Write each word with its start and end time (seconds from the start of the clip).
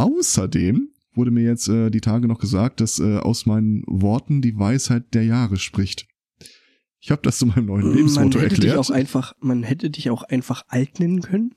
Außerdem 0.00 0.88
wurde 1.12 1.30
mir 1.30 1.42
jetzt 1.44 1.68
äh, 1.68 1.90
die 1.90 2.00
Tage 2.00 2.26
noch 2.26 2.38
gesagt, 2.38 2.80
dass 2.80 2.98
äh, 3.00 3.18
aus 3.18 3.44
meinen 3.44 3.82
Worten 3.86 4.40
die 4.40 4.58
Weisheit 4.58 5.12
der 5.12 5.24
Jahre 5.24 5.58
spricht. 5.58 6.06
Ich 7.00 7.10
habe 7.10 7.20
das 7.22 7.36
zu 7.36 7.44
meinem 7.44 7.66
neuen 7.66 7.92
Lebensmotto 7.92 8.38
man 8.38 8.44
hätte 8.44 8.54
erklärt. 8.54 8.78
Dich 8.78 8.78
auch 8.78 8.88
einfach, 8.88 9.34
man 9.40 9.62
hätte 9.62 9.90
dich 9.90 10.08
auch 10.08 10.22
einfach 10.22 10.64
alt 10.68 11.00
nennen 11.00 11.20
können. 11.20 11.54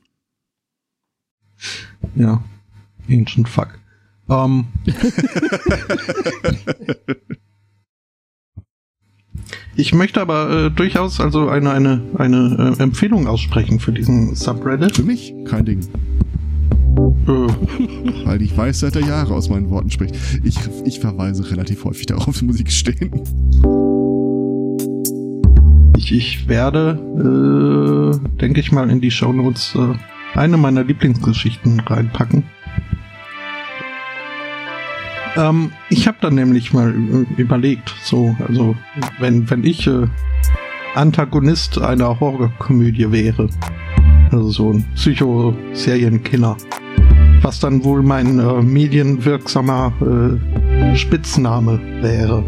Ja, 2.15 2.43
Ancient 3.09 3.47
Fuck. 3.47 3.79
Ähm, 4.29 4.65
ich 9.77 9.93
möchte 9.93 10.19
aber 10.19 10.65
äh, 10.65 10.69
durchaus 10.69 11.21
also 11.21 11.47
eine, 11.47 11.71
eine, 11.71 12.01
eine 12.17 12.75
äh, 12.77 12.83
Empfehlung 12.83 13.27
aussprechen 13.27 13.79
für 13.79 13.93
diesen 13.93 14.35
Subreddit. 14.35 14.97
Für 14.97 15.03
mich 15.03 15.33
kein 15.45 15.63
Ding. 15.65 15.87
Weil 18.25 18.39
die 18.39 18.55
Weisheit 18.55 18.95
der 18.95 19.03
Jahre 19.03 19.33
aus 19.33 19.49
meinen 19.49 19.69
Worten 19.69 19.89
spricht. 19.89 20.15
Ich, 20.43 20.57
ich 20.85 20.99
verweise 20.99 21.49
relativ 21.49 21.85
häufig 21.85 22.05
darauf, 22.05 22.41
muss 22.41 22.59
ich 22.59 22.65
gestehen. 22.65 23.11
ich, 26.03 26.11
ich 26.11 26.47
werde, 26.47 26.99
äh, 27.17 28.37
denke 28.39 28.59
ich 28.59 28.71
mal, 28.71 28.89
in 28.89 28.99
die 28.99 29.11
Shownotes 29.11 29.75
äh, 29.75 30.37
eine 30.37 30.57
meiner 30.57 30.83
Lieblingsgeschichten 30.83 31.79
reinpacken. 31.81 32.43
Ähm, 35.35 35.71
ich 35.89 36.07
habe 36.07 36.17
dann 36.21 36.35
nämlich 36.35 36.73
mal 36.73 36.93
äh, 36.93 37.41
überlegt, 37.41 37.93
so, 38.03 38.35
also 38.47 38.75
wenn, 39.19 39.49
wenn 39.49 39.63
ich 39.63 39.87
äh, 39.87 40.07
Antagonist 40.95 41.79
einer 41.79 42.19
Horrorkomödie 42.19 43.11
wäre, 43.11 43.49
also 44.33 44.49
so 44.49 44.71
ein 44.71 44.85
Psycho-Serienkiller, 44.95 46.57
was 47.41 47.59
dann 47.59 47.83
wohl 47.83 48.03
mein 48.03 48.39
äh, 48.39 48.61
medienwirksamer 48.61 49.93
äh, 50.01 50.95
Spitzname 50.95 51.79
wäre. 52.01 52.43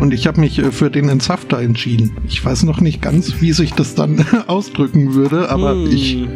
Und 0.00 0.12
ich 0.12 0.26
habe 0.26 0.40
mich 0.40 0.58
äh, 0.58 0.70
für 0.70 0.90
den 0.90 1.08
Entsafter 1.08 1.60
entschieden. 1.60 2.12
Ich 2.28 2.44
weiß 2.44 2.64
noch 2.64 2.80
nicht 2.80 3.00
ganz, 3.02 3.40
wie 3.40 3.52
sich 3.52 3.72
das 3.72 3.94
dann 3.94 4.24
ausdrücken 4.46 5.14
würde, 5.14 5.50
aber 5.50 5.72
Hm. 5.72 5.86
ich 5.90 6.26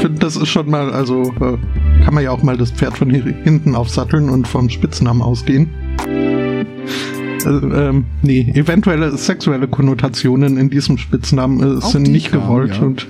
finde, 0.00 0.18
das 0.20 0.36
ist 0.36 0.48
schon 0.48 0.70
mal, 0.70 0.92
also 0.92 1.22
äh, 1.40 1.56
kann 2.04 2.14
man 2.14 2.22
ja 2.22 2.30
auch 2.30 2.42
mal 2.42 2.56
das 2.56 2.70
Pferd 2.70 2.96
von 2.98 3.10
hier 3.10 3.22
hinten 3.22 3.74
aufsatteln 3.74 4.30
und 4.30 4.46
vom 4.46 4.68
Spitznamen 4.68 5.22
ausgehen. 5.22 5.68
Äh, 7.44 7.48
ähm, 7.48 8.04
nee, 8.22 8.52
eventuelle 8.54 9.16
sexuelle 9.16 9.68
Konnotationen 9.68 10.56
in 10.56 10.70
diesem 10.70 10.98
Spitznamen 10.98 11.78
äh, 11.78 11.80
sind 11.80 12.06
die 12.06 12.12
nicht 12.12 12.32
gewollt 12.32 12.76
ja. 12.76 12.82
und 12.82 13.06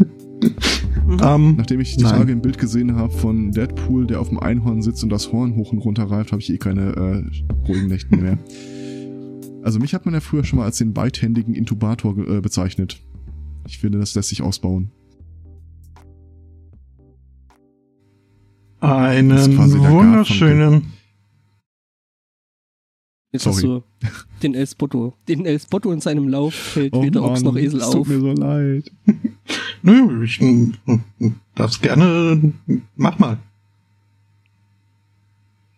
ähm, 1.23 1.57
Nachdem 1.57 1.81
ich 1.81 1.97
die 1.97 2.03
Nein. 2.03 2.13
Tage 2.13 2.33
ein 2.33 2.43
Bild 2.43 2.59
gesehen 2.59 2.97
habe 2.97 3.13
von 3.13 3.53
Deadpool, 3.53 4.07
der 4.07 4.21
auf 4.21 4.29
dem 4.29 4.39
Einhorn 4.39 4.83
sitzt 4.83 5.03
und 5.03 5.11
das 5.11 5.33
Horn 5.33 5.57
hoch 5.57 5.73
und 5.73 5.79
runter 5.79 6.05
reift, 6.05 6.33
habe 6.33 6.41
ich 6.41 6.51
eh 6.53 6.59
keine 6.59 6.91
äh, 6.97 7.69
ruhigen 7.69 7.89
Nächte 7.89 8.17
mehr. 8.17 8.39
Also 9.63 9.79
mich 9.79 9.93
hat 9.95 10.05
man 10.07 10.15
ja 10.15 10.21
früher 10.21 10.45
schon 10.45 10.59
mal 10.59 10.65
als 10.65 10.79
den 10.79 10.95
beidhändigen 10.95 11.55
Intubator 11.55 12.17
äh, 12.17 12.41
bezeichnet. 12.41 13.01
Ich 13.67 13.79
finde, 13.79 13.99
das 13.99 14.15
lässt 14.15 14.31
sich 14.31 14.43
ausbauen. 14.43 14.91
Einen 18.81 19.31
wunderschönen 19.59 20.93
Jetzt 23.33 23.45
Sorry. 23.45 23.55
hast 23.55 23.63
du 23.65 23.83
den 24.43 24.55
El 24.55 24.67
Spotto. 24.67 25.15
Den 25.29 25.47
El 25.47 25.61
Spotto 25.61 25.93
in 25.93 26.01
seinem 26.01 26.27
Lauf 26.29 26.53
fällt 26.55 26.93
Oh 26.93 27.03
weder 27.03 27.23
Ochs 27.23 27.43
noch 27.43 27.57
Esel 27.57 27.81
es 27.81 27.91
tut 27.91 28.01
auf. 28.01 28.09
mir 28.09 28.19
so 28.19 28.33
leid. 28.33 28.91
Nö, 29.83 30.25
ich 30.25 30.41
darf's 31.55 31.81
gerne. 31.81 32.53
Mach 32.97 33.19
mal. 33.19 33.39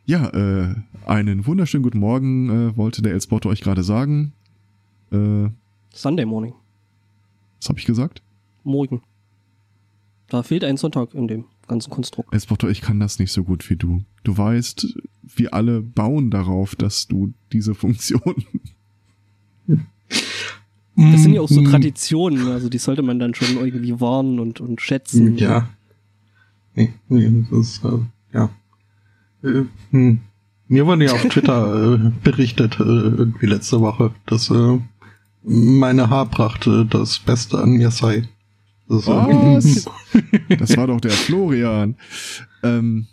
Ja, 0.05 0.29
äh, 0.31 0.75
einen 1.07 1.47
wunderschönen 1.47 1.83
guten 1.85 1.99
Morgen, 2.01 2.51
äh, 2.51 2.77
wollte 2.77 3.03
der 3.03 3.13
Elspotto 3.13 3.49
euch 3.49 3.61
gerade 3.61 3.83
sagen. 3.83 4.33
Äh, 5.13 5.49
Sunday 5.95 6.27
Morning. 6.27 6.55
was 7.61 7.69
habe 7.69 7.79
ich 7.79 7.87
gesagt? 7.87 8.23
Morgen. 8.65 9.03
Da 10.29 10.43
fehlt 10.43 10.65
ein 10.65 10.77
Sonntag 10.77 11.15
in 11.15 11.29
dem 11.29 11.45
ganzen 11.69 11.91
Konstrukt. 11.91 12.33
Elspotto, 12.33 12.69
ich 12.69 12.81
kann 12.81 12.99
das 12.99 13.19
nicht 13.19 13.33
so 13.33 13.45
gut 13.45 13.69
wie 13.71 13.77
du. 13.77 14.03
Du 14.25 14.37
weißt, 14.37 14.99
wir 15.23 15.55
alle 15.55 15.83
bauen 15.83 16.31
darauf, 16.31 16.75
dass 16.75 17.07
du 17.07 17.33
diese 17.53 17.75
Funktion. 17.75 18.45
Das 20.95 21.23
sind 21.23 21.33
ja 21.33 21.41
auch 21.41 21.49
so 21.49 21.63
Mm, 21.63 21.65
Traditionen, 21.65 22.49
also 22.49 22.69
die 22.69 22.79
sollte 22.79 23.03
man 23.03 23.19
dann 23.19 23.35
schon 23.35 23.57
irgendwie 23.57 23.99
wahren 24.01 24.39
und, 24.39 24.61
und 24.61 24.81
schätzen. 24.81 25.39
Ja. 25.39 25.69
Nee, 26.75 26.93
nee, 27.09 27.45
das 27.51 27.59
ist, 27.59 27.85
äh, 27.85 27.99
ja. 28.35 28.51
Äh, 29.43 29.65
hm. 29.91 30.21
Mir 30.69 30.87
wurde 30.87 31.07
ja 31.07 31.13
auf 31.13 31.23
Twitter 31.29 31.95
äh, 31.95 32.11
berichtet, 32.23 32.79
äh, 32.79 32.83
irgendwie 32.83 33.47
letzte 33.47 33.81
Woche, 33.81 34.13
dass 34.27 34.51
äh, 34.51 34.79
meine 35.43 36.11
Haarpracht 36.11 36.67
äh, 36.67 36.85
das 36.85 37.19
Beste 37.19 37.59
an 37.59 37.73
mir 37.73 37.91
sei. 37.91 38.29
Das, 38.89 39.07
äh, 39.07 39.11
Was? 39.11 39.87
Das 40.59 40.77
war 40.77 40.87
doch 40.87 41.01
der 41.01 41.13
Florian. 41.13 41.97
Ähm, 42.63 43.07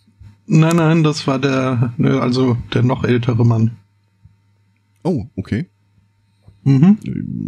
Nein, 0.52 0.78
nein, 0.78 1.04
das 1.04 1.28
war 1.28 1.38
der, 1.38 1.94
ne, 1.98 2.20
also 2.20 2.58
der 2.74 2.82
noch 2.82 3.04
ältere 3.04 3.46
Mann. 3.46 3.78
oh, 5.04 5.26
okay. 5.36 5.68
Mhm. 6.64 6.98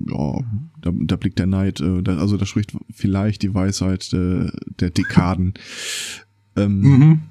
Ja, 0.09 0.39
da, 0.81 0.91
da 0.93 1.15
blickt 1.15 1.39
der 1.39 1.47
Neid, 1.47 1.79
äh, 1.81 2.01
da, 2.01 2.17
also 2.17 2.37
da 2.37 2.45
spricht 2.45 2.71
vielleicht 2.91 3.41
die 3.43 3.53
Weisheit 3.53 4.11
äh, 4.13 4.49
der 4.79 4.89
Dekaden. 4.89 5.53
Ähm, 6.55 6.81
Mhm. 6.81 7.21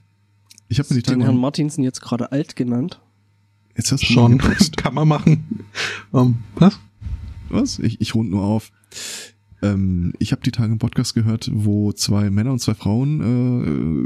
Ich 0.69 0.79
habe 0.79 0.89
mir 0.95 1.01
die 1.01 1.03
Den 1.03 1.15
Tage 1.19 1.25
Herrn 1.25 1.41
Martinsen 1.41 1.83
jetzt 1.83 2.01
gerade 2.01 2.31
alt 2.31 2.55
genannt. 2.55 3.01
Jetzt 3.77 3.91
hast 3.91 4.03
du 4.03 4.07
Schon, 4.13 4.39
kann 4.77 4.95
man 4.95 5.09
machen. 5.09 5.65
Ähm, 6.15 6.37
was? 6.55 6.79
Was? 7.49 7.79
Ich, 7.81 8.01
ich 8.01 8.15
rund 8.15 8.31
nur 8.31 8.43
auf. 8.43 8.71
Ähm, 9.63 10.13
ich 10.19 10.33
habe 10.33 10.43
die 10.43 10.53
Tage 10.53 10.71
einen 10.71 10.79
Podcast 10.79 11.15
gehört, 11.15 11.51
wo 11.53 11.93
zwei 11.93 12.31
Männer 12.31 12.53
und 12.53 12.61
zwei 12.61 12.75
Frauen 12.75 13.21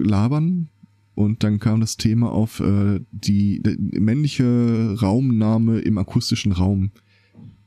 äh, 0.02 0.08
labern 0.08 0.68
und 1.14 1.44
dann 1.44 1.60
kam 1.60 1.80
das 1.80 1.96
Thema 1.96 2.32
auf 2.32 2.60
äh, 2.60 3.00
die, 3.12 3.62
die 3.62 4.00
männliche 4.00 4.96
Raumnahme 5.00 5.80
im 5.80 5.98
akustischen 5.98 6.52
Raum, 6.52 6.90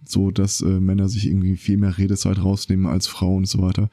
so 0.10 0.32
dass 0.32 0.62
äh, 0.62 0.80
Männer 0.80 1.10
sich 1.10 1.28
irgendwie 1.28 1.58
viel 1.58 1.78
mehr 1.78 1.98
Redezeit 1.98 2.40
rausnehmen 2.40 2.86
als 2.86 3.08
Frauen 3.08 3.38
und 3.38 3.48
so 3.48 3.62
weiter. 3.62 3.90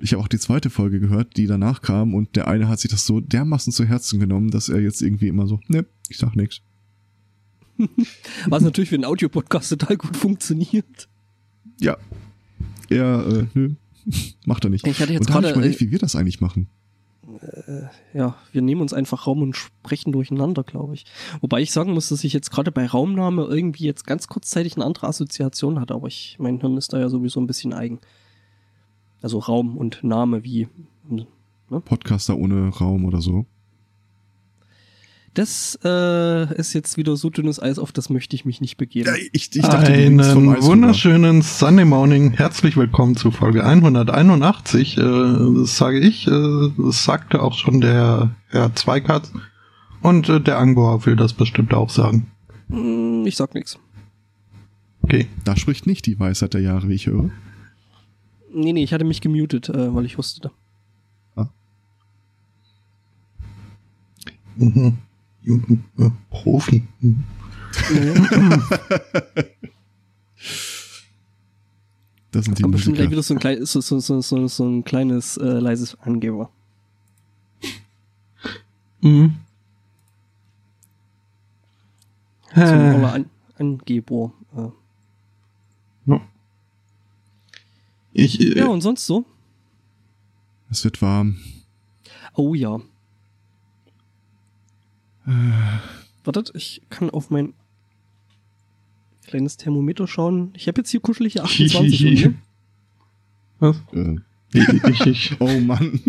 Ich 0.00 0.12
habe 0.12 0.22
auch 0.22 0.28
die 0.28 0.38
zweite 0.38 0.70
Folge 0.70 1.00
gehört, 1.00 1.36
die 1.36 1.46
danach 1.46 1.80
kam 1.80 2.14
und 2.14 2.36
der 2.36 2.48
eine 2.48 2.68
hat 2.68 2.80
sich 2.80 2.90
das 2.90 3.06
so 3.06 3.20
dermaßen 3.20 3.72
zu 3.72 3.84
Herzen 3.84 4.18
genommen, 4.18 4.50
dass 4.50 4.68
er 4.68 4.80
jetzt 4.80 5.02
irgendwie 5.02 5.28
immer 5.28 5.46
so, 5.46 5.60
ne, 5.68 5.86
ich 6.08 6.18
sag 6.18 6.34
nix. 6.34 6.60
Was 8.48 8.62
natürlich 8.62 8.90
für 8.90 8.96
einen 8.96 9.04
Audiopodcast 9.04 9.70
total 9.70 9.96
gut 9.96 10.16
funktioniert. 10.16 11.08
Ja. 11.80 11.96
Er, 12.88 13.26
äh, 13.26 13.46
nö, 13.54 13.74
macht 14.44 14.64
er 14.64 14.70
nicht. 14.70 14.86
Ich 14.86 15.00
hatte 15.00 15.12
jetzt 15.12 15.20
und 15.20 15.30
da 15.30 15.34
hab 15.34 15.40
ich 15.40 15.48
gerade, 15.48 15.58
überlegt, 15.58 15.80
äh, 15.80 15.86
wie 15.86 15.90
wir 15.90 15.98
das 15.98 16.16
eigentlich 16.16 16.40
machen. 16.40 16.68
Ja, 18.12 18.36
wir 18.52 18.62
nehmen 18.62 18.80
uns 18.80 18.92
einfach 18.92 19.26
Raum 19.26 19.42
und 19.42 19.56
sprechen 19.56 20.12
durcheinander, 20.12 20.62
glaube 20.62 20.94
ich. 20.94 21.04
Wobei 21.40 21.60
ich 21.60 21.72
sagen 21.72 21.92
muss, 21.92 22.08
dass 22.08 22.24
ich 22.24 22.32
jetzt 22.32 22.50
gerade 22.50 22.70
bei 22.70 22.86
Raumnahme 22.86 23.44
irgendwie 23.44 23.84
jetzt 23.84 24.06
ganz 24.06 24.28
kurzzeitig 24.28 24.76
eine 24.76 24.84
andere 24.84 25.08
Assoziation 25.08 25.80
hatte, 25.80 25.94
aber 25.94 26.08
ich, 26.08 26.36
mein 26.38 26.60
Hirn 26.60 26.76
ist 26.76 26.92
da 26.92 26.98
ja 26.98 27.08
sowieso 27.08 27.40
ein 27.40 27.46
bisschen 27.46 27.72
eigen. 27.72 28.00
Also 29.22 29.38
Raum 29.38 29.76
und 29.76 30.04
Name 30.04 30.44
wie. 30.44 30.68
Podcaster 31.86 32.36
ohne 32.36 32.68
Raum 32.68 33.04
oder 33.06 33.20
so. 33.20 33.46
Das 35.34 35.76
äh, 35.84 36.54
ist 36.54 36.74
jetzt 36.74 36.96
wieder 36.96 37.16
so 37.16 37.28
dünnes 37.28 37.60
Eis, 37.60 37.80
auf 37.80 37.90
das 37.90 38.08
möchte 38.08 38.36
ich 38.36 38.44
mich 38.44 38.60
nicht 38.60 38.76
begeben. 38.76 39.10
ich, 39.32 39.54
ich 39.54 39.62
dachte, 39.62 39.92
Einen 39.92 40.20
wunderschönen 40.62 41.42
Sunday 41.42 41.84
Morning. 41.84 42.30
Herzlich 42.30 42.76
willkommen 42.76 43.16
zu 43.16 43.32
Folge 43.32 43.64
181. 43.64 44.96
Äh, 44.96 45.00
das 45.02 45.76
sage 45.76 45.98
ich. 45.98 46.28
Äh, 46.28 46.70
das 46.78 47.02
sagte 47.02 47.42
auch 47.42 47.54
schon 47.54 47.80
der 47.80 48.30
Herr 48.46 48.72
Zweikatz. 48.76 49.32
Und 50.02 50.28
äh, 50.28 50.40
der 50.40 50.58
Angboer 50.58 51.04
will 51.04 51.16
das 51.16 51.32
bestimmt 51.32 51.74
auch 51.74 51.90
sagen. 51.90 52.30
Hm, 52.68 53.26
Ich 53.26 53.36
sag 53.36 53.54
nix. 53.54 53.76
Okay. 55.02 55.26
Da 55.44 55.56
spricht 55.56 55.88
nicht 55.88 56.06
die 56.06 56.20
Weisheit 56.20 56.54
der 56.54 56.60
Jahre, 56.60 56.88
wie 56.88 56.94
ich 56.94 57.08
höre. 57.08 57.30
Nee, 58.54 58.72
nee, 58.72 58.84
ich 58.84 58.92
hatte 58.92 59.04
mich 59.04 59.20
gemutet, 59.20 59.68
äh, 59.68 59.92
weil 59.92 60.04
ich 60.06 60.16
hustete. 60.16 60.52
Mhm. 64.56 64.98
Mhm. 65.44 65.84
Äh, 65.98 66.10
Profi. 66.30 66.82
Das 72.30 72.46
sind 72.46 72.58
die 72.58 72.62
Kommt 72.62 72.72
bestimmt 72.74 72.96
gleich 72.96 73.06
Musiker. 73.06 73.12
wieder 73.12 73.22
so 73.22 73.34
ein, 73.34 73.38
klein, 73.38 73.64
so, 73.64 73.80
so, 73.80 74.00
so, 74.00 74.20
so, 74.20 74.48
so 74.48 74.68
ein 74.68 74.82
kleines, 74.82 75.36
äh, 75.36 75.44
leises 75.44 75.96
Angeber. 76.00 76.50
Mhm. 79.00 79.36
So 82.54 82.60
ein 82.60 83.02
Äh, 83.02 83.06
An 83.06 83.30
Angeber. 83.56 84.32
Äh. 84.56 86.18
ich, 88.12 88.40
äh, 88.40 88.58
Ja, 88.58 88.66
und 88.66 88.80
sonst 88.80 89.06
so? 89.06 89.24
Es 90.70 90.82
wird 90.84 91.00
warm. 91.02 91.36
Oh 92.34 92.54
ja. 92.54 92.80
Wartet, 95.26 96.52
ich 96.54 96.82
kann 96.90 97.10
auf 97.10 97.30
mein 97.30 97.54
kleines 99.26 99.56
Thermometer 99.56 100.06
schauen. 100.06 100.52
Ich 100.54 100.68
habe 100.68 100.80
jetzt 100.80 100.90
hier 100.90 101.00
kuschelige 101.00 101.42
28 101.42 102.06
unten. 102.06 102.42
Was? 103.58 103.82
Äh, 103.92 104.16
oh 105.40 105.60
Mann. 105.60 106.00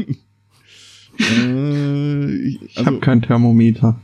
äh, 1.20 2.36
ich 2.36 2.62
ich 2.62 2.78
also, 2.78 2.86
habe 2.92 3.00
kein 3.00 3.22
Thermometer. 3.22 4.00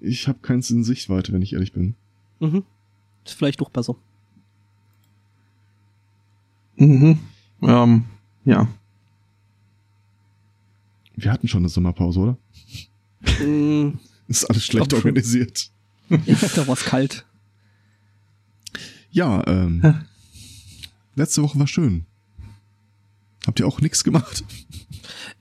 ich 0.00 0.26
habe 0.28 0.38
keins 0.40 0.70
in 0.70 0.84
Sichtweite, 0.84 1.32
wenn 1.32 1.42
ich 1.42 1.52
ehrlich 1.52 1.72
bin. 1.72 1.94
Mhm. 2.40 2.64
Ist 3.24 3.34
vielleicht 3.34 3.60
doch 3.60 3.70
besser. 3.70 3.94
Mhm. 6.76 7.18
Ähm, 7.62 8.04
ja. 8.44 8.68
Wir 11.16 11.32
hatten 11.32 11.48
schon 11.48 11.62
eine 11.62 11.68
Sommerpause, 11.68 12.20
oder? 12.20 12.36
Mm, 13.44 13.98
Ist 14.28 14.44
alles 14.44 14.64
schlecht 14.64 14.92
organisiert. 14.94 15.70
ja, 16.08 16.34
da 16.54 16.66
war's 16.68 16.84
kalt. 16.84 17.24
Ja, 19.10 19.42
ähm, 19.46 19.80
Ja. 19.82 20.04
letzte 21.16 21.42
Woche 21.42 21.58
war 21.58 21.66
schön. 21.66 22.04
Habt 23.46 23.60
ihr 23.60 23.66
auch 23.66 23.80
nichts 23.80 24.04
gemacht? 24.04 24.44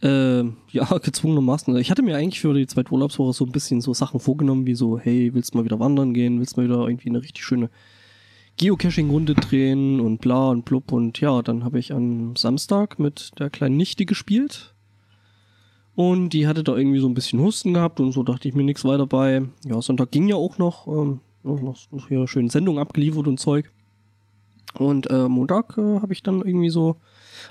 Äh, 0.01 0.43
ja, 0.71 0.97
gezwungenermaßen. 1.03 1.75
Ich 1.77 1.91
hatte 1.91 2.01
mir 2.03 2.15
eigentlich 2.15 2.39
für 2.39 2.53
die 2.53 2.67
zweite 2.67 2.91
Urlaubswoche 2.93 3.33
so 3.33 3.45
ein 3.45 3.51
bisschen 3.51 3.81
so 3.81 3.93
Sachen 3.93 4.19
vorgenommen, 4.19 4.65
wie 4.65 4.75
so, 4.75 4.97
hey, 4.97 5.33
willst 5.33 5.53
du 5.53 5.57
mal 5.57 5.65
wieder 5.65 5.79
wandern 5.79 6.13
gehen? 6.13 6.39
Willst 6.39 6.55
du 6.55 6.61
mal 6.61 6.67
wieder 6.67 6.87
irgendwie 6.87 7.09
eine 7.09 7.21
richtig 7.21 7.43
schöne 7.43 7.69
Geocaching-Runde 8.57 9.35
drehen 9.35 9.99
und 9.99 10.19
bla 10.21 10.49
und 10.49 10.63
blub. 10.65 10.91
Und 10.91 11.19
ja, 11.19 11.41
dann 11.41 11.63
habe 11.63 11.79
ich 11.79 11.91
am 11.93 12.35
Samstag 12.35 12.97
mit 12.99 13.31
der 13.39 13.49
kleinen 13.49 13.77
Nichte 13.77 14.05
gespielt. 14.05 14.73
Und 15.97 16.29
die 16.29 16.45
hatte 16.45 16.63
da 16.63 16.77
irgendwie 16.77 16.99
so 16.99 17.07
ein 17.07 17.15
bisschen 17.15 17.39
Husten 17.39 17.73
gehabt 17.73 17.99
und 17.99 18.11
so 18.11 18.21
dachte 18.21 18.47
ich 18.47 18.53
mir 18.53 18.61
nichts 18.61 18.85
weiter 18.85 19.07
bei. 19.07 19.41
Ja, 19.65 19.81
Sonntag 19.81 20.11
ging 20.11 20.27
ja 20.27 20.35
auch 20.35 20.59
noch, 20.59 20.85
ähm, 20.87 21.21
noch, 21.41 21.63
noch 21.63 22.07
hier 22.07 22.27
schön 22.27 22.51
Sendung 22.51 22.77
abgeliefert 22.77 23.25
und 23.25 23.39
Zeug. 23.39 23.71
Und 24.75 25.09
äh, 25.09 25.27
Montag 25.27 25.75
äh, 25.79 25.99
habe 25.99 26.13
ich 26.13 26.21
dann 26.21 26.43
irgendwie 26.43 26.69
so 26.69 26.97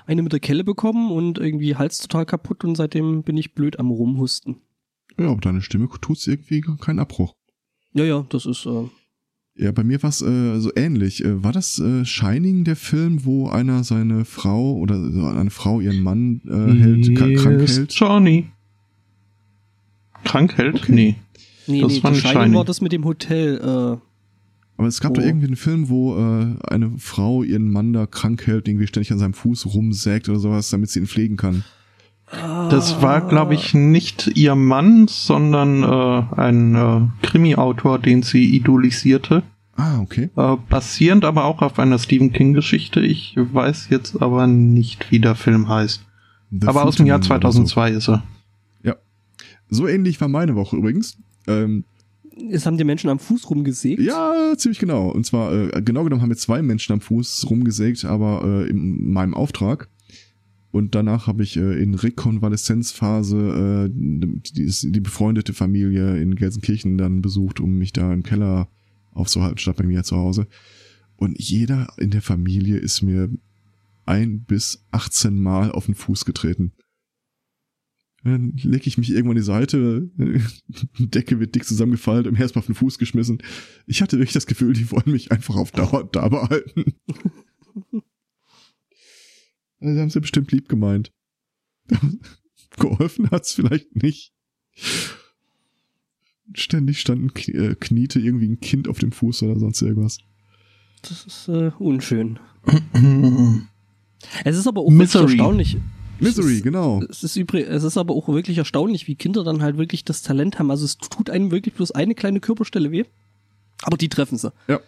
eine 0.05 0.21
mit 0.21 0.31
der 0.31 0.39
Kelle 0.39 0.63
bekommen 0.63 1.11
und 1.11 1.39
irgendwie 1.39 1.75
Hals 1.75 1.99
total 1.99 2.25
kaputt 2.25 2.63
und 2.63 2.75
seitdem 2.75 3.21
bin 3.23 3.35
ich 3.35 3.53
blöd 3.53 3.79
am 3.79 3.91
Rumhusten. 3.91 4.61
Ja, 5.19 5.27
aber 5.27 5.41
deine 5.41 5.61
Stimme 5.61 5.89
tut's 5.99 6.25
irgendwie 6.25 6.61
keinen 6.79 6.99
Abbruch. 6.99 7.33
Ja, 7.91 8.05
ja, 8.05 8.25
das 8.29 8.45
ist, 8.45 8.65
äh, 8.65 8.85
Ja, 9.59 9.71
bei 9.71 9.83
mir 9.83 10.01
war 10.03 10.09
es 10.11 10.21
äh, 10.21 10.59
so 10.59 10.71
ähnlich. 10.75 11.25
Äh, 11.25 11.43
war 11.43 11.51
das 11.51 11.79
äh, 11.79 12.05
Shining 12.05 12.63
der 12.63 12.75
Film, 12.75 13.25
wo 13.25 13.49
einer 13.49 13.83
seine 13.83 14.23
Frau 14.23 14.73
oder 14.75 15.11
so 15.11 15.25
eine 15.25 15.49
Frau 15.49 15.79
ihren 15.79 16.01
Mann 16.01 16.41
äh, 16.45 16.79
hält, 16.79 17.15
ka- 17.15 17.31
krank 17.41 17.61
Yes, 17.61 17.77
hält? 17.77 17.93
Johnny. 17.93 18.45
Krank 20.23 20.57
hält? 20.57 20.75
Okay. 20.75 20.91
Nee. 20.93 21.15
nee, 21.67 21.81
Das 21.81 21.93
nee, 21.93 22.03
war 22.03 22.13
Shining 22.13 22.31
Shining. 22.33 22.53
war 22.55 22.65
das 22.65 22.81
mit 22.81 22.91
dem 22.91 23.05
Hotel, 23.05 23.57
äh, 23.57 23.97
Aber 24.77 24.87
es 24.87 24.99
gab 25.01 25.11
Oh. 25.11 25.15
doch 25.15 25.23
irgendwie 25.23 25.47
einen 25.47 25.55
Film, 25.55 25.89
wo 25.89 26.15
äh, 26.17 26.55
eine 26.69 26.91
Frau 26.97 27.41
ihren 27.43 27.71
Mann 27.71 27.93
da 27.93 28.05
krank 28.05 28.45
hält, 28.45 28.67
irgendwie 28.67 28.85
ständig 28.87 29.11
an 29.11 29.19
seinem 29.19 29.33
Fuß 29.33 29.73
rumsägt 29.73 30.29
oder 30.29 30.39
sowas, 30.39 30.69
damit 30.69 30.89
sie 30.91 30.99
ihn 30.99 31.07
pflegen 31.07 31.35
kann. 31.37 31.63
Das 32.29 33.01
war, 33.01 33.21
glaube 33.21 33.53
ich, 33.53 33.73
nicht 33.73 34.27
ihr 34.35 34.55
Mann, 34.55 35.07
sondern 35.07 35.83
äh, 35.83 36.35
ein 36.35 36.75
äh, 36.75 37.25
Krimi-Autor, 37.25 37.99
den 37.99 38.21
sie 38.21 38.53
idolisierte. 38.53 39.43
Ah, 39.77 39.99
okay. 39.99 40.29
Äh, 40.35 40.57
basierend 40.69 41.23
aber 41.23 41.45
auch 41.45 41.61
auf 41.61 41.79
einer 41.79 41.99
Stephen 41.99 42.33
King-Geschichte. 42.33 42.99
Ich 42.99 43.35
weiß 43.37 43.87
jetzt 43.89 44.21
aber 44.21 44.45
nicht, 44.47 45.09
wie 45.11 45.19
der 45.19 45.35
Film 45.35 45.69
heißt. 45.69 46.03
The 46.51 46.67
aber 46.67 46.83
aus 46.83 46.95
dem 46.95 47.05
Jahr 47.05 47.19
Footman 47.19 47.39
oder 47.39 47.51
2002 47.51 47.91
ist 47.91 48.09
er. 48.09 48.23
So. 48.83 48.93
so 49.69 49.87
ähnlich 49.87 50.19
war 50.19 50.27
meine 50.27 50.55
Woche 50.55 50.75
übrigens. 50.75 51.17
Ähm, 51.47 51.85
es 52.51 52.65
haben 52.65 52.77
die 52.77 52.83
Menschen 52.83 53.09
am 53.09 53.19
Fuß 53.19 53.49
rumgesägt. 53.49 54.01
ja, 54.01 54.53
ziemlich 54.57 54.79
genau. 54.79 55.09
Und 55.09 55.25
zwar, 55.25 55.51
äh, 55.51 55.81
genau 55.81 56.03
genommen 56.03 56.21
haben 56.21 56.29
wir 56.29 56.37
zwei 56.37 56.61
Menschen 56.61 56.93
am 56.93 57.01
Fuß 57.01 57.47
rumgesägt, 57.49 58.05
aber 58.05 58.43
äh, 58.43 58.69
in 58.69 59.11
meinem 59.11 59.33
Auftrag. 59.33 59.89
Und 60.77 60.93
danach 60.93 61.25
habe 61.25 61.41
ich 61.41 61.57
äh, 61.57 61.81
in 61.81 61.95
Rekonvaleszenzphase 61.95 63.87
äh, 63.87 63.91
die, 63.91 64.71
die 64.91 64.99
befreundete 64.99 65.53
Familie 65.53 66.21
in 66.21 66.35
Gelsenkirchen 66.35 66.99
dann 66.99 67.23
besucht, 67.23 67.59
um 67.59 67.79
mich 67.79 67.93
da 67.93 68.13
im 68.13 68.21
Keller 68.21 68.69
aufzuhalten, 69.09 69.57
statt 69.57 69.77
bei 69.77 69.85
mir 69.85 70.03
zu 70.03 70.17
Hause. 70.17 70.47
Und 71.15 71.39
jeder 71.39 71.87
in 71.97 72.11
der 72.11 72.21
Familie 72.21 72.77
ist 72.77 73.01
mir 73.01 73.27
ein 74.05 74.43
bis 74.43 74.85
18 74.91 75.39
Mal 75.39 75.71
auf 75.71 75.87
den 75.87 75.95
Fuß 75.95 76.25
getreten. 76.25 76.73
Dann 78.23 78.51
lege 78.57 78.85
ich 78.85 78.99
mich 78.99 79.09
irgendwann 79.09 79.31
an 79.31 79.37
die 79.37 79.41
Seite, 79.41 80.11
die 80.99 81.09
Decke 81.09 81.39
wird 81.39 81.55
dick 81.55 81.65
zusammengefaltet 81.65 82.27
und 82.31 82.39
erstmal 82.39 82.59
auf 82.59 82.67
den 82.67 82.75
Fuß 82.75 82.99
geschmissen. 82.99 83.41
Ich 83.87 84.03
hatte 84.03 84.19
wirklich 84.19 84.33
das 84.33 84.45
Gefühl, 84.45 84.73
die 84.73 84.91
wollen 84.91 85.11
mich 85.11 85.31
einfach 85.31 85.55
auf 85.55 85.71
Dauer 85.71 86.07
da 86.11 86.29
behalten. 86.29 86.93
Also, 89.79 89.93
Sie 89.93 89.99
haben 90.01 90.09
sie 90.09 90.19
bestimmt 90.21 90.51
lieb 90.51 90.69
gemeint. 90.69 91.11
Geholfen 92.77 93.29
hat's 93.31 93.53
vielleicht 93.53 93.95
nicht. 93.95 94.33
Ständig 96.53 96.99
standen 97.01 97.29
äh, 97.53 97.75
kniete 97.75 98.19
irgendwie 98.19 98.47
ein 98.47 98.59
Kind 98.59 98.87
auf 98.87 98.99
dem 98.99 99.11
Fuß 99.11 99.43
oder 99.43 99.59
sonst 99.59 99.81
irgendwas. 99.81 100.19
Das 101.01 101.25
ist 101.25 101.47
äh, 101.49 101.71
unschön. 101.77 102.39
Es 104.43 104.55
ist 104.57 104.67
aber 104.67 104.81
auch 104.81 104.85
wirklich 104.89 104.99
Misery. 104.99 105.31
erstaunlich. 105.33 105.77
Misery, 106.19 106.45
Es 106.51 106.57
ist- 106.57 106.63
genau. 106.63 107.01
Es 107.09 107.23
ist, 107.23 107.35
übrig, 107.35 107.67
es 107.67 107.83
ist 107.83 107.97
aber 107.97 108.15
auch 108.15 108.27
wirklich 108.29 108.57
erstaunlich, 108.57 109.07
wie 109.07 109.15
Kinder 109.15 109.43
dann 109.43 109.61
halt 109.61 109.77
wirklich 109.77 110.03
das 110.05 110.21
Talent 110.23 110.57
haben. 110.57 110.71
Also 110.71 110.85
es 110.85 110.97
tut 110.97 111.29
einem 111.29 111.51
wirklich 111.51 111.75
bloß 111.75 111.91
eine 111.91 112.15
kleine 112.15 112.39
Körperstelle 112.39 112.91
weh. 112.91 113.03
Aber 113.83 113.97
die 113.97 114.09
treffen 114.09 114.37
sie. 114.37 114.51
Ja, 114.67 114.79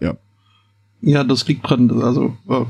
ja. 0.00 0.16
Ja, 1.00 1.22
das 1.24 1.46
liegt 1.46 1.68
dran, 1.68 1.90
also, 2.02 2.36
äh, 2.48 2.64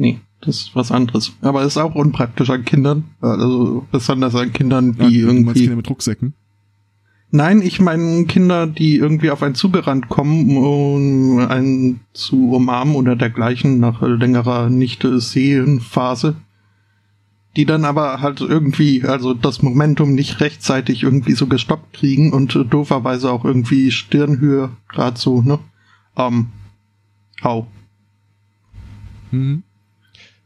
nee, 0.00 0.18
das 0.40 0.56
ist 0.56 0.76
was 0.76 0.90
anderes. 0.90 1.32
Aber 1.42 1.60
es 1.60 1.68
ist 1.68 1.76
auch 1.76 1.94
unpraktisch 1.94 2.50
an 2.50 2.64
Kindern, 2.64 3.04
also 3.20 3.86
besonders 3.92 4.34
an 4.34 4.52
Kindern, 4.52 4.92
die 4.94 5.20
du 5.20 5.26
meinst 5.26 5.38
irgendwie... 5.38 5.60
Kinder 5.60 5.76
mit 5.76 5.90
Rucksäcken? 5.90 6.34
Nein, 7.30 7.62
ich 7.62 7.80
meine 7.80 8.24
Kinder, 8.24 8.66
die 8.66 8.96
irgendwie 8.96 9.30
auf 9.30 9.42
einen 9.42 9.54
zugerannt 9.54 10.08
kommen, 10.08 10.56
um 10.56 11.38
einen 11.38 12.00
zu 12.12 12.50
umarmen 12.50 12.96
oder 12.96 13.14
dergleichen 13.14 13.78
nach 13.78 14.02
längerer 14.02 14.68
Nicht-Sehen-Phase. 14.68 16.34
Die 17.56 17.66
dann 17.66 17.84
aber 17.84 18.20
halt 18.20 18.40
irgendwie, 18.40 19.04
also 19.04 19.34
das 19.34 19.60
Momentum 19.62 20.14
nicht 20.14 20.40
rechtzeitig 20.40 21.02
irgendwie 21.02 21.32
so 21.32 21.46
gestoppt 21.46 21.92
kriegen 21.92 22.32
und 22.32 22.54
dooferweise 22.70 23.30
auch 23.30 23.44
irgendwie 23.44 23.90
Stirnhöhe 23.90 24.70
gerade 24.88 25.18
so, 25.18 25.42
ne? 25.42 25.58
Ähm, 26.16 26.46
au. 27.42 27.66
Mhm. 29.32 29.64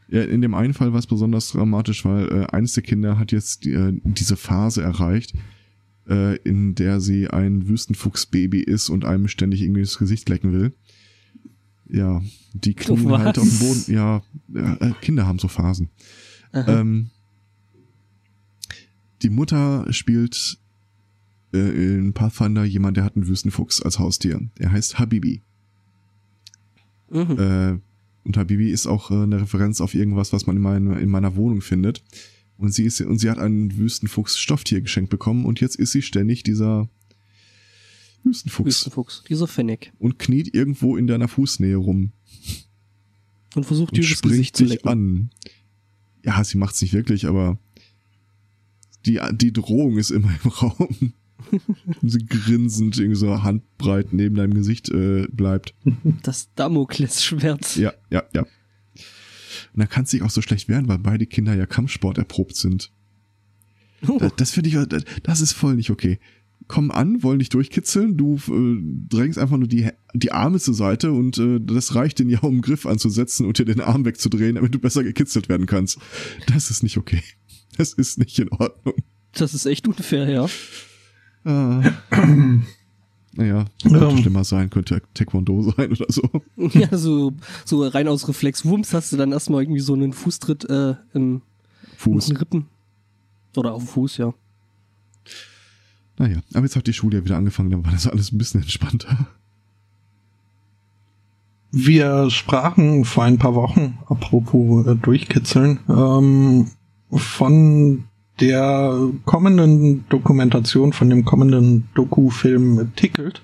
Ja, 0.08 0.22
in 0.22 0.42
dem 0.42 0.54
einen 0.54 0.74
Fall 0.74 0.92
war 0.92 0.98
es 0.98 1.06
besonders 1.06 1.48
dramatisch, 1.48 2.04
weil 2.04 2.28
äh, 2.28 2.46
eines 2.46 2.74
der 2.74 2.82
Kinder 2.82 3.18
hat 3.18 3.32
jetzt 3.32 3.64
die, 3.64 3.72
äh, 3.72 3.92
diese 4.04 4.36
Phase 4.36 4.82
erreicht, 4.82 5.34
äh, 6.08 6.36
in 6.38 6.74
der 6.74 7.00
sie 7.00 7.28
ein 7.28 7.68
Wüstenfuchsbaby 7.68 8.60
ist 8.60 8.90
und 8.90 9.04
einem 9.04 9.28
ständig 9.28 9.62
irgendwie 9.62 9.80
das 9.80 9.98
Gesicht 9.98 10.28
lecken 10.28 10.52
will. 10.52 10.74
Ja, 11.88 12.22
die 12.52 12.74
knien 12.74 13.10
halt 13.10 13.38
auf 13.38 13.48
dem 13.48 13.58
Boden. 13.58 13.84
Ja, 13.88 14.22
äh, 14.54 14.92
Kinder 15.00 15.26
haben 15.26 15.38
so 15.38 15.48
Phasen. 15.48 15.90
Ähm, 16.52 17.10
die 19.22 19.30
Mutter 19.30 19.92
spielt 19.92 20.58
äh, 21.52 21.96
in 21.96 22.12
Pathfinder 22.12 22.64
jemand, 22.64 22.96
der 22.96 23.04
hat 23.04 23.16
einen 23.16 23.26
Wüstenfuchs 23.26 23.80
als 23.82 23.98
Haustier. 23.98 24.40
Er 24.58 24.72
heißt 24.72 24.98
Habibi. 24.98 25.42
mhm. 27.10 27.38
Äh, 27.38 27.78
und 28.24 28.36
Habibi 28.36 28.70
ist 28.70 28.86
auch 28.86 29.10
äh, 29.10 29.14
eine 29.14 29.40
Referenz 29.40 29.80
auf 29.80 29.94
irgendwas, 29.94 30.32
was 30.32 30.46
man 30.46 30.56
in, 30.56 30.62
mein, 30.62 30.90
in 30.98 31.08
meiner 31.08 31.36
Wohnung 31.36 31.60
findet. 31.60 32.02
Und 32.56 32.72
sie 32.72 32.84
ist 32.84 33.00
und 33.00 33.18
sie 33.18 33.30
hat 33.30 33.38
einen 33.38 33.76
Wüstenfuchs 33.76 34.38
Stofftier 34.38 34.80
geschenkt 34.80 35.10
bekommen 35.10 35.44
und 35.44 35.60
jetzt 35.60 35.76
ist 35.76 35.92
sie 35.92 36.02
ständig 36.02 36.44
dieser 36.44 36.88
Wüstenfuchs 38.22 38.66
Wüstenfuchs, 38.66 39.24
dieser 39.28 39.48
Fennec. 39.48 39.92
und 39.98 40.18
kniet 40.18 40.54
irgendwo 40.54 40.96
in 40.96 41.06
deiner 41.06 41.26
Fußnähe 41.28 41.76
rum 41.76 42.12
Und 43.54 43.64
versucht 43.66 43.90
und 43.90 43.98
dir 43.98 44.02
das 44.02 44.10
springt 44.10 44.34
Gesicht 44.34 44.56
zu 44.56 44.64
lecken. 44.64 44.88
an. 44.88 45.30
Ja, 46.24 46.42
sie 46.44 46.56
macht's 46.56 46.80
nicht 46.80 46.94
wirklich, 46.94 47.26
aber 47.26 47.58
die, 49.04 49.20
die 49.32 49.52
Drohung 49.52 49.98
ist 49.98 50.10
immer 50.10 50.32
im 50.44 50.50
Raum. 50.62 51.12
Grinsend 52.28 52.98
irgendwie 52.98 53.18
so 53.18 53.42
handbreit 53.42 54.12
neben 54.12 54.34
deinem 54.34 54.54
Gesicht 54.54 54.88
äh, 54.90 55.26
bleibt. 55.30 55.74
Das 56.22 56.48
Damoklesschwert. 56.54 57.76
Ja, 57.76 57.92
ja, 58.10 58.22
ja. 58.32 58.42
Und 58.42 59.80
dann 59.80 59.88
kann 59.88 60.04
es 60.04 60.10
sich 60.10 60.22
auch 60.22 60.30
so 60.30 60.42
schlecht 60.42 60.68
werden, 60.68 60.88
weil 60.88 60.98
beide 60.98 61.26
Kinder 61.26 61.54
ja 61.54 61.66
Kampfsport 61.66 62.18
erprobt 62.18 62.56
sind. 62.56 62.90
Oh, 64.06 64.18
Das, 64.18 64.32
das 64.36 64.50
finde 64.52 64.70
ich, 64.70 64.88
das, 64.88 65.04
das 65.22 65.40
ist 65.40 65.52
voll 65.52 65.76
nicht 65.76 65.90
okay. 65.90 66.18
Kommen 66.66 66.90
an, 66.90 67.22
wollen 67.22 67.40
dich 67.40 67.50
durchkitzeln, 67.50 68.16
du 68.16 68.36
äh, 68.36 69.06
drängst 69.08 69.38
einfach 69.38 69.58
nur 69.58 69.68
die, 69.68 69.90
die 70.14 70.32
Arme 70.32 70.58
zur 70.58 70.74
Seite 70.74 71.12
und 71.12 71.36
äh, 71.38 71.60
das 71.60 71.94
reicht 71.94 72.18
den 72.18 72.30
ja, 72.30 72.40
um 72.40 72.52
einen 72.52 72.62
Griff 72.62 72.86
anzusetzen 72.86 73.46
und 73.46 73.58
dir 73.58 73.64
den 73.64 73.80
Arm 73.80 74.04
wegzudrehen, 74.04 74.54
damit 74.54 74.74
du 74.74 74.78
besser 74.78 75.02
gekitzelt 75.02 75.48
werden 75.48 75.66
kannst. 75.66 75.98
Das 76.46 76.70
ist 76.70 76.82
nicht 76.82 76.96
okay. 76.96 77.22
Das 77.76 77.92
ist 77.92 78.18
nicht 78.18 78.38
in 78.38 78.50
Ordnung. 78.50 78.94
Das 79.32 79.52
ist 79.52 79.66
echt 79.66 79.88
unfair, 79.88 80.28
ja. 80.30 80.48
Naja, 81.44 81.92
könnte 83.82 84.04
Ähm. 84.06 84.18
schlimmer 84.18 84.44
sein, 84.44 84.70
könnte 84.70 85.02
Taekwondo 85.12 85.62
sein 85.72 85.90
oder 85.92 86.06
so. 86.08 86.22
Ja, 86.78 86.96
so, 86.96 87.32
so 87.64 87.86
rein 87.86 88.08
aus 88.08 88.28
Reflex 88.28 88.64
Wumms 88.64 88.94
hast 88.94 89.12
du 89.12 89.16
dann 89.16 89.32
erstmal 89.32 89.62
irgendwie 89.62 89.80
so 89.80 89.94
einen 89.94 90.12
Fußtritt 90.12 90.68
äh, 90.70 90.90
in, 91.14 91.34
in 91.34 91.42
Fuß. 91.96 92.26
den 92.26 92.36
Rippen. 92.36 92.66
Oder 93.56 93.74
auf 93.74 93.84
dem 93.84 93.88
Fuß, 93.88 94.16
ja. 94.18 94.32
Naja, 96.16 96.38
aber 96.52 96.62
jetzt 96.64 96.76
hat 96.76 96.86
die 96.86 96.92
Schule 96.92 97.18
ja 97.18 97.24
wieder 97.24 97.36
angefangen, 97.36 97.70
dann 97.70 97.84
war 97.84 97.92
das 97.92 98.06
alles 98.06 98.32
ein 98.32 98.38
bisschen 98.38 98.62
entspannter. 98.62 99.26
Wir 101.72 102.30
sprachen 102.30 103.04
vor 103.04 103.24
ein 103.24 103.38
paar 103.38 103.56
Wochen, 103.56 103.98
apropos 104.06 104.86
äh, 104.86 104.94
durchkitzeln, 104.94 105.80
ähm, 105.88 106.70
von 107.10 108.04
der 108.40 109.10
kommenden 109.24 110.04
Dokumentation, 110.08 110.92
von 110.92 111.08
dem 111.10 111.24
kommenden 111.24 111.88
Doku-Film 111.94 112.92
Tickelt 112.96 113.42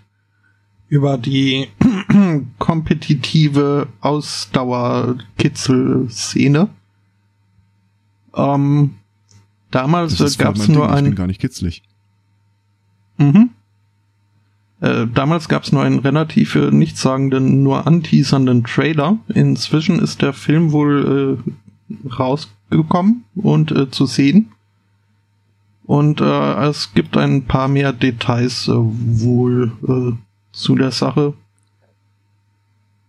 über 0.88 1.16
die 1.16 1.68
kompetitive 2.58 3.86
Ausdauer-Kitzel-Szene. 4.00 6.68
Ähm, 8.34 8.94
damals 9.70 10.38
gab 10.38 10.56
es 10.56 10.66
nur 10.68 10.88
Ding, 10.88 10.96
ich 10.96 11.04
bin 11.04 11.14
gar 11.14 11.28
nicht 11.28 11.40
kitzlig. 11.40 11.84
Mhm. 13.18 13.50
Äh, 14.80 15.06
damals 15.14 15.48
gab 15.48 15.62
es 15.62 15.70
nur 15.72 15.82
einen 15.82 16.00
relativ 16.00 16.56
äh, 16.56 16.72
nichtssagenden, 16.72 17.62
nur 17.62 17.86
anteasernden 17.86 18.64
Trailer. 18.64 19.18
Inzwischen 19.28 20.00
ist 20.00 20.22
der 20.22 20.32
Film 20.32 20.72
wohl 20.72 21.38
äh, 21.38 22.08
rausgekommen 22.08 23.24
und 23.36 23.70
äh, 23.72 23.90
zu 23.90 24.06
sehen. 24.06 24.52
Und 25.90 26.20
äh, 26.20 26.68
es 26.68 26.94
gibt 26.94 27.16
ein 27.16 27.46
paar 27.46 27.66
mehr 27.66 27.92
Details 27.92 28.68
äh, 28.68 28.74
wohl 28.76 29.72
äh, 29.88 30.12
zu 30.52 30.76
der 30.76 30.92
Sache. 30.92 31.34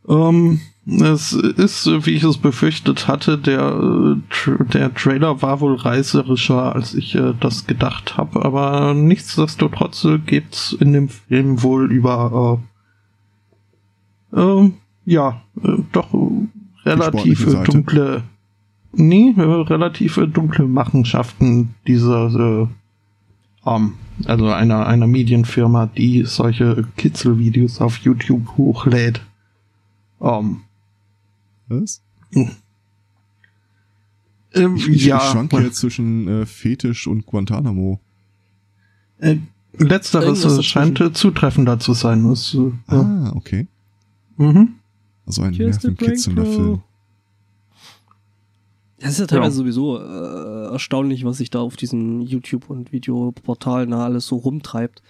Ähm, 0.10 0.62
es 0.88 1.32
ist, 1.34 1.86
wie 1.86 2.16
ich 2.16 2.24
es 2.24 2.40
befürchtet 2.40 3.08
hatte, 3.08 3.38
der, 3.38 4.18
äh, 4.48 4.64
der 4.74 4.96
Trailer 4.96 5.44
war 5.44 5.62
wohl 5.62 5.76
reißerischer, 5.76 6.74
als 6.74 6.96
ich 6.96 7.14
äh, 7.14 7.36
das 7.40 7.68
gedacht 7.68 8.18
habe, 8.18 8.44
aber 8.44 8.96
nichtsdestotrotz 8.96 10.04
äh, 10.06 10.18
geht's 10.18 10.74
in 10.74 10.94
dem 10.94 11.08
Film 11.08 11.62
wohl 11.62 11.92
über, 11.92 12.60
äh, 14.34 14.42
äh, 14.42 14.72
ja, 15.06 15.44
doch 15.92 16.12
relativ 16.84 17.46
dunkle, 17.64 18.24
nee, 18.94 19.34
äh, 19.38 19.42
relativ 19.42 20.18
äh, 20.18 20.28
dunkle 20.28 20.68
Machenschaften 20.68 21.76
dieser, 21.88 22.68
äh, 23.66 23.70
ähm, 23.70 23.94
also 24.26 24.48
einer, 24.50 24.86
einer 24.86 25.08
Medienfirma, 25.08 25.88
die 25.88 26.24
solche 26.26 26.86
Kitzelvideos 26.98 27.82
auf 27.82 27.98
YouTube 27.98 28.58
hochlädt. 28.58 29.22
Ähm, 30.22 30.62
Was? 31.68 32.02
ähm, 34.54 34.76
Ich, 34.76 34.88
ich, 34.90 35.06
ja, 35.06 35.18
ich 35.18 35.24
schwanke 35.24 35.60
jetzt 35.62 35.78
zwischen 35.80 36.28
äh, 36.28 36.46
Fetisch 36.46 37.08
und 37.08 37.26
Guantanamo. 37.26 38.00
äh, 39.20 39.38
letzteres 39.78 40.44
äh, 40.46 40.64
scheint 40.64 41.00
äh, 41.00 41.14
zutreffender 41.14 41.80
zu 41.80 41.94
sein. 41.94 42.28
Das, 42.28 42.54
äh. 42.54 42.72
Ah, 42.88 43.32
okay. 43.36 43.68
Mhm. 44.38 44.76
Also 45.26 45.44
ein 45.44 45.54
nervenkitzelnder 45.54 46.46
Film. 46.46 46.82
Das 49.01 49.12
ist 49.13 49.20
ja 49.20 49.27
teilweise 49.27 49.48
Ja. 49.58 49.58
sowieso 49.63 49.98
äh, 50.00 50.72
erstaunlich, 50.72 51.25
was 51.25 51.38
sich 51.38 51.50
da 51.50 51.60
auf 51.60 51.75
diesen 51.75 52.22
YouTube- 52.22 52.70
und 52.70 52.91
Videoportalen 52.91 53.91
da 53.91 54.03
alles 54.05 54.27
so 54.27 54.36
rumtreibt. 54.38 55.01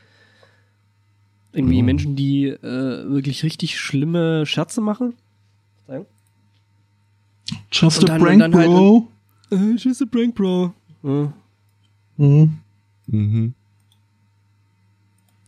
Irgendwie 1.54 1.80
Ja. 1.80 1.84
Menschen, 1.84 2.16
die 2.16 2.46
äh, 2.48 3.10
wirklich 3.10 3.44
richtig 3.44 3.78
schlimme 3.80 4.46
Scherze 4.46 4.80
machen. 4.82 5.14
Just 7.72 8.00
Und 8.04 8.10
a 8.10 8.14
dann- 8.14 8.22
prank, 8.22 8.40
dann 8.40 8.56
halt- 8.56 8.68
bro. 8.68 9.08
Äh, 9.52 9.76
just 9.78 10.02
a 10.02 10.06
prank, 10.06 10.36
bro. 10.36 10.74
Ja. 11.04 11.34
Mhm. 12.18 12.58
Mhm. 13.08 13.54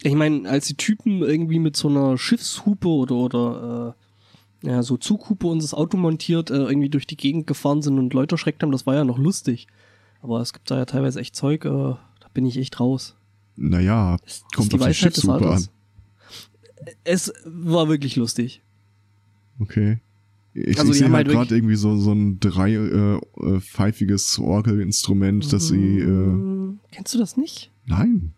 Ich 0.02 0.14
meine, 0.16 0.50
als 0.50 0.66
die 0.68 0.74
Typen 0.76 1.22
irgendwie 1.22 1.60
mit 1.60 1.78
so 1.78 1.88
einer 1.88 2.18
Schiffshupe 2.18 2.88
oder, 2.90 3.16
oder 3.16 3.96
äh, 3.96 4.04
ja, 4.64 4.82
so 4.82 4.98
Zughupe 4.98 5.46
und 5.48 5.62
das 5.62 5.74
Auto 5.74 5.98
montiert 5.98 6.50
äh, 6.50 6.56
irgendwie 6.56 6.90
durch 6.90 7.06
die 7.06 7.18
Gegend 7.18 7.48
gefahren 7.48 7.82
sind 7.82 8.00
und 8.00 8.14
Leute 8.14 8.36
erschreckt 8.36 8.64
haben, 8.64 8.72
das 8.72 8.86
war 8.86 8.96
ja 8.96 9.04
noch 9.04 9.18
lustig. 9.18 9.68
Aber 10.22 10.40
es 10.40 10.54
gibt 10.54 10.72
da 10.72 10.78
ja 10.78 10.86
teilweise 10.86 11.20
echt 11.20 11.36
Zeug, 11.36 11.66
äh, 11.66 11.70
da 11.70 12.00
bin 12.34 12.46
ich 12.46 12.58
echt 12.58 12.80
raus. 12.80 13.16
Naja, 13.56 14.18
Das 14.24 14.44
kommt 14.56 14.74
auf 14.74 14.88
die 14.88 14.94
Schiffshupe 14.94 15.52
an. 15.52 15.68
Es 17.04 17.32
war 17.46 17.90
wirklich 17.90 18.16
lustig. 18.16 18.62
Okay. 19.60 20.00
Ich, 20.54 20.80
Also 20.80 20.92
ich 20.92 21.00
sehe 21.00 21.08
halt 21.12 21.28
halt 21.28 21.30
gerade 21.30 21.56
irgendwie 21.56 21.76
so, 21.76 21.98
so 21.98 22.14
ein 22.14 22.40
drei 22.40 22.74
äh, 22.74 23.16
äh, 23.16 24.40
Orgelinstrument, 24.40 25.52
das 25.52 25.68
sie. 25.68 26.00
Äh, 26.00 26.06
Mm, 26.08 26.80
Kennst 26.92 27.14
du 27.14 27.18
das 27.18 27.38
nicht? 27.38 27.72
nein. 27.86 28.34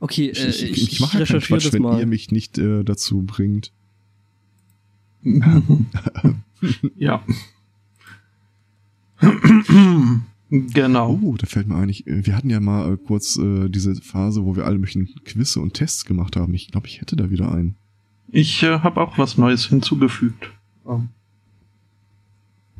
Okay, 0.00 0.30
Ich, 0.30 0.40
äh, 0.40 0.48
ich, 0.48 0.62
ich, 0.64 0.92
ich, 0.94 1.00
mache 1.00 1.20
ja 1.20 1.24
keinen 1.24 1.40
Quatsch, 1.40 1.66
das 1.66 1.72
wenn 1.72 1.82
mal. 1.82 2.00
ihr 2.00 2.06
mich 2.06 2.32
nicht 2.32 2.58
äh, 2.58 2.82
dazu 2.82 3.22
bringt. 3.22 3.70
Ja. 6.96 7.22
genau. 10.50 11.20
Oh, 11.22 11.36
da 11.36 11.46
fällt 11.46 11.68
mir 11.68 11.76
ein, 11.76 11.88
ich, 11.88 12.06
äh, 12.06 12.26
wir 12.26 12.36
hatten 12.36 12.50
ja 12.50 12.60
mal 12.60 12.94
äh, 12.94 12.96
kurz 12.96 13.36
äh, 13.36 13.68
diese 13.68 13.94
Phase, 13.96 14.44
wo 14.44 14.56
wir 14.56 14.66
alle 14.66 14.78
möglichen 14.78 15.08
Quizze 15.24 15.60
und 15.60 15.74
Tests 15.74 16.04
gemacht 16.04 16.36
haben. 16.36 16.54
Ich 16.54 16.70
glaube, 16.70 16.86
ich 16.86 17.00
hätte 17.00 17.16
da 17.16 17.30
wieder 17.30 17.52
einen. 17.52 17.76
Ich 18.30 18.62
äh, 18.62 18.78
habe 18.80 19.00
auch 19.00 19.18
was 19.18 19.38
Neues 19.38 19.66
hinzugefügt. 19.66 20.50
Ähm, 20.88 21.10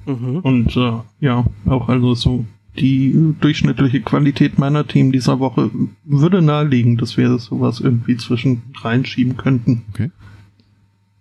Mhm. 0.06 0.38
Und 0.38 0.76
äh, 0.76 0.92
ja, 1.20 1.44
auch 1.66 1.88
also 1.88 2.14
so 2.14 2.44
die 2.78 3.34
durchschnittliche 3.40 4.00
Qualität 4.00 4.58
meiner 4.58 4.86
Themen 4.86 5.12
dieser 5.12 5.38
Woche 5.38 5.70
würde 6.04 6.40
nahelegen, 6.40 6.96
dass 6.96 7.16
wir 7.16 7.38
sowas 7.38 7.80
irgendwie 7.80 8.16
zwischen 8.16 8.62
reinschieben 8.80 9.36
könnten. 9.36 9.82
Okay. 9.92 10.10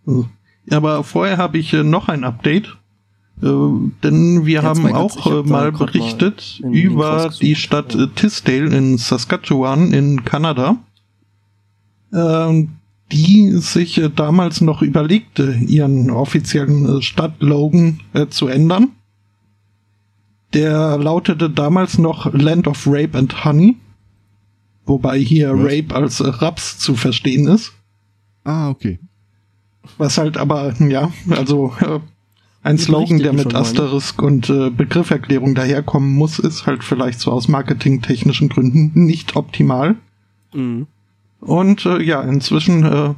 Also, 0.06 0.30
aber 0.70 1.04
vorher 1.04 1.38
habe 1.38 1.58
ich 1.58 1.74
äh, 1.74 1.84
noch 1.84 2.08
ein 2.10 2.24
Update. 2.24 2.78
Äh, 3.42 3.48
denn 4.04 4.46
wir 4.46 4.62
Jetzt 4.62 4.64
haben 4.64 4.94
auch 4.94 5.26
hab 5.26 5.46
äh, 5.46 5.50
mal 5.50 5.72
berichtet 5.72 6.60
mal 6.62 6.72
den 6.72 6.74
Link 6.74 6.92
über 6.92 7.34
die 7.42 7.56
Stadt 7.56 7.96
Ja. 7.96 8.04
äh, 8.04 8.08
Tisdale 8.16 8.76
in 8.76 8.98
Saskatchewan 8.98 9.94
in 9.94 10.24
Kanada, 10.24 10.78
ähm, 12.14 12.70
die 13.12 13.52
sich 13.58 13.98
äh, 13.98 14.10
damals 14.10 14.62
noch 14.62 14.82
überlegte, 14.82 15.54
ihren 15.54 16.12
offiziellen 16.12 16.98
äh, 16.98 17.02
Stadtlogan 17.02 18.02
äh, 18.14 18.28
zu 18.28 18.48
ändern. 18.48 18.90
Der 20.54 20.98
lautete 20.98 21.50
damals 21.50 21.98
noch 21.98 22.32
Land 22.34 22.68
of 22.68 22.86
Rape 22.86 23.18
and 23.18 23.44
Honey, 23.46 23.78
wobei 24.86 25.18
hier 25.18 25.54
Was? 25.54 25.64
Rape 25.64 25.96
als 25.96 26.20
äh, 26.20 26.28
Raps 26.28 26.78
zu 26.78 26.96
verstehen 26.96 27.48
ist. 27.48 27.74
Ah, 28.44 28.70
okay. 28.70 29.00
Was 29.98 30.18
halt 30.18 30.38
aber, 30.38 30.74
ja, 30.80 31.12
also 31.30 31.74
äh, 31.80 32.00
ein 32.64 32.78
Wir 32.78 32.84
Slogan, 32.84 33.20
der 33.20 33.34
mit 33.34 33.54
ne? 33.54 33.60
Asterisk 33.60 34.22
und 34.22 34.50
äh, 34.50 34.70
Begrifferklärung 34.70 35.56
daherkommen 35.56 36.14
muss, 36.14 36.40
ist 36.40 36.68
halt 36.68 36.84
vielleicht 36.84 37.20
so 37.20 37.32
aus 37.32 37.48
marketingtechnischen 37.48 38.50
Gründen 38.50 38.92
nicht 38.94 39.36
optimal. 39.36 39.96
Mhm. 40.54 40.88
Und 41.40 41.86
äh, 41.86 42.02
ja, 42.02 42.22
inzwischen 42.22 42.84
äh, 42.86 43.14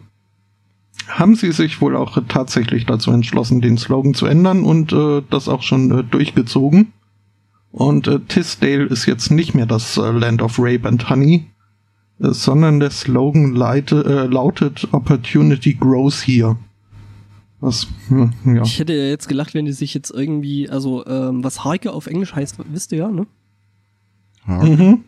haben 1.08 1.36
sie 1.36 1.52
sich 1.52 1.82
wohl 1.82 1.98
auch 1.98 2.18
tatsächlich 2.30 2.86
dazu 2.86 3.12
entschlossen, 3.12 3.60
den 3.60 3.78
Slogan 3.78 4.14
zu 4.14 4.26
ändern 4.26 4.64
und 4.64 4.94
äh, 4.94 5.22
das 5.30 5.50
auch 5.50 5.62
schon 5.62 5.92
äh, 5.92 6.04
durchgezogen. 6.04 6.94
Und 7.72 8.08
äh, 8.08 8.20
Tisdale 8.20 8.86
ist 8.86 9.06
jetzt 9.08 9.32
nicht 9.32 9.56
mehr 9.56 9.66
das 9.66 9.98
äh, 9.98 10.12
Land 10.12 10.42
of 10.42 10.58
Rape 10.60 10.88
and 10.88 11.10
Honey, 11.10 11.48
sondern 12.32 12.80
der 12.80 12.92
Slogan 12.92 13.54
leite, 13.54 14.04
äh, 14.06 14.32
lautet 14.34 14.88
Opportunity 14.94 15.74
grows 15.74 16.26
here. 16.26 16.58
Was, 17.60 17.88
hm, 18.10 18.34
ja. 18.46 18.62
Ich 18.64 18.80
hätte 18.80 18.94
ja 18.94 19.06
jetzt 19.06 19.28
gelacht, 19.28 19.54
wenn 19.54 19.66
die 19.66 19.72
sich 19.72 19.94
jetzt 19.94 20.12
irgendwie, 20.12 20.70
also 20.70 21.06
ähm, 21.06 21.44
was 21.44 21.64
Harke 21.64 21.92
auf 21.94 22.08
Englisch 22.08 22.34
heißt, 22.36 22.58
wisst 22.72 22.92
ihr 22.92 22.98
ja, 23.00 23.08
ne? 23.10 23.26
Hark. 24.46 24.64
Mhm. 24.68 25.04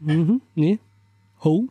Mhm. 0.00 0.40
Nee. 0.54 0.78
Ho? 1.44 1.68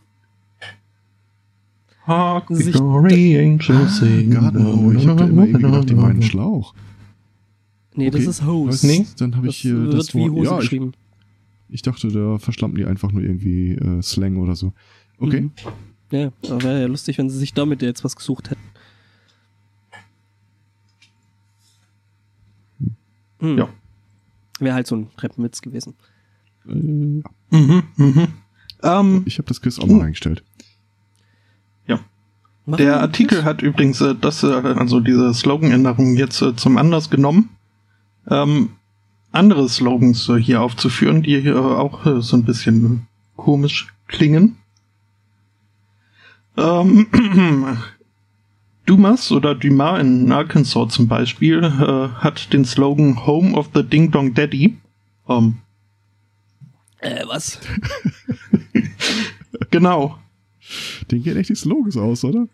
Hark 2.06 2.46
the 2.50 2.56
Sich- 2.63 2.74
glory 2.75 3.38
angels 3.38 3.98
sing. 3.98 4.32
Gartenau. 4.32 4.91
Ich 4.91 5.08
habe 5.08 5.20
da 5.20 5.25
immer 5.27 5.46
irgendwie 5.46 5.63
gedacht, 5.63 5.89
die 5.89 5.96
meinen 5.96 6.22
Schlauch. 6.22 6.74
Nee, 7.96 8.10
das 8.10 8.22
Okay. 8.22 8.29
ist 8.29 8.46
Hose. 8.46 8.88
Nee. 8.88 9.06
Dann 9.17 9.36
habe 9.36 9.48
Das 9.48 9.56
ich 9.56 9.62
hier 9.62 9.75
wird 9.75 9.94
das 9.94 10.13
wie 10.13 10.20
Wort. 10.20 10.32
Hose 10.32 10.44
Ja, 10.46 10.51
ich, 10.56 10.60
geschrieben. 10.60 10.91
ich 10.94 11.07
dachte, 11.82 12.08
da 12.10 12.38
verschlampen 12.38 12.78
die 12.78 12.86
einfach 12.86 13.12
nur 13.12 13.22
irgendwie 13.22 13.74
äh, 13.74 14.02
Slang 14.02 14.38
oder 14.38 14.56
so. 14.56 14.74
Okay. 15.20 15.42
Mhm. 15.42 15.52
Ja, 16.12 16.32
wäre 16.42 16.82
ja 16.82 16.88
lustig, 16.88 17.18
wenn 17.18 17.30
sie 17.30 17.38
sich 17.38 17.54
damit 17.54 17.82
jetzt 17.82 18.04
was 18.04 18.16
gesucht 18.16 18.50
hätten. 18.52 18.62
Hm. 23.40 23.58
Ja. 23.58 23.70
Wäre 24.60 24.76
halt 24.76 24.88
so 24.88 24.96
ein 24.96 25.10
Treppenwitz 25.18 25.62
gewesen. 25.62 25.96
Äh, 26.68 27.22
Mhm, 27.50 27.84
mhm. 27.96 28.28
Ähm, 28.84 29.24
Ich 29.26 29.38
habe 29.38 29.48
das 29.48 29.62
Quiz 29.62 29.80
auch 29.80 29.88
mal 29.88 30.02
eingestellt. 30.02 30.44
Machen 32.68 32.84
der 32.84 33.00
Artikel 33.00 33.46
hat 33.46 33.62
übrigens 33.62 34.02
äh, 34.02 34.14
das, 34.14 34.44
äh, 34.44 34.48
also 34.48 35.00
diese 35.00 35.34
Sloganänderung 35.34 36.18
jetzt 36.18 36.42
äh, 36.42 36.54
zum 36.54 36.76
Anlass 36.78 37.10
genommen, 37.10 37.50
ähm, 38.30 38.72
andere 39.38 39.70
Slogans 39.70 40.29
hier 40.39 40.62
aufzuführen, 40.62 41.24
die 41.24 41.39
hier 41.39 41.58
auch 41.58 42.06
äh, 42.06 42.22
so 42.22 42.36
ein 42.38 42.44
bisschen 42.44 43.08
komisch 43.36 43.94
klingen. 44.08 44.58
Ähm, 46.58 47.08
Dumas 48.86 49.32
oder 49.32 49.53
Dumas 49.53 50.01
in 50.01 50.32
Arkansas 50.32 50.94
zum 50.94 51.08
Beispiel 51.08 51.63
äh, 51.63 52.10
hat 52.20 52.51
den 52.53 52.65
Slogan 52.65 53.25
Home 53.25 53.56
of 53.56 53.70
the 53.74 53.84
Ding 53.84 54.12
Dong 54.12 54.34
Daddy. 54.34 54.77
Ähm, 55.29 55.58
Äh, 57.00 57.25
was? 57.27 57.60
genau. 59.70 60.17
Den 61.12 61.22
gehen 61.22 61.38
echt 61.38 61.50
die 61.50 61.56
Slogans 61.56 61.96
aus, 61.96 62.24
oder? 62.24 62.48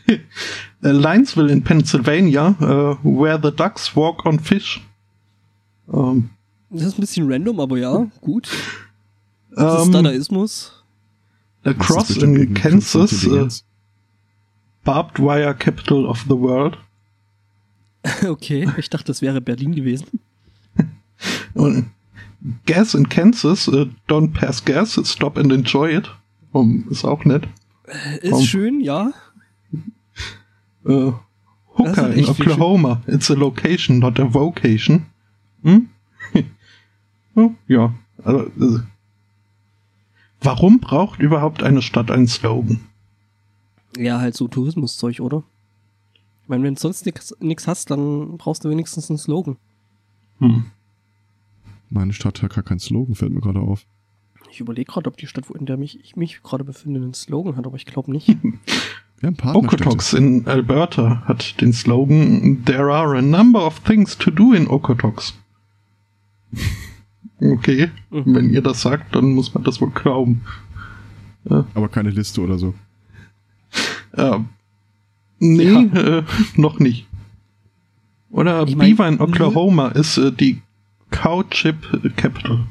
Linesville 0.80 1.52
in 1.52 1.62
Pennsylvania, 1.62 2.56
äh, 2.60 2.96
where 3.04 3.38
the 3.42 3.54
ducks 3.54 3.94
walk 3.94 4.24
on 4.26 4.38
fish. 4.38 4.80
Ähm, 5.92 6.30
Das 6.70 6.82
ist 6.82 6.98
ein 6.98 7.00
bisschen 7.00 7.30
random, 7.30 7.60
aber 7.60 7.78
ja, 7.78 8.06
gut. 8.20 8.48
Das 9.50 9.80
ist 9.82 9.86
ähm, 9.86 9.92
Dadaismus. 9.92 10.82
Das 11.62 11.74
ist 11.74 11.80
Cross 11.80 12.08
bestimmt 12.08 12.38
in 12.38 12.54
Kansas, 12.54 13.24
äh. 13.24 13.48
Barbed 14.84 15.18
Wire 15.18 15.54
Capital 15.54 16.04
of 16.06 16.22
the 16.28 16.30
World. 16.38 16.78
Okay, 18.22 18.68
ich 18.76 18.90
dachte, 18.90 19.06
das 19.06 19.22
wäre 19.22 19.40
Berlin 19.40 19.74
gewesen. 19.74 20.20
Und 21.54 21.90
Gas 22.66 22.92
in 22.94 23.08
Kansas, 23.08 23.66
äh, 23.68 23.86
Don't 24.08 24.34
Pass 24.34 24.62
Gas, 24.62 25.00
Stop 25.10 25.38
and 25.38 25.50
Enjoy 25.50 25.96
It. 25.96 26.10
Um, 26.52 26.86
ist 26.90 27.04
auch 27.06 27.24
nett. 27.24 27.48
Ist 28.20 28.32
Oh. 28.34 28.42
schön, 28.42 28.80
ja. 28.82 29.12
Äh, 30.84 31.12
Das 31.12 31.14
Hooker 31.78 32.12
in 32.12 32.26
Oklahoma. 32.26 33.02
It's 33.06 33.30
a 33.30 33.34
location, 33.34 33.98
not 34.00 34.20
a 34.20 34.32
vocation. 34.32 35.06
Hm? 35.64 35.88
Oh, 37.34 37.50
ja, 37.66 37.92
also, 38.22 38.44
äh, 38.44 38.80
warum 40.40 40.78
braucht 40.78 41.20
überhaupt 41.20 41.62
eine 41.62 41.82
Stadt 41.82 42.10
einen 42.10 42.28
Slogan? 42.28 42.80
Ja, 43.96 44.20
halt 44.20 44.36
so 44.36 44.46
Tourismuszeug, 44.46 45.20
oder? 45.20 45.42
Ich 46.42 46.48
meine, 46.48 46.62
wenn 46.64 46.74
du 46.74 46.80
sonst 46.80 47.06
nichts 47.40 47.66
hast, 47.66 47.90
dann 47.90 48.36
brauchst 48.36 48.64
du 48.64 48.68
wenigstens 48.68 49.10
einen 49.10 49.18
Slogan. 49.18 49.56
Hm. 50.38 50.66
Meine 51.90 52.12
Stadt 52.12 52.42
hat 52.42 52.54
gar 52.54 52.64
keinen 52.64 52.80
Slogan, 52.80 53.14
fällt 53.14 53.32
mir 53.32 53.40
gerade 53.40 53.60
auf. 53.60 53.86
Ich 54.50 54.60
überlege 54.60 54.92
gerade, 54.92 55.08
ob 55.08 55.16
die 55.16 55.26
Stadt, 55.26 55.48
wo 55.48 55.54
in 55.54 55.66
der 55.66 55.76
mich, 55.76 55.98
ich 56.00 56.16
mich 56.16 56.42
gerade 56.42 56.64
befinde, 56.64 57.00
einen 57.00 57.14
Slogan 57.14 57.56
hat, 57.56 57.66
aber 57.66 57.76
ich 57.76 57.86
glaube 57.86 58.12
nicht. 58.12 58.28
Wir 59.20 59.28
haben. 59.42 59.56
Okotoks 59.56 60.12
in 60.12 60.46
Alberta 60.46 61.22
hat 61.26 61.60
den 61.60 61.72
Slogan 61.72 62.64
There 62.64 62.92
are 62.92 63.16
a 63.16 63.22
number 63.22 63.64
of 63.64 63.80
things 63.80 64.18
to 64.18 64.30
do 64.30 64.52
in 64.52 64.68
Okotoks. 64.68 65.34
Okay, 67.40 67.90
Mhm. 68.10 68.34
wenn 68.34 68.50
ihr 68.50 68.62
das 68.62 68.82
sagt, 68.82 69.14
dann 69.14 69.32
muss 69.32 69.52
man 69.54 69.64
das 69.64 69.80
wohl 69.80 69.90
glauben. 69.90 70.42
Aber 71.74 71.88
keine 71.88 72.10
Liste 72.10 72.40
oder 72.40 72.56
so. 72.58 72.74
Ähm, 74.16 74.46
nee, 75.38 75.64
äh, 75.64 76.22
noch 76.56 76.78
nicht. 76.78 77.06
Oder 78.30 78.66
Ich 78.66 78.76
mein, 78.76 78.90
Beaver 78.90 79.08
in 79.08 79.20
Oklahoma 79.20 79.88
ist 79.88 80.16
äh, 80.16 80.32
die 80.32 80.62
Cow 81.10 81.44
Chip 81.50 81.76
Capital. 82.16 82.66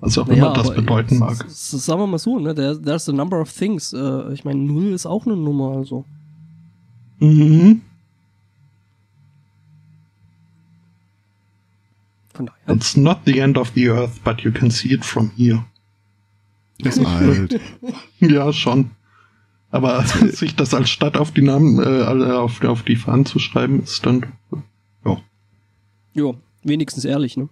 Was 0.00 0.16
auch 0.18 0.28
immer 0.28 0.52
das 0.52 0.72
bedeuten 0.74 1.16
äh, 1.16 1.18
mag. 1.18 1.44
Sagen 1.48 2.00
wir 2.00 2.06
mal 2.06 2.18
so, 2.18 2.38
ne? 2.38 2.54
There, 2.54 2.80
there's 2.80 3.08
a 3.08 3.12
number 3.12 3.40
of 3.40 3.50
things. 3.52 3.92
Äh, 3.92 4.32
ich 4.32 4.44
meine, 4.44 4.60
Null 4.60 4.92
ist 4.92 5.06
auch 5.06 5.26
eine 5.26 5.36
Nummer, 5.36 5.76
also. 5.78 6.04
Mhm. 7.18 7.80
Von 12.38 12.46
daher. 12.46 12.74
It's 12.74 12.96
not 12.96 13.18
the 13.26 13.38
end 13.40 13.58
of 13.58 13.72
the 13.74 13.90
earth, 13.90 14.22
but 14.24 14.40
you 14.40 14.50
can 14.52 14.70
see 14.70 14.92
it 14.94 15.04
from 15.04 15.30
here. 15.36 15.64
Der 16.80 16.92
ist 16.92 17.04
alt. 17.04 17.60
Ja, 18.20 18.52
schon. 18.52 18.92
Aber 19.70 20.02
sich 20.06 20.56
das 20.56 20.72
als 20.72 20.88
Stadt 20.88 21.16
auf 21.18 21.32
die 21.32 21.42
Namen, 21.42 21.78
äh, 21.78 22.04
auf, 22.32 22.64
auf 22.64 22.82
die 22.84 22.96
Fahnen 22.96 23.26
zu 23.26 23.38
schreiben, 23.38 23.82
ist 23.82 24.06
dann. 24.06 24.24
Ja. 25.04 25.18
Jo, 26.14 26.36
wenigstens 26.62 27.04
ehrlich, 27.04 27.36
ne? 27.36 27.48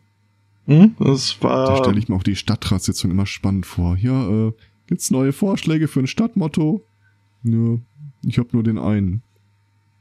Hm? 0.66 0.94
Das 0.99 1.37
Da 1.40 1.49
war. 1.49 1.77
stelle 1.85 1.99
ich 1.99 2.09
mir 2.09 2.16
auch 2.16 2.22
die 2.22 2.35
Stadtratssitzung 2.37 3.11
immer 3.11 3.27
spannend 3.27 3.66
vor. 3.66 3.96
Ja, 3.99 4.29
äh, 4.49 4.53
gibt's 4.87 5.11
neue 5.11 5.33
Vorschläge 5.33 5.88
für 5.88 6.01
ein 6.01 6.07
Stadtmotto? 6.07 6.83
Nö, 7.42 7.79
ich 8.25 8.38
habe 8.38 8.49
nur 8.53 8.62
den 8.62 8.79
einen. 8.79 9.22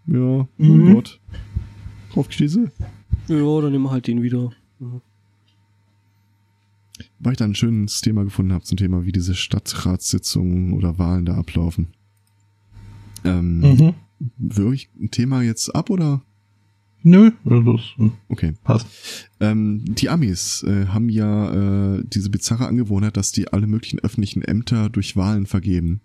Ja, 0.07 0.47
Mhm. 0.57 0.89
oh 0.91 0.93
Gott. 0.95 1.19
Drauf. 2.13 2.27
Ja, 2.39 2.57
dann 3.61 3.71
nehmen 3.71 3.83
wir 3.83 3.91
halt 3.91 4.07
den 4.07 4.21
wieder. 4.23 4.51
Mhm. 4.79 5.01
Weil 7.19 7.33
ich 7.33 7.37
da 7.37 7.45
ein 7.45 7.55
schönes 7.55 8.01
Thema 8.01 8.23
gefunden 8.23 8.53
habe 8.53 8.63
zum 8.63 8.77
Thema, 8.77 9.05
wie 9.05 9.11
diese 9.11 9.35
Stadtratssitzungen 9.35 10.73
oder 10.73 10.97
Wahlen 10.97 11.25
da 11.25 11.35
ablaufen. 11.35 11.87
Ähm, 13.23 13.59
Mhm. 13.59 13.93
Ich 14.73 14.89
ein 14.99 15.11
Thema 15.11 15.41
jetzt 15.41 15.75
ab 15.75 15.89
oder? 15.89 16.21
Nö, 17.03 17.31
das 17.43 17.81
äh, 17.99 18.09
Okay. 18.29 18.53
passt. 18.63 18.87
Ähm, 19.39 19.83
die 19.85 20.09
Amis 20.09 20.63
äh, 20.63 20.87
haben 20.87 21.09
ja 21.09 21.97
äh, 21.97 22.03
diese 22.05 22.29
bizarre 22.29 22.65
Angewohnheit, 22.65 23.17
dass 23.17 23.31
die 23.31 23.51
alle 23.51 23.67
möglichen 23.67 23.99
öffentlichen 23.99 24.41
Ämter 24.41 24.89
durch 24.89 25.15
Wahlen 25.15 25.45
vergeben. 25.45 26.01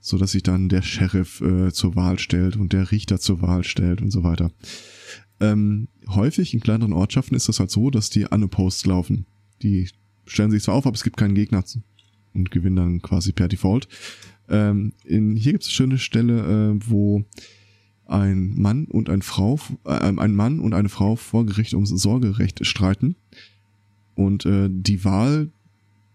So 0.00 0.18
dass 0.18 0.32
sich 0.32 0.44
dann 0.44 0.68
der 0.68 0.82
Sheriff 0.82 1.40
äh, 1.40 1.72
zur 1.72 1.96
Wahl 1.96 2.18
stellt 2.20 2.56
und 2.56 2.72
der 2.72 2.92
Richter 2.92 3.18
zur 3.18 3.42
Wahl 3.42 3.64
stellt 3.64 4.00
und 4.02 4.10
so 4.12 4.22
weiter. 4.22 4.52
Ähm, 5.40 5.88
häufig 6.08 6.54
in 6.54 6.60
kleineren 6.60 6.92
Ortschaften 6.92 7.34
ist 7.34 7.48
das 7.48 7.60
halt 7.60 7.70
so, 7.70 7.90
dass 7.90 8.10
die 8.10 8.24
Unopposed 8.24 8.86
laufen. 8.86 9.26
Die 9.62 9.88
stellen 10.26 10.50
sich 10.50 10.62
zwar 10.62 10.74
auf, 10.74 10.86
aber 10.86 10.94
es 10.94 11.04
gibt 11.04 11.16
keinen 11.16 11.34
Gegner 11.34 11.64
und 12.34 12.50
gewinnen 12.50 12.76
dann 12.76 13.02
quasi 13.02 13.32
per 13.32 13.48
Default. 13.48 13.88
Ähm, 14.48 14.92
in, 15.04 15.36
hier 15.36 15.52
gibt 15.52 15.64
es 15.64 15.68
eine 15.68 15.74
schöne 15.74 15.98
Stelle, 15.98 16.74
äh, 16.74 16.80
wo 16.88 17.24
ein 18.06 18.54
Mann 18.56 18.86
und 18.86 19.10
eine 19.10 19.22
Frau, 19.22 19.58
äh, 19.84 19.90
ein 19.90 20.34
Mann 20.34 20.60
und 20.60 20.74
eine 20.74 20.88
Frau 20.88 21.16
vor 21.16 21.44
Gericht 21.44 21.74
ums 21.74 21.90
Sorgerecht 21.90 22.64
streiten 22.64 23.16
und 24.14 24.46
äh, 24.46 24.68
die 24.70 25.04
Wahl 25.04 25.50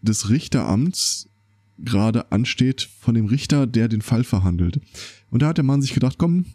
des 0.01 0.29
Richteramts 0.29 1.29
gerade 1.77 2.31
ansteht 2.31 2.89
von 2.99 3.15
dem 3.15 3.25
Richter, 3.25 3.67
der 3.67 3.87
den 3.87 4.01
Fall 4.01 4.23
verhandelt. 4.23 4.79
Und 5.29 5.41
da 5.41 5.47
hat 5.47 5.57
der 5.57 5.65
Mann 5.65 5.81
sich 5.81 5.93
gedacht, 5.93 6.17
komm, 6.17 6.45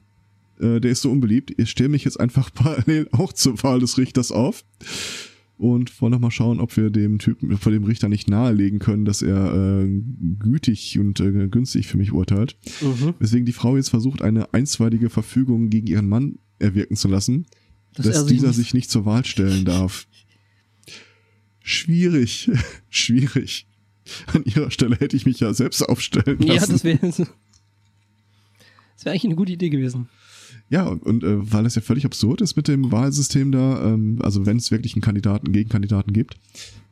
äh, 0.60 0.80
der 0.80 0.90
ist 0.90 1.02
so 1.02 1.10
unbeliebt, 1.10 1.52
ich 1.56 1.70
stelle 1.70 1.88
mich 1.90 2.04
jetzt 2.04 2.18
einfach 2.20 2.50
parallel 2.54 3.08
auch 3.12 3.32
zur 3.32 3.62
Wahl 3.62 3.80
des 3.80 3.98
Richters 3.98 4.32
auf 4.32 4.64
und 5.58 6.00
wollen 6.02 6.12
noch 6.12 6.20
mal 6.20 6.30
schauen, 6.30 6.60
ob 6.60 6.76
wir 6.76 6.90
dem 6.90 7.18
Typen, 7.18 7.56
vor 7.56 7.72
dem 7.72 7.84
Richter 7.84 8.08
nicht 8.10 8.28
nahelegen 8.28 8.78
können, 8.78 9.04
dass 9.06 9.22
er 9.22 9.54
äh, 9.82 9.88
gütig 10.38 10.98
und 10.98 11.18
äh, 11.20 11.48
günstig 11.48 11.86
für 11.86 11.96
mich 11.96 12.12
urteilt. 12.12 12.56
Mhm. 12.82 13.14
Weswegen 13.18 13.46
die 13.46 13.52
Frau 13.54 13.76
jetzt 13.76 13.88
versucht, 13.88 14.20
eine 14.22 14.52
einstweilige 14.52 15.08
Verfügung 15.08 15.70
gegen 15.70 15.86
ihren 15.86 16.08
Mann 16.08 16.38
erwirken 16.58 16.96
zu 16.96 17.08
lassen, 17.08 17.46
Dass 17.94 18.06
dass, 18.06 18.16
er 18.16 18.22
sich 18.24 18.32
dieser 18.36 18.48
nicht- 18.48 18.56
sich 18.56 18.74
nicht 18.74 18.90
zur 18.90 19.06
Wahl 19.06 19.24
stellen 19.24 19.64
darf. 19.64 20.06
Schwierig, 21.60 22.50
schwierig. 22.90 23.66
An 24.28 24.44
ihrer 24.44 24.70
Stelle 24.70 24.96
hätte 24.96 25.16
ich 25.16 25.26
mich 25.26 25.40
ja 25.40 25.52
selbst 25.52 25.82
aufstellen 25.82 26.38
lassen. 26.38 26.52
Ja, 26.52 26.66
das 26.66 26.84
wäre 26.84 26.98
das 27.00 27.18
wäre 27.18 27.26
eigentlich 29.10 29.24
eine 29.24 29.34
gute 29.34 29.52
Idee 29.52 29.68
gewesen. 29.70 30.08
Ja, 30.68 30.86
und, 30.86 31.22
äh, 31.22 31.52
weil 31.52 31.64
es 31.66 31.76
ja 31.76 31.82
völlig 31.82 32.04
absurd 32.04 32.40
ist 32.40 32.56
mit 32.56 32.66
dem 32.66 32.90
Wahlsystem 32.90 33.52
da, 33.52 33.92
ähm, 33.94 34.18
also 34.20 34.46
wenn 34.46 34.56
es 34.56 34.70
wirklich 34.70 34.94
einen 34.94 35.02
Kandidaten, 35.02 35.52
Gegenkandidaten 35.52 36.12
gibt, 36.12 36.36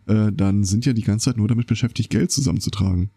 äh, 0.06 0.30
dann 0.32 0.64
sind 0.64 0.86
ja 0.86 0.92
die 0.92 1.02
ganze 1.02 1.24
Zeit 1.24 1.36
nur 1.36 1.48
damit 1.48 1.66
beschäftigt, 1.66 2.10
Geld 2.10 2.30
zusammenzutragen. 2.30 3.10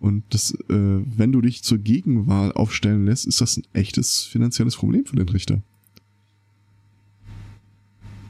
Und 0.00 0.24
das, 0.30 0.52
äh, 0.68 1.00
wenn 1.16 1.30
du 1.30 1.40
dich 1.40 1.62
zur 1.62 1.78
Gegenwahl 1.78 2.50
aufstellen 2.52 3.04
lässt, 3.06 3.24
ist 3.24 3.40
das 3.40 3.56
ein 3.56 3.62
echtes 3.72 4.24
finanzielles 4.24 4.74
Problem 4.74 5.06
für 5.06 5.14
den 5.14 5.28
Richter. 5.28 5.62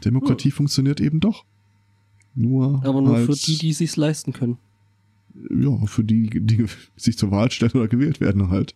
Demokratie 0.05 0.51
funktioniert 0.51 1.01
eben 1.01 1.21
doch. 1.21 1.47
Nur, 2.35 2.83
Aber 2.85 3.01
nur 3.01 3.15
halt, 3.15 3.27
für 3.27 3.37
die, 3.37 3.57
die 3.57 3.71
es 3.71 3.79
sich 3.79 3.97
leisten 3.97 4.33
können. 4.35 4.59
ja, 5.51 5.87
für 5.87 6.05
die, 6.05 6.29
die 6.29 6.67
sich 6.97 7.17
zur 7.17 7.31
Wahl 7.31 7.51
stellen 7.51 7.73
oder 7.73 7.89
gewählt 7.89 8.21
werden 8.21 8.51
halt. 8.51 8.75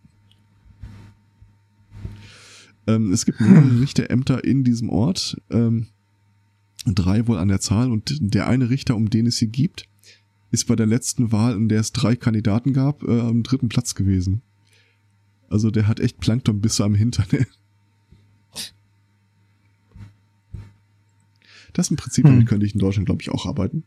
Ähm, 2.86 3.12
es 3.12 3.24
gibt 3.26 3.40
mehrere 3.40 3.80
Richterämter 3.80 4.44
in 4.44 4.64
diesem 4.64 4.88
Ort, 4.90 5.40
ähm, 5.50 5.88
drei 6.86 7.26
wohl 7.26 7.38
an 7.38 7.48
der 7.48 7.60
Zahl 7.60 7.90
und 7.90 8.16
der 8.20 8.46
eine 8.48 8.70
Richter, 8.70 8.94
um 8.96 9.10
den 9.10 9.26
es 9.26 9.38
hier 9.38 9.48
gibt, 9.48 9.88
ist 10.52 10.66
bei 10.66 10.76
der 10.76 10.86
letzten 10.86 11.32
Wahl, 11.32 11.56
in 11.56 11.68
der 11.68 11.80
es 11.80 11.92
drei 11.92 12.14
Kandidaten 12.16 12.72
gab, 12.72 13.02
äh, 13.02 13.20
am 13.20 13.42
dritten 13.42 13.68
Platz 13.68 13.94
gewesen. 13.94 14.42
Also 15.48 15.70
der 15.70 15.86
hat 15.88 16.00
echt 16.00 16.18
Planktonbisse 16.20 16.84
am 16.84 16.94
Hintern. 16.94 17.26
Das 21.72 21.88
ist 21.88 21.90
ein 21.90 21.96
Prinzip, 21.96 22.24
Hm. 22.24 22.30
damit 22.32 22.46
könnte 22.48 22.64
ich 22.64 22.72
in 22.72 22.78
Deutschland, 22.80 23.04
glaube 23.04 23.20
ich, 23.20 23.30
auch 23.30 23.44
arbeiten. 23.44 23.84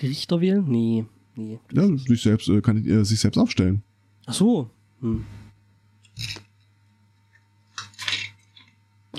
Richter 0.00 0.40
wählen? 0.40 0.64
Nee. 0.66 1.04
Nee. 1.36 1.58
Ja, 1.72 1.86
sich 1.98 2.22
selbst, 2.22 2.48
äh, 2.48 2.62
kann 2.62 2.82
äh, 2.86 3.04
sich 3.04 3.20
selbst 3.20 3.36
aufstellen. 3.36 3.82
Ach 4.24 4.32
so. 4.32 4.70
Hm. 5.00 5.24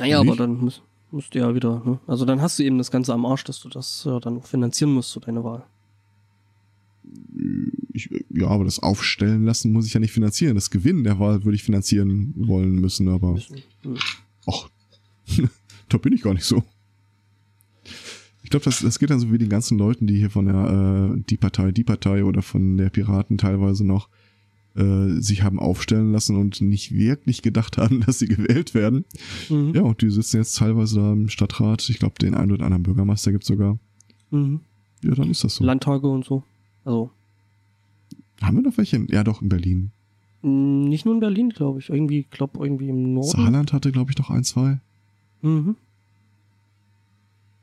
Naja, 0.02 0.20
aber 0.20 0.36
dann 0.36 0.58
musst, 0.58 0.82
musst 1.12 1.36
du 1.36 1.40
ja 1.40 1.54
wieder, 1.54 1.82
ne? 1.86 2.00
Also 2.08 2.26
dann 2.26 2.42
hast 2.42 2.58
du 2.58 2.64
eben 2.64 2.78
das 2.78 2.90
Ganze 2.90 3.14
am 3.14 3.26
Arsch, 3.26 3.44
dass 3.44 3.60
du 3.60 3.70
das 3.70 4.04
ja 4.06 4.20
dann 4.20 4.38
auch 4.38 4.46
finanzieren 4.46 4.94
musst, 4.94 5.12
so 5.12 5.20
deine 5.20 5.44
Wahl. 5.44 5.64
Ich, 7.94 8.10
ja, 8.30 8.48
aber 8.48 8.64
das 8.64 8.80
Aufstellen 8.80 9.46
lassen 9.46 9.72
muss 9.74 9.86
ich 9.86 9.94
ja 9.94 10.00
nicht 10.00 10.14
finanzieren. 10.14 10.56
Das 10.56 10.72
Gewinnen 10.72 11.04
der 11.04 11.20
Wahl 11.20 11.44
würde 11.44 11.56
ich 11.56 11.64
finanzieren 11.64 12.34
wollen 12.36 12.76
müssen, 12.76 13.10
aber 13.10 13.34
Müssen. 13.34 13.58
Hm. 13.84 13.98
ach, 14.48 14.70
da 15.90 15.98
bin 15.98 16.14
ich 16.14 16.22
gar 16.22 16.34
nicht 16.34 16.46
so. 16.46 16.64
Ich 18.44 18.50
glaube, 18.50 18.66
das, 18.66 18.80
das 18.80 18.98
geht 18.98 19.10
dann 19.10 19.20
so 19.20 19.32
wie 19.32 19.38
den 19.38 19.50
ganzen 19.50 19.78
Leuten, 19.78 20.08
die 20.08 20.18
hier 20.18 20.30
von 20.30 20.46
der 20.46 21.16
äh, 21.16 21.22
Die 21.30 21.38
Partei, 21.38 21.72
Die 21.72 21.84
Partei 21.84 22.24
oder 22.24 22.42
von 22.42 22.78
der 22.78 22.90
Piraten 22.90 23.38
teilweise 23.38 23.86
noch 23.86 24.10
äh, 24.76 25.20
sich 25.22 25.44
haben 25.44 25.60
aufstellen 25.60 26.12
lassen 26.12 26.36
und 26.38 26.62
nicht 26.62 26.94
wirklich 26.94 27.42
gedacht 27.42 27.78
haben, 27.78 28.02
dass 28.06 28.20
sie 28.20 28.28
gewählt 28.28 28.74
werden. 28.74 29.06
Mhm. 29.50 29.74
Ja, 29.76 29.82
und 29.82 30.02
die 30.02 30.10
sitzen 30.10 30.38
jetzt 30.38 30.58
teilweise 30.58 31.00
da 31.00 31.14
im 31.14 31.30
Stadtrat. 31.30 31.88
Ich 31.90 32.00
glaube, 32.00 32.16
den 32.22 32.34
einen 32.36 32.52
oder 32.52 32.66
anderen 32.66 32.84
Bürgermeister 32.84 33.32
gibt's 33.32 33.48
sogar. 33.48 33.78
Mhm. 34.32 34.62
Ja, 35.04 35.16
dann 35.16 35.30
ist 35.30 35.44
das 35.44 35.56
so. 35.56 35.64
Landtage 35.64 36.08
und 36.08 36.24
so. 36.26 36.44
Also 36.86 37.12
Haben 38.42 38.58
wir 38.58 38.64
noch 38.64 38.78
welche? 38.78 39.06
Ja, 39.10 39.24
doch, 39.24 39.42
in 39.42 39.50
Berlin. 39.50 39.92
mh, 40.42 40.88
nicht 40.90 41.06
nur 41.06 41.14
in 41.16 41.20
Berlin, 41.20 41.50
glaube 41.50 41.80
ich. 41.80 41.90
Irgendwie, 41.90 42.26
glaube 42.30 42.64
irgendwie 42.64 42.90
im 42.90 43.14
Norden. 43.14 43.30
Saarland 43.30 43.74
hatte, 43.74 43.92
glaube 43.92 44.12
ich, 44.12 44.18
noch 44.18 44.30
ein, 44.30 44.44
zwei. 44.44 44.80
Mhm. 45.42 45.76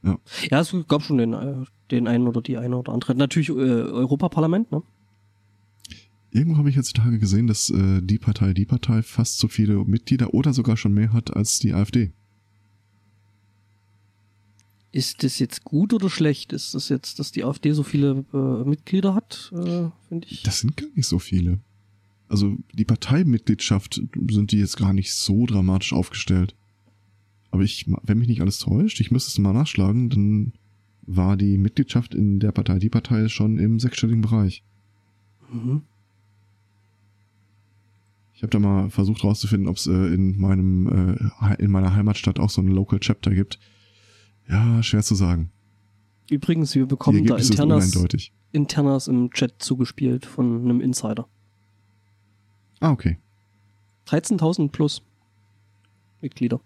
Ja. 0.03 0.19
Ja, 0.51 0.61
es 0.61 0.75
gab 0.89 1.03
schon 1.03 1.19
den, 1.19 1.33
äh, 1.33 1.65
den 1.91 2.07
einen 2.07 2.29
oder 2.29 2.41
die 2.43 2.57
eine 2.59 2.77
oder 2.77 2.93
andere. 2.93 3.15
Natürlich 3.15 3.49
äh, 3.49 3.53
Europaparlament, 3.53 4.71
ne? 4.71 4.83
Irgendwo 6.31 6.59
habe 6.59 6.69
ich 6.69 6.77
jetzt 6.77 6.97
die 6.97 7.01
Tage 7.01 7.19
gesehen, 7.19 7.47
dass 7.47 7.71
äh, 7.71 8.03
die 8.03 8.19
Partei, 8.19 8.53
die 8.53 8.67
Partei 8.67 9.03
fast 9.03 9.39
so 9.39 9.49
viele 9.49 9.85
Mitglieder 9.85 10.35
oder 10.35 10.53
sogar 10.53 10.77
schon 10.77 10.93
mehr 10.93 11.13
hat 11.13 11.35
als 11.35 11.59
die 11.59 11.73
AfD. 11.73 12.13
Ist 14.93 15.23
das 15.23 15.39
jetzt 15.39 15.65
gut 15.65 15.93
oder 15.93 16.11
schlecht? 16.11 16.53
Ist 16.53 16.75
das 16.75 16.89
jetzt, 16.89 17.19
dass 17.19 17.33
die 17.33 17.45
AfD 17.45 17.73
so 17.73 17.83
viele 17.83 18.25
äh, 18.33 18.69
Mitglieder 18.69 19.15
hat, 19.15 19.53
äh, 19.55 19.91
finde 20.09 20.27
ich? 20.29 20.43
Das 20.43 20.61
sind 20.61 20.77
gar 20.77 20.89
nicht 20.95 21.07
so 21.07 21.19
viele. 21.19 21.61
Also 22.29 22.57
die 22.75 22.85
Parteimitgliedschaft 22.85 24.03
sind 24.31 24.53
die 24.53 24.59
jetzt 24.59 24.77
gar 24.77 24.93
nicht 24.93 25.13
so 25.13 25.47
dramatisch 25.47 25.93
aufgestellt. 25.93 26.55
Aber 27.51 27.63
ich, 27.63 27.87
wenn 28.03 28.19
mich 28.19 28.29
nicht 28.29 28.43
alles 28.43 28.59
täuscht, 28.59 29.01
ich 29.01 29.11
müsste 29.11 29.31
es 29.31 29.39
mal 29.39 29.55
nachschlagen, 29.55 30.11
dann 30.11 30.53
war 31.03 31.39
die 31.39 31.57
Mitgliedschaft 31.57 32.15
in 32.15 32.39
der 32.39 32.53
Partei, 32.53 32.79
die 32.79 32.91
Partei 32.91 33.29
schon 33.29 33.59
im 33.59 33.81
sechsstelligen 33.81 34.21
Bereich. 34.21 34.63
Mhm. 35.51 35.83
Ich 38.39 38.43
habe 38.45 38.51
da 38.51 38.61
mal 38.61 38.89
versucht 38.89 39.25
rauszufinden, 39.25 39.69
ob 39.69 39.79
es 39.79 39.89
äh, 39.89 39.91
in 40.15 40.39
meinem 40.39 41.19
äh, 41.43 41.55
in 41.61 41.73
meiner 41.73 41.97
Heimatstadt 41.97 42.39
auch 42.39 42.51
so 42.51 42.61
ein 42.63 42.69
Local 42.69 43.01
Chapter 43.01 43.35
gibt. 43.35 43.59
Ja, 44.49 44.81
schwer 44.81 45.03
zu 45.03 45.17
sagen. 45.17 45.51
Übrigens, 46.31 46.73
wir 46.77 46.87
bekommen 46.87 47.27
da 47.27 47.35
Internas. 47.37 47.93
Internas 48.53 49.09
im 49.09 49.33
Chat 49.33 49.61
zugespielt 49.61 50.25
von 50.25 50.63
einem 50.63 50.81
Insider. 50.81 51.27
Ah, 52.79 52.93
okay. 52.93 53.19
13.000 54.07 54.69
plus 54.69 55.03
Mitglieder. 56.21 56.61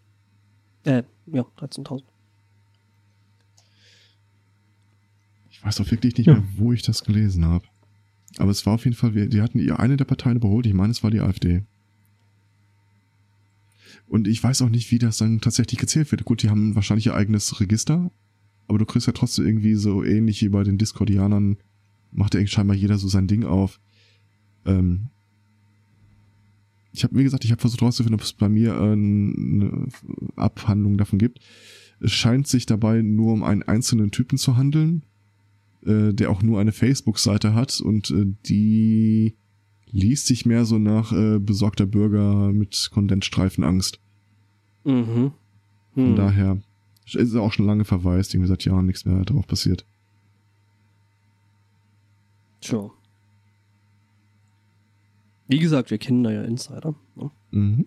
Äh, 0.84 1.04
ja, 1.24 1.46
13.000. 1.58 2.02
Ich 5.50 5.64
weiß 5.64 5.80
auch 5.80 5.90
wirklich 5.90 6.18
nicht 6.18 6.26
Ja. 6.26 6.34
mehr, 6.34 6.44
wo 6.56 6.74
ich 6.74 6.82
das 6.82 7.02
gelesen 7.02 7.46
habe. 7.46 7.64
Aber 8.38 8.50
es 8.50 8.64
war 8.66 8.74
auf 8.74 8.84
jeden 8.84 8.96
Fall, 8.96 9.12
die 9.28 9.42
hatten 9.42 9.70
eine 9.70 9.96
der 9.96 10.04
Parteien 10.04 10.36
überholt. 10.36 10.66
Ich 10.66 10.74
meine, 10.74 10.90
es 10.90 11.02
war 11.02 11.10
die 11.10 11.20
AfD. 11.20 11.62
Und 14.06 14.28
ich 14.28 14.42
weiß 14.42 14.62
auch 14.62 14.68
nicht, 14.68 14.90
wie 14.90 14.98
das 14.98 15.18
dann 15.18 15.40
tatsächlich 15.40 15.78
gezählt 15.78 16.10
wird. 16.10 16.24
Gut, 16.24 16.42
die 16.42 16.50
haben 16.50 16.74
wahrscheinlich 16.74 17.06
ihr 17.06 17.14
eigenes 17.14 17.60
Register, 17.60 18.10
aber 18.68 18.78
du 18.78 18.84
kriegst 18.84 19.06
ja 19.06 19.12
trotzdem 19.12 19.46
irgendwie 19.46 19.74
so 19.74 20.04
ähnlich 20.04 20.42
wie 20.42 20.48
bei 20.48 20.64
den 20.64 20.78
Discordianern, 20.78 21.56
macht 22.10 22.34
ja 22.34 22.46
scheinbar 22.46 22.76
jeder 22.76 22.98
so 22.98 23.08
sein 23.08 23.26
Ding 23.26 23.44
auf. 23.44 23.80
Ähm 24.66 25.08
ich 26.92 27.04
habe, 27.04 27.18
wie 27.18 27.24
gesagt, 27.24 27.44
ich 27.44 27.50
habe 27.50 27.60
versucht 27.60 27.80
herauszufinden, 27.80 28.14
ob 28.14 28.20
es 28.20 28.34
bei 28.34 28.50
mir 28.50 28.74
äh, 28.74 28.92
eine 28.92 29.88
Abhandlung 30.36 30.98
davon 30.98 31.18
gibt. 31.18 31.40
Es 32.00 32.12
scheint 32.12 32.46
sich 32.46 32.66
dabei 32.66 33.00
nur 33.00 33.32
um 33.32 33.42
einen 33.42 33.62
einzelnen 33.62 34.10
Typen 34.10 34.36
zu 34.36 34.56
handeln, 34.56 35.04
äh, 35.86 36.12
der 36.12 36.30
auch 36.30 36.42
nur 36.42 36.60
eine 36.60 36.72
Facebook-Seite 36.72 37.54
hat 37.54 37.80
und 37.80 38.10
äh, 38.10 38.26
die 38.46 39.34
liest 39.90 40.26
sich 40.26 40.46
mehr 40.46 40.64
so 40.64 40.78
nach 40.78 41.12
äh, 41.12 41.38
besorgter 41.38 41.86
Bürger 41.86 42.52
mit 42.52 42.90
Kondensstreifenangst. 42.92 44.00
Mhm. 44.84 45.32
Von 45.94 46.06
Hm. 46.06 46.16
daher 46.16 46.58
ist 47.04 47.34
er 47.34 47.42
auch 47.42 47.52
schon 47.52 47.66
lange 47.66 47.84
verwaist, 47.84 48.32
irgendwie 48.32 48.48
seit 48.48 48.64
Jahren 48.64 48.86
nichts 48.86 49.04
mehr 49.04 49.22
drauf 49.24 49.46
passiert. 49.46 49.84
Sure. 52.62 52.90
Wie 55.48 55.58
gesagt, 55.58 55.90
wir 55.90 55.98
kennen 55.98 56.22
da 56.22 56.30
ja 56.30 56.42
Insider. 56.44 56.94
Ne? 57.16 57.30
Mhm. 57.50 57.86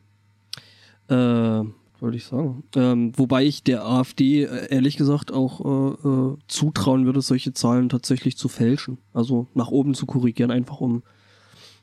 Äh, 1.08 1.64
wollte 2.02 2.18
ich 2.18 2.26
sagen? 2.26 2.64
Ähm, 2.76 3.12
wobei 3.16 3.46
ich 3.46 3.64
der 3.64 3.86
AfD 3.86 4.44
äh, 4.44 4.68
ehrlich 4.70 4.98
gesagt 4.98 5.32
auch 5.32 5.62
äh, 5.62 6.08
äh, 6.08 6.38
zutrauen 6.48 7.06
würde, 7.06 7.22
solche 7.22 7.54
Zahlen 7.54 7.90
tatsächlich 7.90 8.38
zu 8.38 8.48
fälschen. 8.48 8.98
Also 9.14 9.48
nach 9.54 9.70
oben 9.70 9.94
zu 9.94 10.06
korrigieren, 10.06 10.52
einfach 10.52 10.82
um 10.82 11.04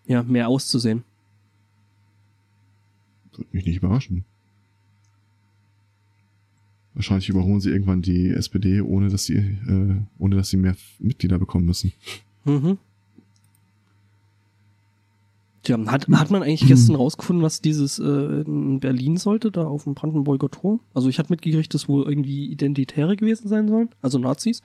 ja 0.06 0.22
mehr 0.22 0.48
auszusehen. 0.48 1.04
Würde 3.32 3.48
mich 3.52 3.66
nicht 3.66 3.76
überraschen. 3.76 4.24
Wahrscheinlich 6.94 7.28
überholen 7.30 7.60
sie 7.60 7.70
irgendwann 7.70 8.02
die 8.02 8.28
SPD, 8.28 8.82
ohne 8.82 9.08
dass 9.08 9.24
sie, 9.24 9.36
äh, 9.36 9.96
ohne 10.18 10.36
dass 10.36 10.50
sie 10.50 10.58
mehr 10.58 10.76
Mitglieder 10.98 11.38
bekommen 11.38 11.64
müssen. 11.64 11.92
Mhm. 12.44 12.78
Tja, 15.62 15.78
hat, 15.86 16.08
hat 16.08 16.30
man 16.30 16.42
eigentlich 16.42 16.66
gestern 16.66 16.96
rausgefunden, 16.96 17.44
was 17.44 17.60
dieses 17.60 17.98
äh, 18.00 18.42
in 18.42 18.80
Berlin 18.80 19.16
sollte, 19.16 19.52
da 19.52 19.64
auf 19.64 19.84
dem 19.84 19.94
Brandenburger 19.94 20.50
Tor? 20.50 20.80
Also 20.92 21.08
ich 21.08 21.18
hatte 21.18 21.32
mitgekriegt, 21.32 21.72
dass 21.72 21.88
wohl 21.88 22.04
irgendwie 22.04 22.46
Identitäre 22.46 23.16
gewesen 23.16 23.48
sein 23.48 23.68
sollen, 23.68 23.90
also 24.00 24.18
Nazis. 24.18 24.62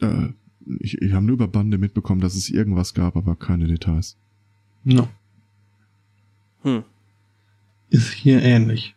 Äh, 0.00 0.28
ich, 0.80 1.00
ich 1.00 1.12
habe 1.12 1.24
nur 1.24 1.34
über 1.34 1.48
Bande 1.48 1.78
mitbekommen, 1.78 2.20
dass 2.20 2.34
es 2.34 2.50
irgendwas 2.50 2.92
gab, 2.92 3.16
aber 3.16 3.34
keine 3.34 3.66
Details. 3.66 4.16
No. 4.82 5.08
Hm. 6.62 6.84
Ist 7.88 8.12
hier 8.12 8.42
ähnlich. 8.42 8.94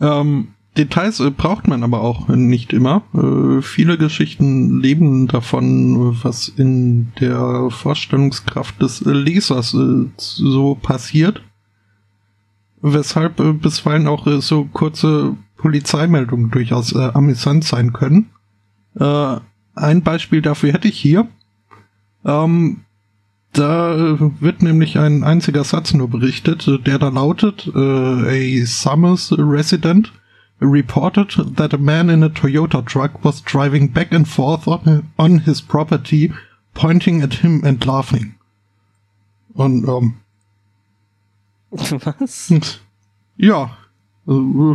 Ähm, 0.00 0.54
Details 0.76 1.18
äh, 1.20 1.30
braucht 1.30 1.66
man 1.66 1.82
aber 1.82 2.00
auch 2.00 2.28
nicht 2.28 2.72
immer. 2.72 3.02
Äh, 3.12 3.62
viele 3.62 3.98
Geschichten 3.98 4.80
leben 4.80 5.26
davon, 5.26 6.22
was 6.22 6.48
in 6.48 7.12
der 7.20 7.70
Vorstellungskraft 7.70 8.80
des 8.80 9.02
äh, 9.02 9.10
Lesers 9.10 9.74
äh, 9.74 10.06
so 10.16 10.76
passiert. 10.76 11.42
Weshalb 12.82 13.40
äh, 13.40 13.52
bisweilen 13.52 14.06
auch 14.06 14.26
äh, 14.26 14.40
so 14.40 14.64
kurze 14.64 15.36
Polizeimeldungen 15.56 16.50
durchaus 16.50 16.96
amüsant 16.96 17.64
sein 17.64 17.92
können. 17.92 18.30
Ein 18.94 20.02
Beispiel 20.02 20.40
dafür 20.40 20.72
hätte 20.72 20.88
ich 20.88 20.98
hier. 20.98 21.28
Ähm, 22.24 22.80
da 23.52 24.16
wird 24.40 24.62
nämlich 24.62 24.98
ein 24.98 25.22
einziger 25.22 25.62
Satz 25.64 25.92
nur 25.92 26.08
berichtet, 26.08 26.66
der 26.86 26.98
da 26.98 27.10
lautet, 27.10 27.70
a 27.74 28.64
Summers 28.64 29.34
resident 29.36 30.14
reported 30.60 31.56
that 31.56 31.72
a 31.72 31.78
man 31.78 32.10
in 32.10 32.22
a 32.22 32.28
Toyota 32.28 32.84
truck 32.84 33.24
was 33.24 33.40
driving 33.40 33.88
back 33.88 34.12
and 34.12 34.28
forth 34.28 34.68
on, 34.68 35.10
on 35.18 35.38
his 35.38 35.60
property, 35.60 36.32
pointing 36.74 37.22
at 37.22 37.34
him 37.34 37.62
and 37.64 37.84
laughing. 37.84 38.34
Und 39.54 39.88
ähm, 39.88 40.20
Was? 41.70 42.52
ja, 43.36 43.76
äh, 44.26 44.74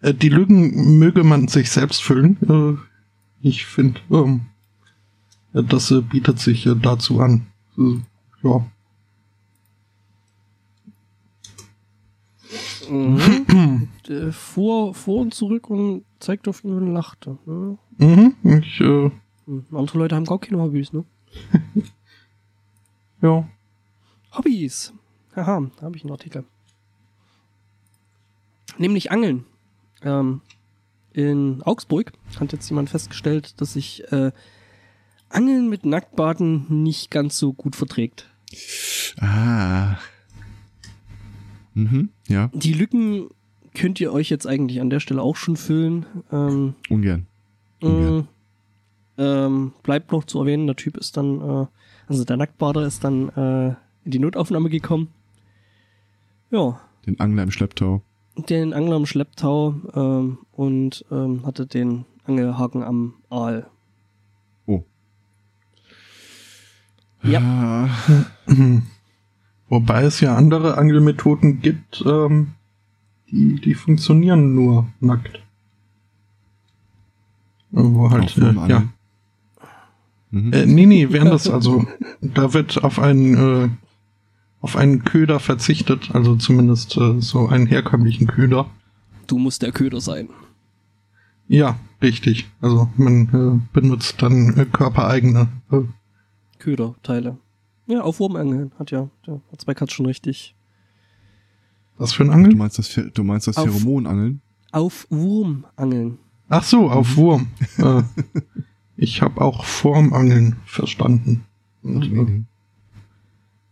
äh, 0.00 0.14
die 0.14 0.28
Lügen 0.28 0.98
möge 0.98 1.24
man 1.24 1.48
sich 1.48 1.70
selbst 1.70 2.02
füllen. 2.02 2.36
Äh, 2.48 2.78
ich 3.40 3.66
finde, 3.66 4.00
ähm, 4.10 4.46
äh, 5.54 5.62
das 5.62 5.90
äh, 5.90 6.00
bietet 6.00 6.38
sich 6.38 6.66
äh, 6.66 6.74
dazu 6.74 7.20
an. 7.20 7.46
Äh, 7.76 8.00
ja. 8.42 8.66
Mhm. 12.88 13.88
Äh, 14.08 14.32
fuhr, 14.32 14.94
fuhr 14.94 15.20
und 15.20 15.34
zurück 15.34 15.68
und 15.68 16.02
zeigte 16.18 16.48
auf 16.48 16.64
ihn 16.64 16.72
und 16.72 16.94
lachte. 16.94 17.36
Ne? 17.44 17.76
Mhm, 17.98 18.34
ich, 18.62 18.80
äh, 18.80 19.10
Hm, 19.48 19.64
Andere 19.72 19.98
Leute 19.98 20.14
haben 20.14 20.26
gar 20.26 20.38
keine 20.38 20.60
Hobbys, 20.60 20.92
ne? 20.92 21.04
ja. 23.22 23.48
Hobbys. 24.32 24.92
Haha, 25.34 25.70
da 25.76 25.82
habe 25.82 25.96
ich 25.96 26.04
einen 26.04 26.12
Artikel. 26.12 26.44
Nämlich 28.76 29.10
Angeln. 29.10 29.44
Ähm, 30.02 30.42
in 31.12 31.62
Augsburg 31.62 32.12
hat 32.38 32.52
jetzt 32.52 32.68
jemand 32.68 32.90
festgestellt, 32.90 33.60
dass 33.60 33.72
sich 33.72 34.10
äh, 34.12 34.32
Angeln 35.30 35.68
mit 35.68 35.86
Nacktbaden 35.86 36.82
nicht 36.82 37.10
ganz 37.10 37.38
so 37.38 37.54
gut 37.54 37.74
verträgt. 37.74 38.28
Ah. 39.18 39.96
Mhm, 41.74 42.10
ja, 42.28 42.50
Die 42.54 42.72
Lücken 42.72 43.28
könnt 43.74 44.00
ihr 44.00 44.12
euch 44.12 44.30
jetzt 44.30 44.46
eigentlich 44.46 44.80
an 44.80 44.90
der 44.90 45.00
Stelle 45.00 45.22
auch 45.22 45.36
schon 45.36 45.56
füllen. 45.56 46.06
Ähm, 46.32 46.74
ungern. 46.88 47.26
mh, 47.82 48.24
ähm, 49.18 49.72
bleibt 49.82 50.12
noch 50.12 50.24
zu 50.24 50.38
erwähnen, 50.40 50.66
der 50.66 50.76
Typ 50.76 50.96
ist 50.96 51.16
dann, 51.16 51.40
äh, 51.40 51.66
also 52.06 52.24
der 52.24 52.36
Nacktbader 52.36 52.86
ist 52.86 53.02
dann 53.04 53.28
äh, 53.30 53.68
in 54.04 54.10
die 54.12 54.18
Notaufnahme 54.20 54.70
gekommen. 54.70 55.08
Ja, 56.50 56.80
Den 57.06 57.18
Angler 57.20 57.42
im 57.42 57.50
Schlepptau. 57.50 58.02
den 58.48 58.72
Angler 58.72 58.96
im 58.96 59.06
Schlepptau 59.06 59.74
ähm, 59.94 60.38
und 60.52 61.04
ähm, 61.10 61.44
hatte 61.44 61.66
den 61.66 62.04
Angelhaken 62.24 62.82
am 62.82 63.14
Aal. 63.28 63.66
Oh. 64.66 64.82
Ja. 67.22 67.88
Wobei 69.68 70.04
es 70.04 70.20
ja 70.20 70.34
andere 70.34 70.78
Angelmethoden 70.78 71.60
gibt, 71.60 72.02
ähm, 72.06 72.52
die, 73.30 73.56
die 73.56 73.74
funktionieren 73.74 74.54
nur 74.54 74.88
nackt. 75.00 75.40
Wo 77.70 78.10
halt, 78.10 78.36
äh, 78.38 78.52
ja. 78.66 78.84
Mhm. 80.30 80.52
Äh, 80.52 80.66
nee, 80.66 80.86
nee, 80.86 81.08
während 81.10 81.32
das, 81.32 81.48
also, 81.50 81.86
da 82.20 82.54
wird 82.54 82.82
auf 82.82 82.98
einen, 82.98 83.34
äh, 83.34 83.68
auf 84.60 84.76
einen 84.76 85.04
Köder 85.04 85.38
verzichtet, 85.38 86.10
also 86.14 86.36
zumindest 86.36 86.96
äh, 86.96 87.20
so 87.20 87.48
einen 87.48 87.66
herkömmlichen 87.66 88.26
Köder. 88.26 88.70
Du 89.26 89.38
musst 89.38 89.62
der 89.62 89.72
Köder 89.72 90.00
sein. 90.00 90.28
Ja, 91.46 91.78
richtig. 92.02 92.50
Also 92.60 92.90
man 92.96 93.28
äh, 93.32 93.68
benutzt 93.72 94.20
dann 94.22 94.56
äh, 94.56 94.64
körpereigene. 94.64 95.48
Äh, 95.70 95.82
Köderteile. 96.58 97.38
Ja, 97.88 98.02
auf 98.02 98.20
Wurmangeln 98.20 98.70
hat 98.78 98.90
ja, 98.90 99.08
der 99.26 99.40
hat 99.50 99.60
zwei 99.60 99.74
Katz 99.74 99.92
schon 99.92 100.06
richtig. 100.06 100.54
was 101.96 102.12
für 102.12 102.22
ein 102.22 102.28
Du 102.28 102.32
Angeln? 102.34 102.58
meinst 102.58 102.78
das, 102.78 103.00
du 103.14 103.24
meinst 103.24 103.46
das 103.48 103.56
Auf- 103.56 103.64
Pheromonangeln? 103.68 104.40
Auf 104.72 105.06
Wurmangeln. 105.10 106.18
Ach 106.50 106.62
so, 106.62 106.90
auf 106.90 107.16
Wurm. 107.16 107.48
äh, 107.78 108.02
ich 108.96 109.22
habe 109.22 109.40
auch 109.40 109.64
Formangeln 109.64 110.56
verstanden. 110.66 111.44
Und, 111.82 111.98
Nee, 112.12 112.18
äh, 112.18 112.22
nee. 112.24 112.42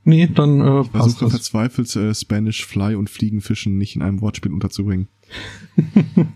nee, 0.05 0.27
dann 0.29 0.61
äh, 0.61 0.81
Ich 0.81 0.93
passt 0.93 1.19
versuche 1.19 1.25
das. 1.27 1.33
verzweifelt 1.33 1.95
äh, 1.97 2.15
Spanish 2.15 2.65
Fly 2.67 2.95
und 2.95 3.11
Fliegenfischen 3.11 3.77
nicht 3.79 3.97
in 3.97 4.03
einem 4.03 4.21
Wortspiel 4.23 4.53
unterzubringen. 4.53 5.09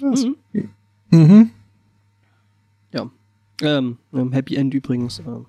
Mhm. 0.00 0.36
Mhm. 1.10 1.50
Ähm, 3.62 3.98
Happy 4.32 4.56
End 4.56 4.72
übrigens. 4.74 5.18
Ähm, 5.20 5.46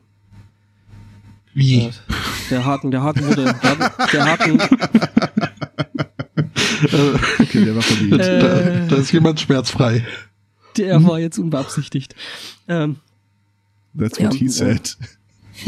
Wie? 1.54 1.80
äh, 1.84 1.92
der 2.50 2.66
Haken, 2.66 2.92
der 2.92 3.04
Haken 3.04 3.28
wurde, 3.28 3.56
der, 4.14 4.26
Haken, 4.26 4.60
Äh, 6.82 7.42
Okay, 7.42 7.66
der 7.66 7.76
war 7.76 7.82
verdient. 7.82 8.14
Äh. 8.22 8.40
da, 8.40 8.88
da 8.88 8.96
ist 8.96 9.12
jemand 9.12 9.40
schmerzfrei. 9.40 10.06
der 10.78 11.04
war 11.04 11.20
jetzt 11.20 11.38
unbeabsichtigt. 11.38 12.16
Ähm, 12.68 12.98
That's 13.98 14.20
what 14.20 14.34
ja, 14.34 14.40
he 14.40 14.46
ja. 14.46 14.52
said. 14.52 14.98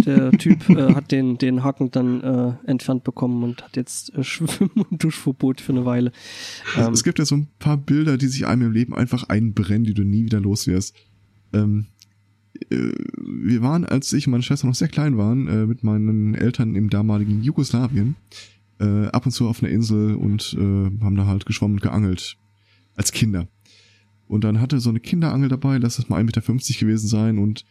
der 0.06 0.32
Typ 0.32 0.70
äh, 0.70 0.94
hat 0.94 1.12
den, 1.12 1.38
den 1.38 1.64
Haken 1.66 1.92
dann 1.92 2.22
äh, 2.22 2.54
entfernt 2.70 3.04
bekommen 3.04 3.44
und 3.44 3.62
hat 3.62 3.76
jetzt 3.76 4.14
äh, 4.16 4.24
Schwimm- 4.24 4.70
und 4.90 5.04
Duschverbot 5.04 5.60
für 5.60 5.74
eine 5.74 5.84
Weile. 5.86 6.14
Also, 6.76 6.88
Ähm, 6.88 6.94
es 6.94 7.04
gibt 7.04 7.20
ja 7.20 7.26
so 7.26 7.36
ein 7.36 7.50
paar 7.60 7.76
Bilder, 7.78 8.18
die 8.18 8.28
sich 8.28 8.48
einem 8.48 8.68
im 8.68 8.72
Leben 8.72 8.96
einfach 8.96 9.24
einbrennen, 9.28 9.84
die 9.84 9.94
du 9.94 10.04
nie 10.04 10.24
wieder 10.24 10.40
los 10.40 10.66
wirst. 10.68 10.96
Ähm, 11.52 11.88
äh, 11.90 11.91
wir 12.70 13.62
waren, 13.62 13.86
als 13.86 14.14
ich 14.14 14.28
und 14.28 14.32
meine 14.32 14.44
Schwester 14.44 14.68
noch 14.68 14.76
sehr 14.76 14.88
klein 14.88 15.18
waren, 15.18 15.48
äh, 15.48 15.66
mit 15.66 15.84
meinen 15.84 16.36
Eltern 16.36 16.76
im 16.76 16.90
damaligen 16.90 17.42
Jugoslawien, 17.42 18.16
äh, 18.80 19.08
ab 19.08 19.26
und 19.26 19.32
zu 19.32 19.48
auf 19.48 19.62
einer 19.62 19.72
Insel 19.72 20.16
und 20.16 20.56
äh, 20.60 21.04
haben 21.04 21.16
da 21.16 21.26
halt 21.26 21.46
geschwommen 21.46 21.78
und 21.78 21.82
geangelt. 21.82 22.38
Als 22.96 23.12
Kinder. 23.12 23.48
Und 24.28 24.44
dann 24.44 24.60
hatte 24.60 24.80
so 24.80 24.90
eine 24.90 25.00
Kinderangel 25.00 25.50
dabei, 25.50 25.78
lass 25.78 26.00
es 26.00 26.10
mal 26.10 26.22
1,50 26.22 26.24
Meter 26.24 26.80
gewesen 26.80 27.08
sein 27.08 27.38
und 27.38 27.66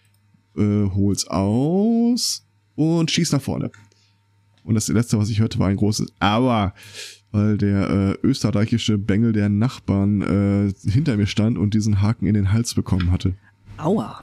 äh, 0.56 0.88
hol's 0.90 1.26
aus 1.26 2.46
und 2.74 3.10
schießt 3.10 3.32
nach 3.32 3.42
vorne. 3.42 3.70
Und 4.64 4.74
das 4.74 4.88
letzte, 4.88 5.18
was 5.18 5.30
ich 5.30 5.40
hörte, 5.40 5.58
war 5.58 5.68
ein 5.68 5.76
großes 5.76 6.12
Aua, 6.20 6.74
weil 7.32 7.56
der 7.56 7.90
äh, 7.90 8.26
österreichische 8.26 8.98
Bengel 8.98 9.32
der 9.32 9.48
Nachbarn 9.48 10.20
äh, 10.22 10.72
hinter 10.88 11.16
mir 11.16 11.26
stand 11.26 11.58
und 11.58 11.74
diesen 11.74 12.02
Haken 12.02 12.26
in 12.26 12.34
den 12.34 12.52
Hals 12.52 12.74
bekommen 12.74 13.10
hatte. 13.10 13.34
aua. 13.78 14.22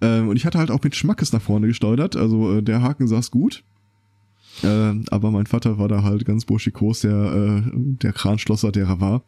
Ähm, 0.00 0.28
und 0.28 0.36
ich 0.36 0.46
hatte 0.46 0.58
halt 0.58 0.70
auch 0.70 0.82
mit 0.82 0.96
Schmackes 0.96 1.32
nach 1.32 1.42
vorne 1.42 1.66
gesteuert, 1.66 2.16
also 2.16 2.58
äh, 2.58 2.62
der 2.62 2.82
Haken 2.82 3.06
saß 3.06 3.30
gut. 3.30 3.62
Äh, 4.62 4.94
aber 5.10 5.30
mein 5.30 5.46
Vater 5.46 5.78
war 5.78 5.88
da 5.88 6.02
halt 6.02 6.24
ganz 6.24 6.44
burschikos, 6.44 7.00
der, 7.00 7.12
äh, 7.12 7.70
der 7.74 8.12
Kranschlosser, 8.12 8.72
der 8.72 8.86
er 8.86 9.00
war. 9.00 9.22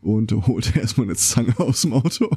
Und 0.00 0.32
holte 0.46 0.78
erstmal 0.78 1.06
eine 1.06 1.16
Zange 1.16 1.58
aus 1.58 1.82
dem 1.82 1.92
Auto. 1.92 2.30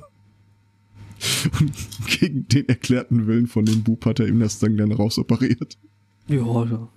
Und 1.59 1.73
gegen 2.07 2.47
den 2.49 2.67
erklärten 2.67 3.27
Willen 3.27 3.47
von 3.47 3.65
dem 3.65 3.83
Bub 3.83 4.05
hat 4.05 4.19
er 4.19 4.27
ihm 4.27 4.39
das 4.39 4.59
dann, 4.59 4.75
dann 4.75 4.91
rausoperiert. 4.91 5.77
Ja, 6.27 6.37
ja. 6.37 6.89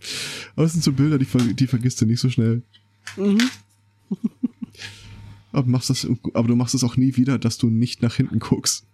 Aber 0.55 0.63
das 0.63 0.73
sind 0.73 0.85
so 0.85 0.93
Bilder, 0.93 1.19
die, 1.19 1.55
die 1.55 1.67
vergisst 1.67 2.01
du 2.01 2.07
nicht 2.07 2.21
so 2.21 2.31
schnell. 2.31 2.63
Mhm. 3.17 3.41
Aber, 5.53 5.69
machst 5.69 5.89
das, 5.89 6.07
aber 6.35 6.49
du 6.49 6.55
machst 6.55 6.75
es 6.75 6.85
auch 6.85 6.99
nie 6.99 7.17
wieder, 7.17 7.39
dass 7.39 7.57
du 7.57 7.71
nicht 7.71 8.03
nach 8.03 8.15
hinten 8.15 8.41
guckst. 8.41 8.85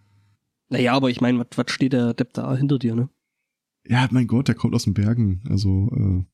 Naja, 0.72 0.94
aber 0.94 1.10
ich 1.10 1.20
meine, 1.20 1.44
was 1.54 1.70
steht 1.70 1.92
der 1.92 2.14
Depp 2.14 2.32
da 2.32 2.56
hinter 2.56 2.78
dir, 2.78 2.94
ne? 2.94 3.10
Ja, 3.86 4.08
mein 4.10 4.26
Gott, 4.26 4.48
der 4.48 4.54
kommt 4.54 4.74
aus 4.74 4.84
den 4.84 4.94
Bergen. 4.94 5.42
Also, 5.50 5.90
äh, 5.94 6.24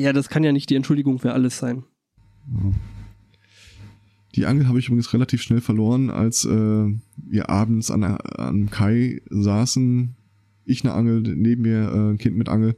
Ja, 0.00 0.14
das 0.14 0.30
kann 0.30 0.42
ja 0.42 0.52
nicht 0.52 0.70
die 0.70 0.76
Entschuldigung 0.76 1.18
für 1.18 1.34
alles 1.34 1.58
sein. 1.58 1.84
ja. 2.46 2.72
Die 4.36 4.46
Angel 4.46 4.68
habe 4.68 4.78
ich 4.78 4.86
übrigens 4.86 5.12
relativ 5.12 5.42
schnell 5.42 5.60
verloren, 5.60 6.08
als 6.08 6.44
äh, 6.44 6.48
wir 7.16 7.50
abends 7.50 7.90
an, 7.90 8.04
an 8.04 8.70
Kai 8.70 9.20
saßen. 9.28 10.14
Ich 10.64 10.84
eine 10.84 10.94
Angel, 10.94 11.20
neben 11.20 11.62
mir 11.62 11.90
äh, 11.92 12.10
ein 12.12 12.18
Kind 12.18 12.36
mit 12.36 12.48
Angel. 12.48 12.76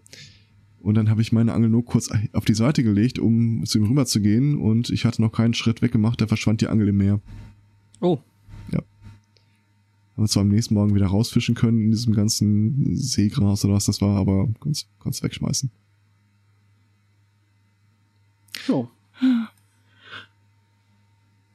Und 0.81 0.95
dann 0.95 1.11
habe 1.11 1.21
ich 1.21 1.31
meine 1.31 1.53
Angel 1.53 1.69
nur 1.69 1.85
kurz 1.85 2.09
auf 2.33 2.47
die 2.47 2.55
Seite 2.55 2.83
gelegt, 2.83 3.19
um 3.19 3.65
zu 3.67 3.79
ihm 3.79 3.85
rüber 3.85 4.07
zu 4.07 4.23
gehen. 4.23 4.57
Und 4.57 4.89
ich 4.89 5.05
hatte 5.05 5.21
noch 5.21 5.31
keinen 5.31 5.53
Schritt 5.53 5.83
weggemacht, 5.83 6.23
da 6.23 6.27
verschwand 6.27 6.63
die 6.63 6.69
Angel 6.69 6.89
im 6.89 6.97
Meer. 6.97 7.21
Oh, 8.01 8.19
Haben 10.15 10.25
wir 10.25 10.29
zwar 10.29 10.43
am 10.43 10.49
nächsten 10.49 10.75
Morgen 10.75 10.95
wieder 10.95 11.07
rausfischen 11.07 11.55
können 11.55 11.81
in 11.81 11.91
diesem 11.91 12.13
ganzen 12.15 12.97
Seegras 12.97 13.65
oder 13.65 13.75
was 13.75 13.87
das 13.87 14.01
war, 14.01 14.17
aber 14.19 14.49
kannst, 14.61 14.89
kannst 15.01 15.23
wegschmeißen. 15.23 15.71
ja. 18.69 18.89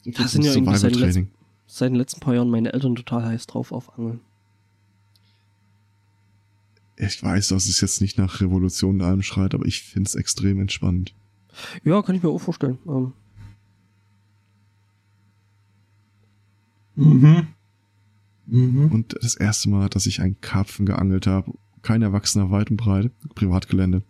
Das 0.06 0.32
sind 0.32 0.44
ja 0.44 0.54
irgendwie 0.54 0.76
seit 0.78 0.92
den 0.92 1.00
Survival-Training. 1.00 1.32
Seit 1.68 1.90
den 1.90 1.96
letzten 1.96 2.20
paar 2.22 2.34
Jahren 2.34 2.50
meine 2.50 2.74
Eltern 2.74 2.96
total 2.96 3.26
heiß 3.26 3.46
drauf 3.48 3.72
auf 3.72 3.98
Angeln. 3.98 4.22
Ich 6.96 7.22
weiß, 7.22 7.50
dass 7.50 7.68
es 7.68 7.80
jetzt 7.82 8.02
nicht 8.02 8.18
nach 8.18 8.42
Revolution 8.42 8.96
in 8.96 9.02
allem 9.02 9.22
schreit, 9.22 9.54
aber 9.54 9.66
ich 9.66 9.84
finde 9.84 10.08
es 10.08 10.16
extrem 10.16 10.60
entspannend. 10.60 11.14
Ja, 11.84 12.02
kann 12.02 12.16
ich 12.16 12.24
mir 12.24 12.30
auch 12.30 12.40
vorstellen. 12.40 12.80
Ähm, 12.88 13.14
Mhm. 16.98 17.48
Mhm. 18.48 18.92
Und 18.92 19.18
das 19.22 19.36
erste 19.36 19.70
Mal, 19.70 19.90
dass 19.90 20.06
ich 20.06 20.22
einen 20.22 20.40
Karpfen 20.42 20.86
geangelt 20.86 21.28
habe, 21.28 21.54
kein 21.82 22.02
Erwachsener 22.02 22.50
weit 22.50 22.72
und 22.72 22.78
breit, 22.78 23.12
Privatgelände. 23.36 24.04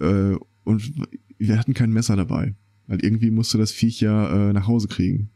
Äh, 0.00 0.36
und 0.64 0.92
wir 1.38 1.58
hatten 1.58 1.74
kein 1.74 1.92
Messer 1.92 2.16
dabei, 2.16 2.54
weil 2.86 3.04
irgendwie 3.04 3.30
musste 3.30 3.58
das 3.58 3.72
Viech 3.72 4.00
ja 4.00 4.50
äh, 4.50 4.52
nach 4.52 4.66
Hause 4.66 4.88
kriegen 4.88 5.30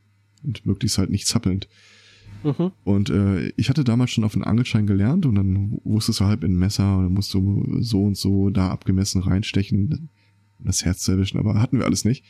und 0.45 0.65
möglichst 0.67 0.99
halt 0.99 1.11
nicht 1.11 1.27
zappelnd. 1.27 1.69
mhm. 2.45 2.73
Und 2.85 3.11
äh, 3.11 3.49
ich 3.57 3.69
hatte 3.69 3.85
damals 3.85 4.11
schon 4.11 4.25
auf 4.25 4.35
den 4.35 4.45
Angelschein 4.45 4.87
gelernt 4.87 5.27
und 5.27 5.35
dann 5.35 5.81
wusstest 5.85 6.21
du 6.21 6.25
halt 6.25 6.43
mit 6.43 6.51
dem 6.51 6.59
Messer 6.59 6.97
und 6.99 7.05
dann 7.05 7.15
musst 7.15 7.35
du 7.35 7.79
so 7.81 8.05
und 8.05 8.17
so 8.17 8.51
da 8.51 8.71
abgemessen 8.71 9.23
reinstechen, 9.23 10.09
das 10.61 10.85
Herz 10.85 11.01
zu 11.01 11.13
erwischen, 11.13 11.39
aber 11.39 11.61
hatten 11.61 11.79
wir 11.79 11.87
alles 11.87 12.05
nicht. 12.05 12.25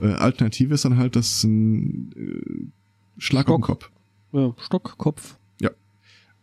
Äh, 0.00 0.08
Alternative 0.08 0.74
ist 0.74 0.84
dann 0.84 0.96
halt 0.96 1.16
das 1.16 1.42
ein 1.44 2.12
äh, 2.16 3.20
Schlag 3.20 3.48
auf 3.48 3.56
den. 3.56 3.62
Kopf. 3.62 3.90
Ja, 4.36 4.54
Stock, 4.58 4.98
Kopf. 4.98 5.38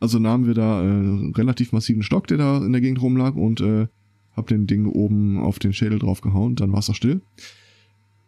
Also 0.04 0.20
nahmen 0.20 0.46
wir 0.48 0.54
da 0.54 0.84
äh, 0.84 1.32
relativ 1.38 1.72
massiven 1.72 2.04
Stock, 2.04 2.28
der 2.28 2.38
da 2.38 2.58
in 2.58 2.74
der 2.74 2.82
Gegend 2.82 3.02
rumlag 3.02 3.36
und 3.36 3.62
äh, 3.62 3.88
hab 4.36 4.48
den 4.48 4.68
Ding 4.68 4.86
oben 4.86 5.40
auf 5.40 5.60
den 5.60 5.72
Schädel 5.72 5.98
draufgehauen, 5.98 6.56
dann 6.56 6.74
war's 6.74 6.90
auch 6.90 6.96
still. 6.96 7.22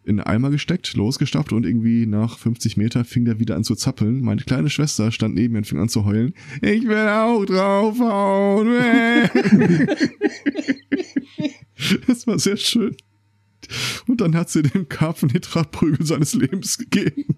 In 0.02 0.16
den 0.16 0.24
Eimer 0.24 0.48
gesteckt, 0.48 0.94
losgestapft 0.94 1.52
und 1.52 1.66
irgendwie 1.66 2.06
nach 2.06 2.38
50 2.38 2.78
Meter 2.78 3.04
fing 3.04 3.26
der 3.26 3.40
wieder 3.40 3.56
an 3.56 3.64
zu 3.64 3.74
zappeln. 3.74 4.22
Meine 4.22 4.40
kleine 4.40 4.70
Schwester 4.70 5.12
stand 5.12 5.34
neben 5.34 5.52
mir 5.52 5.58
und 5.58 5.66
fing 5.66 5.78
an 5.78 5.90
zu 5.90 6.06
heulen. 6.06 6.32
Ich 6.62 6.88
will 6.88 7.08
auch 7.08 7.44
draufhauen. 7.44 8.68
das 12.06 12.26
war 12.26 12.38
sehr 12.38 12.56
schön. 12.56 12.96
Und 14.06 14.22
dann 14.22 14.34
hat 14.34 14.48
sie 14.48 14.62
den 14.62 14.88
Prügel 14.88 16.06
seines 16.06 16.32
Lebens 16.32 16.78
gegeben. 16.78 17.36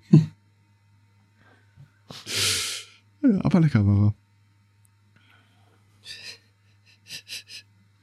Ja, 3.23 3.45
aber 3.45 3.61
lecker 3.61 3.87
war 3.87 4.07
er. 4.07 4.15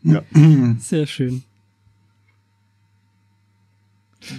Ja. 0.05 0.21
Sehr 0.79 1.07
schön. 1.07 1.43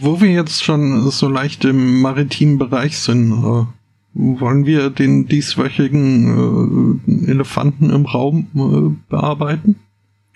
Wo 0.01 0.21
wir 0.21 0.31
jetzt 0.31 0.63
schon 0.63 1.11
so 1.11 1.29
leicht 1.29 1.65
im 1.65 2.01
maritimen 2.01 2.59
Bereich 2.59 2.99
sind, 2.99 3.33
äh, 3.33 3.67
wollen 4.15 4.67
wir 4.67 4.91
den 4.91 5.27
dieswöchigen 5.27 7.01
äh, 7.07 7.31
Elefanten 7.31 7.91
im 7.91 8.07
Raum 8.07 8.49
äh, 8.55 9.11
bearbeiten? 9.11 9.77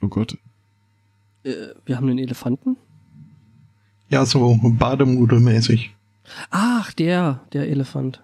Oh 0.02 0.08
Gott. 0.08 0.36
Wir 1.42 1.96
haben 1.96 2.08
einen 2.08 2.18
Elefanten? 2.18 2.76
Ja, 4.10 4.26
so 4.26 4.58
bademudelmäßig. 4.62 5.94
Ach, 6.50 6.92
der, 6.92 7.40
der 7.52 7.68
Elefant. 7.68 8.22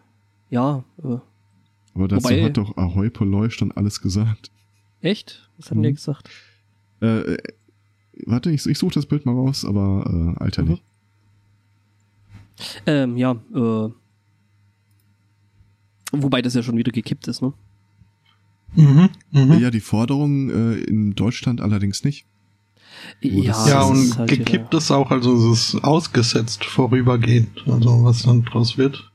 Ja. 0.51 0.85
Äh. 1.03 1.19
Aber 1.95 2.09
dazu 2.09 2.25
Wobei, 2.25 2.43
hat 2.45 2.57
doch 2.57 2.77
Ahoy 2.77 3.11
Polloi 3.11 3.51
schon 3.51 3.73
alles 3.73 4.01
gesagt. 4.01 4.51
Echt? 5.01 5.49
Was 5.57 5.71
hat 5.71 5.79
mhm. 5.79 5.83
der 5.83 5.93
gesagt? 5.93 6.29
Äh, 7.01 7.37
warte, 8.27 8.51
ich, 8.51 8.67
ich 8.67 8.79
suche 8.79 8.95
das 8.95 9.07
Bild 9.07 9.27
mal 9.27 9.35
raus, 9.35 9.65
aber 9.65 10.35
äh, 10.39 10.43
Alter 10.43 10.63
mhm. 10.63 10.69
nicht. 10.71 10.83
Ähm, 12.87 13.17
ja, 13.17 13.33
äh, 13.55 13.89
wobei 16.13 16.43
das 16.43 16.55
ja 16.55 16.63
schon 16.63 16.77
wieder 16.77 16.93
gekippt 16.93 17.29
ist, 17.29 17.43
ne? 17.43 17.53
Mhm, 18.75 19.09
mh. 19.31 19.57
Ja, 19.57 19.71
die 19.71 19.81
Forderung 19.81 20.51
äh, 20.51 20.75
in 20.81 21.15
Deutschland 21.15 21.61
allerdings 21.61 22.05
nicht. 22.05 22.27
Ja, 23.21 23.69
ja 23.69 23.83
und 23.83 24.19
halt 24.19 24.31
gekippt 24.31 24.69
wieder. 24.69 24.79
ist 24.79 24.91
auch, 24.91 25.11
also 25.11 25.53
es 25.53 25.75
ist 25.75 25.85
ausgesetzt 25.85 26.65
vorübergehend, 26.65 27.65
also 27.67 28.05
was 28.05 28.23
dann 28.23 28.45
draus 28.45 28.79
wird. 28.79 29.11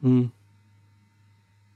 Mhm. 0.00 0.30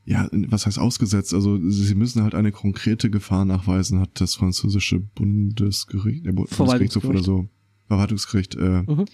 Ja, 0.09 0.29
was 0.33 0.67
heißt 0.67 0.79
ausgesetzt? 0.79 1.35
Also 1.35 1.59
sie 1.69 1.95
müssen 1.97 2.23
halt 2.23 2.35
eine 2.35 2.53
konkrete 2.53 3.11
Gefahr 3.11 3.45
nachweisen, 3.45 4.01
hat 4.01 4.21
das 4.21 4.37
französische 4.37 5.01
Bundesgericht, 5.01 6.25
der 6.25 6.33
Bundesgerichtshof 6.33 7.05
oder 7.05 7.23
so, 7.23 7.49
Verwaltungsgericht, 7.89 8.55
äh, 8.55 8.83
mhm 8.83 9.07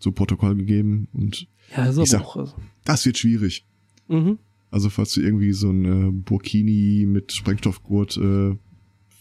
so 0.00 0.12
Protokoll 0.12 0.56
gegeben 0.56 1.08
und 1.12 1.46
ja, 1.76 1.84
das, 1.84 1.96
ich 1.98 2.10
sag, 2.10 2.22
auch, 2.22 2.36
also. 2.36 2.54
das 2.84 3.06
wird 3.06 3.18
schwierig. 3.18 3.66
Mhm. 4.08 4.38
Also 4.70 4.88
falls 4.90 5.12
du 5.12 5.20
irgendwie 5.20 5.52
so 5.52 5.70
ein 5.70 5.84
äh, 5.84 6.10
Burkini 6.10 7.06
mit 7.06 7.32
Sprengstoffgurt 7.32 8.16
äh, 8.16 8.56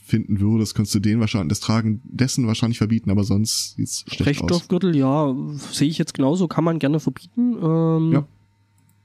finden 0.03 0.39
würdest, 0.39 0.73
könntest 0.73 0.95
du 0.95 0.99
den 0.99 1.19
wahrscheinlich, 1.19 1.49
das 1.49 1.59
Tragen 1.59 2.01
dessen 2.05 2.47
wahrscheinlich 2.47 2.77
verbieten, 2.77 3.11
aber 3.11 3.23
sonst 3.23 3.75
sieht's 3.75 4.05
schlecht 4.07 4.39
Sprengstoffgürtel, 4.39 4.95
ja, 4.95 5.35
sehe 5.71 5.89
ich 5.89 5.97
jetzt 5.97 6.13
genauso, 6.13 6.47
kann 6.47 6.63
man 6.63 6.79
gerne 6.79 6.99
verbieten. 6.99 7.57
Ähm, 7.61 8.11
ja. 8.13 8.27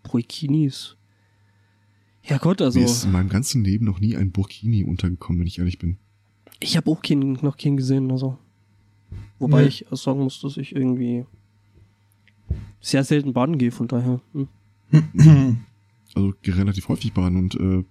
Burkinis. 0.05 0.97
Ja 2.27 2.39
Gott, 2.39 2.63
also. 2.63 2.79
Mir 2.79 2.87
ist 2.87 3.05
in 3.05 3.13
meinem 3.13 3.29
ganzen 3.29 3.65
Leben 3.65 3.85
noch 3.85 4.01
nie 4.01 4.17
ein 4.17 4.33
Burkini 4.33 4.85
untergekommen, 4.85 5.41
wenn 5.41 5.47
ich 5.47 5.59
ehrlich 5.59 5.79
bin. 5.79 5.99
Ich 6.61 6.77
habe 6.77 6.91
auch 6.91 7.03
keinen, 7.03 7.35
noch 7.43 7.57
keinen 7.57 7.77
gesehen, 7.77 8.11
also. 8.11 8.39
Wobei 9.39 9.63
nee. 9.63 9.69
ich 9.69 9.87
sagen 9.91 10.21
muss, 10.21 10.41
dass 10.41 10.57
ich 10.57 10.75
irgendwie 10.75 11.27
sehr 12.81 13.05
selten 13.05 13.33
baden 13.33 13.59
gehe, 13.59 13.71
von 13.71 13.89
daher. 13.89 14.21
Hm. 14.33 14.49
Also 16.17 16.33
relativ 16.47 16.87
häufig 16.87 17.13
baden 17.13 17.37
und 17.37 17.57
äh, 17.57 17.83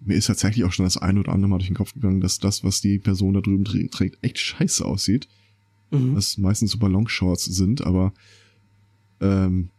mir 0.00 0.16
ist 0.16 0.26
tatsächlich 0.26 0.64
auch 0.64 0.72
schon 0.72 0.84
das 0.84 0.96
eine 0.96 1.20
oder 1.20 1.30
andere 1.30 1.48
Mal 1.48 1.58
durch 1.58 1.68
den 1.68 1.76
Kopf 1.76 1.94
gegangen, 1.94 2.20
dass 2.20 2.40
das, 2.40 2.64
was 2.64 2.80
die 2.80 2.98
Person 2.98 3.34
da 3.34 3.40
drüben 3.40 3.64
trägt, 3.64 4.18
echt 4.20 4.38
scheiße 4.38 4.84
aussieht. 4.84 5.28
Mhm. 5.92 6.16
Das 6.16 6.38
meistens 6.38 6.72
so 6.72 6.78
Ballonshorts 6.78 7.44
sind, 7.44 7.86
aber 7.86 8.12
ähm. 9.20 9.70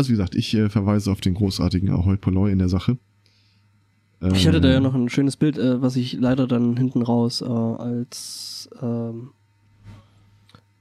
Also 0.00 0.08
wie 0.08 0.14
gesagt, 0.14 0.34
ich 0.34 0.54
äh, 0.54 0.70
verweise 0.70 1.12
auf 1.12 1.20
den 1.20 1.34
großartigen 1.34 1.90
Ahoy 1.90 2.16
Polloi 2.16 2.50
in 2.50 2.58
der 2.58 2.70
Sache. 2.70 2.96
Ähm, 4.22 4.32
ich 4.32 4.48
hatte 4.48 4.62
da 4.62 4.68
ja 4.68 4.78
ähm, 4.78 4.82
noch 4.82 4.94
ein 4.94 5.10
schönes 5.10 5.36
Bild, 5.36 5.58
äh, 5.58 5.82
was 5.82 5.94
ich 5.96 6.14
leider 6.14 6.46
dann 6.46 6.78
hinten 6.78 7.02
raus 7.02 7.42
äh, 7.42 7.44
als 7.44 8.70
ähm, 8.80 9.30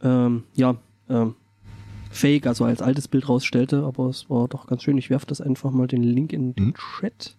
ähm, 0.02 0.44
ja, 0.56 0.78
ähm, 1.10 1.36
Fake, 2.12 2.48
also 2.48 2.64
als 2.64 2.82
altes 2.82 3.10
Bild 3.10 3.28
rausstellte, 3.28 3.84
aber 3.84 4.08
es 4.08 4.30
war 4.30 4.48
doch 4.48 4.68
ganz 4.68 4.84
schön. 4.84 4.98
Ich 4.98 5.10
werfe 5.10 5.28
das 5.28 5.42
einfach 5.42 5.72
mal 5.72 5.88
den 5.88 6.02
Link 6.02 6.32
in 6.32 6.56
den 6.56 6.68
mhm. 6.68 6.74
Chat. 6.74 7.36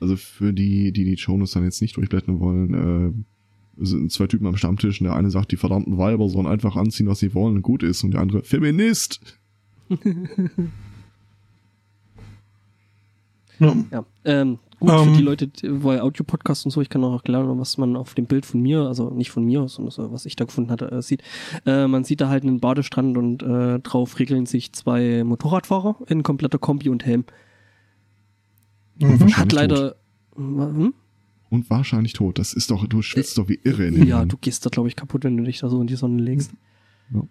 Also 0.00 0.16
für 0.16 0.52
die, 0.52 0.92
die 0.92 1.04
die 1.04 1.16
Shownotes 1.16 1.52
dann 1.52 1.64
jetzt 1.64 1.80
nicht 1.80 1.96
durchblättern 1.96 2.40
wollen, 2.40 3.24
äh, 3.78 3.84
sind 3.84 4.12
zwei 4.12 4.26
Typen 4.26 4.46
am 4.46 4.58
Stammtisch 4.58 5.00
und 5.00 5.06
der 5.06 5.16
eine 5.16 5.30
sagt, 5.30 5.50
die 5.52 5.56
verdammten 5.56 5.96
Weiber 5.96 6.28
sollen 6.28 6.46
einfach 6.46 6.76
anziehen, 6.76 7.06
was 7.06 7.20
sie 7.20 7.34
wollen 7.34 7.56
und 7.56 7.62
gut 7.62 7.82
ist 7.82 8.04
und 8.04 8.10
der 8.10 8.20
andere, 8.20 8.42
Feminist! 8.42 9.38
ja. 13.60 13.76
ja. 13.92 14.04
Ähm, 14.24 14.58
gut 14.80 14.90
um, 14.90 15.04
für 15.04 15.12
die 15.12 15.18
ähm. 15.20 15.24
Leute, 15.24 15.50
weil 15.62 16.00
Audio-Podcast 16.00 16.64
und 16.64 16.70
so, 16.72 16.80
ich 16.80 16.88
kann 16.88 17.04
auch 17.04 17.12
erklären, 17.12 17.58
was 17.58 17.78
man 17.78 17.96
auf 17.96 18.14
dem 18.14 18.26
Bild 18.26 18.46
von 18.46 18.60
mir, 18.60 18.80
also 18.80 19.10
nicht 19.10 19.30
von 19.30 19.44
mir, 19.44 19.68
sondern 19.68 19.92
so, 19.92 20.12
was 20.12 20.26
ich 20.26 20.36
da 20.36 20.44
gefunden 20.44 20.70
hatte, 20.70 20.90
äh, 20.90 21.02
sieht. 21.02 21.22
Äh, 21.66 21.86
man 21.86 22.04
sieht 22.04 22.20
da 22.20 22.28
halt 22.28 22.42
einen 22.42 22.60
Badestrand 22.60 23.16
und 23.16 23.42
äh, 23.42 23.78
drauf 23.80 24.18
regeln 24.18 24.46
sich 24.46 24.72
zwei 24.72 25.22
Motorradfahrer 25.24 25.96
in 26.08 26.22
kompletter 26.22 26.58
Kombi 26.58 26.88
und 26.88 27.04
Helm. 27.04 27.24
Mhm. 28.98 29.36
Hat 29.36 29.52
leider. 29.52 29.96
Hm? 30.36 30.94
Und 31.50 31.68
wahrscheinlich 31.68 32.12
tot. 32.12 32.38
Das 32.38 32.52
ist 32.52 32.70
doch, 32.70 32.86
du 32.86 33.02
schwitzt 33.02 33.36
äh, 33.36 33.42
doch 33.42 33.48
wie 33.48 33.60
irre 33.64 33.86
in 33.86 33.94
den 33.94 34.06
Ja, 34.06 34.24
du 34.24 34.36
gehst 34.36 34.64
da, 34.64 34.70
glaube 34.70 34.88
ich, 34.88 34.96
kaputt, 34.96 35.24
wenn 35.24 35.36
du 35.36 35.42
dich 35.42 35.58
da 35.58 35.68
so 35.68 35.80
in 35.80 35.86
die 35.86 35.96
Sonne 35.96 36.22
legst. 36.22 36.52
Ja. 37.12 37.22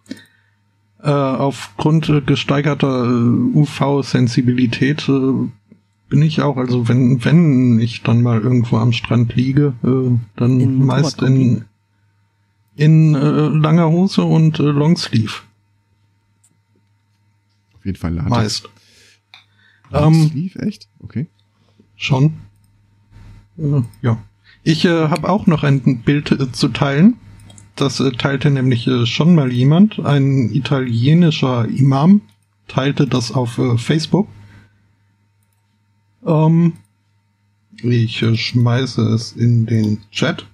Äh, 1.02 1.38
aufgrund 1.38 2.12
gesteigerter 2.26 3.06
äh, 3.06 3.58
UV-Sensibilität 3.58 5.08
äh, 5.08 5.48
bin 6.10 6.22
ich 6.22 6.42
auch. 6.42 6.58
Also 6.58 6.88
wenn, 6.88 7.24
wenn 7.24 7.80
ich 7.80 8.02
dann 8.04 8.22
mal 8.22 8.42
irgendwo 8.42 8.78
am 8.78 8.92
Strand 8.92 9.36
liege, 9.36 9.74
äh, 9.84 10.18
dann 10.36 10.60
in 10.60 10.86
meist 10.86 11.22
in, 11.22 11.66
in 12.76 13.16
äh, 13.16 13.48
langer 13.48 13.90
Hose 13.90 14.24
und 14.24 14.60
äh, 14.60 14.64
Longsleeve. 14.64 15.34
Auf 17.76 17.86
jeden 17.86 17.98
Fall 17.98 18.14
Latex. 18.16 18.30
Meist. 18.30 18.70
Longsleeve, 19.92 20.60
ähm, 20.60 20.68
echt? 20.68 20.90
Okay. 21.00 21.28
Schon. 21.96 22.34
Äh, 23.58 23.82
ja. 24.02 24.18
Ich 24.64 24.86
äh, 24.86 25.08
habe 25.08 25.30
auch 25.30 25.48
noch 25.48 25.64
ein 25.64 26.02
Bild 26.02 26.32
äh, 26.32 26.52
zu 26.52 26.70
teilen. 26.70 27.16
Das 27.76 28.00
äh, 28.00 28.12
teilte 28.12 28.50
nämlich 28.50 28.88
äh, 28.88 29.06
schon 29.06 29.36
mal 29.36 29.52
jemand. 29.52 30.00
Ein 30.00 30.50
italienischer 30.52 31.68
Imam 31.68 32.22
teilte 32.68 33.08
das 33.08 33.32
auf 33.32 33.58
äh, 33.58 33.78
Facebook. 33.78 34.28
Ähm, 36.26 36.74
ich 37.82 38.22
äh, 38.22 38.36
schmeiße 38.36 39.02
es 39.02 39.34
in 39.34 39.66
den 39.66 40.00
Chat. 40.12 40.46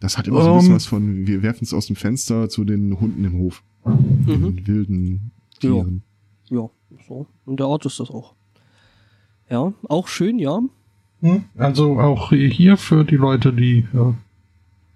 Das 0.00 0.16
hat 0.16 0.26
immer 0.26 0.42
so 0.42 0.52
ein 0.52 0.56
bisschen 0.56 0.68
um, 0.68 0.72
ähm. 0.72 0.76
was 0.76 0.86
von, 0.86 1.26
wir 1.26 1.42
werfen 1.42 1.64
es 1.64 1.74
aus 1.74 1.86
dem 1.86 1.96
Fenster 1.96 2.48
zu 2.48 2.64
den 2.64 2.98
Hunden 2.98 3.24
im 3.24 3.38
Hof. 3.38 3.62
Mhm. 3.84 4.26
Den 4.26 4.66
wilden 4.66 5.30
Tieren. 5.60 6.02
Ja. 6.48 6.62
ja, 6.62 6.70
so. 7.06 7.26
Und 7.44 7.60
der 7.60 7.68
Ort 7.68 7.84
ist 7.84 8.00
das 8.00 8.10
auch. 8.10 8.34
Ja, 9.50 9.72
auch 9.88 10.08
schön, 10.08 10.38
ja. 10.38 10.60
Hm, 11.20 11.44
also 11.56 11.98
auch 12.00 12.30
hier 12.30 12.76
für 12.76 13.04
die 13.04 13.16
Leute, 13.16 13.52
die 13.52 13.80
äh, 13.92 14.14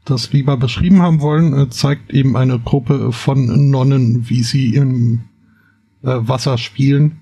das 0.07 0.33
lieber 0.33 0.57
beschrieben 0.57 1.03
haben 1.03 1.21
wollen, 1.21 1.53
äh, 1.53 1.69
zeigt 1.69 2.15
eben 2.15 2.37
eine 2.37 2.59
Gruppe 2.59 3.13
von 3.13 3.71
Nonnen, 3.71 4.31
wie 4.31 4.43
sie 4.43 4.75
im 4.75 5.25
äh, 6.03 6.17
Wasser 6.21 6.57
spielen 6.57 7.21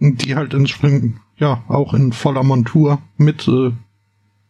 die 0.00 0.34
halt 0.34 0.54
entsprechend, 0.54 1.16
ja, 1.36 1.62
auch 1.68 1.94
in 1.94 2.12
voller 2.12 2.42
Montur 2.42 3.00
mit 3.16 3.46
äh, 3.48 3.72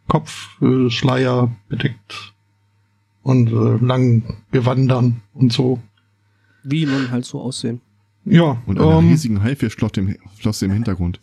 Kopfschleier 0.09 1.44
äh, 1.44 1.68
bedeckt 1.68 2.34
und 3.22 3.49
äh, 3.51 3.84
langen 3.84 4.22
Gewandern 4.53 5.22
und 5.34 5.53
so. 5.53 5.80
Wie 6.62 6.86
nun 6.86 7.11
halt 7.11 7.24
so 7.24 7.40
aussehen. 7.40 7.80
Ja. 8.24 8.62
Und 8.66 8.78
einer 8.80 8.99
ähm, 8.99 9.09
riesigen 9.09 9.42
Haifischflosse 9.42 10.01
im, 10.01 10.16
im 10.70 10.70
Hintergrund. 10.70 11.20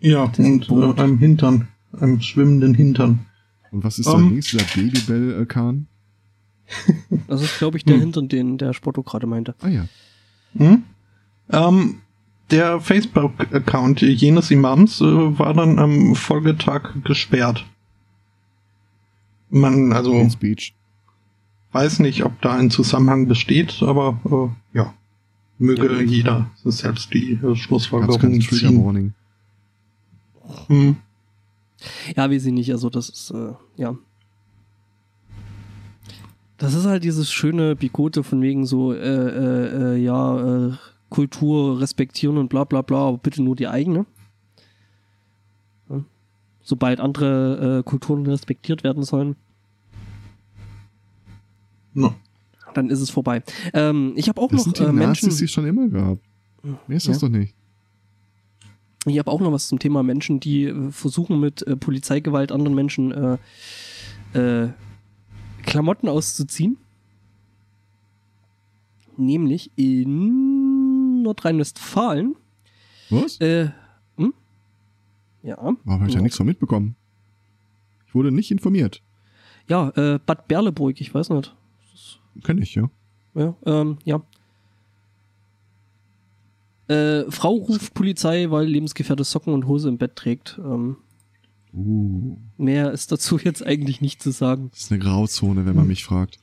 Ja, 0.00 0.26
das 0.26 0.38
und 0.38 0.70
äh, 0.70 1.00
einem 1.00 1.18
Hintern, 1.18 1.68
einem 1.98 2.20
schwimmenden 2.20 2.74
Hintern. 2.74 3.26
Und 3.70 3.84
was 3.84 3.98
ist 3.98 4.06
da 4.06 4.14
ähm, 4.14 4.30
links, 4.30 4.50
der 4.50 4.62
Babybell-Kahn? 4.62 5.86
das 7.28 7.42
ist, 7.42 7.58
glaube 7.58 7.76
ich, 7.76 7.84
der 7.84 7.94
hm. 7.94 8.00
Hintern, 8.00 8.28
den 8.28 8.58
der 8.58 8.72
Sporto 8.72 9.02
gerade 9.02 9.26
meinte. 9.26 9.54
Ah 9.60 9.68
ja. 9.68 9.86
Hm? 10.56 10.82
Ähm, 11.50 12.00
der 12.50 12.80
Facebook-Account 12.80 14.02
jenes 14.02 14.50
Imams 14.50 15.00
äh, 15.00 15.04
war 15.04 15.54
dann 15.54 15.78
am 15.78 16.14
Folgetag 16.14 16.90
gesperrt. 17.04 17.64
Man, 19.50 19.92
also, 19.92 20.28
weiß 21.72 22.00
nicht, 22.00 22.24
ob 22.24 22.40
da 22.42 22.54
ein 22.54 22.70
Zusammenhang 22.70 23.28
besteht, 23.28 23.82
aber 23.82 24.18
äh, 24.72 24.76
ja, 24.76 24.94
möge 25.58 25.92
ja. 25.92 26.00
jeder 26.00 26.50
selbst 26.64 27.12
die 27.14 27.32
äh, 27.34 27.54
Schlussfolgerung 27.54 28.40
ziehen. 28.40 29.14
Hm. 30.68 30.96
Ja, 32.16 32.30
wie 32.30 32.38
sie 32.38 32.52
nicht, 32.52 32.70
also 32.72 32.90
das 32.90 33.08
ist, 33.08 33.30
äh, 33.30 33.52
ja. 33.76 33.96
Das 36.58 36.74
ist 36.74 36.86
halt 36.86 37.04
dieses 37.04 37.30
schöne 37.30 37.76
Bigote 37.76 38.22
von 38.22 38.40
wegen 38.40 38.64
so, 38.64 38.92
äh, 38.92 38.98
äh, 38.98 39.94
äh, 39.94 39.96
ja, 39.96 40.68
äh, 40.68 40.72
Kultur 41.10 41.80
respektieren 41.80 42.36
und 42.38 42.48
bla 42.48 42.64
bla 42.64 42.82
bla, 42.82 43.08
aber 43.08 43.18
bitte 43.18 43.42
nur 43.42 43.56
die 43.56 43.68
eigene. 43.68 44.06
Ja. 45.88 46.02
Sobald 46.62 47.00
andere 47.00 47.78
äh, 47.78 47.82
Kulturen 47.88 48.26
respektiert 48.26 48.84
werden 48.84 49.02
sollen, 49.02 49.36
No. 51.94 52.14
dann 52.74 52.90
ist 52.90 53.00
es 53.00 53.08
vorbei. 53.10 53.42
Ähm, 53.72 54.12
ich 54.16 54.28
habe 54.28 54.40
auch 54.40 54.48
Das 54.50 54.58
noch 54.58 54.64
sind 54.64 54.78
die 54.78 54.82
äh, 54.82 54.92
Menschen. 54.92 55.26
Nazis, 55.28 55.38
die 55.38 55.44
es 55.46 55.50
schon 55.50 55.66
immer 55.66 55.88
gab. 55.88 56.18
Mehr 56.86 56.96
ist 56.96 57.08
das 57.08 57.22
Ja. 57.22 57.28
doch 57.28 57.34
nicht. 57.36 57.54
Ich 59.06 59.18
habe 59.20 59.30
auch 59.30 59.40
noch 59.40 59.52
was 59.52 59.68
zum 59.68 59.78
Thema 59.78 60.02
Menschen, 60.02 60.40
die 60.40 60.64
äh, 60.64 60.90
versuchen 60.90 61.38
mit 61.40 61.62
äh, 61.66 61.76
Polizeigewalt 61.76 62.50
anderen 62.52 62.74
Menschen 62.74 63.12
äh, 63.12 63.38
äh, 64.38 64.68
Klamotten 65.62 66.08
auszuziehen. 66.08 66.76
Nämlich 69.16 69.70
in 69.76 70.55
Nordrhein-Westfalen. 71.26 72.36
Was? 73.10 73.40
Äh, 73.40 73.70
hm? 74.16 74.34
Ja. 75.42 75.56
Warum 75.56 75.78
habe 75.86 76.06
ich 76.06 76.12
da 76.12 76.18
ja. 76.18 76.22
nichts 76.22 76.36
von 76.36 76.46
mitbekommen? 76.46 76.96
Ich 78.06 78.14
wurde 78.14 78.32
nicht 78.32 78.50
informiert. 78.50 79.02
Ja, 79.68 79.90
äh, 79.90 80.18
Bad 80.24 80.48
Berleburg, 80.48 81.00
ich 81.00 81.12
weiß 81.12 81.30
nicht. 81.30 81.54
Kenn 82.44 82.62
ich, 82.62 82.74
ja. 82.74 82.90
Ja, 83.34 83.54
ähm, 83.66 83.98
ja. 84.04 84.22
Äh, 86.88 87.30
Frau 87.30 87.54
ruft 87.54 87.94
Polizei, 87.94 88.50
weil 88.50 88.66
lebensgefährte 88.66 89.24
Socken 89.24 89.52
und 89.52 89.66
Hose 89.66 89.88
im 89.88 89.98
Bett 89.98 90.16
trägt. 90.16 90.58
Ähm, 90.62 90.96
Uh, 91.76 92.38
mehr 92.56 92.90
ist 92.92 93.12
dazu 93.12 93.38
jetzt 93.38 93.64
eigentlich 93.64 94.00
nicht 94.00 94.22
zu 94.22 94.30
sagen. 94.30 94.70
das 94.70 94.82
ist 94.82 94.92
eine 94.92 94.98
Grauzone, 94.98 95.66
wenn 95.66 95.76
man 95.76 95.86
mich 95.86 96.04
fragt. 96.04 96.38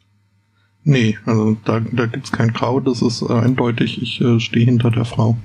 Nee, 0.85 1.17
also 1.25 1.55
da, 1.63 1.79
da 1.79 2.05
gibt's 2.07 2.31
kein 2.31 2.51
Grau, 2.51 2.79
das 2.81 3.01
ist 3.01 3.21
äh, 3.21 3.31
eindeutig, 3.33 4.01
ich 4.01 4.19
äh, 4.21 4.39
stehe 4.39 4.65
hinter 4.65 4.91
der 4.91 5.05
Frau. 5.05 5.37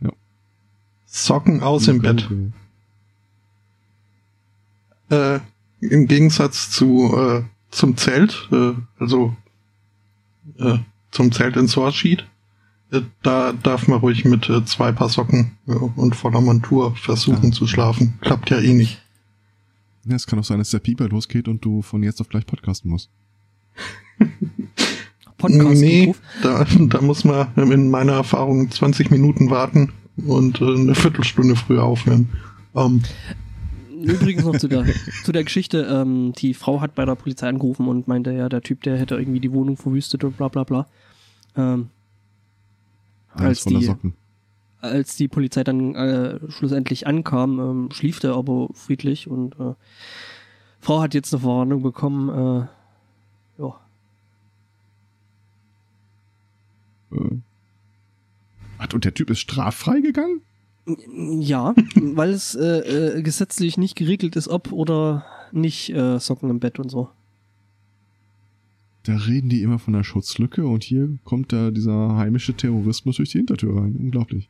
Ja. 0.00 0.10
Socken 1.06 1.62
aus 1.62 1.88
im 1.88 2.00
Bett. 2.00 2.28
Äh, 5.10 5.40
Im 5.80 6.06
Gegensatz 6.06 6.70
zu 6.70 7.12
äh, 7.16 7.42
zum 7.70 7.96
Zelt, 7.96 8.48
äh, 8.52 8.72
also 8.98 9.36
äh, 10.58 10.78
zum 11.10 11.32
Zelt 11.32 11.56
in 11.56 11.66
Sorschied, 11.66 12.24
äh, 12.92 13.02
da 13.22 13.52
darf 13.52 13.88
man 13.88 13.98
ruhig 13.98 14.24
mit 14.24 14.48
äh, 14.48 14.64
zwei 14.64 14.92
Paar 14.92 15.08
Socken 15.08 15.58
äh, 15.66 15.72
und 15.72 16.14
voller 16.14 16.40
Montur 16.40 16.94
versuchen 16.94 17.50
Ah. 17.50 17.52
zu 17.52 17.66
schlafen. 17.66 18.14
Klappt 18.20 18.50
ja 18.50 18.58
eh 18.60 18.72
nicht. 18.72 19.02
Ja, 20.04 20.14
es 20.16 20.26
kann 20.26 20.38
auch 20.38 20.44
sein, 20.44 20.58
dass 20.58 20.70
der 20.70 20.78
Pieper 20.78 21.08
losgeht 21.08 21.48
und 21.48 21.64
du 21.64 21.82
von 21.82 22.02
jetzt 22.02 22.20
auf 22.20 22.28
gleich 22.28 22.46
podcasten 22.46 22.90
musst. 22.90 23.10
Podcast 25.42 25.80
nee, 25.80 26.14
da, 26.42 26.64
da 26.88 27.00
muss 27.00 27.24
man 27.24 27.48
in 27.56 27.90
meiner 27.90 28.12
Erfahrung 28.14 28.70
20 28.70 29.10
Minuten 29.10 29.50
warten 29.50 29.92
und 30.26 30.60
äh, 30.60 30.64
eine 30.74 30.94
Viertelstunde 30.94 31.56
früher 31.56 31.84
aufhören. 31.84 32.28
Ähm, 32.74 33.02
Übrigens 34.02 34.44
noch 34.44 34.56
zu 34.58 34.66
der, 34.68 34.84
zu 35.24 35.30
der 35.32 35.44
Geschichte, 35.44 35.82
ähm, 35.90 36.32
die 36.36 36.54
Frau 36.54 36.80
hat 36.80 36.94
bei 36.94 37.04
der 37.04 37.14
Polizei 37.14 37.48
angerufen 37.48 37.86
und 37.86 38.08
meinte, 38.08 38.32
ja, 38.32 38.48
der 38.48 38.60
Typ, 38.62 38.82
der 38.82 38.98
hätte 38.98 39.14
irgendwie 39.16 39.38
die 39.40 39.52
Wohnung 39.52 39.76
verwüstet 39.76 40.24
und 40.24 40.36
bla 40.36 40.48
bla 40.48 40.64
bla. 40.64 40.86
Ähm, 41.56 41.88
Als 43.34 43.64
die- 43.64 43.74
als 44.80 45.14
die 45.16 45.28
Polizei 45.28 45.62
dann 45.62 45.94
äh, 45.94 46.40
schlussendlich 46.48 47.06
ankam, 47.06 47.60
ähm, 47.60 47.88
schlief 47.92 48.18
der 48.18 48.32
aber 48.34 48.68
friedlich 48.74 49.28
und 49.30 49.54
äh, 49.60 49.74
Frau 50.80 51.00
hat 51.00 51.14
jetzt 51.14 51.32
eine 51.32 51.40
Verwarnung 51.40 51.82
bekommen, 51.82 52.28
äh, 52.62 52.66
Ach, 58.78 58.92
und 58.92 59.04
der 59.04 59.14
Typ 59.14 59.30
ist 59.30 59.40
straffrei 59.40 60.00
gegangen? 60.00 60.42
Ja, 61.40 61.74
weil 61.94 62.30
es 62.30 62.54
äh, 62.54 63.18
äh, 63.18 63.22
gesetzlich 63.22 63.78
nicht 63.78 63.96
geregelt 63.96 64.36
ist, 64.36 64.48
ob 64.48 64.72
oder 64.72 65.24
nicht 65.52 65.90
äh, 65.90 66.18
Socken 66.18 66.50
im 66.50 66.60
Bett 66.60 66.78
und 66.78 66.90
so. 66.90 67.08
Da 69.04 69.16
reden 69.16 69.48
die 69.48 69.62
immer 69.62 69.78
von 69.78 69.94
einer 69.94 70.04
Schutzlücke 70.04 70.66
und 70.66 70.84
hier 70.84 71.18
kommt 71.24 71.52
da 71.52 71.70
dieser 71.70 72.16
heimische 72.16 72.54
Terrorismus 72.54 73.16
durch 73.16 73.30
die 73.30 73.38
Hintertür 73.38 73.76
rein. 73.76 73.96
Unglaublich. 73.96 74.48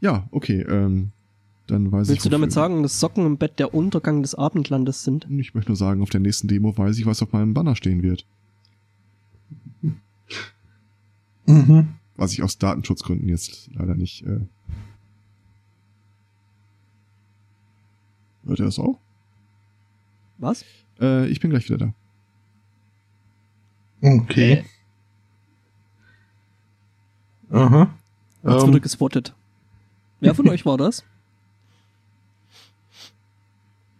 Ja, 0.00 0.28
okay, 0.30 0.60
ähm, 0.60 1.12
dann 1.66 1.90
weiß 1.90 2.08
ich. 2.08 2.14
Willst 2.14 2.26
du 2.26 2.30
damit 2.30 2.52
sagen, 2.52 2.82
dass 2.82 3.00
Socken 3.00 3.24
im 3.24 3.38
Bett 3.38 3.58
der 3.58 3.74
Untergang 3.74 4.22
des 4.22 4.34
Abendlandes 4.34 5.04
sind? 5.04 5.26
Ich 5.30 5.54
möchte 5.54 5.70
nur 5.70 5.76
sagen, 5.76 6.02
auf 6.02 6.10
der 6.10 6.20
nächsten 6.20 6.48
Demo 6.48 6.76
weiß 6.76 6.98
ich, 6.98 7.06
was 7.06 7.22
auf 7.22 7.32
meinem 7.32 7.54
Banner 7.54 7.76
stehen 7.76 8.02
wird. 8.02 8.26
Mhm. 11.46 11.94
Was 12.16 12.32
ich 12.32 12.42
aus 12.42 12.58
Datenschutzgründen 12.58 13.28
jetzt 13.28 13.68
leider 13.74 13.94
nicht. 13.94 14.22
Äh 14.26 14.40
Hört 18.46 18.58
ihr 18.60 18.64
das 18.66 18.78
auch? 18.78 18.98
Was? 20.38 20.64
Äh, 21.00 21.26
ich 21.28 21.40
bin 21.40 21.50
gleich 21.50 21.68
wieder 21.68 21.78
da. 21.78 21.94
Okay. 24.02 24.64
Aha. 27.50 27.90
Jetzt 28.44 28.52
Ähm. 28.62 28.68
wurde 28.68 28.80
gespottet. 28.80 29.34
Wer 30.20 30.34
von 30.34 30.48
euch 30.50 30.64
war 30.64 30.76
das? 30.78 31.04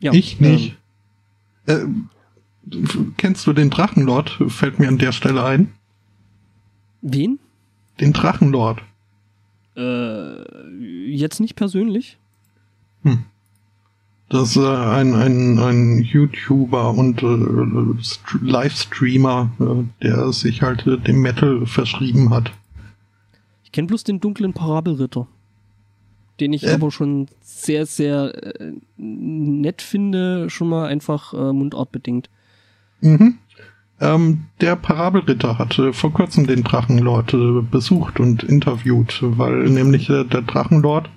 Ja, 0.00 0.12
ich 0.12 0.40
nicht. 0.40 0.76
Ähm, 1.66 2.08
Äh, 2.70 2.76
kennst 3.16 3.46
du 3.46 3.52
den 3.52 3.70
Drachenlord? 3.70 4.38
Fällt 4.48 4.78
mir 4.78 4.88
an 4.88 4.98
der 4.98 5.12
Stelle 5.12 5.44
ein. 5.44 5.72
Wen? 7.12 7.38
Den 8.00 8.12
Drachenlord. 8.12 8.80
Äh, 9.76 11.08
jetzt 11.08 11.40
nicht 11.40 11.54
persönlich. 11.56 12.18
Das 14.28 14.50
ist 14.50 14.56
äh, 14.56 14.66
ein, 14.66 15.14
ein, 15.14 15.58
ein 15.60 15.98
YouTuber 16.00 16.90
und 16.94 17.22
äh, 17.22 17.26
St- 18.02 18.40
Livestreamer, 18.42 19.50
äh, 19.60 20.04
der 20.04 20.32
sich 20.32 20.62
halt 20.62 20.84
äh, 20.86 20.98
dem 20.98 21.20
Metal 21.22 21.64
verschrieben 21.66 22.30
hat. 22.30 22.50
Ich 23.62 23.70
kenne 23.70 23.86
bloß 23.86 24.02
den 24.04 24.18
dunklen 24.20 24.52
Parabelritter. 24.52 25.28
Den 26.40 26.52
ich 26.52 26.64
Äh. 26.64 26.72
aber 26.72 26.90
schon 26.90 27.28
sehr, 27.40 27.86
sehr 27.86 28.60
äh, 28.60 28.72
nett 28.96 29.80
finde, 29.80 30.50
schon 30.50 30.68
mal 30.68 30.86
einfach 30.88 31.32
äh, 31.32 31.52
mundartbedingt. 31.52 32.28
Mhm. 33.00 33.38
Ähm, 34.00 34.44
der 34.60 34.76
Parabelritter 34.76 35.58
hatte 35.58 35.92
vor 35.92 36.12
kurzem 36.12 36.46
den 36.46 36.64
Drachenlord 36.64 37.32
äh, 37.32 37.62
besucht 37.62 38.20
und 38.20 38.42
interviewt, 38.42 39.20
weil 39.22 39.70
nämlich 39.70 40.10
äh, 40.10 40.24
der 40.24 40.42
Drachenlord 40.42 41.08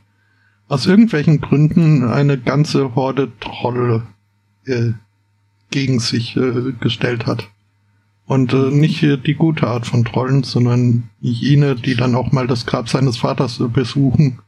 aus 0.69 0.85
irgendwelchen 0.85 1.41
Gründen 1.41 2.07
eine 2.07 2.37
ganze 2.37 2.95
Horde 2.95 3.31
Trolle 3.41 4.03
äh, 4.65 4.91
gegen 5.71 5.99
sich 5.99 6.37
äh, 6.37 6.71
gestellt 6.79 7.25
hat. 7.25 7.49
Und 8.25 8.53
äh, 8.53 8.69
nicht 8.69 9.03
äh, 9.03 9.17
die 9.17 9.33
gute 9.33 9.67
Art 9.67 9.85
von 9.85 10.05
Trollen, 10.05 10.43
sondern 10.43 11.09
jene, 11.19 11.75
die 11.75 11.95
dann 11.95 12.15
auch 12.15 12.31
mal 12.31 12.47
das 12.47 12.65
Grab 12.65 12.87
seines 12.87 13.17
Vaters 13.17 13.61
besuchen 13.73 14.39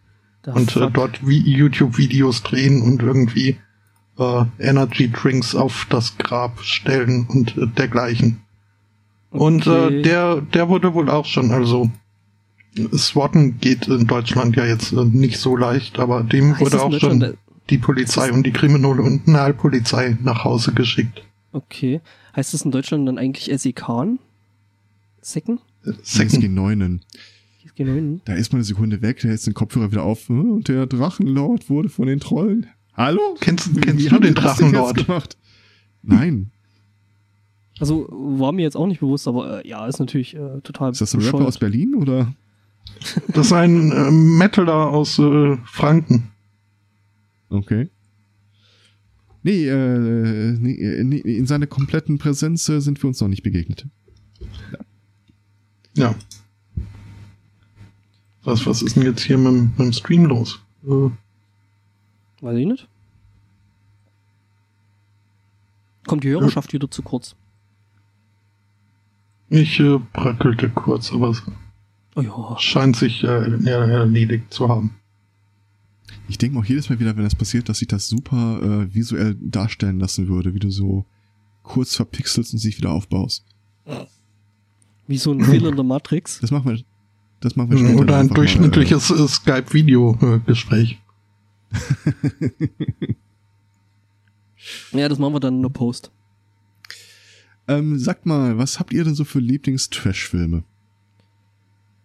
Da 0.44 0.54
und 0.54 0.76
dort 0.94 1.20
YouTube-Videos 1.24 2.44
drehen 2.44 2.82
und 2.82 3.02
irgendwie 3.02 3.58
äh, 4.18 4.44
Energy 4.60 5.10
Drinks 5.12 5.56
auf 5.56 5.88
das 5.90 6.18
Grab 6.18 6.60
stellen 6.62 7.26
und 7.30 7.58
äh, 7.58 7.68
dergleichen. 7.68 8.42
Und 9.32 9.68
Okay. 9.68 10.00
äh, 10.00 10.02
der, 10.02 10.42
der 10.42 10.70
wurde 10.70 10.94
wohl 10.94 11.10
auch 11.10 11.26
schon, 11.26 11.52
also 11.52 11.90
Swatten 12.96 13.60
geht 13.60 13.88
in 13.88 14.08
Deutschland 14.08 14.56
ja 14.56 14.66
jetzt 14.66 14.92
äh, 14.94 15.04
nicht 15.06 15.38
so 15.38 15.56
leicht, 15.56 16.00
aber 16.00 16.24
dem 16.24 16.52
Heißt 16.52 16.62
wurde 16.62 16.72
das 16.72 16.82
in 16.82 16.88
auch 16.88 16.92
Deutschland, 16.92 17.24
schon 17.24 17.38
die 17.70 17.78
Polizei 17.78 18.32
und 18.32 18.44
die 18.46 18.52
Kriminalpolizei 18.52 20.18
nach 20.22 20.44
Hause 20.44 20.74
geschickt. 20.74 21.24
Okay. 21.54 22.02
Heißt 22.36 22.54
das 22.54 22.62
in 22.64 22.72
Deutschland 22.72 23.08
dann 23.08 23.18
eigentlich 23.18 23.52
SEK? 23.60 23.84
Secken? 25.22 25.60
Äh, 25.86 25.92
Second. 26.04 26.42
gegen 26.42 26.54
neunen. 26.54 27.02
Genau. 27.76 28.20
Da 28.26 28.34
ist 28.34 28.52
man 28.52 28.58
eine 28.60 28.66
Sekunde 28.66 29.02
weg, 29.02 29.20
der 29.22 29.32
jetzt 29.32 29.48
den 29.48 29.54
Kopfhörer 29.54 29.92
wieder 29.92 30.04
auf. 30.04 30.28
hm, 30.28 30.52
Und 30.52 30.68
der 30.68 30.86
Drachenlord 30.88 31.70
wurde 31.70 31.90
von 31.90 32.06
den 32.08 32.20
Trollen. 32.20 32.68
Hallo? 32.94 33.36
Kennst, 33.40 33.76
Wie 33.76 33.82
kennst 33.82 34.12
du 34.12 34.20
den 34.20 34.34
Drachenlord? 34.36 34.96
gemacht? 35.06 35.38
Nein. 36.04 36.52
Also 37.80 38.08
war 38.12 38.52
mir 38.52 38.62
jetzt 38.64 38.76
auch 38.76 38.86
nicht 38.88 39.00
bewusst, 39.00 39.28
aber 39.28 39.64
äh, 39.64 39.68
ja, 39.68 39.88
ist 39.88 40.00
natürlich 40.00 40.36
äh, 40.36 40.62
total 40.62 40.92
Ist 40.92 41.02
das 41.02 41.14
ein 41.14 41.20
Rapper 41.22 41.32
bescheuert. 41.32 41.48
aus 41.48 41.58
Berlin 41.60 41.96
oder? 41.96 42.34
Das 43.30 43.48
ist 43.48 43.54
ein 43.54 43.92
äh, 43.92 44.12
Metaler 44.12 44.90
aus 44.90 45.18
äh, 45.20 45.58
Franken. 45.66 46.32
Okay. 47.50 47.90
Nee, 49.44 49.68
äh, 49.68 50.52
nee, 50.60 50.74
äh, 50.76 51.04
nee, 51.04 51.18
in 51.18 51.48
seiner 51.48 51.66
kompletten 51.68 52.20
Präsenz 52.20 52.70
äh, 52.70 52.80
sind 52.82 53.02
wir 53.02 53.08
uns 53.08 53.20
noch 53.22 53.28
nicht 53.28 53.42
begegnet. 53.42 53.88
Ja. 55.98 56.14
Was, 58.44 58.66
was 58.66 58.82
ist 58.84 58.96
denn 58.96 59.04
jetzt 59.04 59.22
hier 59.22 59.38
mit, 59.38 59.48
dem- 59.54 59.64
mit 59.78 59.80
dem 59.80 59.94
Stream 59.94 60.26
los? 60.26 60.60
Äh, 60.86 61.10
Weiß 62.42 62.58
ich 62.58 62.66
nicht. 62.66 62.88
Kommt 66.08 66.24
die 66.24 66.30
Hörerschaft 66.30 66.74
wieder 66.74 66.90
zu 66.90 67.04
kurz. 67.04 67.36
Ich 69.50 69.80
äh, 69.80 70.00
bröckelte 70.14 70.70
kurz, 70.70 71.12
aber 71.12 71.30
es 71.30 71.44
Oh 72.16 72.22
ja. 72.22 72.60
scheint 72.60 72.98
sich 72.98 73.24
äh, 73.24 73.28
erledigt 73.66 74.54
zu 74.54 74.68
haben. 74.68 74.96
Ich 76.28 76.38
denke 76.38 76.60
auch 76.60 76.66
jedes 76.66 76.90
Mal 76.90 77.00
wieder, 77.00 77.16
wenn 77.16 77.24
das 77.24 77.36
passiert, 77.36 77.70
dass 77.70 77.82
ich 77.82 77.88
das 77.88 78.08
super 78.08 78.60
äh, 78.62 78.94
visuell 78.94 79.36
darstellen 79.40 80.00
lassen 80.00 80.28
würde, 80.28 80.54
wie 80.54 80.60
du 80.60 80.70
so 80.70 81.06
kurz 81.64 81.96
verpixelst 81.96 82.54
und 82.54 82.60
sich 82.60 82.78
wieder 82.78 82.92
aufbaust. 82.92 83.46
Wie 85.08 85.18
so 85.18 85.32
ein 85.32 85.44
Fehler 85.44 85.70
in 85.70 85.76
der 85.76 85.86
Matrix. 85.86 86.40
Das 86.40 86.52
machen 86.52 86.72
wir, 86.72 86.80
das 87.40 87.56
machen 87.56 87.72
wir 87.72 87.78
später. 87.78 88.00
Oder 88.00 88.18
ein 88.18 88.28
mal, 88.28 88.34
durchschnittliches 88.36 89.10
äh, 89.12 89.28
Skype-Video-Gespräch. 89.28 91.01
Ja, 94.92 95.10
das 95.10 95.18
machen 95.18 95.34
wir 95.34 95.40
dann 95.40 95.56
in 95.56 95.62
der 95.64 95.70
Post. 95.70 96.12
Äh, 97.68 97.78
ähm, 97.80 97.98
sagt 97.98 98.26
mal, 98.26 98.58
was 98.58 98.80
habt 98.80 98.94
ihr 98.94 99.04
denn 99.04 99.16
so 99.16 99.24
für 99.24 99.40
Lieblings-Trash-Filme? 99.40 100.64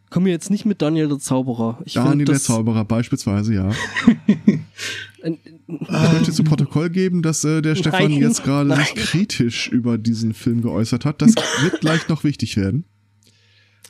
Kommen 0.08 0.26
wir 0.26 0.32
jetzt 0.32 0.50
nicht 0.50 0.64
mit 0.64 0.80
Daniel 0.80 1.08
der 1.08 1.18
Zauberer. 1.18 1.80
Ich 1.84 1.94
Daniel 1.94 2.16
find 2.18 2.28
der 2.28 2.36
Zauberer 2.40 2.84
beispielsweise, 2.84 3.54
ja. 3.54 3.70
ein- 5.22 5.38
Ich 5.68 5.90
möchte 6.12 6.30
zu 6.32 6.44
Protokoll 6.44 6.90
geben, 6.90 7.22
dass 7.22 7.42
äh, 7.44 7.60
der 7.60 7.74
Stefan 7.74 8.04
Nein, 8.04 8.20
jetzt 8.20 8.44
gerade 8.44 8.74
sich 8.76 8.94
kritisch 8.94 9.66
über 9.68 9.98
diesen 9.98 10.32
Film 10.32 10.62
geäußert 10.62 11.04
hat. 11.04 11.20
Das 11.20 11.34
wird 11.62 11.80
gleich 11.80 12.08
noch 12.08 12.22
wichtig 12.22 12.56
werden. 12.56 12.84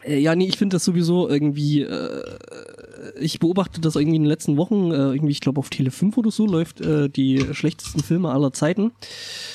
Äh, 0.02 0.18
Ja, 0.20 0.34
nee, 0.34 0.48
ich 0.48 0.56
finde 0.56 0.76
das 0.76 0.84
sowieso 0.86 1.28
irgendwie, 1.28 1.82
äh, 1.82 2.22
ich 3.20 3.38
beobachte 3.38 3.80
das 3.80 3.96
irgendwie 3.96 4.16
in 4.16 4.22
den 4.22 4.28
letzten 4.28 4.56
Wochen, 4.56 4.90
äh, 4.90 4.96
irgendwie, 5.12 5.32
ich 5.32 5.40
glaube 5.40 5.58
auf 5.58 5.70
Tele 5.70 5.90
5 5.90 6.16
oder 6.18 6.30
so 6.30 6.46
läuft 6.46 6.80
äh, 6.80 7.08
die 7.08 7.44
schlechtesten 7.52 8.00
Filme 8.02 8.30
aller 8.30 8.52
Zeiten 8.52 8.92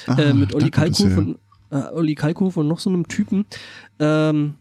äh, 0.07 0.11
Ah, 0.29 0.33
mit 0.33 0.53
Olli 0.55 0.71
her. 0.71 1.17
und 1.17 1.37
äh, 1.71 1.75
Olli 1.93 2.15
Kalkofe 2.15 2.59
und 2.61 2.67
noch 2.67 2.79
so 2.79 2.89
einem 2.89 3.07
Typen. 3.07 3.45
Ähm, 3.99 4.55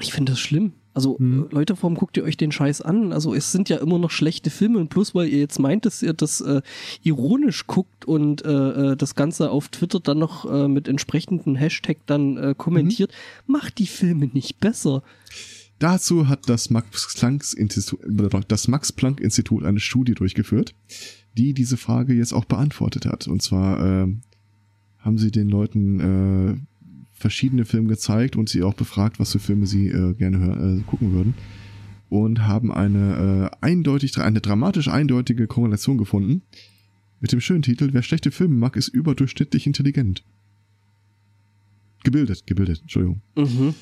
ich 0.00 0.12
finde 0.12 0.32
das 0.32 0.40
schlimm. 0.40 0.72
Also 0.94 1.16
Hm. 1.18 1.46
äh, 1.50 1.54
Leute, 1.54 1.74
warum 1.80 1.94
guckt 1.94 2.16
ihr 2.16 2.24
euch 2.24 2.36
den 2.36 2.50
Scheiß 2.50 2.82
an? 2.82 3.12
Also 3.12 3.32
es 3.34 3.52
sind 3.52 3.68
ja 3.68 3.76
immer 3.78 3.98
noch 3.98 4.10
schlechte 4.10 4.50
Filme 4.50 4.78
und 4.78 4.88
plus 4.88 5.14
weil 5.14 5.28
ihr 5.28 5.38
jetzt 5.38 5.58
meint, 5.60 5.86
dass 5.86 6.02
ihr 6.02 6.12
das 6.12 6.40
äh, 6.40 6.60
ironisch 7.02 7.66
guckt 7.68 8.04
und 8.04 8.44
äh, 8.44 8.48
äh, 8.92 8.96
das 8.96 9.14
Ganze 9.14 9.50
auf 9.50 9.68
Twitter 9.68 10.00
dann 10.00 10.18
noch 10.18 10.50
äh, 10.50 10.66
mit 10.66 10.88
entsprechenden 10.88 11.54
Hashtag 11.54 11.98
dann 12.06 12.36
äh, 12.36 12.54
kommentiert, 12.56 13.12
Mhm. 13.46 13.52
macht 13.52 13.78
die 13.78 13.86
Filme 13.86 14.26
nicht 14.32 14.58
besser. 14.58 15.02
Dazu 15.78 16.28
hat 16.28 16.48
das 16.48 16.70
Max 16.70 17.14
Planck 17.14 17.44
Institut, 17.54 18.00
das 18.48 18.68
Max 18.68 18.92
eine 19.62 19.80
Studie 19.80 20.14
durchgeführt, 20.14 20.74
die 21.36 21.54
diese 21.54 21.76
Frage 21.76 22.14
jetzt 22.14 22.32
auch 22.32 22.44
beantwortet 22.44 23.06
hat. 23.06 23.28
Und 23.28 23.42
zwar 23.42 23.84
ähm, 23.84 24.22
haben 24.98 25.18
sie 25.18 25.30
den 25.30 25.48
Leuten 25.48 26.00
äh, 26.00 26.56
verschiedene 27.12 27.64
Filme 27.64 27.88
gezeigt 27.88 28.36
und 28.36 28.48
sie 28.48 28.62
auch 28.62 28.74
befragt, 28.74 29.20
was 29.20 29.32
für 29.32 29.38
Filme 29.38 29.66
sie 29.66 29.88
äh, 29.88 30.14
gerne 30.14 30.80
äh, 30.80 30.82
gucken 30.88 31.12
würden. 31.12 31.34
Und 32.08 32.46
haben 32.46 32.72
eine 32.72 33.50
äh, 33.52 33.56
eindeutig, 33.66 34.16
eine 34.18 34.40
dramatisch 34.40 34.88
eindeutige 34.88 35.46
Korrelation 35.46 35.98
gefunden 35.98 36.42
mit 37.20 37.32
dem 37.32 37.40
schönen 37.40 37.62
Titel 37.62 37.90
Wer 37.92 38.02
schlechte 38.02 38.30
Filme 38.30 38.54
mag, 38.54 38.76
ist 38.76 38.88
überdurchschnittlich 38.88 39.66
intelligent. 39.66 40.24
Gebildet, 42.04 42.46
gebildet, 42.46 42.80
Entschuldigung. 42.82 43.20
Mhm. 43.36 43.74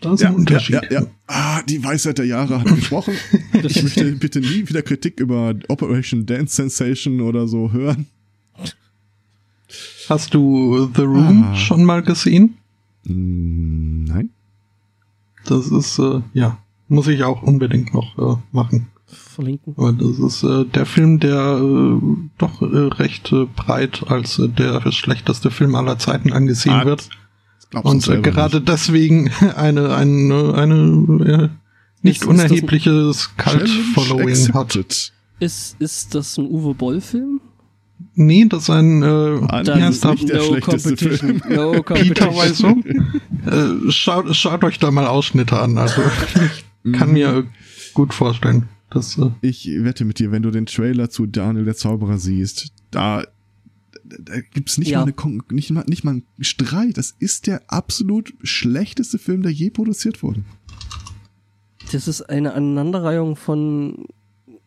Das 0.00 0.14
ist 0.20 0.26
ein 0.26 0.34
Unterschied. 0.34 0.74
Ja, 0.76 0.82
ja, 0.90 1.00
ja. 1.02 1.06
Ah, 1.26 1.62
die 1.62 1.82
Weisheit 1.84 2.18
der 2.18 2.26
Jahre 2.26 2.60
hat 2.60 2.66
gesprochen. 2.74 3.14
Ich 3.62 3.82
möchte 3.82 4.12
bitte 4.12 4.40
nie 4.40 4.66
wieder 4.68 4.82
Kritik 4.82 5.20
über 5.20 5.54
Operation 5.68 6.24
Dance 6.26 6.54
Sensation 6.56 7.20
oder 7.20 7.46
so 7.46 7.70
hören. 7.72 8.06
Hast 10.08 10.34
du 10.34 10.90
The 10.94 11.02
Room 11.02 11.44
Ah. 11.44 11.54
schon 11.56 11.84
mal 11.84 12.02
gesehen? 12.02 12.56
Mm, 13.04 14.04
Nein. 14.04 14.30
Das 15.44 15.68
ist, 15.70 15.98
äh, 15.98 16.20
ja, 16.34 16.58
muss 16.88 17.06
ich 17.08 17.22
auch 17.22 17.42
unbedingt 17.42 17.94
noch 17.94 18.18
äh, 18.18 18.40
machen. 18.52 18.88
Verlinken. 19.06 19.74
Aber 19.76 19.92
das 19.92 20.18
ist 20.18 20.42
äh, 20.42 20.64
der 20.66 20.86
Film, 20.86 21.18
der 21.20 21.58
äh, 21.62 22.00
doch 22.38 22.62
äh, 22.62 22.64
recht 22.66 23.32
äh, 23.32 23.46
breit 23.56 24.04
als 24.08 24.38
äh, 24.38 24.48
der 24.48 24.90
schlechteste 24.92 25.50
Film 25.50 25.74
aller 25.74 25.98
Zeiten 25.98 26.32
angesehen 26.32 26.74
Ah, 26.74 26.84
wird. 26.84 27.08
Und 27.82 28.08
äh, 28.08 28.20
gerade 28.20 28.56
nicht. 28.56 28.68
deswegen 28.68 29.30
eine, 29.56 29.94
eine, 29.94 30.54
eine 30.54 31.24
äh, 31.24 31.48
nicht 32.02 32.22
Ist- 32.22 32.26
unerhebliches 32.28 33.30
Cult-Following 33.36 34.52
hat. 34.54 35.12
Ist, 35.40 35.76
ist 35.80 36.14
das 36.14 36.36
ein 36.38 36.46
Uwe 36.46 36.74
Boll-Film? 36.74 37.40
Nee, 38.14 38.46
das 38.48 38.64
ist 38.64 38.70
ein 38.70 39.02
äh, 39.02 39.40
nicht 39.40 40.28
der 40.30 40.40
schlechteste 40.40 40.96
Film. 40.96 41.42
No 41.48 41.72
Peter 41.82 42.26
competition. 42.26 42.36
Weisung. 42.36 42.84
äh, 43.46 43.90
schaut, 43.90 44.34
schaut 44.34 44.64
euch 44.64 44.78
da 44.78 44.90
mal 44.90 45.06
Ausschnitte 45.06 45.58
an. 45.58 45.76
Also 45.78 46.00
ich 46.84 46.92
kann 46.98 47.08
Mhm. 47.08 47.14
mir 47.14 47.28
äh, 47.36 47.42
gut 47.92 48.14
vorstellen, 48.14 48.68
dass 48.90 49.18
äh, 49.18 49.30
Ich 49.42 49.68
wette 49.80 50.04
mit 50.06 50.18
dir, 50.18 50.32
wenn 50.32 50.42
du 50.42 50.50
den 50.50 50.64
Trailer 50.66 51.10
zu 51.10 51.26
Daniel 51.26 51.66
der 51.66 51.76
Zauberer 51.76 52.16
siehst, 52.18 52.72
da, 52.90 53.22
da, 54.18 54.40
gibt's 54.40 54.78
nicht, 54.78 54.88
Ja. 54.90 54.98
mal 54.98 55.02
eine, 55.04 55.12
Kon- 55.12 55.42
nicht, 55.50 55.70
mal, 55.70 55.84
nicht 55.86 56.04
mal 56.04 56.10
einen 56.12 56.24
Streit. 56.40 56.96
Das 56.98 57.14
ist 57.18 57.46
der 57.46 57.62
absolut 57.68 58.34
schlechteste 58.42 59.18
Film, 59.18 59.42
der 59.42 59.52
je 59.52 59.70
produziert 59.70 60.22
wurde. 60.22 60.42
Das 61.92 62.06
ist 62.08 62.22
eine 62.22 62.54
Aneinanderreihung 62.54 63.36
von 63.36 64.06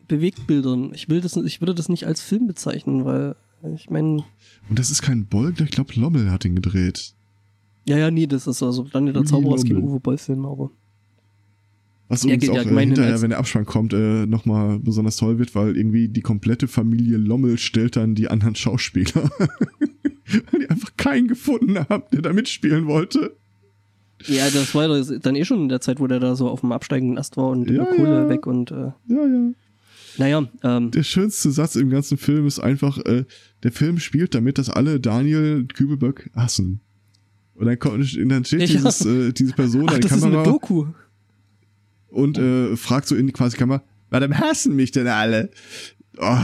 Bewegtbildern. 0.08 0.92
Ich 0.94 1.08
will 1.08 1.20
das, 1.20 1.36
ich 1.36 1.60
würde 1.60 1.74
das 1.74 1.88
nicht 1.88 2.06
als 2.06 2.20
Film 2.20 2.46
bezeichnen, 2.46 3.04
weil 3.04 3.36
ich 3.74 3.88
meine, 3.88 4.24
Und 4.68 4.78
das 4.78 4.90
ist 4.90 5.00
kein 5.02 5.26
Bolg, 5.26 5.60
ich 5.60 5.70
glaube, 5.70 5.94
Lommel 5.94 6.30
hat 6.30 6.44
ihn 6.44 6.54
gedreht. 6.54 7.14
ja, 7.86 7.96
ja, 7.96 8.10
nee, 8.10 8.26
das 8.26 8.46
ist 8.46 8.62
also 8.62 8.82
Daniel 8.84 9.14
der 9.14 9.24
Zauberer 9.24 9.56
kein 9.56 9.66
Lommel. 9.68 9.84
Uwe 9.88 10.00
Boll-Film, 10.00 10.44
aber 10.44 10.70
Was 12.08 12.24
übrigens 12.24 12.48
auch 12.50 12.54
ja 12.56 12.62
äh, 12.62 12.80
hinterher, 12.86 13.22
wenn 13.22 13.30
der 13.30 13.38
Abspann 13.38 13.64
kommt, 13.64 13.92
äh, 13.94 14.26
nochmal 14.26 14.78
besonders 14.78 15.16
toll 15.16 15.38
wird, 15.38 15.54
weil 15.54 15.76
irgendwie 15.76 16.08
die 16.08 16.20
komplette 16.20 16.68
Familie 16.68 17.16
Lommel 17.16 17.56
stellt 17.58 17.96
dann 17.96 18.14
die 18.14 18.28
anderen 18.28 18.54
Schauspieler. 18.54 19.30
Weil 20.50 20.60
die 20.60 20.70
einfach 20.70 20.90
keinen 20.96 21.28
gefunden 21.28 21.78
haben, 21.78 22.04
der 22.12 22.22
da 22.22 22.32
mitspielen 22.32 22.86
wollte. 22.86 23.36
ja, 24.26 24.48
das 24.50 24.74
war 24.74 24.88
dann 24.88 25.36
eh 25.36 25.44
schon 25.44 25.60
in 25.62 25.68
der 25.68 25.80
Zeit, 25.82 26.00
wo 26.00 26.06
der 26.06 26.18
da 26.18 26.34
so 26.34 26.48
auf 26.48 26.60
dem 26.60 26.72
absteigenden 26.72 27.18
Ast 27.18 27.36
war 27.36 27.48
und 27.50 27.70
Ja, 27.70 27.84
Kohle 27.84 28.22
ja. 28.22 28.28
weg 28.30 28.46
und 28.46 28.70
äh, 28.70 28.74
Ja, 28.74 28.92
ja. 29.08 29.50
naja, 30.16 30.48
ähm, 30.62 30.90
Der 30.92 31.02
schönste 31.02 31.50
Satz 31.50 31.76
im 31.76 31.90
ganzen 31.90 32.16
Film 32.16 32.46
ist 32.46 32.58
einfach, 32.58 32.98
äh, 33.04 33.24
der 33.62 33.72
Film 33.72 33.98
spielt 33.98 34.34
damit, 34.34 34.56
dass 34.58 34.70
alle 34.70 34.98
Daniel 34.98 35.66
Kübelböck 35.66 36.30
hassen. 36.34 36.80
Und 37.54 37.66
dann, 37.66 37.78
kommt, 37.78 38.16
dann 38.30 38.44
steht 38.46 38.60
Ja. 38.60 38.66
dieses, 38.66 39.04
äh, 39.04 39.32
diese 39.32 39.52
Person 39.52 39.84
ach, 39.88 39.94
an 39.94 40.00
der 40.00 40.08
das 40.08 40.18
ist 40.18 40.24
eine 40.24 40.32
Kamera 40.36 40.50
Doku. 40.50 40.86
Und 42.14 42.38
äh, 42.38 42.76
fragt 42.76 43.08
so 43.08 43.16
in 43.16 43.26
die 43.26 43.32
quasi 43.32 43.56
Kamera, 43.56 43.82
warum 44.10 44.38
hassen 44.38 44.76
mich 44.76 44.92
denn 44.92 45.08
alle? 45.08 45.50
Oh. 46.18 46.36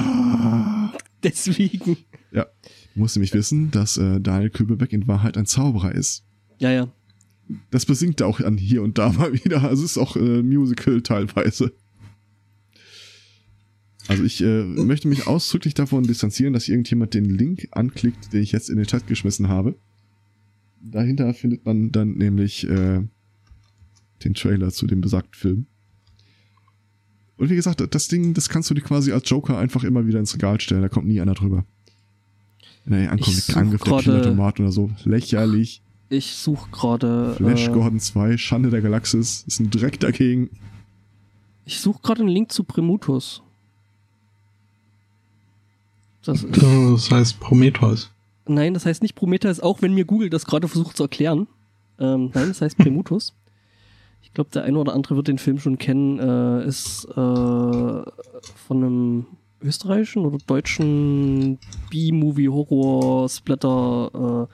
Deswegen. 1.22 1.96
Ja, 2.32 2.46
du 2.94 3.00
musst 3.00 3.16
nämlich 3.16 3.32
wissen, 3.34 3.70
dass 3.70 3.96
äh, 3.96 4.20
Daniel 4.20 4.50
Kübelbeck 4.50 4.92
in 4.92 5.06
Wahrheit 5.06 5.36
ein 5.36 5.46
Zauberer 5.46 5.94
ist. 5.94 6.24
Ja, 6.58 6.70
ja. 6.70 6.92
Das 7.70 7.86
besingt 7.86 8.20
er 8.20 8.26
auch 8.26 8.40
an 8.40 8.58
hier 8.58 8.82
und 8.82 8.98
da 8.98 9.12
mal 9.12 9.32
wieder. 9.32 9.62
Also 9.62 9.84
es 9.84 9.92
ist 9.92 9.98
auch 9.98 10.16
äh, 10.16 10.42
Musical 10.42 11.02
teilweise. 11.02 11.72
Also 14.08 14.24
ich 14.24 14.42
äh, 14.42 14.64
möchte 14.64 15.08
mich 15.08 15.26
ausdrücklich 15.26 15.74
davon 15.74 16.04
distanzieren, 16.04 16.52
dass 16.52 16.68
irgendjemand 16.68 17.14
den 17.14 17.26
Link 17.26 17.68
anklickt, 17.70 18.32
den 18.32 18.42
ich 18.42 18.52
jetzt 18.52 18.68
in 18.70 18.76
den 18.76 18.86
Chat 18.86 19.06
geschmissen 19.06 19.48
habe. 19.48 19.76
Dahinter 20.82 21.32
findet 21.34 21.64
man 21.64 21.92
dann 21.92 22.14
nämlich 22.14 22.68
äh, 22.68 23.02
den 24.24 24.34
Trailer 24.34 24.70
zu 24.70 24.86
dem 24.86 25.00
besagten 25.00 25.34
Film. 25.34 25.66
Und 27.36 27.48
wie 27.48 27.56
gesagt, 27.56 27.82
das 27.94 28.08
Ding, 28.08 28.34
das 28.34 28.48
kannst 28.48 28.68
du 28.70 28.74
dir 28.74 28.82
quasi 28.82 29.12
als 29.12 29.28
Joker 29.28 29.56
einfach 29.58 29.82
immer 29.84 30.06
wieder 30.06 30.18
ins 30.18 30.34
Regal 30.34 30.60
stellen. 30.60 30.82
Da 30.82 30.88
kommt 30.88 31.06
nie 31.08 31.20
einer 31.20 31.34
drüber. 31.34 31.64
Wenn 32.84 33.00
er 33.04 33.12
ankommt, 33.12 33.36
Ich 33.38 33.48
mit 33.48 33.56
Angriff 33.56 33.82
der 33.82 33.98
Kindertomat 33.98 34.60
oder 34.60 34.72
so. 34.72 34.90
Lächerlich. 35.04 35.80
Ich 36.10 36.32
suche 36.34 36.70
gerade. 36.70 37.34
Flash 37.36 37.68
Äh, 37.68 37.72
Gordon 37.72 38.00
2, 38.00 38.36
Schande 38.36 38.68
der 38.70 38.82
Galaxis, 38.82 39.44
ist 39.46 39.60
ein 39.60 39.70
Dreck 39.70 40.00
dagegen. 40.00 40.50
ich 41.64 41.80
suche 41.80 42.02
gerade 42.02 42.20
einen 42.20 42.30
Link 42.30 42.52
zu 42.52 42.64
Primutus. 42.64 43.42
Das 46.24 46.42
ist, 46.42 46.62
das 46.62 47.10
heißt 47.10 47.40
Prometheus. 47.40 48.10
nein, 48.46 48.74
das 48.74 48.84
heißt 48.84 49.02
nicht 49.02 49.14
Prometheus, 49.14 49.60
auch 49.60 49.80
wenn 49.80 49.94
mir 49.94 50.04
Google 50.04 50.28
das 50.28 50.44
gerade 50.44 50.68
versucht 50.68 50.96
zu 50.96 51.04
erklären. 51.04 51.46
Ähm, 51.98 52.30
nein, 52.34 52.48
das 52.48 52.60
heißt 52.60 52.76
Primutus. 52.76 53.34
Ich 54.30 54.34
glaube, 54.34 54.50
der 54.50 54.64
eine 54.64 54.78
oder 54.78 54.94
andere 54.94 55.16
wird 55.16 55.28
den 55.28 55.38
Film 55.38 55.58
schon 55.58 55.76
kennen. 55.76 56.18
Äh, 56.20 56.64
ist 56.64 57.04
äh, 57.04 57.14
von 57.14 58.04
einem 58.70 59.26
österreichischen 59.60 60.24
oder 60.24 60.38
deutschen 60.46 61.58
B-Movie-Horror-Splatter 61.90 64.48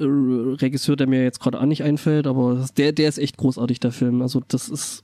äh, 0.00 0.04
Regisseur, 0.04 0.94
der 0.94 1.08
mir 1.08 1.24
jetzt 1.24 1.40
gerade 1.40 1.60
auch 1.60 1.66
nicht 1.66 1.82
einfällt, 1.82 2.28
aber 2.28 2.64
der, 2.76 2.92
der 2.92 3.08
ist 3.08 3.18
echt 3.18 3.36
großartig, 3.36 3.80
der 3.80 3.90
Film. 3.90 4.22
Also 4.22 4.40
das 4.46 4.68
ist 4.68 5.02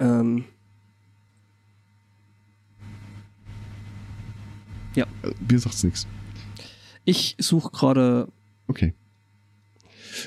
ähm, 0.00 0.46
Äh, 5.26 5.34
Mir 5.48 5.58
sagt's 5.58 5.84
nichts. 5.84 6.06
ich 7.04 7.36
suche 7.38 7.70
gerade 7.70 8.28
Okay. 8.68 8.94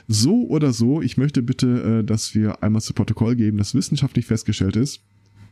So 0.08 0.48
oder 0.48 0.74
so, 0.74 1.02
ich 1.02 1.18
möchte 1.18 1.42
bitte, 1.42 2.00
äh, 2.00 2.04
dass 2.04 2.36
wir 2.36 2.64
einmal 2.64 2.82
zu 2.82 2.94
Protokoll 2.94 3.36
geben, 3.36 3.58
dass 3.58 3.76
wissenschaftlich 3.76 4.26
festgestellt 4.26 4.76
ist, 4.76 5.02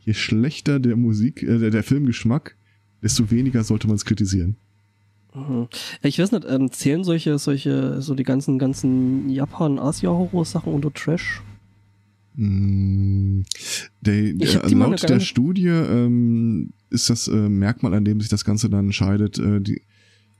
je 0.01 0.13
schlechter 0.13 0.79
der 0.79 0.95
Musik, 0.95 1.43
äh, 1.43 1.69
der, 1.69 1.83
Filmgeschmack, 1.83 2.55
desto 3.01 3.29
weniger 3.31 3.63
sollte 3.63 3.87
man 3.87 3.95
es 3.95 4.05
kritisieren. 4.05 4.55
Mhm. 5.35 5.67
Ich 6.01 6.19
weiß 6.19 6.31
nicht, 6.31 6.45
ähm, 6.49 6.71
zählen 6.71 7.03
solche, 7.03 7.37
solche, 7.37 8.01
so 8.01 8.15
die 8.15 8.23
ganzen, 8.23 8.57
ganzen 8.57 9.29
Japan-Asia-Horror-Sachen 9.29 10.73
unter 10.73 10.93
Trash? 10.93 11.41
Mm, 12.35 13.41
hab 14.05 14.67
die 14.67 14.75
mal 14.75 14.91
laut 14.91 15.09
der 15.09 15.19
Studie 15.19 15.67
ähm, 15.67 16.71
ist 16.91 17.09
das 17.09 17.27
äh, 17.27 17.49
Merkmal, 17.49 17.95
an 17.95 18.05
dem 18.05 18.21
sich 18.21 18.29
das 18.29 18.45
Ganze 18.45 18.69
dann 18.69 18.85
entscheidet, 18.85 19.39
äh, 19.39 19.59
die, 19.59 19.81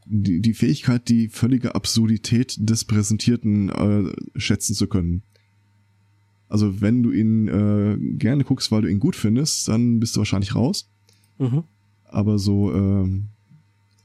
die, 0.10 0.42
die 0.42 0.54
Fähigkeit, 0.54 1.08
die 1.10 1.30
völlige 1.30 1.76
Absurdität 1.76 2.58
des 2.60 2.86
Präsentierten 2.86 3.70
äh, 3.70 4.40
schätzen 4.40 4.74
zu 4.74 4.88
können. 4.88 5.24
Also 6.50 6.82
wenn 6.82 7.04
du 7.04 7.12
ihn 7.12 7.48
äh, 7.48 7.98
gerne 8.18 8.44
guckst, 8.44 8.72
weil 8.72 8.84
du 8.84 8.88
ihn 8.88 9.00
gut 9.00 9.16
findest, 9.16 9.68
dann 9.68 10.00
bist 10.00 10.16
du 10.16 10.20
wahrscheinlich 10.20 10.56
raus. 10.56 10.90
Mhm. 11.38 11.64
Aber 12.06 12.40
so 12.40 12.74
ähm, 12.74 13.30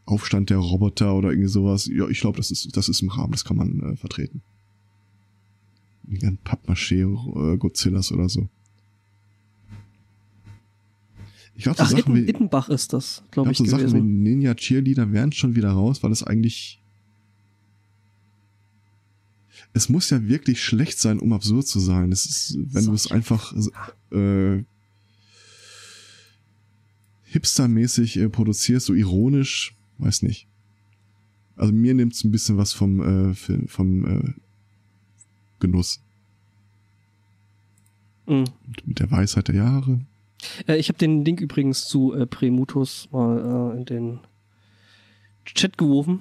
Aufstand 0.04 0.50
der 0.50 0.58
Roboter 0.58 1.14
oder 1.14 1.30
irgendwie 1.30 1.48
sowas, 1.48 1.86
ja, 1.86 2.08
ich 2.08 2.20
glaube, 2.20 2.36
das 2.36 2.50
ist, 2.50 2.76
das 2.76 2.88
ist 2.88 3.02
im 3.02 3.08
Rahmen, 3.08 3.32
das 3.32 3.44
kann 3.44 3.56
man 3.56 3.80
äh, 3.80 3.96
vertreten. 3.96 4.42
Wie 6.02 6.20
ein 6.26 6.38
Pappmaché 6.44 7.02
äh, 7.04 7.56
Godzillas 7.58 8.10
oder 8.10 8.28
so. 8.28 8.48
Ich 11.54 11.64
glaube, 11.64 11.78
so 11.78 11.84
Ach, 11.84 11.90
Sachen 11.90 11.98
Itten, 12.00 12.14
wie, 12.14 12.30
Ittenbach 12.30 12.68
ist 12.68 12.92
das, 12.92 13.22
ich 13.24 13.30
glaube 13.30 13.50
glaub, 13.50 13.52
ich, 13.52 13.58
so 13.58 13.64
Sachen 13.64 13.86
wie 13.86 13.90
gewesen. 13.90 14.22
Ninja 14.22 14.54
Cheerleader 14.54 15.12
wären 15.12 15.32
schon 15.32 15.54
wieder 15.54 15.70
raus, 15.70 16.02
weil 16.02 16.12
es 16.12 16.22
eigentlich 16.22 16.82
es 19.74 19.88
muss 19.88 20.10
ja 20.10 20.26
wirklich 20.28 20.62
schlecht 20.62 20.98
sein, 20.98 21.18
um 21.18 21.32
absurd 21.32 21.66
zu 21.66 21.80
sein. 21.80 22.12
Es 22.12 22.26
ist, 22.26 22.58
wenn 22.74 22.86
du 22.86 22.92
es 22.92 23.10
einfach 23.10 23.54
äh, 24.10 24.62
hipstermäßig 27.24 28.18
äh, 28.18 28.28
produzierst, 28.28 28.86
so 28.86 28.94
ironisch, 28.94 29.74
weiß 29.98 30.22
nicht. 30.22 30.46
Also 31.56 31.72
mir 31.72 31.94
nimmt 31.94 32.12
es 32.12 32.24
ein 32.24 32.30
bisschen 32.30 32.58
was 32.58 32.72
vom, 32.72 33.00
äh, 33.30 33.34
Film- 33.34 33.68
vom 33.68 34.04
äh, 34.04 34.32
Genuss. 35.58 36.00
Mhm. 38.26 38.44
Mit 38.84 38.98
der 38.98 39.10
Weisheit 39.10 39.48
der 39.48 39.54
Jahre. 39.56 40.04
Äh, 40.66 40.76
ich 40.76 40.88
habe 40.88 40.98
den 40.98 41.24
Link 41.24 41.40
übrigens 41.40 41.86
zu 41.86 42.14
äh, 42.14 42.26
Premutus 42.26 43.08
mal 43.10 43.72
äh, 43.72 43.76
in 43.76 43.84
den 43.84 44.20
Chat 45.44 45.78
geworfen. 45.78 46.20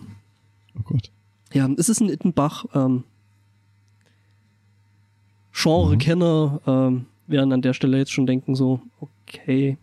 Oh 0.78 0.84
Gott. 0.84 1.12
Ja, 1.54 1.70
es 1.78 1.90
ist 1.90 2.02
ein 2.02 2.10
Ittenbach. 2.10 2.66
Ähm, 2.74 3.04
Genre-Kenner 5.54 6.62
ähm, 6.66 7.06
werden 7.28 7.52
an 7.52 7.62
der 7.62 7.74
Stelle 7.74 7.98
jetzt 7.98 8.12
schon 8.12 8.26
denken 8.26 8.56
so, 8.56 8.82
okay. 9.00 9.78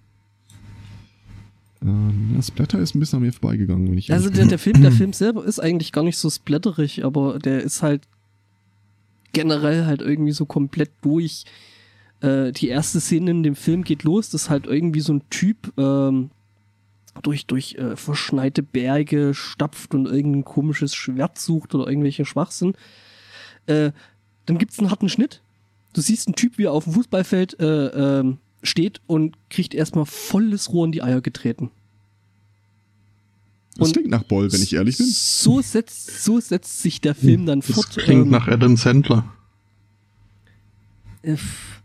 Ähm, 1.82 2.32
das 2.36 2.50
Blätter 2.50 2.78
ist 2.78 2.94
ein 2.94 3.00
bisschen 3.00 3.18
an 3.18 3.22
mir 3.24 3.32
vorbeigegangen, 3.32 3.90
wenn 3.90 3.98
ich 3.98 4.12
Also 4.12 4.30
der, 4.30 4.46
der 4.46 4.58
Film, 4.58 4.80
der 4.82 4.92
Film 4.98 5.12
selber 5.12 5.44
ist 5.44 5.60
eigentlich 5.60 5.92
gar 5.92 6.04
nicht 6.04 6.18
so 6.18 6.30
splatterig, 6.30 7.04
aber 7.04 7.38
der 7.38 7.62
ist 7.62 7.82
halt 7.82 8.02
generell 9.32 9.84
halt 9.84 10.00
irgendwie 10.00 10.32
so 10.32 10.46
komplett 10.46 10.90
durch. 11.02 11.44
Äh, 12.20 12.52
die 12.52 12.68
erste 12.68 13.00
Szene 13.00 13.30
in 13.30 13.42
dem 13.42 13.54
Film 13.56 13.84
geht 13.84 14.02
los, 14.02 14.30
das 14.30 14.42
ist 14.44 14.50
halt 14.50 14.66
irgendwie 14.66 15.00
so 15.00 15.12
ein 15.14 15.22
Typ 15.30 15.72
ähm, 15.78 16.30
durch, 17.22 17.46
durch 17.46 17.74
äh, 17.74 17.96
verschneite 17.96 18.62
Berge 18.62 19.34
stapft 19.34 19.94
und 19.94 20.06
irgendein 20.06 20.44
komisches 20.44 20.94
Schwert 20.94 21.38
sucht 21.38 21.74
oder 21.74 21.88
irgendwelche 21.88 22.24
Schwachsinn. 22.24 22.74
Äh, 23.66 23.92
dann 24.46 24.58
gibt's 24.58 24.78
einen 24.78 24.90
harten 24.90 25.08
Schnitt. 25.08 25.40
Du 25.92 26.00
siehst 26.00 26.26
einen 26.28 26.34
Typ, 26.34 26.58
wie 26.58 26.64
er 26.64 26.72
auf 26.72 26.84
dem 26.84 26.92
Fußballfeld 26.94 27.58
äh, 27.60 28.18
ähm, 28.20 28.38
steht 28.62 29.00
und 29.06 29.36
kriegt 29.50 29.74
erstmal 29.74 30.06
volles 30.06 30.72
Rohr 30.72 30.86
in 30.86 30.92
die 30.92 31.02
Eier 31.02 31.20
getreten. 31.20 31.70
das 33.76 33.88
und- 33.88 33.92
klingt 33.94 34.10
nach 34.10 34.24
Boll, 34.24 34.52
wenn 34.52 34.62
ich 34.62 34.74
ehrlich 34.74 34.98
bin. 34.98 35.06
So 35.06 35.60
setzt, 35.60 36.24
so 36.24 36.40
setzt 36.40 36.82
sich 36.82 37.00
der 37.00 37.14
Film 37.14 37.46
dann 37.46 37.60
Das 37.60 37.70
fort. 37.70 37.90
klingt 37.96 38.24
ähm, 38.26 38.30
nach 38.30 38.48
Adam 38.48 38.76
Sandler. 38.76 39.24
äh, 41.22 41.32
f- 41.32 41.77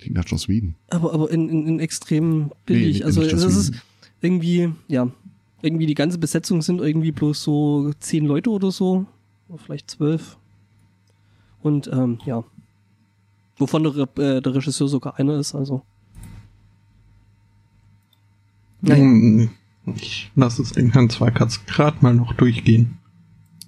Klingt 0.00 0.16
nach 0.16 0.26
Joss 0.26 0.48
Whedon. 0.48 0.74
aber, 0.88 1.12
aber 1.12 1.30
in, 1.30 1.48
in, 1.48 1.66
in 1.66 1.80
extrem 1.80 2.50
billig. 2.66 2.98
nee, 3.00 3.04
also 3.04 3.20
nicht 3.20 3.32
es 3.32 3.42
Joss 3.42 3.56
ist 3.56 3.74
irgendwie, 4.22 4.72
ja, 4.88 5.08
irgendwie 5.62 5.86
die 5.86 5.94
ganze 5.94 6.18
Besetzung 6.18 6.62
sind 6.62 6.80
irgendwie 6.80 7.12
bloß 7.12 7.42
so 7.42 7.92
zehn 8.00 8.24
Leute 8.24 8.50
oder 8.50 8.70
so. 8.70 9.06
Oder 9.48 9.58
vielleicht 9.58 9.90
zwölf. 9.90 10.38
Und 11.62 11.88
ähm, 11.92 12.18
ja. 12.24 12.44
Wovon 13.58 13.84
der, 13.84 14.08
äh, 14.16 14.40
der 14.40 14.54
Regisseur 14.54 14.88
sogar 14.88 15.18
einer 15.18 15.38
ist, 15.38 15.54
also. 15.54 15.82
Naja. 18.80 19.02
Hm, 19.02 19.50
Ich 19.96 20.30
lasse 20.34 20.62
es 20.62 20.72
in 20.72 20.92
Herrn 20.92 21.10
Zweikatz 21.10 21.66
gerade 21.66 21.98
mal 22.00 22.14
noch 22.14 22.32
durchgehen. 22.32 22.98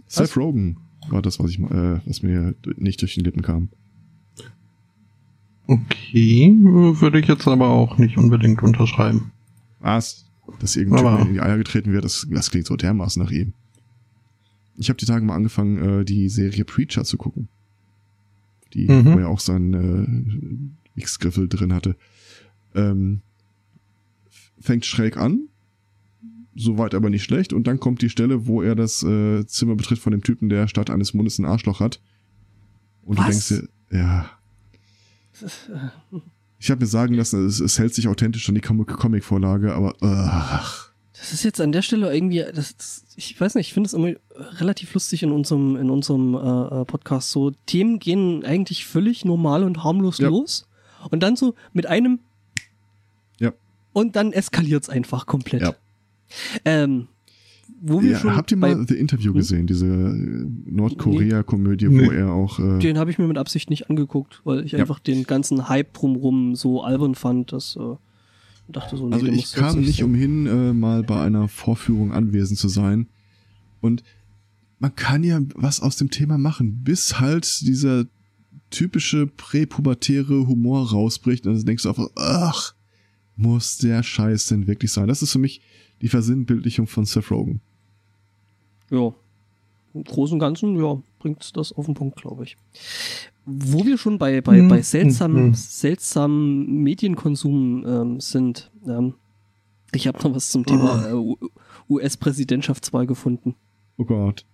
Seth 0.07 0.37
Rogen 0.37 0.79
war 1.09 1.21
das, 1.21 1.39
was 1.41 1.51
ich 1.51 1.59
mal, 1.59 2.01
äh, 2.05 2.09
was 2.09 2.23
mir 2.23 2.55
nicht 2.77 3.03
durch 3.03 3.15
den 3.15 3.25
Lippen 3.25 3.43
kam. 3.43 3.69
Okay, 5.67 6.55
würde 6.61 7.19
ich 7.21 7.27
jetzt 7.29 7.47
aber 7.47 7.69
auch 7.69 7.97
nicht 7.99 8.19
unbedingt 8.19 8.63
unterschreiben. 8.63 9.33
Was? 9.81 10.27
Dass 10.59 10.77
Typ 11.19 11.27
in 11.29 11.35
die 11.35 11.41
Eier 11.41 11.57
getreten 11.57 11.93
wird, 11.93 12.05
das, 12.05 12.27
das 12.31 12.51
klingt 12.51 12.67
so 12.67 12.77
dermaßen 12.77 13.23
nach 13.23 13.31
ihm. 13.31 13.53
Ich 14.77 14.89
habe 14.89 14.97
die 14.99 15.07
Tage 15.07 15.25
mal 15.25 15.35
angefangen, 15.37 16.01
äh, 16.01 16.05
die 16.05 16.29
Serie 16.29 16.65
Preacher 16.65 17.05
zu 17.05 17.17
gucken. 17.17 17.49
Die, 18.75 18.89
Mhm. 18.91 19.05
wo 19.15 19.19
er 19.19 19.29
auch 19.29 19.41
seinen 19.41 20.73
äh, 20.97 21.01
X-Griffel 21.01 21.49
drin 21.49 21.73
hatte. 21.75 21.95
Ähm, 22.75 23.21
fängt 24.61 24.87
schräg 24.87 25.17
an, 25.17 25.49
soweit 26.55 26.95
aber 26.95 27.11
nicht 27.11 27.23
schlecht, 27.25 27.53
und 27.53 27.67
dann 27.67 27.81
kommt 27.81 28.01
die 28.03 28.09
Stelle, 28.11 28.47
wo 28.47 28.63
er 28.63 28.75
das 28.75 29.03
äh, 29.03 29.47
Zimmer 29.47 29.75
betritt 29.77 29.99
von 29.99 30.11
dem 30.13 30.23
Typen, 30.23 30.49
der 30.49 30.69
statt 30.69 30.89
eines 30.91 31.13
Mundes 31.15 31.39
ein 31.39 31.45
Arschloch 31.45 31.81
hat. 31.81 32.01
Und 33.05 33.19
du 33.19 33.23
Was? 33.25 33.49
denkst 33.49 33.69
dir, 33.91 33.99
ja, 33.99 34.31
ich 36.59 36.71
habe 36.71 36.81
mir 36.81 36.87
sagen 36.87 37.15
lassen, 37.15 37.47
es, 37.47 37.61
es 37.61 37.79
hält 37.79 37.95
sich 37.95 38.09
authentisch 38.09 38.49
an 38.49 38.55
die 38.55 38.61
Com- 38.61 38.87
Comic-Vorlage, 38.87 39.75
aber 39.75 39.95
ach, 40.01 40.91
Das 41.13 41.33
ist 41.33 41.43
jetzt 41.45 41.61
an 41.61 41.73
der 41.73 41.83
Stelle 41.83 42.13
irgendwie, 42.15 42.45
das, 42.55 42.77
das, 42.77 43.05
ich 43.17 43.41
weiß 43.41 43.55
nicht, 43.57 43.69
ich 43.69 43.75
finde 43.75 43.87
es 43.89 43.95
immer 43.95 44.13
relativ 44.61 44.93
lustig 44.95 45.23
in 45.23 45.33
unserem, 45.33 45.77
in 45.77 45.91
unserem 45.91 46.35
äh, 46.35 46.39
äh, 46.81 46.85
Podcast. 46.85 47.31
So 47.31 47.51
Themen 47.67 47.99
gehen 47.99 48.45
eigentlich 48.45 48.87
völlig 48.87 49.25
normal 49.25 49.65
und 49.65 49.83
harmlos 49.85 50.19
Ja. 50.19 50.29
los. 50.29 50.69
Und 51.11 51.23
dann 51.23 51.35
so 51.37 51.55
mit 51.73 51.87
einem 51.87 52.21
Ja. 53.41 53.53
und 53.93 54.15
dann 54.17 54.33
eskaliert 54.33 54.85
es 54.85 54.89
einfach 54.89 55.27
komplett. 55.27 55.63
Ja. 55.63 55.75
Ähm, 56.65 57.09
wo 57.85 58.01
wir 58.01 58.13
ja, 58.13 58.19
schon 58.21 58.37
habt 58.37 58.51
ihr 58.53 58.57
mal 58.57 58.87
The 58.87 58.95
Interview 58.95 59.33
Hm? 59.33 59.39
gesehen, 59.39 59.67
diese 59.67 59.87
Nordkorea-Komödie, 60.67 61.89
wo 61.89 62.11
Nee. 62.11 62.17
er 62.17 62.31
auch 62.33 62.59
äh, 62.59 62.79
den 62.79 62.99
habe 62.99 63.11
ich 63.11 63.19
mir 63.19 63.27
mit 63.27 63.39
Absicht 63.39 63.71
nicht 63.71 63.91
angeguckt, 63.91 64.41
weil 64.45 64.65
ich 64.65 64.73
Ja. 64.73 64.79
einfach 64.81 64.99
den 64.99 65.25
ganzen 65.25 65.69
Hype 65.69 65.93
drumrum 65.95 66.55
so 66.55 66.83
albern 66.83 67.15
fand, 67.15 67.53
dass 67.53 67.77
äh, 67.77 67.97
dachte 68.69 68.97
so, 68.97 69.07
nee, 69.09 69.15
Also 69.15 69.27
ich 69.27 69.53
kam 69.53 69.81
nicht 69.81 69.99
sein. 69.99 70.07
umhin, 70.07 70.47
äh, 70.47 70.73
mal 70.73 71.03
bei 71.03 71.21
einer 71.21 71.49
Vorführung 71.49 72.13
anwesend 72.13 72.59
zu 72.59 72.69
sein. 72.69 73.07
Und 73.81 74.03
man 74.79 74.95
kann 74.95 75.25
ja 75.25 75.41
was 75.55 75.81
aus 75.81 75.97
dem 75.97 76.11
Thema 76.11 76.39
machen, 76.39 76.83
bis 76.85 77.21
halt 77.21 77.61
dieser 77.63 78.07
typische 78.71 79.27
präpubertäre 79.27 80.47
Humor 80.47 80.91
rausbricht. 80.91 81.47
Und 81.47 81.55
dann 81.57 81.65
denkst 81.67 81.83
du 81.83 81.89
einfach, 81.91 82.09
ach, 82.17 82.75
muss 83.37 83.77
der 83.79 84.03
Scheiß 84.03 84.47
denn 84.47 84.67
wirklich 84.67 84.93
sein? 84.93 85.09
Das 85.09 85.23
ist 85.23 85.33
für 85.33 85.39
mich 85.39 85.61
die 86.01 86.09
Versinnbildlichung 86.09 86.87
von 86.87 87.05
Seth 87.05 87.31
Rogen. 87.31 87.61
Ja. 88.93 89.13
Im 89.95 90.05
Großen 90.05 90.35
und 90.35 90.39
Ganzen, 90.41 90.77
ja, 90.83 90.99
bringt 91.19 91.57
das 91.57 91.73
auf 91.73 91.87
den 91.87 91.95
Punkt, 91.95 92.17
glaube 92.21 92.45
ich. 92.45 92.57
Wo 93.45 93.85
wir 93.85 93.99
schon 93.99 94.19
bei, 94.19 94.41
bei, 94.41 94.59
Hm, 94.59 94.69
bei 94.69 94.77
hm, 94.77 94.83
seltsamen, 94.83 95.45
hm. 95.47 95.55
seltsamen 95.55 96.83
Medienkonsum 96.83 97.85
ähm, 97.87 98.21
sind, 98.21 98.71
ähm, 98.87 99.15
ich 99.95 100.07
habe 100.07 100.23
noch 100.23 100.35
was 100.35 100.51
zum 100.51 100.65
Thema 100.65 101.09
äh, 101.09 101.13
U- 101.15 101.37
US-Präsidentschaftswahl 101.91 103.07
gefunden. 103.07 103.55
Oh 103.99 104.05
Gott. 104.05 104.45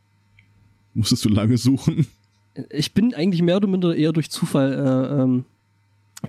Musstest 0.95 1.24
du 1.24 1.28
lange 1.28 1.57
suchen? 1.59 2.07
Ich 2.70 2.93
bin 2.93 3.14
eigentlich 3.14 3.43
mehr 3.43 3.59
oder 3.59 3.68
minder 3.68 3.95
eher 3.95 4.12
durch 4.12 4.30
Zufall 4.30 4.72
äh, 4.72 5.22
ähm, 5.22 5.45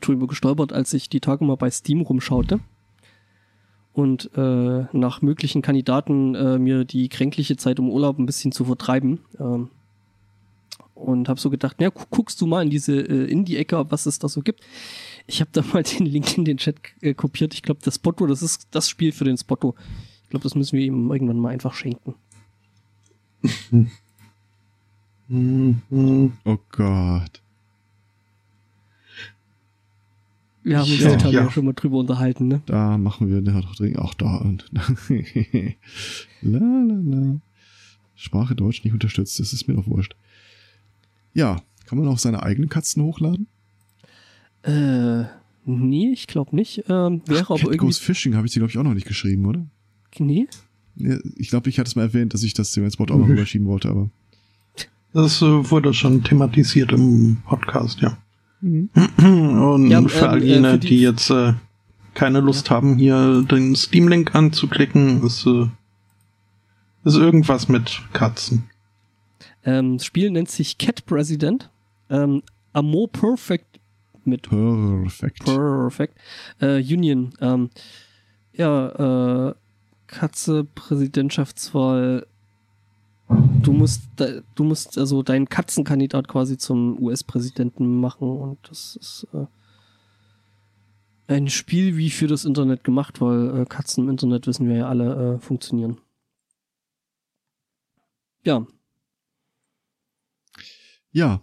drüber 0.02 0.28
gestolpert, 0.28 0.74
als 0.74 0.94
ich 0.94 1.10
die 1.10 1.20
Tage 1.22 1.44
mal 1.46 1.56
bei 1.58 1.72
Steam 1.72 2.02
rumschaute 2.02 2.60
und 4.00 4.32
äh, 4.36 4.86
nach 4.94 5.22
möglichen 5.22 5.62
Kandidaten 5.62 6.34
äh, 6.34 6.58
mir 6.58 6.86
die 6.86 7.10
kränkliche 7.10 7.58
Zeit 7.58 7.80
im 7.80 7.90
Urlaub 7.90 8.18
ein 8.18 8.26
bisschen 8.26 8.54
zu 8.54 8.64
vertreiben. 8.64 9.20
Ähm, 9.40 9.70
und 10.96 11.28
habe 11.30 11.40
so 11.40 11.50
gedacht, 11.50 11.78
na, 11.80 11.90
gu 11.90 12.04
guckst 12.10 12.40
du 12.40 12.48
mal 12.48 12.64
in 12.64 12.70
diese 12.70 12.94
äh, 12.94 13.26
Indie-Ecke, 13.30 13.86
was 13.90 14.06
es 14.06 14.20
da 14.20 14.30
so 14.30 14.42
gibt. 14.42 14.62
Ich 15.28 15.42
habe 15.42 15.50
da 15.54 15.62
mal 15.74 15.84
den 15.84 16.06
Link 16.06 16.38
in 16.38 16.46
den 16.46 16.58
Chat 16.58 16.78
äh, 17.02 17.14
kopiert. 17.14 17.54
Ich 17.54 17.62
glaube, 17.62 17.82
das 17.84 17.96
Spotto, 17.96 18.26
das 18.26 18.42
ist 18.42 18.68
das 18.72 18.88
Spiel 18.88 19.12
für 19.12 19.26
den 19.26 19.38
Spotto. 19.38 19.76
Ich 20.24 20.30
glaube, 20.30 20.44
das 20.44 20.56
müssen 20.56 20.78
wir 20.78 20.86
ihm 20.86 21.12
irgendwann 21.12 21.40
mal 21.40 21.50
einfach 21.50 21.74
schenken. 21.74 22.16
Oh 25.32 26.58
Gott. 26.72 27.42
Wir 30.64 30.78
haben 30.80 30.92
uns 30.92 31.00
Ja, 31.00 31.16
Tage 31.16 31.36
ja. 31.36 31.44
ja 31.46 31.52
schon 31.52 31.66
mal 31.66 31.74
drüber 31.74 31.98
unterhalten, 32.00 32.48
ne? 32.48 32.62
Da 32.66 32.98
machen 32.98 33.30
wir 33.30 33.42
ja 33.42 33.62
doch 33.62 33.76
dringend 33.76 34.00
auch 34.00 34.14
da 34.14 34.38
und 34.38 34.66
la 36.42 36.60
la 36.60 36.96
la. 37.04 37.42
Sprache 38.16 38.56
Deutsch 38.56 38.84
nicht 38.84 38.94
unterstützt, 38.94 39.40
das 39.40 39.54
ist 39.54 39.68
mir 39.68 39.76
doch 39.76 39.88
wurscht. 39.88 40.16
Ja, 41.34 41.62
kann 41.86 41.98
man 41.98 42.08
auch 42.10 42.20
seine 42.20 42.44
eigenen 42.44 42.70
Katzen 42.70 43.02
hochladen? 43.04 43.48
Äh, 44.64 45.24
nee, 45.66 46.12
ich 46.12 46.28
glaube 46.28 46.56
nicht. 46.56 46.84
Ähm, 46.90 47.22
wäre 47.26 47.44
Ach, 47.46 47.50
aber 47.52 47.60
Cat 47.60 47.64
irgendwie. 47.68 47.78
Goes 47.78 47.98
Fishing 47.98 48.36
habe 48.36 48.46
ich 48.46 48.54
dir, 48.54 48.60
glaube 48.60 48.72
ich, 48.72 48.78
auch 48.78 48.84
noch 48.84 48.94
nicht 48.94 49.08
geschrieben, 49.08 49.46
oder? 49.46 49.66
Nee? 50.18 50.48
Ja, 50.98 51.18
ich 51.38 51.50
glaube, 51.50 51.70
ich 51.70 51.80
hatte 51.80 51.88
es 51.88 51.96
mal 51.96 52.02
erwähnt, 52.02 52.34
dass 52.34 52.44
ich 52.44 52.54
das 52.54 52.72
dem 52.74 52.90
Spot 52.92 53.06
auch 53.06 53.10
mal 53.12 53.20
Mhm. 53.20 53.24
rüberschieben 53.32 53.68
wollte, 53.68 53.90
aber. 53.90 54.10
Das 55.14 55.42
äh, 55.42 55.46
wurde 55.72 55.94
schon 55.94 56.24
thematisiert 56.24 56.92
im 56.92 57.38
Podcast, 57.46 58.02
ja. 58.02 58.18
Mhm. 58.62 58.90
Und 59.18 59.90
Ja, 59.90 60.02
für 60.08 60.26
ähm, 60.26 60.30
all 60.32 60.44
äh, 60.44 60.46
jene, 60.46 60.72
für 60.72 60.80
die, 60.80 60.88
die- 60.90 61.02
jetzt 61.02 61.30
äh, 61.30 61.54
keine 62.14 62.40
Lust 62.42 62.70
haben, 62.70 62.98
hier 62.98 63.44
den 63.44 63.76
Steam-Link 63.76 64.36
anzuklicken, 64.36 65.24
ist, 65.26 65.46
äh, 65.46 65.68
ist 67.06 67.16
irgendwas 67.16 67.70
mit 67.70 68.02
Katzen. 68.14 68.70
Ähm, 69.64 69.98
das 69.98 70.06
Spiel 70.06 70.32
nennt 70.32 70.50
sich 70.50 70.78
Cat 70.78 71.06
President. 71.06 71.70
Ähm, 72.10 72.42
Amor 72.74 73.10
Perfect 73.12 73.80
mit 74.26 74.50
Perfekt. 74.50 75.44
Perfect. 75.46 76.18
Äh, 76.62 76.82
Union. 76.82 77.32
Ähm, 77.40 77.70
ja, 78.54 79.50
äh, 79.50 79.54
Katze, 80.08 80.66
Präsidentschaftswahl. 80.76 82.26
Du 83.62 83.74
musst, 83.74 84.04
du 84.56 84.64
musst 84.64 84.98
also 84.98 85.22
deinen 85.22 85.48
Katzenkandidat 85.48 86.28
quasi 86.28 86.58
zum 86.58 87.00
US-Präsidenten 87.00 88.00
machen 88.00 88.28
und 88.28 88.58
das 88.68 88.96
ist 88.96 89.28
äh, 89.34 89.46
ein 91.28 91.50
Spiel 91.50 91.98
wie 91.98 92.10
für 92.10 92.28
das 92.28 92.46
Internet 92.46 92.84
gemacht, 92.84 93.22
weil 93.22 93.62
äh, 93.62 93.66
Katzen 93.66 94.06
im 94.06 94.10
Internet 94.10 94.48
wissen 94.48 94.68
wir 94.68 94.78
ja 94.78 94.90
alle 94.90 95.36
äh, 95.36 95.40
funktionieren. 95.40 96.00
Ja, 98.44 98.66
Ja. 101.12 101.42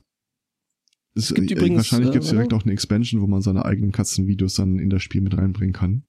Es, 1.15 1.33
gibt 1.33 1.51
äh, 1.51 1.55
übrigens, 1.55 1.79
wahrscheinlich 1.79 2.11
äh, 2.11 2.13
gibt 2.13 2.25
es 2.25 2.31
direkt 2.31 2.53
auch 2.53 2.65
eine 2.65 2.73
Expansion, 2.73 3.23
wo 3.23 3.27
man 3.27 3.41
seine 3.41 3.65
eigenen 3.65 3.93
Katzenvideos 3.93 4.55
dann 4.55 4.79
in 4.79 4.91
das 4.91 5.03
Spiel 5.03 5.23
mit 5.23 5.37
reinbringen 5.37 5.73
kann. 5.73 6.05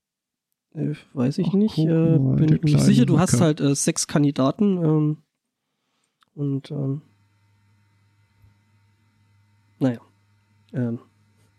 Äh, 0.73 0.93
weiß 1.13 1.37
ich 1.37 1.47
Ach, 1.49 1.53
nicht. 1.53 1.75
guck 1.75 2.37
bin 2.37 2.59
mir 2.61 2.79
sicher. 2.79 3.05
Du 3.05 3.19
hast 3.19 3.39
halt 3.39 3.61
sechs 3.77 4.07
Kandidaten. 4.07 4.77
Ähm, 4.83 5.17
und 6.37 6.71
ähm, 6.71 7.01
naja. 9.79 9.99
Ähm, 10.73 10.99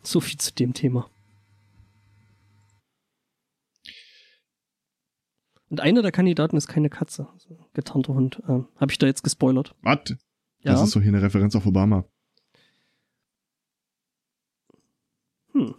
so 0.02 0.20
viel 0.20 0.38
zu 0.38 0.54
dem 0.54 0.72
Thema. 0.72 1.10
Und 5.68 5.80
einer 5.80 6.00
der 6.00 6.12
Kandidaten 6.12 6.56
ist 6.56 6.66
keine 6.66 6.88
Katze. 6.88 7.28
Also, 7.32 7.58
getarnter 7.74 8.14
Hund. 8.14 8.42
Ähm, 8.48 8.68
Habe 8.76 8.90
ich 8.90 8.98
da 8.98 9.06
jetzt 9.06 9.22
gespoilert? 9.22 9.74
Was? 9.82 9.98
Ja. 10.60 10.72
Das 10.72 10.82
ist 10.82 10.96
doch 10.96 11.00
hier 11.02 11.10
eine 11.10 11.22
Referenz 11.22 11.54
auf 11.56 11.66
Obama. 11.66 12.04
hm. 15.52 15.74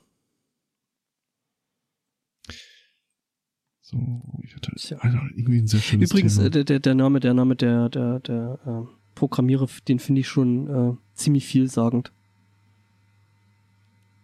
So, 3.92 4.22
ich 4.44 4.56
hatte 4.56 4.72
Tja. 4.76 4.98
also 5.00 5.18
irgendwie 5.36 5.58
ein 5.62 5.68
sehr 5.68 5.80
schönes 5.80 6.12
Übrigens, 6.12 6.36
Thema. 6.36 6.46
äh, 6.46 6.52
der, 6.52 6.64
der, 6.64 6.80
der 6.80 6.94
Name, 6.94 7.20
der 7.20 7.34
Name 7.34 7.56
der, 7.56 7.90
der, 7.90 8.20
der 8.20 8.60
äh, 8.68 8.96
Programmierer, 9.16 9.68
den 9.88 9.98
finde 9.98 10.22
ich 10.22 10.28
schon 10.28 10.68
äh, 10.68 10.98
ziemlich 11.16 11.48
vielsagend. 11.48 12.12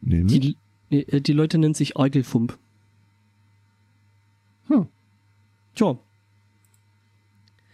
Nämlich? 0.01 0.55
Die, 0.91 0.95
äh, 0.95 1.19
die 1.19 1.33
Leute 1.33 1.57
nennen 1.57 1.73
sich 1.73 1.97
Argelfump. 1.97 2.59
Hm. 4.67 4.85
Tja, 5.73 5.97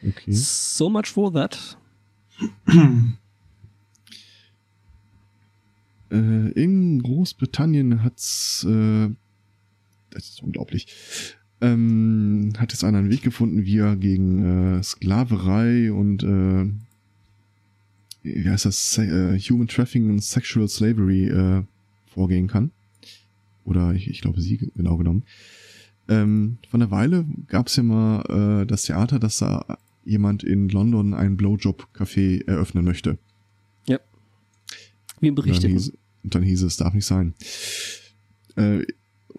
Okay. 0.04 0.32
so 0.32 0.90
much 0.90 1.08
for 1.08 1.32
that. 1.34 1.78
Äh, 6.12 6.52
in 6.62 7.02
Großbritannien 7.02 8.04
hat's, 8.04 8.66
äh, 8.68 9.10
das 10.10 10.28
ist 10.28 10.44
unglaublich, 10.44 10.88
ähm, 11.62 12.54
hat 12.58 12.72
jetzt 12.72 12.84
einer 12.84 13.00
einen 13.00 13.10
Weg 13.10 13.22
gefunden, 13.22 13.66
wie 13.66 13.78
er 13.78 13.96
gegen 13.96 14.80
äh, 14.80 14.84
Sklaverei 14.84 15.92
und 15.92 16.24
äh, 16.24 16.72
wie 18.24 18.50
heißt 18.50 18.66
das, 18.66 18.98
äh, 18.98 19.40
Human 19.40 19.68
Trafficking 19.68 20.10
und 20.10 20.24
Sexual 20.24 20.68
Slavery 20.68 21.28
äh, 21.28 21.64
vorgehen 22.08 22.48
kann. 22.48 22.72
Oder 23.64 23.94
ich, 23.94 24.10
ich 24.10 24.22
glaube 24.22 24.42
sie 24.42 24.58
genau 24.58 24.98
genommen. 24.98 25.24
Ähm, 26.08 26.58
von 26.70 26.82
einer 26.82 26.92
Weile 26.92 27.26
gab's 27.48 27.76
ja 27.76 27.84
mal 27.84 28.62
äh, 28.62 28.66
das 28.66 28.84
Theater, 28.84 29.20
dass 29.20 29.38
da 29.38 29.78
jemand 30.04 30.44
in 30.44 30.68
London 30.70 31.14
ein 31.14 31.38
Blowjob-Café 31.38 32.48
eröffnen 32.48 32.84
möchte. 32.84 33.18
Wie 35.22 35.28
im 35.28 35.36
Und 35.38 35.46
dann, 35.46 35.62
Bericht. 35.62 35.64
hieß, 35.66 35.94
und 36.24 36.36
dann 36.36 36.44
hieß 36.44 36.64
es, 36.64 36.78
darf 36.78 36.94
nicht 36.94 37.06
sein. 37.06 37.34
Äh, 38.56 38.84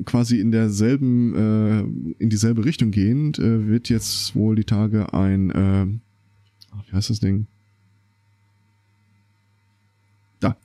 quasi 0.05 0.41
in 0.41 0.51
derselben, 0.53 1.35
äh, 1.35 1.81
in 2.23 2.31
dieselbe 2.31 2.65
Richtung 2.65 2.91
gehend, 2.91 3.39
äh, 3.39 3.67
wird 3.69 3.89
jetzt 3.89 4.35
wohl 4.35 4.57
die 4.57 4.65
Tage 4.65 5.13
ein, 5.15 5.51
äh, 5.51 5.87
wie 6.87 6.93
heißt 6.93 7.11
das 7.11 7.21
Ding? 7.21 7.47
Da. 10.41 10.57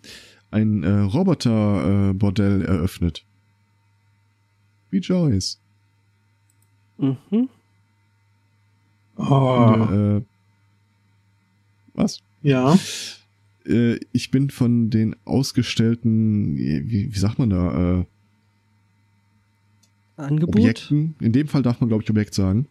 Ein 0.49 0.83
äh, 0.83 0.89
Roboter-Bordell 1.01 2.61
eröffnet. 2.63 3.25
Wie 4.89 4.99
Joyce. 4.99 5.59
Mhm. 6.97 7.49
Oh, 9.17 9.87
Äh, 9.91 10.21
was? 11.93 12.21
ja. 12.41 12.77
Äh, 13.65 13.99
ich 14.13 14.31
bin 14.31 14.49
von 14.49 14.89
den 14.89 15.15
ausgestellten, 15.25 16.55
wie, 16.55 17.11
wie 17.13 17.17
sagt 17.19 17.37
man 17.39 17.49
da, 17.49 17.99
äh, 17.99 18.05
Angebot. 20.17 20.55
Objekten, 20.55 21.15
in 21.21 21.31
dem 21.31 21.47
Fall 21.47 21.61
darf 21.63 21.79
man, 21.79 21.87
glaube 21.89 22.03
ich, 22.03 22.09
Objekt 22.09 22.33
sagen, 22.33 22.67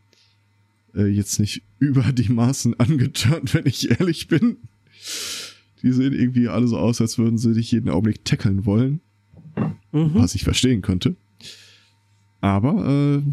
äh, 0.94 1.06
jetzt 1.06 1.38
nicht 1.40 1.62
über 1.78 2.12
die 2.12 2.30
Maßen 2.32 2.78
angeturnt, 2.78 3.54
wenn 3.54 3.66
ich 3.66 3.90
ehrlich 3.98 4.28
bin. 4.28 4.58
Die 5.82 5.92
sehen 5.92 6.12
irgendwie 6.12 6.48
alle 6.48 6.66
so 6.68 6.78
aus, 6.78 7.00
als 7.00 7.18
würden 7.18 7.38
sie 7.38 7.54
dich 7.54 7.70
jeden 7.72 7.88
Augenblick 7.90 8.24
tackeln 8.24 8.66
wollen, 8.66 9.00
Mhm. 9.92 10.10
was 10.14 10.34
ich 10.34 10.44
verstehen 10.44 10.82
könnte. 10.82 11.16
Aber 12.40 13.22
äh, 13.24 13.32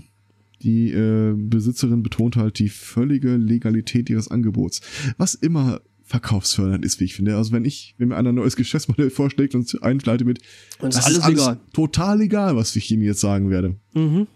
die 0.62 0.92
äh, 0.92 1.34
Besitzerin 1.36 2.04
betont 2.04 2.36
halt 2.38 2.60
die 2.60 2.70
völlige 2.70 3.36
Legalität 3.36 4.10
ihres 4.10 4.30
Angebots, 4.30 4.82
was 5.18 5.36
immer 5.36 5.82
verkaufsfördernd 6.06 6.84
ist, 6.86 7.00
wie 7.00 7.06
ich 7.06 7.16
finde. 7.16 7.36
Also 7.38 7.52
wenn 7.54 7.66
ich, 7.66 7.96
wenn 7.98 8.10
mir 8.10 8.18
einer 8.18 8.30
ein 8.30 8.36
neues 8.36 8.56
Geschäftsmodell 8.56 9.10
vorschlägt 9.10 9.56
und 9.56 9.82
einleitet 9.84 10.28
mit, 10.28 10.40
Und 10.80 10.90
ist 10.90 11.04
alles 11.04 11.26
egal. 11.28 11.60
total 11.74 12.22
egal, 12.22 12.56
was 12.56 12.76
ich 12.76 12.92
Ihnen 12.92 13.04
jetzt 13.04 13.22
sagen 13.22 13.50
werde. 13.50 13.76
Mhm. 13.94 14.28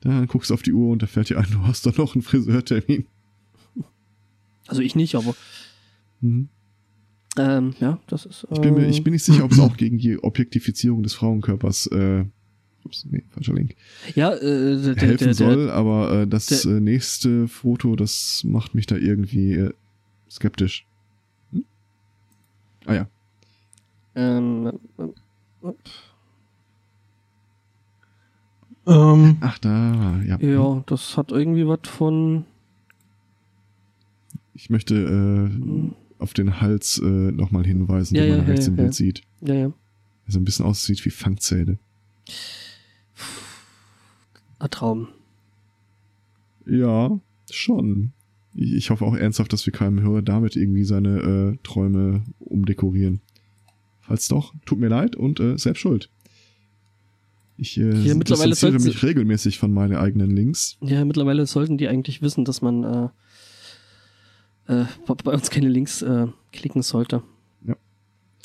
Dann 0.00 0.26
guckst 0.26 0.50
du 0.50 0.54
auf 0.54 0.62
die 0.62 0.72
Uhr 0.72 0.90
und 0.90 1.02
da 1.02 1.06
fällt 1.06 1.28
dir 1.28 1.38
ein, 1.38 1.46
du 1.50 1.60
hast 1.66 1.84
doch 1.86 1.96
noch 1.98 2.14
einen 2.14 2.22
Friseurtermin. 2.22 3.04
Also 4.66 4.82
ich 4.82 4.94
nicht, 4.94 5.14
aber 5.14 5.34
Mhm. 6.22 6.48
ähm, 7.38 7.74
ja, 7.80 7.98
das 8.08 8.26
ist. 8.26 8.46
Ich, 8.50 8.60
bin 8.60 8.74
mir, 8.74 8.84
ähm, 8.84 8.90
ich 8.90 9.02
bin 9.02 9.12
nicht 9.14 9.24
sicher, 9.24 9.44
ob 9.44 9.52
es 9.52 9.58
auch 9.58 9.76
gegen 9.76 9.98
die 9.98 10.18
Objektifizierung 10.22 11.02
des 11.02 11.14
Frauenkörpers 11.14 11.86
äh, 11.88 12.24
ups, 12.84 13.06
nee, 13.10 13.24
falscher 13.30 13.54
Link, 13.54 13.74
ja, 14.14 14.32
äh, 14.34 14.94
der, 14.94 14.96
helfen 14.96 15.24
der, 15.24 15.34
soll, 15.34 15.66
der, 15.66 15.74
aber 15.74 16.22
äh, 16.22 16.26
das 16.26 16.64
äh, 16.66 16.80
nächste 16.80 17.48
Foto, 17.48 17.96
das 17.96 18.42
macht 18.44 18.74
mich 18.74 18.86
da 18.86 18.96
irgendwie 18.96 19.52
äh, 19.54 19.70
skeptisch. 20.30 20.86
Ah 22.90 22.94
ja. 22.94 23.06
ähm, 24.16 24.66
äh, 24.98 25.72
Ähm, 28.86 29.36
Ach, 29.40 29.58
da, 29.58 30.20
ja. 30.26 30.38
ja, 30.40 30.82
das 30.86 31.16
hat 31.16 31.30
irgendwie 31.30 31.68
was 31.68 31.80
von. 31.84 32.44
Ich 34.54 34.70
möchte 34.70 34.94
äh, 34.96 35.90
auf 36.18 36.34
den 36.34 36.60
Hals 36.60 36.98
äh, 36.98 37.04
nochmal 37.04 37.64
hinweisen, 37.64 38.16
Ja, 38.16 38.22
den 38.22 38.38
man 38.38 38.40
ja, 38.40 38.46
rechts 38.46 38.66
ja, 38.66 38.72
im 38.72 38.78
ja. 38.78 38.82
Bild 38.82 38.94
sieht. 38.94 39.22
Ja, 39.42 39.54
ja. 39.54 39.68
Der 39.68 39.72
so 40.32 40.40
ein 40.40 40.44
bisschen 40.44 40.66
aussieht 40.66 41.04
wie 41.04 41.10
Fangzähne. 41.10 41.78
Ein 44.58 44.70
Traum. 44.70 45.08
Ja, 46.66 47.20
schon. 47.50 48.12
Ich, 48.54 48.72
ich 48.74 48.90
hoffe 48.90 49.04
auch 49.04 49.14
ernsthaft, 49.16 49.52
dass 49.52 49.64
wir 49.66 49.72
keinem 49.72 50.00
Hörer 50.00 50.22
damit 50.22 50.56
irgendwie 50.56 50.84
seine 50.84 51.18
äh, 51.54 51.58
Träume 51.62 52.22
umdekorieren. 52.38 53.20
Falls 54.00 54.28
doch, 54.28 54.54
tut 54.66 54.78
mir 54.80 54.88
leid 54.88 55.14
und 55.16 55.38
äh, 55.40 55.56
selbst 55.56 55.80
schuld. 55.80 56.08
Ich 57.56 57.78
äh, 57.78 57.94
Hier 57.94 58.14
mittlerweile 58.14 58.50
distanziere 58.50 58.80
sollten 58.80 58.84
mich 58.96 59.02
regelmäßig 59.02 59.58
von 59.58 59.72
meinen 59.72 59.96
eigenen 59.96 60.30
Links. 60.30 60.78
Ja, 60.80 61.04
mittlerweile 61.04 61.46
sollten 61.46 61.78
die 61.78 61.88
eigentlich 61.88 62.22
wissen, 62.22 62.44
dass 62.44 62.62
man 62.62 63.12
äh, 64.68 64.72
äh, 64.80 64.84
bei- 65.06 65.32
uns 65.32 65.50
keine 65.50 65.68
Links 65.68 66.02
äh, 66.02 66.26
klicken 66.52 66.82
sollte. 66.82 67.22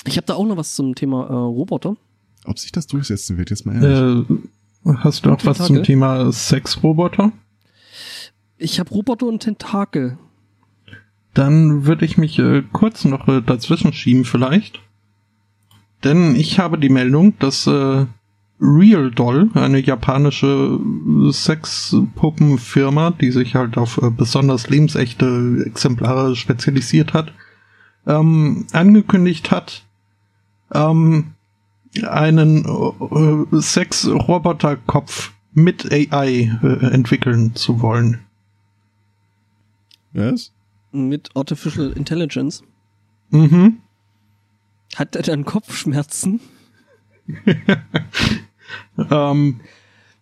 Ich 0.06 0.16
habe 0.16 0.26
da 0.26 0.34
auch 0.34 0.46
noch 0.46 0.56
was 0.56 0.76
zum 0.76 0.94
Thema 0.94 1.26
äh, 1.26 1.32
Roboter. 1.32 1.96
Ob 2.44 2.60
sich 2.60 2.70
das 2.70 2.86
durchsetzen 2.86 3.38
wird, 3.38 3.50
jetzt 3.50 3.66
mal 3.66 3.82
ehrlich. 3.82 4.30
Äh, 4.30 4.92
hast 4.98 5.26
du 5.26 5.30
auch 5.30 5.44
was 5.44 5.56
Tentakel? 5.56 5.66
zum 5.76 5.82
Thema 5.82 6.30
Sexroboter? 6.30 7.32
Ich 8.58 8.80
habe 8.80 8.90
Roboter 8.90 9.26
und 9.26 9.40
Tentakel. 9.40 10.18
Dann 11.34 11.84
würde 11.84 12.04
ich 12.06 12.16
mich 12.16 12.38
äh, 12.38 12.62
kurz 12.72 13.04
noch 13.04 13.28
äh, 13.28 13.42
dazwischen 13.42 13.92
schieben 13.92 14.24
vielleicht. 14.24 14.80
Denn 16.02 16.34
ich 16.34 16.58
habe 16.58 16.78
die 16.78 16.88
Meldung, 16.88 17.38
dass 17.38 17.66
äh, 17.66 18.06
Real 18.58 19.10
Doll, 19.10 19.50
eine 19.54 19.78
japanische 19.80 20.80
äh, 20.80 21.32
Sexpuppenfirma, 21.32 23.10
die 23.10 23.30
sich 23.30 23.54
halt 23.54 23.76
auf 23.76 24.00
äh, 24.02 24.10
besonders 24.10 24.70
lebensechte 24.70 25.62
Exemplare 25.66 26.34
spezialisiert 26.36 27.12
hat, 27.12 27.32
ähm, 28.06 28.66
angekündigt 28.72 29.50
hat, 29.50 29.84
ähm, 30.72 31.34
einen 32.02 32.64
äh, 32.64 33.60
Sex-Roboter-Kopf 33.60 35.32
mit 35.52 35.92
AI 35.92 36.58
äh, 36.62 36.86
entwickeln 36.92 37.54
zu 37.54 37.82
wollen. 37.82 38.25
Was? 40.12 40.52
Mit 40.92 41.30
Artificial 41.34 41.92
Intelligence. 41.92 42.62
Mhm. 43.30 43.80
Hat 44.94 45.14
er 45.16 45.22
dann 45.22 45.44
Kopfschmerzen? 45.44 46.40
Ähm, 48.98 49.60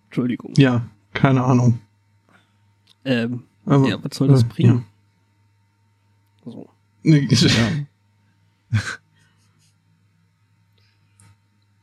Entschuldigung. 0.07 0.53
ja, 0.59 0.87
keine 1.15 1.43
Ahnung. 1.45 1.81
Ähm, 3.07 3.45
Aber, 3.65 3.89
ja, 3.89 4.03
was 4.05 4.17
soll 4.19 4.29
das 4.29 4.43
äh, 4.43 4.47
bringen? 4.47 4.85
So. 6.45 6.69
Ja. 7.03 7.19
Ja. 8.73 8.81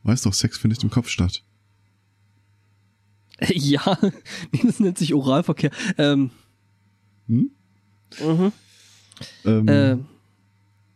Weißt 0.03 0.25
doch, 0.25 0.33
Sex 0.33 0.57
findet 0.57 0.83
im 0.83 0.89
Kopf 0.89 1.07
statt. 1.09 1.43
Äh, 3.37 3.53
Ja, 3.57 3.97
das 4.63 4.79
nennt 4.79 4.97
sich 4.97 5.13
Oralverkehr. 5.13 5.71
Ähm, 5.97 6.31
Hm? 7.27 7.51
Mhm. 8.19 8.51
Ähm, 9.45 9.67
äh, 9.67 9.97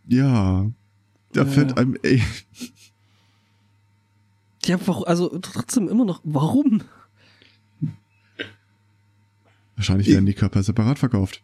ja. 0.08 0.72
Da 1.34 1.42
Ja. 1.42 1.46
fällt 1.46 1.78
einem, 1.78 1.98
ey, 2.02 2.22
ja, 4.66 4.80
warum, 4.88 5.04
also 5.06 5.30
trotzdem 5.40 5.88
immer 5.88 6.06
noch, 6.06 6.22
warum? 6.24 6.82
wahrscheinlich 9.76 10.08
werden 10.08 10.26
die 10.26 10.34
Körper 10.34 10.64
separat 10.64 10.98
verkauft. 11.00 11.44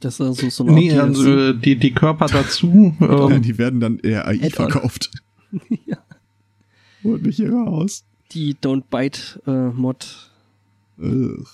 Das 0.00 0.14
ist 0.14 0.20
also 0.20 0.50
so 0.50 0.64
eine 0.64 0.72
Art 0.72 0.80
Nee, 0.80 0.92
also 0.98 1.36
äh, 1.36 1.54
die, 1.58 1.76
die 1.76 1.92
Körper 1.92 2.26
dazu. 2.26 2.94
Ähm, 3.00 3.42
die 3.42 3.56
werden 3.56 3.80
dann 3.80 3.98
eher 4.00 4.26
AI 4.26 4.34
Add-on. 4.36 4.50
verkauft. 4.70 5.10
ja. 5.86 5.96
Holt 7.04 7.22
mich 7.22 7.36
hier 7.36 7.52
raus. 7.52 8.04
Die 8.32 8.54
Don't 8.54 8.84
Bite 8.90 9.40
äh, 9.46 9.70
Mod. 9.74 10.30
Ugh. 10.98 11.46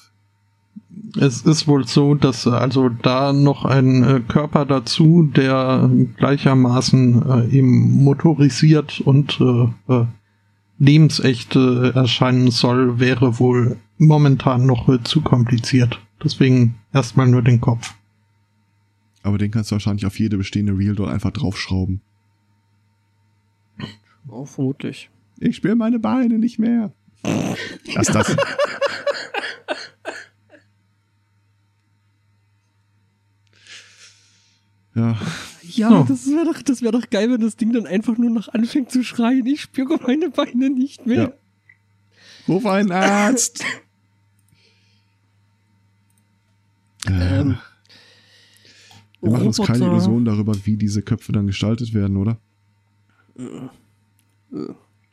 Es 1.20 1.42
ist 1.42 1.68
wohl 1.68 1.86
so, 1.86 2.14
dass 2.14 2.46
äh, 2.46 2.50
also 2.50 2.88
da 2.88 3.32
noch 3.32 3.64
ein 3.64 4.02
äh, 4.04 4.20
Körper 4.20 4.64
dazu, 4.64 5.22
der 5.34 5.90
gleichermaßen 6.16 7.50
äh, 7.50 7.56
eben 7.56 8.02
motorisiert 8.02 9.00
und 9.00 9.40
äh, 9.40 9.92
äh, 9.92 10.06
lebensecht 10.78 11.56
äh, 11.56 11.90
erscheinen 11.90 12.50
soll, 12.50 13.00
wäre 13.00 13.38
wohl 13.38 13.76
momentan 13.98 14.66
noch 14.66 14.88
äh, 14.88 15.02
zu 15.02 15.20
kompliziert. 15.20 16.00
Deswegen 16.22 16.76
erstmal 16.92 17.28
nur 17.28 17.42
den 17.42 17.60
Kopf. 17.60 17.94
Aber 19.22 19.38
den 19.38 19.50
kannst 19.50 19.70
du 19.70 19.74
wahrscheinlich 19.74 20.06
auf 20.06 20.18
jede 20.18 20.36
bestehende 20.36 20.76
Real 20.76 20.94
Doll 20.94 21.10
einfach 21.10 21.32
draufschrauben. 21.32 22.00
Oh, 24.28 24.44
vermutlich. 24.44 25.10
Ich 25.40 25.56
spüre 25.56 25.76
meine 25.76 25.98
Beine 25.98 26.38
nicht 26.38 26.58
mehr. 26.58 26.92
Lass 27.94 28.06
das. 28.08 28.36
Ja, 34.98 35.16
Ja, 35.62 35.88
So. 35.90 36.04
das 36.08 36.26
wäre 36.26 36.44
doch, 36.52 36.62
das 36.62 36.82
wäre 36.82 36.92
doch 36.92 37.08
geil, 37.10 37.30
wenn 37.30 37.40
das 37.40 37.56
Ding 37.56 37.72
dann 37.72 37.86
einfach 37.86 38.16
nur 38.18 38.30
noch 38.30 38.48
anfängt 38.48 38.90
zu 38.90 39.02
schreien. 39.04 39.46
Ich 39.46 39.60
spüre 39.62 39.98
meine 40.06 40.30
Beine 40.30 40.70
nicht 40.70 41.06
mehr. 41.06 41.34
ruf 42.48 42.66
einen 42.66 42.92
Arzt. 42.92 43.62
Äh, 43.62 43.66
Ähm, 47.10 47.58
wir 49.20 49.30
machen 49.30 49.46
uns 49.46 49.56
keine 49.58 49.84
Illusionen 49.86 50.24
darüber, 50.24 50.54
wie 50.64 50.76
diese 50.76 51.00
Köpfe 51.02 51.32
dann 51.32 51.46
gestaltet 51.46 51.94
werden, 51.94 52.16
oder? 52.16 52.38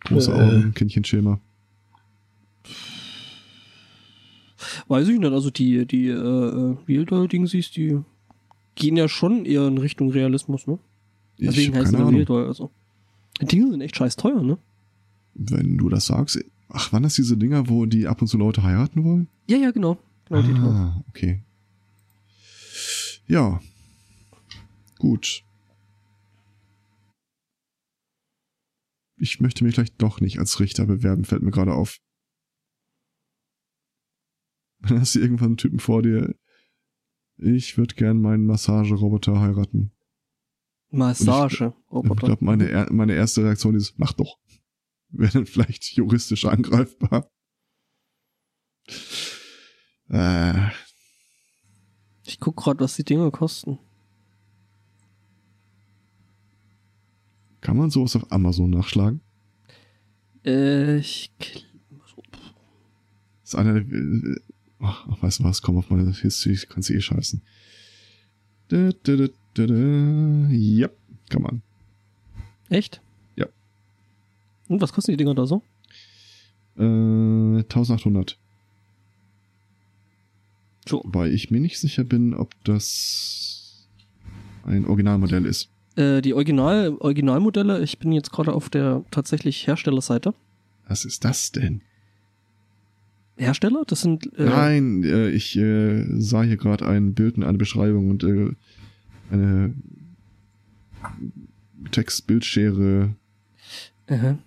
Große 0.03 0.31
Äh. 0.31 0.35
Augen, 0.35 0.73
Kindchenschema. 0.73 1.39
Weiß 4.87 5.07
ich 5.07 5.17
nicht, 5.19 5.31
also 5.31 5.49
die, 5.51 5.85
die 5.85 6.07
äh, 6.07 6.75
äh, 6.87 7.05
Doll 7.05 7.27
Dingsies, 7.27 7.71
die 7.71 7.99
gehen 8.75 8.97
ja 8.97 9.07
schon 9.07 9.45
eher 9.45 9.67
in 9.67 9.77
Richtung 9.77 10.11
Realismus, 10.11 10.67
ne? 10.67 10.79
Ich 11.37 11.47
Deswegen 11.47 11.75
heißt 11.75 11.93
es 11.93 11.99
Real. 11.99 12.25
Doll, 12.25 12.47
also. 12.47 12.71
Die 13.41 13.45
Dinge 13.45 13.71
sind 13.71 13.81
echt 13.81 13.95
scheiß 13.95 14.15
teuer, 14.15 14.41
ne? 14.41 14.57
Wenn 15.33 15.77
du 15.77 15.89
das 15.89 16.05
sagst. 16.05 16.39
Ach, 16.69 16.91
waren 16.93 17.03
das 17.03 17.15
diese 17.15 17.37
Dinger, 17.37 17.69
wo 17.69 17.85
die 17.85 18.07
ab 18.07 18.21
und 18.21 18.27
zu 18.27 18.37
Leute 18.37 18.63
heiraten 18.63 19.03
wollen? 19.03 19.27
Ja, 19.47 19.57
ja, 19.57 19.71
genau. 19.71 19.97
Genau, 20.29 20.69
ah, 20.69 21.03
okay. 21.09 21.43
Ja. 23.27 23.61
Gut. 24.97 25.43
Ich 29.17 29.39
möchte 29.39 29.63
mich 29.63 29.75
vielleicht 29.75 30.01
doch 30.01 30.19
nicht 30.19 30.39
als 30.39 30.59
Richter 30.59 30.85
bewerben, 30.85 31.25
fällt 31.25 31.43
mir 31.43 31.51
gerade 31.51 31.73
auf. 31.73 31.97
Dann 34.87 34.99
hast 34.99 35.15
du 35.15 35.19
irgendwann 35.19 35.47
einen 35.47 35.57
Typen 35.57 35.79
vor 35.79 36.01
dir. 36.01 36.35
Ich 37.37 37.77
würde 37.77 37.95
gern 37.95 38.21
meinen 38.21 38.45
Massageroboter 38.45 39.39
heiraten. 39.39 39.91
Massage. 40.89 41.73
Ich 41.91 42.15
glaube, 42.17 42.45
meine, 42.45 42.87
meine 42.91 43.13
erste 43.13 43.43
Reaktion 43.43 43.75
ist, 43.75 43.97
mach 43.97 44.13
doch. 44.13 44.37
Wäre 45.09 45.31
dann 45.33 45.45
vielleicht 45.45 45.83
juristisch 45.95 46.45
angreifbar. 46.45 47.29
Äh, 50.09 50.69
Ich 52.23 52.39
guck 52.39 52.55
gerade, 52.57 52.79
was 52.81 52.95
die 52.95 53.03
Dinger 53.03 53.31
kosten. 53.31 53.79
kann 57.65 57.77
man 57.77 57.89
sowas 57.89 58.15
auf 58.15 58.31
Amazon 58.31 58.69
nachschlagen? 58.69 59.21
Äh, 60.45 60.97
ich. 60.97 61.31
ist 63.43 63.55
einer 63.55 63.81
der. 63.81 64.35
Ach, 64.85 65.07
ach, 65.09 65.23
weißt 65.23 65.39
du 65.39 65.43
was? 65.45 65.63
Komm 65.63 65.77
auf 65.77 65.89
meine 65.89 66.11
History, 66.11 66.59
kannst 66.69 66.89
du 66.89 66.93
eh 66.93 67.01
scheißen. 67.01 67.41
Da, 68.67 68.91
da, 69.03 69.15
da, 69.15 69.27
da, 69.55 69.65
da. 69.65 69.73
Ja, 70.51 70.89
kann 71.29 71.41
man. 71.41 71.61
Echt? 72.69 73.01
Ja. 73.35 73.47
Und 74.67 74.81
was 74.81 74.93
kosten 74.93 75.11
die 75.11 75.17
Dinger 75.17 75.33
da 75.33 75.47
so? 75.47 75.63
Äh, 76.77 77.63
1800. 77.63 78.37
So. 80.87 81.01
Wobei 81.03 81.31
ich 81.31 81.49
mir 81.49 81.59
nicht 81.59 81.79
sicher 81.79 82.03
bin, 82.03 82.35
ob 82.35 82.53
das 82.63 83.87
ein 84.65 84.85
Originalmodell 84.85 85.47
ist. 85.47 85.69
Äh, 85.95 86.21
die 86.21 86.35
Original, 86.35 86.95
Originalmodelle, 86.99 87.81
ich 87.81 87.97
bin 87.97 88.11
jetzt 88.11 88.31
gerade 88.31 88.53
auf 88.53 88.69
der 88.69 89.03
tatsächlich 89.09 89.65
Herstellerseite. 89.65 90.35
Was 90.87 91.05
ist 91.05 91.25
das 91.25 91.51
denn? 91.51 91.81
Hersteller? 93.37 93.83
Das 93.85 94.01
sind. 94.01 94.31
Äh, 94.37 94.45
Nein, 94.45 95.03
äh, 95.03 95.29
ich 95.29 95.57
äh, 95.57 96.05
sah 96.19 96.43
hier 96.43 96.57
gerade 96.57 96.85
ein 96.87 97.13
Bild 97.13 97.37
und 97.37 97.43
eine 97.43 97.57
Beschreibung 97.57 98.09
und 98.09 98.23
äh, 98.23 98.51
eine 99.31 99.73
Textbildschere. 101.91 103.15
Aha. 104.07 104.37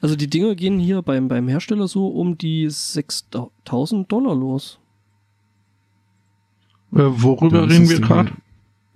Also 0.00 0.16
die 0.16 0.28
Dinger 0.28 0.54
gehen 0.54 0.78
hier 0.78 1.02
beim, 1.02 1.28
beim 1.28 1.48
Hersteller 1.48 1.88
so 1.88 2.08
um 2.08 2.36
die 2.36 2.68
6000 2.68 4.10
Dollar 4.10 4.34
los. 4.34 4.78
Äh, 6.92 6.98
worüber 6.98 7.68
reden 7.68 7.88
wir 7.88 8.00
gerade? 8.00 8.32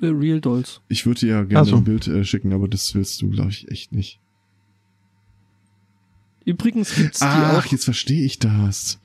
Äh, 0.02 0.06
Real 0.06 0.40
Dolls. 0.40 0.80
Ich 0.88 1.06
würde 1.06 1.20
dir 1.20 1.28
ja 1.28 1.44
gerne 1.44 1.68
so. 1.68 1.76
ein 1.76 1.84
Bild 1.84 2.06
äh, 2.08 2.24
schicken, 2.24 2.52
aber 2.52 2.68
das 2.68 2.94
willst 2.94 3.22
du, 3.22 3.30
glaube 3.30 3.50
ich, 3.50 3.68
echt 3.70 3.92
nicht. 3.92 4.20
Übrigens 6.44 6.94
gibt's 6.94 7.20
die 7.20 7.24
Ach, 7.26 7.58
auch. 7.58 7.66
jetzt 7.66 7.84
verstehe 7.84 8.24
ich 8.24 8.38
das. 8.38 8.98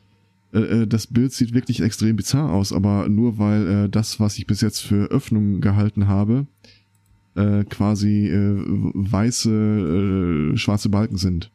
Äh, 0.53 0.59
äh, 0.59 0.87
das 0.87 1.07
Bild 1.07 1.31
sieht 1.31 1.53
wirklich 1.53 1.81
extrem 1.81 2.15
bizarr 2.15 2.51
aus, 2.51 2.73
aber 2.73 3.07
nur 3.07 3.37
weil 3.37 3.85
äh, 3.85 3.89
das, 3.89 4.19
was 4.19 4.37
ich 4.37 4.45
bis 4.47 4.61
jetzt 4.61 4.79
für 4.81 5.05
Öffnung 5.11 5.61
gehalten 5.61 6.07
habe, 6.07 6.47
äh, 7.35 7.63
quasi 7.65 8.27
äh, 8.27 8.55
weiße, 8.93 10.57
schwarze 10.57 10.89
Balken 10.89 11.17
sind. 11.17 11.51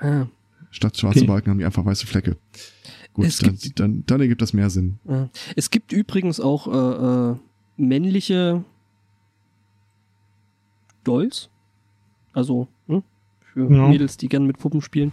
Ah, 0.00 0.26
Statt 0.70 0.96
schwarze 0.98 1.20
Okay. 1.20 1.26
Balken 1.26 1.50
haben 1.50 1.58
die 1.58 1.64
einfach 1.64 1.84
weiße 1.84 2.06
Flecke. 2.06 2.36
Gut, 3.12 3.26
Es 3.26 3.38
dann, 3.38 3.56
gibt- 3.56 3.80
dann, 3.80 4.04
dann 4.06 4.20
ergibt 4.20 4.42
das 4.42 4.52
mehr 4.52 4.70
Sinn. 4.70 4.98
ah. 5.08 5.28
Es 5.56 5.70
gibt 5.70 5.92
übrigens 5.92 6.40
auch 6.40 6.66
äh, 6.66 7.36
männliche 7.76 8.64
Dolls. 11.04 11.48
Also? 12.32 12.68
Für 13.54 13.72
Ja. 13.72 13.88
Mädels, 13.88 14.16
die 14.16 14.28
gerne 14.28 14.46
mit 14.46 14.58
Puppen 14.58 14.80
spielen. 14.82 15.12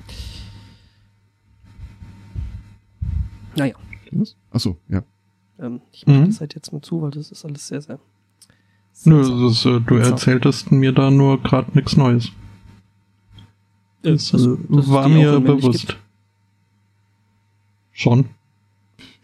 Naja, 3.56 3.76
Was? 4.12 4.36
Achso, 4.52 4.78
ja. 4.90 5.04
ähm, 5.60 5.82
ich 5.92 6.06
mache 6.08 6.20
Mhm. 6.20 6.26
das 6.26 6.40
halt 6.40 6.56
jetzt 6.56 6.74
mal 6.74 6.82
zu, 6.82 7.02
weil 7.02 7.12
das 7.12 7.32
ist 7.32 7.46
alles 7.46 7.68
sehr, 7.68 7.82
sehr. 7.82 8.00
Nö, 9.06 9.24
sehr- 9.24 9.36
das 9.38 9.52
ist, 9.58 9.66
äh, 9.66 9.80
du 9.80 9.96
erzähltest 9.98 10.72
mir 10.72 10.92
da 10.92 11.12
nur 11.12 11.42
gerade 11.42 11.72
nichts 11.76 11.96
Neues. 11.98 12.30
Äh, 14.04 14.12
Das, 14.14 14.30
dass- 14.32 14.42
äh, 14.42 14.58
war 14.70 15.08
die 15.08 15.14
mir 15.14 15.40
bewusst. 15.40 15.98
Schon. 17.92 18.26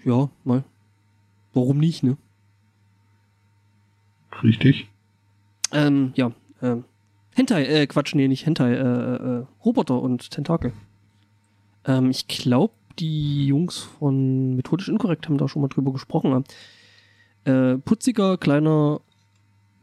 Ja, 0.05 0.29
mal. 0.43 0.63
Warum 1.53 1.79
nicht, 1.79 2.03
ne? 2.03 2.17
Richtig. 4.43 4.87
Ähm, 5.71 6.11
ja, 6.15 6.31
ähm, 6.61 6.83
Hentai, 7.37 7.65
äh, 7.65 7.85
Quatsch, 7.85 8.15
nee, 8.15 8.27
nicht 8.27 8.47
Hentai, 8.47 8.73
äh, 8.73 8.81
äh, 8.81 9.45
Roboter 9.63 10.01
und 10.01 10.31
Tentakel. 10.31 10.73
Ähm, 11.85 12.09
ich 12.09 12.27
glaube, 12.27 12.73
die 12.97 13.45
Jungs 13.45 13.77
von 13.77 14.55
Methodisch 14.55 14.89
Inkorrekt 14.89 15.27
haben 15.27 15.37
da 15.37 15.47
schon 15.47 15.61
mal 15.61 15.67
drüber 15.67 15.93
gesprochen. 15.93 16.43
Äh, 17.45 17.77
putziger, 17.77 18.37
kleiner 18.37 19.01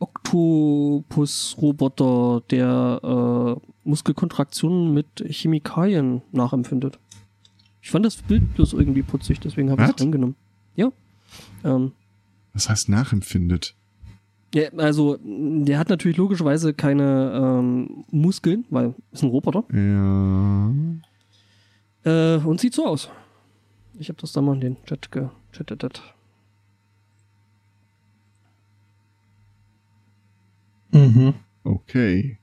Oktopus-Roboter, 0.01 2.43
der 2.51 3.01
äh, 3.05 3.55
Muskelkontraktionen 3.85 4.93
mit 4.93 5.25
Chemikalien 5.25 6.23
nachempfindet. 6.33 6.99
Ich 7.81 7.93
fand 7.93 8.05
das 8.05 8.17
Bild 8.17 8.53
bloß 8.55 8.73
irgendwie 8.73 9.03
putzig, 9.03 9.39
deswegen 9.39 9.71
habe 9.71 9.83
ich 9.83 9.89
es 9.91 9.95
Was? 9.95 10.01
reingenommen. 10.01 10.35
Ja. 10.75 10.91
Ähm, 11.63 11.93
Das 12.53 12.69
heißt 12.69 12.89
nachempfindet. 12.89 13.77
Ja, 14.55 14.69
also, 14.77 15.19
der 15.23 15.79
hat 15.79 15.89
natürlich 15.89 16.17
logischerweise 16.17 16.75
keine 16.75 17.33
ähm, 17.35 18.05
Muskeln, 18.11 18.65
weil 18.71 18.95
ist 19.13 19.23
ein 19.23 19.31
Roboter. 19.31 19.65
Ja. 19.73 20.73
Äh, 22.05 22.39
und 22.45 22.61
sieht 22.61 22.75
so 22.75 22.87
aus. 22.87 23.11
Ich 23.99 24.09
habe 24.09 24.21
das 24.21 24.33
da 24.33 24.41
mal 24.41 24.55
in 24.55 24.61
den 24.61 24.77
Chat 24.85 25.11
gechattet. 25.11 26.03
Mhm. 30.93 31.35
Okay. 31.65 32.39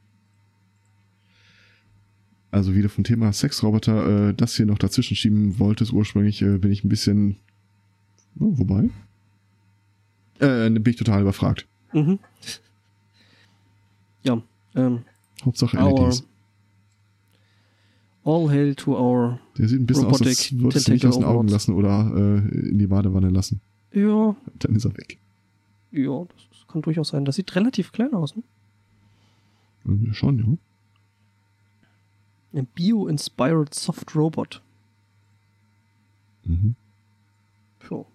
Also 2.51 2.75
wie 2.75 2.81
du 2.81 2.89
vom 2.89 3.05
Thema 3.05 3.31
Sexroboter 3.31 4.29
äh, 4.29 4.33
das 4.33 4.55
hier 4.55 4.65
noch 4.65 4.77
dazwischen 4.77 5.15
schieben 5.15 5.57
wolltest, 5.57 5.93
ursprünglich 5.93 6.41
äh, 6.41 6.57
bin 6.57 6.71
ich 6.71 6.83
ein 6.83 6.89
bisschen. 6.89 7.37
Oh, 8.37 8.57
wobei? 8.57 8.89
Äh, 10.39 10.69
bin 10.69 10.83
ich 10.85 10.97
total 10.97 11.21
überfragt. 11.21 11.67
Mhm. 11.93 12.19
Ja, 14.23 14.41
ähm, 14.75 15.03
Hauptsache 15.43 15.77
our, 15.77 16.05
LEDs. 16.05 16.23
all 18.23 18.49
hail 18.49 18.75
to 18.75 18.95
our. 18.97 19.39
Der 19.57 19.67
sieht 19.67 19.81
ein 19.81 19.85
bisschen 19.85 20.05
aus, 20.05 20.21
als 20.21 20.51
würdest 20.59 20.87
du 20.87 20.91
nicht 20.93 21.05
aus 21.05 21.15
den 21.17 21.25
Augen 21.25 21.47
lassen 21.47 21.73
oder 21.73 22.11
äh, 22.15 22.69
in 22.69 22.77
die 22.77 22.87
Badewanne 22.87 23.29
lassen. 23.29 23.59
Ja, 23.93 24.35
Dann 24.59 24.75
ist 24.75 24.85
er 24.85 24.95
weg. 24.95 25.17
ja, 25.91 26.23
das 26.25 26.67
kann 26.67 26.81
durchaus 26.81 27.09
sein. 27.09 27.25
Das 27.25 27.35
sieht 27.35 27.53
relativ 27.55 27.91
klein 27.91 28.13
aus, 28.13 28.35
ne? 28.35 28.43
Ja, 29.85 30.13
schon, 30.13 30.39
ja. 30.39 30.57
Ein 32.59 32.67
Bio-Inspired 32.67 33.73
Soft 33.73 34.15
Robot. 34.15 34.61
Mhm. 36.45 36.75
So. 37.89 38.05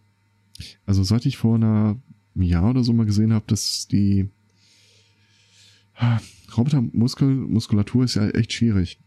Also 0.87 1.03
seit 1.03 1.27
ich 1.27 1.37
vor 1.37 1.57
einer 1.57 1.97
einem 2.37 2.45
Jahr 2.45 2.71
oder 2.71 2.85
so 2.85 2.93
mal 2.93 3.07
gesehen 3.07 3.33
habe, 3.33 3.45
dass 3.49 3.89
die 3.89 4.29
ah, 5.97 6.21
Robotermuskulatur 6.57 8.05
ist 8.05 8.15
ja 8.15 8.29
echt 8.29 8.53
schwierig. 8.53 8.99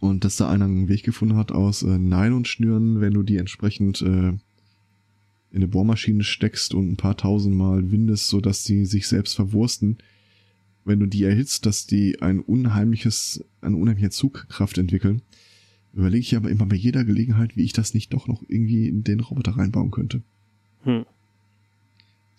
Und 0.00 0.24
dass 0.24 0.36
da 0.36 0.48
einer 0.48 0.66
einen 0.66 0.88
Weg 0.88 1.04
gefunden 1.04 1.36
hat 1.36 1.52
aus 1.52 1.82
äh, 1.82 1.98
Nylonschnüren, 1.98 3.00
wenn 3.00 3.14
du 3.14 3.22
die 3.22 3.38
entsprechend 3.38 4.02
äh, 4.02 4.28
in 4.28 5.62
eine 5.62 5.68
Bohrmaschine 5.68 6.22
steckst 6.22 6.74
und 6.74 6.90
ein 6.90 6.96
paar 6.96 7.16
tausend 7.16 7.56
Mal 7.56 7.90
windest, 7.90 8.28
sodass 8.28 8.64
die 8.64 8.84
sich 8.84 9.08
selbst 9.08 9.34
verwursten, 9.34 9.98
wenn 10.84 11.00
du 11.00 11.06
die 11.06 11.24
erhitzt, 11.24 11.66
dass 11.66 11.86
die 11.86 12.20
ein 12.20 12.40
unheimliches, 12.40 13.44
eine 13.60 13.76
unheimliche 13.76 14.10
Zugkraft 14.10 14.78
entwickeln, 14.78 15.22
überlege 15.94 16.20
ich 16.20 16.36
aber 16.36 16.50
immer 16.50 16.66
bei 16.66 16.76
jeder 16.76 17.04
Gelegenheit, 17.04 17.56
wie 17.56 17.64
ich 17.64 17.72
das 17.72 17.94
nicht 17.94 18.12
doch 18.12 18.28
noch 18.28 18.42
irgendwie 18.46 18.86
in 18.86 19.02
den 19.02 19.20
Roboter 19.20 19.56
reinbauen 19.56 19.90
könnte. 19.90 20.22
Hm. 20.84 21.06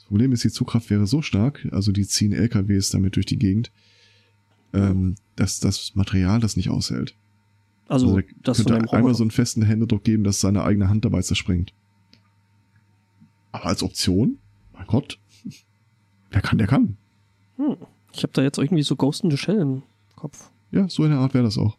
Das 0.08 0.12
Problem 0.12 0.32
ist, 0.32 0.46
die 0.46 0.52
Zugkraft 0.52 0.90
wäre 0.90 1.06
so 1.06 1.22
stark, 1.22 1.68
also 1.74 1.92
die 1.92 2.08
ziehen 2.08 2.32
LKWs 2.32 2.92
damit 2.92 3.18
durch 3.18 3.26
die 3.26 3.38
Gegend, 3.38 3.74
ähm, 4.72 5.16
dass 5.36 5.60
das 5.60 5.96
Material 5.96 6.40
das 6.40 6.56
nicht 6.56 6.70
aushält. 6.70 7.14
Also, 7.90 8.16
da 8.16 8.24
das 8.42 8.56
könnte 8.56 8.76
einem 8.76 8.88
einmal 8.88 9.16
so 9.16 9.24
einen 9.24 9.32
festen 9.32 9.64
Händedruck 9.64 10.06
geben, 10.06 10.24
dass 10.24 10.40
seine 10.40 10.64
eigene 10.64 10.88
Hand 10.88 11.04
dabei 11.04 11.22
zerspringt. 11.24 11.74
Aber 13.52 13.66
als 13.66 13.84
Option, 13.84 14.38
mein 14.72 14.88
Gott, 14.88 15.20
wer 16.32 16.40
kann, 16.40 16.58
der 16.58 16.68
kann. 16.68 16.96
Hm. 17.58 17.76
Ich 18.14 18.24
habe 18.24 18.32
da 18.32 18.44
jetzt 18.44 18.60
irgendwie 18.60 18.84
so 18.84 18.96
Ghost 18.96 19.26
in 19.26 19.30
the 19.30 19.36
Shell 19.36 19.60
im 19.60 19.84
Kopf. 20.16 20.52
Ja, 20.72 20.88
so 20.88 21.04
in 21.04 21.12
der 21.12 21.20
Art 21.20 21.34
wäre 21.34 21.44
das 21.44 21.58
auch. 21.58 21.78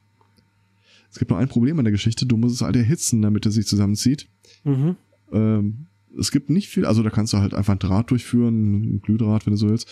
Es 1.11 1.18
gibt 1.18 1.31
nur 1.31 1.41
ein 1.41 1.49
Problem 1.49 1.79
an 1.79 1.87
der 1.87 1.93
Geschichte, 1.93 2.26
du 2.26 2.37
musst 2.37 2.57
es 2.57 2.61
halt 2.61 2.76
erhitzen, 2.76 3.22
damit 3.22 3.47
er 3.47 3.53
sich 3.53 3.66
zusammenzieht. 3.66 4.29
Mhm. 4.64 4.97
Ähm, 5.33 5.87
es 6.19 6.31
gibt 6.31 6.51
nicht 6.51 6.69
viel, 6.69 6.85
also 6.87 7.03
da 7.03 7.11
kannst 7.11 7.33
du 7.33 7.39
halt 7.39 7.55
einfach 7.55 7.73
ein 7.75 7.79
Draht 7.79 8.11
durchführen, 8.11 8.75
ein 8.97 9.03
Glühdraht, 9.03 9.47
wenn 9.47 9.53
du 9.53 9.57
so 9.59 9.69
willst. 9.69 9.89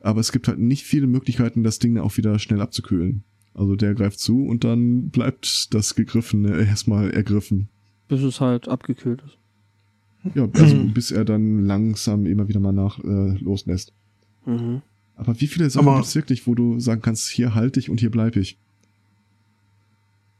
Aber 0.00 0.20
es 0.20 0.32
gibt 0.32 0.48
halt 0.48 0.58
nicht 0.58 0.84
viele 0.84 1.06
Möglichkeiten, 1.06 1.62
das 1.62 1.78
Ding 1.78 1.98
auch 1.98 2.16
wieder 2.16 2.38
schnell 2.38 2.60
abzukühlen. 2.60 3.24
Also 3.54 3.74
der 3.76 3.94
greift 3.94 4.18
zu 4.18 4.44
und 4.44 4.64
dann 4.64 5.08
bleibt 5.08 5.72
das 5.74 5.94
Gegriffene 5.94 6.60
erstmal 6.60 7.10
ergriffen. 7.10 7.68
Bis 8.08 8.22
es 8.22 8.40
halt 8.40 8.68
abgekühlt 8.68 9.22
ist. 9.24 10.34
Ja, 10.34 10.48
also 10.52 10.84
bis 10.84 11.10
er 11.10 11.24
dann 11.24 11.64
langsam 11.64 12.26
immer 12.26 12.48
wieder 12.48 12.60
mal 12.60 12.72
nach 12.72 12.98
äh, 13.02 13.38
loslässt. 13.38 13.92
Mhm. 14.44 14.82
Aber 15.16 15.40
wie 15.40 15.46
viele 15.46 15.70
Sachen 15.70 15.88
Aber- 15.88 15.96
gibt's 15.98 16.14
wirklich, 16.14 16.46
wo 16.46 16.54
du 16.54 16.78
sagen 16.80 17.00
kannst, 17.00 17.28
hier 17.28 17.54
halte 17.54 17.80
ich 17.80 17.88
und 17.88 18.00
hier 18.00 18.10
bleibe 18.10 18.40
ich? 18.40 18.58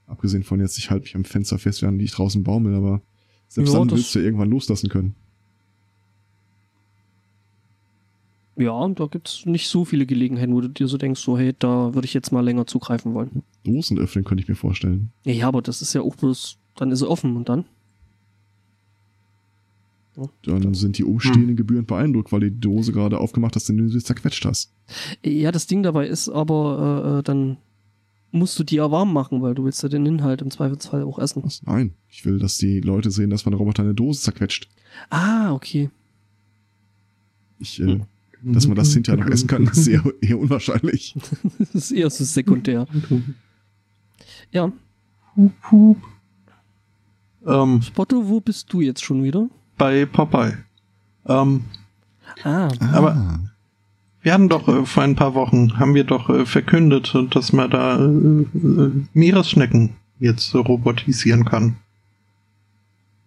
Abgesehen 0.07 0.45
von 0.45 0.61
jetzt, 0.61 0.79
ich 0.79 0.91
halte 0.91 1.05
mich 1.05 1.17
am 1.17 1.25
Fenster 1.25 1.59
fest, 1.59 1.83
während 1.83 2.01
ich 2.03 2.13
draußen 2.13 2.45
baumel, 2.45 2.75
aber 2.75 3.01
selbst 3.57 3.73
Ja, 3.73 3.79
dann 3.79 3.91
willst 3.91 4.15
du 4.15 4.19
irgendwann 4.21 4.51
loslassen 4.51 4.89
können. 4.89 5.15
Ja, 8.59 8.71
und 8.71 9.01
da 9.01 9.07
gibt's 9.07 9.45
nicht 9.45 9.69
so 9.69 9.85
viele 9.85 10.07
Gelegenheiten, 10.07 10.55
wo 10.55 10.61
du 10.63 10.69
dir 10.69 10.89
so 10.89 10.97
denkst, 10.97 11.21
so, 11.21 11.37
hey, 11.37 11.55
da 11.59 11.93
würde 11.95 12.07
ich 12.07 12.15
jetzt 12.15 12.33
mal 12.33 12.43
länger 12.43 12.67
zugreifen 12.67 13.13
wollen. 13.13 13.43
Dosen 13.65 13.99
öffnen 13.99 14.25
könnte 14.25 14.43
ich 14.43 14.49
mir 14.49 14.55
vorstellen. 14.55 15.11
Ja, 15.25 15.33
ja, 15.33 15.49
aber 15.49 15.61
das 15.61 15.83
ist 15.83 15.93
ja 15.93 16.01
auch 16.01 16.17
bloß, 16.17 16.59
dann 16.77 16.91
ist 16.91 17.03
er 17.03 17.11
offen 17.11 17.37
und 17.37 17.49
dann? 17.49 17.67
Dann 20.45 20.73
sind 20.73 20.97
die 20.97 21.05
umstehenden 21.05 21.57
Gebühren 21.57 21.85
beeindruckt, 21.85 22.33
weil 22.33 22.41
die 22.41 22.59
Dose 22.59 22.93
gerade 22.93 23.19
aufgemacht 23.19 23.55
hast 23.55 23.69
und 23.69 23.77
du 23.77 23.89
sie 23.91 24.03
zerquetscht 24.03 24.47
hast. 24.47 24.73
Ja, 25.23 25.53
das 25.53 25.67
Ding 25.67 25.83
dabei 25.83 26.07
ist 26.07 26.31
aber, 26.31 27.05
äh, 27.05 27.19
äh, 27.19 27.23
dann 27.23 27.59
musst 28.33 28.59
du 28.59 28.65
die 28.65 28.77
ja 28.77 28.91
warm 28.91 29.13
machen, 29.13 29.41
weil 29.43 29.55
du 29.55 29.65
willst 29.65 29.83
ja 29.83 29.89
den 29.89 30.05
Inhalt 30.07 30.43
im 30.43 30.51
Zweifelsfall 30.51 31.03
auch 31.05 31.19
essen. 31.19 31.43
Was? 31.45 31.63
Nein, 31.65 31.95
ich 32.09 32.25
will, 32.25 32.39
dass 32.39 32.59
die 32.59 32.81
Leute 32.81 33.11
sehen, 33.11 33.31
dass 33.31 33.45
man 33.45 33.53
der 33.53 33.59
Roboter 33.59 33.83
eine 33.83 33.95
Dose 33.95 34.21
zerquetscht. 34.21 34.69
Ah, 35.11 35.53
okay. 35.53 35.91
Ich, 37.59 37.81
äh, 37.81 38.01
dass 38.43 38.67
man 38.67 38.77
das 38.77 38.93
hinterher 38.93 39.25
noch 39.25 39.31
essen 39.31 39.47
kann, 39.49 39.65
ist 39.67 39.87
eher, 39.87 40.05
eher 40.21 40.39
unwahrscheinlich. 40.39 41.15
Das 41.59 41.75
ist 41.75 41.91
eher 41.93 42.11
so 42.11 42.25
sekundär. 42.25 42.87
Ja, 44.51 44.71
Hup, 45.37 45.53
hup. 45.71 45.97
Ähm, 47.47 47.81
Spotto, 47.83 48.29
wo 48.29 48.41
bist 48.41 48.73
du 48.73 48.81
jetzt 48.81 49.05
schon 49.05 49.23
wieder? 49.23 49.49
bei 49.79 50.07
Popeye. 50.07 50.57
Ähm, 51.27 51.65
Ah, 52.43 52.69
Aber- 52.93 53.41
wir 54.27 54.33
hatten 54.35 54.49
doch 54.49 54.67
äh, 54.67 54.85
vor 54.85 55.05
ein 55.05 55.15
paar 55.15 55.35
Wochen, 55.35 55.79
haben 55.79 55.95
wir 55.95 56.03
doch 56.03 56.29
äh, 56.29 56.45
verkündet, 56.47 57.15
äh, 57.15 57.29
dass 57.29 57.53
man 57.53 57.71
da 57.71 57.97
äh, 57.97 58.09
äh, 58.09 58.93
Meeresschnecken 59.15 59.91
jetzt 60.19 60.53
äh, 60.53 60.59
robotisieren 60.59 61.45
kann. 61.45 61.77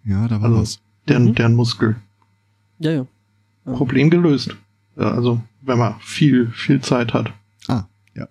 ja, 0.04 0.28
da 0.28 0.42
war 0.42 0.50
Also- 0.50 0.62
was. 0.62 0.80
Deren, 1.08 1.26
Mhm. 1.28 1.36
deren 1.36 1.56
Muskel. 1.56 1.96
ja, 2.80 2.92
ja. 2.92 3.08
Problem 3.66 4.10
gelöst. 4.10 4.56
Ja, 4.98 5.12
also, 5.12 5.42
wenn 5.62 5.78
man 5.80 5.96
viel, 6.02 6.52
viel 6.52 6.82
Zeit 6.82 7.14
hat. 7.14 7.32
Ah, 7.68 7.86
ja. 8.16 8.28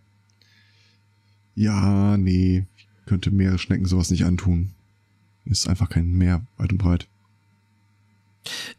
Ja, 1.55 2.17
nee, 2.19 2.67
ich 2.77 2.87
könnte 3.07 3.31
Meeresschnecken 3.31 3.87
sowas 3.87 4.11
nicht 4.11 4.25
antun. 4.27 4.73
Ist 5.47 5.69
einfach 5.69 5.89
kein 5.89 6.13
Meer 6.13 6.43
weit 6.59 6.73
und 6.73 6.79
breit. 6.79 7.09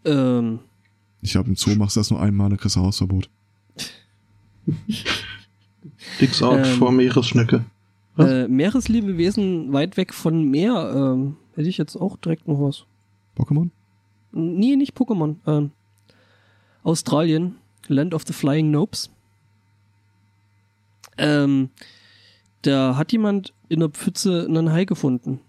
Ähm, 0.05 0.59
Ich 1.21 1.31
glaube, 1.31 1.49
im 1.49 1.55
Zoo 1.55 1.75
machst 1.75 1.95
du 1.95 1.99
das 2.01 2.11
nur 2.11 2.21
einmal, 2.21 2.49
dann 2.49 2.59
kriegst 2.59 2.75
du 2.75 2.81
Hausverbot. 2.81 3.29
Dicks 6.19 6.41
out 6.41 6.59
Ähm. 6.65 6.77
vor 6.77 6.91
Meeresschnecke. 6.91 7.65
Äh, 8.17 8.47
Meereslebewesen 8.47 9.71
weit 9.71 9.95
weg 9.95 10.13
von 10.13 10.43
Meer, 10.49 10.93
ähm, 10.93 11.37
hätte 11.55 11.69
ich 11.69 11.77
jetzt 11.77 11.95
auch 11.95 12.17
direkt 12.17 12.47
noch 12.47 12.59
was. 12.59 12.85
Pokémon? 13.37 13.69
Nee, 14.33 14.75
nicht 14.75 14.97
Pokémon. 14.97 15.35
Ähm, 15.47 15.71
Australien, 16.83 17.55
Land 17.87 18.13
of 18.13 18.23
the 18.27 18.33
Flying 18.33 18.71
Nopes. 18.71 19.09
Ähm, 21.17 21.69
da 22.63 22.97
hat 22.97 23.11
jemand 23.11 23.53
in 23.69 23.79
der 23.79 23.89
Pfütze 23.89 24.45
einen 24.47 24.71
Hai 24.71 24.85
gefunden. 24.85 25.39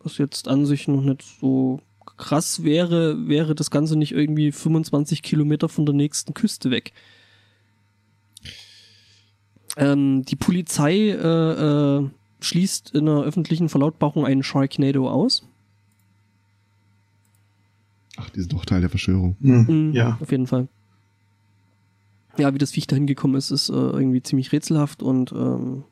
Was 0.00 0.18
jetzt 0.18 0.48
an 0.48 0.66
sich 0.66 0.86
noch 0.86 1.02
nicht 1.02 1.22
so 1.40 1.80
krass 2.16 2.62
wäre, 2.62 3.28
wäre 3.28 3.54
das 3.54 3.70
Ganze 3.70 3.96
nicht 3.96 4.12
irgendwie 4.12 4.52
25 4.52 5.22
Kilometer 5.22 5.68
von 5.68 5.86
der 5.86 5.94
nächsten 5.94 6.34
Küste 6.34 6.70
weg. 6.70 6.92
Ähm, 9.78 10.24
die 10.24 10.36
Polizei 10.36 11.10
äh, 11.10 11.98
äh, 12.02 12.10
schließt 12.40 12.90
in 12.94 13.08
einer 13.08 13.22
öffentlichen 13.22 13.68
Verlautbarung 13.68 14.26
einen 14.26 14.42
Sharknado 14.42 15.08
aus. 15.08 15.46
Ach, 18.16 18.28
die 18.30 18.40
sind 18.40 18.52
doch 18.52 18.64
Teil 18.64 18.80
der 18.80 18.90
Verschwörung. 18.90 19.36
Hm, 19.40 19.66
Mhm, 19.68 19.92
Ja. 19.92 20.18
Auf 20.20 20.30
jeden 20.30 20.46
Fall. 20.48 20.68
Ja, 22.36 22.52
wie 22.54 22.58
das 22.58 22.72
Viech 22.72 22.86
dahin 22.86 23.06
gekommen 23.06 23.34
ist, 23.36 23.50
ist 23.50 23.68
äh, 23.68 23.72
irgendwie 23.72 24.22
ziemlich 24.22 24.52
rätselhaft 24.52 25.02
und 25.02 25.32
ähm, 25.32 25.84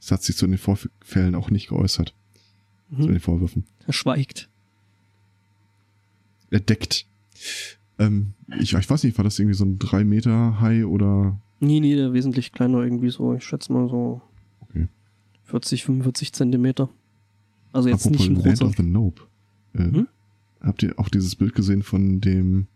Es 0.00 0.10
hat 0.12 0.22
sich 0.22 0.36
zu 0.36 0.46
den 0.46 0.58
Vorfällen 0.58 1.34
auch 1.34 1.48
nicht 1.48 1.68
geäußert. 1.68 2.12
Zu 2.90 3.06
mhm, 3.08 3.12
den 3.12 3.20
Vorwürfen. 3.20 3.64
er 3.86 3.94
schweigt. 3.94 4.50
Er 6.50 6.60
deckt. 6.60 7.06
Ähm, 7.98 8.34
ich, 8.60 8.74
ich 8.74 8.90
weiß 8.90 9.02
nicht, 9.04 9.16
war 9.16 9.24
das 9.24 9.38
irgendwie 9.38 9.56
so 9.56 9.64
ein 9.64 9.78
3 9.78 10.04
Meter 10.04 10.60
Hai 10.60 10.84
oder 10.84 11.38
Nee, 11.64 11.80
nee, 11.80 11.94
der 11.96 12.12
wesentlich 12.12 12.52
kleiner 12.52 12.82
irgendwie 12.82 13.10
so, 13.10 13.34
ich 13.34 13.44
schätze 13.44 13.72
mal 13.72 13.88
so 13.88 14.20
Okay. 14.60 14.88
40, 15.44 15.84
45 15.84 16.32
Zentimeter. 16.32 16.88
Also 17.72 17.88
jetzt 17.88 18.06
Apropos 18.06 18.20
nicht 18.28 18.30
ein 18.30 18.34
Land 18.44 18.58
großer. 18.60 18.66
of 18.66 18.76
the 18.76 18.82
Nope. 18.82 19.22
Äh, 19.74 19.78
Hm? 19.84 20.08
Habt 20.60 20.82
ihr 20.82 20.98
auch 20.98 21.08
dieses 21.08 21.36
Bild 21.36 21.54
gesehen 21.54 21.82
von 21.82 22.20
dem, 22.20 22.66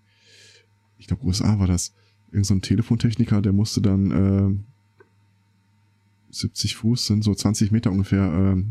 ich 0.99 1.07
glaube 1.07 1.25
USA 1.25 1.59
war 1.59 1.67
das, 1.67 1.95
irgend 2.33 2.47
so 2.47 2.55
ein 2.55 2.61
Telefontechniker, 2.63 3.41
der 3.41 3.53
musste 3.53 3.81
dann 3.81 4.11
äh, 4.11 4.59
70 6.31 6.77
Fuß, 6.77 7.07
sind 7.07 7.25
so 7.25 7.35
20 7.35 7.71
Meter 7.73 7.91
ungefähr, 7.91 8.57
äh, 8.57 8.63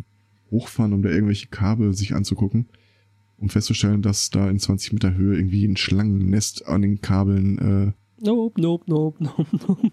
hochfahren, 0.52 0.94
um 0.94 1.02
da 1.02 1.10
irgendwelche 1.10 1.48
Kabel 1.48 1.94
sich 1.94 2.14
anzugucken, 2.16 2.68
um 3.38 3.50
festzustellen, 3.50 4.02
dass 4.02 4.30
da 4.30 4.50
in 4.50 4.60
20 4.60 4.94
Meter 4.94 5.16
Höhe 5.16 5.36
irgendwie 5.38 5.66
ein 5.66 5.76
Schlangennest 5.78 6.68
an 6.68 6.82
den 6.84 7.02
Kabeln, 7.02 7.58
äh, 7.58 7.92
Nope, 8.20 8.60
nope, 8.62 8.84
nope, 8.88 9.24
nope, 9.24 9.48
nope. 9.68 9.92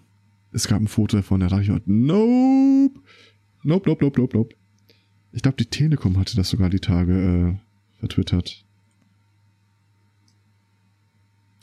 Es 0.55 0.66
gab 0.68 0.80
ein 0.80 0.88
Foto 0.88 1.16
davon, 1.18 1.40
da 1.40 1.48
dachte 1.48 1.62
ich, 1.64 1.68
nope, 1.68 3.00
nope, 3.62 3.88
nope, 3.90 4.05
nope, 4.05 4.20
nope, 4.20 4.36
nope. 4.36 4.55
Ich 5.32 5.42
glaube, 5.42 5.57
die 5.59 5.66
Telekom 5.66 6.16
hatte 6.16 6.36
das 6.36 6.48
sogar 6.48 6.70
die 6.70 6.78
Tage 6.80 7.59
äh, 7.59 7.98
vertwittert. 7.98 8.64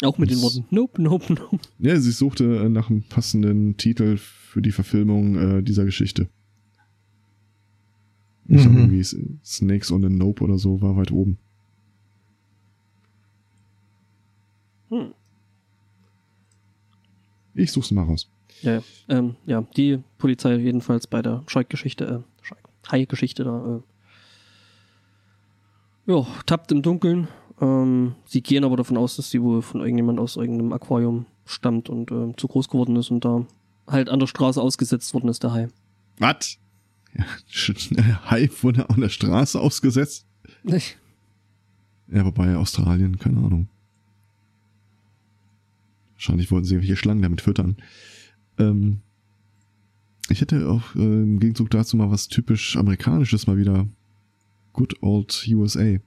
Auch 0.03 0.17
mit 0.17 0.29
den 0.31 0.41
Worten 0.41 0.65
Nope, 0.71 1.01
nope, 1.01 1.33
nope. 1.33 1.59
Ja, 1.79 1.97
sie 1.99 2.11
suchte 2.11 2.63
äh, 2.65 2.69
nach 2.69 2.89
einem 2.89 3.03
passenden 3.03 3.77
Titel 3.77 4.17
für 4.17 4.61
die 4.61 4.71
Verfilmung 4.71 5.35
äh, 5.37 5.63
dieser 5.63 5.85
Geschichte. 5.85 6.27
Ich 8.47 8.57
glaube, 8.57 8.71
Mhm. 8.71 8.77
irgendwie 8.79 8.99
S- 8.99 9.15
Snakes 9.45 9.91
on 9.91 10.03
a 10.03 10.09
Nope 10.09 10.43
oder 10.43 10.57
so 10.57 10.81
war 10.81 10.97
weit 10.97 11.11
oben. 11.11 11.37
Hm. 14.89 15.13
Ich 17.53 17.71
such's 17.71 17.91
mal 17.91 18.03
raus. 18.03 18.29
Ja, 18.61 18.73
ja. 18.73 18.83
Ähm, 19.09 19.35
ja, 19.45 19.61
die 19.75 19.99
Polizei 20.17 20.55
jedenfalls 20.55 21.07
bei 21.07 21.21
der 21.21 21.43
Schalk-Geschichte, 21.47 22.05
äh, 22.05 22.45
Schalk, 22.45 22.61
Hai-Geschichte 22.91 23.43
da, 23.43 23.77
äh, 23.77 23.81
ja, 26.11 26.25
tappt 26.45 26.71
im 26.71 26.81
Dunkeln. 26.81 27.27
Ähm, 27.59 28.15
sie 28.25 28.41
gehen 28.41 28.63
aber 28.63 28.77
davon 28.77 28.97
aus, 28.97 29.15
dass 29.15 29.29
sie 29.29 29.41
wohl 29.41 29.61
von 29.61 29.81
irgendjemand 29.81 30.19
aus 30.19 30.35
irgendeinem 30.35 30.73
Aquarium 30.73 31.25
stammt 31.45 31.89
und 31.89 32.11
ähm, 32.11 32.37
zu 32.37 32.47
groß 32.47 32.69
geworden 32.69 32.95
ist 32.95 33.11
und 33.11 33.23
da 33.25 33.45
halt 33.87 34.09
an 34.09 34.19
der 34.19 34.27
Straße 34.27 34.61
ausgesetzt 34.61 35.13
worden 35.13 35.29
ist, 35.29 35.43
der 35.43 35.53
Hai. 35.53 35.67
Was? 36.17 36.57
Ja, 37.13 37.25
Hai 38.31 38.49
wurde 38.61 38.89
an 38.89 39.01
der 39.01 39.09
Straße 39.09 39.59
ausgesetzt. 39.59 40.25
Ja, 42.11 42.25
wobei 42.25 42.55
Australien, 42.55 43.19
keine 43.19 43.37
Ahnung. 43.37 43.69
Wahrscheinlich 46.13 46.51
wollten 46.51 46.65
sie 46.65 46.75
irgendwelche 46.75 46.97
Schlangen 46.97 47.21
damit 47.21 47.41
füttern. 47.41 47.77
Ähm, 48.57 49.01
ich 50.29 50.41
hätte 50.41 50.69
auch 50.69 50.95
äh, 50.95 50.99
im 50.99 51.39
Gegenzug 51.39 51.69
dazu 51.69 51.97
mal 51.97 52.11
was 52.11 52.27
typisch 52.27 52.77
Amerikanisches 52.77 53.47
mal 53.47 53.57
wieder. 53.57 53.87
Good 54.73 55.01
old 55.01 55.45
USA. 55.49 55.97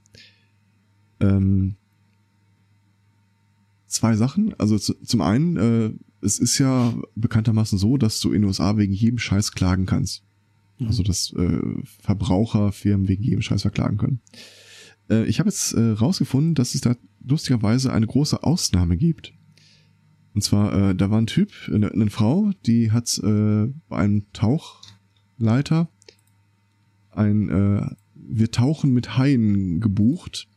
Ähm, 1.21 1.77
zwei 3.87 4.17
Sachen. 4.17 4.55
Also 4.59 4.79
zu, 4.79 4.95
zum 5.03 5.21
einen, 5.21 5.57
äh, 5.57 5.93
es 6.25 6.39
ist 6.39 6.59
ja 6.59 6.95
bekanntermaßen 7.15 7.79
so, 7.79 7.97
dass 7.99 8.21
du 8.21 8.33
in 8.33 8.43
den 8.43 8.49
USA 8.49 8.77
wegen 8.77 8.93
jedem 8.93 9.19
Scheiß 9.19 9.53
klagen 9.53 9.87
kannst. 9.87 10.23
Also 10.81 11.03
dass 11.03 11.33
äh, 11.35 11.61
Verbraucherfirmen 12.01 13.09
wegen 13.09 13.23
jedem 13.23 13.43
Scheiß 13.43 13.63
verklagen 13.63 13.99
können. 13.99 14.21
Äh, 15.09 15.25
ich 15.25 15.39
habe 15.39 15.49
jetzt 15.49 15.73
äh, 15.73 15.91
rausgefunden, 15.91 16.55
dass 16.55 16.75
es 16.75 16.81
da 16.81 16.97
lustigerweise 17.25 17.93
eine 17.93 18.07
große 18.07 18.43
Ausnahme 18.43 18.97
gibt. 18.97 19.35
Und 20.35 20.43
zwar, 20.43 20.91
äh, 20.91 20.95
da 20.95 21.11
war 21.11 21.21
ein 21.21 21.27
Typ, 21.27 21.53
eine, 21.73 21.93
eine 21.93 22.11
Frau, 22.11 22.51
die 22.67 22.91
hat 22.91 23.19
äh, 23.23 23.69
bei 23.89 23.97
einem 23.97 24.25
Tauchleiter 24.33 25.89
ein 27.13 27.49
äh, 27.49 27.87
Wir 28.15 28.51
tauchen 28.51 28.93
mit 28.93 29.17
Haien 29.17 29.81
gebucht. 29.81 30.49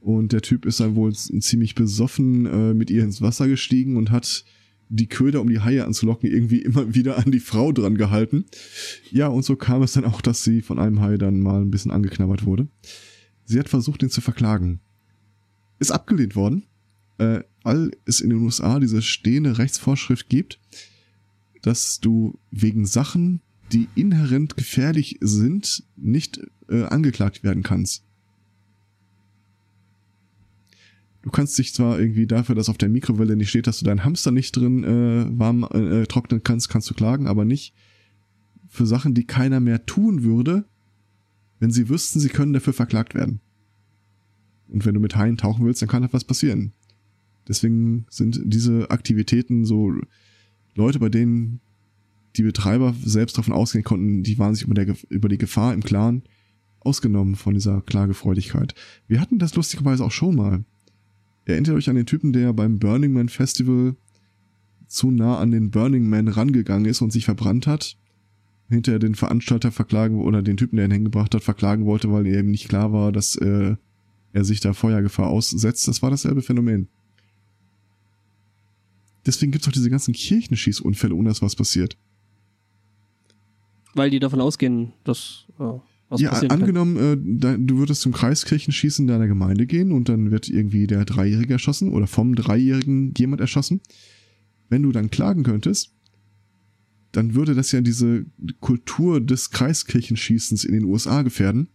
Und 0.00 0.32
der 0.32 0.40
Typ 0.40 0.64
ist 0.64 0.80
dann 0.80 0.94
wohl 0.94 1.12
ziemlich 1.12 1.74
besoffen 1.74 2.46
äh, 2.46 2.72
mit 2.72 2.90
ihr 2.90 3.02
ins 3.02 3.20
Wasser 3.20 3.46
gestiegen 3.46 3.96
und 3.96 4.10
hat 4.10 4.44
die 4.88 5.08
Köder, 5.08 5.42
um 5.42 5.50
die 5.50 5.60
Haie 5.60 5.84
anzulocken, 5.84 6.30
irgendwie 6.30 6.62
immer 6.62 6.94
wieder 6.94 7.18
an 7.18 7.30
die 7.30 7.40
Frau 7.40 7.72
dran 7.72 7.98
gehalten. 7.98 8.46
Ja, 9.10 9.28
und 9.28 9.44
so 9.44 9.56
kam 9.56 9.82
es 9.82 9.92
dann 9.92 10.04
auch, 10.04 10.22
dass 10.22 10.44
sie 10.44 10.62
von 10.62 10.78
einem 10.78 11.00
Hai 11.00 11.18
dann 11.18 11.40
mal 11.40 11.60
ein 11.60 11.70
bisschen 11.70 11.90
angeknabbert 11.90 12.46
wurde. 12.46 12.68
Sie 13.44 13.58
hat 13.58 13.68
versucht, 13.68 14.02
ihn 14.02 14.10
zu 14.10 14.20
verklagen. 14.20 14.80
Ist 15.78 15.90
abgelehnt 15.90 16.36
worden, 16.36 16.64
äh, 17.18 17.40
weil 17.68 17.90
es 18.06 18.22
in 18.22 18.30
den 18.30 18.38
USA 18.38 18.80
diese 18.80 19.02
stehende 19.02 19.58
Rechtsvorschrift 19.58 20.30
gibt, 20.30 20.58
dass 21.60 22.00
du 22.00 22.38
wegen 22.50 22.86
Sachen, 22.86 23.42
die 23.72 23.88
inhärent 23.94 24.56
gefährlich 24.56 25.18
sind, 25.20 25.84
nicht 25.94 26.40
äh, 26.70 26.84
angeklagt 26.84 27.44
werden 27.44 27.62
kannst. 27.62 28.04
Du 31.20 31.30
kannst 31.30 31.58
dich 31.58 31.74
zwar 31.74 32.00
irgendwie 32.00 32.26
dafür, 32.26 32.54
dass 32.54 32.70
auf 32.70 32.78
der 32.78 32.88
Mikrowelle 32.88 33.36
nicht 33.36 33.50
steht, 33.50 33.66
dass 33.66 33.80
du 33.80 33.84
deinen 33.84 34.02
Hamster 34.02 34.30
nicht 34.30 34.56
drin 34.56 34.84
äh, 34.84 35.26
warm 35.38 35.64
äh, 35.64 36.06
trocknen 36.06 36.42
kannst, 36.42 36.70
kannst 36.70 36.88
du 36.88 36.94
klagen, 36.94 37.26
aber 37.26 37.44
nicht 37.44 37.74
für 38.66 38.86
Sachen, 38.86 39.12
die 39.12 39.26
keiner 39.26 39.60
mehr 39.60 39.84
tun 39.84 40.22
würde, 40.22 40.64
wenn 41.58 41.70
sie 41.70 41.90
wüssten, 41.90 42.18
sie 42.18 42.30
können 42.30 42.54
dafür 42.54 42.72
verklagt 42.72 43.14
werden. 43.14 43.40
Und 44.68 44.86
wenn 44.86 44.94
du 44.94 45.00
mit 45.00 45.16
Haien 45.16 45.36
tauchen 45.36 45.66
willst, 45.66 45.82
dann 45.82 45.88
kann 45.90 46.00
da 46.00 46.08
was 46.12 46.24
passieren. 46.24 46.72
Deswegen 47.48 48.06
sind 48.10 48.40
diese 48.44 48.90
Aktivitäten 48.90 49.64
so 49.64 49.94
Leute, 50.74 50.98
bei 50.98 51.08
denen 51.08 51.60
die 52.36 52.42
Betreiber 52.42 52.94
selbst 53.02 53.38
davon 53.38 53.54
ausgehen 53.54 53.84
konnten, 53.84 54.22
die 54.22 54.38
waren 54.38 54.54
sich 54.54 54.64
über, 54.64 54.74
der, 54.74 54.94
über 55.08 55.28
die 55.28 55.38
Gefahr 55.38 55.74
im 55.74 55.82
Klaren 55.82 56.22
ausgenommen 56.80 57.34
von 57.34 57.54
dieser 57.54 57.80
Klagefreudigkeit. 57.80 58.74
Wir 59.08 59.20
hatten 59.20 59.38
das 59.38 59.54
lustigerweise 59.56 60.04
auch 60.04 60.12
schon 60.12 60.36
mal. 60.36 60.64
Erinnert 61.46 61.74
euch 61.74 61.88
an 61.88 61.96
den 61.96 62.06
Typen, 62.06 62.32
der 62.32 62.52
beim 62.52 62.78
Burning 62.78 63.12
Man 63.12 63.28
Festival 63.28 63.96
zu 64.86 65.10
nah 65.10 65.38
an 65.38 65.50
den 65.50 65.70
Burning 65.70 66.08
Man 66.08 66.28
rangegangen 66.28 66.86
ist 66.86 67.00
und 67.00 67.12
sich 67.12 67.24
verbrannt 67.24 67.66
hat? 67.66 67.96
Hinterher 68.68 68.98
den 68.98 69.14
Veranstalter 69.14 69.72
verklagen 69.72 70.20
oder 70.20 70.42
den 70.42 70.58
Typen, 70.58 70.76
der 70.76 70.84
ihn 70.84 70.92
hingebracht 70.92 71.34
hat, 71.34 71.42
verklagen 71.42 71.86
wollte, 71.86 72.12
weil 72.12 72.26
ihm 72.26 72.50
nicht 72.50 72.68
klar 72.68 72.92
war, 72.92 73.12
dass 73.12 73.34
äh, 73.36 73.76
er 74.32 74.44
sich 74.44 74.60
da 74.60 74.74
Feuergefahr 74.74 75.28
aussetzt. 75.28 75.88
Das 75.88 76.02
war 76.02 76.10
dasselbe 76.10 76.42
Phänomen. 76.42 76.88
Deswegen 79.28 79.52
gibt's 79.52 79.68
auch 79.68 79.72
diese 79.72 79.90
ganzen 79.90 80.14
Kirchenschießunfälle, 80.14 81.14
ohne 81.14 81.28
dass 81.28 81.42
was 81.42 81.54
passiert. 81.54 81.98
Weil 83.92 84.08
die 84.08 84.20
davon 84.20 84.40
ausgehen, 84.40 84.94
dass 85.04 85.44
äh, 85.58 85.64
was 86.08 86.22
ja, 86.22 86.30
passieren 86.30 86.48
kann. 86.48 86.60
angenommen, 86.62 86.96
äh, 86.96 87.38
da, 87.38 87.54
du 87.58 87.76
würdest 87.76 88.00
zum 88.00 88.12
Kreiskirchenschießen 88.12 89.06
deiner 89.06 89.26
Gemeinde 89.26 89.66
gehen 89.66 89.92
und 89.92 90.08
dann 90.08 90.30
wird 90.30 90.48
irgendwie 90.48 90.86
der 90.86 91.04
Dreijährige 91.04 91.52
erschossen 91.52 91.90
oder 91.90 92.06
vom 92.06 92.34
Dreijährigen 92.36 93.12
jemand 93.18 93.42
erschossen. 93.42 93.82
Wenn 94.70 94.82
du 94.82 94.92
dann 94.92 95.10
klagen 95.10 95.42
könntest, 95.42 95.92
dann 97.12 97.34
würde 97.34 97.54
das 97.54 97.70
ja 97.70 97.82
diese 97.82 98.24
Kultur 98.60 99.20
des 99.20 99.50
Kreiskirchenschießens 99.50 100.64
in 100.64 100.72
den 100.72 100.84
USA 100.84 101.20
gefährden. 101.20 101.68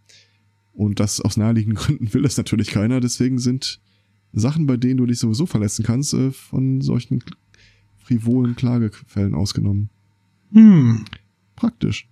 Und 0.72 0.98
das 0.98 1.20
aus 1.20 1.36
naheliegenden 1.36 1.76
Gründen 1.80 2.12
will 2.14 2.22
das 2.22 2.36
natürlich 2.36 2.70
keiner. 2.70 2.98
Deswegen 2.98 3.38
sind 3.38 3.80
Sachen, 4.32 4.66
bei 4.66 4.76
denen 4.76 4.96
du 4.96 5.06
dich 5.06 5.20
sowieso 5.20 5.46
verletzen 5.46 5.84
kannst, 5.84 6.14
äh, 6.14 6.32
von 6.32 6.80
solchen 6.80 7.22
frivolen 8.04 8.54
Klagefällen 8.54 9.34
ausgenommen. 9.34 9.88
Hm. 10.52 11.04
Praktisch. 11.56 12.06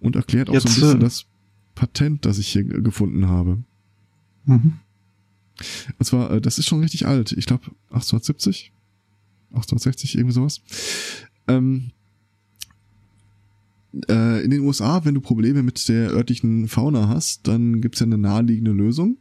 Und 0.00 0.16
erklärt 0.16 0.50
auch 0.50 0.54
Jetzt, 0.54 0.64
so 0.64 0.68
ein 0.68 0.74
bisschen 0.74 1.00
äh, 1.00 1.04
das 1.04 1.26
Patent, 1.74 2.24
das 2.24 2.38
ich 2.38 2.48
hier 2.48 2.64
gefunden 2.64 3.28
habe. 3.28 3.62
Mhm. 4.44 4.74
Und 5.98 6.04
zwar, 6.04 6.30
äh, 6.32 6.40
das 6.40 6.58
ist 6.58 6.66
schon 6.66 6.80
richtig 6.80 7.06
alt. 7.06 7.32
Ich 7.32 7.46
glaube 7.46 7.64
1870, 7.90 8.72
860, 9.52 10.16
irgendwie 10.16 10.34
sowas. 10.34 10.60
Ähm, 11.48 11.92
äh, 14.08 14.44
in 14.44 14.50
den 14.50 14.60
USA, 14.60 15.04
wenn 15.04 15.14
du 15.14 15.20
Probleme 15.20 15.62
mit 15.62 15.88
der 15.88 16.10
örtlichen 16.10 16.68
Fauna 16.68 17.08
hast, 17.08 17.46
dann 17.46 17.80
gibt's 17.80 18.00
ja 18.00 18.06
eine 18.06 18.18
naheliegende 18.18 18.72
Lösung. 18.72 19.16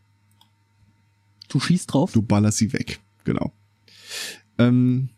Du 1.47 1.59
schießt 1.59 1.93
drauf. 1.93 2.11
Du 2.11 2.21
ballerst 2.21 2.57
sie 2.57 2.73
weg, 2.73 2.99
genau. 3.23 3.53
Ähm, 4.57 5.09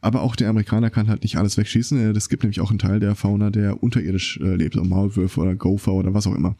aber 0.00 0.22
auch 0.22 0.36
der 0.36 0.48
Amerikaner 0.48 0.90
kann 0.90 1.08
halt 1.08 1.22
nicht 1.22 1.36
alles 1.36 1.56
wegschießen. 1.56 2.16
Es 2.16 2.28
gibt 2.28 2.44
nämlich 2.44 2.60
auch 2.60 2.70
einen 2.70 2.78
Teil 2.78 3.00
der 3.00 3.14
Fauna, 3.14 3.50
der 3.50 3.82
unterirdisch 3.82 4.38
äh, 4.40 4.54
lebt, 4.54 4.74
so 4.74 4.84
Maulwürfe 4.84 5.40
oder 5.40 5.54
Gopher 5.56 5.92
oder 5.92 6.14
was 6.14 6.26
auch 6.26 6.34
immer. 6.34 6.56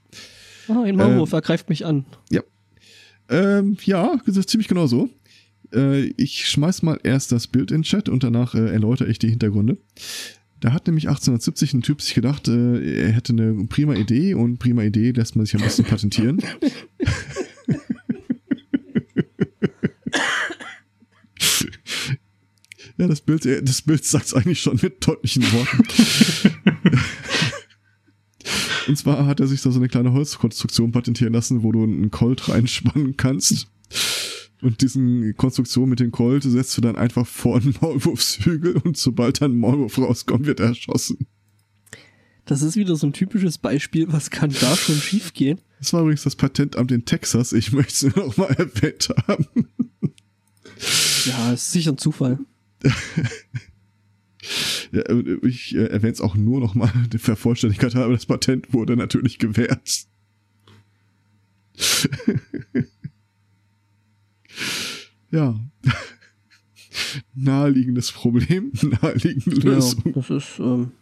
Ah, 0.69 0.83
ein 0.83 0.97
Maulwurf, 0.97 1.33
er 1.33 1.41
greift 1.41 1.69
mich 1.69 1.87
an. 1.87 2.05
Ja. 2.31 2.43
Ähm, 3.29 3.77
ja, 3.85 4.19
das 4.27 4.37
ist 4.37 4.51
ziemlich 4.51 4.69
genau 4.69 4.87
so. 4.87 5.09
Äh, 5.73 6.07
ich 6.17 6.49
schmeiß 6.49 6.83
mal 6.83 6.99
erst 7.03 7.31
das 7.31 7.47
Bild 7.47 7.71
in 7.71 7.79
den 7.79 7.83
Chat 7.85 8.09
und 8.09 8.25
danach 8.25 8.55
äh, 8.55 8.71
erläutere 8.71 9.09
ich 9.09 9.19
die 9.19 9.29
Hintergründe. 9.29 9.79
Da 10.61 10.73
hat 10.73 10.87
nämlich 10.87 11.09
1870 11.09 11.75
ein 11.75 11.83
Typ 11.83 12.03
sich 12.03 12.15
gedacht, 12.15 12.49
äh, 12.49 13.03
er 13.03 13.13
hätte 13.13 13.33
eine 13.33 13.67
prima 13.69 13.95
Idee 13.95 14.35
und 14.35 14.59
prima 14.59 14.83
Idee 14.83 15.13
lässt 15.13 15.37
man 15.37 15.47
sich 15.47 15.55
am 15.55 15.63
besten 15.63 15.85
patentieren. 15.85 16.43
ja, 22.99 23.07
das 23.07 23.21
Bild, 23.21 23.45
das 23.45 23.83
Bild 23.83 24.05
sagt 24.05 24.27
es 24.27 24.35
eigentlich 24.35 24.61
schon 24.61 24.79
mit 24.83 25.07
deutlichen 25.07 25.45
Worten. 25.53 25.85
Und 28.89 28.97
zwar 28.97 29.27
hat 29.27 29.41
er 29.41 29.47
sich 29.47 29.63
da 29.63 29.71
so 29.71 29.79
eine 29.79 29.89
kleine 29.89 30.13
Holzkonstruktion 30.13 30.93
patentieren 30.93 31.35
lassen, 31.35 31.63
wo 31.63 31.73
du 31.73 31.85
einen 31.85 32.11
Colt 32.11 32.49
reinspannen 32.49 33.17
kannst. 33.17 33.69
Und 34.61 34.81
diesen 34.81 35.37
Konstruktion 35.37 35.89
mit 35.89 36.01
dem 36.01 36.11
Colt 36.11 36.43
setzt 36.43 36.77
du 36.77 36.81
dann 36.81 36.97
einfach 36.97 37.27
vor 37.27 37.57
einen 37.57 37.75
Maulwurfshügel 37.81 38.79
und 38.79 38.97
sobald 38.97 39.41
dann 39.41 39.53
ein 39.53 39.59
Maulwurf 39.59 39.99
rauskommt, 39.99 40.47
wird 40.47 40.61
er 40.61 40.69
erschossen. 40.69 41.27
Das 42.47 42.63
ist 42.63 42.77
wieder 42.77 42.97
so 42.97 43.07
ein 43.07 43.13
typisches 43.13 43.59
Beispiel, 43.59 44.11
was 44.11 44.31
kann 44.31 44.51
da 44.61 44.75
schon 44.75 44.97
schiefgehen? 44.97 45.61
Das 45.79 45.93
war 45.93 46.01
übrigens 46.01 46.23
das 46.25 46.35
Patentamt 46.35 46.91
in 46.91 47.05
Texas. 47.05 47.53
Ich 47.53 47.73
möchte 47.73 48.09
es 48.09 48.17
nur 48.17 48.27
noch 48.27 48.37
mal 48.39 48.51
erwähnt 48.51 49.11
haben. 49.29 49.47
Ja, 51.27 51.53
ist 51.53 51.71
sicher 51.73 51.93
ein 51.93 51.99
Zufall. 51.99 52.39
ja, 54.93 55.03
ich 55.43 55.75
äh, 55.75 55.87
erwähne 55.87 56.13
es 56.13 56.21
auch 56.21 56.37
nur 56.37 56.61
noch 56.61 56.75
mal 56.75 56.93
der 57.13 57.21
Vervollständigkeit 57.21 57.95
habe. 57.95 58.13
Das 58.13 58.27
Patent 58.27 58.73
wurde 58.73 58.97
natürlich 58.97 59.39
gewährt. 59.39 60.07
ja. 65.31 65.61
Naheliegendes 67.35 68.13
Problem, 68.13 68.73
naheliegende 68.83 69.61
Lösung. 69.61 70.03
Ja, 70.07 70.13
das 70.13 70.31
ist 70.31 70.59
ähm, 70.59 70.93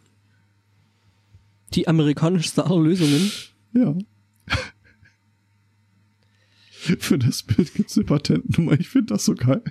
die 1.75 1.89
amerikanischste 1.89 2.67
aller 2.67 2.83
Lösungen. 2.83 3.31
Ja. 3.73 3.97
Für 6.99 7.19
das 7.19 7.43
Bild 7.43 7.75
gibt's 7.75 7.97
eine 7.97 8.07
Patentnummer. 8.07 8.79
Ich 8.79 8.89
finde 8.89 9.15
das 9.15 9.25
so 9.25 9.35
geil. 9.35 9.63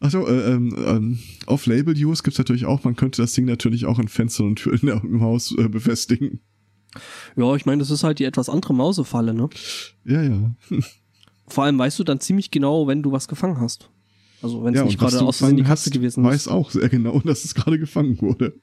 Achso, 0.00 0.26
äh, 0.26 0.52
ähm, 0.52 0.74
ähm, 0.86 1.18
Off-Label-Use 1.46 2.22
gibt's 2.22 2.38
natürlich 2.38 2.66
auch. 2.66 2.84
Man 2.84 2.96
könnte 2.96 3.22
das 3.22 3.32
Ding 3.32 3.46
natürlich 3.46 3.86
auch 3.86 3.98
in 3.98 4.08
Fenstern 4.08 4.48
und 4.48 4.56
Türen 4.56 4.88
im 5.04 5.20
Haus 5.22 5.54
äh, 5.56 5.68
befestigen. 5.68 6.40
Ja, 7.36 7.54
ich 7.56 7.66
meine, 7.66 7.80
das 7.80 7.90
ist 7.90 8.04
halt 8.04 8.18
die 8.18 8.24
etwas 8.24 8.48
andere 8.48 8.74
Mausefalle, 8.74 9.34
ne? 9.34 9.48
Ja, 10.04 10.22
ja. 10.22 10.54
Vor 11.48 11.64
allem 11.64 11.78
weißt 11.78 11.98
du 11.98 12.04
dann 12.04 12.20
ziemlich 12.20 12.50
genau, 12.50 12.86
wenn 12.86 13.02
du 13.02 13.12
was 13.12 13.28
gefangen 13.28 13.60
hast. 13.60 13.90
Also 14.42 14.62
wenn 14.62 14.74
es 14.74 14.80
ja, 14.80 14.84
nicht 14.86 14.98
gerade 14.98 15.20
aus 15.22 15.38
Versehen 15.38 15.56
die 15.56 15.62
Katze 15.62 15.90
gewesen 15.90 16.22
ist. 16.24 16.30
weiß 16.30 16.48
auch 16.48 16.70
sehr 16.70 16.88
genau, 16.88 17.18
dass 17.24 17.44
es 17.44 17.54
gerade 17.54 17.78
gefangen 17.78 18.20
wurde. 18.20 18.54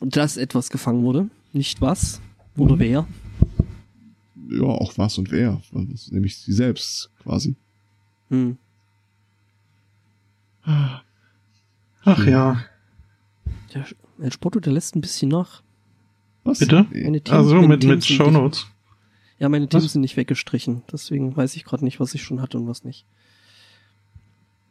Dass 0.00 0.36
etwas 0.36 0.70
gefangen 0.70 1.02
wurde. 1.02 1.28
Nicht 1.52 1.80
was 1.80 2.20
oder 2.56 2.76
Mhm. 2.76 2.80
wer. 2.80 3.08
Ja, 4.50 4.62
auch 4.64 4.92
was 4.98 5.16
und 5.18 5.30
wer. 5.30 5.60
Nämlich 6.10 6.36
sie 6.36 6.52
selbst 6.52 7.10
quasi. 7.22 7.56
Hm. 8.28 8.58
Ach 10.66 12.26
ja. 12.26 12.62
Der, 13.74 13.84
der 14.18 14.30
Spotto, 14.30 14.60
der 14.60 14.72
lässt 14.72 14.94
ein 14.96 15.00
bisschen 15.00 15.28
nach. 15.30 15.62
Was? 16.44 16.58
Bitte? 16.58 16.86
Meine 16.92 17.20
Themen- 17.20 17.36
Also 17.38 17.54
meine 17.56 17.68
mit, 17.68 17.80
Themen 17.80 17.94
mit 17.94 18.04
Shownotes. 18.04 18.66
Ja, 19.38 19.48
meine 19.48 19.68
Themen 19.68 19.82
Was? 19.84 19.92
sind 19.92 20.02
nicht 20.02 20.16
weggestrichen. 20.16 20.82
Deswegen 20.92 21.36
weiß 21.36 21.56
ich 21.56 21.64
gerade 21.64 21.84
nicht, 21.84 22.00
was 22.00 22.14
ich 22.14 22.22
schon 22.22 22.40
hatte 22.40 22.58
und 22.58 22.66
was 22.68 22.84
nicht. 22.84 23.04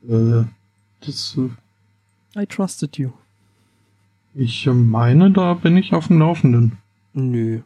Äh, 0.07 0.43
das, 1.01 1.37
äh, 1.37 2.41
I 2.41 2.45
trusted 2.45 2.97
you. 2.97 3.11
ich 4.33 4.65
meine, 4.71 5.31
da 5.31 5.53
bin 5.53 5.77
ich 5.77 5.93
auf 5.93 6.07
dem 6.07 6.19
Laufenden. 6.19 6.77
Nö. 7.13 7.61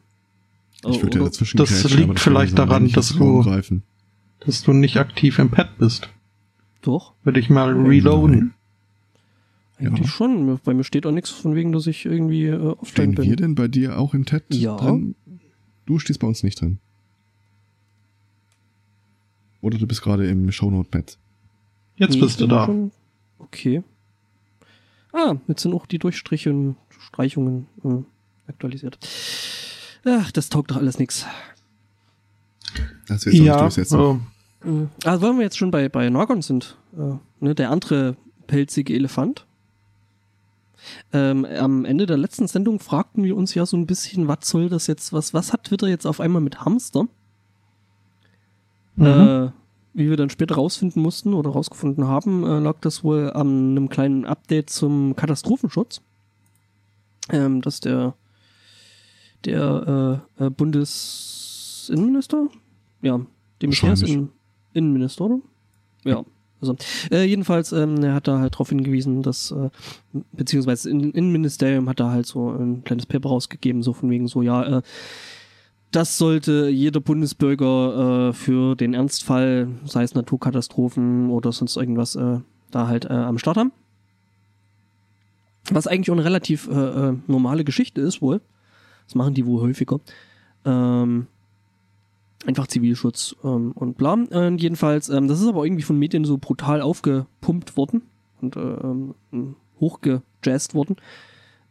Ich 0.87 1.01
würde 1.01 1.17
ja 1.17 1.21
Oder- 1.23 1.31
dazwischen 1.31 1.57
Das 1.57 1.89
liegt 1.93 2.19
vielleicht 2.19 2.57
daran, 2.57 2.89
dass 2.91 3.09
du-. 3.09 3.43
Dass 4.41 4.63
du 4.63 4.73
nicht 4.73 4.97
aktiv 4.97 5.39
im 5.39 5.49
Pad 5.49 5.77
bist. 5.79 6.09
Doch, 6.81 7.13
Würde 7.23 7.39
ich 7.39 7.49
mal 7.49 7.73
reloaden. 7.73 8.53
eigentlich 9.79 10.07
Ja. 10.07 10.11
schon. 10.11 10.59
Bei 10.63 10.73
mir 10.73 10.83
steht 10.83 11.05
auch 11.05 11.11
nichts 11.11 11.29
von 11.31 11.55
wegen, 11.55 11.71
dass 11.71 11.87
ich 11.87 12.05
irgendwie 12.05 12.45
äh, 12.45 12.55
offline 12.55 13.13
Stehen 13.13 13.15
bin. 13.15 13.29
wir 13.29 13.35
denn 13.35 13.55
bei 13.55 13.67
dir 13.67 13.97
auch 13.99 14.13
in 14.13 14.25
TED 14.25 14.43
Ja. 14.53 14.75
drin? 14.77 15.15
Du 15.85 15.99
stehst 15.99 16.19
bei 16.19 16.27
uns 16.27 16.43
nicht 16.43 16.59
drin. 16.61 16.79
Oder 19.61 19.77
du 19.77 19.87
bist 19.87 20.01
gerade 20.01 20.27
im 20.29 20.51
Shownote-Pad. 20.51 21.17
Jetzt 21.97 22.13
Nee, 22.15 22.21
bist 22.21 22.39
du 22.39 22.47
da. 22.47 22.65
Schon, 22.65 22.91
okay. 23.39 23.83
Ah, 25.13 25.35
jetzt 25.47 25.61
sind 25.63 25.73
auch 25.73 25.85
die 25.87 25.97
Durchstriche 25.99 26.51
und 26.51 26.75
Streichungen 26.99 27.67
äh, 27.83 28.49
aktualisiert. 28.49 28.99
Ach, 30.05 30.31
das 30.31 30.49
taugt 30.49 30.71
doch 30.71 30.77
alles 30.77 30.99
nix. 30.99 31.25
Das 33.07 33.25
wird 33.25 33.35
jetzt 33.35 33.43
Ja, 33.45 33.57
auch 33.57 33.63
nicht 33.65 33.77
durchsetzen. 33.77 33.99
äh, 33.99 34.19
Mhm. 34.63 34.89
Ah, 35.03 35.21
weil 35.21 35.34
wir 35.34 35.43
jetzt 35.43 35.57
schon 35.57 35.71
bei, 35.71 35.89
bei 35.89 36.09
Nargon 36.09 36.41
sind, 36.41 36.77
äh, 36.97 37.15
ne, 37.39 37.55
der 37.55 37.71
andere 37.71 38.15
pelzige 38.47 38.93
Elefant. 38.93 39.45
Ähm, 41.11 41.45
am 41.45 41.85
Ende 41.85 42.05
der 42.05 42.17
letzten 42.17 42.47
Sendung 42.47 42.79
fragten 42.79 43.23
wir 43.23 43.35
uns 43.35 43.53
ja 43.53 43.65
so 43.65 43.75
ein 43.75 43.88
bisschen, 43.88 44.27
was 44.27 44.39
soll 44.43 44.69
das 44.69 44.88
jetzt, 44.88 45.11
was, 45.11 45.34
was 45.34 45.51
hat 45.51 45.65
Twitter 45.65 45.88
jetzt 45.88 46.05
auf 46.05 46.19
einmal 46.19 46.41
mit 46.41 46.61
Hamster? 46.63 47.07
mhm. 48.97 49.05
Äh, 49.05 49.49
wie 49.93 50.09
wir 50.09 50.17
dann 50.17 50.29
später 50.29 50.55
rausfinden 50.55 51.01
mussten 51.01 51.34
oder 51.34 51.49
rausgefunden 51.49 52.07
haben, 52.07 52.43
äh, 52.43 52.59
lag 52.59 52.77
das 52.81 53.03
wohl 53.03 53.31
an 53.31 53.71
einem 53.71 53.89
kleinen 53.89 54.25
Update 54.25 54.69
zum 54.69 55.15
Katastrophenschutz. 55.15 56.01
Ähm, 57.29 57.61
dass 57.61 57.79
der, 57.79 58.13
der 59.43 60.21
äh, 60.39 60.45
äh, 60.45 60.49
Bundesinnenminister, 60.49 62.47
ja, 63.01 63.19
dem 63.61 63.71
in, 63.71 64.29
Innenminister, 64.77 65.25
oder? 65.25 65.39
Ja. 66.03 66.23
Also, 66.59 66.75
äh, 67.11 67.23
jedenfalls, 67.23 67.71
ähm, 67.71 68.03
er 68.03 68.15
hat 68.15 68.27
da 68.27 68.39
halt 68.39 68.55
darauf 68.55 68.69
hingewiesen, 68.69 69.21
dass, 69.21 69.51
äh, 69.51 69.69
beziehungsweise 70.31 70.89
das 70.89 70.91
In- 70.91 71.11
Innenministerium 71.11 71.87
hat 71.87 71.99
da 71.99 72.09
halt 72.11 72.25
so 72.25 72.49
ein 72.49 72.83
kleines 72.83 73.05
Paper 73.05 73.29
rausgegeben, 73.29 73.83
so 73.83 73.93
von 73.93 74.09
wegen 74.09 74.27
so, 74.27 74.41
ja, 74.41 74.77
äh, 74.77 74.81
das 75.91 76.17
sollte 76.17 76.67
jeder 76.69 76.99
Bundesbürger 76.99 78.29
äh, 78.29 78.33
für 78.33 78.75
den 78.75 78.93
Ernstfall, 78.93 79.67
sei 79.85 80.03
es 80.03 80.15
Naturkatastrophen 80.15 81.29
oder 81.29 81.51
sonst 81.51 81.77
irgendwas, 81.77 82.15
äh, 82.15 82.39
da 82.71 82.87
halt 82.87 83.05
äh, 83.05 83.13
am 83.13 83.37
Start 83.37 83.57
haben. 83.57 83.71
Was 85.69 85.85
eigentlich 85.87 86.09
auch 86.09 86.15
eine 86.15 86.25
relativ 86.25 86.67
äh, 86.69 87.09
äh, 87.09 87.13
normale 87.27 87.63
Geschichte 87.63 88.01
ist 88.01 88.21
wohl. 88.21 88.41
Das 89.05 89.15
machen 89.15 89.33
die 89.33 89.45
wohl 89.45 89.61
häufiger. 89.61 89.99
Ähm, 90.65 91.27
einfach 92.45 92.68
Zivilschutz 92.68 93.35
ähm, 93.43 93.72
und 93.73 93.97
bla. 93.97 94.15
Äh, 94.31 94.55
jedenfalls, 94.55 95.09
ähm, 95.09 95.27
das 95.27 95.41
ist 95.41 95.47
aber 95.47 95.65
irgendwie 95.65 95.84
von 95.84 95.97
Medien 95.97 96.26
so 96.26 96.38
brutal 96.38 96.81
aufgepumpt 96.81 97.77
worden 97.77 98.03
und 98.41 98.55
äh, 98.55 98.59
ähm, 98.59 99.55
hochgejazzt 99.80 100.73
worden. 100.73 100.97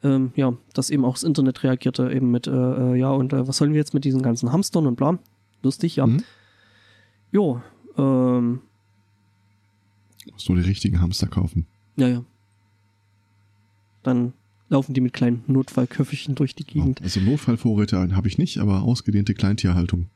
Ähm, 0.02 0.32
ja, 0.36 0.52
dass 0.74 0.90
eben 0.90 1.04
auch 1.04 1.14
das 1.14 1.22
Internet 1.22 1.62
reagierte 1.62 2.12
eben 2.12 2.30
mit, 2.30 2.46
äh, 2.46 2.50
äh, 2.50 2.96
ja, 2.96 3.10
und 3.10 3.32
äh, 3.32 3.48
was 3.48 3.56
sollen 3.56 3.72
wir 3.72 3.78
jetzt 3.78 3.94
mit 3.94 4.04
diesen 4.04 4.22
ganzen 4.22 4.52
Hamstern 4.52 4.86
und 4.86 4.96
bla. 4.96 5.18
Lustig, 5.62 5.96
ja. 5.96 6.06
Mhm. 6.06 6.22
Jo, 7.32 7.62
ähm, 7.96 8.60
Musst 10.32 10.48
nur 10.48 10.58
die 10.58 10.64
richtigen 10.68 11.00
Hamster 11.00 11.26
kaufen. 11.28 11.66
ja, 11.96 12.08
ja. 12.08 12.24
Dann 14.02 14.34
laufen 14.68 14.94
die 14.94 15.00
mit 15.00 15.12
kleinen 15.12 15.42
Notfallköfferchen 15.46 16.34
durch 16.34 16.54
die 16.54 16.64
Gegend. 16.64 17.02
Also 17.02 17.20
Notfallvorräte 17.20 18.14
habe 18.14 18.28
ich 18.28 18.38
nicht, 18.38 18.58
aber 18.58 18.82
ausgedehnte 18.82 19.34
Kleintierhaltung. 19.34 20.06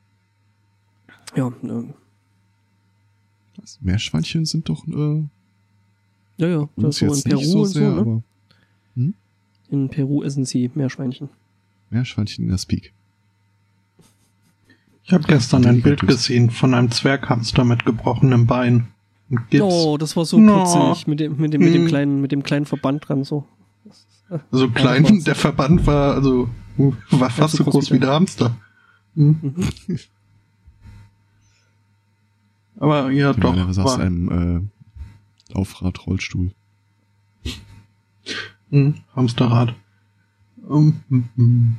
Ja, 1.35 1.47
äh, 1.47 1.83
Was? 3.57 3.79
Meerschweinchen 3.81 4.45
sind 4.45 4.69
doch 4.69 4.85
äh, 4.87 5.23
ja, 6.37 6.47
ja. 6.47 6.69
Das 6.75 7.01
uns 7.01 7.21
so 7.21 7.29
in 7.29 7.35
Peru 7.35 7.41
so 7.43 7.59
und 7.61 7.67
sehr, 7.67 7.89
so, 7.89 7.95
ne? 7.95 8.01
aber 8.01 8.23
In 9.69 9.89
Peru 9.89 10.23
essen 10.23 10.45
sie 10.45 10.69
Meerschweinchen. 10.73 11.29
Meerschweinchen 11.89 12.45
in 12.45 12.51
der 12.51 12.57
Speak. 12.57 12.93
Ich 15.03 15.13
habe 15.13 15.23
gestern 15.27 15.65
ein 15.65 15.81
Bild 15.81 16.01
gesehen 16.01 16.49
von 16.49 16.73
einem 16.73 16.89
Zwerghamster 16.91 17.63
mit 17.63 17.85
gebrochenem 17.85 18.47
Bein. 18.47 18.87
Gips. 19.49 19.63
Oh, 19.63 19.97
das 19.97 20.15
war 20.17 20.25
so 20.25 20.39
No. 20.39 20.63
putzig 20.63 21.07
mit 21.07 21.19
dem, 21.19 21.37
mit 21.37 21.53
dem, 21.53 21.61
mit 21.61 21.73
dem 21.73 21.83
Hm. 21.83 21.87
kleinen, 21.87 22.21
mit 22.21 22.31
dem 22.31 22.43
kleinen 22.43 22.65
Verband 22.65 23.07
dran, 23.07 23.23
so. 23.23 23.45
So 24.51 24.67
das 24.67 24.73
klein, 24.75 25.23
der 25.23 25.35
Verband 25.35 25.85
war, 25.87 26.15
also, 26.15 26.49
war 27.09 27.29
fast 27.29 27.55
so 27.57 27.63
groß 27.63 27.91
wie 27.91 27.99
der 27.99 28.11
Hamster. 28.11 28.57
Hm. 29.15 29.37
Mhm. 29.87 29.97
Aber 32.81 33.11
ja, 33.11 33.31
doch. 33.31 33.43
Normalerweise 33.43 33.83
saß 33.83 33.99
einem 33.99 34.69
äh, 35.51 35.53
Laufrad-Rollstuhl. 35.53 36.51
hm, 38.71 38.95
Hamsterrad. 39.15 39.75
Um, 40.67 41.01
hm, 41.09 41.29
hm. 41.35 41.75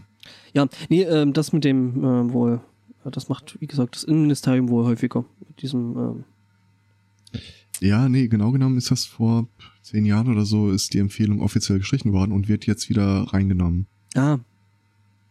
Ja, 0.55 0.69
nee, 0.89 1.03
ähm, 1.03 1.33
das 1.33 1.53
mit 1.53 1.65
dem 1.65 2.05
äh, 2.05 2.33
wohl, 2.33 2.61
das 3.05 3.29
macht, 3.29 3.57
wie 3.61 3.67
gesagt, 3.67 3.97
das 3.97 4.05
Innenministerium 4.05 4.69
wohl 4.69 4.85
häufiger. 4.85 5.25
Mit 5.49 5.61
diesem, 5.63 5.97
ähm, 5.99 7.41
Ja, 7.81 8.09
nee, 8.09 8.29
genau 8.29 8.53
genommen 8.53 8.79
ist 8.79 8.93
das 8.93 9.05
vor 9.05 9.49
zehn 9.83 10.05
Jahren 10.05 10.29
oder 10.29 10.45
so, 10.45 10.71
ist 10.71 10.95
die 10.95 10.99
Empfehlung 11.01 11.41
offiziell 11.41 11.79
gestrichen 11.81 12.13
worden 12.13 12.31
und 12.31 12.47
wird 12.47 12.67
jetzt 12.67 12.89
wieder 12.89 13.25
reingenommen. 13.33 13.87
ah, 14.15 14.39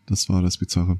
Das 0.05 0.27
war 0.27 0.41
das 0.41 0.57
Bizarre. 0.57 0.99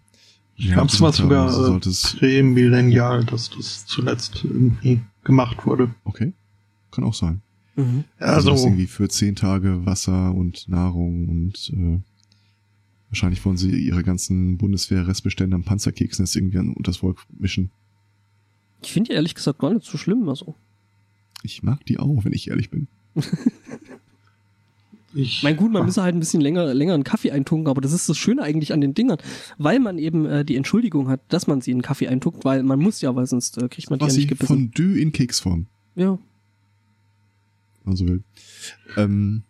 Ich 0.64 0.72
glaube, 0.72 0.88
es 0.88 1.02
war 1.02 1.12
sogar 1.12 1.50
so 1.52 1.62
äh, 1.64 1.66
sollte 1.66 1.90
es- 1.90 2.16
prämillennial, 2.18 3.24
dass 3.26 3.50
das 3.50 3.86
zuletzt 3.88 4.44
irgendwie 4.44 5.02
gemacht 5.24 5.66
wurde. 5.66 5.94
Okay, 6.04 6.34
kann 6.92 7.04
auch 7.04 7.14
sein. 7.16 7.42
mhm. 7.76 8.04
Also, 8.20 8.36
Also, 8.36 8.52
das 8.52 8.64
irgendwie 8.64 8.88
für 8.88 9.10
zehn 9.10 9.36
Tage 9.36 9.86
Wasser 9.86 10.34
und 10.36 10.68
Nahrung 10.70 11.28
und 11.30 11.72
äh, 11.76 12.00
wahrscheinlich 13.10 13.44
wollen 13.44 13.58
sie 13.58 13.72
ihre 13.72 14.04
ganzen 14.04 14.58
Bundeswehr-Restbestände 14.58 15.56
an 15.56 15.64
Panzerkeksen 15.64 16.26
jetzt 16.26 16.36
irgendwie 16.36 16.60
an 16.60 16.74
unters 16.74 16.98
Volk 16.98 17.26
mischen. 17.38 17.72
Ich 18.84 18.92
finde 18.94 19.10
die 19.10 19.16
ehrlich 19.16 19.36
gesagt 19.36 19.60
gar 19.60 19.74
nicht 19.74 19.86
so 19.86 19.98
schlimm, 19.98 20.28
also. 20.30 20.56
Ich 21.44 21.64
mag 21.64 21.84
die 21.88 21.98
auch, 22.00 22.24
wenn 22.24 22.34
ich 22.34 22.50
ehrlich 22.50 22.70
bin. 22.70 22.88
ich, 25.14 25.44
Mein 25.44 25.56
gut, 25.58 25.72
man 25.72 25.86
müsse 25.86 26.02
halt 26.04 26.16
ein 26.16 26.20
bisschen 26.20 26.42
länger, 26.42 26.74
länger 26.74 26.94
einen 26.94 27.04
Kaffee 27.04 27.32
eintunken, 27.32 27.68
aber 27.70 27.82
das 27.82 27.94
ist 27.94 28.08
das 28.10 28.18
Schöne 28.18 28.42
eigentlich 28.44 28.74
an 28.74 28.82
den 28.82 28.94
Dingern, 28.94 29.18
weil 29.58 29.80
man 29.80 29.98
eben 29.98 30.26
äh, 30.26 30.46
die 30.46 30.56
Entschuldigung 30.56 31.08
hat, 31.10 31.22
dass 31.30 31.48
man 31.48 31.62
sie 31.62 31.72
in 31.72 31.78
einen 31.78 31.82
Kaffee 31.82 32.08
eintunkt, 32.08 32.46
weil 32.46 32.64
man 32.64 32.80
muss 32.80 33.02
ja, 33.02 33.16
weil 33.16 33.26
sonst 33.26 33.58
äh, 33.58 33.68
kriegt 33.70 33.90
man 33.90 34.00
die 34.00 34.06
ja 34.06 34.14
nicht 34.14 34.28
gebissen. 34.30 34.48
Fondue 34.48 35.00
in 35.00 35.12
Keksform, 35.12 35.68
Ja. 35.96 36.12
wenn 36.12 36.20
man 37.86 37.96
so 37.96 38.08
will. 38.08 38.24
Ähm, 38.98 39.44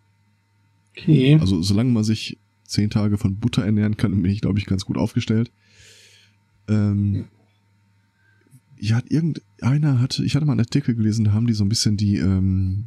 okay. 0.98 1.38
Also 1.40 1.62
solange 1.62 1.92
man 1.92 2.04
sich 2.04 2.38
zehn 2.66 2.90
Tage 2.90 3.18
von 3.18 3.36
Butter 3.38 3.64
ernähren 3.66 3.98
kann, 3.98 4.22
bin 4.22 4.32
ich, 4.32 4.42
glaube 4.42 4.58
ich, 4.60 4.66
ganz 4.66 4.86
gut 4.86 4.98
aufgestellt. 4.98 5.52
Ähm, 6.70 7.16
ja, 7.16 7.24
irgendeiner 8.82 10.00
hatte, 10.00 10.26
ich 10.26 10.36
hatte 10.36 10.46
mal 10.46 10.54
einen 10.54 10.62
Artikel 10.62 10.96
gelesen, 10.96 11.26
da 11.26 11.34
haben 11.34 11.46
die 11.46 11.54
so 11.54 11.64
ein 11.64 11.70
bisschen 11.70 11.98
die 11.98 12.18
ähm, 12.18 12.86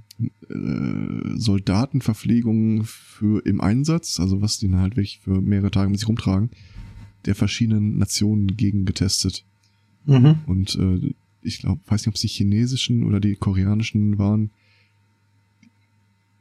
äh, 0.48 1.38
Soldatenverpflegung 1.38 2.84
für 2.84 3.46
im 3.46 3.60
Einsatz, 3.60 4.18
also 4.18 4.42
was 4.42 4.58
die 4.58 4.68
dann 4.68 4.80
halt 4.80 4.96
wirklich 4.96 5.20
für 5.20 5.40
mehrere 5.40 5.70
Tage 5.70 5.90
mit 5.90 6.00
sich 6.00 6.08
rumtragen, 6.08 6.50
der 7.26 7.36
verschiedenen 7.36 7.96
Nationen 7.98 8.56
gegen 8.56 8.86
getestet. 8.86 9.44
Mhm. 10.06 10.40
Und 10.46 10.74
äh, 10.76 11.14
ich 11.42 11.58
glaube, 11.58 11.80
weiß 11.86 12.02
nicht, 12.02 12.08
ob 12.08 12.14
es 12.14 12.22
die 12.22 12.28
chinesischen 12.28 13.04
oder 13.04 13.20
die 13.20 13.36
koreanischen 13.36 14.18
waren. 14.18 14.50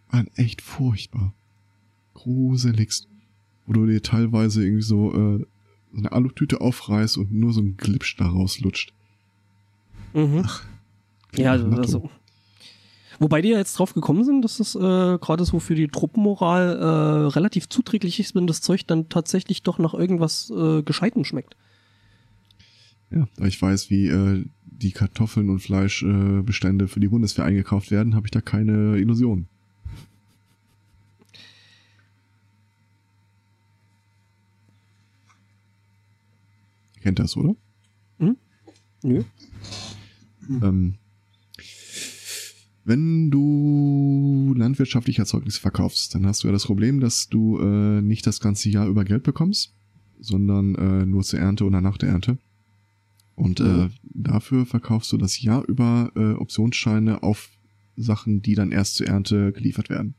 Waren 0.10 0.30
echt 0.36 0.62
furchtbar. 0.62 1.34
Gruseligst. 2.14 3.08
Wo 3.66 3.74
du 3.74 3.86
dir 3.86 4.02
teilweise 4.02 4.64
irgendwie 4.64 4.84
so, 4.84 5.14
äh, 5.14 5.46
so 5.92 5.98
eine 5.98 6.12
Alutüte 6.12 6.60
aufreißt 6.62 7.18
und 7.18 7.32
nur 7.32 7.54
so 7.54 7.62
ein 7.62 7.78
Glipsch 7.78 8.16
da 8.18 8.28
rauslutscht. 8.28 8.94
Mhm. 10.14 10.46
Ja, 11.36 11.52
also, 11.52 11.68
also. 11.68 12.10
Wobei 13.20 13.42
die 13.42 13.50
ja 13.50 13.58
jetzt 13.58 13.78
drauf 13.78 13.94
gekommen 13.94 14.24
sind, 14.24 14.42
dass 14.42 14.58
das 14.58 14.76
äh, 14.76 14.80
gerade 14.80 15.46
so 15.46 15.60
für 15.60 15.76
die 15.76 15.88
Truppenmoral 15.88 16.78
äh, 16.78 17.28
relativ 17.34 17.70
zuträglich 17.70 18.20
ist, 18.20 18.36
wenn 18.36 18.48
das 18.48 18.62
Zeug 18.62 18.86
dann 18.88 19.10
tatsächlich 19.10 19.64
doch 19.64 19.80
nach 19.80 19.94
irgendwas 19.94 20.52
äh, 20.52 20.82
Gescheitem 20.82 21.24
schmeckt. 21.24 21.56
Ja, 23.12 23.28
da 23.38 23.46
ich 23.46 23.62
weiß, 23.62 23.90
wie 23.90 24.08
äh, 24.08 24.46
die 24.66 24.92
Kartoffeln 24.92 25.50
und 25.50 25.60
Fleischbestände 25.60 26.86
äh, 26.86 26.88
für 26.88 27.00
die 27.00 27.08
Bundeswehr 27.08 27.46
eingekauft 27.46 27.92
werden, 27.92 28.16
habe 28.16 28.28
ich 28.28 28.32
da 28.32 28.42
keine 28.42 28.98
Illusionen. 28.98 29.48
Ihr 36.96 37.02
Kennt 37.04 37.20
das, 37.20 37.38
oder? 37.38 37.56
Nö. 39.04 39.24
Ähm, 40.50 40.96
wenn 42.86 43.32
du 43.32 44.54
landwirtschaftliche 44.58 45.22
Erzeugnisse 45.22 45.62
verkaufst, 45.62 46.14
dann 46.16 46.26
hast 46.26 46.44
du 46.44 46.48
ja 46.48 46.52
das 46.52 46.66
Problem, 46.66 47.00
dass 47.00 47.30
du 47.30 47.60
äh, 47.60 48.02
nicht 48.02 48.28
das 48.28 48.40
ganze 48.40 48.70
Jahr 48.70 48.88
über 48.88 49.06
Geld 49.06 49.24
bekommst, 49.24 49.74
sondern 50.20 50.76
äh, 50.76 51.06
nur 51.06 51.24
zur 51.24 51.40
Ernte 51.40 51.64
oder 51.64 51.80
nach 51.80 51.98
der 51.98 52.10
Ernte. 52.10 52.38
Und 53.36 53.60
äh, 53.62 53.90
dafür 54.04 54.66
verkaufst 54.66 55.12
du 55.12 55.18
das 55.18 55.42
Jahr 55.42 55.68
über 55.68 56.12
äh, 56.16 56.34
Optionsscheine 56.34 57.24
auf 57.24 57.50
Sachen, 57.96 58.42
die 58.42 58.56
dann 58.56 58.72
erst 58.72 58.96
zur 58.96 59.08
Ernte 59.08 59.52
geliefert 59.54 59.90
werden. 59.90 60.16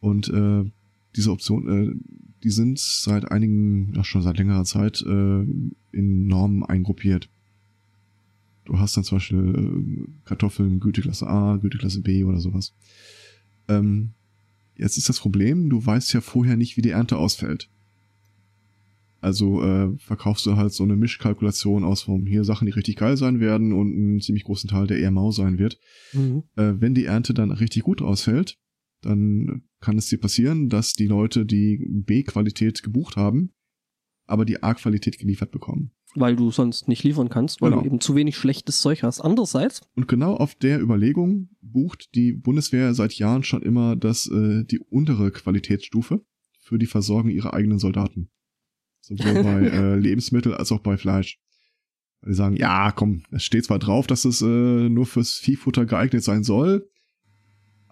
Und 0.00 0.28
äh, 0.28 0.70
diese 1.16 1.30
Option, 1.30 1.68
äh, 1.68 1.94
die 2.42 2.50
sind 2.50 2.78
seit 2.78 3.30
einigen, 3.30 3.94
ja 3.94 4.04
schon 4.04 4.22
seit 4.22 4.36
längerer 4.36 4.64
Zeit 4.64 5.00
äh, 5.02 5.42
in 5.92 6.26
Normen 6.26 6.62
eingruppiert. 6.62 7.30
Du 8.64 8.78
hast 8.78 8.96
dann 8.96 9.04
zum 9.04 9.16
Beispiel 9.16 10.06
äh, 10.06 10.08
Kartoffeln 10.24 10.80
Güteklasse 10.80 11.26
A, 11.26 11.56
Güteklasse 11.56 12.00
B 12.00 12.24
oder 12.24 12.40
sowas. 12.40 12.74
Ähm, 13.68 14.14
jetzt 14.76 14.96
ist 14.96 15.08
das 15.08 15.20
Problem, 15.20 15.68
du 15.68 15.84
weißt 15.84 16.12
ja 16.14 16.20
vorher 16.20 16.56
nicht, 16.56 16.76
wie 16.76 16.82
die 16.82 16.90
Ernte 16.90 17.18
ausfällt. 17.18 17.70
Also 19.20 19.62
äh, 19.62 19.96
verkaufst 19.98 20.44
du 20.44 20.56
halt 20.56 20.74
so 20.74 20.84
eine 20.84 20.96
Mischkalkulation 20.96 21.82
aus 21.82 22.02
von 22.02 22.26
hier 22.26 22.44
Sachen, 22.44 22.66
die 22.66 22.72
richtig 22.72 22.96
geil 22.96 23.16
sein 23.16 23.40
werden 23.40 23.72
und 23.72 23.90
einen 23.90 24.20
ziemlich 24.20 24.44
großen 24.44 24.68
Teil, 24.68 24.86
der 24.86 24.98
eher 24.98 25.10
mau 25.10 25.30
sein 25.30 25.58
wird. 25.58 25.78
Mhm. 26.12 26.42
Äh, 26.56 26.74
wenn 26.78 26.94
die 26.94 27.06
Ernte 27.06 27.32
dann 27.32 27.50
richtig 27.50 27.84
gut 27.84 28.02
ausfällt, 28.02 28.58
dann 29.00 29.62
kann 29.80 29.96
es 29.96 30.08
dir 30.08 30.18
passieren, 30.18 30.68
dass 30.68 30.92
die 30.92 31.06
Leute 31.06 31.46
die 31.46 31.86
B-Qualität 31.88 32.82
gebucht 32.82 33.16
haben, 33.16 33.52
aber 34.26 34.44
die 34.44 34.62
A-Qualität 34.62 35.18
geliefert 35.18 35.50
bekommen. 35.50 35.92
Weil 36.16 36.36
du 36.36 36.50
sonst 36.52 36.86
nicht 36.86 37.02
liefern 37.02 37.28
kannst, 37.28 37.60
weil 37.60 37.70
Genau. 37.70 37.82
du 37.82 37.86
eben 37.88 38.00
zu 38.00 38.14
wenig 38.14 38.36
schlechtes 38.36 38.80
Zeug 38.80 39.02
hast. 39.02 39.20
Andererseits, 39.20 39.80
Und 39.96 40.06
genau 40.06 40.34
auf 40.36 40.54
der 40.54 40.80
Überlegung 40.80 41.48
bucht 41.60 42.14
die 42.14 42.32
Bundeswehr 42.32 42.94
seit 42.94 43.14
Jahren 43.14 43.42
schon 43.42 43.62
immer 43.62 43.96
das, 43.96 44.26
äh, 44.30 44.64
die 44.64 44.78
untere 44.78 45.30
Qualitätsstufe 45.32 46.24
für 46.60 46.78
die 46.78 46.86
Versorgung 46.86 47.30
ihrer 47.30 47.52
eigenen 47.54 47.78
Soldaten. 47.78 48.30
Sowohl 49.00 49.42
bei 49.42 49.60
äh, 49.66 49.96
Lebensmittel 49.96 50.54
als 50.54 50.70
auch 50.72 50.80
bei 50.80 50.96
Fleisch. 50.96 51.38
Weil 52.20 52.30
Die 52.30 52.36
sagen, 52.36 52.56
ja, 52.56 52.92
komm, 52.92 53.24
es 53.32 53.42
steht 53.44 53.64
zwar 53.64 53.78
drauf, 53.80 54.06
dass 54.06 54.24
es 54.24 54.40
äh, 54.40 54.88
nur 54.88 55.06
fürs 55.06 55.32
Viehfutter 55.34 55.84
geeignet 55.84 56.22
sein 56.22 56.44
soll, 56.44 56.88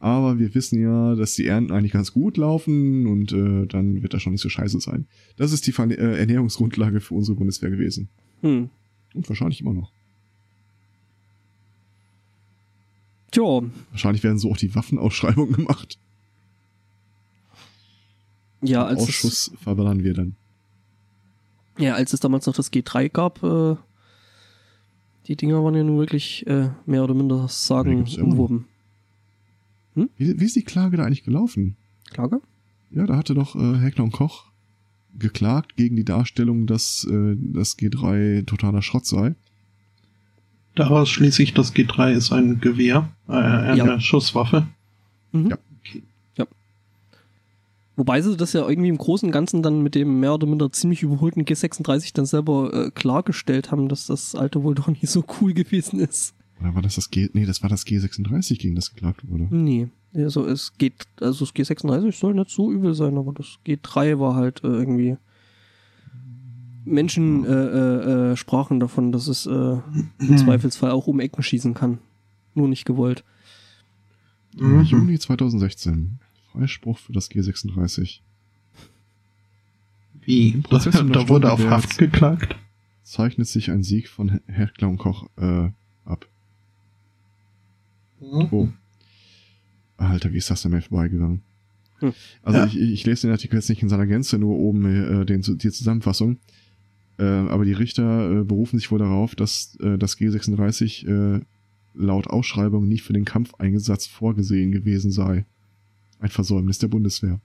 aber 0.03 0.39
wir 0.39 0.55
wissen 0.55 0.83
ja, 0.83 1.15
dass 1.15 1.35
die 1.35 1.47
Ernten 1.47 1.73
eigentlich 1.73 1.93
ganz 1.93 2.13
gut 2.13 2.37
laufen 2.37 3.07
und 3.07 3.33
äh, 3.33 3.67
dann 3.67 4.03
wird 4.03 4.13
das 4.15 4.21
schon 4.23 4.33
nicht 4.33 4.43
so 4.43 4.49
scheiße 4.49 4.81
sein. 4.81 5.07
Das 5.37 5.53
ist 5.53 5.67
die 5.67 5.73
Ver 5.73 5.89
äh, 5.91 6.19
Ernährungsgrundlage 6.19 7.01
für 7.01 7.15
unsere 7.15 7.37
Bundeswehr 7.37 7.71
gewesen. 7.71 8.09
hm, 8.41 8.69
Und 9.15 9.29
wahrscheinlich 9.29 9.61
immer 9.61 9.73
noch. 9.75 9.93
tja, 13.31 13.63
Wahrscheinlich 13.91 14.23
werden 14.23 14.39
so 14.39 14.51
auch 14.51 14.57
die 14.57 14.75
Waffenausschreibungen 14.75 15.55
gemacht. 15.55 15.99
ja, 18.63 18.85
als 18.85 19.03
es, 19.03 19.09
Ausschuss 19.09 19.53
verballern 19.61 20.03
wir 20.05 20.15
dann. 20.15 20.35
ja, 21.79 21.95
als 21.95 22.13
es 22.13 22.21
damals 22.21 22.47
noch 22.47 22.55
das 22.55 22.73
G3 22.73 23.09
gab, 23.09 23.43
äh, 23.43 23.77
die 25.27 25.37
Dinger 25.37 25.63
waren 25.65 25.75
ja 25.77 25.85
nun 25.85 25.99
wirklich 25.99 26.47
äh, 26.47 26.71
mehr 26.87 27.05
oder 27.05 27.15
minder 27.15 27.47
sagen 27.49 28.05
gibt's 28.05 28.17
umworben. 29.95 30.13
Wie, 30.17 30.41
wie 30.41 30.45
ist 30.45 30.57
die 30.57 30.63
Klage 30.65 30.97
da 30.97 31.05
eigentlich 31.05 31.25
gelaufen? 31.25 31.77
Klage? 32.11 32.41
Ja, 32.91 33.07
da 33.07 33.17
hatte 33.17 33.35
doch 33.35 33.55
äh, 33.57 33.79
Heckler 33.79 34.05
und 34.05 34.13
Koch 34.13 34.47
geklagt 35.19 35.77
gegen 35.77 35.97
die 35.97 36.05
Darstellung, 36.05 36.67
dass 36.67 37.07
äh, 37.11 37.37
das 37.39 37.79
G3 37.79 38.47
totaler 38.47 38.83
Schrott 38.83 39.07
sei. 39.07 39.35
Daraus 40.75 41.11
schließe 41.11 41.43
ich, 41.43 41.53
das 41.53 41.75
G3 41.75 42.13
ist 42.13 42.33
ein 42.33 42.61
Gewehr, 42.61 43.11
äh, 43.29 43.33
eine 43.33 43.77
Ja. 43.77 44.01
Schusswaffe. 44.01 44.67
Mhm. 45.33 45.51
Ja. 45.51 45.59
Okay. 45.81 46.03
Wobei 47.95 48.23
sie 48.23 48.37
das 48.39 48.55
ja 48.55 48.67
irgendwie 48.67 48.89
im 48.89 48.97
Großen 48.97 49.29
und 49.29 49.33
Ganzen 49.33 49.63
dann 49.63 49.83
mit 49.83 49.95
dem 49.95 50.19
mehr 50.19 50.33
oder 50.33 50.47
minder 50.47 50.73
ziemlich 50.73 51.03
überholten 51.03 51.45
G36 51.45 52.15
dann 52.15 52.25
selber 52.25 52.73
äh, 52.87 52.91
klargestellt 52.91 53.71
haben, 53.71 53.89
dass 53.91 54.07
das 54.07 54.35
alte 54.35 54.63
wohl 54.63 54.75
doch 54.75 54.89
nicht 54.89 55.09
so 55.09 55.23
cool 55.41 55.53
gewesen 55.53 56.01
ist. 56.01 56.35
Oder 56.63 56.75
war 56.75 56.83
das 56.83 56.95
das 56.95 57.11
G... 57.11 57.29
Nee, 57.33 57.45
das 57.45 57.63
war 57.63 57.69
das 57.69 57.87
G36, 57.87 58.59
gegen 58.59 58.75
das 58.75 58.95
geklagt 58.95 59.29
wurde. 59.29 59.49
Nee. 59.51 59.89
Also 60.15 60.47
es 60.47 60.77
geht, 60.79 61.07
also 61.21 61.45
das 61.45 61.55
G36 61.55 62.13
soll 62.13 62.35
nicht 62.35 62.51
so 62.51 62.71
übel 62.71 62.95
sein, 62.95 63.17
aber 63.17 63.33
das 63.33 63.59
G3 63.67 64.19
war 64.19 64.35
halt 64.35 64.63
äh, 64.63 64.69
irgendwie. 64.69 65.17
Menschen 66.85 67.45
äh, 67.45 67.49
äh, 67.49 68.33
äh, 68.33 68.37
sprachen 68.37 68.81
davon, 68.81 69.13
dass 69.13 69.29
es 69.29 69.47
äh, 69.47 69.51
im 70.19 70.37
Zweifelsfall 70.37 70.91
auch 70.91 71.07
um 71.07 71.21
Ecken 71.21 71.43
schießen 71.43 71.75
kann. 71.75 71.99
nur 72.55 72.69
nicht 72.69 72.85
gewollt. 72.85 73.25
Mhm. 74.57 74.83
Juni 74.83 75.19
2016. 75.19 76.19
Freispruch 76.53 76.99
für 76.99 77.13
das 77.13 77.31
G36. 77.31 78.21
Wie? 80.21 80.61
Da, 80.63 80.69
Prozess 80.69 81.03
da 81.13 81.29
wurde 81.29 81.53
auf 81.53 81.65
Haft 81.67 81.99
geklagt. 81.99 82.57
Zeichnet 83.03 83.49
sich 83.49 83.71
ein 83.71 83.83
Sieg 83.83 84.09
von 84.09 84.41
Heckler 84.47 84.89
und 84.89 84.99
Koch 84.99 85.27
äh, 85.37 85.71
ab. 88.23 88.53
Oh. 88.53 88.69
Alter, 89.97 90.33
wie 90.33 90.39
ist 90.39 90.51
das 90.51 90.63
denn 90.63 90.73
mir 90.73 90.83
vorbeigegangen? 90.83 91.43
Hm. 92.01 92.13
Also 92.43 92.59
Ja. 92.59 92.67
ich, 92.67 92.77
ich 92.77 93.07
lese 93.07 93.27
den 93.27 93.33
Artikel 93.33 93.57
jetzt 93.57 93.69
nicht 93.69 93.83
in 93.83 93.89
seiner 93.89 94.07
Gänze, 94.07 94.39
nur 94.39 94.57
oben 94.59 94.85
äh, 95.23 95.25
den, 95.27 95.43
die 95.43 95.71
Zusammenfassung. 95.71 96.39
Äh, 97.19 97.25
aber 97.25 97.65
die 97.65 97.73
Richter 97.75 98.41
äh, 98.41 98.45
berufen 98.45 98.79
sich 98.79 98.91
wohl 98.91 98.99
darauf, 98.99 99.35
dass 99.35 99.77
äh, 99.81 99.99
das 99.99 100.17
G36 100.19 101.07
äh, 101.37 101.41
laut 101.95 102.27
Ausschreibung 102.27 102.89
nicht 102.89 103.03
für 103.03 103.13
den 103.13 103.25
Kampfeinsatz 103.25 104.07
vorgesehen 104.07 104.73
gewesen 104.73 105.11
sei. 105.13 105.45
Ein 106.19 106.31
Versäumnis 106.31 106.79
der 106.79 106.89
Bundeswehr. 106.89 107.41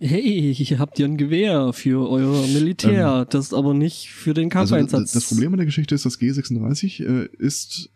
Hey, 0.00 0.52
hier 0.54 0.78
habt 0.80 0.98
ihr 0.98 1.06
ein 1.06 1.16
Gewehr 1.16 1.72
für 1.72 2.10
euer 2.10 2.46
Militär, 2.48 3.24
das 3.26 3.54
aber 3.54 3.72
nicht 3.74 4.08
für 4.10 4.34
den 4.34 4.52
Also 4.52 4.74
Kampfeinsatz. 4.74 5.12
das, 5.12 5.22
das 5.22 5.28
Problem 5.28 5.52
an 5.52 5.58
der 5.58 5.66
Geschichte 5.66 5.94
ist, 5.94 6.04
das 6.04 6.18
G36 6.20 7.04
äh, 7.04 7.28
ist 7.38 7.90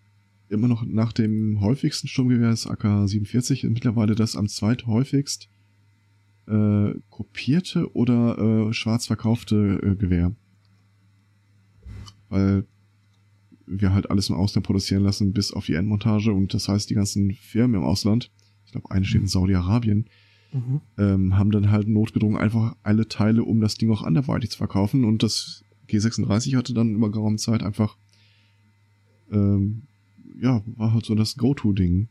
immer 0.49 0.69
noch 0.69 0.85
nach 0.85 1.13
dem 1.13 1.61
häufigsten 1.61 2.09
Sturmgewehr 2.09 2.51
des 2.51 2.67
AK-47 2.67 3.69
mittlerweile 3.69 4.15
das 4.15 4.37
am 4.37 4.49
zweithäufigst 4.49 5.49
äh, 6.47 6.95
kopierte 7.11 7.95
oder 7.95 8.39
äh, 8.69 8.73
schwarz 8.73 9.07
verkaufte 9.07 9.81
äh, 9.83 9.97
Gewehr. 9.97 10.35
Weil 12.29 12.67
wir 13.67 13.93
halt 13.93 14.11
alles 14.11 14.31
im 14.31 14.37
Ausland 14.37 14.67
produzieren 14.67 15.03
lassen, 15.03 15.33
bis 15.33 15.53
auf 15.53 15.67
die 15.67 15.75
Endmontage 15.75 16.33
und 16.33 16.55
das 16.55 16.69
heißt, 16.69 16.89
die 16.89 16.95
ganzen 16.95 17.33
Firmen 17.33 17.83
im 17.83 17.87
Ausland, 17.87 18.31
ich 18.65 18.73
glaube, 18.73 18.91
eine 18.91 19.05
steht 19.05 19.23
in 19.23 19.29
Saudi-Arabien, 19.29 20.09
Mhm. 20.53 20.81
ähm, 20.97 21.37
haben 21.37 21.51
dann 21.51 21.71
halt 21.71 21.89
notgedrungen 21.89 22.39
einfach 22.39 22.75
alle 22.83 23.07
Teile, 23.07 23.45
um 23.45 23.61
das 23.61 23.75
Ding 23.75 23.91
auch 23.91 24.03
anderweitig 24.03 24.51
zu 24.51 24.57
verkaufen. 24.57 25.05
Und 25.05 25.23
das 25.23 25.63
G36 25.89 26.57
hatte 26.57 26.73
dann 26.73 26.95
über 26.95 27.11
geraume 27.11 27.37
Zeit 27.37 27.63
einfach, 27.63 27.99
ähm, 29.31 29.83
ja, 30.41 30.63
war 30.77 30.95
halt 30.95 31.05
so 31.05 31.15
das 31.15 31.37
Go-To-Ding. 31.37 32.09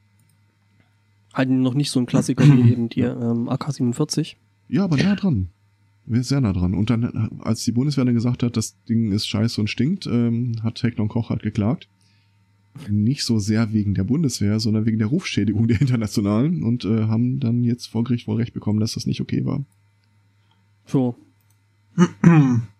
Halt 1.33 1.49
noch 1.49 1.73
nicht 1.73 1.91
so 1.91 1.99
ein 1.99 2.05
Klassiker 2.05 2.45
wie 2.45 2.71
eben 2.71 2.89
die 2.89 3.01
ähm, 3.01 3.49
AK-47. 3.49 4.35
Ja, 4.69 4.83
aber 4.83 4.97
nah 4.97 5.15
dran. 5.15 5.49
Wir 6.05 6.15
sind 6.15 6.23
sehr 6.23 6.41
nah 6.41 6.53
dran. 6.53 6.73
Und 6.73 6.89
dann, 6.89 7.39
als 7.41 7.63
die 7.63 7.71
Bundeswehr 7.71 8.05
dann 8.05 8.13
gesagt 8.13 8.41
hat, 8.43 8.57
das 8.57 8.81
Ding 8.85 9.11
ist 9.11 9.27
scheiße 9.27 9.59
und 9.59 9.67
stinkt, 9.67 10.07
ähm, 10.07 10.53
hat 10.63 10.81
Heckler 10.81 11.03
und 11.03 11.09
Koch 11.09 11.29
halt 11.29 11.43
geklagt. 11.43 11.87
Nicht 12.89 13.23
so 13.23 13.39
sehr 13.39 13.73
wegen 13.73 13.93
der 13.93 14.03
Bundeswehr, 14.03 14.59
sondern 14.59 14.85
wegen 14.85 14.99
der 14.99 15.07
Rufschädigung 15.07 15.67
der 15.67 15.81
Internationalen 15.81 16.63
und 16.63 16.85
äh, 16.85 17.03
haben 17.03 17.39
dann 17.39 17.63
jetzt 17.63 17.87
vor 17.87 18.03
Gericht 18.03 18.27
wohl 18.27 18.37
recht 18.37 18.53
bekommen, 18.53 18.79
dass 18.79 18.93
das 18.93 19.05
nicht 19.05 19.19
okay 19.19 19.45
war. 19.45 19.63
So. 20.85 21.15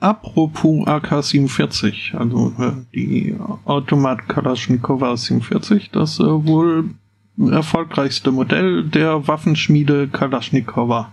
Apropos 0.00 0.86
AK-47, 0.86 2.16
also 2.16 2.52
äh, 2.58 2.72
die 2.94 3.36
Automat 3.64 4.28
Kalaschnikowa 4.28 5.16
47, 5.16 5.90
das 5.90 6.20
äh, 6.20 6.24
wohl 6.24 6.90
erfolgreichste 7.38 8.30
Modell 8.30 8.84
der 8.84 9.26
Waffenschmiede 9.26 10.08
Kalaschnikowa. 10.08 11.12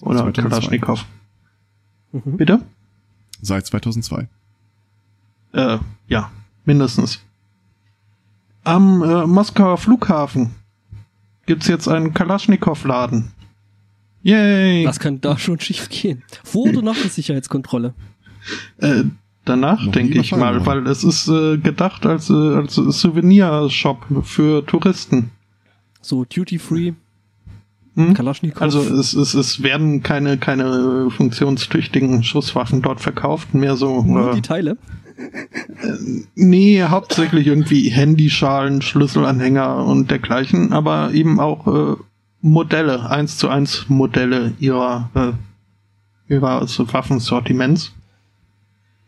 Oder 0.00 0.32
2002. 0.32 0.42
Kalaschnikow. 0.42 1.04
Mhm. 2.12 2.36
Bitte? 2.36 2.60
Seit 3.42 3.66
2002. 3.66 4.28
Äh, 5.52 5.78
ja, 6.08 6.30
mindestens. 6.64 7.20
Am 8.64 9.02
äh, 9.02 9.26
Moskauer 9.26 9.76
Flughafen 9.78 10.54
gibt's 11.46 11.66
jetzt 11.66 11.88
einen 11.88 12.14
Kalaschnikow-Laden. 12.14 13.32
Yay! 14.22 14.84
Was 14.86 14.98
kann 14.98 15.20
da 15.20 15.38
schon 15.38 15.60
schief 15.60 15.88
gehen? 15.88 16.22
Vor 16.44 16.68
oder 16.68 16.82
nach 16.82 16.96
der 17.00 17.10
Sicherheitskontrolle? 17.10 17.94
Äh, 18.78 19.04
danach 19.44 19.84
Noch 19.84 19.92
denke 19.92 20.18
ich 20.20 20.32
mal, 20.32 20.64
weil 20.66 20.86
es 20.86 21.04
ist 21.04 21.28
äh, 21.28 21.56
gedacht 21.58 22.04
als, 22.06 22.30
äh, 22.30 22.32
als 22.34 22.74
Souvenirshop 22.74 24.06
für 24.24 24.64
Touristen. 24.66 25.30
So 26.00 26.24
Duty-Free, 26.24 26.92
Hm? 27.96 28.14
Kalaschnikow. 28.14 28.62
Also 28.62 28.80
es, 28.80 29.12
es, 29.12 29.34
es 29.34 29.62
werden 29.62 30.02
keine, 30.04 30.38
keine 30.38 31.06
äh, 31.08 31.10
funktionstüchtigen 31.10 32.22
Schusswaffen 32.22 32.80
dort 32.80 33.00
verkauft, 33.00 33.54
mehr 33.54 33.76
so. 33.76 34.02
nur 34.02 34.30
Äh, 34.30 34.34
die 34.36 34.42
Teile. 34.42 34.76
nee, 36.36 36.82
hauptsächlich 36.82 37.46
irgendwie 37.48 37.88
Handyschalen, 37.88 38.82
Schlüsselanhänger 38.82 39.84
und 39.84 40.10
dergleichen, 40.12 40.72
aber 40.72 41.10
eben 41.12 41.40
auch 41.40 41.66
äh, 41.66 41.96
Modelle, 42.40 43.10
eins 43.10 43.36
zu 43.36 43.48
eins 43.48 43.88
Modelle 43.88 44.52
ihrer, 44.58 45.10
äh, 45.14 46.32
ihres 46.32 46.78
Waffensortiments. 46.92 47.92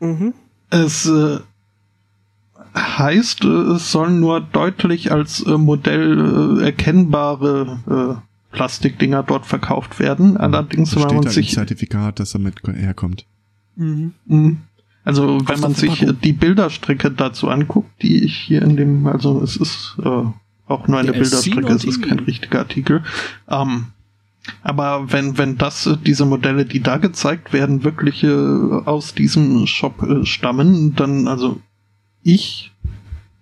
Mhm. 0.01 0.35
Es 0.71 1.07
äh, 1.07 1.39
heißt, 2.75 3.45
äh, 3.45 3.49
es 3.49 3.93
sollen 3.93 4.21
nur 4.21 4.41
deutlich 4.41 5.13
als 5.13 5.45
äh, 5.47 5.59
Modell 5.59 6.59
äh, 6.61 6.65
erkennbare 6.65 8.21
äh, 8.21 8.55
Plastikdinger 8.57 9.23
dort 9.23 9.47
verkauft 9.47 9.99
werden. 9.99 10.37
Allerdings, 10.37 10.91
Da 10.91 10.97
wenn 10.97 11.03
steht 11.03 11.25
man 11.25 11.33
sich 11.33 11.53
Zertifikat, 11.53 12.19
dass 12.19 12.35
er 12.35 12.41
mit 12.41 12.63
herkommt. 12.67 13.27
Mhm. 13.77 14.15
Mhm. 14.27 14.59
Also 15.05 15.41
wenn 15.49 15.61
man 15.61 15.75
sich 15.75 16.03
äh, 16.03 16.13
die 16.13 16.33
Bilderstrecke 16.33 17.11
dazu 17.11 17.49
anguckt, 17.49 18.03
die 18.03 18.25
ich 18.25 18.37
hier 18.37 18.63
in 18.63 18.77
dem, 18.77 19.07
also 19.07 19.43
es 19.43 19.57
ist 19.57 19.97
äh, 20.05 20.25
auch 20.71 20.89
nur 20.89 20.99
eine 20.99 21.13
Der 21.13 21.21
Bilderstrecke, 21.21 21.73
es 21.73 21.85
ist 21.85 22.01
SC90. 22.01 22.09
kein 22.09 22.19
richtiger 22.21 22.59
Artikel. 22.61 23.03
Ähm, 23.49 23.87
aber 24.63 25.13
wenn, 25.13 25.39
wenn 25.39 25.59
das, 25.59 25.87
äh, 25.87 25.97
diese 25.97 26.25
Modelle, 26.25 26.65
die 26.65 26.81
da 26.81 26.97
gezeigt 26.97 27.53
werden, 27.53 27.85
wirklich 27.85 28.23
äh, 28.25 28.29
aus 28.29 29.15
diesem 29.15 29.67
Shop 29.67 30.03
äh, 30.03 30.25
stammen, 30.25 30.95
dann, 30.97 31.29
also 31.29 31.61
ich, 32.23 32.73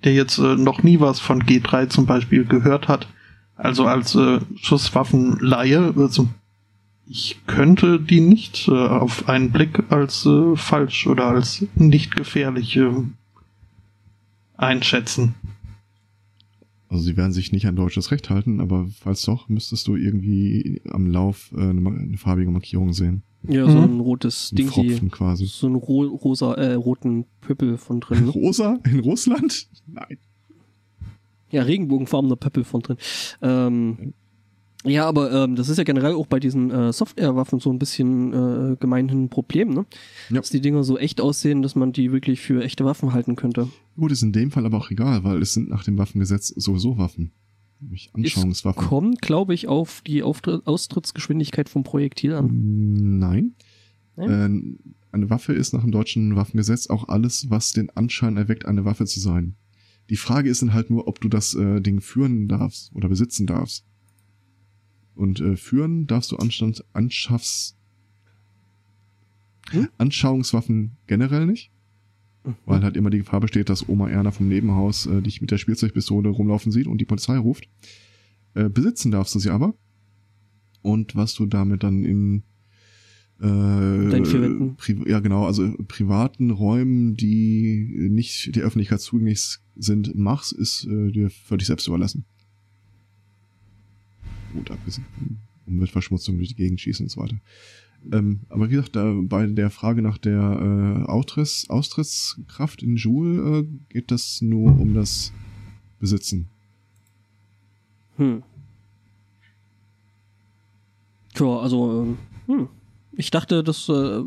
der 0.05 0.15
jetzt 0.15 0.39
äh, 0.39 0.57
noch 0.57 0.83
nie 0.83 1.01
was 1.01 1.21
von 1.21 1.43
G3 1.43 1.89
zum 1.89 2.07
Beispiel 2.07 2.45
gehört 2.45 2.89
hat, 2.89 3.09
also 3.57 3.87
als 3.87 4.15
äh, 4.15 4.41
Schusswaffenleihe, 4.57 5.95
also 5.97 6.29
ich 7.11 7.41
könnte 7.47 7.99
die 7.99 8.21
nicht 8.21 8.69
äh, 8.69 8.73
auf 8.73 9.29
einen 9.29 9.51
Blick 9.51 9.91
als 9.91 10.27
äh, 10.27 10.57
falsch 10.57 11.07
oder 11.07 11.29
als 11.29 11.65
nicht 11.75 12.15
gefährlich 12.15 12.77
äh, 12.77 12.91
einschätzen. 14.57 15.35
Also 16.89 17.05
sie 17.05 17.17
werden 17.17 17.33
sich 17.33 17.53
nicht 17.53 17.67
an 17.67 17.77
deutsches 17.77 18.11
Recht 18.11 18.31
halten, 18.31 18.61
aber 18.61 18.87
falls 19.01 19.23
doch, 19.23 19.49
müsstest 19.49 19.87
du 19.89 19.97
irgendwie 19.97 20.81
am 20.89 21.07
Lauf 21.07 21.53
äh, 21.55 21.61
eine, 21.61 21.87
eine 21.91 22.17
farbige 22.17 22.51
Markierung 22.51 22.93
sehen. 22.95 23.23
Ja, 23.47 23.69
so 23.71 23.79
Mhm. 23.79 23.85
ein 23.85 24.01
rotes 24.01 24.51
Ein 24.53 24.57
Ding, 24.57 25.11
quasi. 25.11 25.47
so 25.47 25.69
ein 25.69 25.75
ro 25.77 26.03
rosa, 26.07 26.55
äh, 26.55 26.75
roten 26.75 27.25
Pöppel 27.41 27.77
von 27.77 28.01
drin. 28.01 28.25
Ne? 28.25 28.31
Rosa 28.35 28.79
in 28.85 29.01
Russland? 29.01 29.69
Nein. 29.87 30.19
Ja, 31.51 31.63
regenbogenfarbener 31.63 32.37
Pöppel 32.37 32.65
von 32.65 32.81
drin. 32.83 32.97
Ähm, 33.43 34.13
ja, 34.89 35.07
aber 35.07 35.33
ähm, 35.33 35.57
das 35.57 35.69
ist 35.69 35.79
ja 35.79 35.85
generell 35.85 36.15
auch 36.15 36.27
bei 36.27 36.41
diesen 36.41 36.71
äh, 36.71 36.93
Softwarewaffen 36.93 37.61
so 37.61 37.71
ein 37.71 37.79
bisschen 37.79 38.33
äh, 38.33 38.77
gemeinhin 38.77 39.25
ein 39.25 39.29
Problem, 39.29 39.71
ne? 39.71 39.87
Ja. 40.31 40.37
Dass 40.37 40.51
die 40.51 40.61
Dinger 40.61 40.85
so 40.85 40.99
echt 40.99 41.21
aussehen, 41.21 41.63
dass 41.63 41.75
man 41.75 41.93
die 41.93 42.13
wirklich 42.13 42.41
für 42.41 42.63
echte 42.63 42.85
Waffen 42.85 43.13
halten 43.13 43.37
könnte. 43.37 43.69
Gut, 43.97 44.13
ist 44.13 44.23
in 44.23 44.33
dem 44.33 44.51
Fall 44.51 44.67
aber 44.67 44.79
auch 44.79 44.91
egal, 44.91 45.25
weil 45.25 45.43
es 45.43 45.55
sind 45.55 45.69
nach 45.69 45.85
dem 45.85 45.99
Waffengesetz 45.99 46.49
sowieso 46.49 46.99
Waffen. 46.99 47.33
Nämlich 47.81 48.11
Anschauungswaffen. 48.13 48.85
Kommt, 48.85 49.23
glaube 49.23 49.55
ich, 49.55 49.69
auf 49.69 50.03
die 50.07 50.23
Auftritt 50.23 50.67
Austrittsgeschwindigkeit 50.67 51.69
vom 51.69 51.85
Projektil 51.85 52.35
an. 52.35 52.47
Mm, 52.47 53.19
Nein. 53.19 53.55
Nein? 54.17 54.79
Äh, 54.81 54.89
eine 55.13 55.31
Waffe 55.31 55.53
ist 55.53 55.73
nach 55.73 55.83
dem 55.83 55.93
deutschen 55.93 56.37
Waffengesetz 56.37 56.89
auch 56.89 57.09
alles, 57.09 57.51
was 57.51 57.73
den 57.73 57.91
Anschein 57.91 58.37
erweckt, 58.37 58.67
eine 58.67 58.85
Waffe 58.85 59.07
zu 59.07 59.21
sein. 59.21 59.57
Die 60.11 60.17
Frage 60.17 60.49
ist 60.49 60.63
dann 60.63 60.73
halt 60.73 60.91
nur, 60.91 61.07
ob 61.07 61.21
du 61.21 61.29
das 61.29 61.55
äh, 61.55 61.81
Ding 61.81 62.01
führen 62.01 62.49
darfst 62.49 62.95
oder 62.95 63.09
besitzen 63.09 63.47
darfst. 63.47 63.85
Und 65.19 65.41
äh, 65.41 65.57
führen 65.57 66.07
darfst 66.07 66.33
du 66.33 66.37
Anstand, 66.37 66.85
Anschaffs... 66.93 67.77
Hm? 69.71 69.89
Anschauungswaffen 69.99 70.97
generell 71.07 71.45
nicht, 71.45 71.71
Mhm. 72.45 72.55
weil 72.67 72.83
halt 72.83 72.97
immer 72.97 73.11
die 73.11 73.19
Gefahr 73.19 73.41
besteht, 73.41 73.69
dass 73.69 73.89
Oma 73.89 74.09
Erna 74.09 74.31
vom 74.31 74.49
Nebenhaus 74.49 75.07
äh, 75.07 75.21
dich 75.23 75.41
mit 75.41 75.51
der 75.51 75.59
Spielzeugpistole 75.59 76.29
rumlaufen 76.29 76.73
sieht 76.73 76.87
und 76.87 76.99
die 77.01 77.05
Polizei 77.05 77.37
ruft. 77.37 77.69
Äh, 78.55 78.69
besitzen 78.69 79.11
darfst 79.11 79.35
du 79.35 79.39
sie 79.39 79.51
aber. 79.51 79.75
Und 80.83 81.17
was 81.17 81.35
du 81.35 81.47
damit 81.47 81.83
dann 81.83 82.05
in 82.05 82.45
äh, 83.41 84.09
ja 85.07 85.21
genau, 85.21 85.47
also 85.47 85.73
privaten 85.87 86.51
Räumen, 86.51 87.15
die 87.15 88.09
nicht 88.11 88.57
der 88.57 88.65
Öffentlichkeit 88.65 89.01
zugänglich 89.01 89.59
sind, 89.77 90.17
machst, 90.17 90.53
ist 90.53 90.87
äh, 90.87 91.13
dir 91.13 91.31
völlig 91.31 91.67
selbst 91.67 91.87
überlassen. 91.87 92.25
Gut, 94.53 94.71
abgesehen 94.71 95.07
von 95.17 95.39
Umweltverschmutzung 95.67 96.37
durch 96.37 96.51
die 96.51 96.57
Gegend 96.57 96.81
schießen 96.81 97.05
und 97.05 97.11
so 97.11 97.21
weiter. 97.21 97.37
Ähm, 98.13 98.41
aber 98.49 98.67
wie 98.67 98.75
gesagt, 98.75 98.97
da, 98.97 99.13
bei 99.23 99.47
der 99.47 99.71
Frage 99.71 100.03
nach 100.03 100.19
der 100.19 100.39
äh, 100.41 101.11
Austritts, 101.11 101.69
Austrittskraft 101.69 102.83
in 102.83 102.97
Joule 102.97 103.61
äh, 103.61 103.67
geht 103.89 104.11
das 104.11 104.41
nur 104.41 104.79
um 104.79 104.95
das 104.95 105.33
Besitzen. 105.99 106.49
Hm. 108.17 108.43
Tja, 111.35 111.59
also, 111.59 112.03
ähm, 112.03 112.19
hm. 112.47 112.69
Ich 113.13 113.33
dachte, 113.33 113.65
dass, 113.65 113.89
äh, 113.89 114.23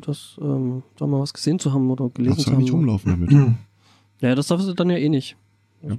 dass 0.00 0.38
ähm, 0.40 0.84
da 0.96 1.08
mal 1.08 1.20
was 1.20 1.34
gesehen 1.34 1.58
zu 1.58 1.72
haben 1.72 1.90
oder 1.90 2.08
gelesen 2.10 2.36
Darfst 2.36 2.46
zu 2.46 2.52
haben. 2.52 2.62
nicht 2.62 2.72
rumlaufen 2.72 3.10
damit. 3.10 3.56
Ja, 4.20 4.34
das 4.34 4.46
darfst 4.46 4.68
du 4.68 4.74
dann 4.74 4.90
ja 4.90 4.96
eh 4.96 5.08
nicht. 5.08 5.36
Ja. 5.82 5.96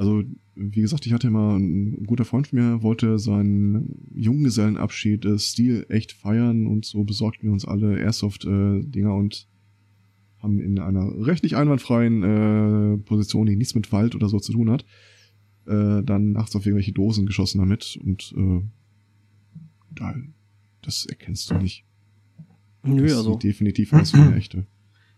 Also, 0.00 0.22
wie 0.54 0.80
gesagt, 0.80 1.04
ich 1.04 1.12
hatte 1.12 1.28
mal 1.28 1.58
ein 1.58 2.06
guter 2.06 2.24
Freund 2.24 2.46
von 2.46 2.58
mir, 2.58 2.82
wollte 2.82 3.18
seinen 3.18 4.08
Junggesellenabschied 4.14 5.26
äh, 5.26 5.38
Stil 5.38 5.84
echt 5.90 6.12
feiern 6.12 6.66
und 6.66 6.86
so 6.86 7.04
besorgten 7.04 7.48
wir 7.48 7.52
uns 7.52 7.66
alle 7.66 7.98
Airsoft-Dinger 7.98 9.14
und 9.14 9.46
haben 10.38 10.58
in 10.58 10.78
einer 10.78 11.26
rechtlich 11.26 11.54
einwandfreien 11.54 12.22
äh, 12.22 12.96
Position, 13.02 13.44
die 13.44 13.56
nichts 13.56 13.74
mit 13.74 13.92
Wald 13.92 14.14
oder 14.14 14.30
so 14.30 14.40
zu 14.40 14.52
tun 14.52 14.70
hat, 14.70 14.86
äh, 15.66 16.02
dann 16.02 16.32
nachts 16.32 16.56
auf 16.56 16.64
irgendwelche 16.64 16.92
Dosen 16.92 17.26
geschossen 17.26 17.58
damit 17.58 17.98
und 18.02 18.32
äh, 18.38 18.62
da, 19.94 20.14
das 20.80 21.04
erkennst 21.04 21.50
du 21.50 21.56
nicht. 21.56 21.84
nö, 22.84 23.02
das 23.02 23.18
also. 23.18 23.32
sieht 23.32 23.42
definitiv 23.42 23.92
aus 23.92 24.14
wie 24.14 24.20
eine 24.20 24.36
echte. 24.36 24.66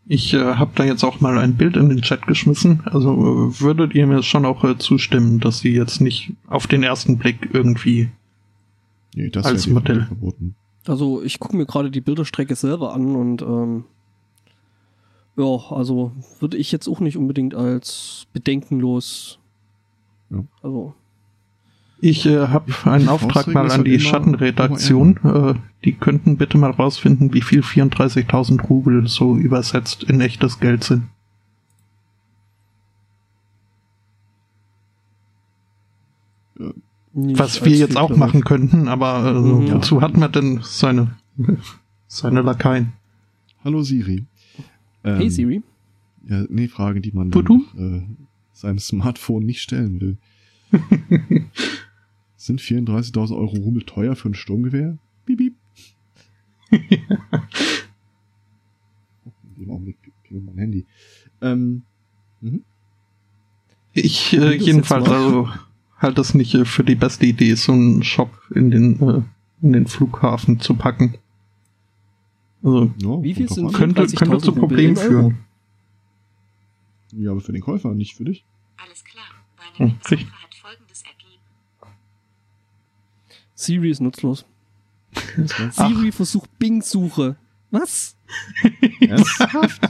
Ich 0.07 0.35
äh, 0.35 0.55
habe 0.55 0.73
da 0.75 0.85
jetzt 0.85 1.05
auch 1.05 1.21
mal 1.21 1.39
ein 1.39 1.57
Bild 1.57 1.77
in 1.77 1.89
den 1.89 2.03
Chat 2.03 2.27
geschmissen. 2.27 2.83
Also 2.87 3.13
äh, 3.13 3.61
würdet 3.61 3.95
ihr 3.95 4.07
mir 4.07 4.23
schon 4.23 4.45
auch 4.45 4.65
äh, 4.65 4.77
zustimmen, 4.79 5.41
dass 5.41 5.61
sie 5.61 5.73
jetzt 5.73 6.01
nicht 6.01 6.33
auf 6.49 6.67
den 6.67 6.83
ersten 6.83 7.19
Blick 7.19 7.51
irgendwie 7.53 8.11
Nee, 9.15 9.31
das 9.31 9.47
Als 9.47 9.67
Modell. 9.67 10.09
Also 10.87 11.23
ich 11.23 11.39
gucke 11.39 11.57
mir 11.57 11.67
gerade 11.67 11.91
die 11.91 12.01
Bilderstrecke 12.01 12.57
selber 12.57 12.95
an 12.95 13.15
und 13.15 13.43
ähm, 13.43 13.85
ja, 15.37 15.45
also 15.71 16.13
würde 16.41 16.57
ich 16.57 16.73
jetzt 16.73 16.89
auch 16.89 17.01
nicht 17.01 17.17
unbedingt 17.17 17.55
als 17.55 18.27
bedenkenlos. 18.33 19.39
Ja. 20.31 20.45
Also, 20.63 20.95
Ich 22.05 22.27
äh, 22.27 22.49
habe 22.49 22.73
einen 22.91 23.09
Auftrag 23.09 23.47
mal 23.47 23.65
ist 23.65 23.73
an 23.75 23.79
halt 23.79 23.87
die 23.87 24.01
Schattenredaktion. 24.01 25.19
Äh, 25.23 25.55
die 25.85 25.93
könnten 25.93 26.37
bitte 26.37 26.59
mal 26.59 26.73
rausfinden, 26.73 27.33
wie 27.33 27.43
viel 27.43 27.61
34.000 27.61 28.61
Rubel 28.63 29.07
so 29.07 29.37
übersetzt 29.37 30.03
in 30.03 30.21
echtes 30.21 30.59
Geld 30.59 30.83
sind. 30.83 31.05
nicht 37.15 37.39
Was 37.39 37.65
wir 37.65 37.77
jetzt 37.77 37.97
auch 37.97 38.17
machen 38.17 38.43
könnten, 38.43 38.89
aber 38.89 39.27
äh, 39.37 39.41
Mhm. 39.41 39.73
wozu 39.73 40.01
hat 40.01 40.17
man 40.17 40.33
denn 40.33 40.61
seine, 40.63 41.17
seine 42.09 42.43
Lakaien? 42.43 42.95
Hallo 43.65 43.83
Siri. 43.83 44.25
Ähm, 45.05 45.17
Hey 45.19 45.31
Siri. 45.31 45.63
Ja, 46.29 46.45
nee, 46.49 46.67
Fragen, 46.69 47.01
die 47.03 47.13
man 47.13 47.31
dann, 47.31 47.63
äh, 47.79 48.03
seinem 48.53 48.79
Smartphone 48.81 49.45
nicht 49.45 49.61
stellen 49.63 50.01
will. 50.01 50.17
Sind 52.43 52.61
34.000 52.61 53.37
Euro 53.37 53.57
Rubel 53.57 53.85
teuer 53.85 54.17
für 54.17 54.29
ein 54.29 54.35
Sturmgewehr? 54.35 54.99
Piep, 55.27 55.39
piep. 55.39 55.55
In 56.73 56.81
dem 59.61 59.71
Augenblick 59.71 59.99
klingelt 60.25 60.47
mein 60.47 60.59
Handy. 60.59 60.85
Ähm, 61.41 61.83
mhm. 62.41 62.65
Ich 63.93 64.33
äh, 64.33 64.57
jedenfalls 64.57 65.09
also 65.09 65.49
halt 65.99 66.19
das 66.19 66.35
nicht 66.35 66.53
äh, 66.55 66.65
für 66.65 66.83
die 66.83 66.97
beste 66.97 67.27
Idee, 67.27 67.55
so 67.55 67.75
einen 67.75 68.03
Shop 68.03 68.33
in 68.53 68.73
den, 68.73 69.01
äh, 69.01 69.23
in 69.63 69.73
den 69.73 69.87
Flughafen 69.87 70.59
zu 70.59 70.75
packen. 70.75 71.15
Also 72.65 72.93
Ja, 72.99 73.23
Wie 73.23 73.35
viel 73.35 73.49
sind 73.49 73.73
könnte, 73.73 74.03
34.000 74.03 74.17
könnte 74.19 74.39
zu 74.39 74.53
Problemen 74.53 74.99
Euro? 74.99 75.09
führen. 75.09 75.39
Ja, 77.13 77.31
aber 77.31 77.41
für 77.41 77.53
den 77.53 77.63
Käufer, 77.63 77.95
nicht 77.95 78.17
für 78.17 78.25
dich. 78.25 78.45
Alles 78.79 79.05
klar. 79.05 79.27
Hm, 79.77 79.79
Meine 79.79 79.93
richtig. 79.95 80.21
Suche 80.23 80.33
hat 80.43 80.55
folgendes 80.57 81.03
ergeben. 81.03 81.19
Siri 83.63 83.91
ist 83.91 84.01
nutzlos. 84.01 84.45
Ach. 85.15 85.73
Siri 85.89 86.11
versucht 86.13 86.59
Bing-Suche. 86.59 87.37
Was? 87.71 88.17
Ernsthaft? 89.01 89.83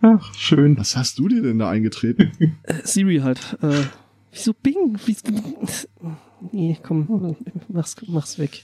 Ach, 0.00 0.34
schön. 0.34 0.76
Was 0.78 0.96
hast 0.96 1.18
du 1.18 1.28
dir 1.28 1.42
denn 1.42 1.58
da 1.58 1.68
eingetreten? 1.70 2.32
Äh, 2.62 2.74
Siri 2.84 3.18
halt. 3.18 3.58
Äh, 3.62 3.82
wieso 4.30 4.52
Bing? 4.54 4.98
Wieso, 5.04 5.24
nee, 6.52 6.78
komm, 6.82 7.36
mach's, 7.68 7.96
mach's 8.06 8.38
weg. 8.38 8.62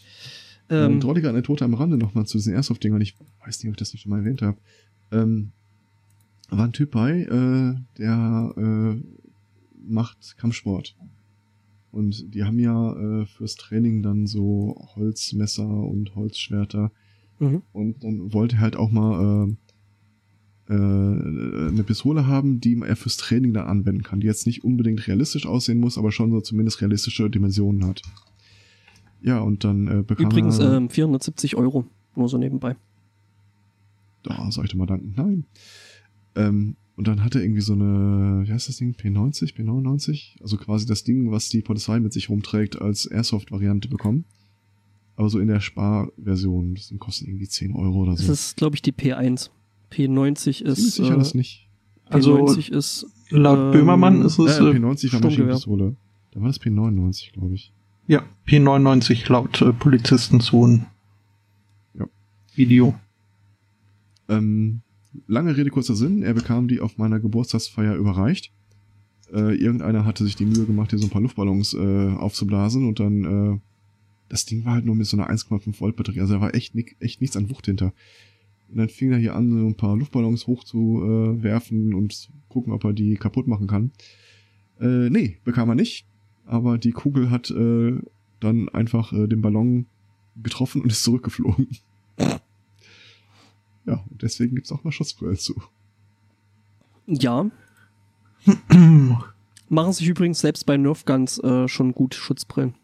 Ähm, 0.71 0.93
Ähm, 0.93 1.01
Drolliger 1.01 1.31
Anekdote 1.31 1.65
am 1.65 1.75
Rande 1.75 1.97
nochmal 1.97 2.27
zu 2.27 2.39
diesen 2.39 2.55
Airsoft-Dingern. 2.55 3.01
Ich 3.01 3.17
weiß 3.45 3.63
nicht, 3.63 3.69
ob 3.69 3.75
ich 3.75 3.79
das 3.79 3.93
nicht 3.93 4.03
schon 4.03 4.11
mal 4.11 4.19
erwähnt 4.19 4.43
habe. 4.43 4.59
Ähm, 5.11 5.51
war 6.51 6.65
ein 6.65 6.73
Typ 6.73 6.93
bei, 6.93 7.21
äh, 7.23 7.75
der 7.99 8.55
äh, 8.57 9.03
macht 9.87 10.37
Kampfsport. 10.39 10.95
Und 11.91 12.35
die 12.35 12.45
haben 12.45 12.59
ja 12.59 12.93
äh, 12.93 13.27
fürs 13.27 13.57
Training 13.57 14.03
dann 14.03 14.27
so 14.27 14.77
Holzmesser 14.95 15.67
und 15.67 16.15
Holzschwerter. 16.15 16.93
mhm. 17.39 17.63
Und 17.73 18.05
dann 18.05 18.33
wollte 18.33 18.57
er 18.57 18.61
halt 18.61 18.77
auch 18.77 18.91
mal 18.91 19.49
äh, 19.49 20.73
äh, 20.73 21.69
eine 21.69 21.83
Pistole 21.85 22.27
haben, 22.27 22.61
die 22.61 22.79
er 22.81 22.97
fürs 22.97 23.17
Training 23.17 23.55
dann 23.55 23.67
anwenden 23.67 24.03
kann, 24.03 24.21
die 24.21 24.27
jetzt 24.27 24.47
nicht 24.47 24.65
unbedingt 24.65 25.07
realistisch 25.07 25.47
aussehen 25.47 25.81
muss, 25.81 25.97
aber 25.97 26.13
schon 26.13 26.31
so 26.31 26.41
zumindest 26.41 26.83
realistische 26.83 27.31
Dimensionen 27.31 27.87
hat. 27.87 28.03
Ja, 29.23 29.41
und 29.41 29.65
dann 29.65 29.89
äh, 29.89 30.03
bekam 30.03 30.27
Übrigens 30.27 30.59
er... 30.59 30.75
ähm, 30.75 30.91
470 30.91 31.57
Euro. 31.57 31.87
Nur 32.15 32.29
so 32.29 32.37
nebenbei. 32.37 32.77
Da 34.23 34.51
soll 34.51 34.65
ich 34.67 34.71
doch 34.71 34.79
mal 34.79 34.87
danken. 34.87 35.15
Nein. 35.17 35.45
Ähm, 36.35 36.77
und 36.99 37.07
dann 37.07 37.23
hat 37.25 37.35
er 37.37 37.43
irgendwie 37.43 37.61
so 37.61 37.75
eine, 37.75 38.43
wie 38.45 38.53
heißt 38.53 38.69
das 38.69 38.77
Ding? 38.79 38.93
P90, 38.95 39.55
P99? 39.55 40.33
Also 40.43 40.57
quasi 40.57 40.85
das 40.85 41.05
Ding, 41.05 41.31
was 41.31 41.49
die 41.49 41.63
Polizei 41.63 42.01
mit 42.01 42.13
sich 42.13 42.29
rumträgt, 42.29 42.83
als 42.83 43.07
Airsoft-Variante 43.07 43.89
bekommen. 43.89 44.25
Aber 45.17 45.29
so 45.31 45.39
in 45.39 45.47
der 45.49 45.61
Sparversion. 45.61 46.75
Das 46.75 46.89
Ding 46.89 46.99
kostet 46.99 47.29
irgendwie 47.29 47.49
10 47.49 47.75
Euro 47.75 48.01
oder 48.03 48.13
Das 48.13 48.27
so. 48.27 48.33
ist, 48.33 48.57
glaube 48.57 48.75
ich, 48.75 48.83
die 48.83 48.93
P1. 48.93 49.51
P90 49.93 50.35
Ziemlich 50.37 50.63
ist. 50.63 50.95
sicher 50.95 51.15
äh, 51.15 51.19
das 51.19 51.35
nicht. 51.35 51.69
Also 52.07 52.37
P90 52.45 52.73
ist. 52.73 53.07
laut 53.31 53.59
ähm, 53.59 53.71
Böhmermann 53.73 54.23
ist 54.23 54.39
es 54.39 54.59
äh, 54.59 54.63
P90 54.63 55.13
war. 55.13 55.21
Maschinenpistole. 55.23 55.95
Da 56.33 56.41
war 56.41 56.49
das 56.49 56.61
P99, 56.61 57.33
glaube 57.33 57.55
ich. 57.55 57.73
ja 58.09 58.25
P99 58.47 59.31
laut 59.33 59.63
äh, 59.63 59.73
Polizisten 59.73 60.41
Ja. 61.95 62.07
Video. 62.55 62.95
Ähm, 64.29 64.81
lange 65.27 65.57
Rede, 65.57 65.71
kurzer 65.71 65.95
Sinn. 65.95 66.23
Er 66.23 66.35
bekam 66.35 66.69
die 66.69 66.81
auf 66.81 66.99
meiner 66.99 67.21
Geburtstagsfeier 67.21 67.95
überreicht. 67.95 68.53
Äh, 69.33 69.55
irgendeiner 69.57 70.05
hatte 70.05 70.25
sich 70.25 70.37
die 70.37 70.47
Mühe 70.47 70.65
gemacht, 70.65 70.91
hier 70.91 70.99
so 70.99 71.07
ein 71.07 71.11
paar 71.11 71.21
Luftballons 71.21 71.75
äh, 71.75 72.15
aufzublasen 72.15 72.87
und 72.87 72.99
dann, 72.99 73.25
äh, 73.25 73.59
das 74.29 74.47
Ding 74.47 74.65
war 74.65 74.75
halt 74.75 74.87
nur 74.87 74.95
mit 74.95 75.07
so 75.07 75.17
einer 75.17 75.31
1,5 75.31 75.81
Volt 75.81 75.97
Batterie. 75.97 76.21
Also 76.21 76.35
da 76.35 76.41
war 76.41 76.55
echt, 76.55 76.75
nick, 76.75 76.97
echt 77.01 77.21
nichts 77.21 77.37
an 77.37 77.51
Wucht 77.51 77.67
hinter. 77.67 77.93
Und 78.71 78.79
dann 78.79 78.89
fing 78.89 79.13
er 79.13 79.19
hier 79.19 79.35
an, 79.35 79.51
so 79.51 79.67
ein 79.67 79.77
paar 79.77 79.97
Luftballons 79.97 80.47
hochzuwerfen 80.47 81.93
äh, 81.93 81.95
und 81.95 82.31
gucken, 82.49 82.73
ob 82.73 82.85
er 82.85 82.93
die 82.93 83.17
kaputt 83.17 83.47
machen 83.47 83.67
kann. 83.67 83.93
Äh, 84.81 85.11
nee, 85.11 85.39
bekam 85.45 85.69
er 85.69 85.75
nicht. 85.75 86.07
Aber 86.45 86.79
die 86.79 86.93
Kugel 86.93 87.31
hat 87.31 87.51
äh, 87.51 87.99
dann 88.41 88.69
einfach 88.71 89.13
äh, 89.13 89.27
den 89.27 89.43
Ballon 89.43 89.87
getroffen 90.43 90.83
und 90.83 90.93
ist 90.93 91.05
zurückgeflogen. 91.05 91.69
Ja, 93.89 94.05
und 94.11 94.23
deswegen 94.23 94.55
gibt's 94.55 94.71
auch 94.71 94.85
mal 94.85 94.93
Schutzbrillen 94.93 95.37
zu. 95.39 95.55
Ja. 97.07 97.51
Machen 99.71 99.93
sich 99.93 100.09
übrigens 100.09 100.41
selbst 100.41 100.65
bei 100.67 100.77
Nerf 100.77 101.05
Guns 101.05 101.39
äh, 101.39 101.69
schon 101.69 101.93
gut 101.93 102.15
Schutzbrillen. 102.15 102.75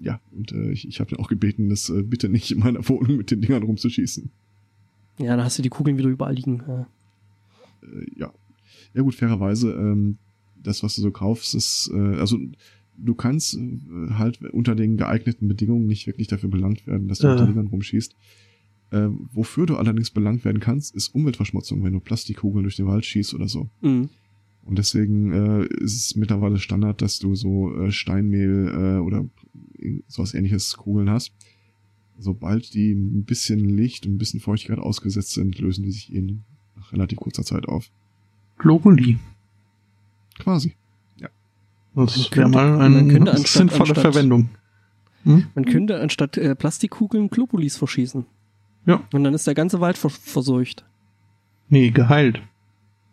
Ja, 0.00 0.20
und 0.32 0.52
äh, 0.52 0.70
ich, 0.70 0.86
ich 0.86 1.00
habe 1.00 1.10
ihn 1.10 1.18
auch 1.18 1.28
gebeten, 1.28 1.70
das 1.70 1.90
äh, 1.90 2.02
bitte 2.02 2.28
nicht 2.28 2.50
in 2.52 2.60
meiner 2.60 2.86
Wohnung 2.88 3.16
mit 3.16 3.30
den 3.30 3.40
Dingern 3.40 3.62
rumzuschießen. 3.64 4.30
Ja, 5.18 5.36
da 5.36 5.44
hast 5.44 5.58
du 5.58 5.62
die 5.62 5.68
Kugeln 5.68 5.96
wieder 5.98 6.08
überall 6.08 6.34
liegen. 6.34 6.62
Ja. 6.66 6.86
Äh, 7.82 8.06
ja. 8.16 8.32
Ja 8.94 9.02
gut, 9.02 9.14
fairerweise, 9.16 9.72
ähm, 9.72 10.18
das, 10.62 10.82
was 10.82 10.94
du 10.94 11.02
so 11.02 11.10
kaufst, 11.10 11.54
ist, 11.54 11.90
äh, 11.92 12.16
also 12.16 12.38
du 12.96 13.14
kannst 13.14 13.54
äh, 13.56 14.10
halt 14.14 14.40
unter 14.52 14.74
den 14.76 14.96
geeigneten 14.96 15.48
Bedingungen 15.48 15.86
nicht 15.86 16.06
wirklich 16.06 16.28
dafür 16.28 16.48
belangt 16.50 16.86
werden, 16.86 17.08
dass 17.08 17.18
du 17.18 17.26
Äh. 17.26 17.30
mit 17.30 17.40
den 17.40 17.46
Dingern 17.48 17.66
rumschießt. 17.68 18.14
Äh, 18.90 19.08
wofür 19.32 19.66
du 19.66 19.76
allerdings 19.76 20.10
belangt 20.10 20.44
werden 20.44 20.60
kannst, 20.60 20.94
ist 20.94 21.08
Umweltverschmutzung, 21.14 21.84
wenn 21.84 21.92
du 21.92 22.00
Plastikkugeln 22.00 22.62
durch 22.62 22.76
den 22.76 22.86
Wald 22.86 23.04
schießt 23.04 23.34
oder 23.34 23.48
so. 23.48 23.68
Mhm. 23.82 24.08
Und 24.64 24.78
deswegen 24.78 25.32
äh, 25.32 25.64
ist 25.82 25.96
es 25.96 26.16
mittlerweile 26.16 26.58
Standard, 26.58 27.00
dass 27.02 27.18
du 27.18 27.34
so 27.34 27.74
äh, 27.82 27.90
Steinmehl 27.90 28.68
äh, 28.68 28.98
oder 29.00 29.24
sowas 30.08 30.34
ähnliches 30.34 30.76
Kugeln 30.76 31.08
hast. 31.10 31.32
Sobald 32.18 32.74
die 32.74 32.92
ein 32.92 33.24
bisschen 33.24 33.60
Licht 33.76 34.06
und 34.06 34.14
ein 34.14 34.18
bisschen 34.18 34.40
Feuchtigkeit 34.40 34.78
ausgesetzt 34.78 35.32
sind, 35.32 35.58
lösen 35.58 35.84
die 35.84 35.92
sich 35.92 36.12
in 36.12 36.42
nach 36.76 36.92
relativ 36.92 37.18
kurzer 37.18 37.44
Zeit 37.44 37.66
auf. 37.68 37.90
Globuli. 38.58 39.18
Quasi. 40.38 40.74
Das 41.94 42.16
Man 42.16 42.16
wäre 42.16 42.30
könnte- 42.30 42.48
mal 42.58 42.80
eine 42.80 43.30
anstatt- 43.32 43.46
sinnvolle 43.48 43.80
anstatt- 43.90 43.98
Verwendung. 44.02 44.50
Hm? 45.24 45.46
Man 45.54 45.64
könnte 45.64 46.00
anstatt 46.00 46.36
äh, 46.36 46.54
Plastikkugeln 46.54 47.28
Globulis 47.28 47.76
verschießen. 47.76 48.24
Ja. 48.88 49.06
Und 49.12 49.22
dann 49.22 49.34
ist 49.34 49.46
der 49.46 49.54
ganze 49.54 49.80
Wald 49.80 49.98
vers 49.98 50.16
verseucht. 50.16 50.84
Nee, 51.68 51.90
geheilt. 51.90 52.40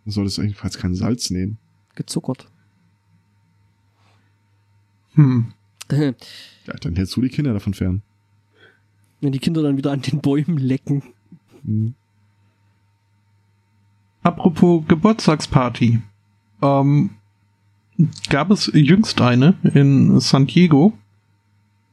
Du 0.06 0.11
solltest 0.11 0.38
jedenfalls 0.38 0.77
kein 0.77 0.95
Salz 0.95 1.30
nehmen. 1.30 1.57
Gezuckert. 1.93 2.47
Hm. 5.14 5.53
Ja, 6.68 6.73
dann 6.81 6.95
hältst 6.95 7.15
du 7.15 7.22
die 7.22 7.30
Kinder 7.30 7.53
davon 7.53 7.76
fern. 7.76 8.02
Wenn 9.22 9.31
die 9.31 9.38
Kinder 9.38 9.61
dann 9.61 9.77
wieder 9.77 9.91
an 9.91 10.02
den 10.02 10.19
Bäumen 10.19 10.57
lecken. 10.57 11.03
Hm. 11.64 11.93
Apropos 14.23 14.84
Geburtstagsparty. 14.88 16.02
Ähm, 16.64 17.11
gab 18.31 18.49
es 18.49 18.72
jüngst 18.73 19.22
eine 19.22 19.53
in 19.76 20.19
San 20.19 20.47
Diego. 20.47 20.97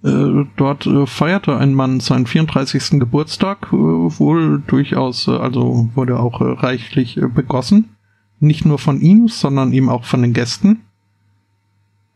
Äh, 0.05 0.47
dort 0.57 0.87
äh, 0.87 1.07
feierte 1.07 1.57
ein 1.57 1.75
Mann 1.75 2.01
seinen 2.01 2.27
34. 2.27 2.99
Geburtstag, 2.99 3.69
äh, 3.73 3.77
wohl 3.77 4.61
durchaus, 4.67 5.29
äh, 5.29 5.33
also 5.37 5.91
wurde 5.95 6.19
auch 6.19 6.41
äh, 6.41 6.45
reichlich 6.45 7.21
begossen. 7.35 7.91
Nicht 8.41 8.65
nur 8.65 8.79
von 8.79 9.01
ihm, 9.01 9.29
sondern 9.29 9.73
eben 9.73 9.89
auch 9.89 10.05
von 10.05 10.23
den 10.23 10.33
Gästen. 10.33 10.81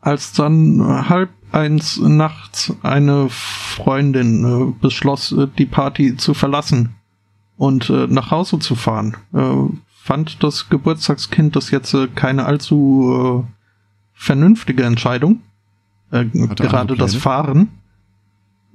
Als 0.00 0.32
dann 0.32 1.08
halb 1.08 1.30
eins 1.52 1.98
nachts 1.98 2.74
eine 2.82 3.28
Freundin 3.28 4.76
beschloss, 4.80 5.34
die 5.56 5.66
Party 5.66 6.16
zu 6.16 6.34
verlassen 6.34 6.96
und 7.56 7.88
nach 7.88 8.30
Hause 8.30 8.58
zu 8.58 8.74
fahren, 8.74 9.16
fand 10.02 10.42
das 10.42 10.68
Geburtstagskind 10.68 11.56
das 11.56 11.70
jetzt 11.70 11.96
keine 12.14 12.44
allzu 12.44 13.46
vernünftige 14.14 14.84
Entscheidung. 14.84 15.40
Äh, 16.10 16.24
gerade 16.24 16.96
das? 16.96 17.14
Fahren. 17.14 17.68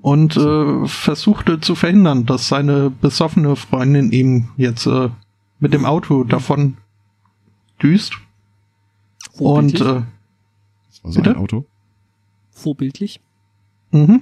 Und 0.01 0.35
äh, 0.35 0.87
versuchte 0.87 1.59
zu 1.59 1.75
verhindern, 1.75 2.25
dass 2.25 2.47
seine 2.47 2.89
besoffene 2.89 3.55
Freundin 3.55 4.11
ihm 4.11 4.49
jetzt 4.57 4.87
äh, 4.87 5.09
mit 5.59 5.73
dem 5.73 5.85
Auto 5.85 6.23
davon 6.23 6.77
düst. 7.81 8.13
Und 9.37 9.77
Vorbildlich. 9.77 9.81
äh, 9.81 10.01
Das 10.89 11.03
war 11.03 11.11
so 11.11 11.19
Bitte? 11.21 11.29
ein 11.31 11.37
Auto. 11.37 11.65
Vorbildlich. 12.51 13.19
Mhm. 13.91 14.21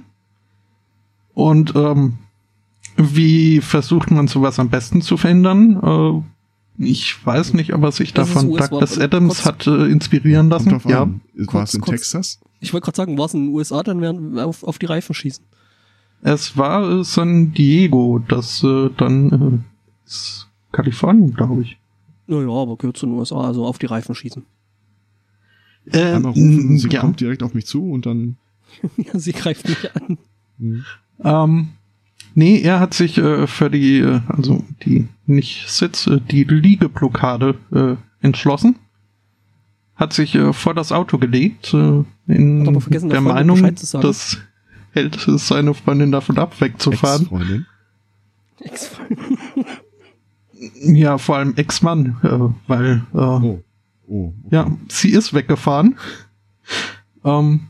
Und 1.34 1.74
ähm, 1.76 2.18
wie 2.96 3.60
versucht 3.60 4.10
man 4.10 4.28
sowas 4.28 4.58
am 4.58 4.68
besten 4.68 5.00
zu 5.00 5.16
verhindern? 5.16 6.22
Äh, 6.78 6.84
ich 6.84 7.24
weiß 7.24 7.54
nicht, 7.54 7.72
aber 7.72 7.92
sich 7.92 8.12
Das 8.12 8.28
ist 8.28 8.34
davon 8.36 8.50
Douglas 8.56 8.98
Adams 8.98 9.34
kurz- 9.42 9.46
hat 9.46 9.66
äh, 9.66 9.86
inspirieren 9.86 10.50
lassen. 10.50 10.80
Ja. 10.86 11.08
War 11.52 11.62
es 11.64 11.74
in 11.74 11.80
kurz. 11.80 12.00
Texas? 12.00 12.40
Ich 12.60 12.72
wollte 12.74 12.84
gerade 12.86 12.96
sagen, 12.96 13.16
war 13.18 13.26
es 13.26 13.34
in 13.34 13.46
den 13.46 13.54
USA, 13.54 13.82
dann 13.82 14.02
werden 14.02 14.34
wir 14.34 14.46
auf, 14.46 14.62
auf 14.64 14.78
die 14.78 14.86
Reifen 14.86 15.14
schießen. 15.14 15.44
Es 16.22 16.56
war 16.56 17.00
äh, 17.00 17.04
San 17.04 17.52
Diego, 17.52 18.18
das 18.18 18.62
äh, 18.62 18.90
dann 18.96 19.62
äh, 19.64 20.06
ist 20.06 20.48
Kalifornien, 20.72 21.34
glaube 21.34 21.62
ich. 21.62 21.78
Naja, 22.26 22.48
aber 22.48 22.76
gehört 22.76 22.96
zu 22.96 23.06
den 23.06 23.16
USA, 23.16 23.40
also 23.40 23.64
auf 23.64 23.78
die 23.78 23.86
Reifen 23.86 24.14
schießen. 24.14 24.44
Äh, 25.86 26.12
Einmal 26.12 26.32
rufen, 26.32 26.78
sie 26.78 26.88
ja. 26.88 27.00
kommt 27.00 27.20
direkt 27.20 27.42
auf 27.42 27.54
mich 27.54 27.66
zu 27.66 27.90
und 27.90 28.06
dann. 28.06 28.36
ja, 28.96 29.18
sie 29.18 29.32
greift 29.32 29.68
mich 29.68 29.94
an. 29.96 30.18
Hm. 30.58 30.84
Ähm, 31.24 31.68
nee, 32.34 32.60
er 32.60 32.80
hat 32.80 32.94
sich 32.94 33.18
äh, 33.18 33.46
für 33.46 33.70
die, 33.70 33.98
äh, 33.98 34.20
also 34.28 34.62
die 34.84 35.08
nicht 35.26 35.68
Sitz, 35.68 36.06
äh, 36.06 36.20
die 36.20 36.44
Liegeblockade 36.44 37.56
äh, 37.72 37.96
entschlossen. 38.24 38.76
Hat 39.96 40.12
sich 40.12 40.34
äh, 40.34 40.52
vor 40.52 40.74
das 40.74 40.92
Auto 40.92 41.18
gelegt, 41.18 41.74
äh, 41.74 42.04
in 42.26 42.60
Hat 42.60 42.68
aber 42.68 42.80
vergessen, 42.80 43.10
der 43.10 43.20
Meinung, 43.22 43.56
Bescheid 43.60 43.78
hält 44.92 45.18
seine 45.26 45.74
Freundin 45.74 46.12
davon 46.12 46.38
ab, 46.38 46.60
wegzufahren. 46.60 47.22
Ex-Freundin. 47.22 47.66
Ex-Freundin. 48.60 49.38
Ja, 50.96 51.16
vor 51.18 51.36
allem 51.36 51.54
Ex-Mann, 51.56 52.16
äh, 52.22 52.68
weil 52.68 53.02
äh, 53.14 53.16
Oh. 53.18 53.62
Oh. 54.08 54.34
okay. 54.44 54.54
ja, 54.56 54.70
sie 54.88 55.10
ist 55.10 55.32
weggefahren. 55.32 55.96
Ähm, 57.24 57.68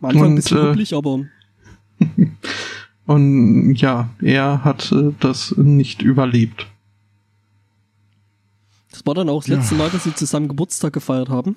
Am 0.00 0.04
Anfang 0.08 0.22
ein 0.22 0.28
Und, 0.30 0.34
bisschen 0.36 0.58
äh, 0.58 0.70
üblich, 0.70 0.94
aber 0.94 1.20
und 3.06 3.74
ja, 3.74 4.08
er 4.22 4.64
hat 4.64 4.92
äh, 4.92 5.12
das 5.20 5.54
nicht 5.56 6.02
überlebt. 6.02 6.66
das 8.90 9.04
war 9.04 9.14
dann 9.14 9.28
auch 9.28 9.40
das 9.42 9.48
Ja. 9.48 9.56
letzte 9.56 9.74
Mal, 9.74 9.90
dass 9.90 10.04
sie 10.04 10.14
zusammen 10.14 10.48
Geburtstag 10.48 10.92
gefeiert 10.92 11.28
haben. 11.28 11.56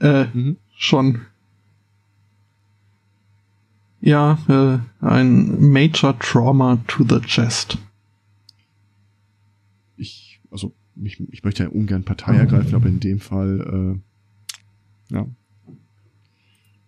Äh, 0.00 0.24
Mhm. 0.32 0.56
schon. 0.76 1.20
Ja, 4.00 4.38
äh, 4.48 5.04
ein 5.04 5.70
Major 5.70 6.18
Trauma 6.18 6.78
to 6.86 7.04
the 7.08 7.20
Chest. 7.20 7.76
Ich, 9.96 10.40
also, 10.50 10.72
ich, 11.02 11.20
ich 11.30 11.44
möchte 11.44 11.64
ja 11.64 11.68
ungern 11.68 12.04
Partei 12.04 12.36
ergreifen, 12.36 12.74
aber 12.74 12.88
in 12.88 13.00
dem 13.00 13.20
Fall, 13.20 14.00
äh, 15.10 15.14
ja. 15.14 15.26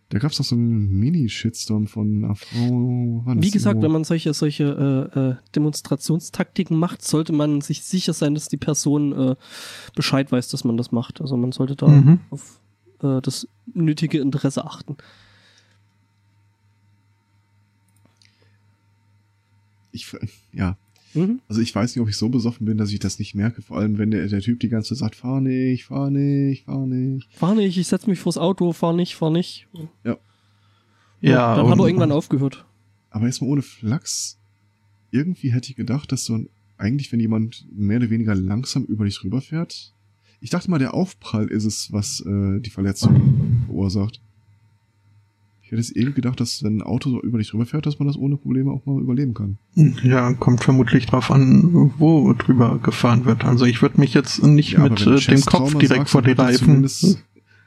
Da 0.09 0.18
gab 0.18 0.30
es 0.30 0.39
noch 0.39 0.44
so 0.44 0.55
einen 0.55 0.90
Mini-Shitstorm 0.98 1.86
von 1.86 2.22
einer 2.24 2.34
Frau. 2.34 3.22
war 3.24 3.34
das 3.34 3.44
Wie 3.44 3.51
gesagt, 3.51 3.74
irgendwo? 3.76 3.84
wenn 3.86 3.93
man 3.93 4.05
solche, 4.05 4.34
solche 4.34 5.10
äh, 5.14 5.18
äh, 5.18 5.34
Demonstrationstaktiken 5.55 6.76
macht, 6.76 7.02
sollte 7.02 7.32
man 7.32 7.62
sich 7.62 7.82
sicher 7.84 8.12
sein, 8.12 8.34
dass 8.34 8.48
die 8.48 8.59
Person 8.59 9.12
äh, 9.12 9.36
Bescheid 9.94 10.30
weiß, 10.30 10.48
dass 10.48 10.64
man 10.64 10.76
das 10.76 10.93
macht. 10.93 11.22
Also 11.22 11.36
man 11.39 11.52
sollte 11.52 11.76
da 11.76 11.89
Mhm. 11.89 12.20
auf 12.28 12.60
äh, 13.02 13.22
das 13.22 13.48
nötige 13.72 14.18
Interesse 14.18 14.66
achten. 14.66 14.97
Ich, 19.93 20.06
ja, 20.52 20.77
Mhm. 21.14 21.40
also 21.47 21.60
ich 21.60 21.74
weiß 21.74 21.94
nicht, 21.94 22.01
ob 22.02 22.09
ich 22.09 22.16
so 22.16 22.31
besoffen 22.31 22.64
bin, 22.64 22.78
dass 22.78 22.90
ich 22.90 22.98
das 22.98 23.19
nicht 23.19 23.35
merke. 23.35 23.60
Vor 23.60 23.77
allem, 23.77 23.98
wenn 23.98 24.10
der, 24.10 24.27
der 24.28 24.40
Typ 24.40 24.60
die 24.60 24.70
ganze 24.70 24.90
Zeit 24.90 24.98
sagt, 24.98 25.16
fahr 25.16 25.43
nicht, 25.43 25.85
fahr 25.85 26.10
nicht, 26.10 26.64
fahr 26.64 26.86
nicht. 26.86 27.28
Fahr 27.35 27.55
nicht, 27.55 27.77
ich 27.77 27.86
setz 27.86 28.06
mich 28.06 28.19
vors 28.19 28.39
Auto, 28.39 28.73
fahr 28.73 28.94
nicht, 28.94 29.14
fahr 29.14 29.31
nicht. 29.31 29.69
Ja, 31.20 31.56
dann 31.56 31.69
hat 31.69 31.78
er 31.78 31.86
irgendwann 31.86 32.12
aufgehört. 32.12 32.64
Aber 33.10 33.27
erstmal 33.27 33.51
ohne 33.51 33.62
Flachs. 33.62 34.39
Irgendwie 35.10 35.52
hätte 35.52 35.70
ich 35.70 35.77
gedacht, 35.77 36.10
dass 36.10 36.24
so 36.24 36.35
ein, 36.35 36.48
eigentlich, 36.78 37.12
wenn 37.12 37.20
jemand 37.20 37.66
mehr 37.70 37.98
oder 37.98 38.09
weniger 38.10 38.35
langsam 38.35 38.85
über 38.85 39.05
dich 39.05 39.23
rüberfährt. 39.23 39.93
Ich 40.40 40.51
dachte 40.51 40.70
mal, 40.70 40.78
der 40.78 40.94
Aufprall 40.94 41.47
ist 41.48 41.64
es, 41.64 41.93
was 41.93 42.20
äh, 42.27 42.60
die 42.60 42.70
Verletzung 42.70 43.64
verursacht. 43.66 44.20
Ich 45.72 45.78
hätte 45.78 45.80
es 45.80 45.90
eben 45.96 46.12
gedacht, 46.12 46.38
dass 46.38 46.62
wenn 46.62 46.76
ein 46.76 46.82
Auto 46.82 47.08
so 47.08 47.22
über 47.22 47.38
dich 47.38 47.54
rüberfährt, 47.54 47.86
dass 47.86 47.98
man 47.98 48.06
das 48.06 48.18
ohne 48.18 48.36
Probleme 48.36 48.70
auch 48.70 48.84
mal 48.84 49.00
überleben 49.00 49.32
kann. 49.32 49.56
Ja, 50.02 50.34
kommt 50.34 50.62
vermutlich 50.62 51.06
drauf 51.06 51.30
an, 51.30 51.92
wo 51.96 52.34
drüber 52.34 52.78
gefahren 52.78 53.24
wird. 53.24 53.46
Also 53.46 53.64
ich 53.64 53.80
würde 53.80 53.98
mich 53.98 54.12
jetzt 54.12 54.42
nicht 54.44 54.72
Ja, 54.72 54.80
mit 54.82 55.00
äh, 55.00 55.18
dem 55.18 55.40
Kopf 55.40 55.70
direkt 55.72 55.88
sagst, 56.00 56.12
vor 56.12 56.20
die 56.20 56.32
Reifen. 56.32 56.86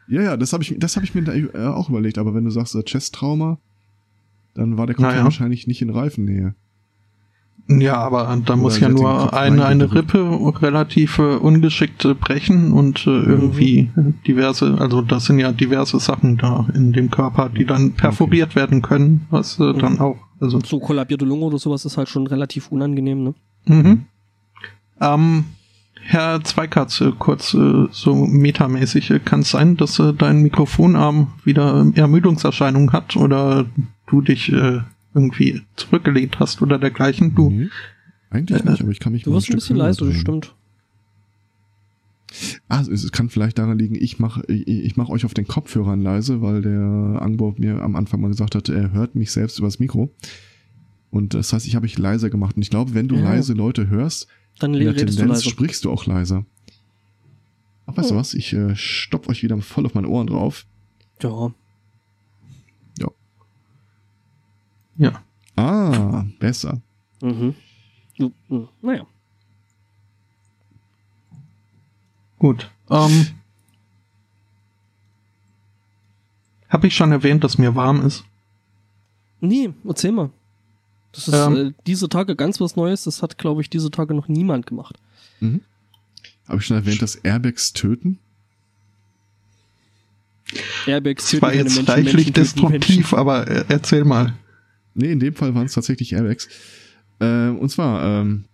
Ja, 0.08 0.22
ja, 0.22 0.38
das 0.38 0.54
habe 0.54 0.62
ich, 0.62 0.76
das 0.78 0.96
habe 0.98 1.04
ich 1.04 1.16
mir 1.16 1.24
da, 1.24 1.34
äh, 1.34 1.50
auch 1.66 1.90
überlegt. 1.90 2.20
Aber 2.20 2.36
wenn 2.36 2.44
du 2.46 2.52
sagst 2.52 2.76
äh, 2.76 2.84
Chest-Trauma, 2.84 3.58
dann 4.54 4.78
war 4.78 4.86
der 4.86 4.96
Kopf 4.96 5.06
Naja. 5.06 5.18
ja 5.18 5.24
wahrscheinlich 5.24 5.66
nicht 5.66 5.82
in 5.82 5.90
Reifennähe. 5.90 6.54
Ja, 7.68 7.96
aber 7.98 8.38
da 8.46 8.56
muss 8.56 8.80
ja 8.80 8.90
nur 8.90 9.34
eine, 9.34 9.66
eine. 9.66 9.92
Rippe 9.92 10.20
relativ 10.62 11.18
äh, 11.18 11.36
ungeschickt 11.38 12.06
äh, 12.06 12.14
brechen 12.14 12.72
und 12.72 13.08
äh, 13.08 13.10
Mhm. 13.10 13.26
irgendwie 13.32 13.80
äh, 13.98 14.14
diverse, 14.28 14.78
also 14.80 15.02
das 15.02 15.26
sind 15.26 15.40
ja 15.40 15.52
diverse 15.52 16.00
Sachen 16.00 16.38
da 16.38 16.68
in 16.76 16.94
dem 16.94 17.10
Körper, 17.10 17.50
die 17.50 17.66
dann 17.66 17.94
perforiert 17.94 18.56
werden 18.56 18.84
können, 18.84 19.26
was 19.32 19.60
äh, 19.60 19.74
dann 19.74 19.94
Mhm. 19.94 20.00
auch, 20.02 20.18
also 20.40 20.60
So 20.64 20.80
kollabierte 20.80 21.26
Lunge 21.26 21.46
oder 21.46 21.58
sowas 21.58 21.86
ist 21.86 21.98
halt 21.98 22.08
schon 22.08 22.28
relativ 22.28 22.72
unangenehm, 22.72 23.24
ne? 23.24 23.34
Mhm. 23.66 24.06
Ähm, 25.02 25.46
Herr 26.08 26.44
Zweikatz, 26.44 27.04
kurz 27.18 27.56
äh, 27.56 27.88
so 27.90 28.14
metamäßig, 28.14 29.12
kann 29.26 29.40
es 29.40 29.50
sein, 29.50 29.76
dass 29.76 29.98
äh, 29.98 30.14
dein 30.14 30.44
Mikrofonarm 30.44 31.30
wieder 31.44 31.80
ähm, 31.82 31.94
Ermüdungserscheinungen 31.96 32.92
hat 32.94 33.16
oder 33.16 33.66
du 34.08 34.22
dich 34.22 34.54
äh, 34.54 34.82
irgendwie 35.16 35.62
zurückgelegt 35.76 36.40
hast 36.40 36.62
oder 36.62 36.78
dergleichen? 36.78 37.34
Du, 37.34 37.50
Nee, 37.50 37.70
eigentlich 38.30 38.62
Äh, 38.66 38.70
nicht, 38.70 38.82
aber 38.82 38.92
ich 38.92 39.00
kann 39.00 39.14
mich 39.14 39.24
Du 39.24 39.32
wirst 39.32 39.46
ein 39.46 39.46
Stück 39.48 39.56
bisschen 39.58 39.76
höher 39.78 39.86
leise, 39.86 40.06
das 40.06 40.16
stimmt. 40.18 40.54
Also 42.68 42.92
es 42.92 43.10
kann 43.12 43.30
vielleicht 43.30 43.58
daran 43.58 43.78
liegen, 43.80 43.96
ich 43.96 44.20
mache 44.20 44.44
ich, 44.52 44.98
mach 44.98 45.08
euch 45.10 45.24
auf 45.26 45.34
den 45.34 45.48
Kopfhörern 45.48 46.02
leise, 46.02 46.42
weil 46.42 46.62
der 46.62 47.22
Angbau 47.22 47.56
mir 47.58 47.82
am 47.82 47.96
Anfang 47.96 48.20
mal 48.20 48.28
gesagt 48.28 48.56
hat, 48.56 48.68
er 48.68 48.92
hört 48.92 49.16
mich 49.16 49.32
selbst 49.32 49.58
übers 49.60 49.80
Mikro. 49.80 50.10
Und 51.12 51.34
das 51.34 51.54
heißt, 51.54 51.66
ich 51.66 51.76
habe 51.78 51.86
ich 51.86 51.98
leiser 51.98 52.30
gemacht. 52.30 52.58
Und 52.58 52.62
ich 52.64 52.70
glaube, 52.70 52.94
wenn 52.94 53.08
du 53.08 53.16
Ja. 53.16 53.24
leise 53.24 53.54
Leute 53.54 53.88
hörst, 53.90 54.28
Dann 54.60 54.74
in 54.74 54.82
der 54.82 54.90
redest 54.96 55.14
du 55.18 55.22
Tendenz 55.22 55.40
leise. 55.46 55.50
sprichst 55.50 55.86
du 55.86 55.92
auch 55.92 56.06
leiser. 56.08 56.46
Ach, 57.86 57.96
weißt 57.96 58.10
du 58.12 58.16
Oh. 58.16 58.18
was? 58.18 58.34
Ich 58.34 58.52
äh, 58.52 58.76
stopp 58.76 59.30
euch 59.30 59.42
wieder 59.44 59.58
voll 59.62 59.86
auf 59.86 59.94
meine 59.94 60.10
Ohren 60.10 60.28
drauf. 60.28 60.66
Ja. 61.22 61.54
Ja. 64.98 65.22
Ah, 65.56 66.26
besser. 66.40 66.82
Mhm. 67.22 67.56
Du, 68.18 68.32
mh, 68.50 68.68
naja. 68.82 69.06
Gut. 72.40 72.70
Ähm, 72.90 73.28
Habe 76.70 76.88
ich 76.88 76.96
schon 76.96 77.12
erwähnt, 77.12 77.44
dass 77.44 77.58
mir 77.58 77.76
warm 77.76 78.06
ist? 78.06 78.26
Nee, 79.40 79.74
erzähl 79.88 80.12
mal. 80.12 80.30
Das 81.14 81.28
ist 81.30 81.34
Ähm. 81.34 81.56
äh, 81.56 81.74
diese 81.88 82.10
Tage 82.10 82.36
ganz 82.36 82.60
was 82.60 82.76
Neues. 82.76 83.06
Das 83.06 83.22
hat, 83.22 83.38
glaube 83.38 83.62
ich, 83.62 83.70
diese 83.70 83.90
Tage 83.92 84.14
noch 84.14 84.28
niemand 84.28 84.66
gemacht. 84.66 84.98
Mhm. 85.40 85.62
Habe 86.48 86.60
ich 86.60 86.66
schon 86.66 86.78
erwähnt, 86.78 87.02
dass 87.02 87.16
Airbags 87.16 87.72
töten? 87.74 88.20
Airbags 90.86 91.24
Das 91.24 91.32
töten 91.32 91.42
war 91.42 91.50
keine 91.52 91.64
jetzt 91.64 91.76
Menschen, 91.76 91.92
reichlich 91.92 92.14
Menschen 92.16 92.34
destruktiv, 92.34 93.14
aber 93.14 93.48
äh, 93.48 93.66
erzähl 93.70 94.04
mal. 94.04 94.34
Nee, 94.96 95.12
in 95.12 95.20
dem 95.20 95.36
Fall 95.36 95.54
waren 95.54 95.66
es 95.66 95.74
tatsächlich 95.74 96.14
Airbags. 96.14 96.48
Äh, 97.20 97.50
und 97.50 97.70
zwar, 97.70 98.04
ähm, 98.04 98.46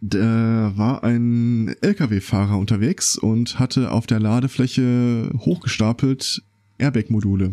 da 0.00 0.72
war 0.76 1.04
ein 1.04 1.74
LKW-Fahrer 1.82 2.56
unterwegs 2.56 3.18
und 3.18 3.58
hatte 3.58 3.90
auf 3.90 4.06
der 4.06 4.20
Ladefläche 4.20 5.30
hochgestapelt 5.36 6.42
Airbag-Module. 6.78 7.50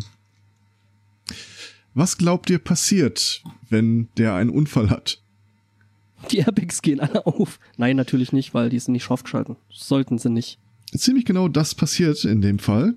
Was 1.94 2.16
glaubt 2.16 2.48
ihr 2.48 2.58
passiert, 2.58 3.42
wenn 3.68 4.08
der 4.16 4.34
einen 4.34 4.50
Unfall 4.50 4.88
hat? 4.88 5.20
Die 6.30 6.38
Airbags 6.38 6.80
gehen 6.80 7.00
alle 7.00 7.26
auf. 7.26 7.58
Nein, 7.76 7.96
natürlich 7.96 8.32
nicht, 8.32 8.54
weil 8.54 8.70
die 8.70 8.78
sind 8.78 8.92
nicht 8.92 9.04
scharf 9.04 9.24
geschalten. 9.24 9.56
Sollten 9.70 10.18
sie 10.18 10.30
nicht. 10.30 10.58
Ziemlich 10.96 11.24
genau 11.24 11.48
das 11.48 11.74
passiert 11.74 12.24
in 12.24 12.40
dem 12.40 12.58
Fall. 12.58 12.94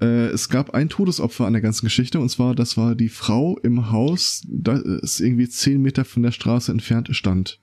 Äh, 0.00 0.28
es 0.28 0.48
gab 0.48 0.70
ein 0.70 0.88
Todesopfer 0.88 1.46
an 1.46 1.52
der 1.52 1.62
ganzen 1.62 1.84
Geschichte 1.86 2.20
und 2.20 2.28
zwar, 2.30 2.54
das 2.54 2.76
war 2.76 2.94
die 2.94 3.08
Frau 3.10 3.58
im 3.58 3.90
Haus, 3.90 4.42
das 4.48 5.20
irgendwie 5.20 5.48
zehn 5.48 5.82
Meter 5.82 6.04
von 6.04 6.22
der 6.22 6.32
Straße 6.32 6.72
entfernt 6.72 7.08
stand. 7.14 7.58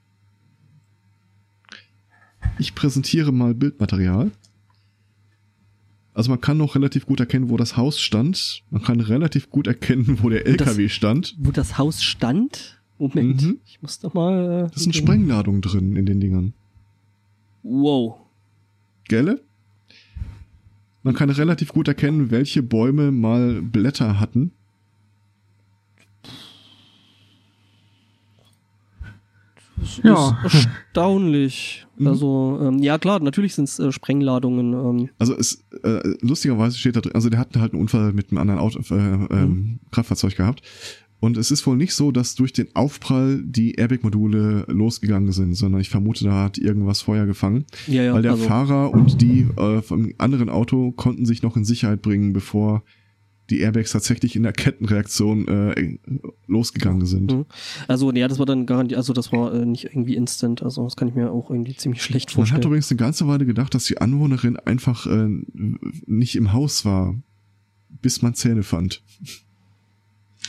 Ich 2.60 2.76
präsentiere 2.76 3.32
mal 3.32 3.54
Bildmaterial. 3.54 4.32
Also 6.14 6.32
man 6.32 6.42
kann 6.42 6.58
noch 6.58 6.74
relativ 6.76 7.06
gut 7.06 7.20
erkennen, 7.20 7.50
wo 7.50 7.58
das 7.58 7.78
Haus 7.78 8.00
stand. 8.00 8.64
Man 8.72 8.82
kann 8.82 9.00
relativ 9.00 9.50
gut 9.52 9.68
erkennen, 9.68 10.18
wo 10.22 10.30
der 10.30 10.44
das- 10.44 10.52
LKW 10.54 10.90
stand. 10.90 11.36
Wo 11.38 11.52
das 11.52 11.78
Haus 11.78 12.02
stand? 12.02 12.82
Moment, 12.98 13.44
Mhm. 13.44 13.60
ich 13.68 13.80
muss 13.84 14.00
doch 14.00 14.16
mal. 14.16 14.66
Äh, 14.66 14.74
Das 14.74 14.82
sind 14.84 14.96
Sprengladungen 14.96 15.62
drin 15.62 15.96
in 15.96 16.08
den 16.08 16.20
Dingern. 16.20 16.54
Wow. 17.62 18.18
Gelle? 19.08 19.42
Man 21.08 21.16
kann 21.16 21.30
relativ 21.30 21.70
gut 21.70 21.88
erkennen, 21.88 22.32
welche 22.32 22.62
Bäume 22.62 23.12
mal 23.12 23.62
Blätter 23.62 24.20
hatten. 24.20 24.52
Das 29.78 30.02
Ja. 30.04 30.38
ist 30.46 30.54
erstaunlich. 30.56 31.84
Mhm. 32.00 32.08
Also, 32.08 32.60
ähm, 32.62 32.78
ja 32.78 33.00
klar, 33.00 33.20
natürlich 33.22 33.56
sind 33.56 33.64
es 33.68 33.80
äh, 33.80 33.92
Sprengladungen. 33.92 34.74
Ähm, 34.74 35.10
Also 35.18 35.36
es 35.36 35.64
äh, 35.84 36.00
lustigerweise 36.22 36.78
steht 36.78 36.96
da 36.96 37.02
drin, 37.02 37.16
also 37.16 37.28
der 37.32 37.40
hat 37.40 37.58
halt 37.58 37.74
einen 37.74 37.82
Unfall 37.82 38.14
mit 38.14 38.30
einem 38.30 38.38
anderen 38.38 38.60
Auto, 38.60 38.80
äh, 38.94 38.96
ähm, 39.34 39.80
Kraftfahrzeug 39.90 40.36
gehabt. 40.36 40.62
Und 41.20 41.38
es 41.38 41.50
ist 41.50 41.66
wohl 41.66 41.78
nicht 41.78 41.96
so, 41.96 42.12
dass 42.12 42.36
durch 42.36 42.54
den 42.54 42.76
Aufprall 42.76 43.42
die 43.44 43.74
Airbag-Module 43.74 44.66
losgegangen 44.68 45.32
sind, 45.32 45.56
sondern 45.56 45.82
ich 45.82 45.90
vermute, 45.90 46.24
da 46.26 46.44
hat 46.44 46.58
irgendwas 46.60 47.02
Feuer 47.02 47.26
gefangen. 47.26 47.66
ja, 47.88 48.04
ja, 48.04 48.14
weil 48.14 48.22
der 48.22 48.34
also, 48.34 48.44
Fahrer 48.46 48.94
und 48.94 49.22
die 49.22 49.48
äh, 49.58 49.82
vom 49.82 50.14
anderen 50.20 50.50
Auto 50.50 50.92
konnten 50.92 51.26
sich 51.26 51.42
noch 51.42 51.58
in 51.58 51.66
Sicherheit 51.66 52.04
bringen, 52.04 52.34
bevor 52.34 52.84
die 53.50 53.62
Airbags 53.62 53.94
tatsächlich 53.94 54.36
in 54.36 54.44
der 54.44 54.52
Kettenreaktion 54.52 55.48
äh, 55.48 55.98
losgegangen 56.48 57.06
sind. 57.06 57.34
Mhm. 57.34 57.46
also, 57.88 58.12
ja, 58.12 58.28
das 58.28 58.40
war 58.40 58.46
dann 58.46 58.66
garantiert, 58.66 58.98
also 58.98 59.14
das 59.14 59.32
war 59.32 59.54
äh, 59.54 59.66
nicht 59.66 59.86
irgendwie 59.86 60.16
instant. 60.16 60.62
Also, 60.62 60.84
das 60.84 60.96
kann 60.96 61.08
ich 61.08 61.16
mir 61.16 61.32
auch 61.32 61.50
irgendwie 61.50 61.76
ziemlich 61.76 62.04
schlecht 62.04 62.30
Man 62.30 62.36
vorstellen. 62.36 62.58
hat 62.58 62.66
übrigens 62.66 62.92
eine 62.92 62.98
ganze 62.98 63.28
Weile 63.28 63.46
gedacht, 63.46 63.74
dass 63.74 63.86
die 63.86 64.00
Anwohnerin 64.00 64.58
einfach 64.58 65.08
äh, 65.08 65.30
nicht 66.06 66.36
im 66.36 66.54
Haus 66.54 66.86
war, 66.86 67.16
bis 68.02 68.22
man 68.22 68.36
Zähne 68.36 68.64
fand. 68.64 69.02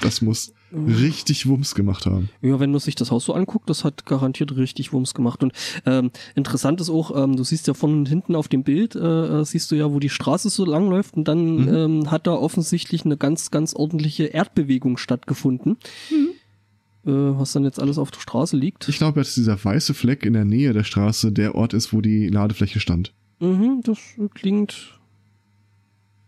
Das 0.03 0.20
muss 0.20 0.53
richtig 0.73 1.47
Wumms 1.47 1.74
gemacht 1.74 2.07
haben. 2.07 2.28
Ja, 2.43 2.61
wenn 2.61 2.70
man 2.70 2.81
sich 2.81 2.95
das 2.95 3.11
Haus 3.11 3.24
so 3.24 3.32
anguckt, 3.32 3.70
das 3.70 3.85
hat 3.85 4.05
garantiert 4.07 4.57
richtig 4.57 4.93
Wumms 4.93 5.15
gemacht. 5.15 5.43
Und 5.43 5.53
ähm, 5.86 6.11
interessant 6.35 6.81
ist 6.81 6.90
auch, 6.90 7.16
ähm, 7.16 7.36
du 7.36 7.45
siehst 7.45 7.66
ja 7.66 7.74
von 7.74 7.93
und 8.01 8.09
hinten 8.09 8.35
auf 8.35 8.49
dem 8.49 8.62
Bild, 8.65 8.95
äh, 8.95 9.40
äh, 9.40 9.45
siehst 9.45 9.70
du 9.70 9.77
ja, 9.77 9.93
wo 9.93 9.99
die 9.99 10.11
Straße 10.11 10.51
so 10.51 10.65
lang 10.65 10.89
läuft 10.89 11.16
und 11.16 11.27
dann 11.27 11.57
Mhm. 11.57 11.69
ähm, 11.74 12.11
hat 12.11 12.27
da 12.27 12.32
offensichtlich 12.32 13.05
eine 13.05 13.16
ganz, 13.16 13.51
ganz 13.51 13.74
ordentliche 13.74 14.24
Erdbewegung 14.24 14.99
stattgefunden. 14.99 15.77
Äh, 17.07 17.11
was 17.12 17.53
dann 17.53 17.65
jetzt 17.65 17.81
alles 17.81 17.97
auf 17.97 18.11
der 18.11 18.20
Straße 18.20 18.57
liegt. 18.57 18.89
Ich 18.89 18.99
glaube, 18.99 19.20
dass 19.20 19.35
dieser 19.35 19.62
weiße 19.62 19.95
Fleck 19.95 20.27
in 20.27 20.32
der 20.35 20.45
Nähe 20.45 20.73
der 20.73 20.85
Straße 20.85 21.32
der 21.32 21.55
Ort 21.55 21.73
ist, 21.73 21.93
wo 21.93 22.01
die 22.01 22.28
Ladefläche 22.28 22.81
stand. 22.81 23.15
Mhm, 23.40 23.81
das 23.85 23.99
klingt 24.35 24.99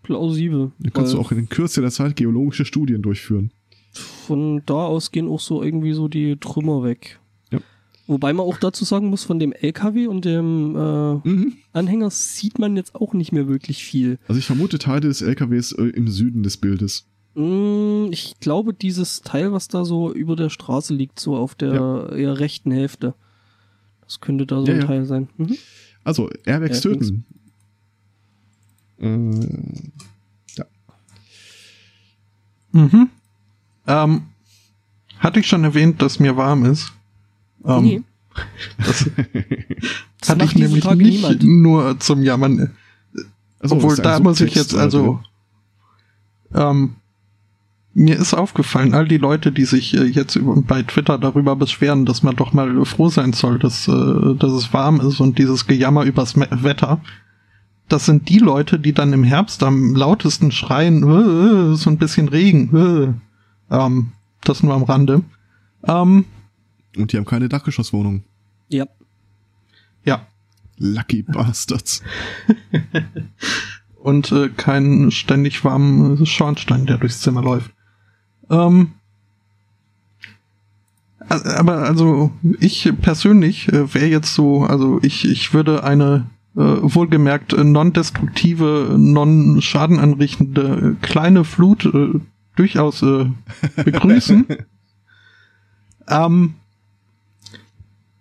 plausibel. 0.02 0.72
Da 0.78 0.90
kannst 0.90 1.12
du 1.12 1.18
auch 1.18 1.32
in 1.32 1.48
Kürze 1.48 1.80
der 1.80 1.90
Zeit 1.90 2.16
geologische 2.16 2.64
Studien 2.64 3.02
durchführen. 3.02 3.52
Von 3.92 4.62
da 4.66 4.74
aus 4.74 5.10
gehen 5.10 5.28
auch 5.28 5.40
so 5.40 5.62
irgendwie 5.62 5.92
so 5.92 6.06
die 6.08 6.36
Trümmer 6.36 6.82
weg. 6.84 7.18
Ja. 7.50 7.58
Wobei 8.06 8.32
man 8.32 8.46
auch 8.46 8.56
dazu 8.58 8.84
sagen 8.84 9.08
muss, 9.08 9.24
von 9.24 9.38
dem 9.40 9.52
LKW 9.52 10.06
und 10.06 10.24
dem 10.24 10.76
äh, 10.76 11.28
Mhm. 11.28 11.54
Anhänger 11.72 12.10
sieht 12.10 12.58
man 12.58 12.76
jetzt 12.76 12.94
auch 12.94 13.12
nicht 13.14 13.32
mehr 13.32 13.48
wirklich 13.48 13.82
viel. 13.84 14.18
Also 14.28 14.38
ich 14.38 14.46
vermute 14.46 14.78
Teile 14.78 15.00
des 15.08 15.22
LKWs 15.22 15.72
äh, 15.72 15.82
im 15.84 16.06
Süden 16.08 16.42
des 16.42 16.56
Bildes. 16.56 17.06
Mm, 17.34 18.08
Ich 18.12 18.38
glaube, 18.40 18.74
dieses 18.74 19.22
Teil, 19.22 19.52
was 19.52 19.68
da 19.68 19.84
so 19.84 20.12
über 20.12 20.36
der 20.36 20.50
Straße 20.50 20.94
liegt, 20.94 21.18
so 21.20 21.36
auf 21.36 21.54
der 21.54 22.10
eher 22.14 22.38
rechten 22.38 22.70
Hälfte. 22.70 23.14
Das 24.02 24.20
könnte 24.20 24.46
da 24.46 24.60
so 24.60 24.66
Ja, 24.66 24.74
ein 24.74 24.80
ja. 24.80 24.86
Teil 24.86 25.04
sein. 25.04 25.28
Mhm. 25.36 25.56
Also, 26.04 26.28
Airbags 26.44 26.82
Ja, 26.84 26.90
töten. 26.92 27.24
Äh, 28.98 29.06
Mhm. 32.72 33.10
Ähm, 33.90 34.22
hatte 35.18 35.40
ich 35.40 35.46
schon 35.48 35.64
erwähnt, 35.64 36.00
dass 36.00 36.20
mir 36.20 36.36
warm 36.36 36.64
ist? 36.64 36.92
Ähm, 37.64 37.82
nee, 37.82 38.02
Das 38.78 39.10
das 40.20 40.28
hatte 40.30 40.44
ich 40.44 40.54
nämlich 40.54 40.84
Tage 40.84 41.02
nicht 41.02 41.22
niemand. 41.22 41.42
nur 41.42 42.00
zum 42.00 42.22
Jammern. 42.22 42.70
also, 43.58 43.76
Obwohl, 43.76 43.96
da 43.96 44.20
muss 44.20 44.40
ich 44.40 44.54
Subtext 44.54 44.72
jetzt 44.72 44.80
also. 44.80 45.20
Ähm, 46.54 46.94
mir 47.92 48.16
ist 48.18 48.34
aufgefallen, 48.34 48.94
all 48.94 49.08
die 49.08 49.18
Leute, 49.18 49.50
die 49.50 49.64
sich 49.64 49.94
äh, 49.94 50.04
jetzt 50.04 50.38
bei 50.42 50.82
Twitter 50.82 51.18
darüber 51.18 51.56
beschweren, 51.56 52.06
dass 52.06 52.22
man 52.22 52.36
doch 52.36 52.52
mal 52.52 52.84
froh 52.84 53.08
sein 53.08 53.32
soll, 53.32 53.58
dass, 53.58 53.88
äh, 53.88 54.34
dass 54.38 54.52
es 54.52 54.72
warm 54.72 55.00
ist 55.00 55.20
und 55.20 55.38
dieses 55.38 55.66
Gejammer 55.66 56.04
übers 56.04 56.36
Wetter, 56.36 57.00
das 57.88 58.06
sind 58.06 58.28
die 58.28 58.38
Leute, 58.38 58.78
die 58.78 58.92
dann 58.92 59.12
im 59.12 59.24
Herbst 59.24 59.62
am 59.64 59.94
lautesten 59.96 60.52
schreien, 60.52 61.02
äh, 61.02 61.72
äh, 61.72 61.74
so 61.74 61.90
ein 61.90 61.98
bisschen 61.98 62.28
Regen, 62.28 62.76
äh. 62.76 63.29
Ähm, 63.70 64.12
das 64.42 64.62
nur 64.62 64.74
am 64.74 64.82
Rande. 64.82 65.22
Ähm, 65.84 66.24
Und 66.96 67.12
die 67.12 67.16
haben 67.16 67.24
keine 67.24 67.48
Dachgeschosswohnung. 67.48 68.24
Ja, 68.68 68.86
ja, 70.04 70.26
Lucky 70.78 71.22
Bastards. 71.22 72.02
und 74.02 74.32
äh, 74.32 74.48
keinen 74.48 75.10
ständig 75.10 75.64
warmen 75.64 76.24
Schornstein, 76.24 76.86
der 76.86 76.98
durchs 76.98 77.20
Zimmer 77.20 77.42
läuft. 77.42 77.72
Ähm, 78.48 78.92
aber 81.28 81.82
also 81.82 82.32
ich 82.58 82.92
persönlich 83.00 83.68
äh, 83.68 83.94
wäre 83.94 84.06
jetzt 84.06 84.34
so, 84.34 84.64
also 84.64 84.98
ich, 85.02 85.28
ich 85.28 85.54
würde 85.54 85.84
eine 85.84 86.26
äh, 86.56 86.60
wohlgemerkt 86.60 87.52
äh, 87.52 87.62
non-destruktive, 87.62 88.96
non-schadenanrichtende 88.98 90.96
äh, 91.00 91.06
kleine 91.06 91.44
Flut 91.44 91.84
äh, 91.84 92.18
durchaus 92.56 93.02
äh, 93.02 93.26
begrüßen. 93.84 94.46
ähm, 96.08 96.54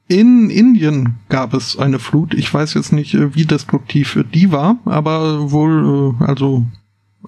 in 0.07 0.49
Indien 0.49 1.17
gab 1.29 1.53
es 1.53 1.77
eine 1.77 1.99
Flut. 1.99 2.33
Ich 2.33 2.51
weiß 2.51 2.73
jetzt 2.73 2.91
nicht, 2.91 3.13
äh, 3.13 3.35
wie 3.35 3.45
destruktiv 3.45 4.15
äh, 4.15 4.23
die 4.23 4.51
war, 4.51 4.77
aber 4.85 5.51
wohl 5.51 6.15
äh, 6.19 6.23
also 6.23 6.65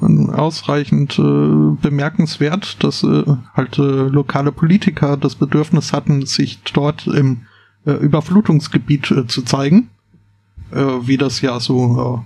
äh, 0.02 0.32
ausreichend 0.32 1.20
äh, 1.20 1.76
bemerkenswert, 1.82 2.84
dass 2.84 3.04
äh, 3.04 3.24
halt 3.54 3.78
äh, 3.78 4.08
lokale 4.08 4.52
Politiker 4.52 5.16
das 5.16 5.36
Bedürfnis 5.36 5.94
hatten, 5.94 6.26
sich 6.26 6.62
dort 6.74 7.06
im 7.08 7.42
äh, 7.86 7.92
Überflutungsgebiet 7.92 9.12
äh, 9.12 9.28
zu 9.28 9.44
zeigen, 9.44 9.90
äh, 10.72 10.78
wie 10.78 11.18
das 11.18 11.42
ja 11.42 11.60
so 11.60 12.26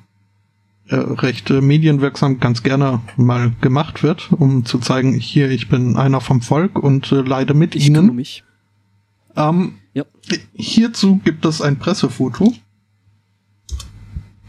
äh, 0.87 0.95
recht 0.95 1.49
äh, 1.49 1.61
medienwirksam 1.61 2.39
ganz 2.39 2.61
gerne 2.63 3.01
mal 3.17 3.51
gemacht 3.61 4.03
wird, 4.03 4.31
um 4.31 4.65
zu 4.65 4.77
zeigen, 4.79 5.13
hier, 5.13 5.49
ich 5.49 5.67
bin 5.69 5.95
einer 5.95 6.21
vom 6.21 6.41
Volk 6.41 6.77
und 6.77 7.11
äh, 7.11 7.21
leide 7.21 7.53
mit 7.53 7.75
ich 7.75 7.87
ihnen. 7.87 8.15
mich. 8.15 8.43
Ähm, 9.35 9.75
Ja. 9.93 10.03
Hierzu 10.53 11.17
gibt 11.23 11.43
es 11.45 11.61
ein 11.61 11.77
Pressefoto, 11.79 12.53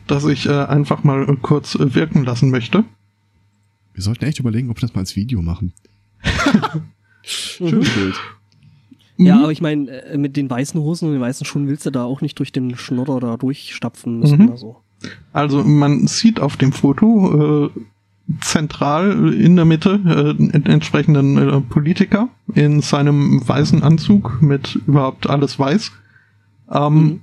das 0.07 0.25
ich 0.27 0.47
äh, 0.47 0.53
einfach 0.67 1.05
mal 1.05 1.29
äh, 1.29 1.37
kurz 1.41 1.75
äh, 1.75 1.95
wirken 1.95 2.25
lassen 2.25 2.51
möchte. 2.51 2.85
Wir 3.95 4.03
sollten 4.03 4.25
echt 4.27 4.39
überlegen, 4.39 4.69
ob 4.71 4.77
wir 4.77 4.83
das 4.83 4.95
mal 4.95 5.01
als 5.01 5.17
Video 5.17 5.43
machen. 5.43 5.73
Mhm. 7.59 7.69
Schönes 7.69 7.91
Bild. 7.95 8.15
Ja, 9.17 9.35
Mhm. 9.37 9.43
aber 9.43 9.51
ich 9.53 9.61
meine, 9.61 9.91
äh, 9.91 10.17
mit 10.19 10.37
den 10.37 10.49
weißen 10.49 10.81
Hosen 10.81 11.09
und 11.09 11.15
den 11.15 11.21
weißen 11.21 11.45
Schuhen 11.45 11.67
willst 11.67 11.85
du 11.87 11.91
da 11.91 12.05
auch 12.05 12.21
nicht 12.21 12.39
durch 12.39 12.53
den 12.53 12.77
Schnodder 12.77 13.19
da 13.19 13.37
durchstapfen 13.37 14.21
müssen. 14.21 14.45
Mhm. 14.45 14.51
Also. 14.53 14.77
Also 15.33 15.63
man 15.63 16.07
sieht 16.07 16.41
auf 16.41 16.57
dem 16.57 16.73
Foto 16.73 17.67
äh, 17.67 17.81
zentral 18.41 19.33
in 19.35 19.57
der 19.57 19.65
Mitte 19.65 20.37
äh, 20.39 20.59
entsprechenden 20.69 21.37
äh, 21.37 21.61
Politiker 21.61 22.29
in 22.55 22.81
seinem 22.81 23.47
weißen 23.47 23.83
Anzug 23.83 24.39
mit 24.41 24.77
überhaupt 24.87 25.29
alles 25.29 25.59
weiß. 25.59 25.93
Ähm, 26.73 26.95
mhm. 26.95 27.21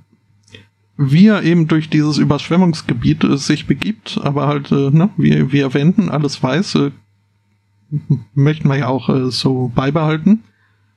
Wie 0.96 1.26
er 1.26 1.42
eben 1.42 1.66
durch 1.66 1.90
dieses 1.90 2.18
Überschwemmungsgebiet 2.18 3.24
äh, 3.24 3.36
sich 3.36 3.66
begibt, 3.66 4.18
aber 4.22 4.46
halt, 4.46 4.70
äh, 4.72 4.90
ne, 4.90 5.10
wie, 5.16 5.52
wie 5.52 5.60
erwähnten, 5.60 6.08
alles 6.08 6.42
weiß, 6.42 6.76
äh, 6.76 6.90
möchten 8.34 8.68
wir 8.68 8.78
ja 8.78 8.88
auch 8.88 9.08
äh, 9.08 9.30
so 9.30 9.70
beibehalten. 9.74 10.44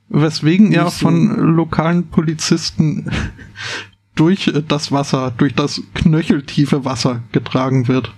Weswegen 0.10 0.72
er 0.72 0.86
so. 0.86 0.92
von 0.92 1.36
lokalen 1.56 2.08
Polizisten 2.08 3.12
durch 4.18 4.52
das 4.68 4.92
Wasser, 4.92 5.32
durch 5.38 5.54
das 5.54 5.82
knöcheltiefe 5.94 6.84
Wasser 6.84 7.24
getragen 7.32 7.88
wird. 7.88 8.14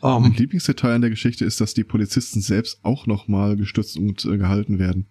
Um, 0.00 0.22
mein 0.22 0.32
Lieblingsdetail 0.32 0.94
an 0.94 1.00
der 1.00 1.10
Geschichte 1.10 1.44
ist, 1.44 1.60
dass 1.60 1.74
die 1.74 1.84
Polizisten 1.84 2.40
selbst 2.40 2.80
auch 2.82 3.06
nochmal 3.06 3.56
gestützt 3.56 3.96
und 3.96 4.24
äh, 4.24 4.36
gehalten 4.36 4.78
werden. 4.78 5.06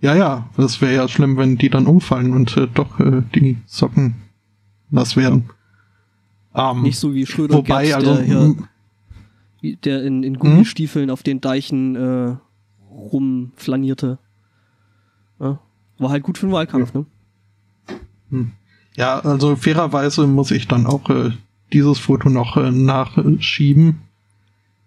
Ja, 0.00 0.14
ja, 0.14 0.48
das 0.56 0.80
wäre 0.80 0.94
ja 0.94 1.08
schlimm, 1.08 1.36
wenn 1.36 1.58
die 1.58 1.68
dann 1.68 1.86
umfallen 1.86 2.32
und 2.32 2.56
äh, 2.56 2.66
doch 2.72 2.98
äh, 3.00 3.22
die 3.34 3.58
Socken 3.66 4.14
nass 4.88 5.16
werden. 5.16 5.50
Um, 6.52 6.82
Nicht 6.82 6.98
so 6.98 7.12
wie 7.12 7.26
Schröder 7.26 7.56
wobei, 7.56 7.84
Gerd, 7.84 7.96
also, 7.96 8.14
der, 8.16 8.24
hier, 9.60 9.76
der 9.76 10.02
in, 10.02 10.22
in 10.22 10.38
Gummistiefeln 10.38 11.08
hm? 11.08 11.12
auf 11.12 11.22
den 11.22 11.42
Deichen 11.42 11.96
äh, 11.96 12.36
rumflanierte. 12.90 14.18
Ja, 15.38 15.60
war 15.98 16.10
halt 16.10 16.22
gut 16.22 16.38
für 16.38 16.46
den 16.46 16.52
Wahlkampf, 16.52 16.94
ja. 16.94 17.00
ne? 17.00 17.06
Hm. 18.30 18.52
Ja, 18.96 19.20
also 19.20 19.56
fairerweise 19.56 20.26
muss 20.26 20.50
ich 20.50 20.68
dann 20.68 20.86
auch 20.86 21.08
äh, 21.10 21.30
dieses 21.72 21.98
Foto 21.98 22.28
noch 22.28 22.56
äh, 22.56 22.70
nachschieben. 22.70 24.00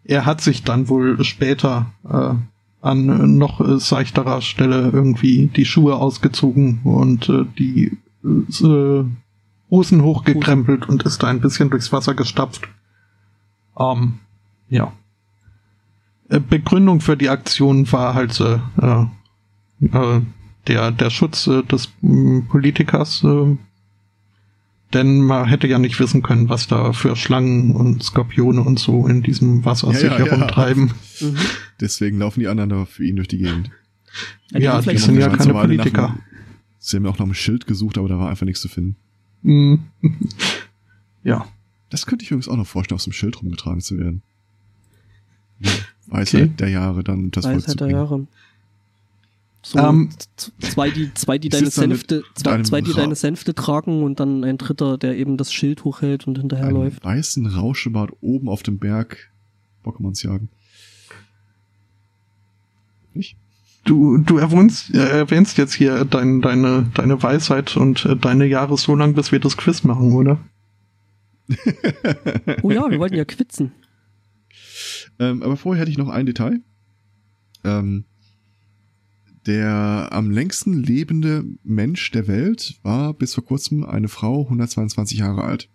Er 0.03 0.25
hat 0.25 0.41
sich 0.41 0.63
dann 0.63 0.89
wohl 0.89 1.23
später 1.23 1.91
äh, 2.09 2.33
an 2.81 3.37
noch 3.37 3.61
äh, 3.61 3.79
seichterer 3.79 4.41
Stelle 4.41 4.89
irgendwie 4.91 5.47
die 5.47 5.65
Schuhe 5.65 5.95
ausgezogen 5.95 6.81
und 6.83 7.29
äh, 7.29 7.45
die 7.57 7.97
äh, 8.23 9.03
Hosen 9.71 10.03
hochgekrempelt 10.03 10.87
und 10.87 11.03
ist 11.03 11.23
da 11.23 11.27
ein 11.27 11.39
bisschen 11.39 11.69
durchs 11.69 11.91
Wasser 11.91 12.13
gestapft. 12.13 12.67
Ähm, 13.79 14.19
ja. 14.69 14.91
Äh, 16.29 16.39
Begründung 16.39 16.99
für 16.99 17.17
die 17.17 17.29
Aktion 17.29 17.89
war 17.91 18.13
halt 18.13 18.39
äh, 18.39 18.59
äh, 19.81 20.21
der, 20.67 20.91
der 20.91 21.09
Schutz 21.09 21.47
äh, 21.47 21.63
des 21.63 21.91
äh, 22.03 22.41
Politikers, 22.41 23.23
äh, 23.23 23.57
denn 24.93 25.21
man 25.21 25.45
hätte 25.45 25.67
ja 25.67 25.79
nicht 25.79 25.99
wissen 25.99 26.21
können, 26.21 26.49
was 26.49 26.67
da 26.67 26.93
für 26.93 27.15
Schlangen 27.15 27.75
und 27.75 28.03
Skorpione 28.03 28.61
und 28.61 28.79
so 28.79 29.07
in 29.07 29.23
diesem 29.23 29.65
Wasser 29.65 29.87
ja, 29.87 29.93
sich 29.93 30.11
ja, 30.11 30.17
herumtreiben. 30.17 30.93
Ja. 31.19 31.27
Mhm. 31.27 31.37
Deswegen 31.79 32.19
laufen 32.19 32.39
die 32.39 32.47
anderen 32.47 32.69
da 32.69 32.85
für 32.85 33.05
ihn 33.05 33.15
durch 33.15 33.27
die 33.27 33.39
Gegend. 33.39 33.71
Ja, 34.51 34.81
die, 34.81 34.89
die 34.89 34.97
sind 34.97 35.17
ja 35.17 35.29
keine 35.29 35.53
Politiker. 35.53 36.09
Einem, 36.09 36.19
sie 36.79 36.97
haben 36.97 37.05
ja 37.05 37.11
auch 37.11 37.17
nach 37.17 37.25
einem 37.25 37.33
Schild 37.33 37.65
gesucht, 37.65 37.97
aber 37.97 38.07
da 38.07 38.19
war 38.19 38.29
einfach 38.29 38.45
nichts 38.45 38.61
zu 38.61 38.67
finden. 38.67 38.95
Mhm. 39.41 39.79
ja. 41.23 41.45
Das 41.89 42.05
könnte 42.05 42.23
ich 42.23 42.31
übrigens 42.31 42.47
auch 42.47 42.57
noch 42.57 42.67
vorstellen, 42.67 42.97
aus 42.97 43.03
dem 43.03 43.13
Schild 43.13 43.39
rumgetragen 43.41 43.81
zu 43.81 43.97
werden. 43.97 44.23
Weisheit 46.07 46.41
okay. 46.43 46.53
der 46.59 46.69
Jahre 46.69 47.03
dann 47.03 47.31
das 47.31 47.45
Weisheit 47.45 47.63
Volk 47.63 47.69
zu 47.69 47.77
bringen. 47.77 47.89
der 47.89 47.99
Jahre. 47.99 48.27
So 49.65 49.79
um, 49.79 49.85
ähm, 49.85 50.09
zwei, 50.59 50.89
die, 50.89 51.13
zwei, 51.13 51.37
die 51.37 51.47
deine 51.47 51.69
Sänfte, 51.69 52.23
zwei, 52.35 52.61
zwei, 52.63 52.81
die 52.81 52.91
deine 52.91 53.15
Sänfte 53.15 53.55
tragen 53.55 54.03
und 54.03 54.19
dann 54.19 54.43
ein 54.43 54.57
dritter, 54.57 54.97
der 54.97 55.17
eben 55.17 55.37
das 55.37 55.53
Schild 55.53 55.85
hochhält 55.85 56.27
und 56.27 56.37
hinterherläuft. 56.37 57.03
Weißen 57.03 57.45
Rauschebart 57.45 58.11
oben 58.19 58.49
auf 58.49 58.61
dem 58.61 58.77
Berg 58.77 59.31
Pokémons 59.85 60.21
jagen. 60.25 60.49
Nicht? 63.13 63.37
Du, 63.85 64.17
du 64.17 64.37
erwähnst, 64.37 64.93
äh, 64.93 65.19
erwähnst 65.19 65.57
jetzt 65.57 65.73
hier 65.73 66.03
dein, 66.03 66.41
deine, 66.41 66.89
deine 66.93 67.23
Weisheit 67.23 67.77
und 67.77 68.05
äh, 68.05 68.17
deine 68.17 68.45
Jahre 68.45 68.77
so 68.77 68.95
lang, 68.95 69.13
bis 69.13 69.31
wir 69.31 69.39
das 69.39 69.55
Quiz 69.55 69.83
machen, 69.83 70.13
oder? 70.13 70.39
oh 72.63 72.71
ja, 72.71 72.89
wir 72.89 72.99
wollten 72.99 73.15
ja 73.15 73.25
quitzen. 73.25 73.71
Ähm, 75.19 75.43
aber 75.43 75.57
vorher 75.57 75.81
hätte 75.81 75.91
ich 75.91 75.99
noch 75.99 76.09
ein 76.09 76.25
Detail. 76.25 76.59
Ähm, 77.63 78.05
der 79.45 80.09
am 80.11 80.31
längsten 80.31 80.81
lebende 80.81 81.45
Mensch 81.63 82.11
der 82.11 82.27
Welt 82.27 82.79
war 82.83 83.13
bis 83.13 83.33
vor 83.33 83.45
kurzem 83.45 83.83
eine 83.85 84.07
Frau, 84.07 84.43
122 84.43 85.19
Jahre 85.19 85.43
alt. 85.43 85.69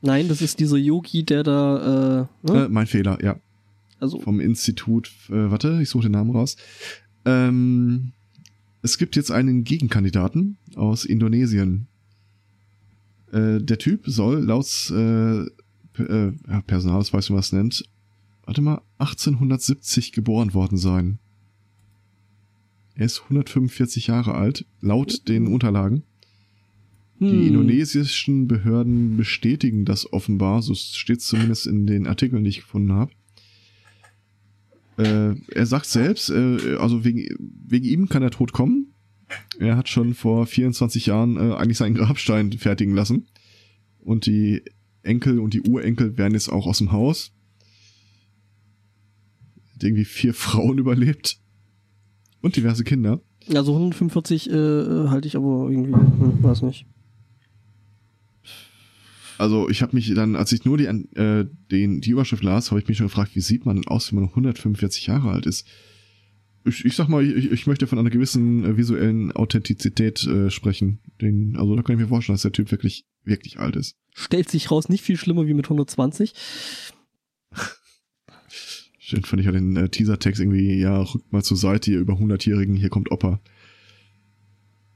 Nein, 0.00 0.28
das 0.28 0.42
ist 0.42 0.58
dieser 0.58 0.78
Yogi, 0.78 1.24
der 1.24 1.44
da. 1.44 2.28
Äh, 2.44 2.52
ne? 2.52 2.64
äh, 2.64 2.68
mein 2.68 2.86
Fehler, 2.86 3.18
ja. 3.22 3.36
Also 4.00 4.20
vom 4.20 4.40
Institut. 4.40 5.12
Äh, 5.28 5.50
warte, 5.50 5.78
ich 5.80 5.88
suche 5.88 6.04
den 6.04 6.12
Namen 6.12 6.32
raus. 6.32 6.56
Ähm, 7.24 8.12
es 8.82 8.98
gibt 8.98 9.14
jetzt 9.14 9.30
einen 9.30 9.62
Gegenkandidaten 9.62 10.58
aus 10.74 11.04
Indonesien. 11.04 11.86
Äh, 13.32 13.60
der 13.60 13.78
Typ 13.78 14.02
soll 14.06 14.44
laut 14.44 14.90
äh, 14.90 15.42
äh, 16.00 16.32
Personalausweis, 16.66 17.28
wie 17.28 17.34
man 17.34 17.40
es 17.40 17.52
nennt, 17.52 17.84
warte 18.44 18.60
mal, 18.60 18.82
1870 18.98 20.12
geboren 20.12 20.52
worden 20.52 20.78
sein. 20.78 21.18
Er 22.94 23.06
ist 23.06 23.22
145 23.22 24.08
Jahre 24.08 24.34
alt, 24.34 24.66
laut 24.80 25.28
den 25.28 25.46
Unterlagen. 25.46 26.02
Die 27.20 27.26
hm. 27.26 27.46
indonesischen 27.46 28.48
Behörden 28.48 29.16
bestätigen 29.16 29.84
das 29.84 30.12
offenbar, 30.12 30.60
so 30.62 30.74
steht 30.74 31.18
es 31.18 31.26
zumindest 31.26 31.66
in 31.66 31.86
den 31.86 32.06
Artikeln, 32.06 32.42
die 32.42 32.50
ich 32.50 32.60
gefunden 32.60 32.92
habe. 32.92 33.12
Äh, 34.98 35.34
er 35.54 35.66
sagt 35.66 35.86
selbst, 35.86 36.30
äh, 36.30 36.76
also 36.76 37.04
wegen, 37.04 37.26
wegen 37.38 37.84
ihm 37.84 38.08
kann 38.08 38.22
der 38.22 38.30
Tod 38.30 38.52
kommen. 38.52 38.94
Er 39.58 39.76
hat 39.76 39.88
schon 39.88 40.14
vor 40.14 40.46
24 40.46 41.06
Jahren 41.06 41.36
äh, 41.36 41.54
eigentlich 41.54 41.78
seinen 41.78 41.94
Grabstein 41.94 42.52
fertigen 42.52 42.94
lassen. 42.94 43.28
Und 44.00 44.26
die 44.26 44.62
Enkel 45.02 45.38
und 45.38 45.54
die 45.54 45.62
Urenkel 45.62 46.18
werden 46.18 46.34
jetzt 46.34 46.50
auch 46.50 46.66
aus 46.66 46.78
dem 46.78 46.92
Haus. 46.92 47.32
Hat 49.74 49.84
irgendwie 49.84 50.04
vier 50.04 50.34
Frauen 50.34 50.78
überlebt. 50.78 51.38
Und 52.42 52.56
diverse 52.56 52.84
Kinder. 52.84 53.20
Also 53.54 53.72
145 53.72 54.50
äh, 54.50 54.52
äh, 54.52 55.08
halte 55.08 55.28
ich 55.28 55.36
aber 55.36 55.68
irgendwie, 55.70 55.92
hm, 55.92 56.42
weiß 56.42 56.62
nicht. 56.62 56.86
Also 59.38 59.68
ich 59.68 59.82
habe 59.82 59.96
mich 59.96 60.12
dann, 60.14 60.36
als 60.36 60.52
ich 60.52 60.64
nur 60.64 60.78
die, 60.78 60.84
äh, 60.84 61.46
den, 61.70 62.00
die 62.00 62.10
Überschrift 62.10 62.44
las, 62.44 62.70
habe 62.70 62.80
ich 62.80 62.86
mich 62.86 62.98
schon 62.98 63.06
gefragt, 63.06 63.34
wie 63.34 63.40
sieht 63.40 63.64
man 63.64 63.76
denn 63.76 63.88
aus, 63.88 64.12
wenn 64.12 64.16
man 64.16 64.24
noch 64.26 64.32
145 64.32 65.06
Jahre 65.06 65.30
alt 65.30 65.46
ist? 65.46 65.66
Ich, 66.64 66.84
ich 66.84 66.94
sag 66.94 67.08
mal, 67.08 67.24
ich, 67.24 67.50
ich 67.50 67.66
möchte 67.66 67.88
von 67.88 67.98
einer 67.98 68.10
gewissen 68.10 68.64
äh, 68.64 68.76
visuellen 68.76 69.32
Authentizität 69.32 70.24
äh, 70.26 70.50
sprechen. 70.50 71.00
Den, 71.20 71.56
also 71.56 71.74
da 71.74 71.82
kann 71.82 71.96
ich 71.96 72.02
mir 72.02 72.08
vorstellen, 72.08 72.34
dass 72.34 72.42
der 72.42 72.52
Typ 72.52 72.70
wirklich, 72.70 73.04
wirklich 73.24 73.58
alt 73.58 73.74
ist. 73.74 73.96
Stellt 74.14 74.48
sich 74.48 74.70
raus, 74.70 74.88
nicht 74.88 75.02
viel 75.02 75.16
schlimmer 75.16 75.46
wie 75.46 75.54
mit 75.54 75.66
120. 75.66 76.34
Schön 79.12 79.24
fand 79.24 79.40
ich 79.40 79.46
ja 79.46 79.52
den 79.52 79.76
äh, 79.76 79.90
Teaser-Text 79.90 80.40
irgendwie, 80.40 80.80
ja, 80.80 81.02
rückt 81.02 81.30
mal 81.34 81.42
zur 81.42 81.58
Seite, 81.58 81.90
ihr 81.90 82.00
über 82.00 82.14
100-Jährigen, 82.14 82.76
hier 82.76 82.88
kommt 82.88 83.12
Opa. 83.12 83.40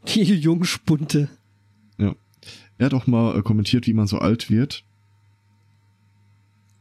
Die 0.09 0.23
Jungspunte. 0.23 1.29
Ja. 1.99 2.17
Er 2.79 2.87
hat 2.87 2.95
auch 2.95 3.07
mal 3.07 3.39
äh, 3.39 3.43
kommentiert, 3.43 3.87
wie 3.87 3.93
man 3.93 4.07
so 4.07 4.17
alt 4.17 4.51
wird. 4.51 4.87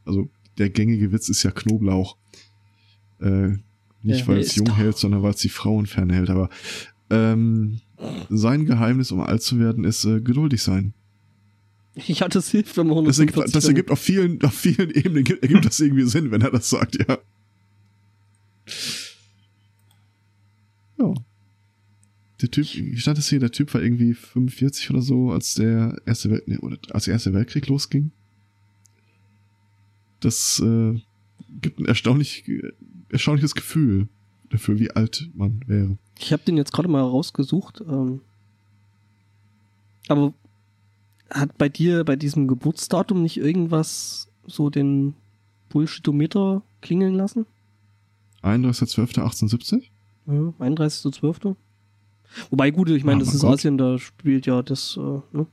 Also, 0.06 0.30
der 0.56 0.70
gängige 0.70 1.12
Witz 1.12 1.28
ist 1.28 1.42
ja 1.42 1.50
Knoblauch. 1.50 2.16
Äh, 3.20 3.48
nicht, 4.02 4.20
ja, 4.20 4.28
weil 4.28 4.38
es 4.38 4.56
jung 4.56 4.68
doch. 4.68 4.78
hält, 4.78 4.96
sondern 4.96 5.22
weil 5.22 5.32
es 5.32 5.40
die 5.40 5.50
Frauen 5.50 5.84
fernhält. 5.84 6.30
Aber 6.30 6.48
ähm, 7.10 7.82
sein 8.30 8.64
Geheimnis, 8.64 9.12
um 9.12 9.20
alt 9.20 9.42
zu 9.42 9.58
werden, 9.58 9.84
ist 9.84 10.06
äh, 10.06 10.22
geduldig 10.22 10.62
sein. 10.62 10.94
Ja, 12.06 12.28
das 12.28 12.50
hilft, 12.50 12.76
wenn 12.76 12.86
man 12.86 12.98
145 12.98 13.44
Das, 13.44 13.52
das 13.52 13.68
ergibt 13.68 13.90
auf 13.90 13.98
vielen, 13.98 14.42
auf 14.42 14.54
vielen 14.54 14.90
Ebenen 14.90 15.24
ergibt 15.26 15.64
das 15.64 15.80
irgendwie 15.80 16.04
Sinn, 16.04 16.30
wenn 16.30 16.42
er 16.42 16.50
das 16.50 16.68
sagt, 16.68 16.96
ja. 16.96 17.18
Ja. 20.98 21.14
Der 22.42 22.50
Typ, 22.50 22.66
wie 22.74 22.98
stand 22.98 23.18
es 23.18 23.28
hier, 23.28 23.40
der 23.40 23.50
Typ 23.50 23.72
war 23.72 23.82
irgendwie 23.82 24.12
45 24.12 24.90
oder 24.90 25.00
so, 25.00 25.30
als 25.30 25.54
der 25.54 25.96
erste 26.04 26.30
Welt, 26.30 26.46
nee, 26.46 26.58
oder 26.58 26.76
als 26.90 27.04
der 27.04 27.14
erste 27.14 27.32
Weltkrieg 27.32 27.66
losging. 27.66 28.10
Das 30.20 30.60
äh, 30.60 31.00
gibt 31.62 31.78
ein 31.78 31.86
erstaunlich, 31.86 32.44
erstaunliches 33.10 33.54
Gefühl 33.54 34.08
dafür, 34.50 34.78
wie 34.78 34.90
alt 34.90 35.30
man 35.34 35.60
wäre. 35.66 35.96
Ich 36.18 36.32
habe 36.32 36.42
den 36.42 36.58
jetzt 36.58 36.72
gerade 36.72 36.88
mal 36.88 37.00
rausgesucht. 37.00 37.80
Ähm, 37.80 38.20
aber 40.08 40.34
hat 41.30 41.56
bei 41.58 41.68
dir 41.68 42.04
bei 42.04 42.16
diesem 42.16 42.46
Geburtsdatum 42.48 43.22
nicht 43.22 43.36
irgendwas 43.38 44.28
so 44.46 44.70
den 44.70 45.14
Bullshitometer 45.68 46.62
klingeln 46.80 47.14
lassen? 47.14 47.46
31.12.1870? 48.42 49.82
Ja, 50.26 50.32
31.12. 50.60 51.56
Wobei, 52.50 52.70
gut, 52.70 52.88
ich 52.90 53.04
meine, 53.04 53.22
ah, 53.22 53.24
das 53.24 53.34
ist 53.34 53.40
Gott. 53.42 53.54
Asien, 53.54 53.78
da 53.78 53.98
spielt 53.98 54.46
ja 54.46 54.62
das, 54.62 54.96
äh, 55.00 55.20
ne? 55.36 55.46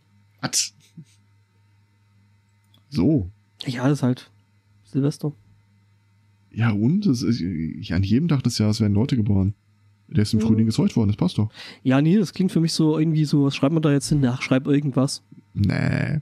So. 2.90 3.30
Ja, 3.66 3.84
das 3.88 4.00
ist 4.00 4.04
halt 4.04 4.32
Silvester. 4.84 5.32
Ja, 6.52 6.72
und? 6.72 7.06
Es 7.06 7.22
ist, 7.24 7.41
ich, 7.41 7.94
an 7.94 8.04
jedem 8.04 8.28
Tag 8.28 8.44
des 8.44 8.58
Jahres 8.58 8.80
werden 8.80 8.94
Leute 8.94 9.16
geboren. 9.16 9.56
Der 10.08 10.22
ist 10.24 10.34
im 10.34 10.40
Mhm. 10.40 10.44
Frühling 10.44 10.66
gezeugt 10.68 10.95
worden, 10.95 11.08
das 11.10 11.18
passt 11.18 11.38
doch. 11.40 11.50
Ja, 11.82 12.02
nee, 12.02 12.18
das 12.18 12.34
klingt 12.34 12.52
für 12.52 12.60
mich 12.60 12.74
so 12.74 13.00
irgendwie 13.00 13.26
so, 13.26 13.45
was 13.45 13.56
schreibt 13.56 13.74
man 13.74 13.82
da 13.82 13.91
jetzt 13.91 14.10
hin? 14.10 14.24
Ach, 14.26 14.41
schreib 14.41 14.68
irgendwas. 14.68 15.24
Nee. 15.54 16.22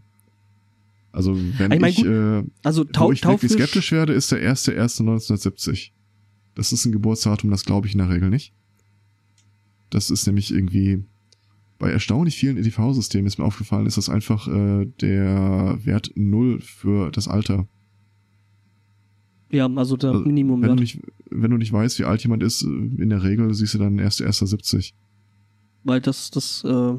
Also, 1.12 1.36
wenn 1.36 1.72
Ich 1.72 1.80
mein, 1.80 1.92
ich, 1.92 2.06
äh, 2.06 2.44
Also 2.64 2.86
wo 2.98 3.12
ich 3.12 3.24
wirklich 3.24 3.52
skeptisch 3.52 3.92
werde, 3.92 4.14
ist 4.14 4.32
der 4.32 4.40
1.1.1970. 4.40 5.92
Das 6.56 6.72
ist 6.72 6.86
ein 6.86 6.92
Geburtsdatum, 6.92 7.50
das 7.50 7.66
glaube 7.66 7.88
ich 7.88 7.94
in 7.94 8.00
der 8.00 8.10
Regel 8.10 8.30
nicht. 8.30 8.54
Das 9.90 10.10
ist 10.10 10.26
nämlich 10.26 10.54
irgendwie 10.54 11.04
bei 11.80 11.92
erstaunlich 11.92 12.38
vielen 12.38 12.58
EDV-Systemen 12.58 13.26
ist 13.26 13.40
mir 13.40 13.44
aufgefallen, 13.46 13.88
ist 13.88 13.98
das 13.98 14.08
einfach 14.08 14.48
äh, 14.48 14.86
der 15.02 15.80
Wert 15.84 16.12
null 16.16 16.62
für 16.62 17.10
das 17.12 17.28
Alter. 17.28 17.68
Ja, 19.52 19.68
also 19.76 19.98
der 19.98 20.12
Also, 20.12 20.24
Minimum. 20.24 20.62
Wenn 20.62 20.76
du, 20.76 20.82
nicht, 20.82 21.00
wenn 21.30 21.52
du 21.52 21.58
nicht 21.58 21.74
weißt, 21.74 21.98
wie 22.00 22.06
alt 22.06 22.22
jemand 22.24 22.44
ist, 22.44 22.62
äh, 22.62 22.68
in 22.68 23.10
der 23.10 23.24
Regel 23.24 23.54
siehst 23.54 23.74
du 23.74 23.80
dann 23.80 24.00
1.1.70. 24.00 24.94
weil 25.84 26.00
das 26.00 26.30
das 26.30 26.64
äh, 26.64 26.94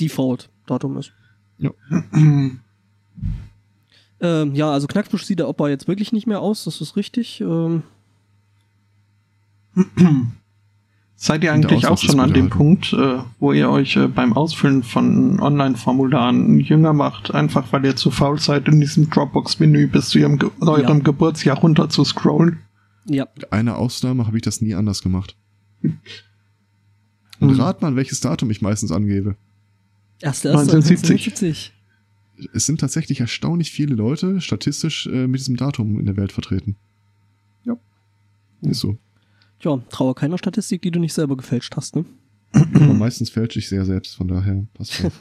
Default-Datum 0.00 0.96
ist. 0.98 1.12
Ähm, 4.18 4.54
ja, 4.54 4.72
also 4.72 4.86
Knackbusch 4.86 5.24
sieht 5.24 5.40
der 5.40 5.48
Opa 5.48 5.68
jetzt 5.68 5.88
wirklich 5.88 6.10
nicht 6.10 6.26
mehr 6.26 6.40
aus, 6.40 6.64
das 6.64 6.80
ist 6.80 6.96
richtig. 6.96 7.42
Ähm, 7.42 7.82
Seid 11.18 11.44
ihr 11.44 11.52
eigentlich 11.52 11.86
auch 11.86 11.96
schon 11.96 12.20
an 12.20 12.34
dem. 12.34 12.50
Punkt, 12.50 12.92
äh, 12.92 13.18
wo 13.40 13.52
ihr 13.52 13.70
euch 13.70 13.96
äh, 13.96 14.06
beim 14.06 14.34
Ausfüllen 14.34 14.82
von 14.82 15.40
Online-Formularen 15.40 16.60
jünger 16.60 16.92
macht, 16.92 17.34
einfach 17.34 17.72
weil 17.72 17.86
ihr 17.86 17.96
zu 17.96 18.10
faul 18.10 18.38
seid, 18.38 18.68
in 18.68 18.80
diesem 18.80 19.08
Dropbox-Menü 19.08 19.86
bis 19.86 20.10
zu 20.10 20.18
ihrem 20.18 20.38
Ge 20.38 20.50
eurem 20.60 21.02
Geburtsjahr 21.02 21.58
runter 21.58 21.88
zu 21.88 22.04
scrollen? 22.04 22.58
ja, 23.06 23.26
Mit 23.34 23.50
einer 23.52 23.76
Ausnahme 23.78 24.26
habe 24.26 24.36
ich 24.36 24.42
das 24.42 24.60
nie 24.60 24.74
anders 24.74 25.02
gemacht. 25.02 25.36
Und 25.82 27.50
Hm. 27.50 27.60
rat 27.60 27.82
mal, 27.82 27.96
welches 27.96 28.20
Datum 28.20 28.50
ich 28.50 28.60
meistens 28.62 28.92
angebe. 28.92 29.36
Erste, 30.20 30.48
erste 30.48 30.76
1970. 30.76 31.72
Es 32.52 32.66
sind 32.66 32.80
tatsächlich 32.80 33.20
erstaunlich 33.20 33.70
viele 33.70 33.94
Leute 33.94 34.40
statistisch 34.40 35.06
äh, 35.06 35.26
mit 35.26 35.40
diesem 35.40 35.56
Datum 35.56 35.98
in 35.98 36.06
der 36.06 36.16
Welt 36.16 36.32
vertreten. 36.32 36.76
Ja. 37.64 37.76
Ist 38.62 38.80
so. 38.80 38.98
Tja, 39.58 39.80
traue 39.88 40.14
keiner 40.14 40.36
Statistik, 40.36 40.82
die 40.82 40.90
du 40.90 41.00
nicht 41.00 41.14
selber 41.14 41.36
gefälscht 41.36 41.76
hast, 41.76 41.96
ne? 41.96 42.04
Aber 42.52 42.94
meistens 42.94 43.30
fälsche 43.30 43.58
ich 43.58 43.68
sehr 43.68 43.84
selbst, 43.84 44.16
von 44.16 44.28
daher 44.28 44.66
passt 44.74 44.94
schon. 44.94 45.10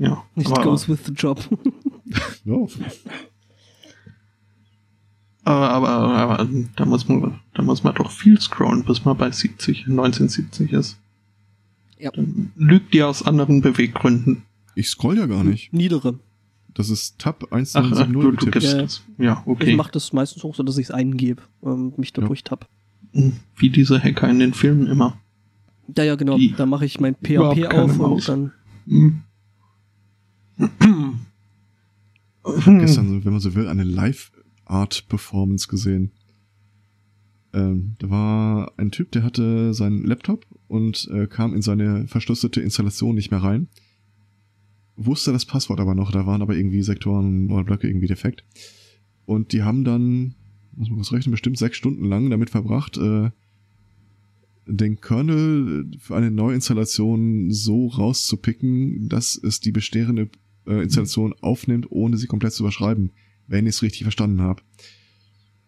Ja, 0.00 0.24
It 0.36 0.46
aber, 0.46 0.62
goes 0.62 0.88
with 0.88 1.00
the 1.06 1.12
job. 1.12 1.40
ja, 2.44 2.54
aber, 5.44 5.88
aber, 5.88 6.16
aber 6.16 6.48
da, 6.76 6.84
muss 6.84 7.08
man, 7.08 7.40
da 7.52 7.62
muss 7.62 7.82
man 7.82 7.96
doch 7.96 8.12
viel 8.12 8.40
scrollen, 8.40 8.84
bis 8.84 9.04
man 9.04 9.16
bei 9.16 9.32
70, 9.32 9.88
1970 9.88 10.72
ist. 10.72 11.00
Ja. 11.98 12.10
Dann 12.12 12.52
lügt 12.56 12.94
ihr 12.94 13.08
aus 13.08 13.22
anderen 13.22 13.60
Beweggründen. 13.60 14.42
ich 14.74 14.88
scroll 14.88 15.18
ja 15.18 15.26
gar 15.26 15.44
nicht. 15.44 15.72
Niedere. 15.72 16.18
Das 16.74 16.90
ist 16.90 17.18
Tab 17.18 17.44
Ach, 17.44 17.48
ach 17.50 17.56
1970 17.56 18.38
du, 18.38 18.46
du 18.46 18.50
gibst 18.52 19.02
Ja. 19.18 19.24
Ja, 19.24 19.42
Ich 19.44 19.46
okay. 19.50 19.74
mache 19.76 19.90
das 19.92 20.12
meistens 20.12 20.44
auch 20.44 20.54
so, 20.54 20.62
dass 20.62 20.78
ich 20.78 20.86
es 20.86 20.90
eingebe, 20.92 21.42
ähm, 21.64 21.92
mich 21.96 22.12
da 22.12 22.22
Ja. 22.22 22.28
durchtapp. 22.28 22.68
Wie 23.56 23.70
diese 23.70 24.00
Hacker 24.02 24.28
in 24.28 24.38
den 24.38 24.54
Filmen 24.54 24.86
immer. 24.86 25.18
Ja, 25.96 26.04
ja, 26.04 26.14
genau. 26.14 26.36
Die 26.36 26.52
Da 26.52 26.66
mache 26.66 26.84
ich 26.84 27.00
mein 27.00 27.14
PHP 27.16 27.66
auf 27.72 27.96
Maus. 27.96 28.28
und 28.28 28.28
dann. 28.28 28.52
Hm. 28.86 29.22
gestern, 32.80 33.24
wenn 33.24 33.32
man 33.32 33.40
so 33.40 33.54
will, 33.54 33.68
eine 33.68 33.84
Live-Art-Performance 33.84 35.68
gesehen. 35.68 36.12
Ähm, 37.52 37.96
da 37.98 38.10
war 38.10 38.72
ein 38.76 38.90
Typ, 38.90 39.10
der 39.12 39.22
hatte 39.22 39.72
seinen 39.72 40.04
Laptop 40.04 40.46
und 40.66 41.08
äh, 41.12 41.26
kam 41.26 41.54
in 41.54 41.62
seine 41.62 42.06
verschlüsselte 42.06 42.60
Installation 42.60 43.14
nicht 43.14 43.30
mehr 43.30 43.42
rein. 43.42 43.68
Wusste 44.96 45.32
das 45.32 45.46
Passwort 45.46 45.80
aber 45.80 45.94
noch, 45.94 46.10
da 46.10 46.26
waren 46.26 46.42
aber 46.42 46.56
irgendwie 46.56 46.82
Sektoren 46.82 47.50
oder 47.50 47.64
Blöcke 47.64 47.88
irgendwie 47.88 48.06
defekt. 48.06 48.44
Und 49.24 49.52
die 49.52 49.62
haben 49.62 49.84
dann, 49.84 50.34
muss 50.74 50.90
man 50.90 50.98
was 50.98 51.12
rechnen, 51.12 51.30
bestimmt 51.30 51.58
sechs 51.58 51.76
Stunden 51.76 52.04
lang 52.04 52.30
damit 52.30 52.50
verbracht, 52.50 52.98
äh, 52.98 53.30
den 54.66 55.00
Kernel 55.00 55.90
für 55.98 56.16
eine 56.16 56.30
Neuinstallation 56.30 57.50
so 57.50 57.86
rauszupicken, 57.86 59.08
dass 59.08 59.40
es 59.42 59.60
die 59.60 59.72
bestehende 59.72 60.28
äh, 60.66 60.82
Installation 60.82 61.34
aufnimmt, 61.40 61.90
ohne 61.90 62.18
sie 62.18 62.26
komplett 62.26 62.52
zu 62.52 62.62
überschreiben, 62.62 63.12
wenn 63.46 63.66
ich 63.66 63.76
es 63.76 63.82
richtig 63.82 64.02
verstanden 64.02 64.42
habe. 64.42 64.62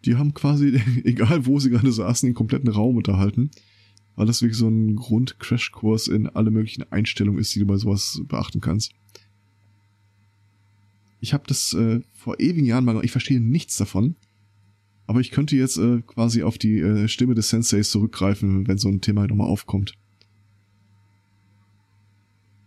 Die 0.05 0.15
haben 0.15 0.33
quasi, 0.33 0.81
egal 1.03 1.45
wo 1.45 1.59
sie 1.59 1.69
gerade 1.69 1.91
saßen, 1.91 2.27
den 2.27 2.35
kompletten 2.35 2.69
Raum 2.69 2.97
unterhalten, 2.97 3.51
weil 4.15 4.25
das 4.25 4.41
wirklich 4.41 4.57
so 4.57 4.67
ein 4.67 4.95
Grund-Crashkurs 4.95 6.07
in 6.07 6.27
alle 6.27 6.51
möglichen 6.51 6.83
Einstellungen 6.91 7.39
ist, 7.39 7.53
die 7.55 7.59
du 7.59 7.65
bei 7.65 7.77
sowas 7.77 8.21
beachten 8.27 8.61
kannst. 8.61 8.93
Ich 11.19 11.33
habe 11.33 11.43
das 11.47 11.73
äh, 11.73 12.01
vor 12.13 12.39
ewigen 12.39 12.65
Jahren 12.65 12.83
mal, 12.83 13.03
ich 13.05 13.11
verstehe 13.11 13.39
nichts 13.39 13.77
davon, 13.77 14.15
aber 15.05 15.19
ich 15.19 15.31
könnte 15.31 15.55
jetzt 15.55 15.77
äh, 15.77 16.01
quasi 16.01 16.41
auf 16.41 16.57
die 16.57 16.79
äh, 16.79 17.07
Stimme 17.07 17.35
des 17.35 17.49
Senseis 17.49 17.91
zurückgreifen, 17.91 18.67
wenn 18.67 18.77
so 18.77 18.89
ein 18.89 19.01
Thema 19.01 19.27
nochmal 19.27 19.47
aufkommt. 19.47 19.93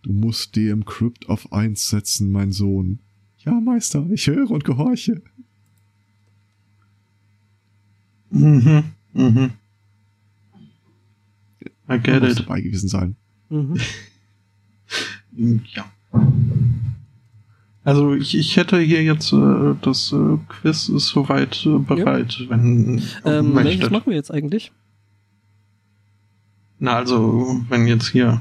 Du 0.03 0.13
musst 0.13 0.55
DM 0.55 0.85
Crypt 0.85 1.29
auf 1.31 1.53
1 1.53 1.89
setzen, 1.89 2.31
mein 2.31 2.53
Sohn. 2.53 3.01
Ja, 3.39 3.59
Meister, 3.61 4.07
ich 4.11 4.27
höre 4.27 4.51
und 4.51 4.65
gehorche. 4.65 5.23
Mhm. 8.35 8.85
Mhm. 9.13 9.51
I 11.89 11.99
get 11.99 12.23
Muss 12.23 12.33
it. 12.33 12.41
dabei 12.41 12.61
gewesen 12.61 12.89
sein. 12.89 13.17
Mhm. 13.49 13.77
Ja. 15.75 15.85
Also 17.85 18.15
ich, 18.15 18.37
ich 18.37 18.57
hätte 18.57 18.79
hier 18.81 19.03
jetzt 19.03 19.33
äh, 19.33 19.75
das 19.83 20.13
äh, 20.13 20.39
Quiz 20.49 20.89
ist 20.89 21.09
soweit 21.09 21.65
äh, 21.67 21.79
bereit, 21.79 22.43
wenn 22.49 22.99
ihr 22.99 23.03
Ähm, 23.27 23.55
welches 23.55 23.75
möchtet. 23.77 23.91
machen 23.93 24.07
wir 24.11 24.17
jetzt 24.17 24.31
eigentlich? 24.31 24.73
Na 26.79 26.97
also, 26.97 27.61
wenn 27.69 27.87
jetzt 27.87 28.09
hier 28.09 28.41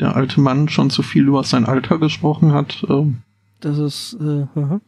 der 0.00 0.14
alte 0.16 0.40
Mann 0.40 0.68
schon 0.68 0.90
zu 0.90 1.02
viel 1.02 1.26
über 1.28 1.42
sein 1.44 1.64
Alter 1.64 1.98
gesprochen 1.98 2.52
hat, 2.52 2.84
äh, 2.88 3.06
Das 3.60 3.78
ist, 3.78 4.16
äh, 4.20 4.46
aha. 4.54 4.80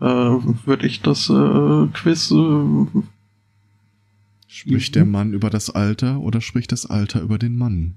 äh, 0.00 0.40
würde 0.66 0.86
ich 0.86 1.02
das 1.02 1.28
äh, 1.30 1.86
Quiz 1.92 2.30
äh, 2.30 2.86
Spricht 4.54 4.90
Mhm. 4.90 4.92
der 4.94 5.04
Mann 5.04 5.32
über 5.32 5.50
das 5.50 5.68
Alter 5.70 6.20
oder 6.20 6.40
spricht 6.40 6.70
das 6.70 6.86
Alter 6.86 7.20
über 7.20 7.38
den 7.38 7.56
Mann? 7.56 7.96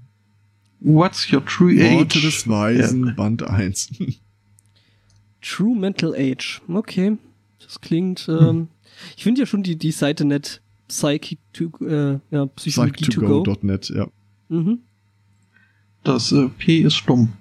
What's 0.80 1.32
your 1.32 1.44
true 1.46 1.72
Worte 1.76 2.18
age? 2.18 2.22
des 2.22 2.48
Weisen, 2.48 3.06
Ja. 3.06 3.12
Band 3.12 3.44
1. 3.44 3.90
True 5.40 5.76
Mental 5.78 6.14
Age. 6.16 6.60
Okay. 6.66 7.16
Das 7.64 7.80
klingt, 7.80 8.28
ähm, 8.28 8.66
ich 9.16 9.22
finde 9.22 9.40
ja 9.42 9.46
schon 9.46 9.62
die, 9.62 9.76
die 9.76 9.92
Seite 9.92 10.24
nett. 10.24 10.60
Psychic 10.88 11.38
to, 11.52 11.70
äh, 11.86 12.18
ja, 12.32 12.46
Psychologie 12.46 13.04
to, 13.04 13.20
go. 13.20 13.42
Psych2go.net, 13.42 13.90
ja. 13.90 14.08
Mhm. 14.48 14.78
Das 16.02 16.32
äh, 16.32 16.48
P 16.48 16.80
ist 16.80 16.94
stumm. 16.94 17.34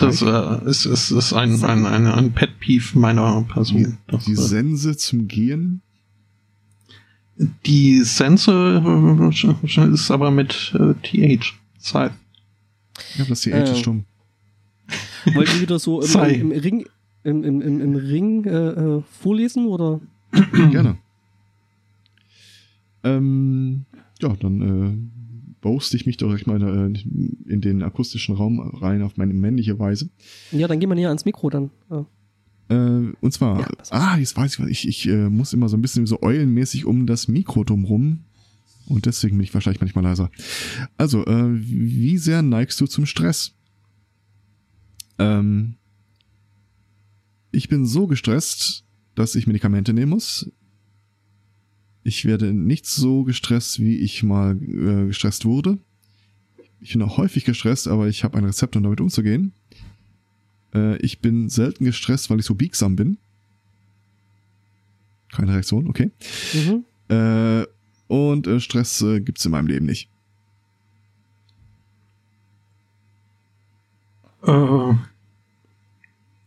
Das 0.00 0.22
äh, 0.22 0.68
ist, 0.68 0.86
ist, 0.86 1.10
ist 1.12 1.32
ein, 1.32 1.62
ein, 1.64 1.86
ein, 1.86 2.06
ein 2.06 2.32
Pet 2.32 2.58
Peeve 2.58 2.98
meiner 2.98 3.42
Person. 3.42 3.98
Das, 4.08 4.24
die 4.24 4.32
äh, 4.32 4.36
Sense 4.36 4.96
zum 4.96 5.28
Gehen? 5.28 5.82
die 7.66 8.02
Sense 8.02 8.50
äh, 8.52 9.92
ist 9.92 10.10
aber 10.10 10.30
mit 10.30 10.74
äh, 10.74 10.94
TH. 11.02 11.54
Scythe. 11.80 12.14
Ja, 13.16 13.24
das 13.28 13.44
hier 13.44 13.54
Äh, 13.54 13.62
ist 13.62 13.78
stumm. 13.78 14.04
Wollen 15.34 15.46
wir 15.46 15.60
wieder 15.60 15.78
so 15.78 16.02
im, 16.02 16.10
im, 16.10 16.52
im 16.52 16.58
Ring, 16.60 16.86
im, 17.22 17.44
im, 17.44 17.60
im, 17.60 17.80
im 17.80 17.94
Ring 17.94 18.44
äh, 18.44 18.50
äh, 18.50 19.02
vorlesen 19.20 19.66
oder? 19.66 20.00
Gerne. 20.70 20.98
Ähm, 23.04 23.84
ja, 24.20 24.34
dann 24.40 24.60
äh, 24.60 25.17
boaste 25.60 25.96
ich 25.96 26.06
mich 26.06 26.16
doch 26.16 26.34
ich 26.34 26.46
meine, 26.46 26.92
äh, 26.94 27.50
in 27.50 27.60
den 27.60 27.82
akustischen 27.82 28.34
Raum 28.34 28.60
rein 28.60 29.02
auf 29.02 29.16
meine 29.16 29.34
männliche 29.34 29.78
Weise. 29.78 30.10
Ja, 30.52 30.68
dann 30.68 30.80
gehen 30.80 30.88
wir 30.88 30.94
näher 30.94 31.08
ans 31.08 31.24
Mikro 31.24 31.50
dann. 31.50 31.70
Ja. 31.90 32.06
Äh, 32.68 33.12
und 33.20 33.32
zwar, 33.32 33.60
Ja, 33.60 33.68
ah, 33.90 34.16
jetzt 34.18 34.36
weiß 34.36 34.54
ich, 34.54 34.60
was, 34.60 34.68
ich, 34.68 34.88
ich 34.88 35.08
äh, 35.08 35.28
muss 35.28 35.52
immer 35.52 35.68
so 35.68 35.76
ein 35.76 35.82
bisschen 35.82 36.06
so 36.06 36.22
eulenmäßig 36.22 36.84
um 36.84 37.06
das 37.06 37.28
Mikro 37.28 37.64
drumrum. 37.64 38.24
Und 38.86 39.04
deswegen 39.04 39.36
bin 39.36 39.44
ich 39.44 39.52
wahrscheinlich 39.52 39.80
manchmal 39.80 40.04
leiser. 40.04 40.30
Also, 40.96 41.24
äh, 41.26 41.48
wie 41.60 42.16
sehr 42.16 42.40
neigst 42.42 42.80
du 42.80 42.86
zum 42.86 43.04
Stress? 43.04 43.52
Ähm, 45.18 45.74
ich 47.50 47.68
bin 47.68 47.86
so 47.86 48.06
gestresst, 48.06 48.84
dass 49.14 49.34
ich 49.34 49.46
Medikamente 49.46 49.92
nehmen 49.92 50.10
muss. 50.10 50.50
Ich 52.08 52.24
werde 52.24 52.54
nicht 52.54 52.86
so 52.86 53.22
gestresst, 53.24 53.80
wie 53.80 53.96
ich 53.98 54.22
mal 54.22 54.56
äh, 54.62 55.06
gestresst 55.08 55.44
wurde. 55.44 55.76
Ich 56.80 56.92
bin 56.94 57.02
auch 57.02 57.18
häufig 57.18 57.44
gestresst, 57.44 57.86
aber 57.86 58.08
ich 58.08 58.24
habe 58.24 58.38
ein 58.38 58.44
Rezept, 58.46 58.76
um 58.76 58.82
damit 58.82 59.02
umzugehen. 59.02 59.52
Äh, 60.74 60.96
ich 61.02 61.18
bin 61.20 61.50
selten 61.50 61.84
gestresst, 61.84 62.30
weil 62.30 62.40
ich 62.40 62.46
so 62.46 62.54
biegsam 62.54 62.96
bin. 62.96 63.18
Keine 65.30 65.52
Reaktion, 65.52 65.86
okay. 65.86 66.10
Mhm. 66.54 66.84
Äh, 67.14 67.66
und 68.06 68.46
äh, 68.46 68.58
Stress 68.58 69.02
äh, 69.02 69.20
gibt's 69.20 69.44
in 69.44 69.50
meinem 69.52 69.66
Leben 69.66 69.84
nicht. 69.84 70.08
Äh, 74.46 74.94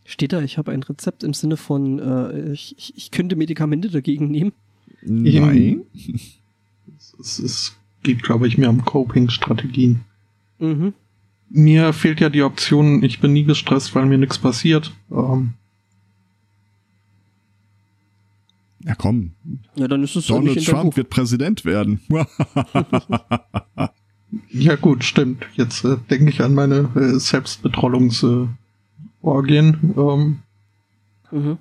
Steht 0.06 0.34
da, 0.34 0.42
ich 0.42 0.58
habe 0.58 0.72
ein 0.72 0.82
Rezept 0.82 1.24
im 1.24 1.36
Sinne 1.36 1.56
von, 1.56 2.00
äh, 2.00 2.52
ich, 2.52 2.76
ich- 2.80 2.98
ich 2.98 3.12
könnte 3.12 3.36
Medikamente 3.36 3.90
dagegen 3.92 4.32
nehmen. 4.32 4.54
Nein. 5.03 5.82
es, 7.19 7.40
es 7.40 7.78
geht, 8.03 8.23
glaube 8.23 8.48
ich, 8.48 8.57
mehr 8.57 8.69
um 8.69 8.84
Coping-Strategien. 8.86 10.02
Mhm. 10.60 10.94
Mir 11.49 11.91
fehlt 11.94 12.19
ja 12.22 12.30
die 12.30 12.44
Option, 12.44 13.03
ich 13.03 13.19
bin 13.19 13.34
nie 13.34 13.44
gestresst, 13.44 13.94
weil 13.95 14.06
mir 14.06 14.18
nichts 14.18 14.38
passiert. 14.40 14.94
Ähm, 15.11 15.53
Ja 18.84 18.95
komm, 18.95 19.32
Ja, 19.76 19.88
dann 19.88 20.02
ist 20.03 20.15
es 20.15 20.26
Donald 20.28 20.56
deinem 20.57 20.65
Trump 20.65 20.84
Buch. 20.91 20.98
wird 20.98 21.10
Präsident 21.11 21.65
werden. 21.65 21.99
ja 24.49 24.76
gut, 24.76 25.03
stimmt. 25.03 25.45
Jetzt 25.56 25.84
äh, 25.86 25.98
denke 26.10 26.30
ich 26.30 26.41
an 26.41 26.56
meine 26.56 26.90
äh, 26.95 27.19
Selbstbetrollungsorgien. 27.19 28.49
Äh, 29.23 29.99
ähm, 29.99 30.40
Mhm. 31.34 31.57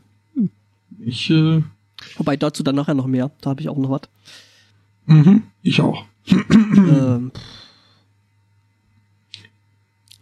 ich, 1.05 1.31
äh, 1.31 1.63
Wobei 2.17 2.37
dazu 2.37 2.63
dann 2.63 2.75
nachher 2.75 2.95
noch 2.95 3.07
mehr. 3.07 3.31
Da 3.41 3.51
habe 3.51 3.61
ich 3.61 3.69
auch 3.69 3.79
noch 3.79 3.91
was. 3.91 4.03
mhm, 5.07 5.43
ich 5.63 5.81
auch. 5.81 6.05
ähm, 6.27 7.33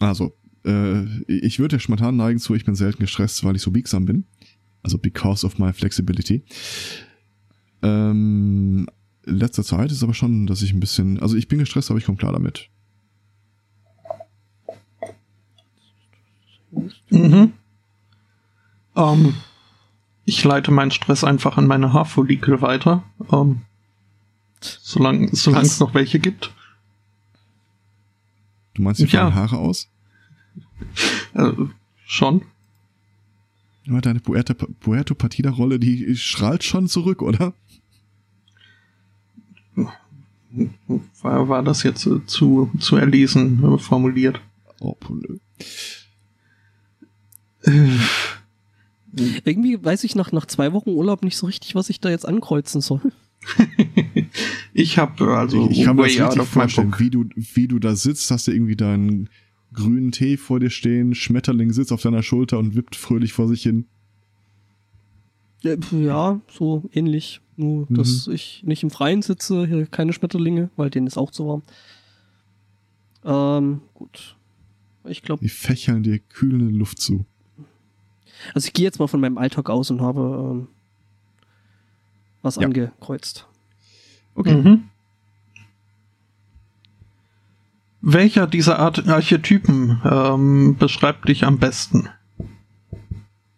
Also, 0.01 0.33
äh, 0.65 1.05
ich 1.27 1.59
würde 1.59 1.77
ja 1.77 1.81
spontan 1.81 2.17
neigen 2.17 2.39
zu, 2.39 2.55
ich 2.55 2.65
bin 2.65 2.75
selten 2.77 3.01
gestresst, 3.01 3.43
weil 3.45 3.57
ich 3.57 3.63
so 3.63 3.71
biegsam 3.71 4.05
bin. 4.05 4.25
Also 4.83 4.99
because 4.99 5.45
of 5.45 5.59
my 5.59 5.73
flexibility. 5.73 6.45
Ähm, 7.83 8.87
in 9.27 9.37
letzter 9.37 9.65
Zeit 9.65 9.91
ist 9.91 10.03
aber 10.03 10.15
schon, 10.15 10.47
dass 10.47 10.63
ich 10.63 10.73
ein 10.73 10.81
bisschen, 10.81 11.21
also 11.21 11.37
ich 11.37 11.49
bin 11.49 11.59
gestresst, 11.59 11.91
aber 11.91 11.99
ich 11.99 12.07
komme 12.07 12.17
klar 12.19 12.33
damit. 12.33 12.71
Mhm. 17.11 17.53
Ähm, 18.97 19.35
ich 20.29 20.45
leite 20.45 20.71
meinen 20.71 20.91
Stress 20.91 21.25
einfach 21.25 21.57
an 21.57 21.67
meine 21.67 21.95
Haarfollikel 21.95 22.61
weiter. 22.61 23.03
Ähm, 23.33 23.63
solange 24.61 25.31
es 25.33 25.81
noch 25.81 25.95
welche 25.95 26.19
gibt. 26.19 26.53
Du 28.75 28.83
meinst, 28.83 29.01
die 29.01 29.07
Ja. 29.07 29.23
fallen 29.23 29.35
Haare 29.35 29.57
aus? 29.57 29.89
Äh, 31.33 31.53
schon. 32.05 32.43
Aber 33.89 34.03
deine 34.03 34.21
Puerto, 34.21 34.53
Puerto 34.55 35.15
Partida-Rolle, 35.15 35.79
die 35.79 36.15
strahlt 36.15 36.63
schon 36.63 36.89
zurück, 36.89 37.23
oder? 37.23 37.55
War, 41.23 41.49
war 41.49 41.63
das 41.63 41.83
jetzt 41.85 42.07
äh, 42.07 42.25
zu, 42.27 42.71
zu 42.79 42.97
erlesen 42.97 43.65
äh, 43.65 43.79
formuliert? 43.79 44.41
Oh, 44.81 44.95
nö. 45.09 45.39
Äh, 47.63 47.99
irgendwie 49.45 49.83
weiß 49.83 50.05
ich 50.05 50.15
nach, 50.15 50.33
nach 50.33 50.47
zwei 50.47 50.73
Wochen 50.73 50.91
Urlaub 50.91 51.23
nicht 51.25 51.37
so 51.37 51.47
richtig, 51.47 51.75
was 51.75 51.91
ich 51.91 52.01
da 52.01 52.11
jetzt 52.11 52.27
ankreuzen 52.27 52.81
soll. 52.81 53.01
ich 54.75 54.99
habe 54.99 55.37
also 55.37 55.69
ich, 55.71 55.79
ich 55.79 55.85
kann 55.85 55.97
mir 55.97 56.03
das 56.03 56.19
richtig 56.37 56.43
vorstellen, 56.49 56.95
wie 56.99 57.11
du, 57.11 57.25
wie 57.35 57.69
du 57.69 57.79
da 57.79 57.95
sitzt, 57.97 58.31
hast 58.31 58.49
du 58.49 58.53
irgendwie 58.53 58.77
deinen 58.77 59.29
grünen 59.73 60.13
Tee 60.13 60.37
vor 60.37 60.61
dir 60.61 60.71
stehen, 60.71 61.15
Schmetterling 61.15 61.73
sitzt 61.73 61.93
auf 61.93 62.03
deiner 62.03 62.23
Schulter 62.23 62.59
und 62.59 62.75
wippt 62.75 62.97
fröhlich 62.97 63.33
vor 63.33 63.49
sich 63.49 63.63
hin. 63.63 63.87
Ja, 65.63 66.41
so 66.51 66.85
ähnlich. 66.93 67.41
Nur, 67.57 67.87
Mhm. 67.89 67.95
dass 67.97 68.29
ich 68.29 68.63
nicht 68.65 68.83
im 68.85 68.91
Freien 68.91 69.23
sitze, 69.23 69.67
hier 69.67 69.87
keine 69.87 70.13
Schmetterlinge, 70.13 70.71
weil 70.77 70.91
denen 70.91 71.09
ist 71.09 71.19
auch 71.19 71.33
zu 71.33 71.47
warm. 71.49 71.63
Ähm, 73.25 73.81
gut. 73.95 74.37
Ich 75.05 75.23
glaube, 75.23 75.43
Die 75.43 75.49
fächeln 75.49 76.03
dir 76.05 76.19
kühlende 76.21 76.67
Luft 76.77 77.01
zu. 77.01 77.25
Also 78.55 78.67
ich 78.67 78.73
gehe 78.73 78.85
jetzt 78.85 78.99
mal 78.99 79.07
von 79.09 79.21
meinem 79.21 79.39
Alltag 79.39 79.71
aus 79.71 79.91
und 79.91 80.01
habe 80.01 80.21
ähm, 80.21 80.69
was 82.43 82.57
Ja. 82.57 82.63
angekreuzt. 82.63 83.47
Okay. 84.35 84.55
Mhm. 84.55 84.85
Welcher 88.01 88.47
dieser 88.47 88.79
Art 88.79 89.09
Archetypen 89.09 90.01
ähm, 90.05 90.77
beschreibt 90.79 91.29
dich 91.29 91.45
am 91.45 91.59
besten? 91.59 92.09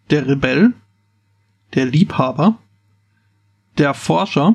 Der 0.09 0.27
Rebell, 0.27 0.73
der 1.75 1.85
Liebhaber, 1.87 2.57
der 3.77 3.93
Forscher, 3.93 4.55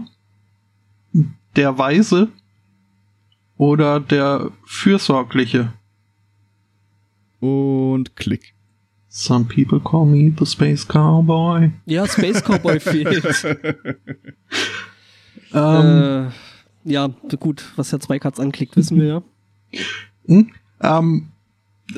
der 1.55 1.77
Weise 1.77 2.29
oder 3.57 3.99
der 3.99 4.51
Fürsorgliche? 4.65 5.71
Und 7.39 8.15
klick. 8.15 8.54
Some 9.17 9.45
people 9.45 9.79
call 9.79 10.05
me 10.05 10.33
the 10.37 10.45
Space 10.45 10.85
Cowboy. 10.85 11.71
Ja, 11.85 12.05
Space 12.07 12.41
Cowboy 12.43 12.79
fehlt. 12.79 13.23
Ähm, 15.53 16.31
äh, 16.85 16.91
ja, 16.91 17.07
gut, 17.39 17.63
was 17.77 17.89
Herr 17.93 18.01
Zweikatz 18.01 18.41
anklickt, 18.41 18.75
wissen 18.75 18.99
wir 18.99 19.05
ja. 19.05 19.21
Hm? 20.25 20.51
Ähm, 20.81 21.27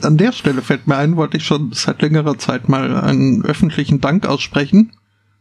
an 0.03 0.17
der 0.17 0.31
Stelle 0.31 0.61
fällt 0.61 0.85
mir 0.85 0.97
ein, 0.97 1.15
wollte 1.15 1.37
ich 1.37 1.45
schon 1.45 1.71
seit 1.73 2.03
längerer 2.03 2.37
Zeit 2.37 2.69
mal 2.69 2.95
einen 2.95 3.43
öffentlichen 3.43 3.99
Dank 3.99 4.27
aussprechen 4.27 4.91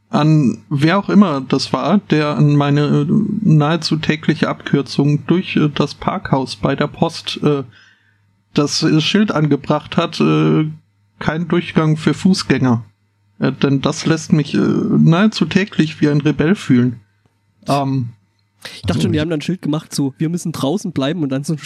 an 0.08 0.58
wer 0.68 0.98
auch 0.98 1.08
immer 1.08 1.40
das 1.40 1.72
war, 1.72 1.98
der 1.98 2.36
an 2.36 2.56
meine 2.56 2.80
äh, 2.80 3.06
nahezu 3.42 3.96
tägliche 3.96 4.48
Abkürzung 4.48 5.26
durch 5.26 5.56
äh, 5.56 5.68
das 5.68 5.94
Parkhaus 5.94 6.56
bei 6.56 6.76
der 6.76 6.86
Post 6.86 7.40
äh, 7.42 7.64
das 8.54 8.82
äh, 8.82 9.00
Schild 9.00 9.32
angebracht 9.32 9.96
hat, 9.96 10.20
äh, 10.20 10.70
kein 11.18 11.48
Durchgang 11.48 11.96
für 11.96 12.14
Fußgänger. 12.14 12.84
Äh, 13.38 13.52
denn 13.52 13.80
das 13.82 14.06
lässt 14.06 14.32
mich 14.32 14.54
äh, 14.54 14.58
nahezu 14.58 15.44
täglich 15.46 16.00
wie 16.00 16.08
ein 16.08 16.20
Rebell 16.20 16.54
fühlen. 16.54 17.00
Ähm, 17.68 18.10
Ich 18.74 18.82
dachte 18.82 18.94
so, 18.94 19.02
schon, 19.04 19.12
die 19.12 19.20
haben 19.20 19.28
dann 19.30 19.38
ein 19.38 19.42
Schild 19.42 19.62
gemacht, 19.62 19.94
so, 19.94 20.14
wir 20.18 20.28
müssen 20.28 20.52
draußen 20.52 20.92
bleiben 20.92 21.22
und 21.22 21.28
dann 21.30 21.44
so 21.44 21.54
ein 21.54 21.58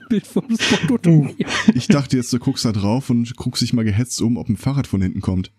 Bild 0.08 0.26
vom 0.26 0.44
Spot. 0.58 0.98
Ich 1.74 1.88
dachte 1.88 2.16
jetzt, 2.16 2.32
du 2.32 2.38
guckst 2.38 2.64
da 2.64 2.72
drauf 2.72 3.10
und 3.10 3.34
guckst 3.36 3.62
dich 3.62 3.72
mal 3.72 3.84
gehetzt 3.84 4.20
um, 4.22 4.36
ob 4.36 4.48
ein 4.48 4.56
Fahrrad 4.56 4.86
von 4.86 5.00
hinten 5.02 5.20
kommt. 5.20 5.50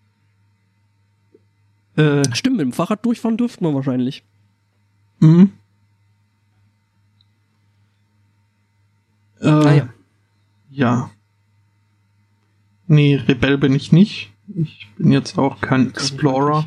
äh, 1.96 2.22
Stimmt, 2.34 2.56
mit 2.56 2.64
dem 2.64 2.72
Fahrrad 2.72 3.04
durchfahren 3.04 3.36
dürften 3.36 3.64
wir 3.64 3.74
wahrscheinlich. 3.74 4.22
Mhm. 5.20 5.52
Äh, 9.40 9.48
Ah 9.48 9.74
ja. 9.74 9.88
ja. 10.70 11.10
Nee, 12.88 13.16
Rebell 13.16 13.58
bin 13.58 13.74
ich 13.74 13.92
nicht. 13.92 14.30
Ich 14.56 14.88
bin 14.96 15.12
jetzt 15.12 15.38
auch 15.38 15.60
kein 15.60 15.88
Explorer. 15.90 16.66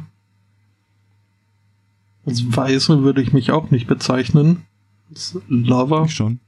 Als 2.26 2.56
Weise 2.56 3.02
würde 3.04 3.22
ich 3.22 3.34
mich 3.34 3.52
auch 3.52 3.72
nicht 3.72 3.88
bezeichnen. 3.88 4.64
Als 5.10 5.38
Lover. 5.48 6.06
Ich 6.06 6.14
schon. 6.14 6.40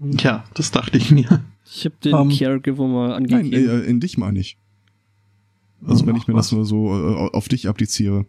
Ja, 0.00 0.44
das 0.54 0.70
dachte 0.70 0.96
ich 0.96 1.10
mir. 1.10 1.44
Ich 1.70 1.84
habe 1.84 1.96
den 2.02 2.14
Ähm, 2.14 2.28
Caregiver 2.30 2.86
mal 2.88 3.08
Nein, 3.20 3.34
angegeben. 3.34 3.68
äh, 3.68 3.80
in 3.84 4.00
dich 4.00 4.16
meine 4.16 4.38
ich. 4.40 4.56
Also 5.86 6.06
wenn 6.06 6.16
ich 6.16 6.26
mir 6.26 6.34
was. 6.34 6.46
das 6.48 6.52
nur 6.52 6.64
so 6.64 6.88
äh, 6.88 7.30
auf 7.36 7.48
dich 7.48 7.68
appliziere. 7.68 8.24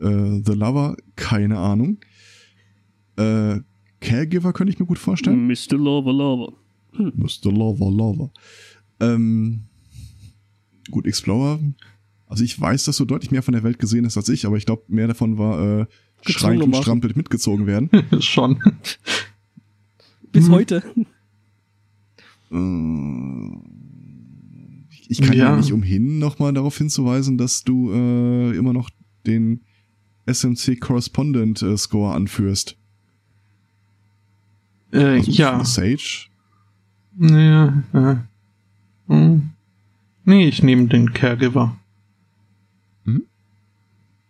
Äh, 0.00 0.42
The 0.44 0.52
Lover, 0.52 0.96
keine 1.16 1.58
Ahnung. 1.58 1.98
Äh, 3.16 3.60
Caregiver 4.00 4.52
könnte 4.52 4.72
ich 4.72 4.78
mir 4.78 4.86
gut 4.86 4.98
vorstellen. 4.98 5.46
Mr. 5.46 5.76
Lover 5.78 6.12
Lover. 6.12 6.52
Mr. 6.92 7.50
Lover, 7.50 7.90
Lover. 7.90 8.30
Ähm, 9.00 9.64
gut, 10.90 11.06
Explorer. 11.06 11.58
Also 12.26 12.44
ich 12.44 12.58
weiß, 12.58 12.84
dass 12.84 12.96
du 12.96 13.04
deutlich 13.04 13.30
mehr 13.30 13.42
von 13.42 13.52
der 13.52 13.62
Welt 13.62 13.78
gesehen 13.78 14.06
hast 14.06 14.16
als 14.16 14.28
ich, 14.28 14.46
aber 14.46 14.56
ich 14.56 14.64
glaube, 14.66 14.84
mehr 14.88 15.06
davon 15.06 15.36
war 15.38 15.80
äh, 15.82 15.86
schreiend 16.26 16.62
und 16.62 16.74
strampelt 16.76 17.16
mitgezogen 17.16 17.66
werden. 17.66 17.90
Schon. 18.20 18.58
Bis 20.32 20.48
Mhm. 20.48 20.52
heute. 20.52 20.82
Äh, 22.50 23.50
ich 25.08 25.20
kann 25.20 25.36
ja 25.36 25.50
Ja. 25.50 25.56
nicht 25.56 25.72
umhin, 25.72 26.18
nochmal 26.18 26.52
darauf 26.54 26.78
hinzuweisen, 26.78 27.36
dass 27.36 27.64
du 27.64 27.92
äh, 27.92 28.56
immer 28.56 28.72
noch 28.72 28.88
den 29.26 29.60
SMC 30.26 30.76
Correspondent 30.80 31.60
äh, 31.62 31.76
Score 31.76 32.14
anführst. 32.14 32.76
Äh, 34.92 34.98
Also 35.18 35.30
ja. 35.32 35.64
Sage. 35.64 35.98
Ja, 37.18 37.82
äh. 37.92 38.16
Hm. 39.12 39.50
Nee, 40.24 40.46
ich 40.48 40.62
nehme 40.62 40.86
den 40.86 41.12
Caregiver. 41.12 41.76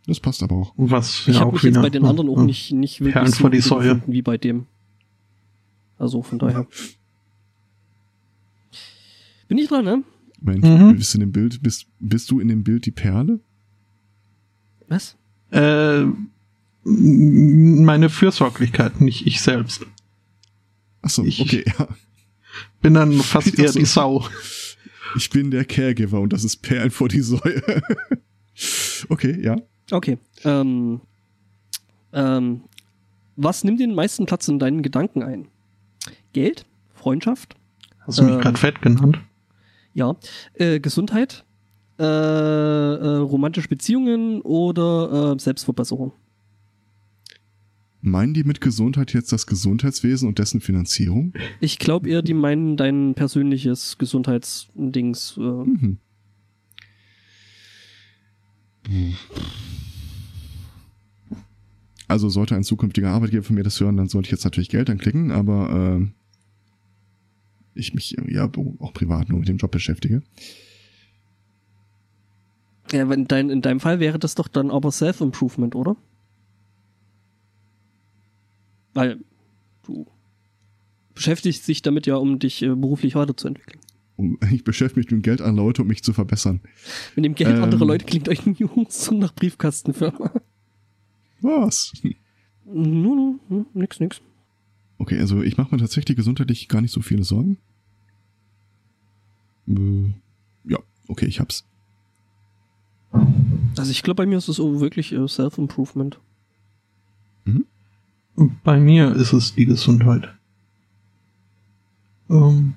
Das 0.05 0.19
passt 0.19 0.43
aber 0.43 0.57
auch. 0.57 0.73
Was 0.77 1.29
Ich 1.29 1.37
ja 1.37 1.43
habe 1.43 1.53
mich 1.53 1.63
jetzt 1.63 1.81
bei 1.81 1.89
den 1.89 2.05
anderen 2.05 2.29
auch 2.29 2.39
Ja. 2.39 2.43
nicht, 2.43 2.73
nicht 2.73 2.99
wirklich 3.01 3.13
Perlen 3.15 3.31
so 3.31 3.39
vor 3.39 3.51
die 3.51 3.61
Säue. 3.61 3.85
gefunden 3.95 4.13
wie 4.13 4.23
bei 4.23 4.37
dem. 4.37 4.67
Also 5.97 6.23
von 6.23 6.41
daher. 6.41 6.67
Bin 9.47 9.59
ich 9.59 9.69
dran, 9.69 9.85
ne? 9.85 10.03
Mensch, 10.41 10.67
Mhm. 10.67 10.97
bist, 10.97 11.15
du 11.15 11.19
in 11.19 11.21
dem 11.21 11.33
Bild, 11.33 11.63
bist, 11.63 11.87
bist 12.01 12.31
du 12.33 12.41
in 12.41 12.49
dem 12.49 12.65
Bild 12.65 12.85
die 12.85 12.91
Perle? 12.91 13.39
Was? 14.89 15.17
Äh, 15.53 16.05
meine 16.85 18.11
Fürsorglichkeit, 18.11 19.01
nicht 19.01 19.25
ich 19.27 19.41
selbst. 19.41 19.87
Achso, 21.01 21.23
Ich- 21.25 21.41
okay, 21.41 21.65
ja. 21.79 21.87
Bin 22.81 22.95
dann 22.95 23.13
fast 23.13 23.57
eher 23.57 23.71
so. 23.73 23.79
die 23.79 23.85
Sau. 23.85 24.27
Ich 25.17 25.31
bin 25.31 25.51
der 25.51 25.65
Caregiver 25.65 26.21
und 26.21 26.33
das 26.33 26.45
ist 26.45 26.63
Perlen 26.63 26.91
vor 26.91 27.09
die 27.09 27.21
Säue. 27.21 27.63
okay, 29.09 29.39
ja. 29.43 29.57
Okay. 29.91 30.19
Ähm, 30.45 31.01
ähm, 32.13 32.63
was 33.37 33.65
nimmt 33.65 33.81
den 33.81 33.95
meisten 33.95 34.27
Platz 34.27 34.49
in 34.49 34.59
deinen 34.59 34.83
Gedanken 34.83 35.23
ein? 35.23 35.49
Geld? 36.33 36.65
Freundschaft? 36.95 37.57
Hast 38.01 38.19
du 38.19 38.25
mich 38.25 38.35
Ähm. 38.35 38.41
gerade 38.41 38.59
fett 38.59 38.83
genannt? 38.83 39.19
Ja. 39.95 40.17
Äh, 40.55 40.81
Gesundheit? 40.81 41.45
Äh, 41.99 42.05
äh, 42.05 43.17
romantische 43.19 43.69
Beziehungen 43.69 44.41
oder 44.43 45.35
äh, 45.35 45.39
Selbstverbesserung? 45.39 46.13
Meinen 48.05 48.35
die 48.35 48.43
mit 48.43 48.61
Gesundheit 48.61 49.13
jetzt 49.15 49.33
das 49.33 49.47
Gesundheitswesen 49.47 50.29
und 50.29 50.39
dessen 50.39 50.61
Finanzierung? 50.61 51.33
Ich 51.61 51.79
glaube 51.79 52.09
eher, 52.11 52.21
die 52.21 52.35
meinen 52.35 52.77
dein 52.77 53.15
persönliches 53.15 53.97
Gesundheitsdings. 53.97 55.39
Äh, 55.39 55.97
Mhm. 58.89 59.17
Also 62.09 62.29
sollte 62.29 62.57
ein 62.57 62.65
zukünftiger 62.65 63.11
Arbeitgeber 63.11 63.45
von 63.45 63.55
mir 63.55 63.63
das 63.63 63.81
hören, 63.81 63.97
dann 63.97 64.09
sollte 64.09 64.27
ich 64.27 64.33
jetzt 64.33 64.45
natürlich 64.45 64.69
Geld 64.69 64.91
anklicken, 64.91 65.31
aber 65.31 65.71
ähm, 65.71 66.13
ich 67.75 67.95
mich 67.95 68.19
äh, 68.19 68.33
ja 68.33 68.51
auch 68.81 68.93
privat 68.93 69.29
nur 69.29 69.39
mit 69.39 69.49
dem 69.49 69.57
Job 69.57 69.71
beschäftige. 69.71 70.23
ja, 72.93 73.09
wenn 73.09 73.27
dein, 73.27 73.49
in 73.49 73.63
deinem 73.63 73.81
Fall 73.81 74.01
wäre 74.01 74.19
das 74.19 74.35
doch 74.35 74.49
dann 74.49 74.71
aber 74.71 74.91
Self-Improvement, 74.91 75.75
oder? 75.75 75.97
Weil 78.95 79.19
du 79.85 80.07
beschäftigst 81.15 81.67
dich 81.69 81.83
damit 81.83 82.07
ja, 82.07 82.17
um 82.17 82.39
dich 82.39 82.63
äh, 82.63 82.75
beruflich 82.75 83.15
weiterzuentwickeln. 83.15 83.81
Um, 84.17 84.39
ich 84.51 84.65
beschäftige 84.65 85.01
mich 85.01 85.11
mit 85.11 85.23
Geld 85.23 85.41
an 85.41 85.57
Leute, 85.57 85.83
um 85.83 85.89
mich 85.89 86.03
zu 86.03 86.13
verbessern. 86.13 86.61
Mit 87.17 87.25
dem 87.25 87.35
Geld 87.35 87.57
Ähm. 87.57 87.65
anderer 87.65 87.87
Leute 87.87 88.05
klingt 88.05 88.29
euch 88.29 88.47
ein 88.47 88.55
Jungs 88.55 89.05
so 89.05 89.15
nach 89.15 89.35
Briefkastenfirma. 89.35 90.33
Was? 91.41 91.93
Nu, 92.65 93.39
nu, 93.49 93.67
nix, 93.75 94.01
nix. 94.01 94.21
Okay, 94.99 95.19
also 95.19 95.43
ich 95.43 95.57
mache 95.57 95.75
mir 95.75 95.81
tatsächlich 95.81 96.17
gesundheitlich 96.17 96.69
gar 96.69 96.81
nicht 96.81 96.93
so 96.93 97.01
viele 97.01 97.25
Sorgen. 97.25 97.59
Äh, 99.69 100.13
ja, 100.65 100.79
okay, 101.09 101.27
ich 101.27 101.41
hab's. 101.41 101.67
Also 103.77 103.91
ich 103.91 104.03
glaube, 104.03 104.23
bei 104.23 104.27
mir 104.27 104.39
ist 104.39 104.49
es 104.49 104.57
so 104.57 104.81
wirklich 104.81 105.13
äh, 105.13 105.27
Self-Improvement. 105.27 106.21
Bei 108.65 108.79
mir 108.81 109.15
ist 109.15 109.33
es 109.33 109.55
die 109.55 109.67
Gesundheit. 109.67 110.29
Ähm, 112.31 112.75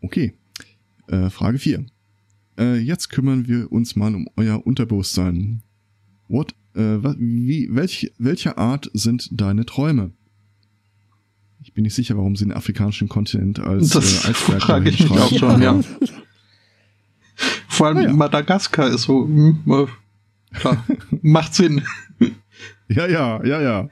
Okay. 0.00 0.34
Äh, 1.08 1.30
Frage 1.30 1.58
4. 1.58 1.84
Äh, 2.58 2.78
jetzt 2.78 3.08
kümmern 3.08 3.46
wir 3.46 3.70
uns 3.72 3.96
mal 3.96 4.14
um 4.14 4.28
euer 4.36 4.66
Unterbewusstsein. 4.66 5.62
What, 6.28 6.54
äh, 6.74 6.98
wie, 7.18 7.68
welch, 7.72 8.12
welcher 8.18 8.58
Art 8.58 8.90
sind 8.94 9.28
deine 9.32 9.66
Träume? 9.66 10.12
Ich 11.62 11.72
bin 11.74 11.82
nicht 11.82 11.94
sicher, 11.94 12.16
warum 12.16 12.36
sie 12.36 12.44
den 12.44 12.52
afrikanischen 12.52 13.08
Kontinent 13.08 13.58
als 13.60 13.90
Das 13.90 14.24
äh, 14.24 14.28
Eisberg 14.30 14.62
frage 14.66 14.90
ich 14.90 15.00
mich 15.00 15.10
auch 15.10 15.36
schon, 15.36 15.60
ja. 15.62 15.80
Vor 17.68 17.86
allem 17.88 17.96
Naja. 17.98 18.12
Madagaskar 18.12 18.88
ist 18.88 19.02
so, 19.02 19.24
hm, 19.24 19.60
klar, 20.52 20.84
macht 21.22 21.54
Sinn. 21.54 21.82
Ja, 22.88 23.06
ja, 23.06 23.44
ja, 23.44 23.60
ja. 23.60 23.88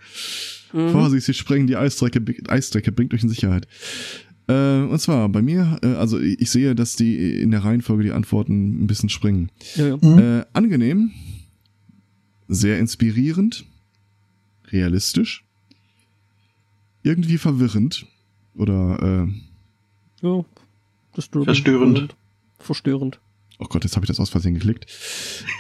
Mhm. 0.72 0.90
Vorsicht, 0.90 1.26
sie 1.26 1.34
sprengen 1.34 1.66
die 1.66 1.76
Eisstrecke, 1.76 2.20
Eisstrecke 2.48 2.90
bringt 2.92 3.12
euch 3.14 3.22
in 3.22 3.28
Sicherheit. 3.28 3.68
Äh, 4.48 4.80
und 4.82 4.98
zwar 5.00 5.28
bei 5.28 5.42
mir, 5.42 5.78
äh, 5.82 5.94
also 5.94 6.18
ich 6.18 6.50
sehe, 6.50 6.74
dass 6.74 6.96
die 6.96 7.40
in 7.40 7.50
der 7.50 7.64
Reihenfolge 7.64 8.04
die 8.04 8.12
Antworten 8.12 8.82
ein 8.82 8.86
bisschen 8.86 9.08
springen. 9.08 9.50
Ja, 9.74 9.88
ja. 9.88 9.96
Mhm. 10.00 10.18
Äh, 10.18 10.44
angenehm, 10.52 11.10
sehr 12.48 12.78
inspirierend, 12.78 13.64
realistisch, 14.72 15.44
irgendwie 17.02 17.38
verwirrend 17.38 18.06
oder, 18.54 19.28
äh, 19.28 20.26
ja. 20.26 20.44
Verstörend. 21.12 22.16
Verstörend. 22.58 23.20
Oh 23.58 23.66
Gott, 23.68 23.84
jetzt 23.84 23.96
habe 23.96 24.04
ich 24.04 24.08
das 24.08 24.20
aus 24.20 24.30
Versehen 24.30 24.54
geklickt. 24.54 24.86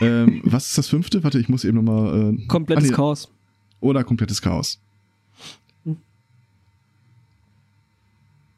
ähm, 0.00 0.40
was 0.44 0.68
ist 0.68 0.78
das 0.78 0.88
fünfte? 0.88 1.24
Warte, 1.24 1.38
ich 1.38 1.48
muss 1.48 1.64
eben 1.64 1.82
nochmal. 1.82 2.34
Äh, 2.34 2.46
Komplettes 2.46 2.84
ah, 2.84 2.88
nee, 2.88 2.94
Chaos. 2.94 3.30
Oder 3.80 4.04
komplettes 4.04 4.40
Chaos. 4.40 4.80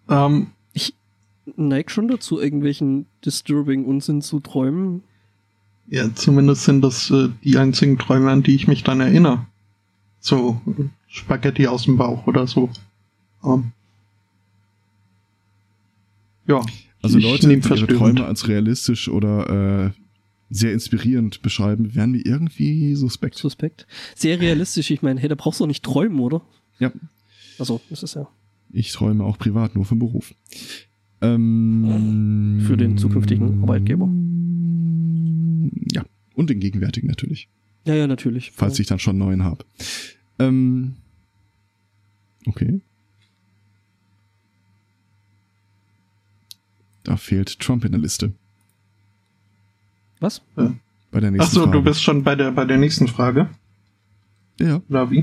Ähm, 0.08 0.48
Neig 1.56 1.90
schon 1.90 2.08
dazu, 2.08 2.40
irgendwelchen 2.40 3.06
disturbing 3.24 3.84
Unsinn 3.84 4.20
zu 4.20 4.40
träumen. 4.40 5.02
ja, 5.88 6.14
zumindest 6.14 6.64
sind 6.64 6.82
das 6.82 7.10
äh, 7.10 7.30
die 7.42 7.56
einzigen 7.56 7.98
Träume, 7.98 8.30
an 8.30 8.42
die 8.42 8.54
ich 8.54 8.68
mich 8.68 8.84
dann 8.84 9.00
erinnere. 9.00 9.46
So, 10.20 10.60
Spaghetti 11.06 11.66
aus 11.66 11.84
dem 11.84 11.96
Bauch 11.96 12.26
oder 12.26 12.46
so. 12.46 12.68
Ähm, 13.42 13.72
ja. 16.46 16.60
Also 17.02 17.18
Leute, 17.18 17.48
die 17.48 17.54
ihre. 17.54 17.86
Träume 17.86 18.24
als 18.24 18.48
realistisch 18.48 19.08
oder 19.08 19.86
äh, 19.88 20.00
sehr 20.50 20.72
inspirierend 20.72 21.42
beschreiben, 21.42 21.94
wären 21.94 22.10
mir 22.12 22.24
irgendwie 22.24 22.94
suspekt. 22.94 23.36
Suspekt. 23.36 23.86
Sehr 24.16 24.40
realistisch. 24.40 24.90
Ich 24.90 25.02
meine, 25.02 25.20
hey, 25.20 25.28
da 25.28 25.34
brauchst 25.34 25.60
du 25.60 25.64
doch 25.64 25.68
nicht 25.68 25.84
träumen, 25.84 26.18
oder? 26.20 26.42
Ja, 26.78 26.92
Also, 27.58 27.80
das 27.90 28.02
ist 28.02 28.14
ja. 28.14 28.28
ich 28.72 28.92
träume 28.92 29.24
auch 29.24 29.38
privat, 29.38 29.74
nur 29.74 29.84
vom 29.84 29.98
Beruf. 29.98 30.34
Ähm, 31.20 32.62
Für 32.66 32.76
den 32.76 32.96
zukünftigen 32.98 33.62
Arbeitgeber. 33.62 34.08
Ja, 35.92 36.04
und 36.34 36.50
den 36.50 36.60
gegenwärtigen 36.60 37.08
natürlich, 37.08 37.48
Ja, 37.86 37.94
ja, 37.94 38.06
natürlich. 38.06 38.52
falls 38.54 38.78
ich 38.78 38.86
dann 38.86 38.98
schon 39.00 39.12
einen 39.12 39.18
neuen 39.18 39.44
habe. 39.44 39.64
Ähm, 40.38 40.94
okay. 42.46 42.80
Da 47.08 47.16
fehlt 47.16 47.58
Trump 47.58 47.86
in 47.86 47.92
der 47.92 48.02
Liste. 48.02 48.32
Was? 50.20 50.42
Bei 51.10 51.20
der 51.20 51.30
Ach 51.30 51.32
nächsten 51.32 51.54
so, 51.54 51.62
Frage. 51.62 51.78
du 51.78 51.82
bist 51.82 52.02
schon 52.02 52.22
bei 52.22 52.34
der, 52.36 52.50
bei 52.52 52.66
der 52.66 52.76
nächsten 52.76 53.08
Frage. 53.08 53.48
Ja, 54.60 54.82
Oder 54.90 55.10
wie? 55.10 55.22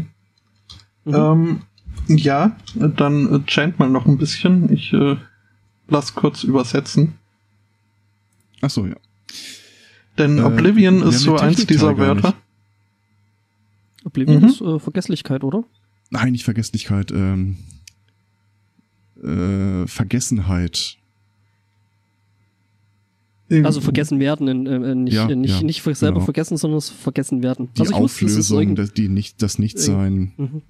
Mhm. 1.04 1.14
Ähm, 1.14 1.62
ja, 2.08 2.56
dann 2.74 3.32
äh, 3.32 3.46
chant 3.46 3.78
mal 3.78 3.88
noch 3.88 4.08
ein 4.08 4.18
bisschen. 4.18 4.74
Ich 4.74 4.94
äh, 4.94 5.16
lass 5.88 6.16
kurz 6.16 6.44
übersetzen. 6.44 7.20
ach 8.62 8.72
so, 8.72 8.88
ja. 8.88 8.96
Denn 10.18 10.40
Äh, 10.40 10.42
Oblivion 10.42 11.04
ist 11.04 11.20
so 11.20 11.38
eins 11.38 11.68
dieser 11.68 11.96
Wörter. 12.00 12.34
Oblivion 14.06 14.42
Mhm. 14.42 14.48
ist 14.48 14.60
äh, 14.62 14.80
Vergesslichkeit, 14.80 15.44
oder? 15.44 15.64
Nein, 16.10 16.32
nicht 16.32 16.46
Vergesslichkeit, 16.46 17.12
ähm, 17.12 17.58
äh, 19.24 19.86
Vergessenheit. 19.86 20.98
Also 23.64 23.80
vergessen 23.80 24.20
werden, 24.20 24.48
in, 24.48 24.66
äh, 24.66 24.96
nicht, 24.96 25.14
Ja, 25.14 25.30
äh, 25.30 25.36
nicht, 25.36 25.60
ja, 25.60 25.62
nicht 25.66 25.82
für 25.84 25.94
selber 25.94 26.16
genau. 26.16 26.26
vergessen, 26.26 26.58
sondern 26.58 26.80
es 26.80 26.90
vergessen 26.90 27.44
werden. 27.44 27.70
Die 27.76 27.82
also 27.82 27.94
ich 27.94 28.00
wusste, 28.00 28.26
Auflösung, 28.26 28.60
irgend- 28.60 28.80
das, 28.80 28.94
die 28.94 29.08
nicht, 29.08 29.42
das 29.44 29.60
Nichtsein. 29.60 30.34
Mhm. 30.38 30.62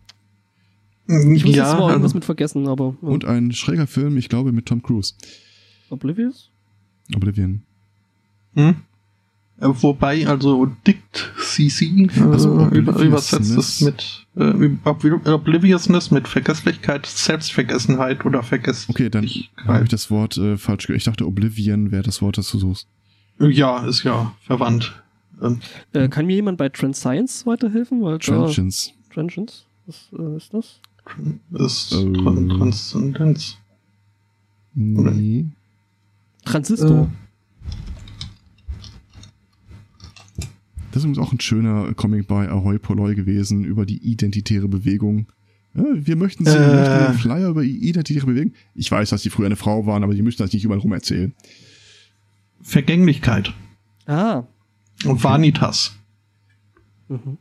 Mhm, 1.07 1.35
Ich 1.35 1.45
wusste, 1.45 1.57
ja, 1.57 1.71
es 1.71 1.77
war 1.79 1.89
irgendwas 1.89 2.09
also, 2.09 2.15
mit 2.15 2.25
vergessen, 2.25 2.67
aber 2.67 2.95
äh, 3.01 3.05
Und 3.05 3.23
ein 3.25 3.51
schräger 3.53 3.87
Film, 3.87 4.17
ich 4.17 4.27
glaube, 4.27 4.51
mit 4.51 4.65
Tom 4.65 4.81
Cruise. 4.83 5.13
Oblivious? 5.89 6.51
Oblivion. 7.15 7.61
hm? 8.55 8.75
Äh, 9.61 9.67
Wobei, 9.69 10.27
also 10.27 10.65
Dict 10.85 11.31
CC 11.55 11.85
äh, 11.85 12.21
Also 12.21 12.67
über, 12.69 12.99
übersetzt 13.01 13.57
es 13.57 13.81
mit 13.81 14.25
äh, 14.35 14.69
Ob- 14.83 15.03
Obliviousness 15.27 16.11
mit 16.11 16.27
Vergesslichkeit, 16.27 17.05
Selbstvergessenheit 17.05 18.25
oder 18.25 18.43
Vergess. 18.43 18.87
Okay, 18.89 19.09
dann 19.09 19.27
habe 19.65 19.83
ich 19.83 19.89
das 19.89 20.11
Wort 20.11 20.37
äh, 20.37 20.57
falsch 20.57 20.87
gehört. 20.87 20.99
Ich 20.99 21.05
dachte, 21.05 21.25
Oblivion 21.25 21.91
wäre 21.91 22.03
das 22.03 22.21
Wort, 22.21 22.37
das 22.37 22.51
du 22.51 22.59
suchst. 22.59 22.87
Ja, 23.39 23.85
ist 23.85 24.03
ja 24.03 24.33
verwandt. 24.41 25.01
Ähm, 25.41 25.59
Äh, 25.93 26.07
kann 26.07 26.25
mir 26.25 26.35
jemand 26.35 26.57
bei 26.57 26.69
Transcience 26.69 27.45
weiterhelfen? 27.45 28.01
Weil 28.01 28.17
da, 28.19 28.25
Trenchants. 28.25 28.91
Trenchants? 29.13 29.65
Was 29.85 30.07
äh, 30.17 30.37
ist 30.37 30.53
das? 30.53 30.79
ist 31.53 31.91
Ähm. 31.93 32.13
Tran- 32.15 32.57
Transzendenz. 32.57 33.57
Nee. 34.73 35.45
Transistor. 36.43 37.09
Das 40.95 41.03
ist 41.03 41.09
übrigens 41.09 41.27
auch 41.27 41.33
ein 41.33 41.41
schöner 41.41 41.93
Comic 41.93 42.25
bei 42.25 42.47
Ahoy 42.47 42.79
Polloi 42.79 43.15
gewesen 43.15 43.65
über 43.65 43.85
die 43.85 43.97
identitäre 43.97 44.69
Bewegung. 44.69 45.27
Ja, 45.73 45.83
wir 45.93 46.15
möchten 46.15 46.45
Sie 46.45 46.51
Äh. 46.55 46.73
möchten 46.73 46.93
einen 46.93 47.17
Flyer 47.17 47.49
über 47.49 47.63
die 47.63 47.85
identitäre 47.89 48.25
Bewegung. 48.25 48.53
Ich 48.75 48.89
weiß, 48.89 49.09
dass 49.09 49.21
die 49.21 49.29
früher 49.29 49.47
eine 49.47 49.57
Frau 49.57 49.85
waren, 49.85 50.05
aber 50.05 50.13
die 50.13 50.21
müssen 50.21 50.37
das 50.41 50.53
nicht 50.53 50.63
überall 50.63 50.79
rum 50.79 50.93
erzählen. 50.93 51.33
Vergänglichkeit. 52.61 53.53
Ah, 54.05 54.43
Vanitas. 55.03 55.97
Mhm. 57.09 57.39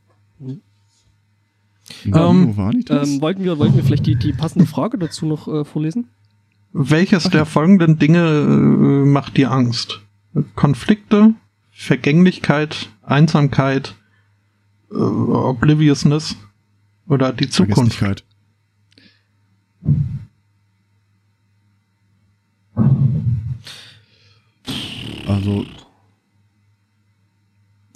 Na, 2.07 2.29
Ähm, 2.31 2.49
wo 2.49 2.57
war 2.57 2.73
die 2.73 2.83
das? 2.85 3.09
Ähm, 3.09 3.21
wollten, 3.21 3.45
wir, 3.45 3.57
wollten 3.61 3.77
wir 3.77 3.85
vielleicht 3.85 4.07
die, 4.07 4.17
die 4.17 4.33
passende 4.33 4.67
Frage 4.67 4.99
dazu 4.99 5.27
noch 5.27 5.47
äh, 5.47 5.65
vorlesen? 5.65 6.09
Welches 6.73 7.31
der 7.31 7.47
folgenden 7.47 8.01
Dinge 8.01 8.19
äh, 8.27 9.07
macht 9.07 9.37
dir 9.37 9.53
Angst? 9.53 10.01
Konflikte, 10.57 11.35
Vergänglichkeit, 11.77 12.89
Einsamkeit, 13.03 13.95
äh, 14.91 14.95
Obliviousness 14.95 16.37
oder 17.09 17.33
die 17.33 17.51
Zukunft? 17.51 18.25
Also, 25.27 25.67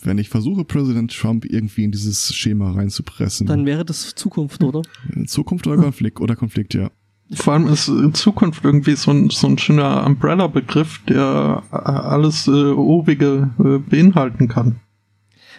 wenn 0.02 0.18
ich 0.18 0.28
versuche, 0.28 0.64
Präsident 0.64 1.16
Trump 1.16 1.44
irgendwie 1.44 1.84
in 1.84 1.92
dieses 1.92 2.34
Schema 2.34 2.72
reinzupressen, 2.72 3.46
Dann 3.46 3.64
wäre 3.64 3.84
das 3.84 4.14
Zukunft, 4.14 4.62
oder? 4.64 4.82
Zukunft 5.26 5.66
oder 5.66 5.80
Konflikt 5.80 6.20
oder 6.20 6.34
Konflikt, 6.34 6.74
ja. 6.74 6.90
Vor 7.34 7.52
allem 7.52 7.68
ist 7.68 7.88
äh, 7.88 8.12
Zukunft 8.12 8.64
irgendwie 8.64 8.96
so 8.96 9.10
ein, 9.10 9.30
so 9.30 9.46
ein 9.46 9.58
schöner 9.58 10.06
Umbrella-Begriff, 10.06 11.00
der 11.08 11.62
äh, 11.70 11.76
alles 11.76 12.46
äh, 12.46 12.50
Obige 12.50 13.50
äh, 13.58 13.78
beinhalten 13.78 14.48
kann. 14.48 14.80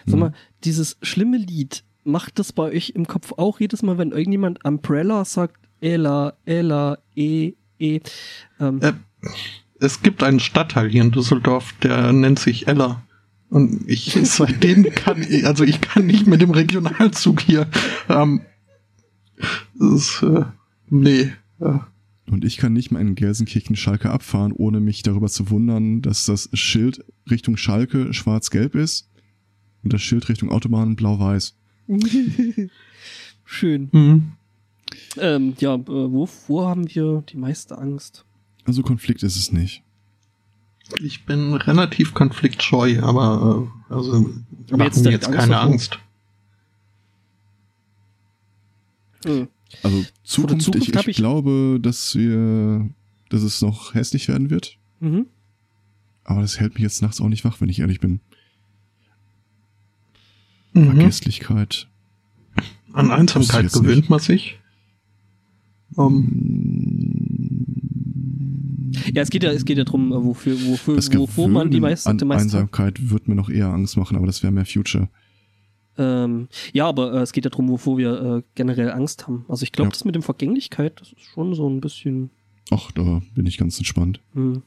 Sag 0.06 0.18
mal, 0.18 0.32
dieses 0.64 0.96
schlimme 1.02 1.36
Lied, 1.36 1.84
macht 2.04 2.38
das 2.38 2.52
bei 2.52 2.64
euch 2.64 2.90
im 2.90 3.06
Kopf 3.06 3.32
auch 3.36 3.60
jedes 3.60 3.82
Mal, 3.82 3.98
wenn 3.98 4.10
irgendjemand 4.10 4.64
Umbrella 4.64 5.24
sagt, 5.24 5.56
Ella, 5.80 6.34
Ella, 6.44 6.98
E, 7.14 7.52
E. 7.78 8.00
Ähm, 8.58 8.80
Äh, 8.82 8.92
es 9.78 10.02
gibt 10.02 10.22
einen 10.22 10.40
Stadtteil 10.40 10.88
hier 10.88 11.02
in 11.02 11.10
Düsseldorf, 11.10 11.72
der 11.82 12.12
nennt 12.12 12.38
sich 12.38 12.66
Ella. 12.66 13.02
Und 13.48 13.88
ich 13.88 14.16
seitdem 14.24 14.84
kann 14.94 15.22
ich, 15.22 15.46
also 15.46 15.64
ich 15.64 15.80
kann 15.80 16.06
nicht 16.06 16.26
mit 16.26 16.40
dem 16.40 16.50
Regionalzug 16.50 17.40
hier. 17.40 17.66
Ähm, 18.08 18.42
das 19.74 19.90
ist, 19.92 20.22
äh, 20.22 20.44
nee. 20.88 21.32
Und 21.60 22.44
ich 22.44 22.56
kann 22.56 22.72
nicht 22.72 22.90
mal 22.90 23.00
in 23.00 23.14
Gelsenkirchen-Schalke 23.14 24.10
abfahren, 24.10 24.52
ohne 24.52 24.80
mich 24.80 25.02
darüber 25.02 25.28
zu 25.28 25.50
wundern, 25.50 26.00
dass 26.00 26.26
das 26.26 26.48
Schild 26.52 27.04
Richtung 27.30 27.56
Schalke 27.56 28.14
schwarz-gelb 28.14 28.74
ist 28.74 29.08
und 29.82 29.92
das 29.92 30.02
Schild 30.02 30.28
Richtung 30.28 30.50
Autobahn 30.50 30.96
blau-weiß. 30.96 31.54
Schön. 33.44 33.88
hm. 33.92 34.32
Ähm, 35.18 35.54
ja, 35.58 35.74
äh, 35.74 35.86
wovor 35.86 36.68
haben 36.68 36.92
wir 36.92 37.22
die 37.28 37.36
meiste 37.36 37.78
Angst? 37.78 38.24
Also 38.64 38.82
Konflikt 38.82 39.22
ist 39.22 39.36
es 39.36 39.52
nicht. 39.52 39.82
Ich 41.00 41.24
bin 41.24 41.54
relativ 41.54 42.14
konfliktscheu, 42.14 43.00
aber 43.00 43.68
äh, 43.90 43.94
also 43.94 44.30
Aber 44.70 44.84
jetzt 44.84 45.04
mir 45.04 45.10
jetzt 45.12 45.26
Angst 45.26 45.38
keine 45.38 45.52
davor? 45.52 45.70
Angst. 45.70 45.98
Hm. 49.24 49.48
Also 49.82 50.04
Zukunft, 50.24 50.62
Zukunft 50.64 50.88
ich, 50.88 50.94
ich 50.94 51.08
ich- 51.08 51.16
glaube, 51.16 51.78
dass 51.80 52.14
wir, 52.16 52.88
dass 53.28 53.42
es 53.42 53.62
noch 53.62 53.94
hässlich 53.94 54.28
werden 54.28 54.50
wird. 54.50 54.76
Mhm. 55.00 55.26
Aber 56.24 56.40
das 56.42 56.60
hält 56.60 56.74
mich 56.74 56.82
jetzt 56.82 57.02
nachts 57.02 57.20
auch 57.20 57.28
nicht 57.28 57.44
wach, 57.44 57.60
wenn 57.60 57.68
ich 57.68 57.80
ehrlich 57.80 58.00
bin. 58.00 58.20
Mhm. 60.72 60.84
Vergesslichkeit. 60.86 61.88
An 62.92 63.10
Einsamkeit 63.10 63.72
gewöhnt 63.72 63.96
nicht. 63.96 64.10
man 64.10 64.20
sich. 64.20 64.58
Ähm, 65.98 67.66
Ja, 69.14 69.22
es 69.22 69.30
geht 69.30 69.42
ja, 69.42 69.50
es 69.50 69.64
geht 69.64 69.78
ja 69.78 69.84
drum, 69.84 70.12
äh, 70.12 70.22
wofür, 70.24 70.54
wofür, 70.66 70.96
wovor 71.18 71.48
man 71.48 71.70
die 71.70 71.80
meiste, 71.80 72.08
an 72.10 72.18
die 72.18 72.24
meiste 72.24 72.44
Einsamkeit 72.58 73.10
wird 73.10 73.26
mir 73.28 73.34
noch 73.34 73.48
eher 73.48 73.68
Angst 73.68 73.96
machen, 73.96 74.16
aber 74.16 74.26
das 74.26 74.42
wäre 74.42 74.52
mehr 74.52 74.66
Future. 74.66 75.08
Ähm, 76.02 76.48
ja, 76.72 76.86
aber 76.88 77.12
äh, 77.12 77.18
es 77.22 77.32
geht 77.32 77.44
ja 77.44 77.50
darum, 77.50 77.68
wovor 77.68 77.98
wir 77.98 78.38
äh, 78.38 78.42
generell 78.54 78.90
Angst 78.90 79.26
haben. 79.26 79.44
Also 79.48 79.64
ich 79.64 79.72
glaube, 79.72 79.88
Ja. 79.88 79.90
das 79.90 80.04
mit 80.06 80.14
dem 80.14 80.22
Vergänglichkeit, 80.22 80.98
das 81.00 81.12
ist 81.12 81.20
schon 81.22 81.54
so 81.54 81.68
ein 81.68 81.80
bisschen. 81.82 82.30
Ach, 82.70 82.90
da 82.92 83.20
bin 83.34 83.44
ich 83.46 83.58
ganz 83.58 83.76
entspannt. 83.78 84.20
Hm. 84.34 84.62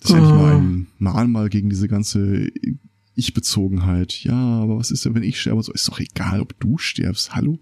Das 0.00 0.10
ist 0.10 0.16
ja 0.16 0.20
nicht 0.22 0.30
mal 0.34 0.52
Ah. 0.52 0.58
ein 0.58 0.86
Mahnmal 0.98 1.48
gegen 1.48 1.70
diese 1.70 1.88
ganze 1.88 2.48
Ich-Bezogenheit. 3.14 4.22
Ja, 4.24 4.34
aber 4.62 4.78
was 4.78 4.90
ist 4.90 5.04
denn, 5.04 5.14
wenn 5.14 5.22
ich 5.22 5.40
sterbe? 5.40 5.62
So 5.62 5.72
ist 5.72 5.88
doch 5.88 5.98
egal, 5.98 6.40
ob 6.40 6.58
du 6.60 6.78
stirbst. 6.78 7.34
Hallo? 7.34 7.58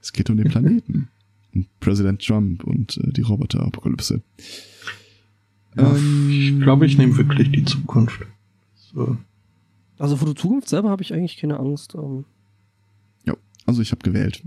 Es 0.00 0.12
geht 0.12 0.30
um 0.30 0.36
den 0.36 0.48
Planeten. 0.48 1.08
und 1.54 1.66
Präsident 1.80 2.24
Trump 2.24 2.64
und 2.64 2.98
äh, 2.98 3.12
die 3.12 3.22
Roboterapokalypse. 3.22 4.22
ja, 5.76 5.96
Ähm, 5.96 6.28
ich 6.30 6.60
glaube, 6.60 6.86
ich 6.86 6.98
nehme 6.98 7.16
wirklich 7.16 7.50
die 7.50 7.64
Zukunft. 7.64 8.20
So. 8.92 9.16
Also 10.04 10.16
vor 10.16 10.26
der 10.26 10.36
Zukunft 10.36 10.68
selber 10.68 10.90
habe 10.90 11.02
ich 11.02 11.12
eigentlich 11.14 11.36
keine 11.38 11.58
Angst. 11.58 11.94
Ähm, 11.94 12.24
Also 13.66 13.80
ich 13.80 13.92
habe 13.92 14.02
gewählt. 14.02 14.42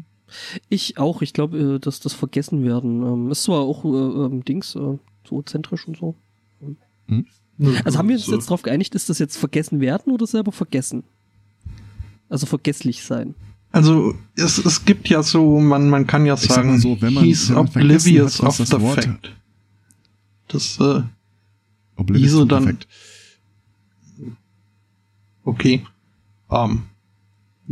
ich 0.70 1.00
auch, 1.00 1.24
ich 1.24 1.34
glaube, 1.34 1.58
äh, 1.58 1.80
dass 1.80 2.00
das 2.00 2.14
vergessen 2.14 2.64
werden. 2.64 3.02
Ähm, 3.02 3.32
ist 3.32 3.42
zwar 3.44 3.62
auch 3.62 3.84
äh, 3.84 3.88
ähm, 3.88 4.46
Dings, 4.46 4.76
äh, 4.76 5.00
so 5.28 5.42
zentrisch 5.42 5.88
und 5.88 5.98
so. 5.98 6.14
Also 7.84 7.98
haben 7.98 8.10
wir 8.10 8.16
uns 8.18 8.26
So. 8.28 8.34
jetzt 8.36 8.46
darauf 8.46 8.62
geeinigt, 8.62 8.94
ist 8.94 9.10
das 9.10 9.18
jetzt 9.18 9.38
vergessen 9.38 9.80
werden 9.80 10.14
oder 10.14 10.28
selber 10.28 10.52
vergessen? 10.52 11.04
Also 12.30 12.46
vergesslich 12.46 13.02
sein. 13.04 13.34
Also 13.72 14.14
es, 14.36 14.60
es 14.64 14.86
gibt 14.86 15.10
ja 15.10 15.24
so, 15.24 15.60
man, 15.60 15.90
man 15.90 16.06
kann 16.06 16.28
ja 16.28 16.38
sag 16.38 16.52
sagen, 16.58 16.80
so, 16.80 17.02
wenn 17.02 17.16
man- 17.16 17.24
he's 17.24 17.50
wenn 17.50 17.56
man 17.56 17.68
vergessen 17.70 17.98
oblivious 18.12 18.40
hat, 18.44 18.50
of 18.60 18.68
the 18.68 18.82
Wort- 18.82 19.04
fact. 19.04 19.32
Das, 20.50 20.80
äh, 20.80 21.02
Oblivious 21.96 22.34
to 22.34 22.46
dann- 22.46 22.64
Perfect. 22.66 22.88
Okay. 25.48 25.86
Ähm, 26.52 26.84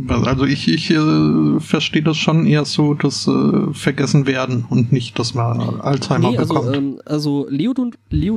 also 0.08 0.44
ich, 0.44 0.68
ich 0.68 0.90
äh, 0.90 1.60
verstehe 1.60 2.02
das 2.02 2.18
schon 2.18 2.46
eher 2.46 2.64
so, 2.66 2.92
dass 2.94 3.26
äh, 3.26 3.72
vergessen 3.72 4.26
werden 4.26 4.66
und 4.68 4.92
nicht, 4.92 5.18
dass 5.18 5.32
man 5.32 5.80
Alzheimer 5.80 6.30
Nee, 6.32 6.38
also, 6.38 6.54
bekommt. 6.54 6.76
ähm, 6.76 7.00
also 7.06 7.46
Leo.org 7.48 7.96
Leo 8.10 8.36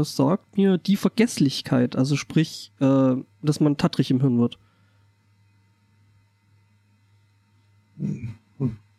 äh, 0.00 0.04
sagt 0.04 0.56
mir 0.56 0.78
die 0.78 0.96
Vergesslichkeit, 0.96 1.96
also 1.96 2.14
sprich, 2.14 2.70
äh, 2.78 3.14
dass 3.42 3.58
man 3.60 3.76
tattrig 3.76 4.10
im 4.12 4.20
Hirn 4.20 4.38
wird. 4.38 4.58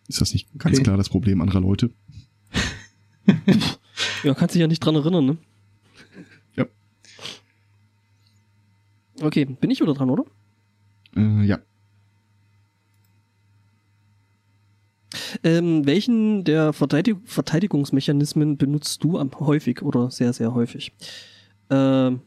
Ist 0.08 0.22
das 0.22 0.34
nicht 0.34 0.48
ganz 0.58 0.76
Okay. 0.76 0.84
klar 0.84 0.98
das 0.98 1.10
Problem 1.10 1.42
anderer 1.42 1.62
Leute? 1.62 1.92
Ja, 4.24 4.34
kannst 4.34 4.56
dich 4.56 4.60
ja 4.60 4.68
nicht 4.68 4.80
dran 4.82 4.96
erinnern, 4.96 5.26
ne? 5.26 5.38
Okay, 9.22 9.46
bin 9.46 9.72
ich 9.72 9.80
wieder 9.82 9.94
dran, 9.94 10.10
oder? 10.10 10.26
Äh, 11.16 11.44
ja. 11.46 11.60
Ähm, 15.44 15.86
welchen 15.86 16.44
der 16.44 16.74
Verteidig 16.74 17.18
Verteidigungsmechanismen 17.26 18.58
benutzt 18.58 19.04
du 19.04 19.18
am 19.18 19.32
häufig 19.40 19.82
oder 19.82 20.12
sehr, 20.12 20.34
sehr 20.34 20.54
häufig? 20.54 20.92
Ähm, 21.70 22.22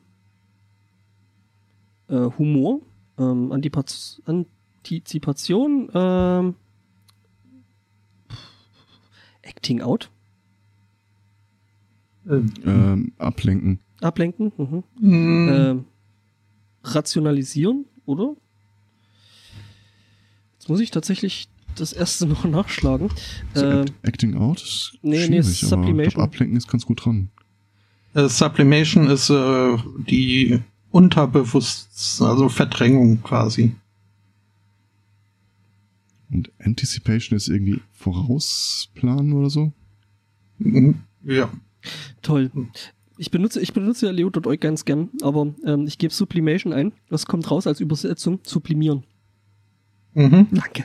äh, 2.09 2.29
Humor, 2.39 2.81
ähm, 3.19 3.53
Antipaz 3.53 4.23
Antizipation, 4.25 5.91
ähm, 5.95 6.55
Acting 9.43 9.81
out, 9.83 10.11
Ähm, 12.31 12.53
Ähm, 12.65 13.13
ablenken. 13.17 13.81
ablenken, 14.03 14.53
mhm. 14.59 14.85
mh, 15.01 15.71
ähm, 15.71 15.85
rationalisieren, 16.95 17.85
oder? 18.07 18.35
Jetzt 20.59 20.69
muss 20.69 20.81
ich 20.81 20.91
tatsächlich 20.91 21.49
das 21.77 21.93
erste 21.93 22.27
noch 22.27 22.45
nachschlagen. 22.45 23.11
So, 23.55 23.65
Act- 23.65 23.93
Acting 24.03 24.35
out 24.37 24.63
ist 24.63 24.99
nee, 25.03 25.29
nee, 25.29 25.41
Sublimation. 25.43 26.23
ablenken 26.23 26.57
ist 26.57 26.69
ganz 26.69 26.85
gut 26.87 27.05
dran. 27.05 27.31
äh, 28.15 28.29
Sublimation 28.29 29.09
ist 29.09 29.31
äh, 29.31 29.77
die 30.09 30.61
Unterbewusst, 30.91 32.21
also 32.23 32.49
Verdrängung 32.49 33.23
quasi. 33.23 33.75
Und 36.31 36.51
Anticipation 36.59 37.37
ist 37.37 37.49
irgendwie 37.49 37.81
vorausplanen 37.93 39.33
oder 39.35 39.51
so? 39.51 39.73
Mhm, 40.59 41.01
Ja. 41.25 41.51
Toll. 42.23 42.51
Ich 43.19 43.31
benutze, 43.33 43.61
ich 43.61 43.73
benutze 43.73 44.07
ja 44.07 44.13
Leo.org 44.13 44.61
ganz 44.61 44.85
gern, 44.85 45.11
aber 45.23 45.53
ähm, 45.67 45.87
ich 45.87 45.99
gebe 45.99 46.15
Sublimation 46.15 46.73
ein. 46.73 46.93
Was 47.11 47.27
kommt 47.27 47.51
raus 47.51 47.67
als 47.67 47.81
Übersetzung? 47.81 48.39
Sublimieren. 48.45 49.03
Mhm. 50.15 50.47
Danke. 50.53 50.85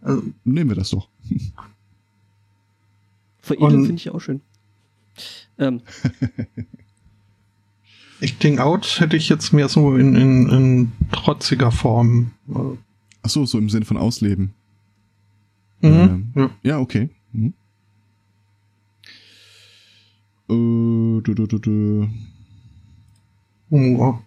Also, 0.00 0.22
Nehmen 0.44 0.70
wir 0.70 0.76
das 0.76 0.90
doch. 0.90 1.08
Veredeln 3.40 3.84
finde 3.84 3.96
ich 3.96 4.04
ja 4.06 4.12
auch 4.12 4.20
schön. 4.20 4.40
Ähm, 5.58 5.82
Acting 8.20 8.58
out 8.58 9.00
hätte 9.00 9.16
ich 9.16 9.28
jetzt 9.28 9.52
mehr 9.52 9.68
so 9.68 9.96
in, 9.96 10.14
in, 10.14 10.48
in 10.48 10.92
trotziger 11.12 11.70
Form. 11.70 12.32
äh, 12.48 12.76
Ach 13.22 13.30
so, 13.30 13.44
so 13.46 13.58
im 13.58 13.70
Sinne 13.70 13.84
von 13.86 13.96
Ausleben. 13.96 14.52
Mhm. 15.80 15.90
Ähm, 15.90 16.32
Ja. 16.36 16.50
Ja, 16.62 16.78
okay. 16.78 17.08
Mhm. 17.32 17.54
Äh, 20.48 20.52
du, 20.54 21.20
du, 21.22 21.46
du, 21.46 21.58
du. 21.58 22.08
Humor. 23.70 24.22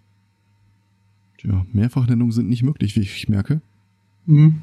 Tja, 1.38 1.64
Mehrfachnennungen 1.72 2.32
sind 2.32 2.48
nicht 2.48 2.62
möglich, 2.62 2.96
wie 2.96 3.00
ich 3.00 3.28
merke. 3.28 3.60
Hm. 4.26 4.62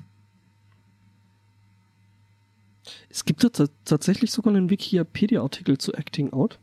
Es 3.10 3.24
gibt 3.26 3.44
ja 3.44 3.50
ta- 3.50 3.70
tatsächlich 3.86 4.32
sogar 4.32 4.54
einen 4.54 4.70
Wikipedia-Artikel 4.70 5.78
zu 5.78 5.94
Acting 5.94 6.34
Out. 6.34 6.60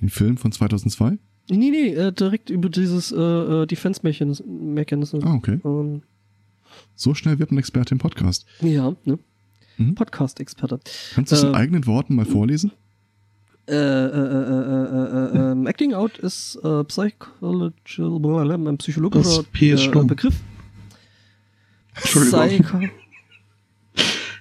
Den 0.00 0.08
Film 0.08 0.36
von 0.36 0.50
2002? 0.50 1.18
Nee, 1.50 1.56
nee, 1.70 1.88
äh, 1.94 2.12
direkt 2.12 2.50
über 2.50 2.68
dieses 2.68 3.12
äh, 3.12 3.16
äh, 3.16 3.66
Defense 3.66 4.00
Mechanism. 4.02 4.74
Mechanism. 4.74 5.18
Ah, 5.22 5.34
okay. 5.34 5.60
Ähm, 5.64 6.02
So 6.94 7.14
schnell 7.14 7.38
wird 7.38 7.50
ein 7.52 7.58
Experte 7.58 7.94
im 7.94 7.98
Podcast. 7.98 8.46
ja, 8.60 8.94
ne? 9.04 9.18
Mhm. 9.80 9.94
Podcast-Experte. 9.94 10.78
Kannst 11.14 11.32
du 11.32 11.36
es 11.36 11.42
in 11.42 11.54
Äh, 11.54 11.56
eigenen 11.56 11.86
Worten 11.86 12.14
mal 12.14 12.26
vorlesen? 12.26 12.72
Äh, 13.66 13.74
äh, 13.74 13.76
äh, 13.76 14.10
äh, 14.10 14.84
äh, 14.84 15.48
äh, 15.48 15.52
ähm, 15.52 15.66
Acting 15.66 15.94
Out 15.94 16.18
ist 16.18 16.56
äh, 16.56 16.84
psychological, 16.84 18.50
ein 18.52 18.78
psychologischer 18.78 19.44
äh. 19.52 20.04
Begriff. 20.04 20.34
Entschuldigung. 21.94 22.62
Psycho 22.62 22.78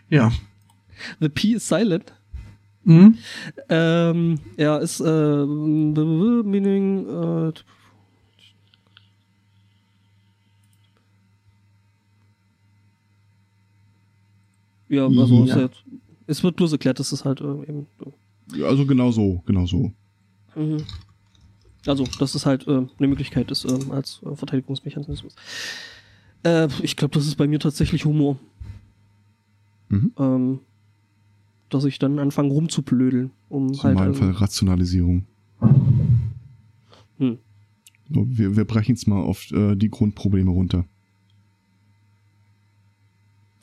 Ja. 0.10 0.32
The 1.20 1.30
P 1.30 1.54
is 1.54 1.68
silent. 1.68 2.12
Hm? 2.86 3.18
Ähm, 3.70 4.40
ja, 4.58 4.78
ist 4.78 5.00
äh, 5.00 5.46
meaning 5.46 7.06
äh, 7.08 7.54
ja, 14.90 15.06
also 15.06 15.46
Ja. 15.46 15.56
Ist 15.56 15.62
jetzt, 15.62 15.84
es 16.28 16.44
wird 16.44 16.56
bloß 16.56 16.72
erklärt, 16.74 17.00
dass 17.00 17.12
es 17.12 17.26
halt 17.26 17.42
äh, 17.42 17.62
eben. 17.64 17.88
Ja, 18.56 18.68
Also 18.68 18.86
genau 18.86 19.12
so, 19.12 19.42
genau 19.46 19.66
so. 19.66 19.92
Mhm. 20.56 20.84
Also, 21.86 22.06
das 22.20 22.36
ist 22.36 22.46
halt 22.46 22.68
äh, 22.68 22.86
eine 22.98 23.08
Möglichkeit 23.08 23.50
ist 23.52 23.66
ähm, 23.66 23.92
als 23.92 24.22
äh, 24.26 24.36
Verteidigungsmechanismus. 24.36 25.36
Äh, 26.44 26.68
ich 26.82 26.96
glaube, 26.96 27.14
das 27.14 27.26
ist 27.26 27.36
bei 27.36 27.48
mir 27.48 27.60
tatsächlich 27.60 28.06
Humor. 28.06 28.38
Mhm. 29.90 30.12
Ähm, 30.18 30.60
dass 31.70 31.86
ich 31.86 32.00
dann 32.00 32.20
anfange 32.20 32.50
rumzublödeln, 32.50 33.32
um 33.48 33.74
So 33.74 33.84
halt. 33.84 33.94
in 33.94 34.00
meinem 34.00 34.14
ähm, 34.14 34.20
Fall 34.20 34.32
Rationalisierung. 34.32 35.26
hm. 37.18 37.38
Wir, 38.10 38.56
wir 38.56 38.66
brechen 38.66 38.96
es 38.96 39.06
mal 39.06 39.22
auf 39.22 39.52
äh, 39.52 39.76
die 39.76 39.90
Grundprobleme 39.90 40.50
runter. 40.50 40.86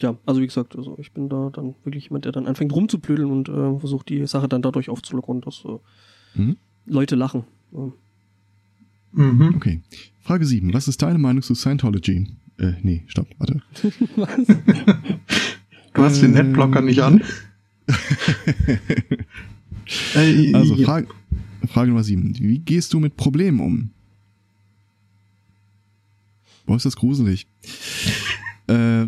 Ja, 0.01 0.17
also 0.27 0.41
wie 0.43 0.47
gesagt, 0.47 0.77
also 0.77 0.97
ich 0.99 1.13
bin 1.13 1.29
da 1.29 1.51
dann 1.51 1.75
wirklich 1.85 2.05
jemand, 2.05 2.27
der 2.27 2.33
dann 2.33 2.47
anfängt 2.47 2.73
rumzublödeln 2.73 3.31
und 3.31 3.49
äh, 3.49 3.79
versucht 3.79 4.09
die 4.11 4.27
Sache 4.27 4.49
dann 4.49 4.61
dadurch 4.63 4.91
aufzulockern, 4.91 5.41
dass 5.41 5.65
äh, 5.65 5.79
Mhm. 6.37 6.57
Leute 6.85 7.17
lachen. 7.17 7.45
Ja. 7.73 7.93
Mhm. 9.13 9.55
Okay. 9.57 9.81
Frage 10.21 10.45
7. 10.45 10.73
Was 10.75 10.87
ist 10.89 11.01
deine 11.01 11.19
Meinung 11.19 11.43
zu 11.43 11.55
Scientology? 11.55 12.27
Äh, 12.59 12.73
nee, 12.83 13.05
stopp, 13.07 13.29
warte. 13.39 13.63
Was? 14.17 14.47
Du 15.95 16.03
hast 16.03 16.21
den 16.23 16.33
Netblocker 16.33 16.83
nicht 16.83 17.01
an. 17.01 17.23
Also. 20.17 20.77
Frage, 20.79 21.07
Frage 21.69 21.91
Nummer 21.91 22.03
7. 22.03 22.35
Wie 22.41 22.59
gehst 22.59 22.93
du 22.93 22.99
mit 22.99 23.17
Problemen 23.17 23.61
um? 23.61 23.91
Boah, 26.67 26.75
ist 26.75 26.87
das 26.87 26.97
gruselig. 26.97 27.47
äh, 28.67 29.07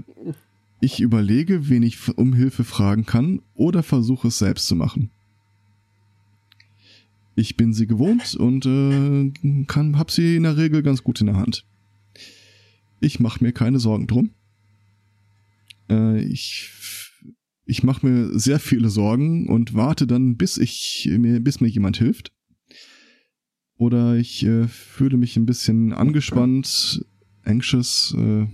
ich 0.80 1.00
überlege, 1.00 1.68
wen 1.68 1.82
ich 1.82 2.09
um 2.16 2.32
Hilfe 2.32 2.64
fragen 2.64 3.06
kann 3.06 3.42
oder 3.55 3.82
versuche 3.82 4.28
es 4.28 4.38
selbst 4.38 4.66
zu 4.66 4.76
machen. 4.76 5.10
Ich 7.34 7.56
bin 7.56 7.72
sie 7.72 7.86
gewohnt 7.86 8.34
und 8.34 8.66
äh, 8.66 9.64
kann, 9.66 9.98
hab 9.98 10.10
sie 10.10 10.36
in 10.36 10.42
der 10.42 10.56
Regel 10.56 10.82
ganz 10.82 11.05
gut 11.05 11.20
in 11.20 11.26
der 11.28 11.36
Hand. 11.36 11.64
Ich 13.00 13.20
mache 13.20 13.42
mir 13.44 13.52
keine 13.52 13.78
Sorgen 13.78 14.09
drum. 14.09 14.30
Äh, 15.88 16.20
ich 16.22 16.72
ich 17.68 17.82
mache 17.82 18.06
mir 18.06 18.38
sehr 18.38 18.59
viele 18.59 18.88
Sorgen 18.88 19.46
und 19.46 19.74
warte 19.74 20.06
dann, 20.06 20.36
bis 20.36 20.56
ich 20.56 21.06
mir, 21.18 21.38
bis 21.38 21.60
mir 21.60 21.68
jemand 21.68 21.98
hilft. 21.98 22.32
Oder 23.76 24.16
ich 24.16 24.42
äh, 24.44 24.66
fühle 24.66 25.18
mich 25.18 25.36
ein 25.36 25.44
bisschen 25.44 25.92
angespannt, 25.92 27.05
anxious, 27.44 28.16
äh, 28.18 28.46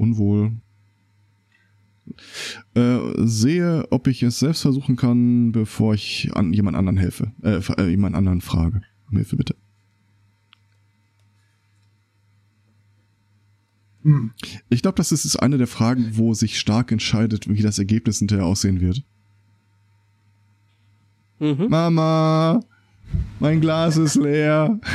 unwohl. 0.00 0.52
Äh, 2.74 2.98
sehe, 3.18 3.86
ob 3.90 4.08
ich 4.08 4.22
es 4.22 4.40
selbst 4.40 4.62
versuchen 4.62 4.96
kann, 4.96 5.52
bevor 5.52 5.94
ich 5.94 6.30
an 6.34 6.52
jemand 6.52 6.76
anderen 6.76 6.96
helfe. 6.96 7.32
Äh, 7.42 7.60
äh, 7.80 7.88
jemand 7.88 8.16
anderen 8.16 8.40
frage. 8.40 8.82
Um 9.10 9.16
Hilfe 9.16 9.36
bitte. 9.36 9.54
Hm. 14.02 14.32
Ich 14.70 14.80
glaube, 14.82 14.96
das 14.96 15.12
ist 15.12 15.26
ist 15.26 15.36
eine 15.36 15.58
der 15.58 15.66
Fragen, 15.66 16.16
wo 16.16 16.32
sich 16.32 16.58
stark 16.58 16.90
entscheidet, 16.90 17.48
wie 17.48 17.62
das 17.62 17.78
Ergebnis 17.78 18.18
hinterher 18.18 18.46
aussehen 18.46 18.80
wird. 18.80 19.04
mhm. 21.38 21.66
Mama, 21.68 22.60
mein 23.38 23.60
Glas 23.60 23.96
ist 23.98 24.16
leer. 24.16 24.80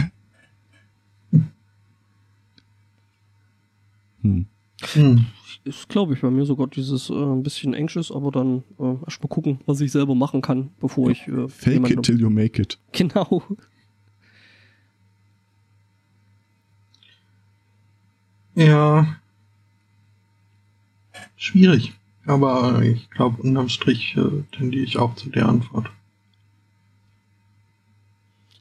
Hm. 4.21 4.47
Hm. 4.93 5.25
Ist, 5.63 5.89
glaube 5.89 6.13
ich, 6.13 6.21
bei 6.21 6.29
mir 6.29 6.45
sogar 6.45 6.67
dieses 6.67 7.09
äh, 7.09 7.13
ein 7.13 7.41
bisschen 7.41 7.73
anxious, 7.73 8.11
aber 8.11 8.29
dann 8.31 8.63
äh, 8.79 8.95
erst 9.05 9.21
mal 9.23 9.29
gucken, 9.29 9.59
was 9.65 9.81
ich 9.81 9.91
selber 9.91 10.13
machen 10.13 10.41
kann, 10.41 10.69
bevor 10.79 11.09
ich 11.09 11.27
äh, 11.27 11.47
Fake 11.49 11.73
jemandem- 11.73 11.99
it 11.99 12.05
till 12.05 12.19
you 12.21 12.29
make 12.29 12.61
it. 12.61 12.77
Genau. 12.91 13.41
Ja. 18.55 19.17
Schwierig. 21.35 21.93
Aber 22.25 22.81
ich 22.81 23.09
glaube, 23.11 23.41
unterm 23.41 23.69
Strich 23.69 24.15
äh, 24.17 24.43
tendiere 24.55 24.83
ich 24.83 24.97
auch 24.97 25.15
zu 25.15 25.29
der 25.29 25.47
Antwort. 25.47 25.87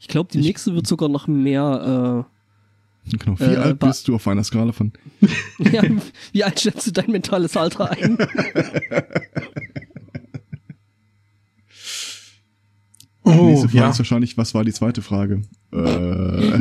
Ich 0.00 0.08
glaube, 0.08 0.30
die 0.32 0.40
Ich- 0.40 0.46
nächste 0.46 0.74
wird 0.74 0.86
sogar 0.86 1.08
noch 1.08 1.26
mehr. 1.26 2.26
Genau. 3.10 3.38
Wie 3.38 3.44
Äh, 3.44 3.56
alt 3.56 3.78
bist 3.80 4.08
du 4.08 4.14
auf 4.14 4.26
einer 4.28 4.44
Skala 4.44 4.72
von? 4.72 4.92
Ja, 5.58 5.82
wie 6.32 6.44
alt 6.44 6.60
schätzt 6.60 6.86
du 6.86 6.90
dein 6.92 7.10
mentales 7.10 7.56
Alter 7.56 7.90
ein? 7.90 8.18
Oh, 13.26 13.46
Nächste 13.48 13.68
Frage 13.70 13.78
ja. 13.78 13.90
ist 13.90 13.98
wahrscheinlich, 13.98 14.36
was 14.36 14.52
war 14.54 14.64
die 14.64 14.72
zweite 14.74 15.00
Frage? 15.00 15.42
Äh, 15.72 16.58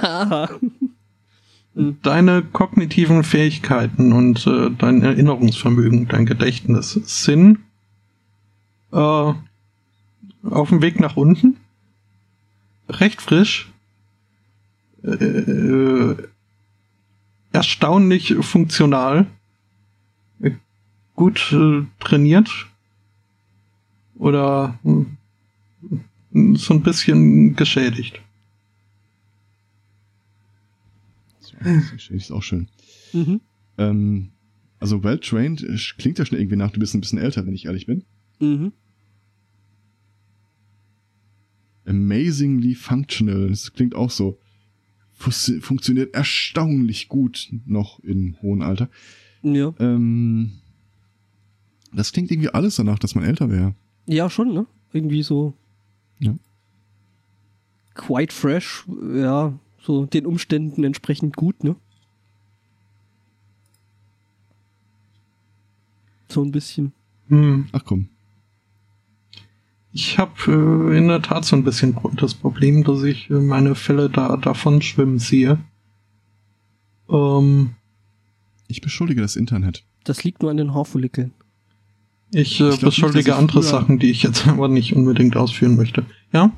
Haha. 0.00 0.48
Deine 2.02 2.42
kognitiven 2.42 3.24
Fähigkeiten 3.24 4.12
und 4.12 4.46
äh, 4.46 4.70
dein 4.78 5.02
Erinnerungsvermögen, 5.02 6.06
dein 6.06 6.24
Gedächtnis 6.24 6.92
sind 7.04 7.58
äh, 8.92 8.96
auf 8.96 10.68
dem 10.68 10.82
Weg 10.82 11.00
nach 11.00 11.16
unten. 11.16 11.56
Recht 12.88 13.20
frisch. 13.20 13.72
Äh, 15.04 16.16
erstaunlich 17.52 18.34
funktional. 18.40 19.26
Äh, 20.40 20.52
Gut 21.14 21.52
äh, 21.52 21.82
trainiert. 22.00 22.50
Oder 24.16 24.78
hm, 24.82 25.16
so 26.56 26.74
ein 26.74 26.82
bisschen 26.82 27.54
geschädigt. 27.54 28.20
das 31.60 32.10
ist 32.10 32.30
auch 32.30 32.42
schön. 32.42 32.68
Mhm. 33.12 33.40
Ähm, 33.78 34.30
also 34.80 35.02
well-trained 35.02 35.64
klingt 35.98 36.18
ja 36.18 36.26
schon 36.26 36.38
irgendwie 36.38 36.56
nach, 36.56 36.70
du 36.70 36.80
bist 36.80 36.94
ein 36.94 37.00
bisschen 37.00 37.18
älter, 37.18 37.46
wenn 37.46 37.54
ich 37.54 37.66
ehrlich 37.66 37.86
bin. 37.86 38.04
Mhm. 38.40 38.72
Amazingly 41.86 42.74
functional, 42.74 43.48
das 43.48 43.72
klingt 43.72 43.94
auch 43.94 44.10
so. 44.10 44.38
Funktioniert 45.16 46.14
erstaunlich 46.14 47.08
gut 47.08 47.50
noch 47.66 48.00
in 48.00 48.36
hohem 48.42 48.62
Alter. 48.62 48.88
Ja. 49.42 49.72
Ähm, 49.78 50.52
das 51.92 52.12
klingt 52.12 52.30
irgendwie 52.30 52.50
alles 52.50 52.76
danach, 52.76 52.98
dass 52.98 53.14
man 53.14 53.24
älter 53.24 53.50
wäre. 53.50 53.74
ja, 54.06 54.28
schon, 54.28 54.52
ne? 54.52 54.66
Irgendwie 54.92 55.22
so. 55.22 55.54
Ja. 56.18 56.34
Quite 57.94 58.34
fresh, 58.34 58.84
ja, 59.14 59.58
so 59.80 60.06
den 60.06 60.26
Umständen 60.26 60.82
entsprechend 60.84 61.36
gut, 61.36 61.62
ne? 61.62 61.76
So 66.28 66.42
ein 66.42 66.50
bisschen. 66.50 66.92
Hm. 67.28 67.68
Ach 67.72 67.84
komm. 67.84 68.08
Ich 69.96 70.18
habe 70.18 70.32
äh, 70.92 70.98
in 70.98 71.06
der 71.06 71.22
Tat 71.22 71.44
so 71.44 71.54
ein 71.54 71.62
bisschen 71.62 71.96
das 72.16 72.34
Problem, 72.34 72.82
dass 72.82 73.04
ich 73.04 73.30
äh, 73.30 73.34
meine 73.34 73.76
Fälle 73.76 74.10
da 74.10 74.36
davon 74.36 74.82
schwimmen 74.82 75.20
sehe. 75.20 75.58
Ähm, 77.08 77.70
Ich 78.66 78.80
beschuldige 78.80 79.20
das 79.20 79.36
Internet. 79.36 79.84
Das 80.02 80.24
liegt 80.24 80.42
nur 80.42 80.50
an 80.50 80.56
den 80.56 80.74
Haarfollikeln. 80.74 81.32
Ich, 82.32 82.60
äh, 82.60 82.64
Ich 82.64 82.70
nicht, 82.72 82.80
beschuldige 82.80 83.30
ich 83.30 83.36
andere 83.36 83.62
Sachen, 83.62 84.00
die 84.00 84.10
ich 84.10 84.24
jetzt 84.24 84.46
aber 84.48 84.66
nicht 84.66 84.96
unbedingt 84.96 85.36
ausführen 85.36 85.76
möchte. 85.76 86.04
Ja? 86.32 86.50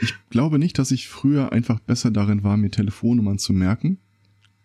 Ich 0.00 0.14
glaube 0.30 0.58
nicht, 0.58 0.78
dass 0.78 0.90
ich 0.90 1.06
früher 1.08 1.52
einfach 1.52 1.80
besser 1.80 2.10
darin 2.10 2.44
war, 2.44 2.56
mir 2.56 2.70
Telefonnummern 2.70 3.38
zu 3.38 3.52
merken, 3.52 3.98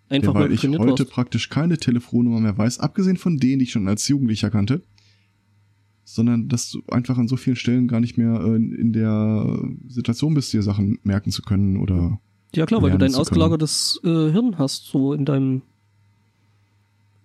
Einfach 0.08 0.36
weil 0.36 0.54
ich 0.54 0.64
heute 0.64 1.00
warst. 1.00 1.10
praktisch 1.10 1.50
keine 1.50 1.78
Telefonnummer 1.78 2.40
mehr 2.40 2.58
weiß, 2.58 2.80
abgesehen 2.80 3.18
von 3.18 3.40
denen, 3.40 3.60
die 3.60 3.66
ich 3.66 3.72
schon 3.72 3.90
als 3.90 4.08
Jugendlicher 4.08 4.50
kannte, 4.50 4.84
sondern 6.04 6.50
dass 6.50 6.72
du 6.72 6.82
einfach 6.90 7.18
an 7.18 7.28
so 7.28 7.38
vielen 7.38 7.56
Stellen 7.56 7.88
gar 7.88 8.00
nicht 8.00 8.18
mehr 8.18 8.42
äh, 8.42 8.56
in 8.56 8.94
der 8.94 9.60
Situation 9.88 10.34
bist, 10.34 10.54
dir 10.54 10.64
Sachen 10.64 11.00
merken 11.04 11.32
zu 11.32 11.42
können 11.42 11.78
oder 11.78 12.20
Ja 12.54 12.66
klar, 12.66 12.82
weil 12.82 12.92
du 12.92 12.98
dein 12.98 13.16
ausgelagertes 13.16 14.02
äh, 14.04 14.32
Hirn 14.32 14.58
hast, 14.58 14.86
so 14.86 15.14
in 15.14 15.26
deinem 15.26 15.62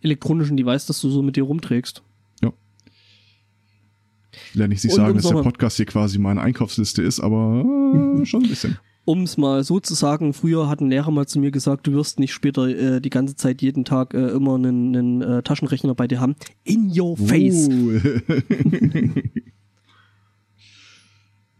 elektronischen 0.00 0.56
Device, 0.56 0.86
das 0.86 1.00
du 1.00 1.10
so 1.10 1.22
mit 1.22 1.36
dir 1.36 1.42
rumträgst. 1.42 2.02
ich 4.48 4.54
will 4.54 4.62
ja 4.62 4.68
nicht 4.68 4.84
Und 4.84 4.90
sagen, 4.90 5.14
dass 5.16 5.28
der 5.28 5.42
Podcast 5.42 5.76
hier 5.76 5.86
quasi 5.86 6.18
meine 6.18 6.40
Einkaufsliste 6.40 7.02
ist, 7.02 7.20
aber 7.20 7.64
äh, 8.20 8.26
schon 8.26 8.44
ein 8.44 8.48
bisschen. 8.48 8.78
Um 9.08 9.22
es 9.22 9.38
mal 9.38 9.64
so 9.64 9.80
zu 9.80 9.94
sagen, 9.94 10.34
früher 10.34 10.68
hat 10.68 10.82
ein 10.82 10.90
Lehrer 10.90 11.10
mal 11.10 11.26
zu 11.26 11.38
mir 11.40 11.50
gesagt, 11.50 11.86
du 11.86 11.92
wirst 11.92 12.18
nicht 12.18 12.34
später 12.34 12.68
äh, 12.68 13.00
die 13.00 13.08
ganze 13.08 13.36
Zeit 13.36 13.62
jeden 13.62 13.86
Tag 13.86 14.12
äh, 14.12 14.28
immer 14.28 14.56
einen, 14.56 14.94
einen 14.94 15.22
äh, 15.22 15.42
Taschenrechner 15.42 15.94
bei 15.94 16.06
dir 16.06 16.20
haben. 16.20 16.36
In 16.64 16.92
your 16.94 17.16
face. 17.16 17.68
Uh. 17.70 18.00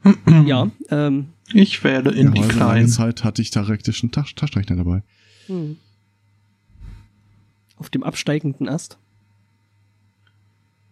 Ja, 0.45 0.71
ähm, 0.91 1.29
Ich 1.55 1.83
werde 1.85 2.11
in 2.11 2.27
ja, 2.27 2.33
die 2.33 2.41
also 2.41 2.59
lange 2.59 2.71
Kleinen. 2.73 2.89
Zeit 2.89 3.25
hatte 3.25 3.41
ich 3.41 3.51
theoretisch 3.51 4.03
einen 4.03 4.13
Tasch 4.13 4.35
Taschenrechner 4.35 4.77
dabei. 4.77 5.03
hm. 5.47 5.79
auf 7.77 7.89
dem 7.89 8.03
absteigenden 8.03 8.69
Ast. 8.69 8.99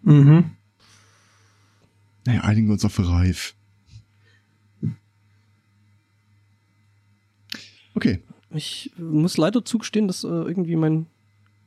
Mhm. 0.03 0.53
Naja, 2.25 2.41
einigen 2.45 2.69
wir 2.69 2.73
uns 2.73 2.85
auf 2.87 2.99
Reif. 2.99 3.55
Okay. 7.97 8.21
Ich 8.51 8.93
muss 8.97 9.37
leider 9.39 9.65
zugestehen, 9.65 10.07
dass 10.07 10.23
äh, 10.23 10.29
irgendwie 10.29 10.77
mein 10.77 11.07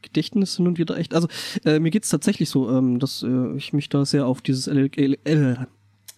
Gedächtnis 0.01 0.56
hin 0.56 0.68
und 0.68 0.77
wieder 0.77 0.97
echt. 0.97 1.14
Also 1.14 1.27
äh, 1.65 1.80
mir 1.80 1.91
geht's 1.91 2.10
tatsächlich 2.10 2.49
so, 2.49 2.69
ähm, 2.69 2.99
dass 2.99 3.23
äh, 3.23 3.56
ich 3.57 3.73
mich 3.73 3.89
da 3.89 4.06
sehr 4.06 4.26
auf 4.26 4.41
dieses 4.41 4.68
ele 4.68 4.89
ele 4.95 5.19
ele 5.26 5.68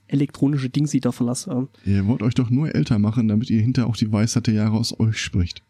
elektronische 0.08 0.70
Ding 0.70 0.88
da 1.00 1.12
verlasse. 1.12 1.52
Ähm, 1.52 1.70
Ihr 1.86 2.06
wollt 2.06 2.22
euch 2.22 2.36
doch 2.36 2.50
nur 2.50 2.76
älter 2.76 3.00
machen, 3.00 3.30
damit 3.30 3.50
ihr 3.50 3.62
hinter 3.62 3.88
auch 3.88 3.96
die 3.96 4.12
Weisheit 4.12 4.48
der 4.48 4.54
Jahre 4.54 4.78
aus 4.78 5.00
euch 5.00 5.18
spricht. 5.20 5.64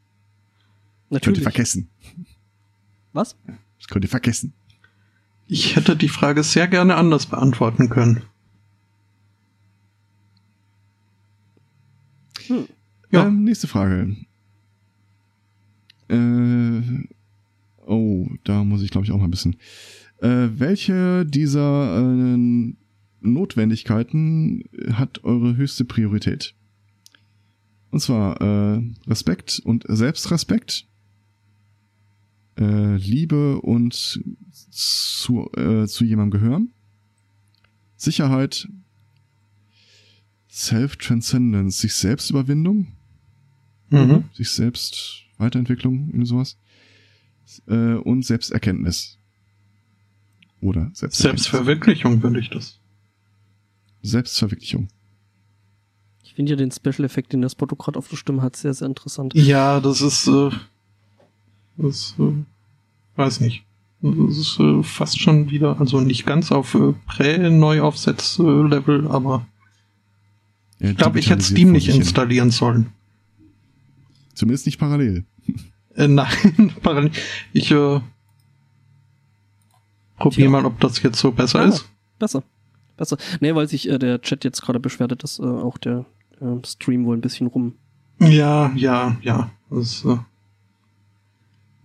Könnt 1.09 1.11
ihr 1.11 1.15
natürlich. 1.17 1.43
vergessen. 1.43 1.87
Was? 3.13 3.37
Das 3.77 3.87
könnt 3.87 4.03
ihr 4.03 4.09
vergessen. 4.09 4.53
Ich 5.47 5.75
hätte 5.75 5.95
die 5.95 6.09
Frage 6.09 6.43
sehr 6.43 6.67
gerne 6.67 6.95
anders 6.95 7.27
beantworten 7.27 7.89
können. 7.89 8.23
Hm. 12.47 12.67
Ja. 13.11 13.27
Ähm, 13.27 13.43
nächste 13.43 13.67
Frage. 13.67 14.15
Äh, 16.11 16.81
oh, 17.85 18.27
da 18.43 18.63
muss 18.63 18.81
ich 18.83 18.91
glaube 18.91 19.05
ich 19.05 19.11
auch 19.11 19.17
mal 19.17 19.25
ein 19.25 19.31
bisschen. 19.31 19.55
Äh, 20.19 20.49
welche 20.59 21.25
dieser 21.25 21.97
äh, 21.99 22.73
Notwendigkeiten 23.21 24.63
hat 24.93 25.23
eure 25.23 25.55
höchste 25.55 25.85
Priorität? 25.85 26.53
Und 27.91 27.99
zwar 27.99 28.39
äh, 28.41 28.81
Respekt 29.07 29.61
und 29.63 29.85
Selbstrespekt, 29.87 30.87
äh, 32.57 32.95
Liebe 32.95 33.59
und 33.61 34.21
zu, 34.69 35.51
äh, 35.57 35.87
zu 35.87 36.05
jemandem 36.05 36.39
gehören, 36.39 36.73
Sicherheit, 37.97 38.69
Self-Transcendence, 40.49 41.79
sich 41.79 41.93
Selbstüberwindung, 41.93 42.87
Mhm. 43.89 44.23
sich 44.33 44.49
selbst 44.49 45.20
Weiterentwicklung, 45.41 46.07
irgendwie 46.07 46.27
sowas. 46.27 46.57
Äh, 47.67 47.95
und 47.95 48.25
Selbsterkenntnis. 48.25 49.17
Oder 50.61 50.91
Selbsterkenntnis. 50.93 51.17
Selbstverwirklichung 51.17 52.23
würde 52.23 52.39
ich 52.39 52.49
das. 52.49 52.79
Selbstverwirklichung. 54.03 54.87
Ich 56.23 56.35
finde 56.35 56.51
ja 56.51 56.55
den 56.55 56.71
Special 56.71 57.03
Effekt, 57.03 57.33
den 57.33 57.41
das 57.41 57.51
Spotto 57.51 57.75
gerade 57.75 57.99
auf 57.99 58.07
der 58.07 58.15
Stimme 58.15 58.41
hat, 58.41 58.55
sehr, 58.55 58.73
sehr 58.73 58.87
interessant. 58.87 59.33
Ja, 59.35 59.81
das 59.81 60.01
ist, 60.01 60.27
äh, 60.27 60.49
das, 61.77 62.15
äh, 62.19 62.31
weiß 63.17 63.41
nicht. 63.41 63.65
Das 64.01 64.37
ist 64.37 64.59
äh, 64.59 64.81
fast 64.81 65.19
schon 65.19 65.51
wieder, 65.51 65.79
also 65.79 65.99
nicht 65.99 66.25
ganz 66.25 66.51
auf 66.51 66.73
äh, 66.73 66.93
Prä-Neuaufsetz-Level, 67.05 69.07
aber 69.07 69.45
Er 70.79 70.91
ich 70.91 70.97
glaube, 70.97 71.19
ich 71.19 71.29
hätte 71.29 71.43
Steam 71.43 71.73
nicht 71.73 71.89
installieren 71.89 72.49
sollen. 72.49 72.93
Zumindest 74.33 74.65
nicht 74.65 74.77
parallel. 74.79 75.25
Äh, 75.95 76.07
nein, 76.07 76.73
parallel. 76.83 77.11
Ich 77.53 77.71
äh, 77.71 77.99
probiere 80.17 80.49
mal, 80.49 80.65
ob 80.65 80.79
das 80.79 81.01
jetzt 81.03 81.19
so 81.19 81.31
besser 81.31 81.59
Ah. 81.61 81.65
ist. 81.65 81.89
Besser. 82.19 82.43
Besser. 82.97 83.17
Nee, 83.39 83.55
weil 83.55 83.67
sich 83.67 83.89
äh, 83.89 83.97
der 83.97 84.21
Chat 84.21 84.43
jetzt 84.43 84.61
gerade 84.61 84.79
beschwerte, 84.79 85.15
dass 85.15 85.39
äh, 85.39 85.43
auch 85.43 85.77
der 85.77 86.05
äh, 86.39 86.65
Stream 86.65 87.05
wohl 87.05 87.17
ein 87.17 87.21
bisschen 87.21 87.47
rum. 87.47 87.73
Ja, 88.19 88.71
ja, 88.75 89.17
ja. 89.21 89.49
Das 89.69 90.05
äh, 90.05 90.17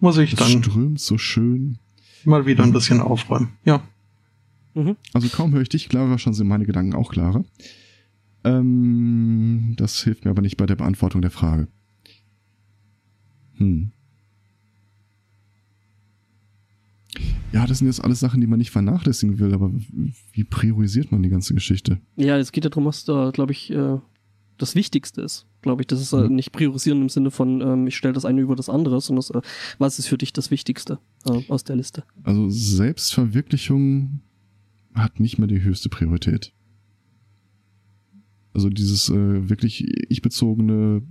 muss 0.01 0.19
ich 0.19 0.35
Es 0.35 0.39
dann 0.39 0.63
strömt 0.63 1.01
so 1.01 1.17
schön. 1.17 1.79
mal 2.25 2.45
wieder 2.47 2.63
ein 2.65 2.73
bisschen 2.73 3.01
aufräumen. 3.01 3.53
Ja. 3.65 3.83
Mhm. 4.75 4.97
Also 5.15 5.29
kaum 5.29 5.55
höre 5.55 5.63
ich 5.63 5.71
dich, 5.71 5.89
Clara, 5.89 6.19
schon 6.19 6.35
sind 6.35 6.49
meine 6.49 6.67
Gedanken 6.67 6.95
auch 6.95 7.11
klarer. 7.11 7.45
Ähm, 8.45 9.75
das 9.79 10.03
hilft 10.03 10.25
mir 10.25 10.31
aber 10.33 10.43
nicht 10.43 10.57
bei 10.59 10.67
der 10.67 10.77
Beantwortung 10.77 11.23
der 11.23 11.31
Frage. 11.31 11.69
Hm. 13.57 13.91
Ja, 17.53 17.67
das 17.67 17.79
sind 17.79 17.87
jetzt 17.87 18.05
alles 18.05 18.21
Sachen, 18.21 18.41
die 18.41 18.47
man 18.47 18.59
nicht 18.59 18.71
vernachlässigen 18.71 19.39
will, 19.39 19.55
aber 19.55 19.73
wie 20.33 20.45
priorisiert 20.45 21.11
man 21.13 21.23
die 21.23 21.29
ganze 21.31 21.55
Geschichte? 21.55 21.99
Ja, 22.17 22.37
es 22.37 22.53
geht 22.53 22.65
ja 22.65 22.71
darum, 22.71 22.85
was 22.85 23.05
da, 23.05 23.31
glaube 23.31 23.53
ich, 23.53 23.71
äh, 23.71 23.99
das 24.59 24.75
Wichtigste 24.75 25.23
ist. 25.23 25.47
Glaube 25.63 25.83
ich, 25.83 25.87
das 25.87 26.01
ist 26.01 26.13
äh, 26.13 26.29
Mhm. 26.29 26.35
nicht 26.35 26.53
priorisieren 26.53 27.01
im 27.03 27.09
Sinne 27.09 27.31
von, 27.31 27.61
ähm, 27.63 27.87
ich 27.87 27.97
stelle 27.97 28.13
das 28.15 28.25
eine 28.25 28.41
über 28.41 28.57
das 28.57 28.69
andere, 28.69 29.01
sondern 29.01 29.23
das, 29.23 29.31
äh, 29.31 29.41
was 29.79 29.99
ist 29.99 30.07
für 30.09 30.19
dich 30.19 30.33
das 30.33 30.51
Wichtigste 30.51 30.99
aus 31.49 31.65
der 31.65 31.77
Liste? 31.77 32.05
Also 32.23 32.51
Selbstverwirklichung 32.51 34.21
hat 34.95 35.19
nicht 35.21 35.39
mehr 35.39 35.49
die 35.49 35.63
höchste 35.63 35.89
Priorität. 35.89 36.53
Also 38.55 38.71
dieses 38.71 39.11
wirklich 39.11 39.87
ich-bezogene 40.11 41.03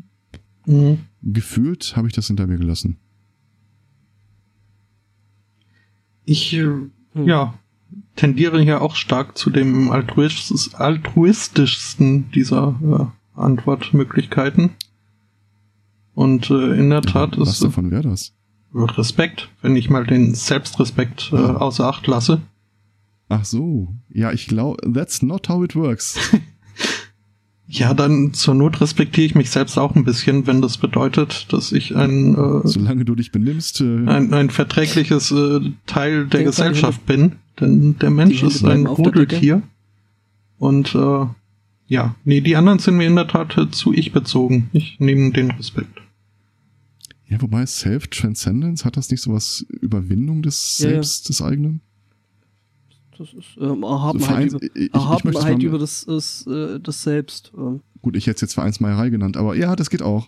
Mhm. 0.66 1.00
gefühlt 1.22 1.96
habe 1.96 2.08
ich 2.08 2.14
das 2.14 2.28
hinter 2.28 2.48
mir 2.48 2.58
gelassen. 2.58 2.98
Ich, 6.26 6.54
äh, 6.54 6.64
Hm. 7.14 7.28
ja, 7.28 7.54
tendiere 8.16 8.62
hier 8.62 8.82
auch 8.82 8.96
stark 8.96 9.38
zu 9.38 9.50
dem 9.50 9.92
altruistisch, 9.92 10.74
altruistischsten 10.76 12.32
dieser 12.32 13.12
äh, 13.36 13.40
Antwortmöglichkeiten. 13.40 14.72
Und 16.14 16.50
äh, 16.50 16.74
in 16.80 16.90
der 16.90 17.02
Tat 17.02 17.38
Was 17.40 17.50
ist 17.50 17.62
äh, 17.62 17.66
davon 17.66 17.92
wäre 17.92 18.04
das? 18.04 18.34
Respekt, 18.74 19.50
wenn 19.62 19.76
ich 19.76 19.90
mal 19.90 20.06
den 20.06 20.34
Selbstrespekt 20.34 21.30
äh, 21.32 21.36
außer 21.38 21.86
Acht 21.88 22.08
lasse. 22.08 22.42
Ach 23.30 23.46
so. 23.46 23.94
Ja, 24.10 24.32
ich 24.32 24.48
glaube, 24.48 24.92
that's 24.94 25.22
not 25.22 25.48
how 25.50 25.64
it 25.64 25.76
works. 25.76 26.18
Ja, 27.68 27.94
dann 27.96 28.34
zur 28.34 28.54
Not 28.54 28.80
respektiere 28.80 29.26
ich 29.26 29.36
mich 29.36 29.50
selbst 29.50 29.78
auch 29.78 29.96
ein 29.96 30.04
bisschen, 30.04 30.46
wenn 30.46 30.62
das 30.62 30.78
bedeutet, 30.78 31.52
dass 31.52 31.72
ich 31.72 31.96
ein, 31.96 32.36
äh, 32.36 32.68
Solange 32.68 33.06
du 33.06 33.16
dich 33.16 33.32
benimmst, 33.32 33.82
äh, 33.82 34.06
ein, 34.06 34.34
ein 34.34 34.50
verträgliches 34.52 35.32
äh, 35.32 35.62
Teil 35.88 36.28
der 36.28 36.44
Gesellschaft 36.44 37.06
bin. 37.06 37.38
Denn 37.60 37.98
der 37.98 38.12
Mensch 38.12 38.44
ist 38.44 38.64
ein. 38.64 38.86
Rudeltier. 38.86 39.64
Und 40.58 40.94
äh, 40.94 41.26
ja, 41.88 42.16
nee, 42.24 42.42
die 42.42 42.56
anderen 42.56 42.80
sind 42.80 42.98
mir 42.98 43.08
in 43.08 43.16
der 43.16 43.28
Tat 43.28 43.58
äh, 43.58 43.70
zu 43.72 43.94
ich 43.94 44.12
bezogen. 44.12 44.70
Ich 44.74 45.00
nehme 45.00 45.32
den 45.32 45.52
Respekt. 45.52 46.02
ja, 47.28 47.42
wobei 47.42 47.66
Self-Transcendence, 47.66 48.86
hat 48.86 48.98
das 48.98 49.10
nicht 49.10 49.22
sowas 49.22 49.66
Überwindung 49.82 50.42
des 50.44 50.78
Ja, 50.80 50.86
ja. 50.86 50.94
Selbst, 50.94 51.30
des 51.30 51.42
eigenen? 51.42 51.82
Das 53.18 53.34
ist 53.34 53.58
ähm, 53.60 53.84
Erhabenheit, 53.84 54.28
Vereins- 54.28 54.54
über, 54.54 54.64
ich, 54.64 54.72
ich, 54.76 54.82
ich 54.88 54.94
Erhabenheit 54.94 55.58
mal, 55.58 55.64
über 55.64 55.78
das, 55.80 56.04
ist, 56.04 56.48
äh, 56.48 56.80
das 56.80 57.04
Selbst. 57.04 57.52
Ähm, 57.58 57.82
Gut, 58.02 58.16
ich 58.16 58.28
hätte 58.28 58.36
es 58.36 58.42
jetzt 58.42 58.54
Vereinsmeierei 58.56 59.10
genannt, 59.10 59.38
aber 59.38 59.56
ja, 59.56 59.76
das 59.76 59.90
geht 59.90 60.02
auch. 60.02 60.28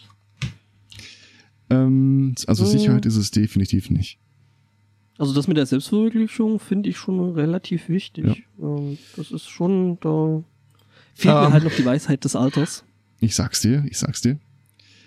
Ähm, 1.70 2.36
also 2.48 2.64
Mhm. 2.64 2.70
Sicherheit 2.70 3.06
ist 3.06 3.18
es 3.18 3.32
definitiv 3.32 3.90
nicht. 3.90 4.20
Also 5.18 5.34
das 5.34 5.48
mit 5.48 5.58
der 5.58 5.66
Selbstverwirklichung 5.66 6.60
finde 6.60 6.90
ich 6.90 6.98
schon 6.98 7.20
relativ 7.34 7.90
wichtig. 7.90 8.44
Ähm, 8.62 8.98
das 9.16 9.32
ist 9.32 9.50
schon, 9.50 10.00
da 10.00 10.44
fehlt 11.16 11.34
mir 11.36 11.46
Ähm. 11.48 11.54
halt 11.54 11.64
noch 11.64 11.74
die 11.76 11.86
Weisheit 11.86 12.24
des 12.24 12.36
Alters. 12.36 12.84
Ich 13.20 13.36
sag's 13.36 13.62
dir, 13.62 13.84
ich 13.90 13.98
sag's 13.98 14.22
dir. 14.22 14.38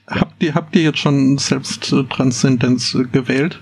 Habt 0.08 0.42
ihr, 0.42 0.54
habt 0.54 0.74
ihr 0.74 0.82
jetzt 0.82 0.98
schon 0.98 1.38
Selbsttranszendenz 1.38 2.94
äh, 2.94 3.04
gewählt? 3.04 3.60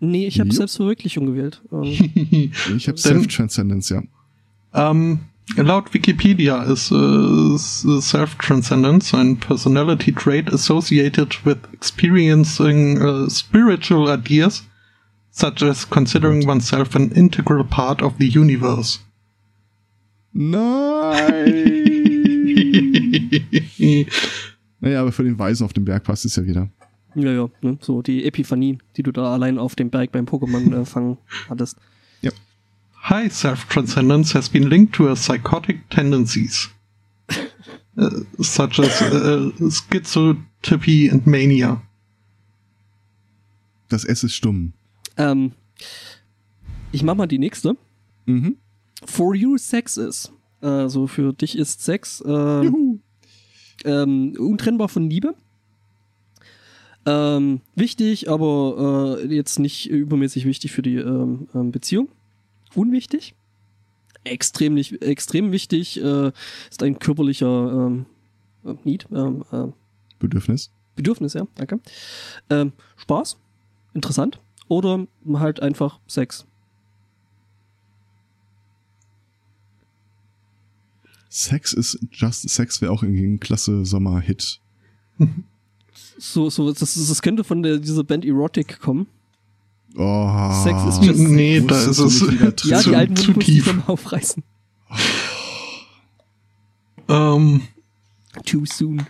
Nee, 0.00 0.26
ich 0.26 0.40
habe. 0.40 0.52
Selbstverwirklichung 0.52 1.26
gewählt. 1.26 1.60
Ähm, 1.70 2.52
Ich 2.76 2.88
habe 2.88 2.98
Self-Transcendence, 2.98 3.90
ja. 3.90 4.02
Ähm, 4.72 5.20
laut 5.56 5.92
Wikipedia 5.92 6.62
ist 6.62 6.90
äh, 6.90 7.58
Self-Transcendence 7.58 9.14
ein 9.14 9.36
Personality 9.36 10.12
trait 10.12 10.52
associated 10.52 11.44
with 11.44 11.58
experiencing 11.72 13.00
uh, 13.02 13.28
spiritual 13.28 14.08
ideas, 14.08 14.64
such 15.30 15.62
as 15.62 15.88
considering 15.88 16.48
oneself 16.48 16.96
an 16.96 17.10
integral 17.10 17.64
part 17.64 18.02
of 18.02 18.14
the 18.18 18.26
universe. 18.26 19.00
Nein! 20.32 21.66
naja, 24.80 25.00
aber 25.02 25.12
für 25.12 25.24
den 25.24 25.38
Weisen 25.38 25.64
auf 25.64 25.72
dem 25.72 25.84
Berg 25.84 26.04
passt 26.04 26.24
es 26.24 26.36
ja 26.36 26.46
wieder. 26.46 26.70
Ja, 27.14 27.32
ja, 27.32 27.48
ne? 27.62 27.78
so 27.80 28.02
die 28.02 28.24
Epiphanie, 28.24 28.78
die 28.96 29.02
du 29.02 29.12
da 29.12 29.32
allein 29.32 29.58
auf 29.58 29.74
dem 29.74 29.90
Berg 29.90 30.12
beim 30.12 30.26
Pokémon 30.26 30.82
äh, 30.82 30.84
fangen 30.84 31.18
hattest. 31.48 31.76
High 33.02 33.32
self-transcendence 33.32 34.34
has 34.34 34.48
been 34.48 34.68
linked 34.68 34.94
to 34.94 35.08
a 35.08 35.14
psychotic 35.14 35.88
tendencies, 35.88 36.68
uh, 37.96 38.10
such 38.38 38.78
as 38.78 39.00
uh, 39.00 39.50
schizotypy 39.70 41.10
and 41.10 41.26
mania. 41.26 41.82
Das 43.88 44.04
S 44.04 44.22
ist 44.22 44.34
stumm. 44.34 44.74
Ähm, 45.16 45.52
ich 46.92 47.02
mach 47.02 47.14
mal 47.14 47.26
die 47.26 47.38
nächste. 47.38 47.76
Mhm. 48.26 48.56
For 49.04 49.34
you 49.34 49.56
Sex 49.56 49.96
is. 49.96 50.30
Also 50.60 51.06
für 51.06 51.32
dich 51.32 51.56
ist 51.56 51.82
Sex 51.82 52.20
äh, 52.20 52.28
Juhu. 52.28 53.00
ähm, 53.84 54.36
untrennbar 54.38 54.90
von 54.90 55.08
Liebe. 55.08 55.34
Ähm, 57.06 57.60
wichtig, 57.74 58.28
aber 58.28 59.18
äh, 59.22 59.34
jetzt 59.34 59.58
nicht 59.58 59.88
übermäßig 59.88 60.44
wichtig 60.44 60.72
für 60.72 60.82
die 60.82 60.96
ähm, 60.96 61.48
ähm, 61.54 61.72
Beziehung. 61.72 62.08
Unwichtig. 62.74 63.34
Extrem, 64.24 64.74
nicht, 64.74 65.02
extrem 65.02 65.50
wichtig 65.50 66.02
äh, 66.02 66.30
ist 66.70 66.82
ein 66.82 66.98
körperlicher 66.98 67.72
ähm, 67.72 68.06
äh, 68.64 68.74
Need, 68.84 69.06
ähm, 69.12 69.44
äh, 69.50 69.68
Bedürfnis. 70.18 70.70
Bedürfnis, 70.94 71.32
ja, 71.32 71.46
danke. 71.54 71.80
Ähm, 72.50 72.72
Spaß, 72.96 73.38
interessant. 73.94 74.40
Oder 74.68 75.06
halt 75.32 75.60
einfach 75.60 75.98
Sex. 76.06 76.46
Sex 81.30 81.72
ist 81.72 81.98
Just 82.12 82.48
Sex 82.48 82.82
wäre 82.82 82.92
auch 82.92 83.02
irgendwie 83.02 83.24
ein 83.24 83.40
klasse 83.40 83.86
Sommerhit. 83.86 84.60
So, 86.20 86.50
so, 86.50 86.70
das, 86.72 86.80
das 86.94 87.22
könnte 87.22 87.44
von 87.44 87.62
der, 87.62 87.78
dieser 87.78 88.04
Band 88.04 88.24
Erotic 88.26 88.78
kommen. 88.80 89.06
Oh. 89.96 90.62
Sex 90.62 90.84
ist 90.84 91.02
just- 91.04 91.18
Nee, 91.18 91.60
da 91.66 91.80
ist 91.82 91.98
es 91.98 92.20
Ja, 92.64 92.80
zu, 92.82 92.90
die 92.90 92.94
alten 92.96 93.16
zu 93.16 93.32
tief. 93.32 93.66
mal 93.72 93.82
aufreißen. 93.86 94.42
Ähm, 97.08 97.62
Too 98.44 98.64
soon. 98.66 99.02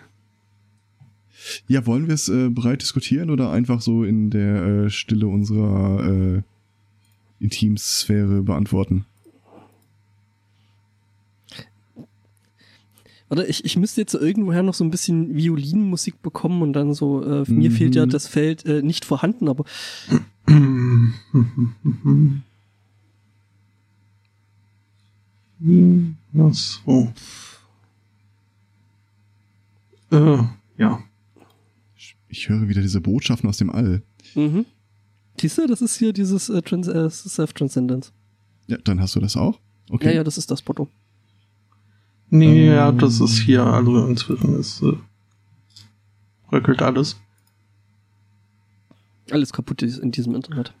Ja, 1.67 1.85
wollen 1.85 2.07
wir 2.07 2.15
es 2.15 2.29
äh, 2.29 2.49
breit 2.49 2.81
diskutieren 2.81 3.29
oder 3.29 3.51
einfach 3.51 3.81
so 3.81 4.03
in 4.03 4.31
der 4.31 4.63
äh, 4.65 4.89
Stille 4.89 5.27
unserer 5.27 6.03
äh, 6.37 6.41
Intimsphäre 7.39 8.41
beantworten? 8.41 9.05
Warte, 13.31 13.45
ich, 13.47 13.63
ich 13.63 13.77
müsste 13.77 14.01
jetzt 14.01 14.13
irgendwoher 14.13 14.61
noch 14.61 14.73
so 14.73 14.83
ein 14.83 14.91
bisschen 14.91 15.33
Violinmusik 15.37 16.21
bekommen 16.21 16.61
und 16.61 16.73
dann 16.73 16.93
so, 16.93 17.23
äh, 17.23 17.49
mir 17.49 17.69
Mhm. 17.69 17.73
fehlt 17.73 17.95
ja 17.95 18.05
das 18.05 18.27
Feld 18.27 18.65
äh, 18.65 18.81
nicht 18.81 19.05
vorhanden, 19.05 19.47
aber 19.47 19.63
Ach 26.37 26.53
so. 26.53 27.13
Äh, 30.11 30.37
ja. 30.77 31.03
Ich, 31.95 32.15
ich 32.27 32.49
höre 32.49 32.67
wieder 32.67 32.81
diese 32.81 33.01
Botschaften 33.01 33.47
aus 33.49 33.57
dem 33.57 33.69
All. 33.69 34.01
mhm. 34.35 34.65
Siehst 35.39 35.57
du, 35.57 35.65
das 35.65 35.81
ist 35.81 35.95
hier 35.97 36.13
dieses 36.13 36.49
äh, 36.49 36.61
Trans 36.61 36.87
äh, 36.87 37.09
Self-Transcendence. 37.09 38.11
Ja, 38.67 38.77
dann 38.83 38.99
hast 38.99 39.15
du 39.15 39.19
das 39.19 39.35
auch? 39.37 39.59
Okay. 39.89 40.07
Ja, 40.07 40.11
ja, 40.17 40.23
das 40.23 40.37
ist 40.37 40.51
das 40.51 40.65
Motto. 40.67 40.87
Nee, 42.33 42.67
ja, 42.67 42.89
Ähm. 42.89 42.97
das 42.97 43.19
ist 43.19 43.39
hier, 43.39 43.63
also 43.65 44.05
inzwischen 44.07 44.57
ist, 44.57 44.81
äh, 44.81 44.93
bröckelt 46.49 46.81
alles. 46.81 47.19
Alles 49.29 49.51
kaputt 49.53 49.81
ist 49.83 49.97
in 49.99 50.11
diesem 50.11 50.33
Internet. 50.33 50.73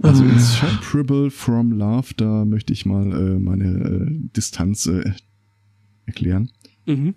Also 0.00 0.22
Ähm. 0.24 0.30
Inseparable 0.30 1.30
from 1.30 1.72
Love, 1.72 2.14
da 2.16 2.44
möchte 2.44 2.72
ich 2.72 2.86
mal 2.86 3.12
äh, 3.12 3.38
meine 3.38 3.66
äh, 3.66 4.06
Distanz 4.36 4.86
äh, 4.86 5.12
erklären. 6.06 6.50
Mhm. 6.86 7.14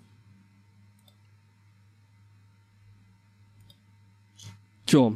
Tja. 4.86 5.12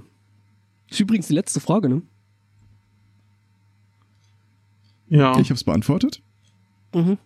Ist 0.90 1.00
übrigens 1.00 1.26
die 1.28 1.34
letzte 1.34 1.60
Frage, 1.60 1.88
ne? 1.88 2.02
Ja. 5.08 5.32
Ich 5.38 5.50
habe 5.50 5.54
es 5.54 5.64
beantwortet. 5.64 6.22
Mhm. 6.94 7.18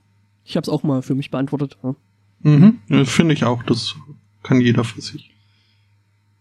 Ich 0.45 0.57
habe 0.57 0.63
es 0.63 0.69
auch 0.69 0.83
mal 0.83 1.03
für 1.03 1.15
mich 1.15 1.31
beantwortet. 1.31 1.79
Ja. 1.83 1.95
Mhm. 2.41 2.79
Ja, 2.89 3.05
Finde 3.05 3.35
ich 3.35 3.45
auch, 3.45 3.63
das 3.63 3.95
kann 4.43 4.61
jeder 4.61 4.85
für 4.85 5.01
sich. 5.01 5.31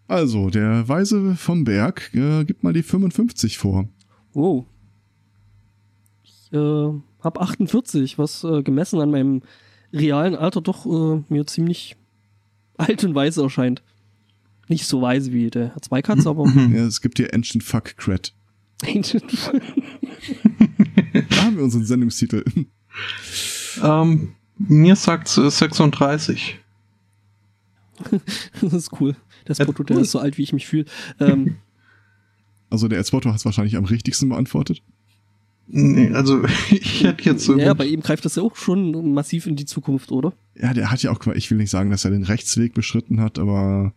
Also, 0.07 0.49
der 0.49 0.87
Weise 0.89 1.35
vom 1.35 1.63
Berg 1.63 2.11
äh, 2.13 2.43
gibt 2.43 2.63
mal 2.63 2.73
die 2.73 2.83
55 2.83 3.57
vor. 3.57 3.87
Wow. 4.33 4.65
Ich 6.23 6.51
äh, 6.51 6.57
habe 7.23 7.39
48, 7.41 8.17
was 8.17 8.43
äh, 8.43 8.61
gemessen 8.63 8.99
an 8.99 9.11
meinem 9.11 9.41
realen 9.93 10.35
Alter 10.35 10.61
doch 10.61 10.85
äh, 10.85 11.23
mir 11.29 11.45
ziemlich 11.47 11.95
alt 12.77 13.03
und 13.03 13.15
weise 13.15 13.41
erscheint. 13.43 13.83
Nicht 14.67 14.85
so 14.85 15.01
weise 15.01 15.31
wie 15.33 15.49
der 15.49 15.73
Herr 15.73 15.81
Zweikatz, 15.81 16.25
aber 16.25 16.45
Mhm. 16.45 16.75
Ja, 16.75 16.85
es 16.85 17.01
gibt 17.01 17.17
hier 17.17 17.33
Ancient 17.33 17.63
Fuck 17.63 17.95
Cred. 17.97 18.33
Ancient. 18.83 19.31
Da 21.29 21.43
haben 21.43 21.57
wir 21.57 21.63
unseren 21.63 21.83
Sendungstitel. 21.83 22.43
Ähm, 23.83 24.35
mir 24.57 24.95
sagt 24.95 25.27
36. 25.27 26.59
das 28.61 28.73
ist 28.73 28.91
cool. 28.99 29.15
Das 29.45 29.57
Foto, 29.57 29.83
der 29.83 29.97
cool. 29.97 30.01
ist 30.03 30.11
so 30.11 30.19
alt, 30.19 30.37
wie 30.37 30.43
ich 30.43 30.53
mich 30.53 30.67
fühle. 30.67 30.85
Ähm, 31.19 31.57
Also 32.71 32.87
der 32.87 32.97
Erzwotto 32.97 33.29
hat 33.29 33.35
es 33.35 33.45
wahrscheinlich 33.45 33.75
am 33.75 33.83
richtigsten 33.83 34.29
beantwortet. 34.29 34.81
Nee, 35.67 36.11
also 36.11 36.43
ich 36.71 37.03
hätte 37.03 37.23
jetzt 37.25 37.43
so. 37.43 37.57
ja, 37.57 37.73
bei 37.73 37.85
ihm 37.85 37.99
greift 37.99 38.25
das 38.25 38.37
ja 38.37 38.43
auch 38.43 38.55
schon 38.55 39.13
massiv 39.13 39.45
in 39.45 39.57
die 39.57 39.65
Zukunft, 39.65 40.11
oder? 40.11 40.33
Ja, 40.55 40.73
der 40.73 40.89
hat 40.89 41.03
ja 41.03 41.11
auch, 41.11 41.27
ich 41.27 41.51
will 41.51 41.57
nicht 41.57 41.69
sagen, 41.69 41.91
dass 41.91 42.05
er 42.05 42.11
den 42.11 42.23
Rechtsweg 42.23 42.73
beschritten 42.73 43.19
hat, 43.19 43.39
aber 43.39 43.93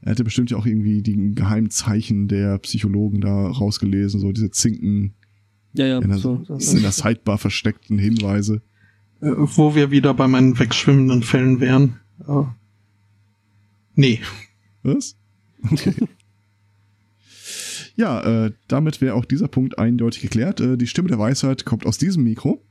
er 0.00 0.12
hätte 0.12 0.22
bestimmt 0.22 0.50
ja 0.50 0.56
auch 0.56 0.64
irgendwie 0.64 1.02
die 1.02 1.34
geheimen 1.34 1.70
Zeichen 1.70 2.28
der 2.28 2.58
Psychologen 2.58 3.20
da 3.20 3.48
rausgelesen, 3.48 4.20
so 4.20 4.30
diese 4.30 4.52
Zinken 4.52 5.14
Ja, 5.72 5.86
ja. 5.86 5.98
in 5.98 6.08
der, 6.08 6.18
so, 6.18 6.44
so, 6.46 6.76
in 6.76 6.82
der 6.82 6.92
Sidebar 6.92 7.38
versteckten 7.38 7.98
Hinweise. 7.98 8.62
Äh, 9.24 9.32
wo 9.36 9.74
wir 9.74 9.90
wieder 9.90 10.14
bei 10.14 10.28
meinen 10.28 10.58
wegschwimmenden 10.58 11.22
Fällen 11.22 11.60
wären. 11.60 12.00
Äh, 12.28 12.42
nee. 13.94 14.20
Was? 14.82 15.16
Okay. 15.70 15.94
ja, 17.96 18.46
äh, 18.46 18.52
damit 18.68 19.00
wäre 19.00 19.14
auch 19.14 19.24
dieser 19.24 19.48
Punkt 19.48 19.78
eindeutig 19.78 20.20
geklärt. 20.20 20.60
Äh, 20.60 20.76
die 20.76 20.86
Stimme 20.86 21.08
der 21.08 21.18
Weisheit 21.18 21.64
kommt 21.64 21.86
aus 21.86 21.96
diesem 21.96 22.24
Mikro. 22.24 22.62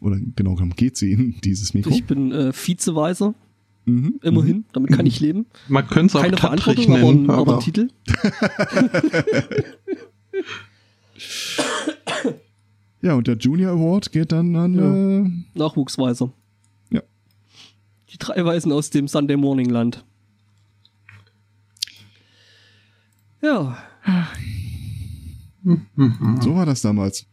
Oder 0.00 0.18
genau 0.36 0.54
genommen 0.54 0.76
geht 0.76 0.96
sie 0.96 1.10
in 1.12 1.40
dieses 1.42 1.74
Mikro. 1.74 1.90
Ich 1.90 2.04
bin 2.04 2.32
äh, 2.32 2.52
Vizeweiser, 2.52 3.34
Mhm, 3.86 4.20
immerhin. 4.22 4.66
Damit 4.72 4.92
kann 4.92 5.06
ich 5.06 5.20
leben. 5.20 5.46
Man 5.68 5.86
könnte 5.88 6.06
es 6.06 6.16
auch 6.16 6.22
Keine 6.22 6.36
Verantwortung, 6.36 6.92
aber 6.92 6.98
nennen, 6.98 7.30
aber 7.30 7.40
aber 7.40 7.54
ein 7.54 7.60
Titel. 7.60 7.88
Ja, 13.02 13.14
und 13.14 13.26
der 13.26 13.36
Junior 13.36 13.72
Award 13.72 14.12
geht 14.12 14.32
dann 14.32 14.54
an. 14.56 14.74
Ja. 14.74 15.20
Äh, 15.20 15.30
Nachwuchsweiser. 15.54 16.32
Ja. 16.90 17.02
Die 18.10 18.18
drei 18.18 18.44
Weisen 18.44 18.72
aus 18.72 18.90
dem 18.90 19.08
Sunday 19.08 19.36
Morning 19.36 19.70
Land. 19.70 20.04
Ja, 23.42 23.78
so 26.40 26.54
war 26.54 26.66
das 26.66 26.82
damals. 26.82 27.26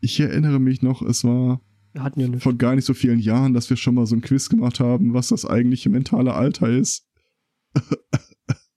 Ich 0.00 0.18
erinnere 0.18 0.58
mich 0.58 0.82
noch, 0.82 1.02
es 1.02 1.22
war 1.24 1.60
wir 1.92 2.02
hatten 2.02 2.20
ja 2.20 2.38
vor 2.38 2.54
gar 2.54 2.74
nicht 2.74 2.86
so 2.86 2.94
vielen 2.94 3.20
Jahren, 3.20 3.52
dass 3.52 3.68
wir 3.68 3.76
schon 3.76 3.94
mal 3.94 4.06
so 4.06 4.16
ein 4.16 4.22
Quiz 4.22 4.48
gemacht 4.48 4.80
haben, 4.80 5.12
was 5.12 5.28
das 5.28 5.44
eigentliche 5.44 5.90
mentale 5.90 6.34
Alter 6.34 6.68
ist. 6.68 7.06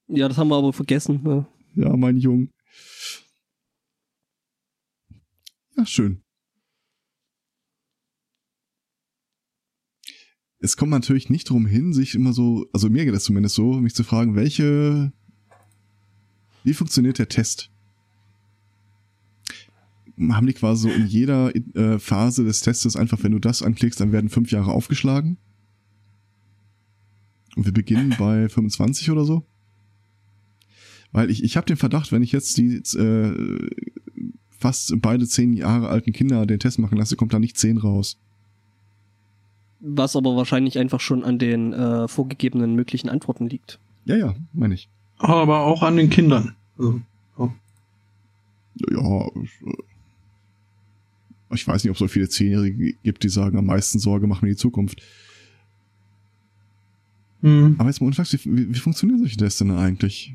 Ja, 0.07 0.27
das 0.27 0.37
haben 0.37 0.49
wir 0.49 0.55
aber 0.55 0.71
vergessen. 0.71 1.21
Ne? 1.23 1.45
Ja, 1.73 1.95
mein 1.97 2.17
Jung. 2.17 2.49
Ja, 5.77 5.85
schön. 5.85 6.21
Es 10.59 10.77
kommt 10.77 10.91
natürlich 10.91 11.29
nicht 11.29 11.49
drum 11.49 11.65
hin, 11.65 11.93
sich 11.93 12.15
immer 12.15 12.33
so, 12.33 12.65
also 12.73 12.89
mir 12.89 13.05
geht 13.05 13.13
das 13.13 13.25
zumindest 13.25 13.55
so, 13.55 13.73
mich 13.73 13.93
zu 13.93 14.03
fragen, 14.03 14.35
welche 14.35 15.11
Wie 16.63 16.73
funktioniert 16.73 17.19
der 17.19 17.29
Test? 17.29 17.71
Haben 20.17 20.47
die 20.47 20.53
quasi 20.53 20.83
so 20.83 20.89
in 20.89 21.05
jeder 21.07 21.53
äh, 21.75 21.99
Phase 21.99 22.45
des 22.45 22.61
Testes 22.61 22.95
einfach, 22.95 23.21
wenn 23.21 23.33
du 23.33 23.39
das 23.39 23.61
anklickst, 23.61 23.99
dann 23.99 24.13
werden 24.13 24.29
fünf 24.29 24.49
Jahre 24.51 24.71
aufgeschlagen? 24.71 25.37
Und 27.55 27.65
wir 27.65 27.73
beginnen 27.73 28.15
bei 28.17 28.47
25 28.47 29.11
oder 29.11 29.25
so? 29.25 29.45
Weil 31.11 31.29
ich, 31.29 31.43
ich 31.43 31.57
habe 31.57 31.67
den 31.67 31.77
Verdacht, 31.77 32.11
wenn 32.11 32.23
ich 32.23 32.31
jetzt 32.31 32.57
die 32.57 32.77
äh, 32.77 33.69
fast 34.65 34.99
beide 34.99 35.27
zehn 35.27 35.53
Jahre 35.53 35.89
alten 35.89 36.11
Kinder 36.11 36.47
den 36.47 36.57
Test 36.57 36.79
machen 36.79 36.97
lasse, 36.97 37.15
kommt 37.15 37.33
da 37.33 37.37
nicht 37.37 37.55
zehn 37.55 37.77
raus. 37.77 38.17
Was 39.79 40.15
aber 40.15 40.35
wahrscheinlich 40.35 40.79
einfach 40.79 40.99
schon 40.99 41.23
an 41.23 41.37
den 41.37 41.71
äh, 41.71 42.07
vorgegebenen 42.07 42.73
möglichen 42.73 43.07
Antworten 43.07 43.47
liegt. 43.47 43.79
Ja, 44.05 44.15
ja, 44.15 44.35
meine 44.53 44.73
ich. 44.73 44.89
Aber 45.19 45.59
auch 45.59 45.83
an 45.83 45.97
den 45.97 46.09
Kindern. 46.09 46.55
Also, 46.79 46.99
ja. 47.37 47.53
Ja, 48.89 49.27
ich, 49.43 49.51
äh, 49.61 49.83
ich 51.53 51.67
weiß 51.67 51.83
nicht, 51.83 51.91
ob 51.91 51.95
es 51.95 51.99
so 51.99 52.07
viele 52.07 52.27
Zehnjährige 52.27 52.93
gibt, 53.03 53.23
die 53.23 53.29
sagen, 53.29 53.59
am 53.59 53.67
meisten 53.67 53.99
Sorge 53.99 54.25
machen 54.25 54.47
wir 54.47 54.53
die 54.55 54.59
Zukunft. 54.59 54.99
Hm. 57.43 57.75
Aber 57.77 57.89
jetzt 57.89 58.01
mal 58.01 58.07
unfragt, 58.07 58.33
wie, 58.33 58.73
wie 58.73 58.79
funktionieren 58.79 59.19
solche 59.19 59.37
Tests 59.37 59.59
denn 59.59 59.69
eigentlich? 59.69 60.33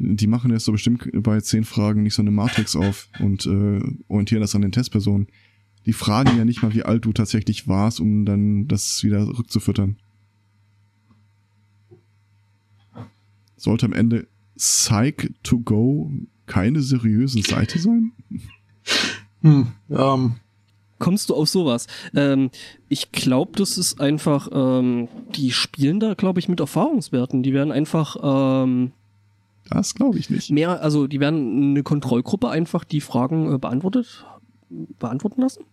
Die 0.00 0.26
machen 0.26 0.52
jetzt 0.52 0.64
so 0.64 0.72
bestimmt 0.72 1.08
bei 1.12 1.40
zehn 1.40 1.64
Fragen 1.64 2.04
nicht 2.04 2.14
so 2.14 2.22
eine 2.22 2.30
Matrix 2.30 2.76
auf 2.76 3.08
und 3.18 3.46
äh, 3.46 3.80
orientieren 4.08 4.40
das 4.40 4.54
an 4.54 4.62
den 4.62 4.72
Testpersonen. 4.72 5.26
Die 5.86 5.92
fragen 5.92 6.36
ja 6.36 6.44
nicht 6.44 6.62
mal, 6.62 6.74
wie 6.74 6.84
alt 6.84 7.04
du 7.04 7.12
tatsächlich 7.12 7.66
warst, 7.66 8.00
um 8.00 8.24
dann 8.24 8.68
das 8.68 9.02
wieder 9.02 9.26
rückzufüttern. 9.26 9.96
Sollte 13.56 13.86
am 13.86 13.92
Ende 13.92 14.28
Psych 14.56 15.32
to 15.42 15.58
go 15.58 16.12
keine 16.46 16.82
seriöse 16.82 17.42
Seite 17.42 17.78
sein? 17.78 18.12
Hm, 19.40 19.68
ähm, 19.90 20.34
Kommst 20.98 21.30
du 21.30 21.34
auf 21.36 21.48
sowas? 21.48 21.86
Ähm, 22.14 22.50
ich 22.88 23.12
glaube, 23.12 23.52
das 23.54 23.78
ist 23.78 24.00
einfach, 24.00 24.48
ähm, 24.52 25.08
die 25.36 25.52
spielen 25.52 26.00
da, 26.00 26.14
glaube 26.14 26.40
ich, 26.40 26.48
mit 26.48 26.58
Erfahrungswerten. 26.58 27.42
Die 27.44 27.52
werden 27.52 27.70
einfach 27.70 28.16
ähm, 28.20 28.92
Das 29.70 29.94
glaube 29.94 30.18
ich 30.18 30.30
nicht. 30.30 30.50
mehr, 30.50 30.82
also 30.82 31.06
die 31.06 31.20
werden 31.20 31.70
eine 31.70 31.82
Kontrollgruppe 31.82 32.48
einfach 32.48 32.84
die 32.84 33.00
Fragen 33.00 33.54
äh, 33.54 33.58
beantwortet, 33.58 34.24
beantworten 34.98 35.40
lassen. 35.40 35.64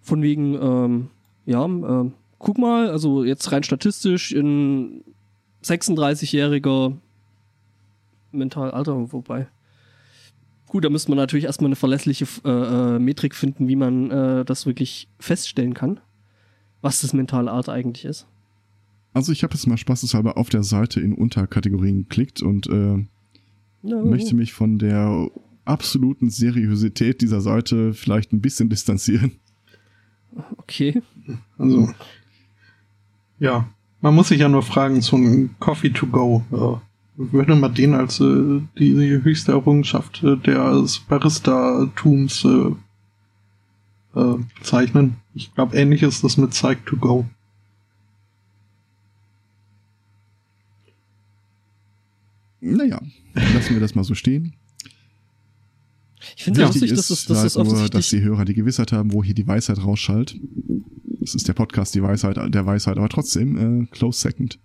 Von 0.00 0.22
wegen, 0.22 0.54
ähm, 0.54 1.10
ja, 1.44 1.64
ähm, 1.64 2.14
guck 2.38 2.58
mal, 2.58 2.88
also 2.88 3.24
jetzt 3.24 3.52
rein 3.52 3.62
statistisch 3.62 4.32
in 4.32 5.04
36-jähriger 5.62 6.96
Mentalalter, 8.32 9.12
wobei. 9.12 9.48
Gut, 10.66 10.84
da 10.84 10.88
müsste 10.88 11.10
man 11.10 11.18
natürlich 11.18 11.46
erstmal 11.46 11.68
eine 11.68 11.76
verlässliche 11.76 12.26
äh, 12.44 12.48
äh, 12.48 12.98
Metrik 12.98 13.34
finden, 13.34 13.66
wie 13.68 13.76
man 13.76 14.10
äh, 14.10 14.44
das 14.44 14.66
wirklich 14.66 15.08
feststellen 15.18 15.74
kann, 15.74 16.00
was 16.80 17.00
das 17.00 17.12
mentale 17.12 17.50
Alter 17.50 17.72
eigentlich 17.72 18.04
ist. 18.04 18.26
Also 19.12 19.32
ich 19.32 19.42
habe 19.42 19.54
jetzt 19.54 19.66
mal 19.66 19.76
spaßeshalber 19.76 20.36
auf 20.36 20.48
der 20.48 20.62
Seite 20.62 21.00
in 21.00 21.14
Unterkategorien 21.14 22.04
geklickt 22.04 22.42
und 22.42 22.68
äh, 22.68 23.04
Ja, 23.82 24.02
möchte 24.02 24.36
mich 24.36 24.52
von 24.52 24.78
der 24.78 25.28
absoluten 25.64 26.30
Seriosität 26.30 27.20
dieser 27.20 27.40
Seite 27.40 27.92
vielleicht 27.92 28.32
ein 28.32 28.40
bisschen 28.40 28.68
distanzieren. 28.68 29.32
okay. 30.58 31.02
also, 31.58 31.90
ja, 33.38 33.68
man 34.00 34.14
muss 34.14 34.28
sich 34.28 34.40
ja 34.40 34.48
nur 34.48 34.62
fragen, 34.62 35.00
so 35.00 35.16
ein 35.16 35.54
Coffee 35.58 35.90
to 35.90 36.06
go, 36.06 36.44
äh, 36.52 37.22
würde 37.32 37.54
man 37.54 37.74
den 37.74 37.94
als 37.94 38.20
äh, 38.20 38.60
die, 38.78 38.94
die 38.94 39.22
höchste 39.22 39.52
Errungenschaft 39.52 40.22
äh, 40.22 40.36
des 40.36 41.00
Barista-Tums 41.00 42.44
äh, 42.44 44.18
äh, 44.18 44.38
bezeichnen? 44.58 45.16
Ich 45.34 45.54
glaube, 45.54 45.76
ähnlich 45.76 46.02
ist 46.02 46.24
das 46.24 46.36
mit 46.36 46.50
Psych 46.50 46.78
to 46.86 46.96
go. 46.96 47.26
Naja, 52.60 53.00
lassen 53.34 53.74
wir 53.74 53.80
das 53.80 53.94
mal 53.94 54.04
so 54.04 54.14
stehen. 54.14 54.54
Ich 56.36 56.44
finde 56.44 56.62
es 56.62 56.74
Wichtig 56.74 56.90
lustig, 56.90 56.98
ist 56.98 57.10
dass 57.10 57.24
das, 57.24 57.24
dass 57.26 57.56
halt 57.56 57.66
das 57.66 57.72
nur, 57.80 57.88
dass 57.88 58.10
die 58.10 58.20
Hörer 58.20 58.44
die 58.44 58.54
Gewissheit 58.54 58.92
haben, 58.92 59.12
wo 59.12 59.24
hier 59.24 59.34
die 59.34 59.46
Weisheit 59.46 59.82
rausschallt. 59.82 60.38
Das 61.20 61.34
ist 61.34 61.48
der 61.48 61.54
Podcast 61.54 61.94
die 61.94 62.02
Weisheit 62.02 62.36
der 62.36 62.66
Weisheit, 62.66 62.98
aber 62.98 63.08
trotzdem 63.08 63.82
äh, 63.82 63.86
close 63.86 64.20
second. 64.20 64.58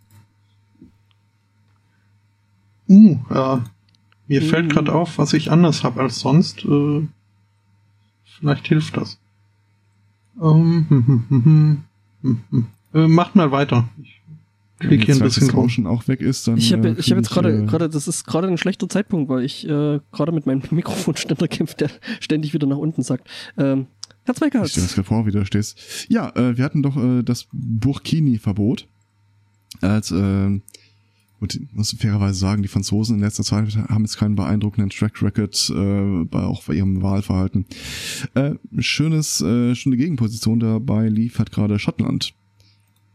Uh, 2.87 3.17
äh, 3.29 3.57
mir 4.27 4.41
Mhm. 4.41 4.45
fällt 4.45 4.71
gerade 4.71 4.93
auf, 4.93 5.17
was 5.17 5.33
ich 5.33 5.51
anders 5.51 5.83
habe 5.83 6.01
als 6.01 6.19
sonst. 6.19 6.65
Äh, 6.65 7.07
vielleicht 8.25 8.67
hilft 8.67 8.97
das. 8.97 9.17
Ähm, 10.41 10.85
hm, 10.89 11.07
hm, 11.07 11.25
hm, 11.29 11.43
hm, 11.45 11.83
hm, 12.21 12.41
hm. 12.51 12.67
Äh, 12.93 13.07
macht 13.07 13.35
mal 13.35 13.51
weiter. 13.51 13.87
Ich 14.01 14.14
Wenn 14.79 14.89
klicke 14.89 15.05
hier 15.05 15.15
ein 15.15 15.21
bisschen. 15.21 15.49
Rauschen 15.49 15.87
auch 15.87 16.07
weg 16.07 16.21
ist, 16.21 16.47
dann. 16.47 16.57
Ich 16.57 16.73
habe 16.73 16.89
äh, 16.89 16.95
ich 16.97 17.09
hab 17.09 17.17
jetzt 17.17 17.29
gerade, 17.29 17.63
äh, 17.63 17.65
gerade, 17.65 17.89
das 17.89 18.07
ist 18.07 18.25
gerade 18.25 18.47
ein 18.47 18.57
schlechter 18.57 18.89
Zeitpunkt, 18.89 19.29
weil 19.29 19.45
ich 19.45 19.67
äh, 19.67 19.99
gerade 20.11 20.31
mit 20.31 20.45
meinem 20.45 20.63
Mikrofonständer 20.69 21.47
kämpfe, 21.47 21.75
der 21.77 21.89
ständig 22.19 22.53
wieder 22.53 22.67
nach 22.67 22.77
unten 22.77 23.01
sagt. 23.01 23.29
Ähm, 23.57 23.87
Herr 24.25 24.33
Ich 24.33 24.37
stelle 24.37 24.51
Zweikatz, 24.51 24.73
das 24.95 25.05
vor, 25.05 25.25
wie 25.27 25.31
du 25.31 25.45
stehst. 25.45 26.07
Ja, 26.09 26.35
äh, 26.35 26.57
wir 26.57 26.65
hatten 26.65 26.81
doch 26.81 26.97
äh, 26.97 27.21
das 27.21 27.47
Burkini-Verbot. 27.53 28.87
Als, 29.81 30.11
äh, 30.11 30.15
und 31.39 31.55
ich 31.55 31.61
muss 31.73 31.95
fairerweise 31.97 32.39
sagen, 32.39 32.63
die 32.63 32.67
Franzosen 32.67 33.17
in 33.17 33.21
letzter 33.21 33.43
Zeit 33.43 33.75
haben 33.75 34.03
jetzt 34.03 34.17
keinen 34.17 34.35
beeindruckenden 34.35 34.89
Track 34.89 35.21
Record, 35.21 35.69
äh, 35.69 36.25
bei, 36.25 36.39
auch 36.39 36.63
bei 36.63 36.73
ihrem 36.73 37.03
Wahlverhalten. 37.03 37.65
Äh, 38.33 38.55
schönes, 38.79 39.41
äh, 39.41 39.75
schöne 39.75 39.97
Gegenposition 39.97 40.59
dabei 40.59 41.07
liefert 41.07 41.51
gerade 41.51 41.77
Schottland. 41.77 42.33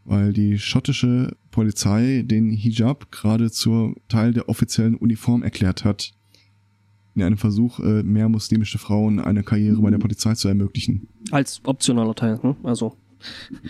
Weil 0.03 0.33
die 0.33 0.57
schottische 0.57 1.35
Polizei 1.51 2.23
den 2.25 2.49
Hijab 2.49 3.11
gerade 3.11 3.51
zur 3.51 3.95
Teil 4.07 4.33
der 4.33 4.49
offiziellen 4.49 4.95
Uniform 4.95 5.43
erklärt 5.43 5.85
hat. 5.85 6.13
In 7.13 7.23
einem 7.23 7.37
Versuch, 7.37 7.79
äh, 7.79 8.03
mehr 8.03 8.29
muslimische 8.29 8.77
Frauen 8.77 9.19
eine 9.19 9.43
Karriere 9.43 9.81
bei 9.81 9.91
der 9.91 9.97
Polizei 9.97 10.33
zu 10.33 10.47
ermöglichen. 10.47 11.07
als 11.31 11.61
optionaler 11.65 12.15
Teil, 12.15 12.39
ne? 12.41 12.55
Also 12.63 12.95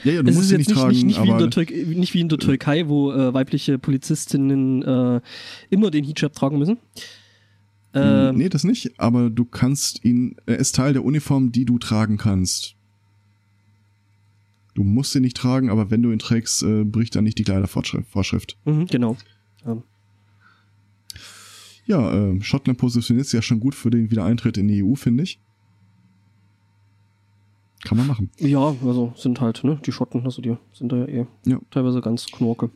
Ja, 0.03 0.13
ja, 0.13 0.23
du 0.23 0.29
es 0.29 0.35
musst 0.35 0.51
ist 0.51 0.57
jetzt 0.57 0.67
nicht 0.69 0.79
tragen, 0.79 0.91
nicht, 0.91 1.05
nicht, 1.05 1.21
wie 1.21 1.27
in 1.27 1.29
aber 1.31 1.39
der 1.39 1.49
Türkei, 1.49 1.85
nicht 1.95 2.13
wie 2.13 2.21
in 2.21 2.29
der 2.29 2.37
Türkei, 2.37 2.87
wo 2.87 3.11
äh, 3.11 3.33
weibliche 3.33 3.77
Polizistinnen 3.79 4.83
äh, 4.83 5.21
immer 5.69 5.91
den 5.91 6.03
Hijab 6.03 6.33
tragen 6.33 6.59
müssen. 6.59 6.77
Ähm, 7.93 8.37
nee, 8.37 8.47
das 8.47 8.63
nicht, 8.63 8.99
aber 8.99 9.29
du 9.29 9.43
kannst 9.43 10.05
ihn, 10.05 10.35
er 10.45 10.57
ist 10.57 10.75
Teil 10.75 10.93
der 10.93 11.03
Uniform, 11.03 11.51
die 11.51 11.65
du 11.65 11.77
tragen 11.77 12.17
kannst. 12.17 12.75
Du 14.73 14.83
musst 14.83 15.13
ihn 15.15 15.21
nicht 15.21 15.35
tragen, 15.37 15.69
aber 15.69 15.91
wenn 15.91 16.01
du 16.01 16.11
ihn 16.11 16.19
trägst, 16.19 16.63
äh, 16.63 16.83
bricht 16.85 17.15
dann 17.15 17.23
nicht 17.25 17.37
die 17.37 17.43
Kleidervorschrift. 17.43 18.09
Vorschrift. 18.09 18.57
mhm, 18.65 18.85
genau. 18.87 19.17
Ähm, 19.65 19.83
Ja, 21.85 22.13
äh, 22.13 22.41
Schottland 22.41 22.77
positioniert 22.79 23.25
sich 23.25 23.33
ja 23.33 23.41
schon 23.41 23.59
gut 23.59 23.75
für 23.75 23.89
den 23.89 24.11
Wiedereintritt 24.11 24.57
in 24.57 24.67
die 24.67 24.83
EU, 24.83 24.95
finde 24.95 25.23
ich. 25.23 25.39
Kann 27.83 27.97
man 27.97 28.05
machen. 28.07 28.29
ja, 28.37 28.59
also 28.85 29.11
sind 29.17 29.41
halt, 29.41 29.63
ne, 29.63 29.79
die 29.83 29.91
Schotten, 29.91 30.23
also 30.23 30.41
die 30.41 30.55
sind 30.71 30.91
da 30.91 30.97
ja 30.97 31.05
eh 31.07 31.25
Ja. 31.45 31.59
teilweise 31.71 31.99
ganz 31.99 32.27
knorke. 32.27 32.69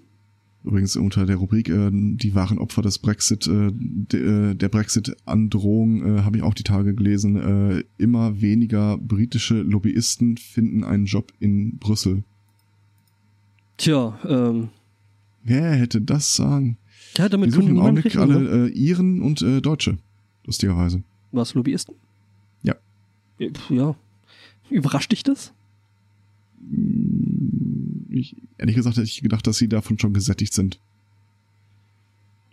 Übrigens 0.65 0.95
unter 0.95 1.27
der 1.27 1.35
Rubrik 1.35 1.69
äh, 1.69 1.91
die 1.91 2.33
wahren 2.33 2.57
Opfer 2.57 2.81
des 2.81 2.97
Brexit, 2.97 3.45
äh, 3.47 3.69
de, 3.71 4.51
äh, 4.51 4.55
der 4.55 4.67
Brexit-Androhung 4.69 6.17
äh, 6.17 6.21
habe 6.23 6.37
ich 6.37 6.43
auch 6.43 6.55
die 6.55 6.63
Tage 6.63 6.95
gelesen. 6.95 7.35
Äh, 7.35 7.83
immer 7.97 8.41
weniger 8.41 8.97
britische 8.97 9.61
Lobbyisten 9.61 10.37
finden 10.37 10.83
einen 10.83 11.05
Job 11.05 11.31
in 11.39 11.77
Brüssel. 11.77 12.23
Tja, 13.77 14.17
ähm, 14.27 14.69
Wer 15.43 15.73
hätte 15.75 16.01
das 16.01 16.35
sagen? 16.35 16.77
ja, 17.15 17.25
Die 17.25 17.31
damit 17.31 17.51
suchen 17.51 17.65
können 17.67 17.77
im 17.77 17.83
Augenblick 17.83 18.15
alle 18.15 18.67
äh, 18.67 18.69
Iren 18.71 19.21
und 19.21 19.43
äh, 19.43 19.61
Deutsche. 19.61 19.97
Lustigerweise. 20.45 21.03
Was, 21.31 21.53
Lobbyisten? 21.53 21.93
Ja. 22.63 22.73
Ja, 23.37 23.49
pf, 23.51 23.69
Ja. 23.69 23.95
Überrascht 24.71 25.11
dich 25.11 25.21
das? 25.21 25.53
Ich, 28.17 28.35
ehrlich 28.57 28.75
gesagt 28.75 28.95
hätte 28.97 29.05
ich 29.07 29.21
gedacht, 29.21 29.45
dass 29.45 29.57
sie 29.57 29.67
davon 29.67 29.99
schon 29.99 30.13
gesättigt 30.13 30.53
sind. 30.53 30.79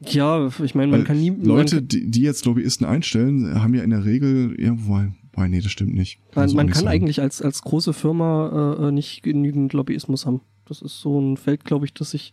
Ja, 0.04 0.48
ich 0.62 0.74
meine, 0.74 0.90
man 0.90 1.00
Weil 1.00 1.06
kann 1.06 1.20
nie. 1.20 1.30
Leute, 1.30 1.76
kann- 1.76 1.88
die, 1.88 2.10
die 2.10 2.22
jetzt 2.22 2.44
Lobbyisten 2.44 2.84
einstellen, 2.86 3.60
haben 3.62 3.74
ja 3.74 3.82
in 3.84 3.90
der 3.90 4.04
Regel, 4.04 4.56
ja, 4.60 4.72
wobei, 4.76 5.12
wobei 5.32 5.48
nee, 5.48 5.60
das 5.60 5.70
stimmt 5.70 5.94
nicht. 5.94 6.18
Man, 6.34 6.42
Also 6.42 6.56
man 6.56 6.66
nicht 6.66 6.74
kann 6.74 6.84
sagen. 6.84 6.94
eigentlich 6.96 7.20
als, 7.20 7.40
als 7.40 7.62
große 7.62 7.92
Firma 7.92 8.76
äh, 8.80 8.88
äh, 8.88 8.92
nicht 8.92 9.22
genügend 9.22 9.72
Lobbyismus 9.72 10.26
haben. 10.26 10.40
Das 10.66 10.82
ist 10.82 11.00
so 11.00 11.20
ein 11.20 11.36
Feld, 11.36 11.64
glaube 11.64 11.84
ich, 11.86 11.94
das 11.94 12.10
sich. 12.10 12.32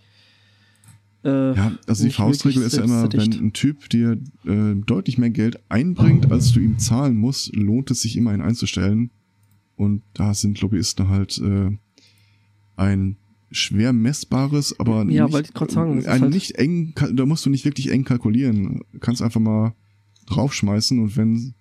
Äh, 1.23 1.53
Ja, 1.55 1.73
also 1.85 2.05
die 2.05 2.11
Faustregel 2.11 2.63
ist 2.63 2.75
ja 2.77 2.83
immer, 2.83 3.03
wenn 3.03 3.11
selbstsättigt. 3.11 3.41
ein 3.43 3.53
Typ 3.53 3.89
dir 3.89 4.17
äh, 4.47 4.75
deutlich 4.87 5.19
mehr 5.19 5.29
Geld 5.29 5.59
einbringt, 5.69 6.31
als 6.31 6.51
du 6.53 6.59
ihm 6.61 6.79
zahlen 6.79 7.17
musst, 7.17 7.55
lohnt 7.55 7.91
es 7.91 8.01
sich 8.01 8.17
immer, 8.17 8.33
ihn 8.33 8.41
einzustellen. 8.41 9.11
Und 9.75 10.01
da 10.15 10.33
sind 10.33 10.59
Lobbyisten 10.61 11.07
halt 11.09 11.37
äh, 11.37 11.77
ein 12.79 13.17
schwer 13.51 13.93
messbares, 13.93 14.79
aber 14.79 15.05
Ja, 15.09 15.25
nicht, 15.25 15.33
wollte 15.33 15.51
ich 15.65 15.71
sagen, 15.71 16.05
ein 16.05 16.21
halt- 16.21 16.33
nicht 16.33 16.55
eng, 16.55 16.93
da 17.13 17.25
musst 17.25 17.45
du 17.45 17.49
nicht 17.49 17.65
wirklich 17.65 17.91
eng 17.91 18.03
kalkulieren. 18.03 18.81
Du 18.93 18.99
kannst 18.99 19.21
einfach 19.21 19.39
mal 19.41 19.73
draufschmeißen 20.27 20.99
und 20.99 21.17
wenn 21.17 21.53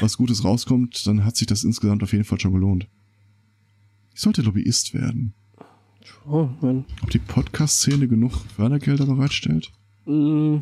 was 0.00 0.16
Gutes 0.16 0.44
rauskommt, 0.44 1.06
dann 1.06 1.24
hat 1.24 1.36
sich 1.36 1.46
das 1.46 1.64
insgesamt 1.64 2.02
auf 2.02 2.12
jeden 2.12 2.24
Fall 2.24 2.40
schon 2.40 2.52
gelohnt. 2.52 2.88
Ich 4.14 4.20
sollte 4.20 4.42
Lobbyist 4.42 4.94
werden. 4.94 5.34
Oh, 6.26 6.48
man. 6.60 6.84
Ob 7.02 7.10
die 7.10 7.18
Podcast-Szene 7.18 8.06
genug 8.08 8.32
Fördergelder 8.56 9.06
bereitstellt? 9.06 9.72
Mm. 10.06 10.58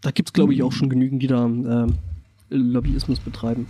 Da 0.00 0.10
gibt's 0.10 0.32
glaube 0.32 0.54
ich, 0.54 0.62
auch 0.62 0.72
schon 0.72 0.88
genügend, 0.88 1.22
die 1.22 1.26
da 1.26 1.44
ähm, 1.46 1.94
Lobbyismus 2.48 3.20
betreiben. 3.20 3.66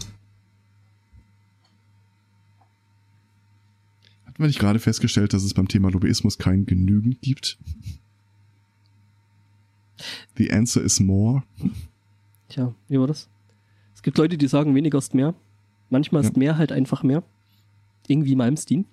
Hatten 4.36 4.42
wir 4.42 4.48
nicht 4.48 4.58
gerade 4.58 4.78
festgestellt, 4.80 5.32
dass 5.32 5.44
es 5.44 5.54
beim 5.54 5.66
Thema 5.66 5.90
Lobbyismus 5.90 6.36
kein 6.36 6.66
Genügend 6.66 7.22
gibt? 7.22 7.56
The 10.36 10.52
answer 10.52 10.82
is 10.82 11.00
more. 11.00 11.42
Tja, 12.50 12.74
wie 12.88 12.98
war 13.00 13.06
das? 13.06 13.30
Es 13.94 14.02
gibt 14.02 14.18
Leute, 14.18 14.36
die 14.36 14.46
sagen, 14.46 14.74
weniger 14.74 14.98
ist 14.98 15.14
mehr. 15.14 15.32
Manchmal 15.88 16.20
ist 16.22 16.34
Ja. 16.34 16.38
mehr 16.38 16.58
halt 16.58 16.70
einfach 16.70 17.02
mehr. 17.02 17.22
Irgendwie 18.08 18.36
Malmsteen. 18.36 18.84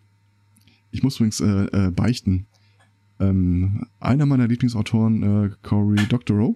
Ich 0.92 1.04
muss 1.04 1.18
übrigens 1.18 1.42
äh, 1.42 1.66
äh, 1.66 1.92
beichten. 1.92 2.46
Ähm, 3.20 3.86
einer 4.00 4.26
meiner 4.26 4.48
Lieblingsautoren, 4.48 5.24
äh, 5.48 5.50
Cory 5.62 6.08
Doctorow, 6.08 6.56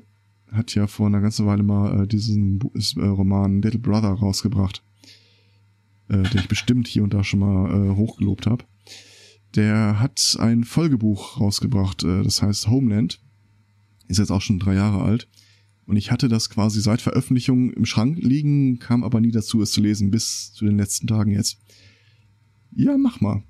hat 0.50 0.74
ja 0.76 0.88
vor 0.88 1.08
einer 1.08 1.20
ganzen 1.20 1.46
Weile 1.46 1.64
mal 1.64 2.04
äh, 2.04 2.08
diesen 2.08 2.62
äh, 2.96 3.02
Roman 3.06 3.62
Little 3.62 3.82
Brother 3.82 4.14
rausgebracht, 4.14 4.82
äh, 6.08 6.24
den 6.24 6.40
ich 6.40 6.48
bestimmt 6.48 6.88
hier 6.88 7.04
und 7.04 7.14
da 7.14 7.26
schon 7.26 7.42
mal 7.42 7.70
äh, 7.92 7.96
hochgelobt 7.98 8.48
habe. 8.48 8.64
Der 9.56 10.00
hat 10.00 10.38
ein 10.40 10.64
Folgebuch 10.64 11.40
rausgebracht, 11.40 12.04
äh, 12.04 12.24
das 12.24 12.42
heißt 12.42 12.68
Homeland. 12.68 13.22
Ist 14.08 14.20
jetzt 14.20 14.32
auch 14.32 14.42
schon 14.42 14.60
drei 14.60 14.76
Jahre 14.76 15.02
alt. 15.02 15.28
Und 15.86 15.96
ich 15.96 16.12
hatte 16.12 16.28
das 16.28 16.50
quasi 16.50 16.82
seit 16.82 17.02
Veröffentlichung 17.02 17.72
im 17.72 17.86
Schrank 17.86 18.18
liegen, 18.20 18.78
kam 18.80 19.04
aber 19.04 19.22
nie 19.22 19.32
dazu, 19.32 19.62
es 19.62 19.72
zu 19.72 19.82
lesen, 19.82 20.12
bis 20.12 20.52
zu 20.54 20.66
den 20.66 20.78
letzten 20.78 21.08
Tagen 21.08 21.32
jetzt. 21.32 21.60
Ja, 22.76 22.98
mach 22.98 23.22
mal. 23.22 23.44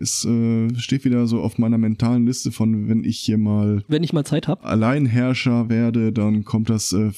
Es 0.00 0.24
äh, 0.24 0.72
steht 0.76 1.04
wieder 1.04 1.26
so 1.26 1.40
auf 1.40 1.58
meiner 1.58 1.76
mentalen 1.76 2.24
Liste 2.24 2.52
von, 2.52 2.88
wenn 2.88 3.02
ich 3.02 3.18
hier 3.18 3.38
mal 3.38 3.82
Wenn 3.88 4.04
ich 4.04 4.12
mal 4.12 4.24
Zeit 4.24 4.46
habe. 4.46 4.62
Alleinherrscher 4.62 5.68
werde, 5.68 6.12
dann 6.12 6.44
kommt 6.44 6.70
das 6.70 6.92
äh, 6.92 7.10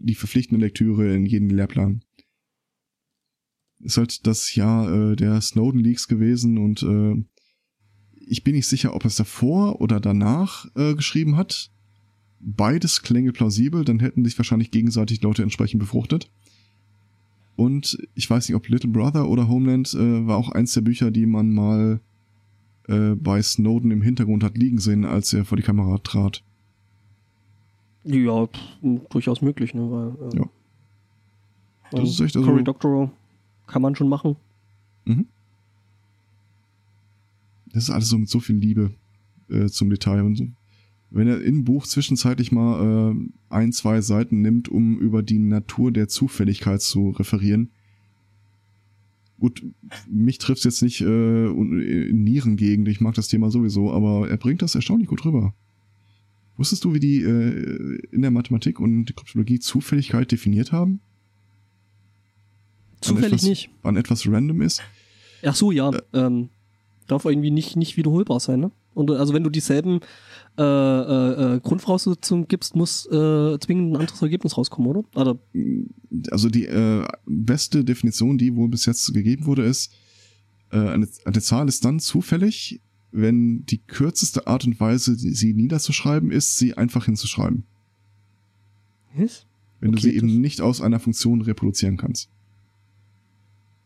die 0.00 0.14
verpflichtende 0.14 0.64
Lektüre 0.64 1.14
in 1.14 1.26
jeden 1.26 1.50
Lehrplan. 1.50 2.02
Ist 3.80 3.98
halt 3.98 4.26
das 4.26 4.54
Jahr 4.54 4.90
äh, 4.90 5.16
der 5.16 5.38
Snowden 5.42 5.80
Leaks 5.80 6.08
gewesen 6.08 6.56
und 6.56 6.82
äh, 6.82 7.22
ich 8.28 8.44
bin 8.44 8.54
nicht 8.54 8.66
sicher, 8.66 8.94
ob 8.94 9.04
er 9.04 9.08
es 9.08 9.16
davor 9.16 9.80
oder 9.80 10.00
danach 10.00 10.66
äh, 10.76 10.94
geschrieben 10.94 11.36
hat. 11.36 11.70
Beides 12.40 13.02
klänge 13.02 13.32
plausibel, 13.32 13.84
dann 13.84 14.00
hätten 14.00 14.24
sich 14.24 14.38
wahrscheinlich 14.38 14.70
gegenseitig 14.70 15.22
Leute 15.22 15.42
entsprechend 15.42 15.80
befruchtet. 15.80 16.30
Und 17.56 17.98
ich 18.14 18.28
weiß 18.28 18.48
nicht, 18.48 18.56
ob 18.56 18.68
Little 18.68 18.90
Brother 18.90 19.28
oder 19.28 19.48
Homeland 19.48 19.94
äh, 19.94 20.26
war 20.26 20.36
auch 20.36 20.50
eins 20.50 20.72
der 20.74 20.80
Bücher, 20.82 21.10
die 21.10 21.24
man 21.26 21.54
mal 21.54 22.00
äh, 22.88 23.14
bei 23.14 23.40
Snowden 23.40 23.90
im 23.90 24.02
Hintergrund 24.02 24.42
hat 24.42 24.58
liegen 24.58 24.78
sehen, 24.78 25.04
als 25.04 25.32
er 25.32 25.44
vor 25.44 25.56
die 25.56 25.62
Kamera 25.62 25.98
trat. 25.98 26.42
Ja, 28.04 28.48
durchaus 29.08 29.40
möglich, 29.40 29.72
ne? 29.72 29.90
Weil, 29.90 30.28
äh, 30.32 30.36
Ja. 30.38 30.44
Das 31.92 32.10
ist 32.10 32.20
echt 32.20 32.36
also- 32.36 32.48
Cory 32.48 32.64
Doctorow 32.64 33.10
kann 33.66 33.80
man 33.82 33.94
schon 33.94 34.08
machen. 34.08 34.36
Mhm. 35.04 35.26
Das 37.74 37.84
ist 37.84 37.90
alles 37.90 38.08
so 38.08 38.16
mit 38.16 38.28
so 38.28 38.40
viel 38.40 38.56
Liebe 38.56 38.92
äh, 39.50 39.66
zum 39.66 39.90
Detail. 39.90 40.22
Und 40.22 40.54
wenn 41.10 41.28
er 41.28 41.42
im 41.42 41.64
Buch 41.64 41.86
zwischenzeitlich 41.86 42.52
mal 42.52 43.12
äh, 43.12 43.28
ein, 43.50 43.72
zwei 43.72 44.00
Seiten 44.00 44.40
nimmt, 44.40 44.68
um 44.68 44.98
über 44.98 45.22
die 45.22 45.38
Natur 45.38 45.92
der 45.92 46.08
Zufälligkeit 46.08 46.80
zu 46.80 47.10
referieren. 47.10 47.70
Gut, 49.40 49.64
mich 50.08 50.38
trifft 50.38 50.64
jetzt 50.64 50.82
nicht 50.82 51.00
äh, 51.00 51.46
in 51.46 52.22
Nierengegend, 52.22 52.86
ich 52.88 53.00
mag 53.00 53.14
das 53.14 53.28
Thema 53.28 53.50
sowieso, 53.50 53.92
aber 53.92 54.28
er 54.30 54.36
bringt 54.36 54.62
das 54.62 54.76
erstaunlich 54.76 55.08
gut 55.08 55.24
rüber. 55.24 55.52
Wusstest 56.56 56.84
du, 56.84 56.94
wie 56.94 57.00
die 57.00 57.22
äh, 57.22 57.98
in 58.12 58.22
der 58.22 58.30
Mathematik 58.30 58.78
und 58.78 59.06
der 59.06 59.16
Kryptologie 59.16 59.58
Zufälligkeit 59.58 60.30
definiert 60.30 60.70
haben? 60.70 61.00
Zufällig 63.00 63.32
etwas- 63.32 63.42
nicht. 63.42 63.70
Wann 63.82 63.96
etwas 63.96 64.26
random 64.28 64.62
ist? 64.62 64.80
Ach 65.44 65.56
so, 65.56 65.72
ja. 65.72 65.90
Äh. 65.90 66.00
Ähm, 66.12 66.48
darf 67.06 67.24
irgendwie 67.24 67.50
nicht, 67.50 67.76
nicht 67.76 67.96
wiederholbar 67.96 68.40
sein, 68.40 68.60
ne? 68.60 68.70
Und 68.94 69.10
also 69.10 69.34
wenn 69.34 69.42
du 69.42 69.50
dieselben 69.50 70.00
äh, 70.56 70.62
äh, 70.62 71.56
äh, 71.56 71.60
Grundvoraussetzungen 71.60 72.46
gibst, 72.46 72.76
muss 72.76 73.06
äh, 73.06 73.58
zwingend 73.58 73.92
ein 73.92 74.00
anderes 74.00 74.22
Ergebnis 74.22 74.56
rauskommen, 74.56 74.88
oder? 74.88 75.04
Oder 75.16 75.38
also 76.30 76.48
die 76.48 76.66
äh, 76.66 77.04
beste 77.26 77.84
Definition, 77.84 78.38
die 78.38 78.54
wohl 78.54 78.68
bis 78.68 78.86
jetzt 78.86 79.12
gegeben 79.12 79.46
wurde, 79.46 79.64
ist, 79.64 79.92
äh, 80.70 80.78
eine, 80.78 81.08
eine 81.24 81.40
Zahl 81.40 81.68
ist 81.68 81.84
dann 81.84 81.98
zufällig, 81.98 82.80
wenn 83.10 83.66
die 83.66 83.78
kürzeste 83.78 84.46
Art 84.46 84.64
und 84.64 84.78
Weise, 84.78 85.16
sie 85.16 85.54
niederzuschreiben, 85.54 86.30
ist, 86.30 86.56
sie 86.56 86.74
einfach 86.74 87.06
hinzuschreiben. 87.06 87.64
was? 89.16 89.46
Wenn 89.80 89.92
du 89.92 89.98
Okay, 89.98 90.10
sie 90.10 90.16
eben 90.16 90.40
nicht 90.40 90.60
aus 90.60 90.80
einer 90.80 91.00
Funktion 91.00 91.42
reproduzieren 91.42 91.96
kannst. 91.96 92.28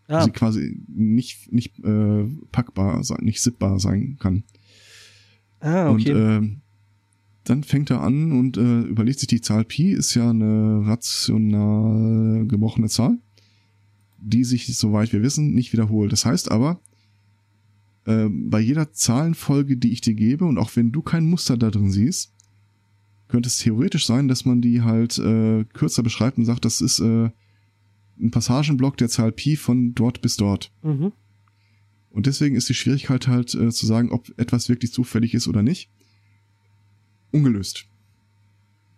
Ah, 0.09 0.25
Sie 0.25 0.31
quasi 0.31 0.81
nicht, 0.89 1.53
nicht 1.53 1.79
äh, 1.85 2.25
packbar 2.51 3.05
sein, 3.05 3.19
nicht 3.23 3.43
sippbar 3.43 3.79
sein 3.79 4.17
kann. 4.19 4.43
ah 5.61 5.91
Und 5.91 6.01
okay. 6.01 6.13
äh, 6.13 6.51
dann 7.45 7.63
fängt 7.63 7.91
er 7.91 8.03
an 8.03 8.33
und 8.33 8.57
äh, 8.57 8.81
überlegt 8.81 9.21
sich, 9.21 9.29
die 9.29 9.41
Zahl 9.41 9.65
Pi 9.65 9.93
ist 9.93 10.15
ja 10.15 10.31
eine 10.31 10.83
rational 10.87 12.47
gebrochene 12.47 12.89
Zahl, 12.89 13.19
die 14.19 14.45
sich, 14.45 14.67
soweit 14.77 15.13
wir 15.13 15.23
wissen, 15.23 15.55
nicht 15.55 15.73
wiederholt. 15.73 16.11
Das 16.11 16.25
heißt 16.25 16.51
aber, 16.51 16.81
äh, 18.07 18.29
bei 18.31 18.61
jeder 18.61 18.93
Zahlenfolge, 18.93 19.77
die 19.77 19.93
ich 19.93 20.01
dir 20.01 20.15
gebe, 20.15 20.47
und 20.47 20.59
auch 20.59 20.75
wenn 20.75 20.91
du 20.91 21.03
kein 21.03 21.29
Muster 21.29 21.59
da 21.59 21.71
drin 21.71 21.91
siehst, 21.91 22.33
könnte 23.29 23.49
es 23.49 23.59
theoretisch 23.59 24.07
sein, 24.07 24.27
dass 24.27 24.47
man 24.47 24.63
die 24.63 24.81
halt 24.81 25.19
äh, 25.19 25.65
kürzer 25.75 26.03
beschreibt 26.03 26.39
und 26.39 26.47
sagt, 26.47 26.65
das 26.65 26.81
ist 26.81 27.01
äh, 27.01 27.31
ein 28.21 28.31
Passagenblock 28.31 28.97
der 28.97 29.09
Zahl 29.09 29.33
Pi 29.33 29.57
von 29.57 29.95
dort 29.95 30.21
bis 30.21 30.37
dort. 30.37 30.73
mhm. 30.83 31.13
Und 32.11 32.27
deswegen 32.27 32.57
ist 32.57 32.69
die 32.69 32.75
Schwierigkeit 32.75 33.29
halt 33.29 33.55
äh, 33.55 33.71
zu 33.71 33.87
sagen, 33.87 34.11
ob 34.11 34.33
etwas 34.39 34.69
wirklich 34.69 34.93
zufällig 34.93 35.35
ist 35.35 35.47
oder 35.47 35.63
nicht, 35.63 35.91
ungelöst. 37.31 37.87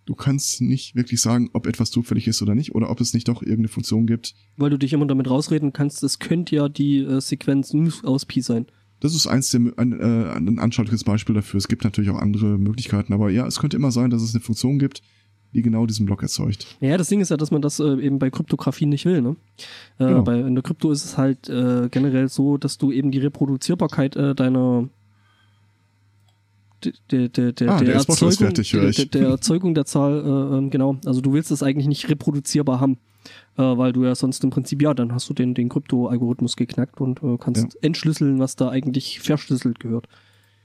Du 0.07 0.15
kannst 0.15 0.61
nicht 0.61 0.95
wirklich 0.95 1.21
sagen, 1.21 1.51
ob 1.53 1.67
etwas 1.67 1.91
zufällig 1.91 2.27
ist 2.29 2.41
oder 2.41 2.55
nicht, 2.55 2.75
oder 2.75 2.89
ob 2.89 3.01
es 3.01 3.13
nicht 3.13 3.29
doch 3.29 3.43
irgendeine 3.43 3.69
Funktion 3.69 4.07
gibt. 4.07 4.35
Weil 4.57 4.71
du 4.71 4.79
dich 4.79 4.93
immer 4.93 5.07
damit 5.07 5.29
rausreden 5.29 5.73
kannst, 5.73 6.03
es 6.03 6.19
könnte 6.19 6.57
ja 6.57 6.69
die 6.69 6.99
äh, 6.99 7.21
Sequenz 7.21 7.75
aus 8.05 8.27
Pi 8.27 8.41
sein. 8.41 8.67
Das 9.01 9.15
ist 9.15 9.27
eins 9.27 9.51
der, 9.51 9.73
ein, 9.77 9.99
äh, 9.99 10.33
ein 10.33 10.59
anschauliches 10.59 11.05
Beispiel 11.05 11.35
dafür. 11.35 11.59
Es 11.59 11.69
gibt 11.69 11.85
natürlich 11.85 12.11
auch 12.11 12.19
andere 12.19 12.59
Möglichkeiten, 12.59 13.13
aber 13.13 13.31
ja, 13.31 13.47
es 13.47 13.59
könnte 13.59 13.77
immer 13.77 13.93
sein, 13.93 14.11
dass 14.11 14.23
es 14.23 14.35
eine 14.35 14.43
Funktion 14.43 14.79
gibt, 14.79 15.03
die 15.53 15.63
genau 15.63 15.87
diesen 15.87 16.07
Block 16.07 16.23
erzeugt. 16.23 16.77
Ja, 16.81 16.97
das 16.97 17.09
Ding 17.09 17.21
ist 17.21 17.31
ja, 17.31 17.37
dass 17.37 17.51
man 17.51 17.63
das 17.63 17.81
äh, 17.81 17.97
eben 18.01 18.19
bei 18.19 18.31
Kryptographie 18.31 18.87
nicht 18.87 19.05
will. 19.05 19.21
Ne? 19.21 19.37
Äh, 19.99 20.07
Genau. 20.07 20.23
bei, 20.23 20.41
in 20.41 20.55
der 20.55 20.63
Krypto 20.63 20.91
ist 20.91 21.05
es 21.05 21.19
halt 21.19 21.49
äh, 21.49 21.89
generell 21.91 22.29
so, 22.29 22.57
dass 22.57 22.79
du 22.79 22.93
eben 22.93 23.11
die 23.11 23.19
Reproduzierbarkeit 23.19 24.17
äh, 24.17 24.35
deiner 24.35 24.89
der, 26.85 26.93
der, 27.11 27.29
der, 27.29 27.53
der, 27.53 27.71
Ah, 27.73 27.81
der 27.81 27.95
Erzeugung, 27.95 28.33
fertig, 28.33 28.71
der, 29.11 29.29
Erzeugung 29.29 29.75
der 29.75 29.85
Zahl, 29.85 30.15
äh, 30.25 30.57
ähm, 30.57 30.71
genau. 30.71 30.97
Also 31.05 31.21
du 31.21 31.35
willst 31.35 31.51
es 31.51 31.63
eigentlich 31.63 31.89
nicht 31.89 32.09
reproduzierbar 32.09 32.81
haben, 32.81 32.97
äh, 33.59 33.63
weil 33.63 33.93
du 33.93 34.05
ja 34.05 34.15
sonst 34.15 34.43
im 34.45 34.51
Prinzip, 34.51 34.81
ja, 34.81 34.95
dann 34.95 35.13
hast 35.13 35.29
du 35.29 35.35
den, 35.35 35.53
den 35.53 35.69
Krypto-Algorithmus 35.69 36.57
geknackt 36.57 37.01
und 37.01 37.21
kannst 37.41 37.77
entschlüsseln, 37.83 38.39
was 38.39 38.57
da 38.57 38.71
eigentlich 38.71 39.21
verschlüsselt 39.21 39.79
gehört. 39.79 40.07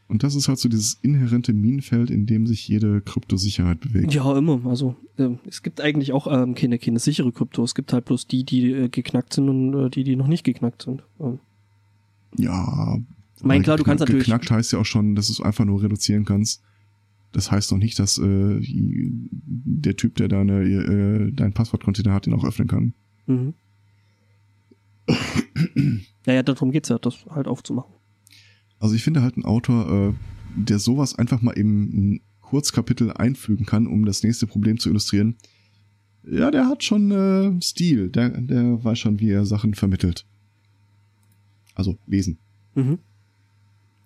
Und 0.08 0.22
das 0.22 0.35
ist 0.35 0.48
halt 0.48 0.59
so 0.59 0.69
dieses 0.69 1.00
inhärente 1.01 1.51
Minenfeld, 1.51 2.11
in 2.11 2.27
dem 2.27 2.45
sich 2.45 2.67
jede 2.67 3.01
Kryptosicherheit 3.01 3.80
bewegt. 3.80 4.14
Ja, 4.14 4.38
immer. 4.38 4.64
Also 4.66 4.95
ähm, 5.17 5.40
es 5.48 5.64
gibt 5.64 5.82
eigentlich 5.82 6.14
auch 6.14 6.27
ähm, 6.32 6.53
keine, 6.53 6.77
keine 6.77 7.00
sichere 7.00 7.32
Krypto. 7.32 7.64
Es 7.64 7.74
gibt 7.74 7.92
halt 7.92 8.06
bloß 8.06 8.27
die, 8.27 8.43
die 8.43 8.72
äh, 8.72 8.90
geknackt 8.90 9.34
sind 9.34 9.50
und 9.50 9.74
äh, 9.74 9.90
die, 9.90 10.03
die 10.03 10.16
noch 10.16 10.27
nicht 10.27 10.43
geknackt 10.43 10.84
sind. 10.84 11.03
Ähm, 11.19 11.40
Ja. 12.38 13.00
Ich 13.38 13.43
meine, 13.43 13.64
klar, 13.64 13.77
du 13.77 13.84
kannst 13.84 14.03
geknackt- 14.03 14.09
natürlich- 14.09 14.25
Geknackt 14.25 14.51
heißt 14.51 14.74
ja 14.74 14.80
auch 14.80 14.85
schon, 14.85 15.16
dass 15.16 15.27
du 15.27 15.34
es 15.34 15.42
einfach 15.42 15.66
nur 15.66 15.82
reduzieren 15.82 16.24
kannst. 16.24 16.61
Das 17.32 17.51
heißt 17.51 17.72
noch 17.72 17.80
nicht, 17.80 17.98
dass 18.00 18.17
äh, 18.19 18.59
der 18.61 19.95
Typ, 19.98 20.16
der 20.16 20.27
deine, 20.27 20.61
äh, 20.64 21.32
dein 21.34 21.51
Passwortcontainer 21.53 22.14
hat, 22.14 22.27
den 22.27 22.34
auch 22.35 22.45
öffnen 22.45 22.67
kann. 22.67 22.93
Mhm. 23.25 23.53
naja, 26.25 26.43
darum 26.43 26.72
geht's 26.72 26.90
ja, 26.90 26.98
das 27.00 27.25
halt 27.30 27.48
aufzumachen. 27.48 27.93
Also 28.80 28.95
ich 28.95 29.04
finde 29.04 29.22
halt 29.22 29.38
ein 29.38 29.45
Autor, 29.45 30.10
äh, 30.10 30.14
der 30.56 30.80
sowas 30.80 31.18
einfach 31.18 31.42
mal 31.42 31.52
im 31.52 31.84
ein 31.84 32.22
Kurzkapitel 32.42 33.12
einfügen 33.12 33.66
kann, 33.66 33.88
um 33.88 34.06
das 34.06 34.24
nächste 34.24 34.48
Problem 34.48 34.80
zu 34.80 34.90
illustrieren. 34.90 35.36
Ja, 36.30 36.52
der 36.52 36.68
hat 36.68 36.84
schon 36.84 37.12
äh, 37.12 37.62
Stil. 37.62 38.10
Der, 38.10 38.30
der 38.30 38.84
weiß 38.84 39.00
schon, 39.00 39.20
wie 39.20 39.30
er 39.32 39.45
Sachen 39.45 39.74
vermittelt. 39.74 40.26
Also 41.76 41.98
lesen. 42.08 42.38
Mhm. 42.76 43.00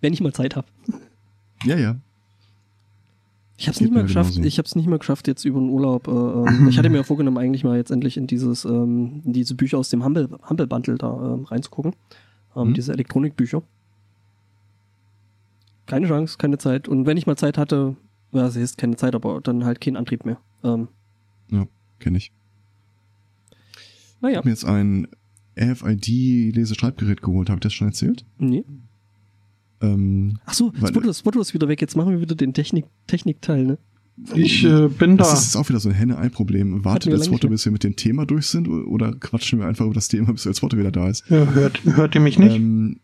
Wenn 0.01 0.13
ich 0.13 0.21
mal 0.21 0.33
Zeit 0.33 0.55
habe. 0.55 0.67
Ja, 1.65 1.77
ja. 1.77 1.99
Ich 3.57 3.67
habe 3.67 3.75
es 3.75 3.81
nicht 3.81 3.91
mehr 3.91 4.03
mir 4.03 4.07
geschafft. 4.07 4.31
genauso. 4.35 4.47
Ich 4.47 4.57
habe 4.57 4.65
es 4.65 4.75
nicht 4.75 4.87
mehr 4.87 4.99
geschafft 4.99 5.27
jetzt 5.27 5.43
über 5.43 5.59
den 5.59 5.69
Urlaub. 5.69 6.07
Äh, 6.07 6.11
ähm, 6.11 6.67
ich 6.69 6.77
hatte 6.77 6.89
mir 6.89 7.03
vorgenommen, 7.03 7.37
eigentlich 7.37 7.65
mal 7.65 7.75
jetzt 7.77 7.91
endlich 7.91 8.15
in 8.15 8.25
dieses 8.27 8.63
ähm, 8.63 9.21
in 9.25 9.33
diese 9.33 9.55
Bücher 9.55 9.77
aus 9.77 9.89
dem 9.89 10.03
Humble, 10.05 10.29
Humble 10.49 10.67
Bundle 10.67 10.97
da 10.97 11.33
ähm, 11.35 11.43
reinzugucken. 11.43 11.93
Ähm, 12.55 12.69
Mhm. 12.69 12.73
Diese 12.73 12.93
Elektronikbücher. 12.93 13.61
Keine 15.89 16.07
Chance, 16.07 16.37
keine 16.37 16.57
Zeit. 16.57 16.87
Und 16.87 17.05
wenn 17.05 17.17
ich 17.17 17.25
mal 17.27 17.35
Zeit 17.35 17.57
hatte, 17.57 17.95
ja, 18.31 18.45
es 18.47 18.55
ist 18.55 18.77
keine 18.77 18.95
Zeit, 18.95 19.15
aber 19.15 19.41
dann 19.41 19.65
halt 19.65 19.81
kein 19.81 19.97
Antrieb 19.97 20.25
mehr. 20.25 20.37
Ähm, 20.63 20.87
Kenne 21.99 22.17
ich. 22.17 22.31
Ich 23.51 24.21
naja, 24.21 24.37
habe 24.37 24.47
mir 24.47 24.53
jetzt 24.53 24.65
ein 24.65 25.07
RFID-Leseschreibgerät 25.59 27.21
geholt. 27.21 27.49
Habe 27.49 27.57
ich 27.57 27.63
das 27.63 27.73
schon 27.73 27.87
erzählt? 27.87 28.25
nee. 28.37 28.63
Ähm, 29.81 30.39
Achso, 30.45 30.73
Weil- 30.77 30.89
Spotto, 30.89 31.13
Spotto 31.13 31.39
ist 31.39 31.53
wieder 31.53 31.69
weg. 31.69 31.79
Jetzt 31.79 31.95
machen 31.95 32.11
wir 32.11 32.19
wieder 32.19 32.35
den 32.35 32.53
Technik, 32.53 32.85
Technikteil, 33.07 33.63
ne? 33.63 33.77
Ich 34.33 34.65
äh, 34.65 34.89
bin 34.89 35.15
da. 35.15 35.23
das 35.23 35.45
ist 35.45 35.55
auch 35.55 35.69
wieder 35.69 35.79
so 35.79 35.87
ein 35.87 35.95
Henne-Ei-Problem. 35.95 36.83
Wartet 36.83 37.13
lange 37.13 37.23
Swotto, 37.23 37.47
nicht 37.47 37.51
bis 37.51 37.65
wir 37.65 37.71
mit 37.71 37.85
dem 37.85 37.95
Thema 37.95 38.25
durch 38.25 38.47
sind? 38.47 38.67
Oder 38.67 39.13
quatschen 39.13 39.59
wir 39.59 39.67
einfach 39.67 39.85
über 39.85 39.93
das 39.93 40.09
Thema, 40.09 40.33
bis 40.33 40.43
der 40.43 40.53
Swotto 40.53 40.77
wieder 40.77 40.91
da 40.91 41.07
ist? 41.07 41.29
Ja, 41.29 41.45
hört, 41.53 41.81
hört 41.85 42.13
ihr 42.15 42.19
mich 42.19 42.37
nicht? 42.37 42.57
Ähm, 42.57 42.99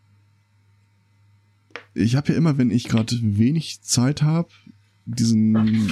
ich 1.95 2.15
habe 2.15 2.31
ja 2.31 2.37
immer, 2.37 2.57
wenn 2.57 2.69
ich 2.71 2.83
gerade 2.85 3.17
wenig 3.21 3.81
Zeit 3.81 4.21
habe, 4.21 4.49
diesen 5.05 5.89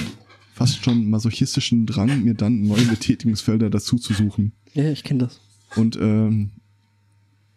fast 0.53 0.83
schon 0.83 1.09
masochistischen 1.09 1.85
Drang, 1.85 2.23
mir 2.23 2.33
dann 2.35 2.61
neue 2.63 2.85
Betätigungsfelder 2.85 3.69
dazu 3.69 3.97
zu 3.97 4.13
suchen. 4.13 4.51
Ja, 4.73 4.91
ich 4.91 5.03
kenne 5.03 5.21
das. 5.25 5.39
Und 5.75 5.97
ähm, 5.99 6.51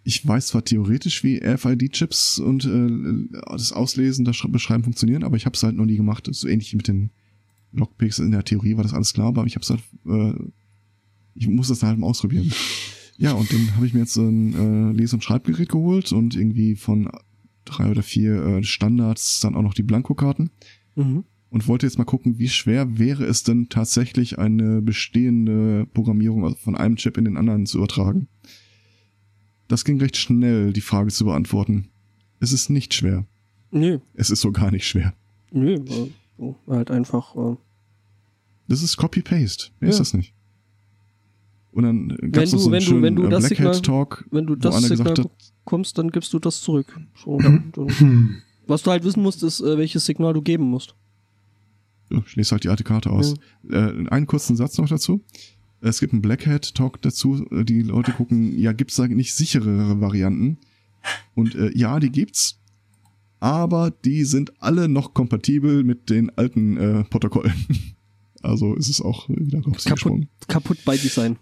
ich 0.05 0.27
weiß 0.27 0.47
zwar 0.49 0.65
theoretisch, 0.65 1.23
wie 1.25 1.43
RFID-Chips 1.45 2.39
und 2.39 2.65
äh, 2.65 3.39
das 3.51 3.73
Auslesen, 3.73 4.25
das 4.25 4.37
Sch- 4.37 4.49
Beschreiben 4.51 4.85
funktionieren, 4.85 5.25
aber 5.25 5.37
ich 5.37 5.45
habe 5.47 5.55
es 5.57 5.63
halt 5.63 5.77
noch 5.77 5.85
nie 5.85 5.97
gemacht. 5.97 6.29
So 6.31 6.47
ähnlich 6.49 6.73
wie 6.73 6.77
mit 6.77 6.89
den 6.89 7.11
Lockpicks. 7.73 8.19
In 8.21 8.31
der 8.31 8.45
Theorie 8.45 8.77
war 8.77 8.85
das 8.85 8.95
alles 8.95 9.13
klar, 9.13 9.27
aber 9.29 9.45
ich 9.45 9.57
habe 9.57 9.63
es 9.65 9.71
halt, 9.71 9.83
äh, 10.07 10.35
ich 11.35 11.49
muss 11.49 11.69
das 11.69 11.83
halt 11.83 11.99
mal 11.99 12.07
ausprobieren. 12.07 12.51
Ja, 13.19 13.33
und 13.33 13.53
dann 13.53 13.75
habe 13.77 13.87
ich 13.87 13.95
mir 13.95 14.01
jetzt 14.01 14.15
so 14.15 14.23
ein 14.27 14.93
äh, 14.93 14.97
Lese- 14.97 15.17
und 15.17 15.25
Schreibgerät 15.25 15.69
geholt 15.71 16.13
und 16.13 16.37
irgendwie 16.37 16.77
von 16.77 17.11
drei 17.67 17.91
oder 17.91 18.03
vier 18.03 18.43
äh, 18.45 18.63
Standards 18.63 19.41
dann 19.41 19.55
auch 19.55 19.63
noch 19.63 19.75
die 19.75 19.83
Blankokarten 19.83 20.51
Mhm. 20.95 21.25
und 21.51 21.69
wollte 21.69 21.87
jetzt 21.87 21.99
mal 21.99 22.05
gucken, 22.05 22.39
wie 22.39 22.49
schwer 22.49 22.99
wäre 22.99 23.25
es 23.25 23.43
denn 23.43 23.69
tatsächlich 23.69 24.39
eine 24.39 24.81
bestehende 24.81 25.87
Programmierung 25.93 26.57
von 26.57 26.75
einem 26.77 26.97
Chip 26.97 27.19
in 27.19 27.25
den 27.27 27.37
anderen 27.37 27.67
zu 27.67 27.79
übertragen. 27.79 28.29
Das 29.69 29.85
ging 29.85 29.99
recht 30.01 30.17
schnell, 30.17 30.73
die 30.73 30.81
Frage 30.81 31.11
zu 31.11 31.25
beantworten. 31.25 31.89
Es 32.41 32.53
ist 32.53 32.71
nicht 32.71 32.95
schwer. 32.95 33.27
Nö, 33.73 33.99
Es 34.15 34.31
ist 34.31 34.41
so 34.41 34.53
gar 34.53 34.71
nicht 34.71 34.87
schwer. 34.87 35.13
nö. 35.53 35.75
Äh, 36.39 36.53
halt 36.69 36.91
einfach. 36.91 37.35
Äh, 37.37 37.57
Das 38.69 38.83
ist 38.83 38.97
Copy-Paste. 38.97 39.71
Mehr 39.81 39.91
ist 39.91 39.97
Ja. 39.97 40.01
das 40.01 40.15
nicht. 40.15 40.33
Und 41.73 41.83
dann 41.85 42.17
Wenn 42.21 42.33
gab 42.33 42.45
es 42.45 42.51
du- 42.53 42.59
so 42.59 42.65
einen 42.67 42.73
wenn 42.73 42.81
du- 42.81 42.87
schönen 42.87 43.03
wenn 43.03 43.17
du 43.17 43.25
äh, 43.25 43.29
das 43.31 43.49
Black 43.49 43.61
Hat 43.61 43.83
Talk, 43.85 44.27
wenn 44.31 44.47
du 44.47 44.55
wo 44.55 44.69
einer 44.69 44.81
Signal 44.81 44.99
gesagt 45.15 45.19
hat, 45.19 45.53
bekommst, 45.67 45.99
dann 45.99 46.11
gibst 46.11 46.33
du 46.33 46.39
das 46.39 46.63
zurück. 46.63 46.99
So, 47.23 47.39
dann, 47.39 47.73
dann, 47.75 47.89
Hm. 47.91 48.37
was 48.67 48.83
du 48.83 48.91
halt 48.91 49.05
wissen 49.05 49.23
musst, 49.23 49.43
ist, 49.43 49.61
äh, 49.61 49.77
welches 49.77 50.07
Signal 50.07 50.33
du 50.33 50.41
geben 50.41 50.65
musst. 50.65 50.95
Ja, 52.11 52.23
ich 52.27 52.37
lese 52.37 52.53
halt 52.53 52.65
die 52.65 52.69
alte 52.69 52.85
Karte 52.85 53.11
aus. 53.11 53.35
Äh, 53.69 54.07
einen 54.09 54.27
kurzen 54.27 54.57
Satz 54.57 54.79
noch 54.79 54.89
dazu. 54.89 55.21
Es 55.81 56.01
gibt 56.01 56.13
einen 56.13 56.23
Black 56.23 56.47
Hat 56.47 56.75
Talk 56.75 57.03
dazu. 57.03 57.45
Äh, 57.51 57.65
Die 57.65 57.83
Leute 57.83 58.13
gucken, 58.13 58.57
ja, 58.57 58.73
gibt's 58.73 58.97
da 58.97 59.07
nicht 59.09 59.35
sicherere 59.35 60.01
Varianten? 60.01 60.59
Und 61.35 61.55
äh, 61.55 61.77
ja, 61.77 61.99
die 62.01 62.11
gibt's. 62.11 62.59
Aber 63.41 63.91
die 63.91 64.25
sind 64.25 64.53
alle 64.63 64.89
noch 64.89 65.13
kompatibel 65.15 65.85
mit 65.85 66.09
den 66.09 66.31
alten 66.39 66.77
äh, 66.79 67.05
Protokollen. 67.05 67.53
also 68.43 68.75
ist 68.75 68.89
es 68.89 69.01
auch 69.03 69.29
wieder 69.29 69.61
Kaputt, 69.61 70.27
kaputt 70.49 70.79
bei 70.85 70.97
Design. 70.97 71.37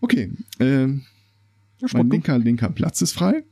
Okay, 0.00 0.30
ähm, 0.60 1.02
Ja, 1.02 1.13
mein 1.92 2.10
linker, 2.10 2.38
linker 2.38 2.68
Platz 2.70 3.02
ist 3.02 3.12
frei. 3.12 3.44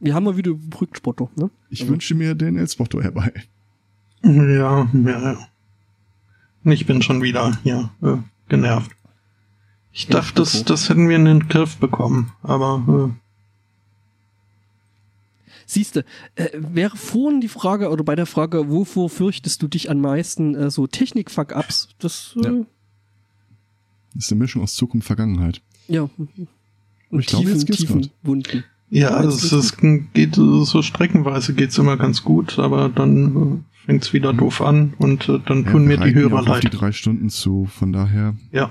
Wir 0.00 0.14
haben 0.14 0.24
mal 0.24 0.36
wieder 0.36 0.50
überbrückt, 0.50 0.96
Spotto, 0.98 1.30
ne? 1.36 1.50
Ich 1.70 1.82
Also- 1.82 1.92
wünsche 1.92 2.14
mir 2.14 2.34
den 2.34 2.56
El 2.56 2.68
Spotto 2.68 3.00
herbei. 3.00 3.32
Ja, 4.24 4.88
ja. 4.92 5.48
Ich 6.64 6.86
bin 6.86 7.02
schon 7.02 7.22
wieder 7.22 7.56
hier 7.62 7.90
äh, 8.02 8.16
genervt. 8.48 8.90
Ich 9.92 10.04
Ja, 10.04 10.10
dachte, 10.20 10.34
das, 10.36 10.64
das 10.64 10.88
hätten 10.88 11.08
wir 11.08 11.16
in 11.16 11.24
den 11.24 11.48
Griff 11.48 11.76
bekommen, 11.76 12.32
aber 12.42 13.12
Siehste, 15.66 16.04
äh, 16.34 16.48
wäre 16.54 16.96
vorhin 16.96 17.40
die 17.40 17.48
Frage, 17.48 17.90
oder 17.90 18.04
bei 18.04 18.14
der 18.14 18.26
Frage, 18.26 18.68
wovor 18.68 19.08
fürchtest 19.08 19.62
du 19.62 19.68
dich 19.68 19.90
am 19.90 20.00
meisten, 20.00 20.54
äh, 20.54 20.70
so 20.70 20.86
Technik-Fuck-Ups, 20.86 21.90
das, 21.98 22.34
äh, 22.36 22.44
Ja. 22.44 22.52
ja. 22.52 22.64
Das 24.14 24.24
ist 24.24 24.32
eine 24.32 24.40
Mischung 24.40 24.62
aus 24.62 24.74
Zukunft 24.74 25.04
und 25.04 25.06
Vergangenheit. 25.06 25.62
Und 25.88 27.20
Ich 27.20 27.26
glaube, 27.26 27.44
tiefen, 27.46 27.64
geht's 27.66 27.78
tiefen. 27.80 28.10
Wunden. 28.22 28.64
ja, 28.90 29.22
Ja, 29.22 29.28
es, 29.28 29.50
es 29.52 29.76
geht 29.76 30.34
so 30.36 30.82
streckenweise 30.82 31.54
geht's 31.54 31.78
immer 31.78 31.96
ganz 31.96 32.22
gut, 32.24 32.58
aber 32.58 32.88
dann 32.88 33.36
äh, 33.64 33.84
fängt's 33.86 34.12
wieder 34.12 34.32
doof 34.32 34.60
an 34.62 34.94
und 34.98 35.28
äh, 35.28 35.38
dann 35.46 35.64
tun 35.66 35.84
mir 35.86 35.98
die 35.98 36.08
ja 36.10 36.14
Hörer 36.14 36.40
auch 36.42 36.46
auf 36.48 36.60
die 36.60 36.66
leid. 36.68 36.80
drei 36.80 36.92
Stunden 36.92 37.28
zu. 37.30 37.66
Von 37.66 37.92
daher, 37.92 38.34
Ja, 38.52 38.70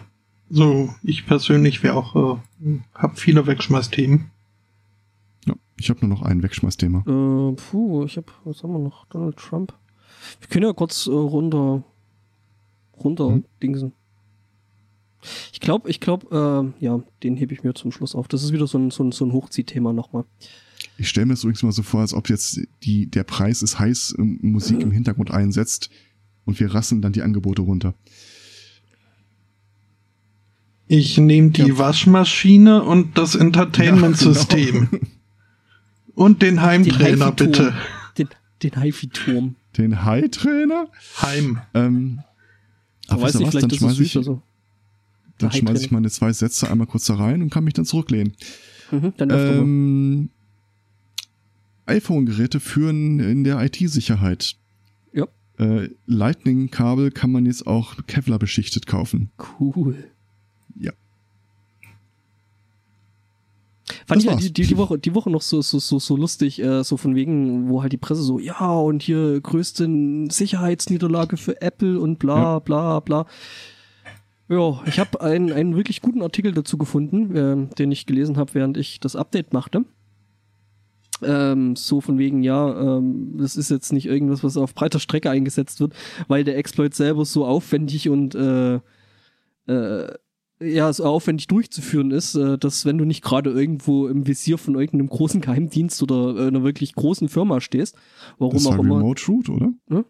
so 0.49 0.93
ich 1.03 1.25
persönlich 1.25 1.83
wäre 1.83 1.95
auch, 1.95 2.39
äh, 2.65 2.79
hab 2.95 3.19
viele 3.19 3.45
Wegschmeißthemen. 3.45 4.31
ja, 5.45 5.53
ich 5.77 5.89
habe 5.89 5.99
nur 6.01 6.09
noch 6.09 6.21
ein 6.23 6.41
Wegschmeißthema. 6.41 6.99
Äh, 6.99 7.55
puh, 7.55 8.05
ich 8.05 8.17
hab, 8.17 8.31
was 8.43 8.63
haben 8.63 8.73
wir 8.73 8.79
noch? 8.79 9.05
Donald 9.07 9.37
Trump. 9.37 9.73
Wir 10.39 10.47
können 10.49 10.65
ja 10.65 10.73
kurz 10.73 11.07
äh, 11.07 11.11
runter, 11.11 11.83
runter 13.03 13.27
Hm. 13.29 13.45
dingsen. 13.61 13.93
Ich 15.53 15.59
glaube, 15.59 15.89
ich 15.89 15.99
glaube, 15.99 16.73
äh, 16.79 16.83
ja, 16.83 17.01
den 17.23 17.35
hebe 17.37 17.53
ich 17.53 17.63
mir 17.63 17.73
zum 17.73 17.91
Schluss 17.91 18.15
auf. 18.15 18.27
Das 18.27 18.43
ist 18.43 18.51
wieder 18.51 18.67
so 18.67 18.77
ein, 18.77 18.91
so 18.91 19.03
ein, 19.03 19.11
so 19.11 19.25
ein 19.25 19.31
Hochziehthema 19.33 19.93
nochmal. 19.93 20.25
Ich 20.97 21.09
stelle 21.09 21.27
mir 21.27 21.33
das 21.33 21.43
übrigens 21.43 21.63
mal 21.63 21.71
so 21.71 21.83
vor, 21.83 22.01
als 22.01 22.13
ob 22.13 22.29
jetzt 22.29 22.59
die, 22.83 23.07
der 23.09 23.23
Preis 23.23 23.61
ist 23.61 23.79
heiß, 23.79 24.15
ähm, 24.17 24.39
Musik 24.41 24.79
im 24.81 24.91
Hintergrund 24.91 25.31
einsetzt 25.31 25.89
und 26.45 26.59
wir 26.59 26.73
rasseln 26.73 27.01
dann 27.01 27.13
die 27.13 27.21
Angebote 27.21 27.61
runter. 27.61 27.93
Ich 30.87 31.17
nehme 31.17 31.51
die 31.51 31.61
Ja. 31.61 31.77
Waschmaschine 31.77 32.83
und 32.83 33.17
das 33.17 33.35
Entertainment-System. 33.35 34.89
genau. 34.91 35.03
Und 36.13 36.41
den 36.41 36.61
Heimtrainer, 36.61 37.27
HiFi-Turm. 37.27 37.35
bitte. 37.35 37.73
Den, 38.17 38.29
den 38.63 38.81
HiFi-Turm. 38.81 39.55
Den 39.77 40.03
High-Trainer? 40.03 40.87
Heim. 41.21 41.61
Ähm, 41.73 42.19
aber 43.07 43.21
weiß 43.21 43.35
was, 43.35 43.49
vielleicht 43.51 43.63
dann 43.63 43.69
ist 43.69 43.75
es 43.75 43.79
schmeiße 43.79 44.03
ich, 44.03 44.25
so. 44.25 44.41
Dann 45.41 45.49
der 45.51 45.57
schmeiß 45.57 45.81
ich 45.81 45.91
meine 45.91 46.09
zwei 46.09 46.31
Sätze 46.33 46.69
einmal 46.69 46.87
kurz 46.87 47.05
da 47.05 47.15
rein 47.15 47.41
und 47.41 47.49
kann 47.49 47.63
mich 47.63 47.73
dann 47.73 47.85
zurücklehnen. 47.85 48.33
Mhm, 48.91 49.13
dann. 49.17 49.29
Ähm, 49.29 50.29
iPhone-Geräte 51.85 52.59
führen 52.59 53.19
in 53.19 53.43
der 53.43 53.61
IT-Sicherheit. 53.61 54.55
Ja. 55.13 55.27
Äh, 55.57 55.89
Lightning-Kabel 56.05 57.11
kann 57.11 57.31
man 57.31 57.45
jetzt 57.45 57.67
auch 57.67 58.05
Kevlar 58.07 58.39
beschichtet 58.39 58.87
kaufen. 58.87 59.31
Cool. 59.59 59.95
Ja. 60.79 60.93
Fand 64.05 64.25
Das 64.25 64.33
ich 64.35 64.39
die, 64.39 64.53
die, 64.53 64.67
die, 64.67 64.77
Woche, 64.77 64.97
die 64.99 65.13
Woche 65.15 65.29
noch 65.29 65.41
so, 65.41 65.61
so, 65.61 65.79
so, 65.79 65.99
so 65.99 66.15
lustig, 66.15 66.61
äh, 66.61 66.83
so 66.83 66.97
von 66.97 67.15
wegen, 67.15 67.69
wo 67.69 67.81
halt 67.81 67.91
die 67.91 67.97
Presse 67.97 68.21
so, 68.21 68.39
ja, 68.39 68.71
und 68.71 69.03
hier 69.03 69.39
größte 69.41 69.89
Sicherheitsniederlage 70.29 71.37
für 71.37 71.61
Apple 71.61 71.99
und 71.99 72.19
bla 72.19 72.37
Ja. 72.53 72.59
bla 72.59 72.99
bla. 72.99 73.25
Ja, 74.51 74.81
ich 74.85 74.99
habe 74.99 75.21
einen, 75.21 75.53
einen 75.53 75.77
wirklich 75.77 76.01
guten 76.01 76.21
Artikel 76.21 76.51
dazu 76.51 76.77
gefunden, 76.77 77.35
äh, 77.37 77.73
den 77.75 77.89
ich 77.89 78.05
gelesen 78.05 78.35
habe, 78.35 78.53
während 78.53 78.75
ich 78.75 78.99
das 78.99 79.15
Update 79.15 79.53
machte. 79.53 79.85
Ähm, 81.23 81.77
so 81.77 82.01
von 82.01 82.17
wegen, 82.17 82.43
ja, 82.43 82.97
ähm, 82.97 83.37
das 83.37 83.55
ist 83.55 83.71
jetzt 83.71 83.93
nicht 83.93 84.07
irgendwas, 84.07 84.43
was 84.43 84.57
auf 84.57 84.73
breiter 84.75 84.99
Strecke 84.99 85.29
eingesetzt 85.29 85.79
wird, 85.79 85.93
weil 86.27 86.43
der 86.43 86.57
Exploit 86.57 86.93
selber 86.93 87.23
so 87.23 87.45
aufwendig 87.45 88.09
und 88.09 88.35
äh, 88.35 88.81
äh, 89.67 90.15
ja, 90.59 90.91
so 90.91 91.05
aufwendig 91.05 91.47
durchzuführen 91.47 92.11
ist, 92.11 92.35
äh, 92.35 92.57
dass 92.57 92.85
wenn 92.85 92.97
du 92.97 93.05
nicht 93.05 93.23
gerade 93.23 93.51
irgendwo 93.51 94.07
im 94.07 94.27
Visier 94.27 94.57
von 94.57 94.75
irgendeinem 94.75 95.07
großen 95.07 95.39
Geheimdienst 95.39 96.03
oder 96.03 96.35
äh, 96.35 96.47
einer 96.47 96.63
wirklich 96.63 96.93
großen 96.93 97.29
Firma 97.29 97.61
stehst, 97.61 97.95
warum 98.37 98.55
Das 98.55 98.65
war 98.65 98.77
auch 98.77 98.83
immer, 98.83 98.97
Remote 98.97 99.23
Root, 99.27 99.47
oder? 99.47 99.71
Hm? 99.89 100.03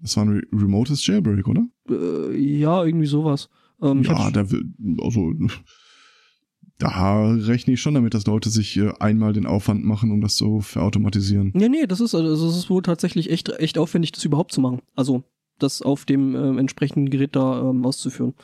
Das 0.00 0.16
war 0.16 0.24
ein 0.24 0.28
Re 0.28 0.42
remotes 0.52 1.04
Jailbreak, 1.04 1.48
oder? 1.48 1.66
äh, 1.90 2.36
ja, 2.36 2.84
irgendwie 2.84 3.06
sowas. 3.06 3.48
Ähm, 3.82 4.02
ja, 4.02 4.30
da 4.30 4.40
also 4.40 5.32
da 6.78 7.30
rechne 7.32 7.74
ich 7.74 7.80
schon 7.80 7.94
damit, 7.94 8.14
dass 8.14 8.26
Leute 8.26 8.50
sich 8.50 8.76
äh, 8.76 8.92
einmal 8.98 9.32
den 9.32 9.46
Aufwand 9.46 9.84
machen, 9.84 10.10
um 10.10 10.20
das 10.20 10.36
so 10.36 10.60
verautomatisieren. 10.60 11.52
Nee, 11.54 11.68
nee, 11.68 11.86
das 11.86 12.00
ist, 12.00 12.14
also 12.14 12.46
das 12.46 12.56
ist 12.56 12.70
wohl 12.70 12.82
tatsächlich 12.82 13.30
echt, 13.30 13.48
echt 13.50 13.78
aufwendig, 13.78 14.12
das 14.12 14.24
überhaupt 14.24 14.52
zu 14.52 14.60
machen. 14.60 14.80
Also, 14.96 15.22
das 15.58 15.82
auf 15.82 16.04
dem 16.04 16.34
ähm, 16.34 16.58
entsprechenden 16.58 17.10
Gerät 17.10 17.36
da 17.36 17.70
ähm, 17.70 17.84
auszuführen. 17.84 18.34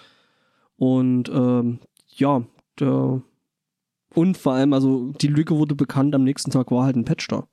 Und 0.76 1.28
ähm, 1.30 1.80
ja, 2.16 2.44
der 2.78 3.22
und 4.14 4.36
vor 4.36 4.54
allem, 4.54 4.72
also 4.72 5.12
die 5.20 5.26
Lücke 5.26 5.56
wurde 5.56 5.74
bekannt, 5.74 6.14
am 6.14 6.24
nächsten 6.24 6.50
Tag 6.50 6.70
war 6.70 6.84
halt 6.84 6.96
ein 6.96 7.04
Patch 7.04 7.28
da. 7.28 7.46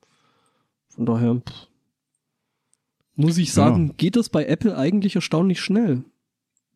Von 0.88 1.06
daher, 1.06 1.34
pff, 1.36 1.68
muss 3.14 3.38
ich 3.38 3.52
sagen, 3.52 3.94
geht 3.96 4.16
das 4.16 4.28
bei 4.28 4.44
Apple 4.46 4.76
eigentlich 4.76 5.16
erstaunlich 5.16 5.60
schnell. 5.60 6.04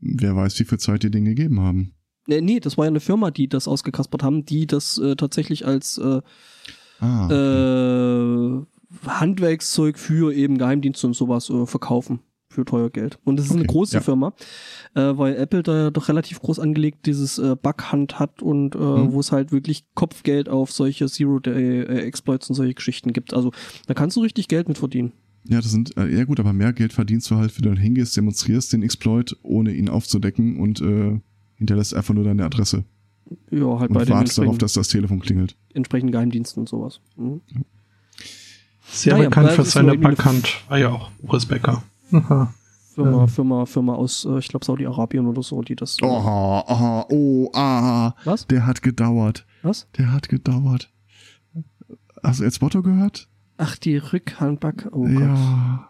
Wer 0.00 0.34
weiß, 0.36 0.58
wie 0.60 0.64
viel 0.64 0.78
Zeit 0.78 1.02
die 1.02 1.10
Dinge 1.10 1.30
gegeben 1.30 1.60
haben. 1.60 1.92
Nee, 2.26 2.40
nee, 2.40 2.60
das 2.60 2.76
war 2.78 2.84
ja 2.84 2.90
eine 2.90 3.00
Firma, 3.00 3.30
die 3.30 3.48
das 3.48 3.66
ausgekaspert 3.68 4.22
haben, 4.22 4.44
die 4.44 4.66
das 4.66 4.98
äh, 4.98 5.16
tatsächlich 5.16 5.66
als 5.66 5.98
äh, 5.98 6.20
Ah, 7.00 7.24
okay. 7.24 7.34
äh, 7.34 9.08
Handwerkszeug 9.08 9.98
für 9.98 10.34
eben 10.34 10.58
Geheimdienste 10.58 11.06
und 11.06 11.14
sowas 11.14 11.48
äh, 11.50 11.66
verkaufen 11.66 12.20
für 12.48 12.64
teuer 12.64 12.90
Geld. 12.90 13.18
Und 13.24 13.36
das 13.36 13.46
ist 13.46 13.52
eine 13.52 13.60
Okay, 13.60 13.68
große 13.72 13.94
ja. 13.94 14.00
Firma, 14.00 14.34
äh, 14.94 15.00
weil 15.16 15.36
Apple 15.36 15.62
da 15.62 15.76
ja 15.84 15.90
doch 15.90 16.08
relativ 16.08 16.40
groß 16.40 16.58
angelegt 16.58 17.06
dieses 17.06 17.38
äh, 17.38 17.54
Bug-Hunt 17.54 18.18
hat 18.18 18.42
und 18.42 18.74
äh, 18.74 18.78
Mhm. 18.78 19.12
wo 19.12 19.20
es 19.20 19.30
halt 19.32 19.52
wirklich 19.52 19.84
Kopfgeld 19.94 20.48
auf 20.48 20.72
solche 20.72 21.06
Zero-Day-Exploits 21.06 22.48
und 22.50 22.56
solche 22.56 22.74
Geschichten 22.74 23.12
gibt. 23.12 23.34
Also 23.34 23.52
da 23.86 23.94
kannst 23.94 24.16
du 24.16 24.20
richtig 24.20 24.48
Geld 24.48 24.68
mit 24.68 24.78
verdienen. 24.78 25.12
Ja, 25.44 25.60
das 25.60 25.70
sind, 25.70 25.96
äh, 25.96 26.06
ja 26.08 26.24
gut, 26.24 26.38
aber 26.38 26.52
mehr 26.52 26.72
Geld 26.72 26.92
verdienst 26.92 27.30
du 27.30 27.36
halt, 27.36 27.56
wenn 27.60 27.74
du 27.74 27.80
hingehst, 27.80 28.16
demonstrierst 28.16 28.72
den 28.72 28.82
Exploit, 28.82 29.36
ohne 29.42 29.72
ihn 29.72 29.88
aufzudecken 29.88 30.58
und 30.60 30.80
äh, 30.80 31.18
hinterlässt 31.56 31.94
einfach 31.94 32.12
nur 32.14 32.24
deine 32.24 32.44
Adresse 32.44 32.84
Ja, 33.50 33.78
halt 33.78 33.90
und 33.90 33.94
bei 33.94 34.04
den 34.04 34.14
wartest 34.14 34.38
darauf, 34.38 34.58
dass 34.58 34.74
das 34.74 34.88
Telefon 34.88 35.20
klingelt. 35.20 35.56
entsprechenden 35.74 36.12
Geheimdiensten 36.12 36.60
und 36.60 36.68
sowas. 36.68 37.00
Mhm. 37.16 37.40
Sehr 38.92 39.14
Naja, 39.14 39.28
bekannt 39.28 39.50
für 39.52 39.64
seine 39.64 39.96
Backhand. 39.96 40.62
War 40.68 40.78
ja 40.78 40.88
auch 40.90 41.10
Boris 41.22 41.46
Becker. 41.46 41.82
Aha. 42.12 42.52
Firma, 42.94 43.18
Ja. 43.18 43.26
Firma, 43.28 43.66
Firma 43.66 43.94
aus, 43.94 44.24
äh, 44.24 44.38
ich 44.40 44.48
glaube, 44.48 44.64
Saudi-Arabien 44.66 45.26
oder 45.26 45.42
so, 45.42 45.62
die 45.62 45.76
das. 45.76 45.96
Aha, 46.02 46.64
aha, 46.66 47.06
oh, 47.08 47.48
ah, 47.54 48.14
Was? 48.24 48.46
der 48.48 48.66
hat 48.66 48.82
gedauert. 48.82 49.46
Was? 49.62 49.86
Der 49.96 50.12
hat 50.12 50.28
gedauert. 50.28 50.90
Hast 52.22 52.40
du 52.40 52.44
jetzt 52.44 52.60
Motto 52.60 52.82
gehört? 52.82 53.28
Ach, 53.62 53.76
die 53.76 53.98
Rückhandback. 53.98 54.88
Oh 54.90 55.02
Gott. 55.02 55.20
ja. 55.20 55.86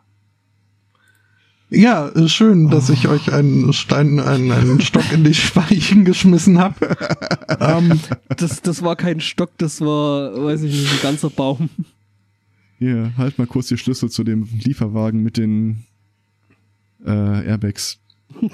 Ja, 1.73 2.11
schön, 2.29 2.69
dass 2.69 2.91
ich 2.91 3.07
euch 3.07 3.33
einen 3.33 3.73
Stein, 3.73 4.19
einen, 4.19 4.51
einen 4.51 4.81
Stock 4.81 5.13
in 5.13 5.23
die 5.23 5.35
Speichen 5.35 6.05
geschmissen 6.05 6.59
habe. 6.59 6.97
ähm, 7.61 8.01
Das, 8.37 8.61
das 8.61 8.83
war 8.83 8.97
kein 8.97 9.21
Stock, 9.21 9.57
das 9.59 9.81
war, 9.81 10.33
weiß 10.47 10.63
ich 10.63 10.73
nicht, 10.73 10.93
ein 10.95 11.01
ganzer 11.01 11.31
Baum. 11.31 11.71
Hier, 12.81 13.13
halt 13.17 13.39
mal 13.39 13.47
kurz 13.47 13.69
die 13.69 13.79
Schlüssel 13.79 14.11
zu 14.11 14.25
dem 14.25 14.49
Lieferwagen 14.65 15.23
mit 15.23 15.37
den 15.37 15.85
äh, 17.07 17.47
Airbags. 17.47 18.01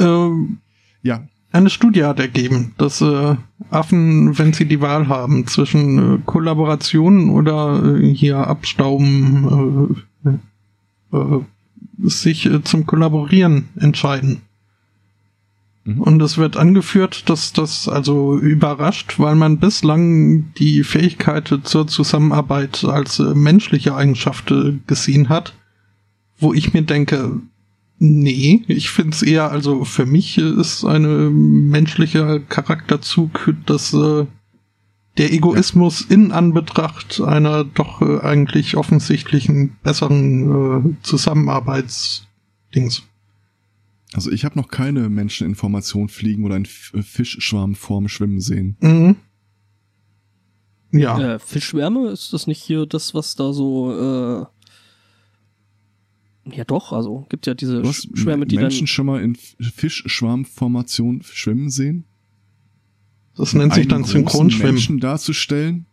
ähm, 0.00 0.58
Ja, 1.02 1.28
Eine 1.58 1.70
Studie 1.70 2.04
hat 2.04 2.20
ergeben, 2.20 2.72
dass 2.78 3.00
äh, 3.00 3.34
Affen, 3.70 4.38
wenn 4.38 4.52
sie 4.52 4.66
die 4.66 4.80
Wahl 4.80 5.08
haben 5.08 5.44
zwischen 5.48 5.98
äh, 5.98 6.18
Kollaboration 6.24 7.30
oder 7.30 7.96
äh, 7.96 8.14
hier 8.14 8.36
Abstauben, 8.46 10.04
äh, 10.24 11.16
äh, 11.16 11.40
sich 11.98 12.46
äh, 12.46 12.62
zum 12.62 12.86
Kollaborieren 12.86 13.70
entscheiden. 13.74 14.42
Mhm. 15.82 16.00
Und 16.00 16.22
es 16.22 16.38
wird 16.38 16.56
angeführt, 16.56 17.28
dass 17.28 17.52
das 17.52 17.88
also 17.88 18.38
überrascht, 18.38 19.18
weil 19.18 19.34
man 19.34 19.58
bislang 19.58 20.54
die 20.54 20.84
Fähigkeit 20.84 21.52
zur 21.64 21.88
Zusammenarbeit 21.88 22.84
als 22.84 23.18
menschliche 23.18 23.96
Eigenschaft 23.96 24.54
gesehen 24.86 25.28
hat, 25.28 25.54
wo 26.38 26.54
ich 26.54 26.72
mir 26.72 26.82
denke, 26.82 27.40
Nee, 28.00 28.62
ich 28.68 28.90
finde 28.90 29.16
es 29.16 29.22
eher, 29.22 29.50
also 29.50 29.84
für 29.84 30.06
mich 30.06 30.38
ist 30.38 30.84
eine 30.84 31.30
menschliche 31.30 32.40
Charakterzug, 32.48 33.52
dass 33.66 33.92
äh, 33.92 34.26
der 35.16 35.32
Egoismus 35.32 36.02
in 36.02 36.30
Anbetracht 36.30 37.20
einer 37.20 37.64
doch 37.64 38.00
äh, 38.00 38.20
eigentlich 38.20 38.76
offensichtlichen 38.76 39.76
besseren 39.82 40.94
äh, 40.94 40.96
Zusammenarbeitsdings. 41.02 43.02
also 44.12 44.30
ich 44.30 44.44
habe 44.44 44.56
noch 44.56 44.68
keine 44.68 45.08
Menscheninformation 45.08 46.08
fliegen 46.08 46.44
oder 46.44 46.54
einen 46.54 46.68
äh, 46.94 47.02
Fischschwarm 47.02 47.74
vorm 47.74 48.08
Schwimmen 48.08 48.40
sehen. 48.40 48.76
Mhm. 48.80 49.16
Ja, 50.92 51.34
Äh, 51.34 51.38
Fischschwärme, 51.40 52.10
ist 52.10 52.32
das 52.32 52.46
nicht 52.46 52.62
hier 52.62 52.86
das, 52.86 53.12
was 53.12 53.34
da 53.34 53.52
so, 53.52 53.92
äh, 53.92 54.46
ja 56.54 56.64
doch, 56.64 56.92
also 56.92 57.26
gibt 57.28 57.46
ja 57.46 57.54
diese 57.54 57.82
Du 57.82 57.88
hast 57.88 58.08
Schwärme, 58.16 58.46
die 58.46 58.56
Menschen 58.56 58.80
dann, 58.80 58.86
schon 58.86 59.06
mal 59.06 59.22
in 59.22 59.34
Fischschwarmformation 59.34 61.22
schwimmen 61.22 61.70
sehen? 61.70 62.04
das 63.36 63.54
nennt 63.54 63.74
sich 63.74 63.86
dann 63.86 64.04
Synchronschwimmen. 64.04 64.74
Menschen 64.74 65.00
darzustellen? 65.00 65.86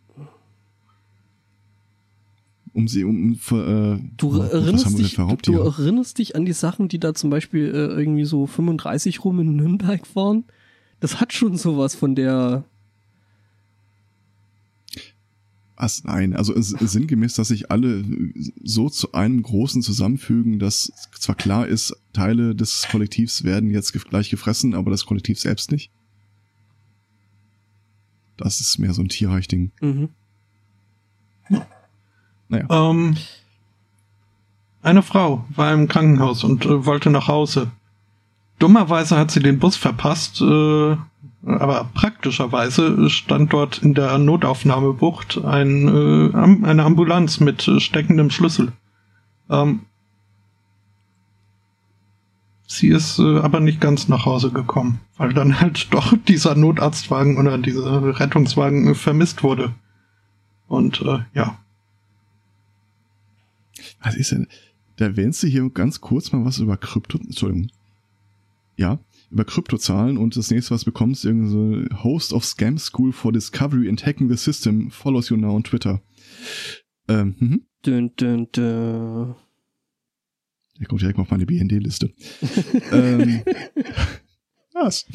Um 2.72 2.88
sie 2.88 3.04
um, 3.04 3.36
für, 3.36 3.98
äh, 3.98 4.04
du 4.18 4.36
oh, 4.36 4.42
erinnerst 4.42 4.98
dich, 4.98 5.16
du, 5.42 5.52
erinnerst 5.58 6.18
dich 6.18 6.36
an 6.36 6.44
die 6.44 6.52
Sachen, 6.52 6.88
die 6.88 6.98
da 6.98 7.14
zum 7.14 7.30
Beispiel 7.30 7.68
äh, 7.68 7.98
irgendwie 7.98 8.26
so 8.26 8.46
35 8.46 9.24
rum 9.24 9.40
in 9.40 9.56
Nürnberg 9.56 10.02
waren? 10.14 10.44
Das 11.00 11.20
hat 11.20 11.32
schon 11.32 11.56
sowas 11.56 11.94
von 11.94 12.14
der, 12.14 12.64
Was, 15.76 16.04
nein, 16.04 16.34
also 16.34 16.54
es, 16.54 16.70
sinngemäß, 16.70 17.34
dass 17.34 17.48
sich 17.48 17.70
alle 17.70 18.02
so 18.64 18.88
zu 18.88 19.12
einem 19.12 19.42
Großen 19.42 19.82
zusammenfügen, 19.82 20.58
dass 20.58 20.90
zwar 21.18 21.34
klar 21.34 21.66
ist, 21.66 21.94
Teile 22.14 22.54
des 22.54 22.86
Kollektivs 22.90 23.44
werden 23.44 23.70
jetzt 23.70 23.92
gleich 23.92 24.30
gefressen, 24.30 24.74
aber 24.74 24.90
das 24.90 25.04
Kollektiv 25.04 25.38
selbst 25.38 25.70
nicht. 25.70 25.90
Das 28.38 28.60
ist 28.60 28.78
mehr 28.78 28.94
so 28.94 29.02
ein 29.02 29.08
Tierreich-Ding. 29.08 29.72
mhm. 29.80 30.08
Naja. 32.48 32.66
Ähm, 32.70 33.16
eine 34.82 35.02
Frau 35.02 35.44
war 35.50 35.72
im 35.74 35.88
Krankenhaus 35.88 36.44
und 36.44 36.64
äh, 36.64 36.86
wollte 36.86 37.10
nach 37.10 37.28
Hause. 37.28 37.72
Dummerweise 38.58 39.16
hat 39.18 39.30
sie 39.30 39.40
den 39.40 39.58
Bus 39.58 39.76
verpasst, 39.76 40.40
äh, 40.40 40.96
aber 41.46 41.88
praktischerweise 41.94 43.08
stand 43.08 43.52
dort 43.52 43.78
in 43.78 43.94
der 43.94 44.18
Notaufnahmebucht 44.18 45.44
ein, 45.44 45.88
äh, 45.88 46.36
eine 46.36 46.82
Ambulanz 46.82 47.38
mit 47.38 47.70
steckendem 47.78 48.30
Schlüssel. 48.30 48.72
Ähm, 49.48 49.82
sie 52.66 52.88
ist 52.88 53.20
äh, 53.20 53.38
aber 53.38 53.60
nicht 53.60 53.80
ganz 53.80 54.08
nach 54.08 54.26
Hause 54.26 54.50
gekommen, 54.50 55.00
weil 55.16 55.32
dann 55.32 55.60
halt 55.60 55.86
doch 55.94 56.14
dieser 56.26 56.56
Notarztwagen 56.56 57.38
oder 57.38 57.58
dieser 57.58 58.18
Rettungswagen 58.18 58.94
vermisst 58.96 59.44
wurde. 59.44 59.72
Und 60.66 61.00
äh, 61.02 61.20
ja, 61.32 61.58
Was 64.02 64.16
ist 64.16 64.32
denn? 64.32 64.48
Da 64.96 65.04
erwähnst 65.04 65.42
du 65.42 65.46
hier 65.46 65.68
ganz 65.70 66.00
kurz 66.00 66.32
mal 66.32 66.44
was 66.44 66.58
über 66.58 66.76
Krypto, 66.76 67.18
Entschuldigung. 67.18 67.70
Ja, 68.76 68.98
über 69.30 69.44
Kryptozahlen 69.44 70.18
und 70.18 70.36
das 70.36 70.50
nächste, 70.50 70.72
was 70.72 70.82
du 70.82 70.86
bekommst, 70.86 71.24
irgendwie 71.24 71.48
so 71.48 72.02
Host 72.04 72.32
of 72.32 72.44
Scam 72.44 72.78
School 72.78 73.12
for 73.12 73.32
Discovery 73.32 73.88
and 73.88 74.04
Hacking 74.04 74.28
the 74.28 74.36
System 74.36 74.90
follows 74.90 75.28
you 75.28 75.36
now 75.36 75.54
on 75.54 75.64
Twitter. 75.64 76.00
Ähm, 77.08 77.34
mhm. 77.38 77.66
dün, 77.84 78.16
dün, 78.16 78.48
dün. 78.52 79.34
Der 80.78 80.86
kommt 80.86 81.00
direkt 81.00 81.16
mal 81.16 81.22
auf 81.22 81.30
meine 81.30 81.46
BND-Liste. 81.46 82.12
ähm, 82.92 83.42
was? 84.74 85.06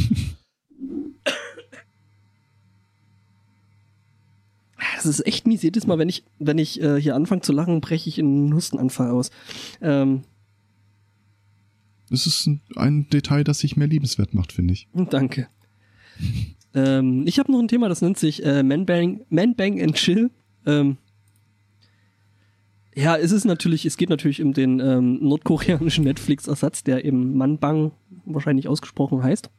Das 4.96 5.06
ist 5.06 5.26
echt 5.26 5.48
mies. 5.48 5.62
Jedes 5.62 5.88
Mal, 5.88 5.98
wenn 5.98 6.10
ich, 6.10 6.24
wenn 6.40 6.58
ich 6.58 6.82
äh, 6.82 7.00
hier 7.00 7.16
anfange 7.16 7.42
zu 7.42 7.54
lachen, 7.54 7.82
breche 7.82 8.10
ich 8.10 8.18
in 8.20 8.26
einen 8.26 8.54
Hustenanfall 8.54 9.12
aus. 9.12 9.32
Ähm, 9.82 10.24
Das 12.12 12.28
ist 12.28 12.48
ein, 12.76 13.08
Detail, 13.10 13.46
das 13.46 13.60
sich 13.60 13.78
mehr 13.78 13.88
liebenswert 13.88 14.34
macht, 14.34 14.52
finde 14.52 14.74
ich. 14.74 14.88
danke. 15.10 15.48
ähm, 16.76 17.24
ich 17.26 17.40
habe 17.40 17.52
noch 17.52 17.60
ein 17.60 17.70
Thema, 17.70 17.88
das 17.88 18.02
nennt 18.02 18.20
sich 18.20 18.46
äh, 18.46 18.64
Man, 18.64 18.86
Bang, 18.86 19.22
Man 19.30 19.56
Bang 19.56 19.82
and 19.82 19.96
Chill. 19.96 20.30
Ähm, 20.66 20.98
ja, 22.94 23.16
es 23.16 23.32
ist 23.32 23.46
natürlich, 23.46 23.86
es 23.86 23.96
geht 23.96 24.10
natürlich 24.10 24.42
um 24.42 24.52
den 24.52 24.82
ähm, 24.82 25.20
nordkoreanischen 25.22 26.04
Netflix-Ersatz, 26.04 26.84
der 26.84 27.06
eben 27.06 27.38
Manbang 27.38 27.94
wahrscheinlich 28.26 28.68
ausgesprochen 28.68 29.24
heißt. 29.24 29.50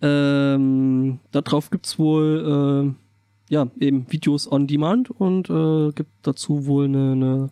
Ähm, 0.00 1.18
darauf 1.32 1.70
gibt's 1.70 1.98
wohl 1.98 2.94
äh, 3.50 3.52
ja 3.52 3.66
eben 3.80 4.06
Videos 4.12 4.50
on 4.50 4.68
Demand 4.68 5.10
und 5.10 5.50
äh, 5.50 5.90
gibt 5.92 6.10
dazu 6.22 6.66
wohl 6.66 6.84
eine, 6.84 7.12
eine, 7.12 7.50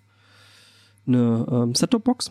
eine 1.08 1.46
ähm, 1.50 1.74
Set-Top-Box. 1.74 2.30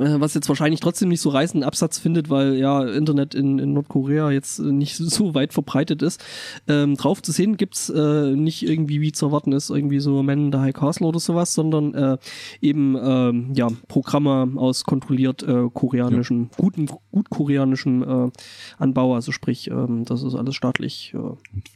Äh, 0.00 0.18
was 0.18 0.34
jetzt 0.34 0.48
wahrscheinlich 0.48 0.80
trotzdem 0.80 1.10
nicht 1.10 1.20
so 1.20 1.28
reißenden 1.28 1.66
Absatz 1.66 1.98
findet, 1.98 2.30
weil 2.30 2.56
ja 2.56 2.82
Internet 2.84 3.34
in, 3.34 3.58
in 3.58 3.74
Nordkorea 3.74 4.30
jetzt 4.30 4.58
nicht 4.58 4.96
so 4.96 5.34
weit 5.34 5.52
verbreitet 5.52 6.02
ist. 6.02 6.24
Ähm, 6.66 6.96
drauf 6.96 7.22
zu 7.22 7.32
sehen 7.32 7.56
gibt's 7.56 7.90
äh, 7.90 8.34
nicht 8.34 8.66
irgendwie, 8.66 9.00
wie 9.00 9.12
zu 9.12 9.26
erwarten 9.26 9.52
ist, 9.52 9.68
irgendwie 9.68 10.00
so 10.00 10.22
Man 10.22 10.46
in 10.46 10.52
the 10.52 10.58
High 10.58 10.72
Castle 10.72 11.06
oder 11.06 11.20
sowas, 11.20 11.52
sondern 11.52 11.94
äh, 11.94 12.16
eben 12.62 12.96
ähm, 13.00 13.52
ja 13.54 13.68
Programme 13.88 14.52
aus 14.56 14.84
kontrolliert 14.84 15.42
äh, 15.42 15.68
koreanischen, 15.72 16.44
ja. 16.44 16.48
guten, 16.56 16.86
gut 17.12 17.28
koreanischen 17.28 18.02
äh, 18.02 18.30
Anbau, 18.78 19.14
also 19.14 19.32
sprich, 19.32 19.70
ähm, 19.70 20.04
das 20.06 20.22
ist 20.22 20.34
alles 20.34 20.54
staatlich. 20.54 21.14
Äh. 21.14 21.18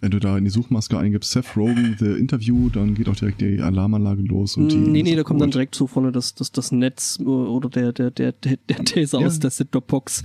Wenn 0.00 0.10
du 0.10 0.18
da 0.18 0.38
in 0.38 0.44
die 0.44 0.50
Suchmaske 0.50 0.98
eingibst, 0.98 1.30
Seth 1.32 1.56
Rogen, 1.56 1.96
The 1.98 2.12
Interview, 2.12 2.70
dann 2.70 2.94
geht 2.94 3.08
auch 3.08 3.16
direkt 3.16 3.42
die 3.42 3.60
Alarmanlage 3.60 4.22
los. 4.22 4.56
Und 4.56 4.72
die 4.72 4.76
nee, 4.76 5.02
nee, 5.02 5.14
da 5.14 5.24
kommt 5.24 5.42
dann 5.42 5.50
direkt 5.50 5.74
so 5.74 5.86
vorne 5.86 6.10
das, 6.10 6.34
das, 6.34 6.52
das 6.52 6.72
Netz 6.72 7.18
äh, 7.20 7.24
oder 7.24 7.68
der, 7.68 7.92
der 7.92 8.13
der, 8.14 8.32
der, 8.32 8.56
der 8.68 8.84
Taser 8.84 9.20
ja. 9.20 9.26
aus 9.26 9.38
der 9.38 9.50
Sit-Box. 9.50 10.22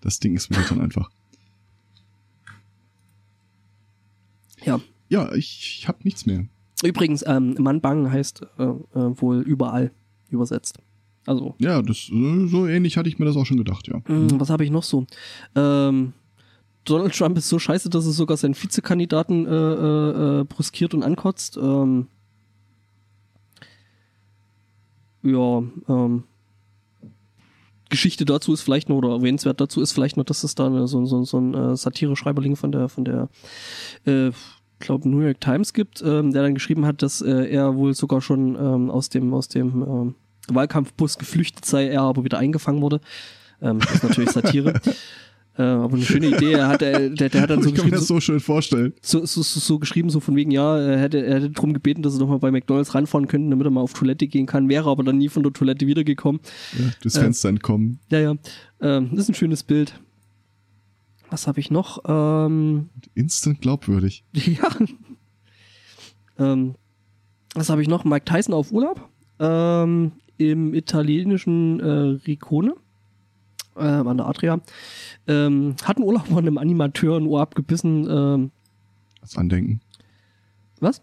Das 0.00 0.20
Ding 0.20 0.34
ist 0.34 0.50
mir 0.50 0.58
dann 0.68 0.80
einfach. 0.80 1.10
Ja. 4.64 4.80
Ja, 5.08 5.32
ich, 5.34 5.78
ich 5.80 5.88
habe 5.88 5.98
nichts 6.02 6.26
mehr. 6.26 6.46
Übrigens, 6.84 7.24
ähm, 7.26 7.54
Manbang 7.58 8.10
heißt 8.10 8.42
äh, 8.58 8.62
äh, 8.62 9.20
wohl 9.20 9.40
überall 9.40 9.92
übersetzt. 10.30 10.78
Also. 11.26 11.54
Ja, 11.58 11.82
das 11.82 12.10
äh, 12.10 12.46
so 12.46 12.66
ähnlich 12.66 12.96
hatte 12.96 13.08
ich 13.08 13.18
mir 13.18 13.24
das 13.24 13.36
auch 13.36 13.46
schon 13.46 13.56
gedacht, 13.56 13.88
ja. 13.88 14.00
Mhm, 14.06 14.38
was 14.40 14.50
habe 14.50 14.64
ich 14.64 14.70
noch 14.70 14.82
so? 14.82 15.06
Ähm, 15.54 16.12
Donald 16.84 17.16
Trump 17.16 17.36
ist 17.36 17.48
so 17.48 17.58
scheiße, 17.58 17.90
dass 17.90 18.06
er 18.06 18.12
sogar 18.12 18.36
seinen 18.36 18.54
Vizekandidaten 18.54 19.46
äh, 19.46 19.50
äh, 19.50 20.40
äh 20.40 20.44
bruskiert 20.44 20.94
und 20.94 21.02
ankotzt. 21.02 21.56
Ähm, 21.56 22.06
ja, 25.22 25.62
ähm, 25.88 26.24
Geschichte 27.96 28.26
dazu 28.26 28.52
ist 28.52 28.60
vielleicht 28.60 28.90
nur, 28.90 28.98
oder 28.98 29.08
erwähnenswert 29.08 29.58
dazu 29.58 29.80
ist 29.80 29.92
vielleicht 29.92 30.16
nur, 30.16 30.24
dass 30.26 30.44
es 30.44 30.54
da 30.54 30.86
so, 30.86 31.06
so, 31.06 31.24
so 31.24 31.38
ein 31.38 31.54
äh, 31.54 31.76
Satire-Schreiberling 31.76 32.54
von 32.54 32.70
der, 32.70 32.90
von 32.90 33.06
der, 33.06 33.30
äh, 34.04 34.32
glaube 34.80 35.08
New 35.08 35.20
York 35.20 35.40
Times 35.40 35.72
gibt, 35.72 36.02
ähm, 36.02 36.30
der 36.30 36.42
dann 36.42 36.52
geschrieben 36.52 36.84
hat, 36.84 37.00
dass 37.00 37.22
äh, 37.22 37.50
er 37.50 37.74
wohl 37.76 37.94
sogar 37.94 38.20
schon 38.20 38.54
ähm, 38.54 38.90
aus 38.90 39.08
dem, 39.08 39.32
aus 39.32 39.48
dem 39.48 39.82
ähm, 39.82 40.14
Wahlkampfbus 40.48 41.16
geflüchtet 41.16 41.64
sei, 41.64 41.88
er 41.88 42.02
aber 42.02 42.22
wieder 42.22 42.38
eingefangen 42.38 42.82
wurde. 42.82 43.00
Ähm, 43.62 43.78
das 43.78 43.94
ist 43.94 44.02
natürlich 44.04 44.30
Satire. 44.30 44.78
Äh, 45.58 45.62
aber 45.62 45.94
eine 45.94 46.04
schöne 46.04 46.28
Idee. 46.28 46.52
Er 46.52 46.68
hat, 46.68 46.82
der, 46.82 47.10
der 47.10 47.40
hat 47.40 47.50
dann 47.50 47.62
so 47.62 47.70
ich 47.70 47.74
kann 47.74 47.86
mir 47.86 47.92
das 47.92 48.06
so 48.06 48.20
schön 48.20 48.40
vorstellen. 48.40 48.92
So, 49.00 49.24
so, 49.24 49.42
so, 49.42 49.60
so 49.60 49.78
geschrieben, 49.78 50.10
so 50.10 50.20
von 50.20 50.36
wegen, 50.36 50.50
ja, 50.50 50.78
er 50.78 50.98
hätte, 50.98 51.24
er 51.24 51.36
hätte 51.36 51.50
darum 51.50 51.72
gebeten, 51.72 52.02
dass 52.02 52.14
er 52.14 52.20
doch 52.20 52.28
mal 52.28 52.38
bei 52.38 52.50
McDonalds 52.50 52.94
ranfahren 52.94 53.26
könnte, 53.26 53.50
damit 53.50 53.66
er 53.66 53.70
mal 53.70 53.80
auf 53.80 53.94
Toilette 53.94 54.26
gehen 54.26 54.46
kann, 54.46 54.68
wäre 54.68 54.90
aber 54.90 55.02
dann 55.02 55.18
nie 55.18 55.28
von 55.28 55.42
der 55.42 55.52
Toilette 55.52 55.86
wiedergekommen. 55.86 56.40
Ja, 56.78 56.84
das 57.02 57.16
Fenster 57.16 57.48
äh, 57.48 57.52
entkommen. 57.52 58.00
Ja, 58.10 58.20
ja. 58.20 58.34
Ähm, 58.80 59.10
das 59.12 59.20
ist 59.20 59.28
ein 59.30 59.34
schönes 59.34 59.62
Bild. 59.62 59.98
Was 61.30 61.46
habe 61.46 61.58
ich 61.58 61.70
noch? 61.70 62.00
Ähm, 62.06 62.90
Instant 63.14 63.60
glaubwürdig. 63.60 64.24
Ja. 64.34 64.68
ähm, 66.38 66.74
was 67.54 67.70
habe 67.70 67.80
ich 67.80 67.88
noch? 67.88 68.04
Mike 68.04 68.26
Tyson 68.26 68.54
auf 68.54 68.70
Urlaub. 68.72 69.08
Ähm, 69.40 70.12
Im 70.36 70.74
italienischen 70.74 71.80
äh, 71.80 72.18
Ricone 72.26 72.74
äh, 73.76 73.82
an 73.82 74.16
der 74.16 74.26
Adria. 74.26 74.60
Ähm, 75.26 75.76
hat 75.84 75.98
ein 75.98 76.02
Urlaub 76.02 76.26
von 76.26 76.38
einem 76.38 76.58
Animateur 76.58 77.18
ein 77.18 77.26
Ohr 77.26 77.40
abgebissen. 77.40 78.06
Ähm, 78.08 78.50
als 79.20 79.36
Andenken. 79.36 79.80
Was? 80.80 81.02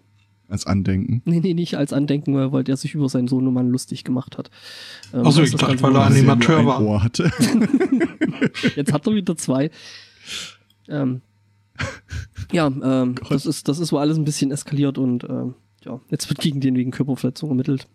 Als 0.50 0.68
Andenken. 0.68 1.22
Nee, 1.26 1.40
nee, 1.40 1.54
nicht 1.54 1.78
als 1.78 1.94
Andenken, 1.94 2.36
weil 2.52 2.64
der 2.64 2.78
sich 2.78 2.94
über 2.94 3.10
seinen 3.10 3.28
Sohnemann 3.28 3.70
lustig 3.70 4.04
gemacht 4.04 4.38
hat. 4.38 4.52
Ähm, 5.14 5.26
Achso, 5.26 5.42
ich 5.42 5.56
dachte, 5.56 5.82
weil 5.82 5.96
er 5.96 6.06
Animateur 6.06 6.66
war. 6.66 6.82
Ohr 6.82 7.04
hatte. 7.04 7.32
Jetzt 8.76 8.94
hat 8.94 9.08
er 9.08 9.16
wieder 9.16 9.36
zwei. 9.36 9.72
Ähm, 10.88 11.22
ja, 12.52 12.68
ähm, 12.68 13.16
das 13.30 13.46
ist, 13.46 13.68
das 13.68 13.80
ist 13.80 13.92
wohl 13.92 14.00
alles 14.00 14.18
ein 14.18 14.26
bisschen 14.26 14.52
eskaliert 14.52 14.98
und 14.98 15.24
ähm, 15.24 15.56
ja, 15.84 16.00
jetzt 16.10 16.30
wird 16.30 16.40
gegen 16.40 16.62
den 16.62 16.76
wegen 16.76 16.92
Körperverletzung 16.92 17.50
ermittelt. 17.50 17.88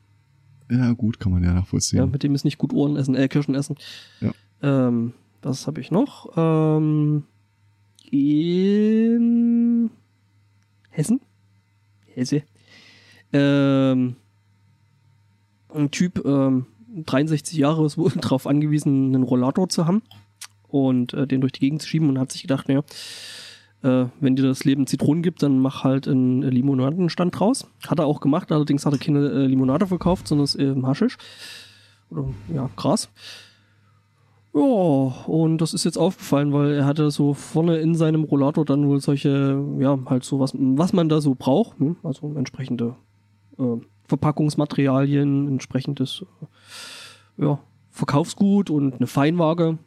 Ja, 0.70 0.92
gut, 0.92 1.20
kann 1.20 1.32
man 1.32 1.42
ja 1.42 1.54
nachvollziehen. 1.54 1.98
Ja, 1.98 2.06
mit 2.06 2.22
dem 2.22 2.34
ist 2.34 2.44
nicht 2.44 2.58
gut 2.58 2.72
Ohren 2.72 2.96
essen, 2.96 3.14
äh, 3.14 3.28
Kirschen 3.28 3.54
essen. 3.54 3.76
Ja. 4.20 4.32
Ähm, 4.62 5.14
was 5.42 5.66
habe 5.66 5.80
ich 5.80 5.90
noch? 5.90 6.32
Ähm, 6.36 7.24
in 8.10 9.90
Hessen? 10.90 11.20
Hesse. 12.14 12.42
Ähm, 13.32 14.16
ein 15.74 15.90
Typ, 15.90 16.24
ähm, 16.24 16.66
63 17.06 17.58
Jahre, 17.58 17.84
ist 17.86 17.98
wohl 17.98 18.10
darauf 18.16 18.46
angewiesen, 18.46 19.14
einen 19.14 19.22
Rollator 19.22 19.68
zu 19.68 19.86
haben 19.86 20.02
und 20.68 21.14
äh, 21.14 21.26
den 21.26 21.40
durch 21.40 21.52
die 21.52 21.60
Gegend 21.60 21.82
zu 21.82 21.88
schieben 21.88 22.08
und 22.08 22.18
hat 22.18 22.32
sich 22.32 22.42
gedacht, 22.42 22.68
naja, 22.68 22.82
äh, 23.82 24.06
wenn 24.20 24.36
dir 24.36 24.42
das 24.42 24.64
Leben 24.64 24.86
Zitronen 24.86 25.22
gibt, 25.22 25.42
dann 25.42 25.58
mach 25.60 25.84
halt 25.84 26.08
einen 26.08 26.42
Limonadenstand 26.42 27.38
draus. 27.38 27.66
Hat 27.86 27.98
er 27.98 28.06
auch 28.06 28.20
gemacht, 28.20 28.50
allerdings 28.50 28.84
hat 28.84 28.92
er 28.92 28.98
keine 28.98 29.28
äh, 29.28 29.46
Limonade 29.46 29.86
verkauft, 29.86 30.26
sondern 30.26 30.44
es 30.44 30.56
äh, 30.56 30.74
Haschisch. 30.82 31.16
Oder 32.10 32.24
ja, 32.52 32.70
Gras. 32.76 33.10
Ja, 34.58 35.24
und 35.26 35.58
das 35.58 35.74
ist 35.74 35.84
jetzt 35.84 35.98
aufgefallen, 35.98 36.52
weil 36.52 36.72
er 36.72 36.86
hatte 36.86 37.10
so 37.10 37.34
vorne 37.34 37.78
in 37.78 37.94
seinem 37.94 38.24
Rollator 38.24 38.64
dann 38.64 38.86
wohl 38.86 39.00
solche, 39.00 39.64
ja, 39.78 39.98
halt 40.06 40.24
so 40.24 40.40
was, 40.40 40.52
was 40.54 40.92
man 40.92 41.08
da 41.08 41.20
so 41.20 41.34
braucht, 41.34 41.78
hm? 41.78 41.96
also 42.02 42.32
entsprechende 42.34 42.96
äh, 43.58 43.76
Verpackungsmaterialien, 44.06 45.48
entsprechendes 45.48 46.24
äh, 47.38 47.44
ja, 47.44 47.58
Verkaufsgut 47.90 48.70
und 48.70 48.94
eine 48.94 49.06
Feinwaage. 49.06 49.78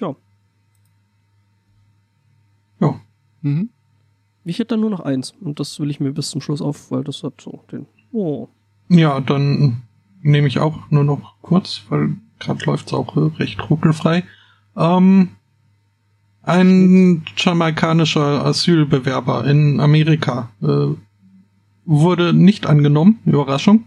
Ja. 0.00 0.14
Ja. 2.80 3.00
Mhm. 3.40 3.70
Ich 4.44 4.58
hätte 4.58 4.74
dann 4.74 4.80
nur 4.80 4.90
noch 4.90 5.00
eins 5.00 5.34
und 5.40 5.60
das 5.60 5.78
will 5.78 5.90
ich 5.90 6.00
mir 6.00 6.12
bis 6.12 6.30
zum 6.30 6.40
Schluss 6.40 6.60
auf, 6.60 6.90
weil 6.90 7.04
das 7.04 7.22
hat 7.22 7.40
so 7.40 7.60
den. 7.70 7.86
Oh. 8.10 8.48
Ja, 8.88 9.20
dann 9.20 9.82
nehme 10.20 10.48
ich 10.48 10.58
auch 10.58 10.90
nur 10.90 11.04
noch 11.04 11.34
kurz, 11.42 11.82
weil 11.88 12.16
gerade 12.42 12.64
läuft's 12.64 12.92
auch 12.92 13.16
recht 13.38 13.70
ruckelfrei. 13.70 14.24
Ähm, 14.76 15.30
ein 16.42 17.24
jamaikanischer 17.36 18.44
Asylbewerber 18.44 19.44
in 19.46 19.80
Amerika 19.80 20.50
äh, 20.60 20.96
wurde 21.84 22.32
nicht 22.32 22.66
angenommen, 22.66 23.20
Überraschung. 23.24 23.84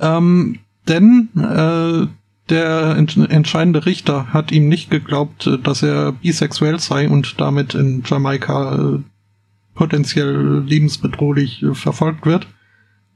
Ähm, 0.00 0.58
denn 0.88 1.28
äh, 1.36 2.06
der 2.48 2.96
ent 2.96 3.16
entscheidende 3.16 3.86
Richter 3.86 4.32
hat 4.32 4.52
ihm 4.52 4.68
nicht 4.68 4.90
geglaubt, 4.90 5.50
dass 5.64 5.82
er 5.82 6.12
bisexuell 6.12 6.78
sei 6.78 7.08
und 7.08 7.40
damit 7.40 7.74
in 7.74 8.02
Jamaika 8.04 8.74
äh, 8.76 8.98
potenziell 9.74 10.62
lebensbedrohlich 10.66 11.62
äh, 11.62 11.74
verfolgt 11.74 12.26
wird. 12.26 12.46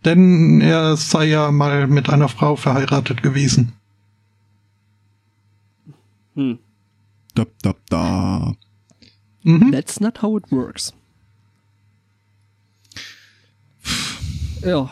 Denn 0.05 0.61
er 0.61 0.97
sei 0.97 1.27
ja 1.27 1.51
mal 1.51 1.87
mit 1.87 2.09
einer 2.09 2.29
Frau 2.29 2.57
verheiratet 2.57 3.23
gewesen. 3.23 3.73
Hm. 6.35 6.59
Da, 7.35 7.47
da, 7.63 7.75
da. 7.89 8.55
Mhm. 9.43 9.73
That's 9.73 10.01
not 10.01 10.23
how 10.23 10.37
it 10.37 10.51
works. 10.51 10.93
Ja. 14.63 14.91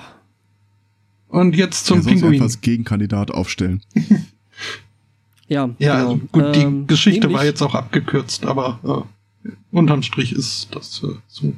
Und 1.29 1.55
jetzt 1.55 1.87
zum 1.87 1.99
er 1.99 2.05
Pinguin. 2.05 2.33
Einfach 2.35 2.45
als 2.45 2.61
Gegenkandidat 2.61 3.31
aufstellen. 3.31 3.83
ja. 5.49 5.69
Ja, 5.79 5.97
genau. 5.97 6.11
also 6.13 6.17
gut, 6.33 6.57
die 6.57 6.61
ähm, 6.61 6.87
Geschichte 6.87 7.33
war 7.33 7.45
jetzt 7.45 7.63
auch 7.63 7.75
abgekürzt, 7.75 8.47
aber 8.47 9.07
äh, 9.45 9.51
unterm 9.71 10.03
Strich 10.03 10.33
ist 10.33 10.75
das 10.75 11.03
äh, 11.03 11.15
so 11.27 11.53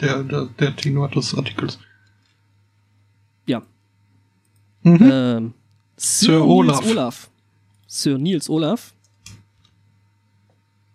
der, 0.00 0.22
der, 0.24 0.46
der 0.58 0.76
Tenor 0.76 1.08
des 1.08 1.34
Artikels. 1.34 1.78
Ja. 3.46 3.62
Mhm. 4.82 4.98
Ähm, 5.00 5.54
Sir, 5.96 6.26
Sir 6.26 6.44
Olaf. 6.44 6.84
Olaf. 6.84 7.30
Sir 7.92 8.16
Niels 8.16 8.48
Olaf, 8.48 8.94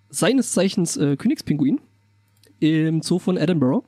seines 0.10 0.52
Zeichens 0.54 0.98
äh, 0.98 1.16
Königspinguin 1.16 1.80
im 2.60 3.04
Zoo 3.04 3.20
von 3.20 3.38
Edinburgh. 3.38 3.86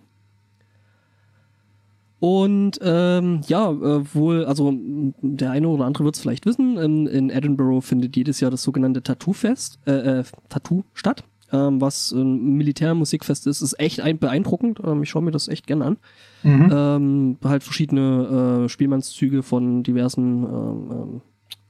Und 2.19 2.79
ähm, 2.83 3.41
ja, 3.47 3.71
äh, 3.71 4.13
wohl, 4.13 4.45
also 4.45 4.71
der 4.75 5.49
eine 5.49 5.69
oder 5.69 5.85
andere 5.85 6.03
wird 6.03 6.17
es 6.17 6.21
vielleicht 6.21 6.45
wissen, 6.45 6.77
in, 6.77 7.07
in, 7.07 7.29
Edinburgh 7.31 7.81
findet 7.81 8.15
jedes 8.15 8.41
Jahr 8.41 8.51
das 8.51 8.61
sogenannte 8.61 9.01
Tattoo-Fest, 9.01 9.79
äh, 9.87 10.19
äh, 10.19 10.23
Tattoo 10.47 10.83
statt, 10.93 11.23
ähm, 11.51 11.81
was 11.81 12.11
ein 12.11 12.57
Militärmusikfest 12.57 13.47
ist, 13.47 13.63
ist 13.63 13.79
echt 13.79 14.01
ein, 14.01 14.19
beeindruckend. 14.19 14.81
Ähm, 14.85 15.01
ich 15.01 15.09
schaue 15.09 15.23
mir 15.23 15.31
das 15.31 15.47
echt 15.47 15.65
gerne 15.65 15.85
an. 15.85 15.97
Mhm. 16.43 16.69
Ähm, 16.71 17.37
halt 17.43 17.63
verschiedene 17.63 18.65
äh, 18.65 18.69
Spielmannszüge 18.69 19.41
von 19.41 19.81
diversen 19.81 20.43
ähm, 20.43 20.91
ähm, 20.91 21.21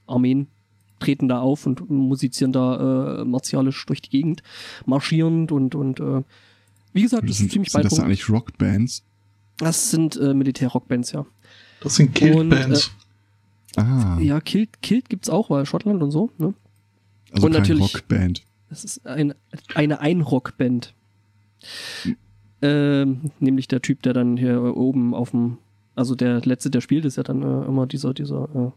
Armeen 0.06 0.48
treten 1.00 1.28
da 1.28 1.40
auf 1.40 1.66
und 1.66 1.90
musizieren 1.90 2.52
da 2.52 3.20
äh, 3.20 3.24
martialisch 3.24 3.84
durch 3.86 4.00
die 4.02 4.10
Gegend, 4.10 4.42
marschierend 4.86 5.50
und, 5.52 5.74
und 5.74 5.98
äh, 6.00 6.22
wie 6.92 7.02
gesagt, 7.02 7.24
das, 7.24 7.30
das 7.36 7.40
ist 7.40 7.52
ziemlich 7.52 7.70
sind 7.72 7.84
Das 7.84 7.92
sind 7.94 8.04
eigentlich 8.04 8.28
Rockbands? 8.28 9.02
Das 9.58 9.90
sind 9.90 10.16
äh, 10.16 10.32
Militär-Rockbands, 10.34 11.12
ja. 11.12 11.26
Das 11.82 11.96
sind 11.96 12.14
Killbands. 12.14 12.90
Ah, 13.76 14.18
Ja, 14.20 14.40
Kilt, 14.40 14.82
Kilt 14.82 15.08
gibt's 15.08 15.28
auch, 15.30 15.50
weil 15.50 15.66
Schottland 15.66 16.02
und 16.02 16.10
so, 16.10 16.30
ne? 16.38 16.54
also 17.32 17.46
und 17.46 17.52
kein 17.52 17.62
natürlich- 17.62 17.82
Rockband. 17.94 18.42
Das 18.68 18.84
ist 18.84 19.04
ein, 19.06 19.34
eine 19.74 20.00
Einrockband. 20.00 20.94
Ähm, 22.62 23.30
nämlich 23.40 23.68
der 23.68 23.80
Typ, 23.82 24.02
der 24.02 24.12
dann 24.12 24.36
hier 24.36 24.76
oben 24.76 25.14
auf 25.14 25.30
dem, 25.30 25.58
also 25.96 26.14
der 26.14 26.40
letzte, 26.42 26.70
der 26.70 26.80
spielt, 26.80 27.04
ist 27.04 27.16
ja 27.16 27.22
dann 27.22 27.42
äh, 27.42 27.64
immer 27.66 27.86
dieser, 27.86 28.12
dieser 28.14 28.44
äh, 28.54 28.70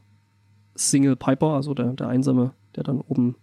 Single 0.75 1.15
Piper, 1.15 1.53
also 1.53 1.73
der, 1.73 1.93
der 1.93 2.07
Einsame, 2.07 2.51
der 2.75 2.83
dann 2.83 3.01
oben 3.01 3.35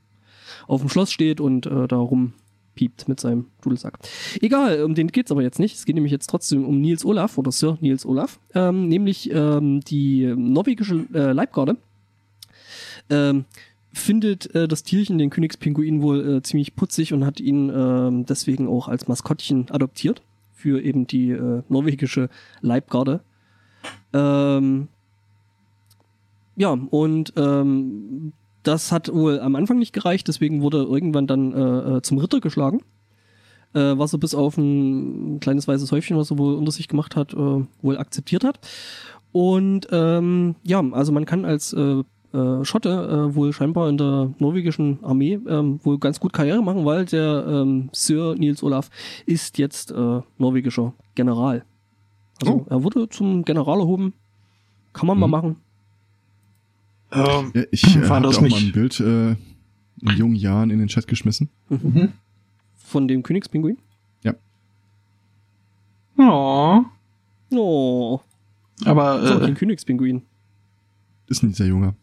auf 0.67 0.81
dem 0.81 0.89
Schloss 0.89 1.13
steht 1.13 1.41
und 1.41 1.67
äh, 1.67 1.87
da 1.87 1.97
rumpiept 1.97 3.09
mit 3.09 3.21
seinem 3.21 3.47
Dudelsack. 3.63 3.99
Egal, 4.41 4.83
um 4.85 4.95
den 4.95 5.09
geht's 5.09 5.31
aber 5.31 5.43
jetzt 5.43 5.59
nicht. 5.59 5.77
Es 5.77 5.85
geht 5.85 5.95
nämlich 5.95 6.13
jetzt 6.13 6.29
trotzdem 6.29 6.65
um 6.65 6.81
Nils 6.81 7.05
Olaf 7.05 7.39
oder 7.39 7.53
Sir 7.53 7.79
Nils 7.81 8.05
Olaf, 8.05 8.41
ähm, 8.55 8.89
nämlich 8.89 9.31
ähm, 9.33 9.81
die 9.81 10.33
norwegische 10.37 11.07
äh, 11.15 11.33
Leibgarde. 11.33 11.77
Ähm, 13.09 13.45
findet 13.93 14.55
äh, 14.55 14.69
das 14.69 14.83
Tierchen, 14.83 15.19
den 15.19 15.31
Königspinguin, 15.31 16.03
wohl 16.03 16.37
äh, 16.37 16.43
ziemlich 16.43 16.77
putzig 16.77 17.13
und 17.13 17.25
hat 17.25 17.41
ihn 17.41 17.71
ähm, 17.75 18.27
deswegen 18.27 18.69
auch 18.69 18.89
als 18.89 19.09
Maskottchen 19.09 19.71
adoptiert 19.71 20.23
für 20.55 20.81
eben 20.83 21.07
die 21.07 21.31
äh, 21.31 21.63
norwegische 21.69 22.29
Leibgarde. 22.61 23.21
Ähm, 24.13 24.89
ja, 26.57 26.71
und 26.91 27.33
ähm, 27.37 28.33
das 28.63 28.93
hat 28.93 29.13
wohl 29.13 29.41
am 29.41 29.57
Anfang 29.57 29.79
nicht 29.79 29.93
gereicht, 29.93 30.29
deswegen 30.29 30.61
wurde 30.63 30.79
er 30.83 30.89
irgendwann 30.89 31.27
dann 31.27 31.53
äh, 31.53 31.97
äh, 31.97 32.03
zum 32.03 32.19
Ritter 32.19 32.41
geschlagen. 32.41 32.81
Äh, 33.73 33.97
was 33.99 34.13
er 34.13 34.19
bis 34.19 34.35
auf 34.35 34.59
ein 34.59 35.39
kleines 35.41 35.69
weißes 35.69 35.93
Häufchen, 35.93 36.17
was 36.17 36.31
er 36.33 36.39
wohl 36.39 36.55
unter 36.55 36.73
sich 36.73 36.89
gemacht 36.89 37.15
hat, 37.17 37.33
äh, 37.33 37.65
wohl 37.83 37.99
akzeptiert 37.99 38.43
hat. 38.45 38.59
Und 39.33 39.87
ähm, 39.93 40.57
ja, 40.65 40.83
also 40.91 41.13
man 41.13 41.25
kann 41.25 41.45
als 41.45 41.73
äh, 41.73 42.03
äh, 42.33 42.65
Schotte 42.65 43.29
äh, 43.31 43.35
wohl 43.37 43.53
scheinbar 43.53 43.89
in 43.89 43.97
der 43.97 44.35
norwegischen 44.41 44.99
Armee 45.05 45.39
ähm, 45.49 45.79
wohl 45.85 45.99
ganz 45.99 46.19
gut 46.19 46.33
Karriere 46.33 46.63
machen, 46.63 46.85
weil 46.85 47.05
der 47.05 47.47
ähm, 47.47 47.91
Sir 47.93 48.35
Nils 48.35 48.63
Olaf 48.65 48.91
ist 49.25 49.57
jetzt 49.59 49.93
äh, 49.93 50.21
norwegischer 50.39 50.93
General. 51.15 51.65
Also 52.43 52.53
Oh. 52.55 52.67
er 52.69 52.83
wurde 52.83 53.09
zum 53.09 53.45
General 53.45 53.79
erhoben. 53.79 54.15
Kann 54.93 55.07
man 55.07 55.19
mal 55.19 55.27
Mhm. 55.27 55.31
machen. 55.31 55.57
Ähm, 57.13 57.51
Ja, 57.55 57.63
ich 57.71 57.85
äh, 57.97 58.09
War 58.09 58.17
habe 58.17 58.29
auch 58.29 58.41
mal 58.41 58.49
nicht- 58.49 58.67
ein 58.67 58.73
Bild 58.73 59.01
äh, 59.01 59.31
in 59.31 60.17
jungen 60.17 60.37
Jahren 60.37 60.71
in 60.71 60.79
den 60.79 60.89
Chat 60.89 61.07
geschmissen. 61.07 61.49
mhm. 61.69 62.13
Von 62.77 63.07
dem 63.09 63.23
Königspinguin. 63.23 63.79
Ja, 64.23 64.35
Oh, 67.53 68.21
aber 68.85 69.27
so, 69.27 69.35
äh, 69.39 69.41
kein 69.41 69.55
Königspinguin. 69.55 70.23
Ist 71.29 71.43
ein 71.43 71.55
sehr 71.55 71.67
junger. 71.69 71.95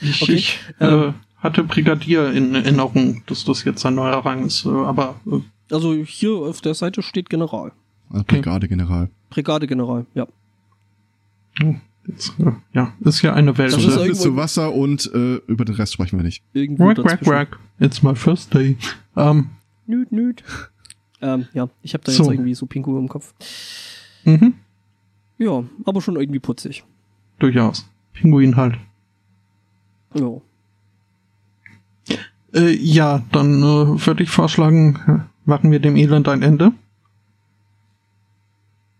ich, 0.00 0.22
Okay, 0.22 0.34
ich 0.34 0.58
ähm, 0.80 1.10
äh, 1.10 1.12
hatte 1.38 1.64
Brigadier 1.64 2.30
in 2.32 2.54
Erinnerung, 2.54 3.22
dass 3.26 3.44
das 3.44 3.64
jetzt 3.64 3.84
ein 3.86 3.94
neuer 3.94 4.18
Rang 4.24 4.44
ist. 4.46 4.66
Äh, 4.66 4.68
aber 4.68 5.20
äh, 5.26 5.40
Also 5.72 5.94
hier 5.94 6.32
auf 6.34 6.60
der 6.60 6.74
Seite 6.74 7.02
steht 7.02 7.30
General. 7.30 7.72
Also 8.10 8.24
Brigadegeneral. 8.26 9.08
Brigadegeneral, 9.30 10.06
ja. 10.14 10.26
äh, 11.60 11.74
ja, 12.72 12.92
ist 13.00 13.22
ja 13.22 13.32
eine 13.34 13.56
Welt. 13.58 13.72
Das 13.72 13.82
So, 13.82 13.88
ist 14.02 14.10
das 14.10 14.20
zu 14.20 14.36
Wasser 14.36 14.72
und 14.74 15.10
äh, 15.14 15.36
über 15.46 15.64
den 15.64 15.74
Rest 15.76 15.94
sprechen 15.94 16.18
wir 16.18 16.24
nicht. 16.24 16.42
Irgendwo 16.52 16.84
quack, 16.92 16.96
dazwischen. 16.96 17.24
quack. 17.24 17.58
It's 17.80 18.02
my 18.02 18.14
first 18.14 18.52
day. 18.54 18.76
Ähm, 19.16 19.50
Nüt, 19.86 20.12
nüt. 20.12 20.42
Ähm, 21.20 21.46
ja, 21.54 21.68
ich 21.82 21.94
habe 21.94 22.04
da 22.04 22.12
So. 22.12 22.24
jetzt 22.24 22.32
irgendwie 22.32 22.54
so 22.54 22.66
Pingu 22.66 22.98
im 22.98 23.08
Kopf. 23.08 23.32
mhm, 24.24 24.54
Ja, 25.38 25.64
aber 25.84 26.00
schon 26.00 26.16
irgendwie 26.16 26.40
putzig. 26.40 26.84
durchaus. 27.38 27.88
Pinguin 28.12 28.56
halt. 28.56 28.76
Ja. 30.14 30.40
Äh, 32.54 32.70
ja, 32.76 33.22
dann 33.32 33.58
äh, 33.62 34.06
würde 34.06 34.22
ich 34.22 34.30
vorschlagen, 34.30 35.26
machen 35.44 35.70
wir 35.72 35.80
dem 35.80 35.96
Elend 35.96 36.28
ein 36.28 36.42
Ende. 36.42 36.72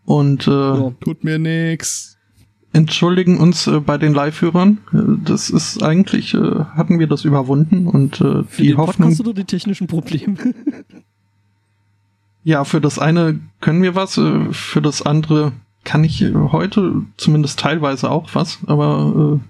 Und 0.04 0.46
äh, 0.46 0.50
ja. 0.50 0.90
Tut 1.00 1.24
mir 1.24 1.38
nix. 1.38 2.13
Entschuldigen 2.74 3.38
uns 3.38 3.66
äh, 3.66 3.80
bei 3.80 3.96
den 3.96 4.12
Live-Hörern. 4.12 4.78
Äh, 4.92 4.98
das 5.24 5.48
ist 5.48 5.82
eigentlich, 5.82 6.34
äh, 6.34 6.64
hatten 6.74 6.98
wir 6.98 7.06
das 7.06 7.24
überwunden 7.24 7.86
und 7.86 8.20
äh, 8.20 8.44
Für 8.44 8.62
die 8.62 8.68
den 8.68 8.76
Hoffnung. 8.76 9.08
Podcast 9.08 9.20
oder 9.20 9.32
die 9.32 9.44
technischen 9.44 9.86
Probleme? 9.86 10.36
Ja, 12.42 12.64
für 12.64 12.82
das 12.82 12.98
eine 12.98 13.40
können 13.62 13.82
wir 13.82 13.94
was, 13.94 14.18
äh, 14.18 14.52
für 14.52 14.82
das 14.82 15.00
andere 15.00 15.52
kann 15.84 16.04
ich 16.04 16.20
äh, 16.20 16.34
heute 16.34 17.02
zumindest 17.16 17.58
teilweise 17.58 18.10
auch 18.10 18.34
was, 18.34 18.58
aber 18.66 19.40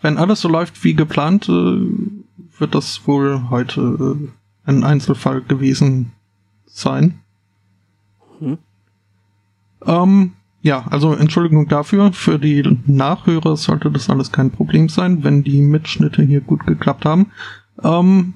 wenn 0.00 0.16
alles 0.16 0.40
so 0.40 0.48
läuft 0.48 0.82
wie 0.84 0.94
geplant, 0.94 1.48
wird 1.48 2.74
das 2.74 3.06
wohl 3.06 3.50
heute 3.50 4.16
ein 4.64 4.84
Einzelfall 4.84 5.42
gewesen 5.42 6.12
sein. 6.64 7.18
Hm. 8.38 8.58
Ähm, 9.84 10.32
ja, 10.60 10.86
also 10.90 11.14
Entschuldigung 11.14 11.68
dafür. 11.68 12.12
Für 12.12 12.38
die 12.38 12.78
Nachhörer 12.86 13.56
sollte 13.56 13.90
das 13.90 14.10
alles 14.10 14.32
kein 14.32 14.50
Problem 14.50 14.88
sein, 14.88 15.22
wenn 15.24 15.44
die 15.44 15.60
Mitschnitte 15.60 16.22
hier 16.22 16.40
gut 16.40 16.66
geklappt 16.66 17.04
haben. 17.04 17.30
Ähm, 17.82 18.34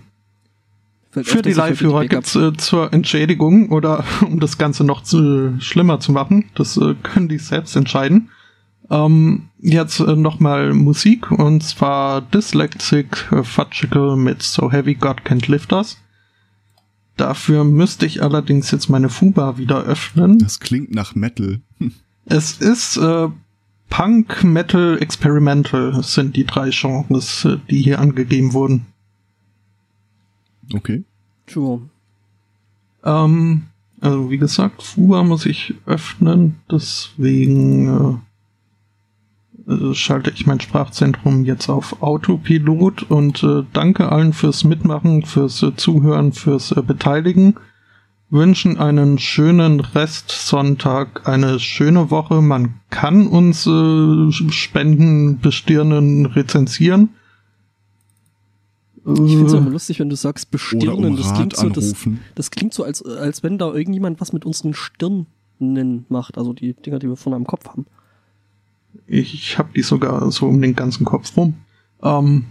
für 1.10 1.42
die 1.42 1.52
Live-Hörer 1.52 2.07
gibt's 2.07 2.34
äh, 2.36 2.55
zur 2.55 2.92
Entschädigung 2.92 3.70
oder 3.70 4.05
um 4.23 4.41
das 4.41 4.57
Ganze 4.57 4.84
noch 4.84 5.02
zu, 5.02 5.60
schlimmer 5.60 6.01
zu 6.01 6.12
machen, 6.12 6.47
das 6.55 6.76
äh, 6.78 6.94
können 7.02 7.28
die 7.28 7.39
selbst 7.39 7.76
entscheiden. 7.76 8.31
Ähm, 8.91 9.49
jetzt 9.59 10.01
äh, 10.01 10.17
nochmal 10.17 10.73
Musik 10.73 11.31
und 11.31 11.62
zwar 11.62 12.23
Dyslexic 12.23 13.31
äh, 13.31 13.42
Fudgical 13.42 14.17
mit 14.17 14.42
So 14.42 14.73
Heavy 14.73 14.94
God 14.94 15.23
Can't 15.23 15.51
Lift 15.51 15.73
Us. 15.73 15.99
Dafür 17.17 17.65
müsste 17.65 18.07
ich 18.07 18.23
allerdings 18.23 18.70
jetzt 18.70 18.89
meine 18.89 19.10
Fuba 19.10 19.59
wieder 19.59 19.83
öffnen. 19.83 20.39
Das 20.39 20.60
klingt 20.60 20.94
nach 20.94 21.15
Metal. 21.15 21.60
Es 22.25 22.59
ist 22.59 22.97
äh, 22.97 23.28
Punk, 23.89 24.44
Metal, 24.44 24.99
Experimental 25.01 25.92
das 25.92 26.15
sind 26.15 26.36
die 26.36 26.44
drei 26.44 26.70
Genres, 26.70 27.44
äh, 27.44 27.59
die 27.70 27.83
hier 27.83 28.01
angegeben 28.01 28.52
wurden. 28.52 28.86
Okay. 30.73 31.05
Sure. 31.49 31.83
Ähm, 33.05 33.65
also 34.01 34.31
wie 34.31 34.39
gesagt, 34.39 34.83
Fuba 34.83 35.23
muss 35.23 35.47
ich 35.47 35.75
öffnen, 35.86 36.60
deswegen 36.70 38.20
äh, 39.68 39.73
äh, 39.73 39.94
schalte 39.94 40.31
ich 40.31 40.47
mein 40.47 40.60
Sprachzentrum 40.60 41.44
jetzt 41.44 41.68
auf 41.68 42.02
Autopilot 42.02 43.05
und 43.05 43.42
äh, 43.42 43.62
danke 43.73 44.10
allen 44.10 44.33
fürs 44.33 44.65
Mitmachen, 44.65 45.25
fürs 45.25 45.62
äh, 45.62 45.75
Zuhören, 45.76 46.33
fürs 46.33 46.73
äh, 46.73 46.83
Beteiligen. 46.83 47.57
Wünschen 48.33 48.78
einen 48.78 49.19
schönen 49.19 49.81
Restsonntag, 49.81 51.28
eine 51.28 51.61
schöne 51.61 52.11
Woche. 52.11 52.41
Man 52.41 52.81
kann 52.89 53.27
uns 53.27 53.67
äh, 53.67 54.33
Spenden 54.51 55.39
bestirnen, 55.41 56.25
rezensieren. 56.25 57.11
Ich 59.05 59.05
finde 59.05 59.47
es 59.47 59.52
Äh, 59.52 59.57
immer 59.59 59.70
lustig, 59.70 60.01
wenn 60.01 60.09
du 60.09 60.17
sagst 60.17 60.51
bestirnen. 60.51 61.05
um 61.05 61.17
Das 61.17 61.35
klingt 61.35 61.55
so, 61.55 61.69
das, 61.69 61.94
das 62.35 62.51
klingt 62.51 62.73
so, 62.73 62.85
als, 62.85 63.05
als 63.05 63.43
wenn 63.43 63.59
da 63.59 63.70
irgendjemand 63.70 64.19
was 64.20 64.33
mit 64.33 64.47
unseren 64.47 64.73
Stirnen 64.73 66.07
macht. 66.09 66.39
Also 66.39 66.55
die 66.55 66.73
Dinger, 66.73 66.99
die 67.01 67.09
wir 67.09 67.17
vorne 67.17 67.36
am 67.36 67.44
Kopf 67.47 67.69
haben. 67.69 67.85
Ich, 69.07 69.35
ich 69.35 69.59
habe 69.59 69.69
die 69.77 69.83
sogar 69.83 70.31
so 70.31 70.47
um 70.47 70.62
den 70.62 70.75
ganzen 70.75 71.05
Kopf 71.05 71.36
rum. 71.36 71.55
Ähm, 72.02 72.47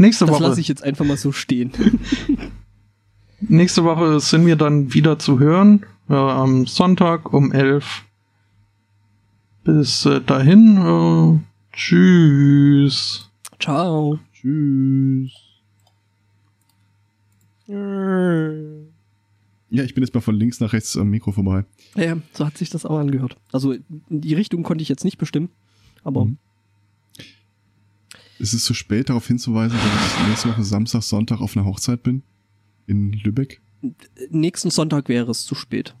nächste 0.00 0.26
Das 0.26 0.34
Woche. 0.34 0.42
lasse 0.42 0.60
ich 0.60 0.68
jetzt 0.68 0.82
einfach 0.82 1.04
mal 1.04 1.16
so 1.16 1.30
stehen. 1.32 1.72
Nächste 3.40 3.84
Woche 3.84 4.20
sind 4.20 4.44
wir 4.46 4.56
dann 4.56 4.92
wieder 4.92 5.18
zu 5.18 5.38
hören. 5.38 5.86
Äh, 6.08 6.14
am 6.14 6.66
Sonntag 6.66 7.32
um 7.32 7.52
11. 7.52 8.04
Bis 9.64 10.04
äh, 10.06 10.20
dahin. 10.20 10.76
Äh, 10.76 11.38
tschüss. 11.74 13.30
Ciao. 13.58 14.18
Tschüss. 14.34 15.32
Ja, 19.72 19.84
ich 19.84 19.94
bin 19.94 20.02
jetzt 20.02 20.14
mal 20.14 20.20
von 20.20 20.34
links 20.34 20.58
nach 20.60 20.72
rechts 20.72 20.96
am 20.96 21.08
Mikro 21.10 21.30
vorbei. 21.32 21.64
ja, 21.96 22.16
so 22.32 22.44
hat 22.44 22.58
sich 22.58 22.70
das 22.70 22.84
aber 22.84 22.98
angehört. 22.98 23.36
Also 23.52 23.74
die 24.08 24.34
Richtung 24.34 24.64
konnte 24.64 24.82
ich 24.82 24.88
jetzt 24.88 25.04
nicht 25.04 25.18
bestimmen. 25.18 25.48
Aber 26.02 26.24
Mhm. 26.24 26.38
Ist 28.40 28.54
es 28.54 28.64
zu 28.64 28.72
spät, 28.72 29.10
darauf 29.10 29.26
hinzuweisen, 29.26 29.76
dass 29.76 30.16
ich 30.22 30.28
nächste 30.28 30.48
Woche 30.48 30.64
Samstag, 30.64 31.02
Sonntag 31.02 31.42
auf 31.42 31.54
einer 31.54 31.66
Hochzeit 31.66 32.02
bin? 32.02 32.22
In 32.86 33.12
Lübeck? 33.12 33.60
nächsten 34.30 34.70
Sonntag 34.70 35.08
wäre 35.10 35.30
es 35.30 35.44
zu 35.44 35.54
spät. 35.54 35.94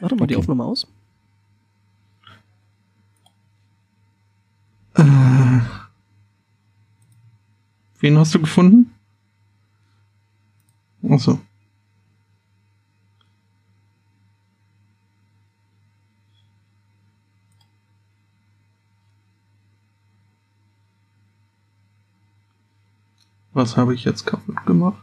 Warte 0.00 0.16
mal 0.16 0.26
die 0.26 0.34
Okay. 0.34 0.42
Aufnahme 0.42 0.64
aus. 0.64 0.88
Äh, 4.94 5.60
wen 8.00 8.18
hast 8.18 8.34
du 8.34 8.40
gefunden? 8.40 8.92
Achso. 11.08 11.38
Was 23.58 23.76
habe 23.76 23.92
ich 23.92 24.04
jetzt 24.04 24.24
kaputt 24.24 24.64
gemacht? 24.66 25.02